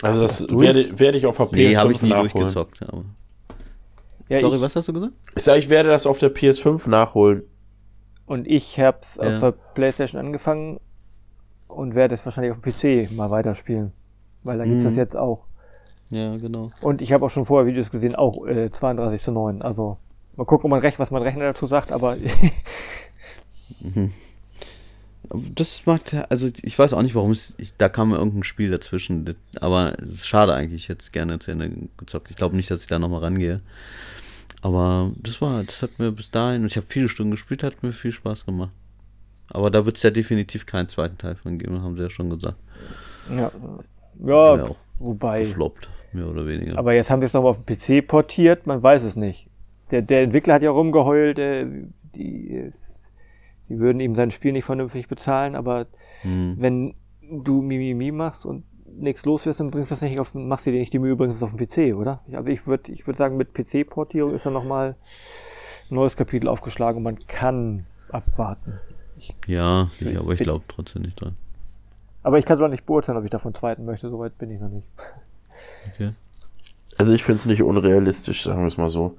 also 0.02 0.22
das 0.22 0.46
werde, 0.48 0.98
werde 0.98 1.18
ich 1.18 1.26
auf 1.26 1.36
der 1.36 1.46
PS5 1.46 1.56
Nee, 1.56 1.76
habe 1.76 1.92
ich 1.92 2.02
nie 2.02 2.08
nachholen. 2.10 2.30
durchgezockt. 2.32 2.82
Aber. 2.82 3.04
Ja, 4.28 4.40
Sorry, 4.40 4.56
ich, 4.56 4.62
was 4.62 4.76
hast 4.76 4.88
du 4.88 4.92
gesagt? 4.92 5.12
Ich 5.36 5.42
sage, 5.42 5.58
ich 5.58 5.68
werde 5.68 5.88
das 5.88 6.06
auf 6.06 6.18
der 6.18 6.34
PS5 6.34 6.88
nachholen. 6.88 7.42
Und 8.26 8.46
ich 8.46 8.78
habe 8.80 8.98
es 9.02 9.16
Ja. 9.16 9.22
auf 9.22 9.40
der 9.40 9.52
Playstation 9.74 10.20
angefangen 10.20 10.80
und 11.68 11.94
werde 11.94 12.14
es 12.14 12.24
wahrscheinlich 12.24 12.52
auf 12.52 12.60
dem 12.60 12.72
PC 12.72 13.10
mal 13.12 13.30
weiterspielen. 13.30 13.92
Weil 14.42 14.58
da 14.58 14.64
gibt's 14.64 14.84
Mhm. 14.84 14.88
das 14.88 14.96
jetzt 14.96 15.16
auch. 15.16 15.44
Ja, 16.10 16.36
genau. 16.36 16.68
Und 16.82 17.00
ich 17.02 17.12
habe 17.12 17.24
auch 17.24 17.30
schon 17.30 17.44
vorher 17.46 17.66
Videos 17.66 17.90
gesehen, 17.90 18.14
auch 18.14 18.46
äh, 18.46 18.70
32 18.70 19.22
zu 19.22 19.32
9. 19.32 19.62
Also 19.62 19.98
mal 20.36 20.44
gucken, 20.44 20.66
ob 20.66 20.70
man 20.70 20.80
recht, 20.80 20.98
was 20.98 21.10
mein 21.10 21.22
Rechner 21.22 21.44
dazu 21.44 21.66
sagt, 21.66 21.90
aber 21.92 22.12
Aber 22.12 22.16
Das 25.30 25.86
macht, 25.86 26.14
also 26.30 26.48
ich 26.62 26.78
weiß 26.78 26.92
auch 26.92 27.00
nicht, 27.02 27.14
warum 27.14 27.30
es, 27.30 27.54
ich, 27.56 27.74
da 27.78 27.88
kam 27.88 28.12
irgendein 28.12 28.42
Spiel 28.42 28.70
dazwischen, 28.70 29.34
aber 29.60 29.94
es 30.02 30.14
ist 30.20 30.26
schade 30.26 30.52
eigentlich, 30.52 30.84
ich 30.84 30.88
hätte 30.88 31.00
es 31.02 31.12
gerne 31.12 31.38
zu 31.38 31.52
Ende 31.52 31.70
gezockt. 31.96 32.30
Ich 32.30 32.36
glaube 32.36 32.56
nicht, 32.56 32.70
dass 32.70 32.82
ich 32.82 32.86
da 32.88 32.98
nochmal 32.98 33.20
rangehe. 33.20 33.60
Aber 34.62 35.12
das 35.16 35.40
war, 35.40 35.64
das 35.64 35.82
hat 35.82 35.98
mir 35.98 36.12
bis 36.12 36.30
dahin, 36.30 36.62
und 36.62 36.68
ich 36.68 36.76
habe 36.76 36.86
viele 36.86 37.08
Stunden 37.08 37.32
gespielt, 37.32 37.62
hat 37.62 37.82
mir 37.82 37.92
viel 37.92 38.12
Spaß 38.12 38.46
gemacht. 38.46 38.70
Aber 39.48 39.70
da 39.70 39.86
wird 39.86 39.96
es 39.98 40.02
ja 40.04 40.10
definitiv 40.10 40.66
keinen 40.66 40.88
zweiten 40.88 41.18
Teil 41.18 41.36
von 41.36 41.58
geben, 41.58 41.82
haben 41.82 41.96
sie 41.96 42.02
ja 42.02 42.10
schon 42.10 42.30
gesagt. 42.30 42.56
ja, 43.30 43.50
Ja, 44.24 44.56
ja 44.56 44.66
wobei. 44.98 45.46
Gefloppt, 45.46 45.88
mehr 46.12 46.26
oder 46.28 46.46
weniger. 46.46 46.78
Aber 46.78 46.92
jetzt 46.94 47.10
haben 47.10 47.20
wir 47.20 47.26
es 47.26 47.32
nochmal 47.32 47.50
auf 47.50 47.58
dem 47.58 47.66
PC 47.66 48.02
portiert, 48.02 48.66
man 48.66 48.82
weiß 48.82 49.04
es 49.04 49.16
nicht. 49.16 49.46
Der, 49.90 50.02
der 50.02 50.22
Entwickler 50.22 50.54
hat 50.54 50.62
ja 50.62 50.70
rumgeheult, 50.70 51.38
äh, 51.38 51.66
die, 52.14 52.56
es- 52.56 53.01
die 53.72 53.80
würden 53.80 54.00
ihm 54.00 54.14
sein 54.14 54.30
Spiel 54.30 54.52
nicht 54.52 54.64
vernünftig 54.64 55.08
bezahlen, 55.08 55.56
aber 55.56 55.86
Hm. 56.20 56.56
wenn 56.58 56.94
du 57.22 57.62
Mimimi 57.62 58.12
machst 58.12 58.44
und 58.44 58.64
nichts 58.84 59.24
los 59.24 59.46
wirst, 59.46 59.60
dann 59.60 59.70
bringst 59.70 59.90
du 59.90 59.94
das 59.94 60.02
nicht 60.02 60.20
auf, 60.20 60.34
machst 60.34 60.66
du 60.66 60.72
dir 60.72 60.78
nicht 60.78 60.92
die 60.92 60.98
Mühe, 60.98 61.16
bringst 61.16 61.38
es 61.38 61.42
auf 61.42 61.54
den 61.56 61.66
PC, 61.66 61.96
oder? 61.96 62.20
Also 62.32 62.50
ich 62.50 62.66
würde 62.66 62.92
ich 62.92 63.06
würd 63.06 63.16
sagen, 63.16 63.38
mit 63.38 63.54
PC-Portierung 63.54 64.34
ist 64.34 64.44
dann 64.44 64.52
nochmal 64.52 64.94
ein 65.90 65.94
neues 65.94 66.16
Kapitel 66.16 66.48
aufgeschlagen 66.48 66.98
und 66.98 67.02
man 67.02 67.26
kann 67.26 67.86
abwarten. 68.10 68.78
Ja, 69.46 69.88
sicher, 69.98 70.20
aber 70.20 70.34
ich 70.34 70.40
glaube 70.40 70.64
trotzdem 70.68 71.02
nicht 71.02 71.18
dran. 71.18 71.36
Aber 72.22 72.38
ich 72.38 72.44
kann 72.44 72.58
es 72.58 72.62
auch 72.62 72.68
nicht 72.68 72.84
beurteilen, 72.84 73.16
ob 73.16 73.24
ich 73.24 73.30
davon 73.30 73.54
zweiten 73.54 73.86
möchte, 73.86 74.10
soweit 74.10 74.36
bin 74.36 74.50
ich 74.50 74.60
noch 74.60 74.68
nicht. 74.68 74.88
Okay. 75.94 76.12
Also 76.98 77.12
ich 77.12 77.24
finde 77.24 77.38
es 77.38 77.46
nicht 77.46 77.62
unrealistisch, 77.62 78.44
sagen 78.44 78.60
wir 78.60 78.66
es 78.66 78.76
mal 78.76 78.90
so. 78.90 79.16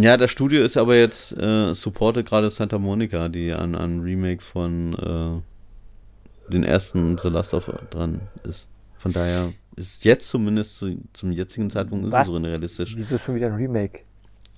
Ja, 0.00 0.16
das 0.16 0.30
Studio 0.30 0.62
ist 0.62 0.76
aber 0.76 0.96
jetzt 0.96 1.32
äh, 1.36 1.74
supportet 1.74 2.26
gerade 2.28 2.50
Santa 2.50 2.78
Monica, 2.78 3.28
die 3.28 3.52
an 3.52 3.74
an 3.74 4.00
Remake 4.00 4.42
von 4.42 4.94
äh, 4.94 6.52
den 6.52 6.62
ersten 6.62 7.18
The 7.18 7.28
Last 7.28 7.52
of 7.54 7.68
Us 7.68 7.80
dran 7.90 8.20
ist. 8.44 8.66
Von 8.98 9.12
daher 9.12 9.52
ist 9.76 10.04
jetzt 10.04 10.28
zumindest 10.28 10.76
zu, 10.76 10.98
zum 11.12 11.32
jetzigen 11.32 11.70
Zeitpunkt 11.70 12.06
ist 12.06 12.12
Was? 12.12 12.22
es 12.22 12.26
so 12.26 12.34
unrealistisch. 12.36 12.94
Wieso 12.96 13.14
ist 13.16 13.22
schon 13.24 13.34
wieder 13.34 13.46
ein 13.48 13.54
Remake? 13.54 14.00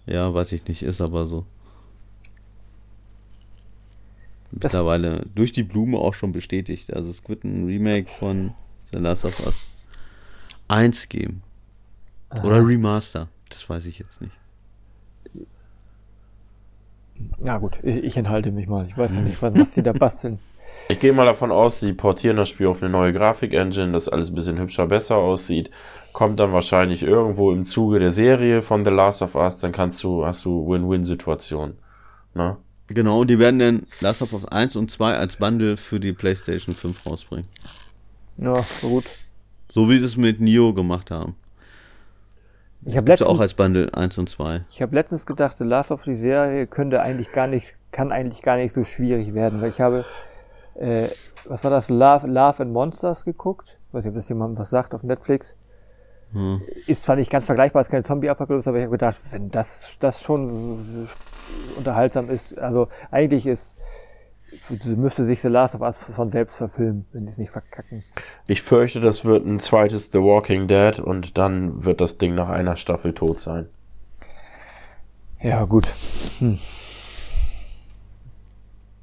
Ja, 0.06 0.32
weiß 0.32 0.52
ich 0.52 0.66
nicht, 0.66 0.82
ist 0.82 1.00
aber 1.00 1.26
so. 1.26 1.46
Das- 4.52 4.72
Mittlerweile 4.72 5.26
durch 5.34 5.52
die 5.52 5.62
Blume 5.62 5.98
auch 5.98 6.14
schon 6.14 6.32
bestätigt. 6.32 6.92
Also 6.92 7.10
es 7.10 7.26
wird 7.28 7.44
ein 7.44 7.66
Remake 7.66 8.08
von 8.18 8.52
The 8.92 8.98
Last 8.98 9.24
of 9.24 9.38
Us 9.46 9.54
1 10.68 11.08
geben. 11.08 11.42
Oder 12.42 12.66
Remaster. 12.66 13.28
Das 13.48 13.68
weiß 13.68 13.86
ich 13.86 13.98
jetzt 13.98 14.20
nicht. 14.20 14.32
Ja 17.44 17.58
gut, 17.58 17.78
ich, 17.82 18.04
ich 18.04 18.16
enthalte 18.16 18.52
mich 18.52 18.66
mal. 18.66 18.86
Ich 18.86 18.96
weiß 18.96 19.14
ja 19.14 19.20
nicht, 19.20 19.40
was, 19.42 19.74
die 19.74 19.82
da 19.82 19.92
basteln. 19.92 20.38
Ich 20.88 21.00
gehe 21.00 21.12
mal 21.12 21.26
davon 21.26 21.52
aus, 21.52 21.80
sie 21.80 21.92
portieren 21.92 22.36
das 22.36 22.48
Spiel 22.48 22.66
auf 22.66 22.82
eine 22.82 22.90
neue 22.90 23.12
Grafik-Engine, 23.12 23.92
dass 23.92 24.08
alles 24.08 24.30
ein 24.30 24.34
bisschen 24.34 24.58
hübscher, 24.58 24.86
besser 24.86 25.16
aussieht. 25.16 25.70
kommt 26.12 26.40
dann 26.40 26.52
wahrscheinlich 26.52 27.02
irgendwo 27.02 27.52
im 27.52 27.64
Zuge 27.64 27.98
der 28.00 28.10
Serie 28.10 28.62
von 28.62 28.84
The 28.84 28.90
Last 28.90 29.22
of 29.22 29.34
Us, 29.34 29.58
dann 29.58 29.72
kannst 29.72 30.02
du, 30.02 30.26
hast 30.26 30.44
du 30.44 30.68
Win-Win-Situation. 30.68 31.74
Ne? 32.34 32.56
Genau, 32.88 33.22
die 33.24 33.38
werden 33.38 33.60
dann 33.60 33.86
Last 34.00 34.20
of 34.22 34.32
Us 34.32 34.44
1 34.46 34.74
und 34.74 34.90
2 34.90 35.14
als 35.14 35.36
Bundle 35.36 35.76
für 35.76 36.00
die 36.00 36.12
PlayStation 36.12 36.74
5 36.74 37.06
rausbringen. 37.06 37.46
Ja, 38.36 38.64
so 38.80 38.88
gut. 38.88 39.04
So 39.70 39.88
wie 39.88 39.98
sie 39.98 40.06
es 40.06 40.16
mit 40.16 40.40
Nio 40.40 40.74
gemacht 40.74 41.12
haben. 41.12 41.36
Ich 42.84 42.96
habe 42.96 43.08
letztens, 43.08 43.28
auch 43.28 43.40
als 43.40 43.54
Bundle 43.54 43.92
1 43.92 44.16
und 44.18 44.28
2. 44.28 44.64
ich 44.70 44.80
hab 44.80 44.92
letztens 44.92 45.26
gedacht, 45.26 45.56
The 45.56 45.64
Last 45.64 45.90
of 45.90 46.02
the 46.04 46.14
Serie 46.14 46.66
könnte 46.66 47.02
eigentlich 47.02 47.30
gar 47.30 47.46
nicht, 47.46 47.74
kann 47.92 48.10
eigentlich 48.10 48.42
gar 48.42 48.56
nicht 48.56 48.72
so 48.72 48.84
schwierig 48.84 49.34
werden, 49.34 49.60
weil 49.60 49.68
ich 49.68 49.80
habe, 49.80 50.04
äh, 50.76 51.08
was 51.44 51.62
war 51.62 51.70
das, 51.70 51.88
Love, 51.90 52.26
Love 52.26 52.62
and 52.62 52.72
Monsters 52.72 53.24
geguckt. 53.24 53.76
Ich 53.88 53.94
weiß 53.94 54.04
nicht, 54.04 54.10
ob 54.10 54.16
das 54.16 54.28
jemand 54.28 54.58
was 54.58 54.70
sagt 54.70 54.94
auf 54.94 55.02
Netflix. 55.02 55.56
Hm. 56.32 56.62
Ist 56.86 57.02
zwar 57.02 57.16
nicht 57.16 57.30
ganz 57.30 57.44
vergleichbar, 57.44 57.82
ist 57.82 57.90
keine 57.90 58.04
Zombie-Apokalypse, 58.04 58.70
aber 58.70 58.78
ich 58.78 58.84
habe 58.84 58.92
gedacht, 58.92 59.18
wenn 59.32 59.50
das, 59.50 59.96
das 59.98 60.22
schon 60.22 61.08
unterhaltsam 61.76 62.30
ist, 62.30 62.56
also 62.58 62.88
eigentlich 63.10 63.46
ist, 63.46 63.76
müsste 64.84 65.24
sich 65.24 65.40
The 65.40 65.48
Last 65.48 65.74
of 65.74 65.80
Us 65.80 65.96
von 65.96 66.30
selbst 66.30 66.56
verfilmen, 66.56 67.06
wenn 67.12 67.26
sie 67.26 67.32
es 67.32 67.38
nicht 67.38 67.50
verkacken. 67.50 68.04
Ich 68.46 68.62
fürchte, 68.62 69.00
das 69.00 69.24
wird 69.24 69.46
ein 69.46 69.60
zweites 69.60 70.10
The 70.12 70.18
Walking 70.18 70.68
Dead 70.68 70.98
und 70.98 71.38
dann 71.38 71.84
wird 71.84 72.00
das 72.00 72.18
Ding 72.18 72.34
nach 72.34 72.48
einer 72.48 72.76
Staffel 72.76 73.14
tot 73.14 73.40
sein. 73.40 73.68
Ja, 75.40 75.64
gut. 75.64 75.88
Hm. 76.38 76.58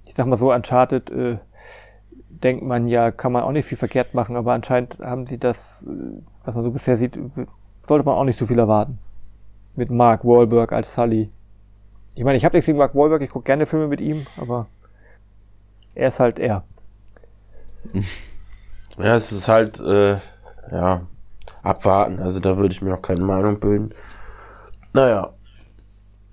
Ich 0.06 0.15
sag 0.15 0.28
mal 0.28 0.38
so, 0.38 0.53
Uncharted 0.53 1.10
äh, 1.10 1.38
denkt 2.30 2.64
man 2.64 2.88
ja, 2.88 3.11
kann 3.11 3.32
man 3.32 3.44
auch 3.44 3.52
nicht 3.52 3.65
viel 3.65 3.78
verkehrt 3.78 4.14
machen, 4.14 4.36
aber 4.36 4.53
anscheinend 4.53 4.99
haben 4.99 5.26
sie 5.26 5.38
das, 5.38 5.84
äh, 5.88 6.22
was 6.44 6.56
man 6.56 6.64
so 6.64 6.72
bisher 6.72 6.98
sieht, 6.98 7.18
sollte 7.88 8.06
man 8.06 8.15
auch 8.15 8.24
nicht 8.24 8.38
so 8.38 8.45
viel 8.45 8.60
erwarten. 8.60 8.99
Mit 9.76 9.90
Mark 9.91 10.26
Wahlberg 10.26 10.72
als 10.74 10.94
Sully. 10.94 11.30
Ich 12.15 12.24
meine, 12.24 12.38
ich 12.38 12.45
habe 12.45 12.56
nichts 12.56 12.65
gegen 12.65 12.78
Mark 12.78 12.95
Wahlberg, 12.95 13.22
ich 13.22 13.30
gucke 13.30 13.45
gerne 13.45 13.65
Filme 13.65 13.88
mit 13.88 14.02
ihm, 14.02 14.26
aber 14.38 14.68
er 15.98 16.10
ist 16.10 16.19
halt 16.19 16.40
er. 16.40 16.64
Ja, 18.99 19.15
es 19.15 19.32
ist 19.32 19.48
halt, 19.48 19.80
äh, 19.80 20.18
ja, 20.72 21.06
abwarten. 21.61 22.18
Also 22.18 22.40
da 22.40 22.57
würde 22.57 22.74
ich 22.74 22.82
mir 22.82 22.90
noch 22.90 23.03
keine 23.03 23.22
Meinung 23.22 23.60
bilden. 23.60 23.94
Naja. 24.91 25.36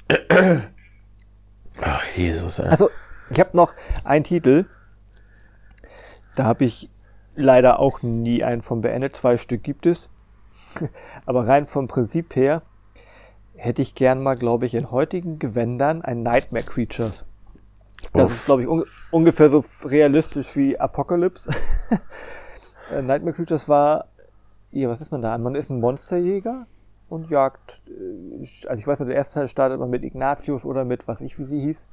Ach, 1.82 2.02
Jesus, 2.16 2.58
ey. 2.58 2.66
Also, 2.66 2.88
ich 3.28 3.38
habe 3.38 3.54
noch 3.54 3.74
einen 4.02 4.24
Titel. 4.24 4.64
Da 6.36 6.44
habe 6.44 6.64
ich 6.64 6.88
leider 7.34 7.80
auch 7.80 8.00
nie 8.00 8.42
einen 8.42 8.62
von 8.62 8.80
beendet. 8.80 9.14
Zwei 9.14 9.36
Stück 9.36 9.62
gibt 9.62 9.84
es. 9.84 10.08
Aber 11.26 11.46
rein 11.46 11.66
vom 11.66 11.86
Prinzip 11.86 12.34
her 12.34 12.62
hätte 13.56 13.82
ich 13.82 13.94
gern 13.94 14.22
mal, 14.22 14.36
glaube 14.36 14.64
ich, 14.64 14.72
in 14.72 14.90
heutigen 14.90 15.38
Gewändern 15.38 16.00
ein 16.00 16.22
Nightmare 16.22 16.64
Creatures. 16.64 17.26
Das 18.12 18.30
Uff. 18.30 18.36
ist, 18.36 18.44
glaube 18.44 18.62
ich, 18.62 18.68
un 18.68 18.84
ungefähr 19.10 19.48
so 19.48 19.64
realistisch 19.84 20.56
wie 20.56 20.78
Apocalypse. 20.78 21.50
Äh, 22.92 23.00
Nightmare 23.00 23.34
Creatures 23.34 23.66
war, 23.66 24.10
ja, 24.70 24.90
was 24.90 25.00
ist 25.00 25.10
man 25.10 25.22
da? 25.22 25.38
Man 25.38 25.54
ist 25.54 25.70
ein 25.70 25.80
Monsterjäger 25.80 26.66
und 27.08 27.30
jagt, 27.30 27.80
äh, 27.88 28.68
also 28.68 28.78
ich 28.78 28.86
weiß 28.86 29.00
nicht, 29.00 29.08
der 29.08 29.16
erste 29.16 29.36
Teil 29.36 29.48
startet 29.48 29.80
man 29.80 29.88
mit 29.88 30.04
Ignatius 30.04 30.66
oder 30.66 30.84
mit, 30.84 31.08
was 31.08 31.22
ich 31.22 31.38
wie 31.38 31.44
sie 31.44 31.60
hieß, 31.60 31.88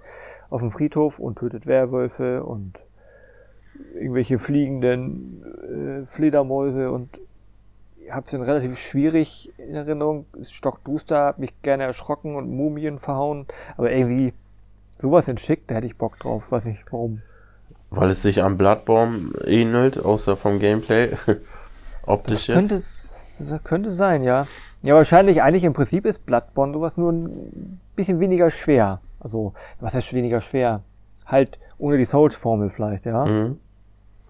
auf 0.50 0.60
dem 0.60 0.70
Friedhof 0.70 1.20
und 1.20 1.38
tötet 1.38 1.66
Werwölfe 1.66 2.44
und 2.44 2.84
irgendwelche 3.94 4.38
fliegenden 4.38 6.02
äh, 6.02 6.06
Fledermäuse 6.06 6.92
und 6.92 7.20
ich 8.04 8.12
habe 8.12 8.26
es 8.26 8.32
dann 8.32 8.42
relativ 8.42 8.78
schwierig 8.78 9.54
in 9.58 9.76
Erinnerung, 9.76 10.26
stockduster, 10.42 11.20
hab 11.20 11.40
mich 11.40 11.62
gerne 11.62 11.84
erschrocken 11.84 12.36
und 12.36 12.50
Mumien 12.50 13.00
verhauen, 13.00 13.46
aber 13.78 13.92
irgendwie 13.92 14.34
sowas 15.02 15.28
in 15.28 15.38
schick, 15.38 15.68
da 15.68 15.76
hätte 15.76 15.88
ich 15.88 15.98
Bock 15.98 16.20
drauf, 16.20 16.52
weiß 16.52 16.66
nicht 16.66 16.86
warum. 16.92 17.22
Weil 17.90 18.10
es 18.10 18.22
sich 18.22 18.42
an 18.42 18.58
Bloodborne 18.58 19.32
ähnelt, 19.46 20.00
außer 20.00 20.38
vom 20.38 20.60
Gameplay. 20.60 21.12
Optisch 22.06 22.48
Das 22.48 22.56
könnte, 22.56 22.76
jetzt. 22.76 22.84
es- 22.84 23.48
das 23.50 23.64
könnte 23.64 23.92
sein, 23.92 24.24
ja. 24.24 24.48
Ja, 24.84 24.96
wahrscheinlich, 24.96 25.42
eigentlich 25.44 25.64
im 25.64 25.74
Prinzip 25.74 26.06
ist 26.06 26.26
Bloodborne 26.26 26.74
sowas 26.74 26.98
nur 26.98 27.12
ein 27.12 27.80
bisschen 27.96 28.20
weniger 28.20 28.50
schwer. 28.50 29.00
Also, 29.20 29.54
was 29.80 29.94
heißt 29.94 30.14
weniger 30.14 30.42
schwer? 30.42 30.82
Halt 31.26 31.60
ohne 31.78 31.98
die 31.98 32.06
Souls-Formel 32.06 32.70
vielleicht, 32.70 33.06
ja. 33.06 33.26
Mhm. 33.26 33.60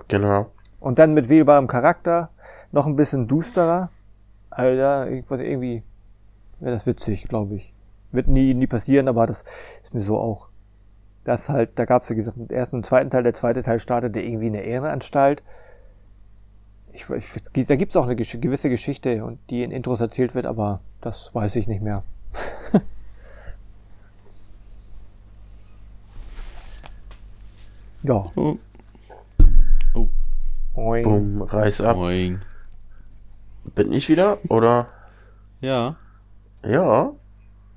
Genau. 0.07 0.51
Und 0.79 0.97
dann 0.99 1.13
mit 1.13 1.29
wählbarem 1.29 1.67
Charakter, 1.67 2.29
noch 2.71 2.87
ein 2.87 2.95
bisschen 2.95 3.27
dusterer. 3.27 3.89
Alter, 4.49 5.07
irgendwas, 5.07 5.39
irgendwie 5.39 5.83
wäre 6.59 6.75
das 6.75 6.85
witzig, 6.85 7.23
glaube 7.27 7.55
ich. 7.55 7.73
Wird 8.11 8.27
nie, 8.27 8.53
nie 8.53 8.67
passieren, 8.67 9.07
aber 9.07 9.27
das 9.27 9.43
ist 9.83 9.93
mir 9.93 10.01
so 10.01 10.17
auch. 10.17 10.47
Das 11.23 11.49
halt, 11.49 11.77
da 11.77 11.85
gab 11.85 12.01
es, 12.03 12.09
wie 12.09 12.15
gesagt, 12.15 12.37
den 12.37 12.49
ersten 12.49 12.77
und 12.77 12.85
zweiten 12.85 13.09
Teil. 13.09 13.23
Der 13.23 13.33
zweite 13.33 13.61
Teil 13.61 13.79
startete 13.79 14.19
irgendwie 14.19 14.47
in 14.47 14.53
der 14.53 14.63
Ehrenanstalt. 14.65 15.43
Ich, 16.93 17.05
ich, 17.09 17.67
da 17.67 17.75
gibt 17.75 17.91
es 17.91 17.95
auch 17.95 18.05
eine 18.05 18.15
gesch- 18.15 18.39
gewisse 18.39 18.69
Geschichte, 18.69 19.23
und 19.23 19.39
die 19.49 19.63
in 19.63 19.71
Intros 19.71 20.01
erzählt 20.01 20.35
wird, 20.35 20.45
aber 20.45 20.81
das 20.99 21.33
weiß 21.33 21.55
ich 21.57 21.67
nicht 21.67 21.81
mehr. 21.81 22.03
ja. 28.03 28.31
Oh, 28.35 28.57
Oing. 30.75 31.03
Bumm, 31.03 31.41
reiß 31.43 31.81
ab. 31.81 31.97
moin. 31.97 32.41
Bin 33.75 33.91
ich 33.93 34.09
wieder? 34.09 34.37
Oder? 34.49 34.87
Ja. 35.59 35.97
Ja. 36.63 37.11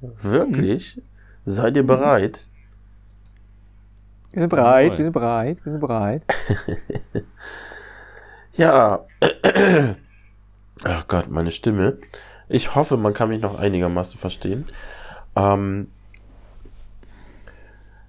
Wirklich? 0.01 1.03
Seid 1.45 1.77
ihr 1.77 1.87
bereit? 1.87 2.47
Wir 4.35 4.41
sind 4.41 4.49
bereit, 4.49 4.99
wir 4.99 5.05
sind 5.05 5.13
bereit, 5.13 5.59
wir 5.63 5.71
sind 5.71 5.81
bereit. 5.81 6.23
Ja. 8.57 9.05
Ach 10.83 11.05
Gott, 11.09 11.31
meine 11.31 11.53
Stimme. 11.53 11.99
Ich 12.49 12.75
hoffe, 12.75 12.97
man 12.97 13.15
kann 13.15 13.29
mich 13.29 13.41
noch 13.41 13.57
einigermaßen 13.57 14.19
verstehen. 14.19 14.67
Ähm, 15.37 15.87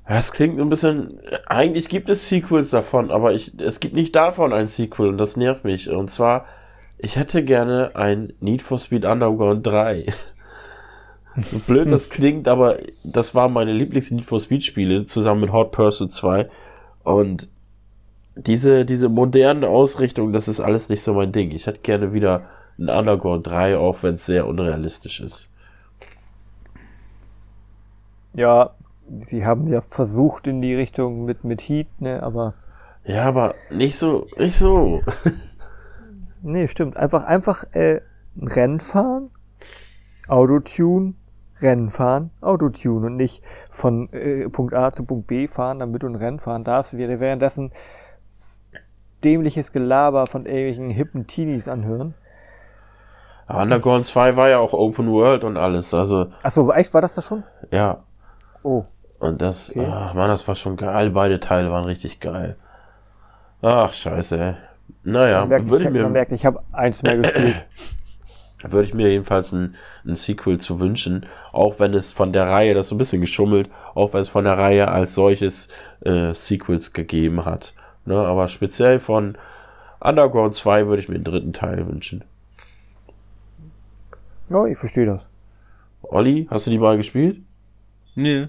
es 0.06 0.32
klingt 0.32 0.60
ein 0.60 0.70
bisschen. 0.70 1.20
Eigentlich 1.46 1.90
gibt 1.90 2.10
es 2.10 2.28
Sequels 2.28 2.72
davon, 2.72 3.12
aber 3.12 3.34
ich, 3.34 3.60
es 3.60 3.80
gibt 3.80 3.94
nicht 3.94 4.16
davon 4.16 4.52
ein 4.52 4.66
Sequel 4.66 5.10
und 5.10 5.20
das 5.20 5.38
nervt 5.38 5.64
mich. 5.64 5.90
Und 5.92 6.10
zwar, 6.10 6.46
ich 6.98 7.18
hätte 7.18 7.44
gerne 7.44 7.92
ein 7.96 8.34
Need 8.40 8.64
for 8.64 8.80
Speed 8.80 9.06
Underground 9.06 9.66
3. 9.66 10.08
So 11.38 11.60
blöd 11.68 11.92
das 11.92 12.10
klingt, 12.10 12.48
aber 12.48 12.80
das 13.04 13.36
waren 13.36 13.54
meine 13.54 13.74
Lieblings-Need 13.74 14.26
for 14.26 14.40
Speed-Spiele 14.40 15.06
zusammen 15.06 15.42
mit 15.42 15.52
Hot 15.52 15.72
Pursuit 15.72 16.12
2. 16.12 16.50
Und 17.04 17.50
diese, 18.36 18.86
diese 18.86 19.10
moderne 19.10 19.68
Ausrichtung, 19.68 20.34
das 20.34 20.48
ist 20.48 20.60
alles 20.60 20.90
nicht 20.90 21.02
so 21.02 21.14
mein 21.14 21.32
Ding. 21.32 21.52
Ich 21.52 21.68
hätte 21.68 21.80
gerne 21.82 22.14
wieder 22.14 22.44
ein 22.78 22.90
Underground 22.90 23.48
3, 23.48 23.78
auch 23.78 24.04
wenn 24.04 24.16
es 24.16 24.26
sehr 24.26 24.48
unrealistisch 24.48 25.22
ist. 25.22 25.50
Ja, 28.34 28.72
sie 29.10 29.46
haben 29.46 29.68
ja 29.68 29.82
versucht 29.82 30.48
in 30.48 30.62
die 30.62 30.76
Richtung 30.76 31.26
mit, 31.26 31.44
mit 31.44 31.62
Heat, 31.62 31.88
ne, 32.00 32.22
aber. 32.22 32.54
Ja, 33.06 33.24
aber 33.24 33.56
nicht 33.70 33.98
so, 33.98 34.28
nicht 34.38 34.58
so. 34.58 35.02
Nee, 36.48 36.68
stimmt. 36.68 36.96
Einfach, 36.96 37.24
einfach 37.24 37.64
äh, 37.74 38.02
ein 38.40 38.48
Rennen 38.48 38.80
fahren, 38.80 39.32
Autotune, 40.28 41.16
Rennen 41.62 41.90
fahren, 41.90 42.32
Autotune 42.42 43.08
und 43.08 43.16
nicht 43.16 43.44
von 43.70 44.12
äh, 44.12 44.50
Punkt 44.50 44.74
A 44.74 44.92
zu 44.92 45.06
Punkt 45.06 45.28
B 45.28 45.48
fahren, 45.48 45.80
damit 45.80 46.04
du 46.04 46.08
ein 46.08 46.16
Rennen 46.16 46.40
fahren 46.40 46.64
darfst, 46.64 46.98
wäre 46.98 47.20
währenddessen 47.20 47.72
dämliches 49.24 49.72
Gelaber 49.72 50.28
von 50.28 50.46
irgendwelchen 50.46 50.90
hippen 50.90 51.28
Teenies 51.28 51.68
anhören. 51.68 52.14
Underground 53.48 54.06
2 54.06 54.36
war 54.36 54.50
ja 54.50 54.58
auch 54.60 54.74
Open 54.74 55.12
World 55.12 55.44
und 55.44 55.56
alles, 55.58 55.94
also, 55.94 56.28
Achso, 56.44 56.72
echt, 56.72 56.94
war 56.94 57.02
das 57.02 57.16
das 57.16 57.26
schon? 57.26 57.44
ja. 57.72 58.04
Oh. 58.64 58.86
Und 59.20 59.42
das, 59.42 59.70
Okay. 59.70 59.88
ach 59.90 60.14
man, 60.14 60.30
das 60.30 60.48
war 60.48 60.56
schon 60.56 60.76
geil. 60.76 61.12
Beide 61.12 61.40
Teile 61.40 61.72
waren 61.72 61.86
richtig 61.86 62.20
geil. 62.20 62.58
Ach, 63.62 63.94
scheiße, 63.94 64.38
ey. 64.40 64.54
Naja, 65.04 65.42
Man 65.42 65.50
merkt, 65.50 65.70
würde 65.70 65.84
ich, 65.84 65.86
ich 65.86 65.94
mir, 65.94 66.04
man 66.04 66.12
merkt, 66.12 66.32
ich 66.32 66.46
habe 66.46 66.62
eins 66.72 67.02
mehr 67.02 67.18
gespielt. 67.18 67.66
würde 68.64 68.88
ich 68.88 68.94
mir 68.94 69.10
jedenfalls 69.10 69.52
ein, 69.52 69.76
ein 70.06 70.16
Sequel 70.16 70.60
zu 70.60 70.80
wünschen, 70.80 71.26
auch 71.52 71.80
wenn 71.80 71.94
es 71.94 72.14
von 72.14 72.34
der 72.34 72.48
Reihe, 72.48 72.74
das 72.74 72.86
ist 72.86 72.90
so 72.90 72.96
ein 72.96 73.00
bisschen 73.00 73.22
geschummelt, 73.22 73.70
auch 73.94 74.14
wenn 74.14 74.22
es 74.22 74.30
von 74.30 74.44
der 74.44 74.58
Reihe 74.58 74.88
als 74.90 75.16
solches 75.16 75.70
äh, 76.02 76.34
Sequels 76.34 76.94
gegeben 76.94 77.46
hat. 77.46 77.74
Ne, 78.06 78.16
aber 78.16 78.48
speziell 78.48 79.00
von 79.00 79.38
Underground 80.00 80.54
2 80.54 80.88
würde 80.88 81.02
ich 81.02 81.10
mir 81.10 81.16
den 81.16 81.24
dritten 81.24 81.54
Teil 81.54 81.88
wünschen. 81.88 82.24
Ja, 84.50 84.66
ich 84.66 84.78
verstehe 84.78 85.08
das. 85.08 85.28
Olli, 86.04 86.48
hast 86.52 86.68
du 86.68 86.72
die 86.72 86.78
mal 86.78 86.98
gespielt? 86.98 87.42
Nee. 88.14 88.48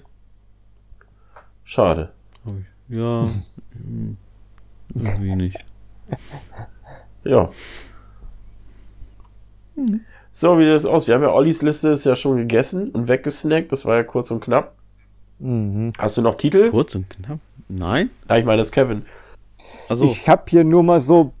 Schade. 1.63 2.11
Hab 2.45 2.53
ich. 2.59 2.65
Ja. 2.95 3.27
hm, 3.73 4.17
Irgendwie 4.93 5.35
nicht. 5.35 5.65
Ja. 7.23 7.49
So, 10.39 10.59
wie 10.59 10.65
sieht 10.65 10.73
das 10.75 10.85
aus? 10.85 11.07
Wir 11.07 11.15
haben 11.15 11.23
ja 11.23 11.33
Ollis 11.33 11.63
Liste 11.63 11.89
ist 11.89 12.05
ja 12.05 12.15
schon 12.15 12.37
gegessen 12.37 12.89
und 12.89 13.07
weggesnackt. 13.07 13.71
Das 13.71 13.87
war 13.87 13.95
ja 13.95 14.03
kurz 14.03 14.29
und 14.29 14.39
knapp. 14.39 14.73
Mhm. 15.39 15.93
Hast 15.97 16.15
du 16.15 16.21
noch 16.21 16.35
Titel? 16.35 16.69
Kurz 16.69 16.93
und 16.93 17.09
knapp. 17.09 17.39
Nein? 17.69 18.11
Ja, 18.29 18.37
ich 18.37 18.45
meine, 18.45 18.59
das 18.59 18.67
ist 18.67 18.71
Kevin. 18.71 19.03
Also, 19.89 20.05
Ich 20.05 20.29
habe 20.29 20.43
hier 20.47 20.63
nur 20.63 20.83
mal 20.83 21.01
so 21.01 21.31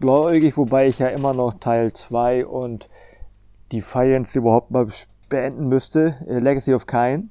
blauäugig, 0.00 0.54
wobei 0.58 0.86
ich 0.86 0.98
ja 0.98 1.08
immer 1.08 1.32
noch 1.32 1.54
Teil 1.54 1.94
2 1.94 2.44
und 2.44 2.90
die 3.70 3.76
Defiance 3.76 4.38
überhaupt 4.38 4.70
mal 4.70 4.86
beenden 5.30 5.68
müsste. 5.68 6.16
Äh, 6.28 6.40
Legacy 6.40 6.74
of 6.74 6.84
Kain. 6.84 7.30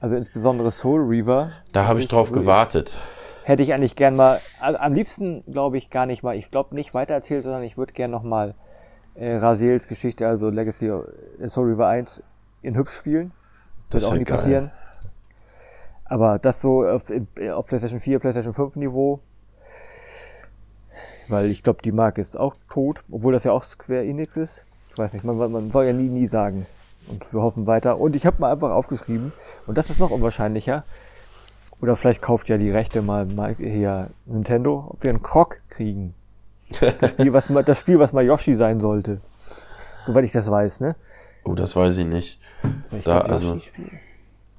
Also 0.00 0.16
insbesondere 0.16 0.70
Soul 0.70 1.02
Reaver. 1.02 1.52
Da 1.72 1.86
habe 1.86 2.00
ich 2.00 2.08
drauf 2.08 2.32
gewartet. 2.32 2.96
Hätte 3.44 3.62
ich 3.62 3.74
eigentlich 3.74 3.96
gern 3.96 4.16
mal, 4.16 4.40
also 4.60 4.78
am 4.78 4.94
liebsten 4.94 5.44
glaube 5.52 5.76
ich 5.76 5.90
gar 5.90 6.06
nicht 6.06 6.22
mal, 6.22 6.36
ich 6.36 6.50
glaube 6.50 6.74
nicht 6.74 6.94
weitererzählt, 6.94 7.42
sondern 7.42 7.64
ich 7.64 7.76
würde 7.76 7.92
gern 7.92 8.10
noch 8.10 8.22
mal 8.22 8.54
äh, 9.14 9.36
Raziels 9.36 9.86
Geschichte, 9.88 10.26
also 10.26 10.50
Legacy 10.50 10.90
of 10.90 11.06
äh, 11.40 11.48
Soul 11.48 11.68
Reaver 11.68 11.88
1 11.88 12.22
in 12.62 12.76
hübsch 12.76 12.92
spielen. 12.94 13.32
Das 13.90 14.02
Wird 14.02 14.12
auch 14.12 14.16
nie 14.16 14.24
geil. 14.24 14.36
passieren. 14.36 14.70
Aber 16.04 16.38
das 16.38 16.60
so 16.60 16.86
auf, 16.86 17.04
auf 17.10 17.66
PlayStation 17.66 18.00
4, 18.00 18.18
PlayStation 18.18 18.52
5 18.52 18.76
Niveau. 18.76 19.20
Weil 21.28 21.50
ich 21.50 21.62
glaube, 21.62 21.82
die 21.82 21.92
Marke 21.92 22.20
ist 22.20 22.36
auch 22.36 22.56
tot, 22.68 23.02
obwohl 23.10 23.32
das 23.32 23.44
ja 23.44 23.52
auch 23.52 23.64
Square 23.64 24.04
Enix 24.04 24.36
ist. 24.36 24.66
Ich 24.90 24.98
weiß 24.98 25.14
nicht, 25.14 25.24
man, 25.24 25.36
man 25.36 25.70
soll 25.70 25.86
ja 25.86 25.92
nie, 25.92 26.08
nie 26.08 26.26
sagen. 26.26 26.66
Und 27.08 27.32
wir 27.32 27.40
hoffen 27.40 27.66
weiter. 27.66 27.98
Und 27.98 28.14
ich 28.14 28.26
habe 28.26 28.36
mal 28.40 28.52
einfach 28.52 28.70
aufgeschrieben, 28.70 29.32
und 29.66 29.78
das 29.78 29.88
ist 29.90 30.00
noch 30.00 30.10
unwahrscheinlicher. 30.10 30.84
Oder 31.80 31.96
vielleicht 31.96 32.22
kauft 32.22 32.48
ja 32.48 32.58
die 32.58 32.70
Rechte 32.70 33.02
mal, 33.02 33.26
mal 33.26 33.54
hier 33.56 34.10
Nintendo, 34.26 34.86
ob 34.90 35.02
wir 35.02 35.10
einen 35.10 35.22
Croc 35.22 35.60
kriegen. 35.68 36.14
Das 37.00 37.12
Spiel, 37.12 37.32
was 37.32 37.50
mal, 37.50 37.62
das 37.62 37.80
Spiel, 37.80 37.98
was 37.98 38.12
mal 38.12 38.24
Yoshi 38.24 38.54
sein 38.54 38.80
sollte. 38.80 39.20
Soweit 40.04 40.24
ich 40.24 40.32
das 40.32 40.50
weiß, 40.50 40.80
ne? 40.80 40.96
Oh, 41.44 41.54
das 41.54 41.76
weiß 41.76 41.98
ich 41.98 42.06
nicht. 42.06 42.40
Vielleicht 42.88 43.06
Da, 43.06 43.20
also-. 43.20 43.58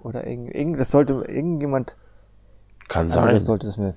Oder 0.01 0.27
irgend, 0.27 0.53
irgend, 0.53 0.79
das 0.79 0.91
sollte 0.91 1.13
irgendjemand, 1.27 1.95
Kann 2.89 3.05
also 3.05 3.21
sein. 3.21 3.33
das 3.33 3.45
sollte 3.45 3.67
das 3.67 3.77
mir. 3.77 3.95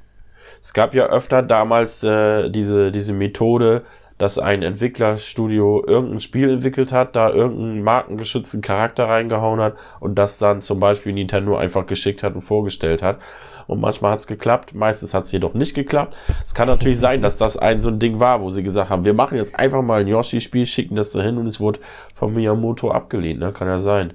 Es 0.62 0.72
gab 0.72 0.94
ja 0.94 1.06
öfter 1.06 1.42
damals 1.42 2.04
äh, 2.04 2.48
diese, 2.50 2.92
diese 2.92 3.12
Methode, 3.12 3.82
dass 4.18 4.38
ein 4.38 4.62
Entwicklerstudio 4.62 5.84
irgendein 5.86 6.20
Spiel 6.20 6.50
entwickelt 6.50 6.92
hat, 6.92 7.16
da 7.16 7.30
irgendeinen 7.30 7.82
markengeschützten 7.82 8.62
Charakter 8.62 9.08
reingehauen 9.08 9.60
hat 9.60 9.76
und 10.00 10.14
das 10.14 10.38
dann 10.38 10.62
zum 10.62 10.80
Beispiel 10.80 11.12
Nintendo 11.12 11.56
einfach 11.56 11.86
geschickt 11.86 12.22
hat 12.22 12.34
und 12.34 12.42
vorgestellt 12.42 13.02
hat. 13.02 13.18
Und 13.66 13.80
manchmal 13.80 14.12
hat 14.12 14.20
es 14.20 14.26
geklappt, 14.26 14.74
meistens 14.74 15.12
hat 15.12 15.24
es 15.24 15.32
jedoch 15.32 15.54
nicht 15.54 15.74
geklappt. 15.74 16.16
Es 16.44 16.54
kann 16.54 16.68
natürlich 16.68 17.00
sein, 17.00 17.22
dass 17.22 17.36
das 17.36 17.56
ein 17.56 17.80
so 17.80 17.88
ein 17.88 17.98
Ding 17.98 18.20
war, 18.20 18.40
wo 18.40 18.50
sie 18.50 18.62
gesagt 18.62 18.90
haben, 18.90 19.04
wir 19.04 19.14
machen 19.14 19.36
jetzt 19.36 19.56
einfach 19.56 19.82
mal 19.82 20.00
ein 20.00 20.06
Yoshi-Spiel, 20.06 20.66
schicken 20.66 20.96
das 20.96 21.10
dahin 21.10 21.38
und 21.38 21.46
es 21.46 21.58
wurde 21.58 21.80
von 22.14 22.32
Miyamoto 22.32 22.90
abgelehnt. 22.90 23.40
Ne? 23.40 23.52
Kann 23.52 23.68
ja 23.68 23.78
sein. 23.78 24.12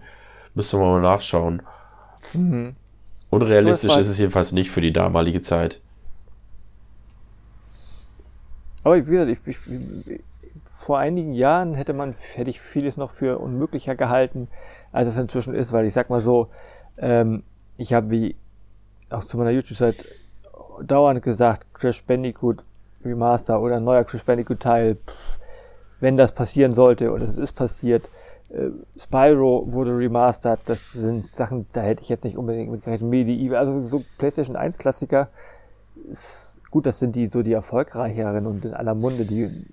Müssen 0.54 0.80
wir 0.80 0.86
mal 0.86 1.02
nachschauen. 1.02 1.62
Mhm. 2.34 2.76
Unrealistisch 3.30 3.96
ist 3.96 4.08
es 4.08 4.18
jedenfalls 4.18 4.52
nicht 4.52 4.72
für 4.72 4.82
die 4.82 4.92
damalige 4.92 5.42
Zeit. 5.42 5.80
Aber 8.84 8.98
ich, 8.98 9.06
gesagt, 9.06 9.30
ich, 9.30 9.40
ich, 9.46 10.22
vor 10.66 10.98
einigen 10.98 11.34
Jahren 11.34 11.76
hätte 11.76 11.94
man, 11.94 12.14
hätte 12.34 12.50
ich 12.50 12.60
vieles 12.60 12.98
noch 12.98 13.12
für 13.12 13.38
unmöglicher 13.40 13.96
gehalten, 13.96 14.48
als 14.92 15.08
es 15.08 15.18
inzwischen 15.18 15.54
ist, 15.54 15.72
weil 15.72 15.86
ich 15.86 15.94
sag 15.94 16.10
mal 16.10 16.22
so, 16.22 16.50
ähm, 16.98 17.44
ich 17.78 17.94
habe 17.94 18.10
wie 18.10 18.36
auch 19.14 19.24
zu 19.24 19.38
meiner 19.38 19.52
YouTube-Zeit 19.52 20.06
dauernd 20.84 21.22
gesagt, 21.22 21.74
Crash 21.74 22.04
Bandicoot 22.04 22.64
Remaster 23.04 23.62
oder 23.62 23.78
ein 23.78 23.84
neuer 23.84 24.04
Crash 24.04 24.26
Bandicoot 24.26 24.60
Teil, 24.60 24.96
pff, 24.96 25.40
wenn 26.00 26.18
das 26.18 26.32
passieren 26.32 26.74
sollte 26.74 27.12
und 27.12 27.22
es 27.22 27.38
ist 27.38 27.54
passiert, 27.54 28.10
äh, 28.50 28.70
Spyro 29.00 29.72
wurde 29.72 29.98
remastert, 29.98 30.62
das 30.66 30.92
sind 30.92 31.36
Sachen, 31.36 31.68
da 31.74 31.82
hätte 31.82 32.04
ich 32.04 32.10
jetzt 32.10 32.24
nicht 32.24 32.38
unbedingt 32.38 32.72
mit 32.72 32.84
gerechnet, 32.84 33.10
Medieval, 33.10 33.58
also 33.58 33.84
so 33.86 34.04
PlayStation 34.18 34.56
1 34.56 34.78
Klassiker, 34.78 35.30
ist, 36.10 36.62
gut, 36.72 36.86
das 36.86 37.00
sind 37.00 37.16
die 37.16 37.28
so 37.28 37.44
die 37.44 37.54
erfolgreicheren 37.54 38.48
und 38.48 38.66
in 38.66 38.74
aller 38.74 38.96
Munde, 38.96 39.26
die 39.26 39.66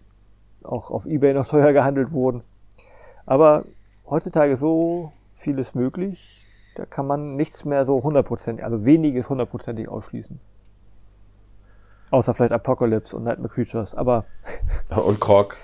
auch 0.62 0.90
auf 0.90 1.06
Ebay 1.06 1.32
noch 1.32 1.47
teuer 1.47 1.73
gehandelt 1.73 2.12
wurden. 2.12 2.43
Aber 3.24 3.65
heutzutage 4.09 4.56
so 4.56 5.12
vieles 5.35 5.74
möglich, 5.74 6.38
da 6.78 6.86
kann 6.86 7.06
man 7.09 7.34
nichts 7.36 7.64
mehr 7.64 7.84
so 7.84 8.02
hundertprozentig, 8.02 8.64
also 8.64 8.84
weniges 8.84 9.28
hundertprozentig 9.28 9.88
ausschließen. 9.88 10.38
Außer 12.12 12.32
vielleicht 12.32 12.52
Apocalypse 12.52 13.16
und 13.16 13.24
Nightmare 13.24 13.52
Creatures, 13.52 13.94
aber 13.94 14.24
Und 14.88 15.20
Krog 15.20 15.56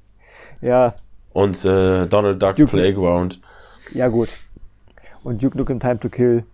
ja, 0.60 0.94
und 1.32 1.64
äh, 1.64 2.06
Donald 2.06 2.42
Duck 2.42 2.56
Duke- 2.56 2.70
Playground. 2.70 3.40
ja 3.92 4.08
gut. 4.08 4.28
Und 5.22 5.42
Duke 5.42 5.56
Nukem 5.56 5.78
Time 5.80 5.98
to 6.00 6.08
Kill. 6.08 6.44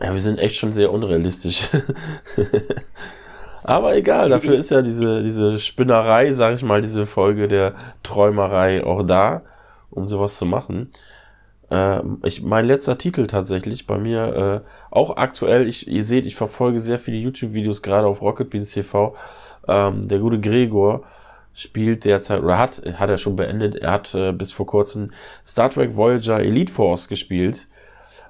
Ja, 0.00 0.12
wir 0.14 0.20
sind 0.20 0.38
echt 0.38 0.56
schon 0.56 0.72
sehr 0.72 0.92
unrealistisch. 0.92 1.68
Aber 3.62 3.94
egal, 3.94 4.30
dafür 4.30 4.54
ist 4.56 4.70
ja 4.70 4.80
diese, 4.82 5.22
diese 5.22 5.58
Spinnerei, 5.58 6.32
sag 6.32 6.54
ich 6.54 6.62
mal, 6.62 6.80
diese 6.80 7.06
Folge 7.06 7.46
der 7.48 7.74
Träumerei 8.02 8.82
auch 8.84 9.02
da, 9.02 9.42
um 9.90 10.06
sowas 10.06 10.36
zu 10.38 10.46
machen. 10.46 10.90
Ähm, 11.70 12.18
ich, 12.24 12.42
mein 12.42 12.66
letzter 12.66 12.98
Titel 12.98 13.26
tatsächlich 13.26 13.86
bei 13.86 13.98
mir, 13.98 14.62
äh, 14.64 14.94
auch 14.94 15.16
aktuell, 15.16 15.68
ich, 15.68 15.88
ihr 15.88 16.04
seht, 16.04 16.26
ich 16.26 16.36
verfolge 16.36 16.80
sehr 16.80 16.98
viele 16.98 17.18
YouTube-Videos, 17.18 17.82
gerade 17.82 18.06
auf 18.06 18.22
Rocket 18.22 18.50
Beans 18.50 18.72
TV. 18.72 19.14
Ähm, 19.68 20.08
der 20.08 20.18
gute 20.18 20.40
Gregor 20.40 21.04
spielt 21.54 22.04
derzeit, 22.04 22.42
oder 22.42 22.58
hat, 22.58 22.82
hat 22.94 23.10
er 23.10 23.18
schon 23.18 23.36
beendet, 23.36 23.76
er 23.76 23.92
hat 23.92 24.14
äh, 24.14 24.32
bis 24.32 24.52
vor 24.52 24.66
kurzem 24.66 25.12
Star 25.46 25.70
Trek 25.70 25.96
Voyager 25.96 26.40
Elite 26.40 26.72
Force 26.72 27.08
gespielt. 27.08 27.68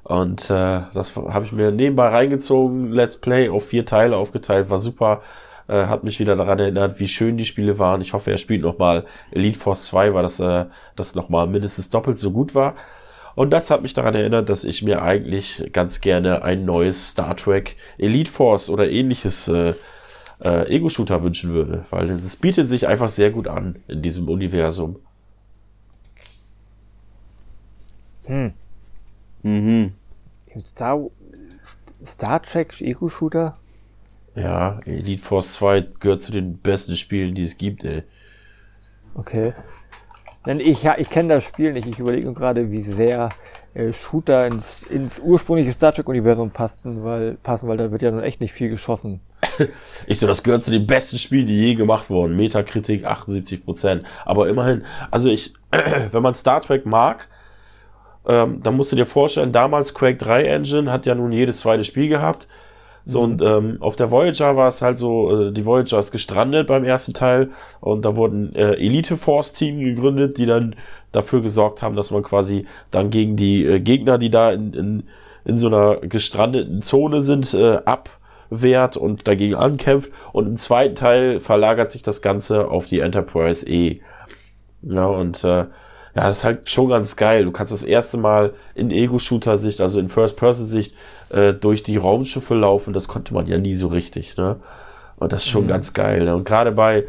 Und 0.02 0.50
äh, 0.50 0.82
das 0.92 1.14
habe 1.16 1.44
ich 1.44 1.52
mir 1.52 1.70
nebenbei 1.70 2.08
reingezogen, 2.08 2.90
Let's 2.90 3.18
Play 3.18 3.48
auf 3.48 3.66
vier 3.66 3.86
Teile 3.86 4.16
aufgeteilt, 4.16 4.70
war 4.70 4.78
super. 4.78 5.22
Äh, 5.68 5.86
hat 5.86 6.02
mich 6.04 6.18
wieder 6.18 6.34
daran 6.34 6.58
erinnert, 6.58 6.98
wie 6.98 7.06
schön 7.06 7.36
die 7.36 7.44
Spiele 7.44 7.78
waren. 7.78 8.00
Ich 8.00 8.12
hoffe, 8.12 8.30
er 8.30 8.38
spielt 8.38 8.62
nochmal 8.62 9.04
Elite 9.30 9.58
Force 9.58 9.86
2, 9.86 10.14
weil 10.14 10.22
das, 10.24 10.40
äh, 10.40 10.66
das 10.96 11.14
nochmal 11.14 11.46
mindestens 11.46 11.90
doppelt 11.90 12.18
so 12.18 12.32
gut 12.32 12.54
war. 12.54 12.74
Und 13.34 13.50
das 13.50 13.70
hat 13.70 13.82
mich 13.82 13.94
daran 13.94 14.14
erinnert, 14.14 14.48
dass 14.48 14.64
ich 14.64 14.82
mir 14.82 15.02
eigentlich 15.02 15.70
ganz 15.72 16.00
gerne 16.00 16.42
ein 16.42 16.64
neues 16.64 17.10
Star 17.10 17.36
Trek 17.36 17.76
Elite 17.98 18.30
Force 18.30 18.68
oder 18.70 18.90
ähnliches 18.90 19.48
äh, 19.48 19.74
äh, 20.40 20.68
Ego-Shooter 20.74 21.22
wünschen 21.22 21.52
würde, 21.52 21.84
weil 21.90 22.10
es 22.10 22.36
bietet 22.36 22.68
sich 22.68 22.86
einfach 22.86 23.08
sehr 23.08 23.30
gut 23.30 23.48
an 23.48 23.76
in 23.88 24.02
diesem 24.02 24.28
Universum. 24.28 24.96
Hm. 28.24 28.52
Mhm. 29.42 29.92
Star, 30.64 31.00
Star 32.04 32.42
Trek 32.42 32.80
Ego-Shooter? 32.80 33.56
Ja, 34.34 34.80
Elite 34.84 35.22
Force 35.22 35.54
2 35.54 35.86
gehört 36.00 36.22
zu 36.22 36.32
den 36.32 36.58
besten 36.58 36.96
Spielen, 36.96 37.34
die 37.34 37.42
es 37.42 37.58
gibt, 37.58 37.84
ey. 37.84 38.02
Okay. 39.14 39.52
Denn 40.46 40.58
ich, 40.58 40.82
ja, 40.82 40.94
ich 40.96 41.10
kenne 41.10 41.34
das 41.34 41.44
Spiel 41.44 41.72
nicht. 41.72 41.86
Ich 41.86 41.98
überlege 41.98 42.32
gerade, 42.32 42.70
wie 42.70 42.80
sehr 42.80 43.28
äh, 43.74 43.92
Shooter 43.92 44.46
ins, 44.46 44.82
ins 44.84 45.18
ursprüngliche 45.18 45.72
Star 45.72 45.92
Trek-Universum 45.92 46.50
passen, 46.50 47.04
weil, 47.04 47.34
passen, 47.34 47.68
weil 47.68 47.76
da 47.76 47.90
wird 47.92 48.02
ja 48.02 48.10
nun 48.10 48.22
echt 48.22 48.40
nicht 48.40 48.52
viel 48.52 48.70
geschossen. 48.70 49.20
Ich 50.06 50.18
so, 50.18 50.26
das 50.26 50.42
gehört 50.42 50.64
zu 50.64 50.70
den 50.70 50.86
besten 50.86 51.18
Spielen, 51.18 51.46
die 51.46 51.58
je 51.58 51.74
gemacht 51.74 52.08
wurden. 52.08 52.34
Metakritik 52.36 53.06
78%. 53.06 54.02
Aber 54.24 54.48
immerhin, 54.48 54.84
also 55.10 55.28
ich, 55.28 55.52
wenn 56.10 56.22
man 56.22 56.34
Star 56.34 56.62
Trek 56.62 56.86
mag, 56.86 57.28
ähm, 58.26 58.62
dann 58.62 58.76
musst 58.76 58.92
du 58.92 58.96
dir 58.96 59.06
vorstellen, 59.06 59.52
damals 59.52 59.94
Quake 59.94 60.16
3 60.16 60.44
Engine 60.44 60.90
hat 60.90 61.06
ja 61.06 61.14
nun 61.14 61.32
jedes 61.32 61.60
zweite 61.60 61.84
Spiel 61.84 62.08
gehabt. 62.08 62.48
So, 63.04 63.22
und 63.22 63.42
ähm, 63.42 63.78
auf 63.80 63.96
der 63.96 64.10
Voyager 64.10 64.56
war 64.56 64.68
es 64.68 64.82
halt 64.82 64.98
so, 64.98 65.48
äh, 65.48 65.52
die 65.52 65.64
Voyager 65.64 65.98
ist 65.98 66.12
gestrandet 66.12 66.66
beim 66.66 66.84
ersten 66.84 67.14
Teil 67.14 67.48
und 67.80 68.04
da 68.04 68.14
wurden 68.14 68.54
äh, 68.54 68.74
Elite 68.74 69.16
Force 69.16 69.52
Team 69.52 69.80
gegründet, 69.80 70.38
die 70.38 70.46
dann 70.46 70.76
dafür 71.12 71.40
gesorgt 71.40 71.82
haben, 71.82 71.96
dass 71.96 72.10
man 72.10 72.22
quasi 72.22 72.66
dann 72.90 73.10
gegen 73.10 73.36
die 73.36 73.64
äh, 73.64 73.80
Gegner, 73.80 74.18
die 74.18 74.30
da 74.30 74.52
in, 74.52 74.74
in, 74.74 75.02
in 75.44 75.56
so 75.58 75.68
einer 75.68 75.96
gestrandeten 75.96 76.82
Zone 76.82 77.22
sind, 77.22 77.54
äh, 77.54 77.78
abwehrt 77.84 78.96
und 78.96 79.26
dagegen 79.26 79.54
ankämpft. 79.54 80.10
Und 80.32 80.46
im 80.46 80.56
zweiten 80.56 80.94
Teil 80.94 81.40
verlagert 81.40 81.90
sich 81.90 82.02
das 82.02 82.22
Ganze 82.22 82.68
auf 82.68 82.86
die 82.86 83.00
Enterprise 83.00 83.66
E. 83.66 84.00
Ja, 84.82 85.06
und 85.06 85.42
äh, 85.44 85.66
ja, 86.14 86.26
das 86.26 86.38
ist 86.38 86.44
halt 86.44 86.68
schon 86.68 86.88
ganz 86.88 87.16
geil. 87.16 87.44
Du 87.44 87.52
kannst 87.52 87.72
das 87.72 87.84
erste 87.84 88.16
Mal 88.18 88.52
in 88.74 88.90
Ego-Shooter-Sicht, 88.90 89.80
also 89.80 90.00
in 90.00 90.08
First-Person-Sicht, 90.08 90.94
äh, 91.30 91.54
durch 91.54 91.82
die 91.82 91.96
Raumschiffe 91.96 92.54
laufen. 92.54 92.92
Das 92.92 93.06
konnte 93.06 93.32
man 93.34 93.46
ja 93.46 93.58
nie 93.58 93.74
so 93.74 93.88
richtig, 93.88 94.36
ne? 94.36 94.56
Und 95.20 95.32
das 95.32 95.44
ist 95.44 95.50
schon 95.50 95.68
ganz 95.68 95.92
geil. 95.92 96.24
Ne? 96.24 96.34
Und 96.34 96.44
gerade 96.44 96.72
bei, 96.72 97.04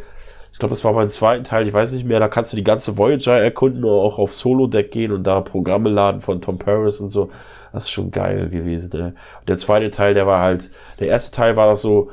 ich 0.52 0.60
glaube, 0.60 0.74
das 0.74 0.84
war 0.84 0.94
beim 0.94 1.08
zweiten 1.08 1.46
Teil, 1.46 1.66
ich 1.66 1.74
weiß 1.74 1.94
nicht 1.94 2.06
mehr, 2.06 2.20
da 2.20 2.28
kannst 2.28 2.52
du 2.52 2.58
die 2.58 2.64
ganze 2.64 2.98
Voyager 2.98 3.40
erkunden 3.40 3.86
oder 3.86 4.02
auch 4.02 4.20
auf 4.20 4.36
Solo-Deck 4.36 4.92
gehen 4.92 5.14
und 5.14 5.24
da 5.24 5.40
Programme 5.40 5.90
laden 5.90 6.20
von 6.20 6.42
Tom 6.42 6.60
Paris 6.60 7.00
und 7.00 7.10
so. 7.10 7.32
Das 7.72 7.84
ist 7.86 7.92
schon 7.92 8.12
geil 8.12 8.50
gewesen. 8.50 8.92
Ne? 8.94 9.06
Und 9.40 9.50
der 9.50 9.58
zweite 9.58 9.90
Teil, 9.92 10.14
der 10.14 10.28
war 10.28 10.42
halt, 10.42 10.70
der 11.00 11.08
erste 11.08 11.32
Teil 11.32 11.56
war 11.56 11.72
doch 11.72 11.78
so, 11.78 12.12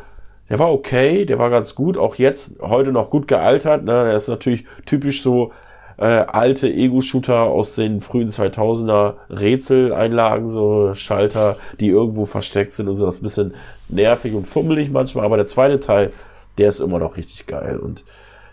der 0.48 0.60
war 0.60 0.73
okay, 0.73 1.27
der 1.27 1.40
war 1.40 1.51
ganz 1.51 1.74
gut, 1.74 1.98
auch 1.98 2.15
jetzt 2.15 2.60
heute 2.62 2.93
noch 2.93 3.10
gut 3.10 3.27
gealtert. 3.27 3.82
Ne? 3.85 4.05
Der 4.05 4.15
ist 4.15 4.28
natürlich 4.28 4.65
typisch 4.86 5.20
so 5.20 5.52
äh, 5.98 6.04
alte 6.04 6.72
Ego-Shooter 6.72 7.42
aus 7.42 7.74
den 7.74 8.00
frühen 8.00 8.28
2000er 8.28 9.14
Rätseleinlagen, 9.30 10.48
so 10.48 10.94
Schalter, 10.94 11.56
die 11.80 11.88
irgendwo 11.88 12.24
versteckt 12.24 12.72
sind 12.72 12.88
und 12.88 12.94
so. 12.94 13.04
Das 13.04 13.16
ist 13.16 13.20
ein 13.20 13.24
bisschen 13.24 13.54
nervig 13.88 14.34
und 14.34 14.46
fummelig 14.46 14.90
manchmal, 14.90 15.24
aber 15.24 15.36
der 15.36 15.46
zweite 15.46 15.80
Teil, 15.80 16.12
der 16.56 16.68
ist 16.68 16.80
immer 16.80 16.98
noch 16.98 17.16
richtig 17.16 17.46
geil. 17.46 17.78
Und 17.78 18.04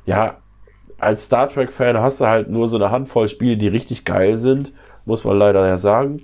ja, 0.05 0.37
als 0.99 1.25
Star 1.25 1.47
Trek-Fan 1.47 1.99
hast 1.99 2.21
du 2.21 2.25
halt 2.25 2.49
nur 2.49 2.67
so 2.67 2.77
eine 2.77 2.89
Handvoll 2.89 3.27
Spiele, 3.27 3.57
die 3.57 3.67
richtig 3.67 4.05
geil 4.05 4.37
sind, 4.37 4.71
muss 5.05 5.23
man 5.23 5.37
leider 5.37 5.67
ja 5.67 5.77
sagen. 5.77 6.23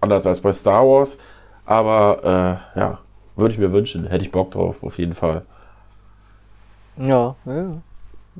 Anders 0.00 0.26
als 0.26 0.40
bei 0.40 0.52
Star 0.52 0.86
Wars. 0.86 1.18
Aber 1.64 2.62
äh, 2.74 2.78
ja, 2.78 2.98
würde 3.36 3.54
ich 3.54 3.60
mir 3.60 3.72
wünschen. 3.72 4.06
Hätte 4.06 4.24
ich 4.24 4.32
Bock 4.32 4.50
drauf, 4.50 4.82
auf 4.82 4.98
jeden 4.98 5.14
Fall. 5.14 5.42
Ja, 6.96 7.36
ja. 7.46 7.80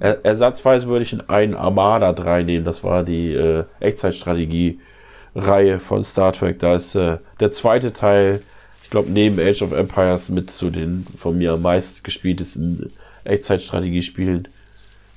Er 0.00 0.24
ersatzweise 0.24 0.88
würde 0.88 1.04
ich 1.04 1.12
in 1.12 1.28
einen 1.28 1.54
Armada 1.54 2.12
3 2.12 2.44
nehmen. 2.44 2.64
Das 2.64 2.84
war 2.84 3.02
die 3.02 3.32
äh, 3.32 3.64
Echtzeitstrategie-Reihe 3.80 5.80
von 5.80 6.04
Star 6.04 6.32
Trek. 6.32 6.60
Da 6.60 6.76
ist 6.76 6.94
äh, 6.94 7.18
der 7.40 7.50
zweite 7.50 7.92
Teil, 7.92 8.42
ich 8.82 8.90
glaube, 8.90 9.10
neben 9.10 9.40
Age 9.40 9.62
of 9.62 9.72
Empires 9.72 10.28
mit 10.28 10.50
zu 10.50 10.70
den 10.70 11.06
von 11.16 11.36
mir 11.36 11.54
am 11.54 11.62
meisten 11.62 12.02
gespieltesten 12.02 12.92
Echtzeitstrategiespielen. 13.24 14.48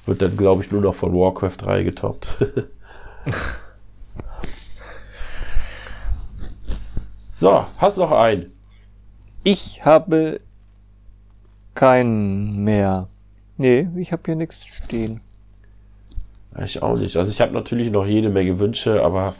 Wird 0.06 0.22
dann, 0.22 0.36
glaube 0.36 0.64
ich, 0.64 0.72
nur 0.72 0.82
noch 0.82 0.96
von 0.96 1.14
Warcraft 1.14 1.58
3 1.60 1.84
getoppt. 1.84 2.38
so, 7.30 7.66
hast 7.78 7.98
noch 7.98 8.12
einen? 8.12 8.52
Ich 9.44 9.86
habe 9.86 10.40
keinen 11.76 12.64
mehr. 12.64 13.08
Nee, 13.58 13.88
ich 13.98 14.12
habe 14.12 14.24
hier 14.26 14.36
nichts 14.36 14.66
stehen. 14.66 15.22
Ich 16.64 16.82
auch 16.82 16.98
nicht. 16.98 17.16
Also 17.16 17.32
ich 17.32 17.40
habe 17.42 17.54
natürlich 17.54 17.92
noch 17.92 18.06
jede 18.06 18.30
Menge 18.30 18.60
Wünsche, 18.60 19.04
aber 19.04 19.36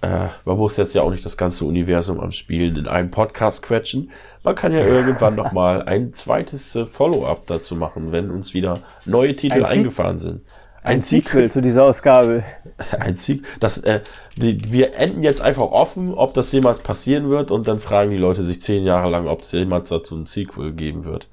äh, 0.00 0.28
man 0.44 0.56
muss 0.56 0.76
jetzt 0.76 0.94
ja 0.94 1.02
auch 1.02 1.10
nicht 1.10 1.24
das 1.24 1.36
ganze 1.36 1.64
Universum 1.64 2.20
am 2.20 2.30
Spielen 2.30 2.76
in 2.76 2.86
einem 2.86 3.10
Podcast 3.10 3.62
quetschen. 3.62 4.10
Man 4.42 4.54
kann 4.54 4.72
ja 4.72 4.80
irgendwann 4.86 5.34
noch 5.34 5.52
mal 5.52 5.82
ein 5.82 6.12
zweites 6.12 6.74
äh, 6.76 6.86
Follow-up 6.86 7.46
dazu 7.46 7.74
machen, 7.74 8.12
wenn 8.12 8.30
uns 8.30 8.54
wieder 8.54 8.80
neue 9.04 9.34
Titel 9.34 9.64
Ein 9.64 9.78
eingefahren 9.78 10.18
sind. 10.18 10.42
Ein, 10.82 11.02
Sequel 11.02 11.50
zu 11.50 11.60
dieser 11.60 11.84
Ausgabe. 11.84 12.42
Ein 12.98 13.16
Sequel. 13.16 13.46
Das, 13.58 13.78
äh, 13.78 14.00
die, 14.36 14.72
wir 14.72 14.94
enden 14.94 15.22
jetzt 15.22 15.42
einfach 15.42 15.70
offen, 15.70 16.14
ob 16.14 16.32
das 16.32 16.52
jemals 16.52 16.80
passieren 16.80 17.28
wird, 17.28 17.50
und 17.50 17.68
dann 17.68 17.80
fragen 17.80 18.10
die 18.10 18.16
Leute 18.16 18.42
sich 18.42 18.62
zehn 18.62 18.84
Jahre 18.84 19.10
lang, 19.10 19.26
ob 19.26 19.42
es 19.42 19.52
jemals 19.52 19.90
dazu 19.90 20.16
ein 20.16 20.24
Sequel 20.24 20.72
geben 20.72 21.04
wird. 21.04 21.28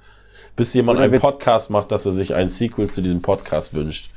Bis 0.57 0.73
jemand 0.73 0.99
einen 0.99 1.21
Podcast 1.21 1.69
macht, 1.69 1.91
dass 1.91 2.07
er 2.07 2.13
sich 2.13 2.33
ein 2.33 2.47
Sequel 2.47 2.89
zu 2.89 3.01
diesem 3.01 3.21
Podcast 3.21 3.75
wünscht. 3.75 4.09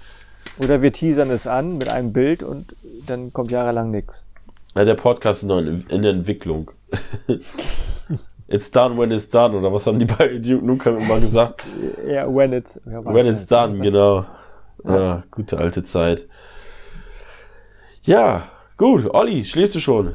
Oder 0.58 0.80
wir 0.80 0.90
teasern 0.90 1.30
es 1.30 1.46
an 1.46 1.76
mit 1.76 1.90
einem 1.90 2.14
Bild 2.14 2.42
und 2.42 2.74
dann 3.06 3.30
kommt 3.30 3.50
jahrelang 3.50 3.90
nichts. 3.90 4.24
Ja, 4.74 4.86
der 4.86 4.94
Podcast 4.94 5.42
ist 5.42 5.48
noch 5.50 5.58
in, 5.58 5.84
in 5.90 6.00
der 6.00 6.12
Entwicklung. 6.12 6.70
it's 8.48 8.70
done 8.70 8.96
when 8.96 9.10
it's 9.10 9.28
done, 9.28 9.54
oder 9.54 9.70
was 9.70 9.86
haben 9.86 9.98
die 9.98 10.06
bei 10.06 10.38
Duke 10.38 10.64
Nukem 10.64 10.96
immer 10.96 11.20
gesagt? 11.20 11.62
Ja, 12.08 12.26
when 12.26 12.54
it's, 12.54 12.80
ja, 12.90 13.04
When 13.04 13.26
it's 13.26 13.46
done, 13.46 13.78
genau. 13.80 14.24
Ja, 14.82 15.22
gute 15.30 15.58
alte 15.58 15.84
Zeit. 15.84 16.26
Ja, 18.02 18.44
gut. 18.78 19.04
Olli, 19.12 19.44
schläfst 19.44 19.74
du 19.74 19.80
schon? 19.80 20.14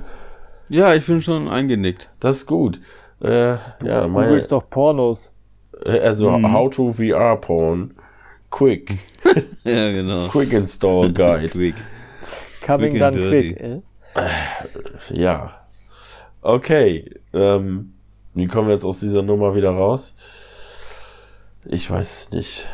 Ja, 0.70 0.96
ich 0.96 1.06
bin 1.06 1.22
schon 1.22 1.48
eingenickt. 1.50 2.10
Das 2.20 2.38
ist 2.38 2.46
gut. 2.48 2.80
Äh, 3.22 3.50
ja, 3.52 3.60
Du 4.02 4.08
meine, 4.10 4.32
willst 4.32 4.52
doch 4.52 4.68
Pornos. 4.68 5.35
Also 5.84 6.32
Mhm. 6.32 6.54
How 6.54 6.70
to 6.74 6.94
VR 6.94 7.36
Porn. 7.38 7.92
Quick. 8.50 8.98
Ja, 9.64 9.92
genau. 9.92 10.28
Quick 10.28 10.54
Install 10.54 11.12
Guide. 11.14 11.50
Quick. 11.50 11.76
Coming 12.66 12.92
Quick 12.92 13.00
dirty. 13.14 13.54
quick. 13.56 13.60
Äh? 13.62 13.82
Ja. 15.14 15.52
Okay. 16.42 17.10
Ähm, 17.34 17.94
wie 18.34 18.48
kommen 18.48 18.68
wir 18.68 18.74
jetzt 18.76 18.86
aus 18.86 19.00
dieser 19.00 19.24
Nummer 19.24 19.56
wieder 19.56 19.72
raus? 19.72 20.16
Ich 21.66 21.90
weiß 21.90 22.22
es 22.28 22.32
nicht. 22.32 22.66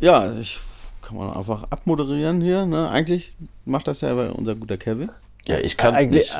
Ja, 0.00 0.32
ich 0.40 0.58
kann 1.02 1.16
man 1.18 1.32
einfach 1.36 1.64
abmoderieren 1.70 2.40
hier. 2.40 2.64
Ne? 2.66 2.88
Eigentlich 2.88 3.34
macht 3.66 3.86
das 3.88 4.00
ja 4.00 4.14
unser 4.30 4.54
guter 4.54 4.78
Kevin. 4.78 5.10
Ja, 5.46 5.58
ich 5.58 5.76
kann 5.76 5.94
es 5.94 6.00
Eigentlich, 6.00 6.34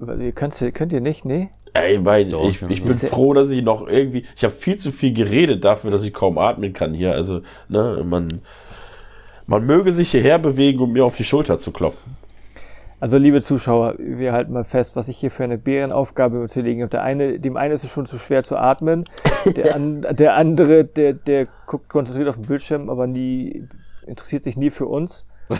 nicht. 0.00 0.08
äh, 0.08 0.24
ihr 0.26 0.32
könnt, 0.32 0.54
könnt 0.74 0.92
ihr 0.92 1.00
nicht, 1.00 1.24
nee? 1.24 1.50
Ey, 1.72 1.98
mein, 1.98 2.30
Doch, 2.30 2.48
ich, 2.48 2.62
ich 2.62 2.82
bin 2.82 2.94
froh, 2.94 3.34
dass 3.34 3.50
ich 3.50 3.62
noch 3.62 3.86
irgendwie. 3.86 4.24
Ich 4.36 4.44
habe 4.44 4.54
viel 4.54 4.76
zu 4.76 4.92
viel 4.92 5.12
geredet 5.12 5.64
dafür, 5.64 5.90
dass 5.90 6.04
ich 6.04 6.12
kaum 6.12 6.38
atmen 6.38 6.72
kann 6.72 6.94
hier. 6.94 7.12
Also, 7.12 7.42
ne, 7.68 8.02
man, 8.04 8.40
man 9.46 9.66
möge 9.66 9.92
sich 9.92 10.10
hierher 10.10 10.38
bewegen, 10.38 10.80
um 10.80 10.92
mir 10.92 11.04
auf 11.04 11.16
die 11.16 11.24
Schulter 11.24 11.58
zu 11.58 11.72
klopfen. 11.72 12.16
Also, 13.00 13.16
liebe 13.16 13.42
Zuschauer, 13.42 13.94
wir 13.98 14.32
halten 14.32 14.52
mal 14.52 14.64
fest, 14.64 14.96
was 14.96 15.08
ich 15.08 15.18
hier 15.18 15.30
für 15.30 15.44
eine 15.44 15.58
Bärenaufgabe 15.58 16.46
zu 16.48 16.60
legen 16.60 16.82
habe. 16.82 16.90
Der 16.90 17.02
eine, 17.02 17.38
dem 17.38 17.56
einen 17.56 17.74
ist 17.74 17.84
es 17.84 17.90
schon 17.90 18.06
zu 18.06 18.18
schwer 18.18 18.42
zu 18.42 18.56
atmen. 18.56 19.04
Der, 19.44 19.74
an, 19.76 20.06
der 20.10 20.34
andere, 20.34 20.84
der, 20.84 21.12
der 21.12 21.46
guckt 21.66 21.88
konzentriert 21.88 22.28
auf 22.28 22.36
den 22.36 22.46
Bildschirm, 22.46 22.90
aber 22.90 23.06
nie, 23.06 23.68
interessiert 24.06 24.42
sich 24.42 24.56
nie 24.56 24.70
für 24.70 24.86
uns. 24.86 25.26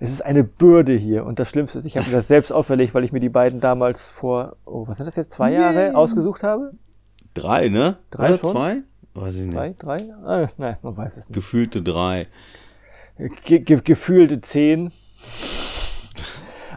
Es 0.00 0.10
ist 0.12 0.20
eine 0.20 0.44
Bürde 0.44 0.92
hier. 0.94 1.24
Und 1.24 1.38
das 1.38 1.50
Schlimmste 1.50 1.78
ist, 1.80 1.84
ich 1.84 1.96
habe 1.96 2.06
mir 2.06 2.12
das 2.12 2.28
selbst 2.28 2.52
auferlegt, 2.52 2.94
weil 2.94 3.04
ich 3.04 3.12
mir 3.12 3.20
die 3.20 3.28
beiden 3.28 3.60
damals 3.60 4.10
vor, 4.10 4.56
oh, 4.64 4.86
was 4.86 4.98
sind 4.98 5.06
das 5.06 5.16
jetzt, 5.16 5.32
zwei 5.32 5.52
Jahre 5.52 5.96
ausgesucht 5.96 6.42
habe? 6.42 6.72
Drei, 7.34 7.68
ne? 7.68 7.98
Drei 8.10 8.28
Oder 8.28 8.38
schon? 8.38 8.52
zwei? 8.52 8.76
Weiß 9.14 9.34
ich 9.34 9.44
nicht. 9.46 9.56
Drei, 9.56 9.74
drei? 9.78 10.14
Ah, 10.24 10.46
nein, 10.58 10.76
man 10.82 10.96
weiß 10.96 11.16
es 11.16 11.28
nicht. 11.28 11.34
Gefühlte 11.34 11.82
drei. 11.82 12.28
Ge 13.44 13.58
ge 13.58 13.80
gefühlte 13.82 14.40
zehn. 14.40 14.92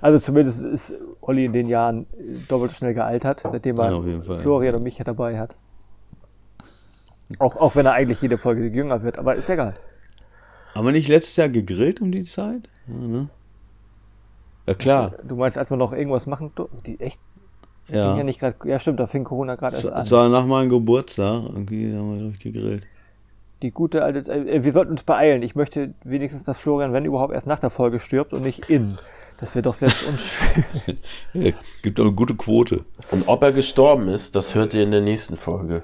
Also 0.01 0.17
zumindest 0.17 0.63
ist 0.63 0.95
Olli 1.21 1.45
in 1.45 1.53
den 1.53 1.67
Jahren 1.67 2.07
doppelt 2.47 2.71
so 2.71 2.77
schnell 2.77 2.95
gealtert, 2.95 3.41
seitdem 3.41 3.79
er 3.79 3.91
Ja. 3.91 4.35
Florian 4.35 4.73
und 4.73 4.83
mich 4.83 4.97
dabei 4.97 5.37
hat. 5.37 5.55
Auch, 7.37 7.55
auch 7.57 7.75
wenn 7.75 7.85
er 7.85 7.93
eigentlich 7.93 8.21
jede 8.23 8.39
Folge 8.39 8.65
jünger 8.65 9.03
wird, 9.03 9.19
aber 9.19 9.35
ist 9.35 9.49
egal. 9.49 9.75
Aber 10.73 10.91
nicht 10.91 11.07
letztes 11.07 11.35
Jahr 11.35 11.49
gegrillt 11.49 12.01
um 12.01 12.11
die 12.11 12.23
Zeit? 12.23 12.69
Ja, 12.99 13.07
ne? 13.07 13.29
Ja, 14.67 14.73
klar. 14.75 15.13
Du 15.23 15.35
meinst, 15.35 15.57
als 15.57 15.69
wir 15.69 15.77
noch 15.77 15.91
irgendwas 15.93 16.27
machen, 16.27 16.51
dur- 16.55 16.69
die 16.85 16.99
echt 16.99 17.19
ging 17.87 17.95
ja, 17.97 18.17
Ja. 18.17 18.23
nicht 18.23 18.39
gerade. 18.39 18.55
Ja, 18.65 18.79
stimmt, 18.79 18.99
da 18.99 19.07
fing 19.07 19.23
Corona 19.23 19.55
gerade 19.55 19.75
erst 19.75 19.91
an. 19.91 20.01
es 20.03 20.11
war 20.11 20.29
nach 20.29 20.45
meinem 20.45 20.69
Geburtstag. 20.69 21.43
Irgendwie 21.49 21.93
haben 21.95 22.11
wir, 22.11 22.17
glaube 22.19 22.33
ich, 22.35 22.39
gegrillt. 22.39 22.83
Die 23.63 23.71
gute 23.71 24.03
alte. 24.03 24.21
Zeit- 24.23 24.47
äh, 24.47 24.63
Wir 24.63 24.71
sollten 24.71 24.91
uns 24.91 25.03
beeilen. 25.03 25.41
Ich 25.43 25.55
möchte 25.55 25.93
wenigstens, 26.03 26.43
dass 26.43 26.59
Florian, 26.59 26.93
wenn 26.93 27.05
überhaupt, 27.05 27.33
erst 27.33 27.47
nach 27.47 27.59
der 27.59 27.69
Folge 27.69 27.99
stirbt 27.99 28.33
und 28.33 28.43
nicht 28.43 28.69
in. 28.69 28.97
Das 29.39 29.55
wäre 29.55 29.63
doch 29.63 29.73
selbst 29.73 30.03
unschwer. 30.07 30.63
Ja, 31.33 31.51
gibt 31.81 31.99
auch 31.99 32.05
eine 32.05 32.13
gute 32.13 32.35
Quote. 32.35 32.85
Und 33.09 33.27
ob 33.27 33.41
er 33.41 33.51
gestorben 33.51 34.07
ist, 34.09 34.35
das 34.35 34.53
hört 34.55 34.73
ihr 34.75 34.83
in 34.83 34.91
der 34.91 35.01
nächsten 35.01 35.35
Folge. 35.37 35.83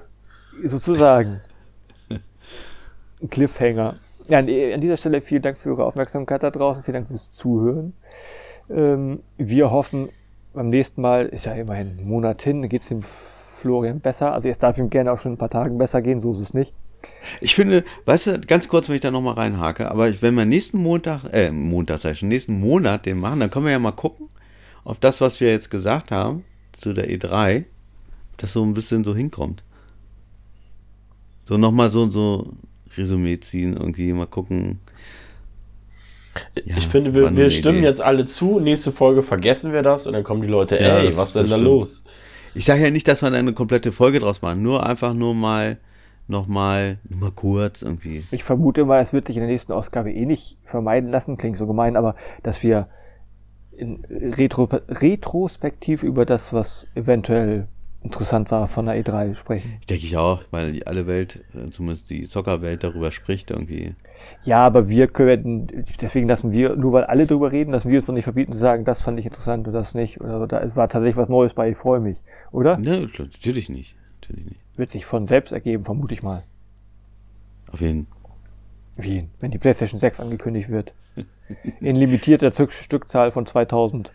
sozusagen. 0.64 1.42
Ein 3.22 3.30
Cliffhanger. 3.30 3.96
Ja, 4.30 4.40
an, 4.40 4.48
dieser 4.82 4.98
Stelle 4.98 5.22
vielen 5.22 5.42
Dank 5.42 5.58
für 5.58 5.70
eure 5.70 5.86
Aufmerksamkeit 5.86 6.44
da 6.44 6.52
draußen. 6.52 6.84
Vielen 6.84 6.96
Dank 6.96 7.08
fürs 7.08 7.32
Zuhören. 7.32 7.94
Ähm, 8.70 9.22
wir 9.38 9.72
hoffen, 9.72 10.10
beim 10.54 10.70
nächsten 10.70 11.02
Mal, 11.02 11.28
ist 11.28 11.46
ja 11.46 11.54
immerhin 11.54 11.98
ein 12.00 12.08
Monat 12.08 12.42
hin, 12.42 12.68
geht 12.68 12.82
es 12.82 12.90
dem 12.90 13.04
Florian 13.04 14.02
besser. 14.02 14.34
Also 14.34 14.50
es 14.50 14.58
darf 14.58 14.78
ihm 14.78 14.90
gerne 14.90 15.14
auch 15.14 15.18
schon 15.18 15.32
in 15.32 15.36
ein 15.36 15.40
paar 15.40 15.50
Tagen 15.50 15.78
besser 15.78 16.02
gehen, 16.02 16.20
so 16.20 16.34
ist 16.34 16.40
es 16.40 16.54
nicht. 16.54 16.74
Ich 17.40 17.56
finde, 17.56 17.86
weißt 18.06 18.28
du, 18.28 18.40
ganz 18.42 18.68
kurz, 18.68 18.90
wenn 18.90 18.96
ich 18.96 19.02
da 19.02 19.12
nochmal 19.12 19.36
reinhake, 19.36 19.90
aber 19.90 20.22
wenn 20.22 20.34
wir 20.34 20.46
nächsten 20.46 20.80
Montag, 20.80 21.24
äh, 21.32 21.52
Montag 21.52 22.00
sag 22.00 22.14
ich 22.14 22.20
schon, 22.20 22.30
nächsten 22.30 22.60
Monat 22.60 23.06
den 23.06 23.20
machen, 23.20 23.40
dann 23.40 23.50
können 23.50 23.66
wir 23.66 23.72
ja 23.72 23.80
mal 23.80 23.92
gucken, 23.92 24.30
ob 24.84 25.00
das, 25.00 25.22
was 25.22 25.40
wir 25.40 25.52
jetzt 25.52 25.70
gesagt 25.70 26.12
haben 26.12 26.44
zu 26.74 26.94
der 26.94 27.08
E3, 27.10 27.66
das 28.38 28.54
so 28.54 28.64
ein 28.64 28.74
bisschen 28.74 29.04
so 29.04 29.16
hinkommt. 29.16 29.64
So 31.46 31.58
nochmal 31.58 31.92
so, 31.92 32.10
so 32.10 32.54
Resümee 32.98 33.40
ziehen, 33.40 33.74
irgendwie 33.74 34.12
mal 34.14 34.28
gucken. 34.28 34.80
Ja, 36.66 36.78
ich 36.78 36.88
finde, 36.88 37.14
wir, 37.16 37.36
wir 37.36 37.50
stimmen 37.50 37.80
Idee. 37.80 37.88
jetzt 37.88 38.02
alle 38.02 38.26
zu. 38.26 38.60
Nächste 38.60 38.92
Folge 38.92 39.24
vergessen 39.24 39.74
wir 39.74 39.82
das 39.82 40.06
und 40.08 40.14
dann 40.14 40.24
kommen 40.24 40.42
die 40.42 40.48
Leute, 40.48 40.78
Ja, 40.78 41.00
ey, 41.00 41.16
was 41.18 41.34
denn 41.34 41.44
das 41.44 41.52
da 41.52 41.58
stimmt. 41.58 41.64
los? 41.64 42.04
Ich 42.54 42.66
sage 42.66 42.84
ja 42.84 42.92
nicht, 42.92 43.08
dass 43.08 43.22
wir 43.22 43.30
da 43.32 43.38
eine 43.38 43.54
komplette 43.54 43.92
Folge 43.92 44.20
draus 44.20 44.42
machen, 44.42 44.62
nur 44.62 44.86
einfach 44.86 45.14
nur 45.14 45.34
mal, 45.36 45.78
nochmal, 46.28 47.00
nur 47.10 47.20
mal 47.20 47.32
kurz 47.32 47.82
irgendwie. 47.82 48.28
Ich 48.32 48.44
vermute 48.44 48.86
mal, 48.86 49.02
es 49.02 49.14
wird 49.14 49.28
sich 49.28 49.38
in 49.38 49.42
der 49.42 49.50
nächsten 49.50 49.74
Ausgabe 49.74 50.12
eh 50.12 50.26
nicht 50.26 50.58
vermeiden 50.64 51.12
lassen, 51.12 51.38
klingt 51.38 51.58
so 51.58 51.68
gemein, 51.68 51.96
aber 51.96 52.16
dass 52.44 52.64
wir 52.64 52.88
in 53.76 54.04
Retro 54.10 54.64
retrospektiv 54.90 56.04
über 56.04 56.26
das, 56.26 56.52
was 56.54 56.88
eventuell 56.96 57.68
interessant 58.04 58.52
war 58.52 58.68
von 58.68 58.86
der 58.86 58.96
E3 59.04 59.34
sprechen. 59.34 59.80
Denke 59.90 60.06
ich 60.06 60.18
auch, 60.18 60.44
weil 60.52 60.72
die 60.72 60.88
alle 60.88 61.08
Welt, 61.08 61.44
äh, 61.54 61.70
zumindest 61.70 62.10
die 62.10 62.28
Zockerwelt 62.28 62.84
darüber 62.84 63.12
spricht 63.12 63.52
irgendwie. 63.52 63.96
Ja, 64.44 64.66
aber 64.66 64.88
wir 64.88 65.08
können, 65.08 65.86
deswegen 66.02 66.28
lassen 66.28 66.52
wir, 66.52 66.76
nur 66.76 66.94
weil 66.94 67.04
alle 67.06 67.28
drüber 67.28 67.52
reden, 67.52 67.72
lassen 67.72 67.90
wir 67.90 68.00
uns 68.00 68.06
doch 68.08 68.14
nicht 68.14 68.24
verbieten 68.24 68.54
zu 68.54 68.60
sagen, 68.60 68.86
das 68.86 69.02
fand 69.02 69.20
ich 69.20 69.26
interessant 69.26 69.68
und 69.68 69.74
das 69.74 69.94
nicht. 69.94 70.22
Oder 70.22 70.48
da, 70.48 70.60
es 70.62 70.76
war 70.76 70.88
tatsächlich 70.90 71.18
was 71.18 71.30
Neues 71.30 71.54
bei, 71.54 71.70
ich 71.70 71.78
freue 71.78 72.00
mich. 72.00 72.24
Oder? 72.52 72.78
Ne, 72.78 73.08
natürlich 73.18 73.70
nicht. 73.70 73.96
Natürlich 74.22 74.46
nicht. 74.46 74.62
Wird 74.78 74.90
sich 74.90 75.06
von 75.06 75.28
selbst 75.28 75.52
ergeben, 75.52 75.86
vermute 75.86 76.14
ich 76.14 76.24
mal. 76.24 76.44
Auf 77.72 77.82
jeden 77.82 78.08
Wie, 78.96 79.28
wenn 79.40 79.52
die 79.52 79.58
PlayStation 79.58 80.00
6 80.00 80.20
angekündigt 80.20 80.70
wird. 80.70 80.94
In 81.82 81.96
limitierter 81.96 82.50
Stück- 82.50 82.72
Stückzahl 82.72 83.32
von 83.32 83.46
2000. 83.46 84.12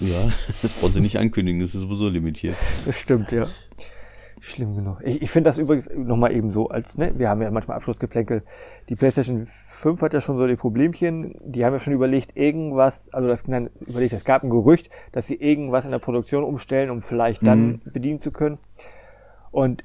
Ja, 0.00 0.30
das 0.62 0.72
brauchen 0.80 0.92
sie 0.92 1.00
nicht 1.00 1.18
ankündigen, 1.18 1.60
das 1.60 1.74
ist 1.74 1.82
sowieso 1.82 2.08
limitiert. 2.08 2.56
Das 2.84 2.96
stimmt, 2.98 3.32
ja. 3.32 3.46
Schlimm 4.40 4.74
genug. 4.76 4.98
Ich, 5.02 5.22
ich 5.22 5.30
finde 5.30 5.48
das 5.48 5.56
übrigens 5.56 5.88
nochmal 5.94 6.32
eben 6.32 6.52
so, 6.52 6.68
als, 6.68 6.98
ne, 6.98 7.12
wir 7.16 7.30
haben 7.30 7.40
ja 7.40 7.50
manchmal 7.50 7.78
Abschlussgeplänkel. 7.78 8.42
Die 8.90 8.94
PlayStation 8.94 9.38
5 9.38 10.02
hat 10.02 10.12
ja 10.12 10.20
schon 10.20 10.36
so 10.36 10.46
die 10.46 10.56
Problemchen. 10.56 11.34
Die 11.42 11.64
haben 11.64 11.72
ja 11.72 11.78
schon 11.78 11.94
überlegt, 11.94 12.36
irgendwas, 12.36 13.08
also 13.14 13.26
das, 13.26 13.46
nein, 13.46 13.70
überlegt, 13.86 14.12
es 14.12 14.24
gab 14.24 14.42
ein 14.42 14.50
Gerücht, 14.50 14.90
dass 15.12 15.26
sie 15.28 15.36
irgendwas 15.36 15.86
in 15.86 15.92
der 15.92 15.98
Produktion 15.98 16.44
umstellen, 16.44 16.90
um 16.90 17.00
vielleicht 17.00 17.46
dann 17.46 17.66
Mhm. 17.66 17.80
bedienen 17.90 18.20
zu 18.20 18.32
können. 18.32 18.58
Und 19.50 19.82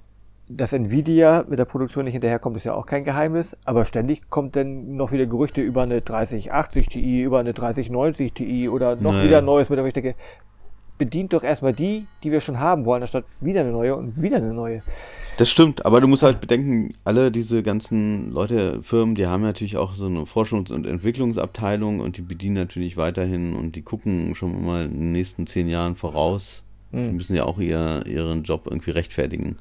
dass 0.50 0.74
Nvidia 0.74 1.46
mit 1.48 1.60
der 1.60 1.66
Produktion 1.66 2.06
nicht 2.06 2.14
hinterherkommt, 2.14 2.58
ist 2.58 2.64
ja 2.64 2.74
auch 2.74 2.88
kein 2.88 3.04
Geheimnis. 3.04 3.56
Aber 3.66 3.86
ständig 3.86 4.30
kommt 4.30 4.56
dann 4.56 4.96
noch 4.96 5.12
wieder 5.12 5.28
Gerüchte 5.28 5.62
über 5.62 5.84
eine 5.84 6.02
3080 6.02 6.88
Ti, 6.88 7.22
über 7.22 7.40
eine 7.40 7.54
3090 7.54 8.34
Ti 8.34 8.68
oder 8.68 8.96
noch 8.96 9.14
Naja. 9.14 9.26
wieder 9.26 9.42
Neues, 9.42 9.70
mit 9.70 9.78
der 9.78 9.86
ich 9.86 9.94
denke, 9.94 10.16
bedient 10.98 11.34
doch 11.34 11.44
erstmal 11.44 11.74
die, 11.74 12.08
die 12.24 12.32
wir 12.32 12.42
schon 12.42 12.60
haben 12.60 12.86
wollen, 12.86 13.04
anstatt 13.04 13.26
wieder 13.40 13.62
eine 13.62 13.72
neue 13.72 13.96
und 13.96 14.22
wieder 14.22 14.38
eine 14.38 14.54
neue. 14.54 14.82
Das 15.38 15.50
stimmt, 15.50 15.86
aber 15.86 16.02
du 16.02 16.08
musst 16.08 16.24
halt 16.24 16.42
bedenken, 16.42 16.94
alle 17.06 17.32
diese 17.32 17.64
ganzen 17.64 18.30
Leute, 18.32 18.84
Firmen, 18.84 19.16
die 19.16 19.26
haben 19.26 19.42
natürlich 19.44 19.78
auch 19.78 19.94
so 19.94 20.08
eine 20.08 20.24
Forschungs- 20.24 20.74
und 20.74 20.86
Entwicklungsabteilung 20.86 22.02
und 22.02 22.18
die 22.18 22.22
bedienen 22.22 22.56
natürlich 22.56 22.98
weiterhin 22.98 23.56
und 23.56 23.76
die 23.78 23.82
gucken 23.82 24.36
schon 24.36 24.66
mal 24.66 24.86
in 24.86 24.92
den 25.00 25.12
nächsten 25.14 25.48
zehn 25.48 25.70
Jahren 25.70 25.96
voraus. 25.96 26.64
Die 26.92 26.98
Hm. 26.98 27.16
müssen 27.16 27.36
ja 27.36 27.46
auch 27.46 27.60
ihr, 27.60 28.02
ihren 28.06 28.44
Job 28.44 28.64
irgendwie 28.66 28.92
rechtfertigen. 28.92 29.56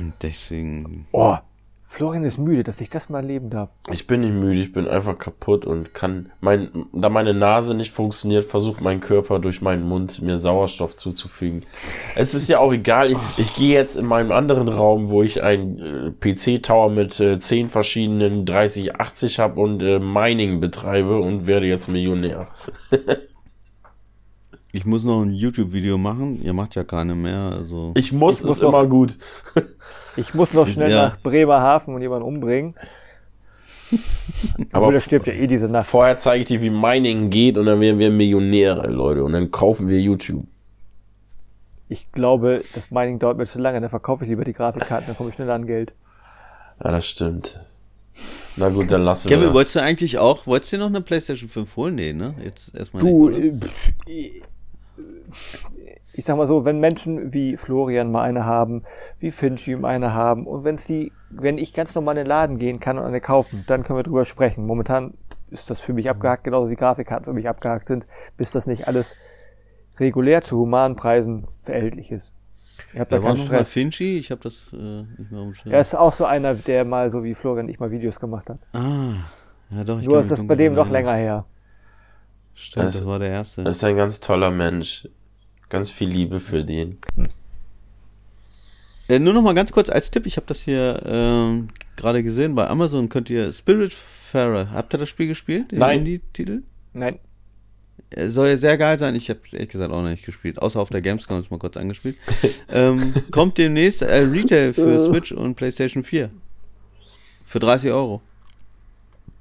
Und 0.00 0.14
deswegen. 0.22 1.06
Oh, 1.12 1.36
Florian 1.82 2.24
ist 2.24 2.38
müde, 2.38 2.62
dass 2.62 2.80
ich 2.80 2.88
das 2.88 3.10
mal 3.10 3.18
erleben 3.18 3.50
darf. 3.50 3.70
Ich 3.90 4.06
bin 4.06 4.20
nicht 4.20 4.32
müde, 4.32 4.60
ich 4.60 4.72
bin 4.72 4.86
einfach 4.88 5.18
kaputt 5.18 5.66
und 5.66 5.92
kann, 5.92 6.30
mein, 6.40 6.86
da 6.92 7.08
meine 7.08 7.34
Nase 7.34 7.74
nicht 7.74 7.92
funktioniert, 7.92 8.44
versucht 8.44 8.80
mein 8.80 9.00
Körper 9.00 9.40
durch 9.40 9.60
meinen 9.60 9.86
Mund 9.86 10.22
mir 10.22 10.38
Sauerstoff 10.38 10.96
zuzufügen. 10.96 11.62
Es 12.16 12.32
ist 12.32 12.48
ja 12.48 12.60
auch 12.60 12.72
egal, 12.72 13.10
ich, 13.10 13.18
ich 13.36 13.54
gehe 13.54 13.74
jetzt 13.74 13.96
in 13.96 14.06
meinem 14.06 14.30
anderen 14.30 14.68
Raum, 14.68 15.08
wo 15.08 15.22
ich 15.22 15.42
einen 15.42 15.78
äh, 15.78 16.10
PC-Tower 16.12 16.90
mit 16.90 17.18
äh, 17.18 17.40
zehn 17.40 17.68
verschiedenen 17.68 18.46
3080 18.46 19.40
habe 19.40 19.60
und 19.60 19.82
äh, 19.82 19.98
Mining 19.98 20.60
betreibe 20.60 21.18
und 21.18 21.48
werde 21.48 21.66
jetzt 21.66 21.88
Millionär. 21.88 22.46
Ich 24.72 24.84
muss 24.86 25.02
noch 25.04 25.22
ein 25.22 25.32
YouTube-Video 25.32 25.98
machen. 25.98 26.40
Ihr 26.42 26.52
macht 26.52 26.74
ja 26.76 26.84
keine 26.84 27.14
mehr, 27.14 27.40
also. 27.40 27.92
Ich 27.96 28.12
muss, 28.12 28.40
Ich 28.40 28.46
muss 28.46 28.56
ist 28.56 28.62
immer 28.62 28.82
noch- 28.84 28.90
gut. 28.90 29.18
Ich 30.16 30.34
muss 30.34 30.52
noch 30.52 30.66
schnell 30.66 30.90
Ja. 30.90 31.06
nach 31.06 31.18
Bremerhaven 31.20 31.94
und 31.94 32.02
jemanden 32.02 32.26
umbringen. 32.26 32.74
Aber 34.72 34.90
der 34.92 35.00
stirbt 35.00 35.26
ja 35.28 35.32
eh 35.32 35.46
diese 35.46 35.68
Nacht. 35.68 35.88
vorher 35.88 36.18
zeige 36.18 36.42
ich 36.42 36.48
dir, 36.48 36.60
wie 36.60 36.68
Mining 36.70 37.30
geht 37.30 37.56
und 37.56 37.66
dann 37.66 37.80
werden 37.80 37.98
wir 37.98 38.10
Millionäre, 38.10 38.88
Leute. 38.90 39.22
Und 39.24 39.32
dann 39.32 39.50
kaufen 39.52 39.88
wir 39.88 40.00
YouTube. 40.00 40.44
Ich 41.88 42.10
glaube, 42.12 42.64
das 42.74 42.90
Mining 42.90 43.18
dauert 43.20 43.36
mir 43.38 43.46
zu 43.46 43.60
lange, 43.60 43.80
dann 43.80 43.88
verkaufe 43.88 44.24
ich 44.24 44.30
lieber 44.30 44.44
die 44.44 44.52
Grafikkarten, 44.52 45.06
dann 45.06 45.16
komme 45.16 45.28
ich 45.30 45.36
schneller 45.36 45.54
an 45.54 45.66
Geld. 45.66 45.94
Ja, 46.82 46.90
das 46.90 47.06
stimmt. 47.06 47.60
Na 48.56 48.68
gut, 48.68 48.90
dann 48.90 49.02
lassen 49.02 49.28
wir 49.28 49.36
Kevin, 49.36 49.48
das. 49.48 49.54
wolltest 49.54 49.76
du 49.76 49.82
eigentlich 49.82 50.18
auch, 50.18 50.46
wolltest 50.46 50.72
du 50.72 50.76
dir 50.76 50.80
noch 50.80 50.88
eine 50.88 51.00
PlayStation 51.00 51.48
5 51.48 51.76
holen? 51.76 51.94
Nee, 51.94 52.12
ne? 52.12 52.34
Jetzt 52.44 52.74
erstmal 52.76 53.02
Du, 53.02 53.28
nicht. 53.30 53.64
Ich- 56.12 56.24
sag 56.24 56.36
mal 56.36 56.46
so, 56.46 56.64
wenn 56.64 56.80
Menschen 56.80 57.32
wie 57.32 57.56
Florian 57.56 58.10
mal 58.10 58.22
eine 58.22 58.44
haben, 58.44 58.82
wie 59.18 59.30
Finchi 59.30 59.76
mal 59.76 59.88
eine 59.88 60.12
haben 60.12 60.46
und 60.46 60.64
wenn 60.64 60.78
sie, 60.78 61.12
wenn 61.30 61.58
ich 61.58 61.72
ganz 61.72 61.94
normal 61.94 62.16
in 62.16 62.24
den 62.24 62.26
Laden 62.28 62.58
gehen 62.58 62.80
kann 62.80 62.98
und 62.98 63.04
eine 63.04 63.20
kaufen, 63.20 63.64
dann 63.66 63.82
können 63.82 63.98
wir 63.98 64.02
drüber 64.02 64.24
sprechen. 64.24 64.66
Momentan 64.66 65.14
ist 65.50 65.70
das 65.70 65.80
für 65.80 65.92
mich 65.92 66.08
abgehakt, 66.10 66.44
genauso 66.44 66.70
wie 66.70 66.76
Grafikkarten 66.76 67.24
für 67.24 67.32
mich 67.32 67.48
abgehakt 67.48 67.88
sind, 67.88 68.06
bis 68.36 68.50
das 68.50 68.66
nicht 68.66 68.86
alles 68.86 69.16
regulär 69.98 70.42
zu 70.42 70.58
humanen 70.58 70.96
Preisen 70.96 71.46
verhältlich 71.62 72.10
ist. 72.10 72.32
Ihr 72.94 73.00
habt 73.00 73.12
da 73.12 73.18
Da 73.18 73.22
war 73.22 73.34
noch 73.34 73.50
mal. 73.50 73.64
Finchi, 73.64 74.18
ich 74.18 74.30
habe 74.30 74.40
das 74.42 74.72
äh, 74.72 75.02
nicht 75.18 75.30
mehr 75.30 75.42
umschrieben. 75.42 75.72
Er 75.72 75.80
ist 75.80 75.94
auch 75.94 76.12
so 76.12 76.24
einer, 76.24 76.54
der 76.54 76.84
mal 76.84 77.10
so 77.10 77.22
wie 77.22 77.34
Florian 77.34 77.68
ich 77.68 77.78
mal 77.78 77.90
Videos 77.90 78.18
gemacht 78.18 78.48
hat. 78.50 78.58
Ah, 78.72 79.14
ja 79.70 79.84
doch. 79.84 80.00
ich 80.00 80.06
Nur 80.06 80.14
kann 80.14 80.20
ist 80.22 80.30
das 80.30 80.46
bei 80.46 80.54
dem 80.56 80.74
noch 80.74 80.90
länger 80.90 81.14
her. 81.14 81.44
Stimmt, 82.54 82.86
Das- 82.86 82.94
das 82.94 83.06
war 83.06 83.18
der 83.18 83.28
erste. 83.30 83.64
Das 83.64 83.76
ist 83.76 83.84
ein 83.84 83.96
ganz 83.96 84.20
toller 84.20 84.50
Mensch. 84.50 85.08
Ganz 85.68 85.90
viel 85.90 86.08
Liebe 86.08 86.40
für 86.40 86.64
den. 86.64 86.98
Äh, 89.08 89.18
nur 89.18 89.32
noch 89.32 89.42
mal 89.42 89.54
ganz 89.54 89.72
kurz 89.72 89.88
als 89.88 90.10
Tipp, 90.10 90.26
ich 90.26 90.36
habe 90.36 90.46
das 90.46 90.60
hier 90.60 91.00
ähm, 91.04 91.68
gerade 91.96 92.22
gesehen, 92.22 92.54
bei 92.54 92.68
Amazon 92.68 93.08
könnt 93.08 93.28
ihr 93.30 93.52
Spiritfarer, 93.52 94.70
habt 94.72 94.94
ihr 94.94 94.98
das 94.98 95.08
Spiel 95.08 95.26
gespielt? 95.28 95.72
Den 95.72 95.78
Nein. 95.80 95.98
Indie-Titel? 96.00 96.62
Nein, 96.92 97.18
Er 98.10 98.30
soll 98.30 98.48
ja 98.48 98.56
sehr 98.56 98.76
geil 98.78 98.98
sein, 98.98 99.14
ich 99.14 99.28
habe 99.30 99.40
es 99.44 99.52
ehrlich 99.52 99.68
gesagt 99.70 99.92
auch 99.92 100.02
noch 100.02 100.08
nicht 100.10 100.24
gespielt, 100.24 100.60
außer 100.60 100.78
auf 100.80 100.90
der 100.90 101.00
Gamescom 101.02 101.40
ist 101.40 101.50
mal 101.50 101.58
kurz 101.58 101.76
angespielt. 101.76 102.16
ähm, 102.68 103.14
kommt 103.30 103.58
demnächst 103.58 104.02
äh, 104.02 104.16
Retail 104.22 104.72
für 104.74 104.98
Switch 105.00 105.32
und 105.32 105.54
PlayStation 105.56 106.02
4. 106.04 106.30
Für 107.46 107.58
30 107.60 107.90
Euro. 107.90 108.20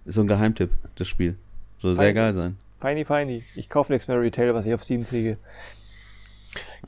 Ist 0.06 0.16
so 0.16 0.22
ein 0.22 0.28
Geheimtipp, 0.28 0.72
das 0.96 1.08
Spiel. 1.08 1.36
Soll 1.82 1.96
sehr 1.96 2.14
geil 2.14 2.34
sein. 2.34 2.58
Feini 2.80 3.06
feini. 3.06 3.44
Ich 3.56 3.70
kaufe 3.70 3.92
nichts 3.92 4.08
mehr 4.08 4.20
Retail, 4.22 4.54
was 4.54 4.66
ich 4.66 4.74
auf 4.74 4.84
Steam 4.84 5.06
kriege. 5.08 5.38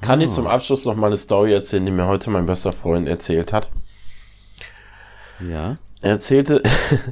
Kann 0.01 0.19
Ah. 0.19 0.23
ich 0.23 0.31
zum 0.31 0.47
Abschluss 0.47 0.85
noch 0.85 0.95
mal 0.95 1.07
eine 1.07 1.17
Story 1.17 1.53
erzählen, 1.53 1.85
die 1.85 1.91
mir 1.91 2.07
heute 2.07 2.29
mein 2.29 2.45
bester 2.45 2.71
Freund 2.71 3.07
erzählt 3.07 3.53
hat? 3.53 3.69
Ja. 5.39 5.77
Er 6.03 6.09
erzählte, 6.11 6.63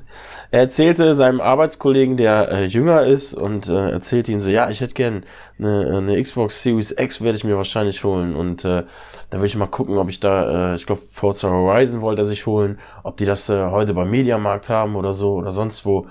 er 0.52 0.62
erzählte 0.62 1.14
seinem 1.14 1.42
Arbeitskollegen, 1.42 2.18
der 2.18 2.50
äh, 2.52 2.66
jünger 2.66 3.06
ist, 3.06 3.36
und 3.36 3.68
äh, 3.68 3.92
erzählte 3.92 4.32
ihm 4.32 4.40
so, 4.40 4.50
ja, 4.50 4.70
ich 4.72 4.82
hätte 4.82 4.96
gern 4.96 5.24
eine, 5.60 5.98
eine 5.98 6.22
Xbox 6.22 6.64
Series 6.64 6.92
X, 6.98 7.22
werde 7.22 7.38
ich 7.38 7.44
mir 7.44 7.56
wahrscheinlich 7.58 8.04
holen. 8.04 8.36
Und 8.36 8.66
äh, 8.66 8.84
da 9.30 9.38
will 9.38 9.46
ich 9.46 9.56
mal 9.56 9.68
gucken, 9.68 9.98
ob 10.00 10.10
ich 10.10 10.20
da, 10.20 10.74
äh, 10.74 10.76
ich 10.76 10.88
glaube, 10.88 11.04
Forza 11.12 11.50
Horizon 11.50 12.02
wollte 12.02 12.24
er 12.24 12.26
sich 12.26 12.48
holen, 12.48 12.80
ob 13.04 13.18
die 13.18 13.26
das 13.26 13.48
äh, 13.50 13.70
heute 13.70 13.94
beim 13.94 14.10
Mediamarkt 14.10 14.70
haben 14.70 14.96
oder 14.96 15.14
so 15.14 15.36
oder 15.36 15.52
sonst 15.52 15.86
wo. 15.86 16.08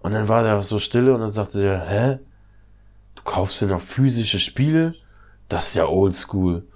Und 0.00 0.12
dann 0.12 0.28
war 0.28 0.42
der 0.42 0.62
so 0.62 0.78
stille 0.78 1.14
und 1.14 1.20
dann 1.20 1.32
sagte 1.32 1.64
er, 1.64 1.80
hä? 1.88 2.18
Du 3.14 3.22
kaufst 3.22 3.60
dir 3.60 3.66
noch 3.66 3.80
physische 3.80 4.38
Spiele? 4.38 4.94
Das 5.48 5.68
ist 5.68 5.74
ja 5.76 5.86
oldschool. 5.88 6.66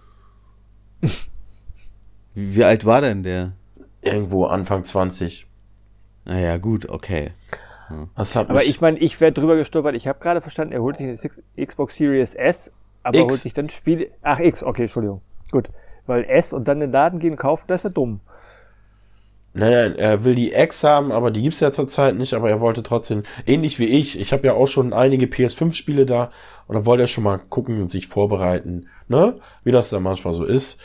Wie, 2.34 2.54
wie 2.54 2.64
alt 2.64 2.84
war 2.84 3.00
denn 3.00 3.22
der? 3.22 3.52
Irgendwo 4.02 4.46
Anfang 4.46 4.84
20. 4.84 5.46
Naja, 6.24 6.58
gut, 6.58 6.88
okay. 6.88 7.32
Das 8.14 8.36
hat 8.36 8.50
Aber 8.50 8.64
ich 8.64 8.80
meine, 8.80 8.98
ich 8.98 9.20
wäre 9.20 9.32
drüber 9.32 9.56
gestolpert. 9.56 9.96
Ich 9.96 10.06
habe 10.06 10.20
gerade 10.20 10.40
verstanden, 10.40 10.72
er 10.72 10.80
holt 10.80 10.96
sich 10.96 11.06
eine 11.06 11.66
Xbox 11.66 11.96
Series 11.96 12.34
S, 12.34 12.72
aber 13.02 13.18
X. 13.18 13.32
holt 13.32 13.40
sich 13.40 13.52
dann 13.52 13.68
Spiele. 13.68 14.10
Ach, 14.22 14.38
X, 14.38 14.62
okay, 14.62 14.82
Entschuldigung. 14.82 15.22
Gut. 15.50 15.70
Weil 16.06 16.24
S 16.24 16.52
und 16.52 16.68
dann 16.68 16.78
in 16.78 16.88
den 16.88 16.92
Laden 16.92 17.18
gehen 17.18 17.36
kaufen, 17.36 17.64
das 17.66 17.84
wäre 17.84 17.92
dumm. 17.92 18.20
Nein, 19.52 19.72
nein, 19.72 19.96
er 19.96 20.24
will 20.24 20.36
die 20.36 20.52
X 20.52 20.84
haben, 20.84 21.10
aber 21.10 21.32
die 21.32 21.42
gibt's 21.42 21.58
ja 21.58 21.72
zurzeit 21.72 22.14
nicht, 22.14 22.34
aber 22.34 22.48
er 22.48 22.60
wollte 22.60 22.84
trotzdem, 22.84 23.24
ähnlich 23.46 23.80
wie 23.80 23.86
ich, 23.86 24.18
ich 24.18 24.32
habe 24.32 24.46
ja 24.46 24.54
auch 24.54 24.68
schon 24.68 24.92
einige 24.92 25.26
PS5-Spiele 25.26 26.06
da 26.06 26.30
und 26.68 26.76
da 26.76 26.86
wollte 26.86 27.02
er 27.02 27.08
schon 27.08 27.24
mal 27.24 27.38
gucken 27.38 27.80
und 27.80 27.88
sich 27.88 28.06
vorbereiten, 28.06 28.86
ne? 29.08 29.40
Wie 29.64 29.72
das 29.72 29.90
da 29.90 29.98
manchmal 29.98 30.34
so 30.34 30.44
ist. 30.44 30.80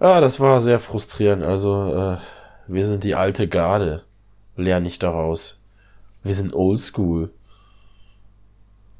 Ja, 0.00 0.20
das 0.20 0.40
war 0.40 0.60
sehr 0.60 0.80
frustrierend, 0.80 1.44
also 1.44 1.94
äh, 1.94 2.16
wir 2.66 2.84
sind 2.84 3.04
die 3.04 3.14
alte 3.14 3.46
Garde, 3.46 4.02
lern 4.56 4.82
nicht 4.82 5.02
daraus. 5.04 5.62
Wir 6.24 6.34
sind 6.34 6.52
oldschool. 6.52 7.30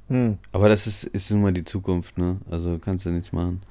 Hm. 0.08 0.38
Aber 0.52 0.68
das 0.68 0.86
ist, 0.86 1.02
ist 1.02 1.30
nun 1.32 1.42
mal 1.42 1.52
die 1.52 1.64
Zukunft, 1.64 2.16
ne? 2.16 2.38
Also 2.48 2.78
kannst 2.78 3.06
du 3.06 3.10
nichts 3.10 3.32
machen. 3.32 3.62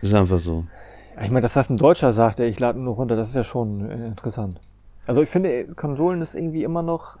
Ist 0.00 0.14
einfach 0.14 0.40
so. 0.40 0.66
Ich 1.20 1.30
meine, 1.30 1.40
dass 1.40 1.52
das 1.52 1.68
ein 1.68 1.76
Deutscher 1.76 2.12
sagt, 2.12 2.40
ey, 2.40 2.48
ich 2.48 2.58
lade 2.58 2.78
nur 2.78 2.94
runter, 2.94 3.16
das 3.16 3.28
ist 3.28 3.34
ja 3.34 3.44
schon 3.44 3.90
äh, 3.90 4.06
interessant. 4.06 4.60
Also 5.06 5.22
ich 5.22 5.28
finde, 5.28 5.66
Konsolen 5.74 6.22
ist 6.22 6.34
irgendwie 6.34 6.62
immer 6.62 6.82
noch. 6.82 7.18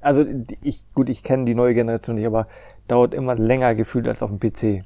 Also 0.00 0.24
ich, 0.62 0.80
gut, 0.94 1.08
ich 1.08 1.22
kenne 1.22 1.44
die 1.44 1.54
neue 1.54 1.74
Generation 1.74 2.16
nicht, 2.16 2.26
aber 2.26 2.46
dauert 2.88 3.14
immer 3.14 3.34
länger 3.34 3.74
gefühlt 3.74 4.08
als 4.08 4.22
auf 4.22 4.30
dem 4.30 4.40
PC. 4.40 4.84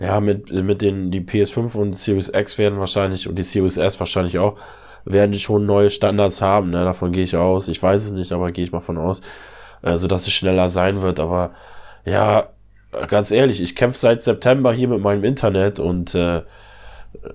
Ja, 0.00 0.20
mit, 0.20 0.52
mit 0.52 0.82
den, 0.82 1.10
die 1.10 1.20
PS5 1.20 1.74
und 1.74 1.94
Series 1.94 2.32
X 2.32 2.58
werden 2.58 2.78
wahrscheinlich 2.78 3.28
und 3.28 3.36
die 3.36 3.42
Series 3.42 3.78
S 3.78 3.98
wahrscheinlich 3.98 4.38
auch, 4.38 4.56
werden 5.04 5.32
die 5.32 5.40
schon 5.40 5.66
neue 5.66 5.90
Standards 5.90 6.40
haben, 6.40 6.70
ne? 6.70 6.84
Davon 6.84 7.12
gehe 7.12 7.24
ich 7.24 7.36
aus. 7.36 7.68
Ich 7.68 7.82
weiß 7.82 8.04
es 8.04 8.12
nicht, 8.12 8.32
aber 8.32 8.52
gehe 8.52 8.64
ich 8.64 8.72
mal 8.72 8.80
von 8.80 8.98
aus, 8.98 9.22
äh, 9.82 9.96
so 9.96 10.06
dass 10.06 10.26
es 10.26 10.32
schneller 10.32 10.68
sein 10.68 11.02
wird. 11.02 11.18
Aber 11.18 11.52
ja, 12.04 12.48
ganz 13.08 13.30
ehrlich, 13.30 13.60
ich 13.60 13.74
kämpfe 13.74 13.98
seit 13.98 14.22
September 14.22 14.72
hier 14.72 14.88
mit 14.88 15.00
meinem 15.00 15.24
Internet 15.24 15.80
und 15.80 16.14
äh, 16.14 16.42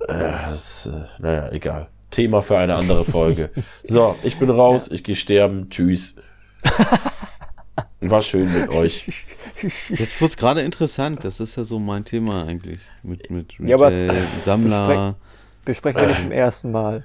äh, 0.07 0.47
das, 0.49 0.85
äh, 0.87 1.21
naja, 1.21 1.51
egal. 1.51 1.87
Thema 2.11 2.41
für 2.41 2.57
eine 2.57 2.75
andere 2.75 3.05
Folge. 3.05 3.49
So, 3.83 4.15
ich 4.23 4.37
bin 4.37 4.49
raus, 4.49 4.89
ich 4.91 5.03
gehe 5.03 5.15
sterben. 5.15 5.69
Tschüss. 5.69 6.15
War 8.01 8.21
schön 8.21 8.51
mit 8.53 8.69
euch. 8.69 9.25
Jetzt 9.61 10.21
wird's 10.21 10.37
gerade 10.37 10.61
interessant. 10.61 11.23
Das 11.23 11.39
ist 11.39 11.55
ja 11.55 11.63
so 11.63 11.79
mein 11.79 12.05
Thema 12.05 12.45
eigentlich. 12.45 12.81
Mit, 13.01 13.29
mit 13.31 13.53
Ja, 13.59 13.75
aber 13.75 13.91
Retail, 13.91 14.27
Sammler. 14.43 15.15
Besprechen 15.65 16.01
wir 16.01 16.07
nicht 16.07 16.21
zum 16.21 16.31
ersten 16.31 16.71
Mal. 16.71 17.03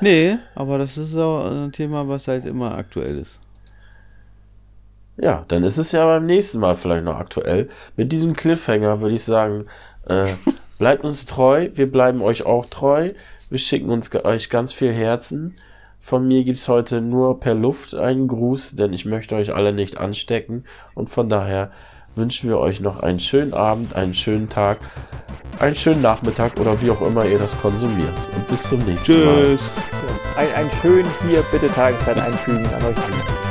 Nee, 0.00 0.36
aber 0.54 0.78
das 0.78 0.96
ist 0.96 1.16
auch 1.16 1.50
ein 1.50 1.72
Thema, 1.72 2.08
was 2.08 2.28
halt 2.28 2.46
immer 2.46 2.76
aktuell 2.76 3.18
ist. 3.18 3.38
Ja, 5.18 5.44
dann 5.48 5.64
ist 5.64 5.78
es 5.78 5.92
ja 5.92 6.04
beim 6.04 6.26
nächsten 6.26 6.58
Mal 6.58 6.76
vielleicht 6.76 7.04
noch 7.04 7.16
aktuell. 7.16 7.68
Mit 7.96 8.12
diesem 8.12 8.34
Cliffhanger 8.34 9.00
würde 9.00 9.14
ich 9.14 9.24
sagen, 9.24 9.66
äh, 10.06 10.26
bleibt 10.78 11.04
uns 11.04 11.26
treu, 11.26 11.68
wir 11.74 11.90
bleiben 11.90 12.22
euch 12.22 12.44
auch 12.46 12.66
treu. 12.66 13.12
Wir 13.48 13.58
schicken 13.58 13.90
uns 13.90 14.12
euch 14.14 14.50
ganz 14.50 14.72
viel 14.72 14.92
Herzen. 14.92 15.56
Von 16.00 16.26
mir 16.26 16.44
gibt's 16.44 16.68
heute 16.68 17.00
nur 17.00 17.40
per 17.40 17.54
Luft 17.54 17.94
einen 17.94 18.28
Gruß, 18.28 18.76
denn 18.76 18.92
ich 18.92 19.06
möchte 19.06 19.34
euch 19.34 19.54
alle 19.54 19.72
nicht 19.72 19.98
anstecken. 19.98 20.64
Und 20.94 21.10
von 21.10 21.28
daher 21.28 21.70
wünschen 22.16 22.48
wir 22.48 22.58
euch 22.58 22.80
noch 22.80 23.00
einen 23.00 23.20
schönen 23.20 23.54
Abend, 23.54 23.94
einen 23.94 24.14
schönen 24.14 24.48
Tag, 24.48 24.78
einen 25.58 25.76
schönen 25.76 26.02
Nachmittag 26.02 26.58
oder 26.58 26.80
wie 26.80 26.90
auch 26.90 27.02
immer 27.02 27.24
ihr 27.24 27.38
das 27.38 27.56
konsumiert. 27.60 28.12
Und 28.34 28.48
bis 28.48 28.62
zum 28.64 28.84
nächsten 28.84 29.24
Mal. 29.24 29.34
Tschüss. 29.34 29.70
Ein, 30.36 30.54
ein 30.54 30.70
schön 30.70 31.06
hier 31.28 31.42
bitte 31.50 31.68
Tageszeit 31.68 32.18
einfügen 32.18 32.66
an 32.66 32.84
euch 32.84 32.96
alle. 32.96 33.45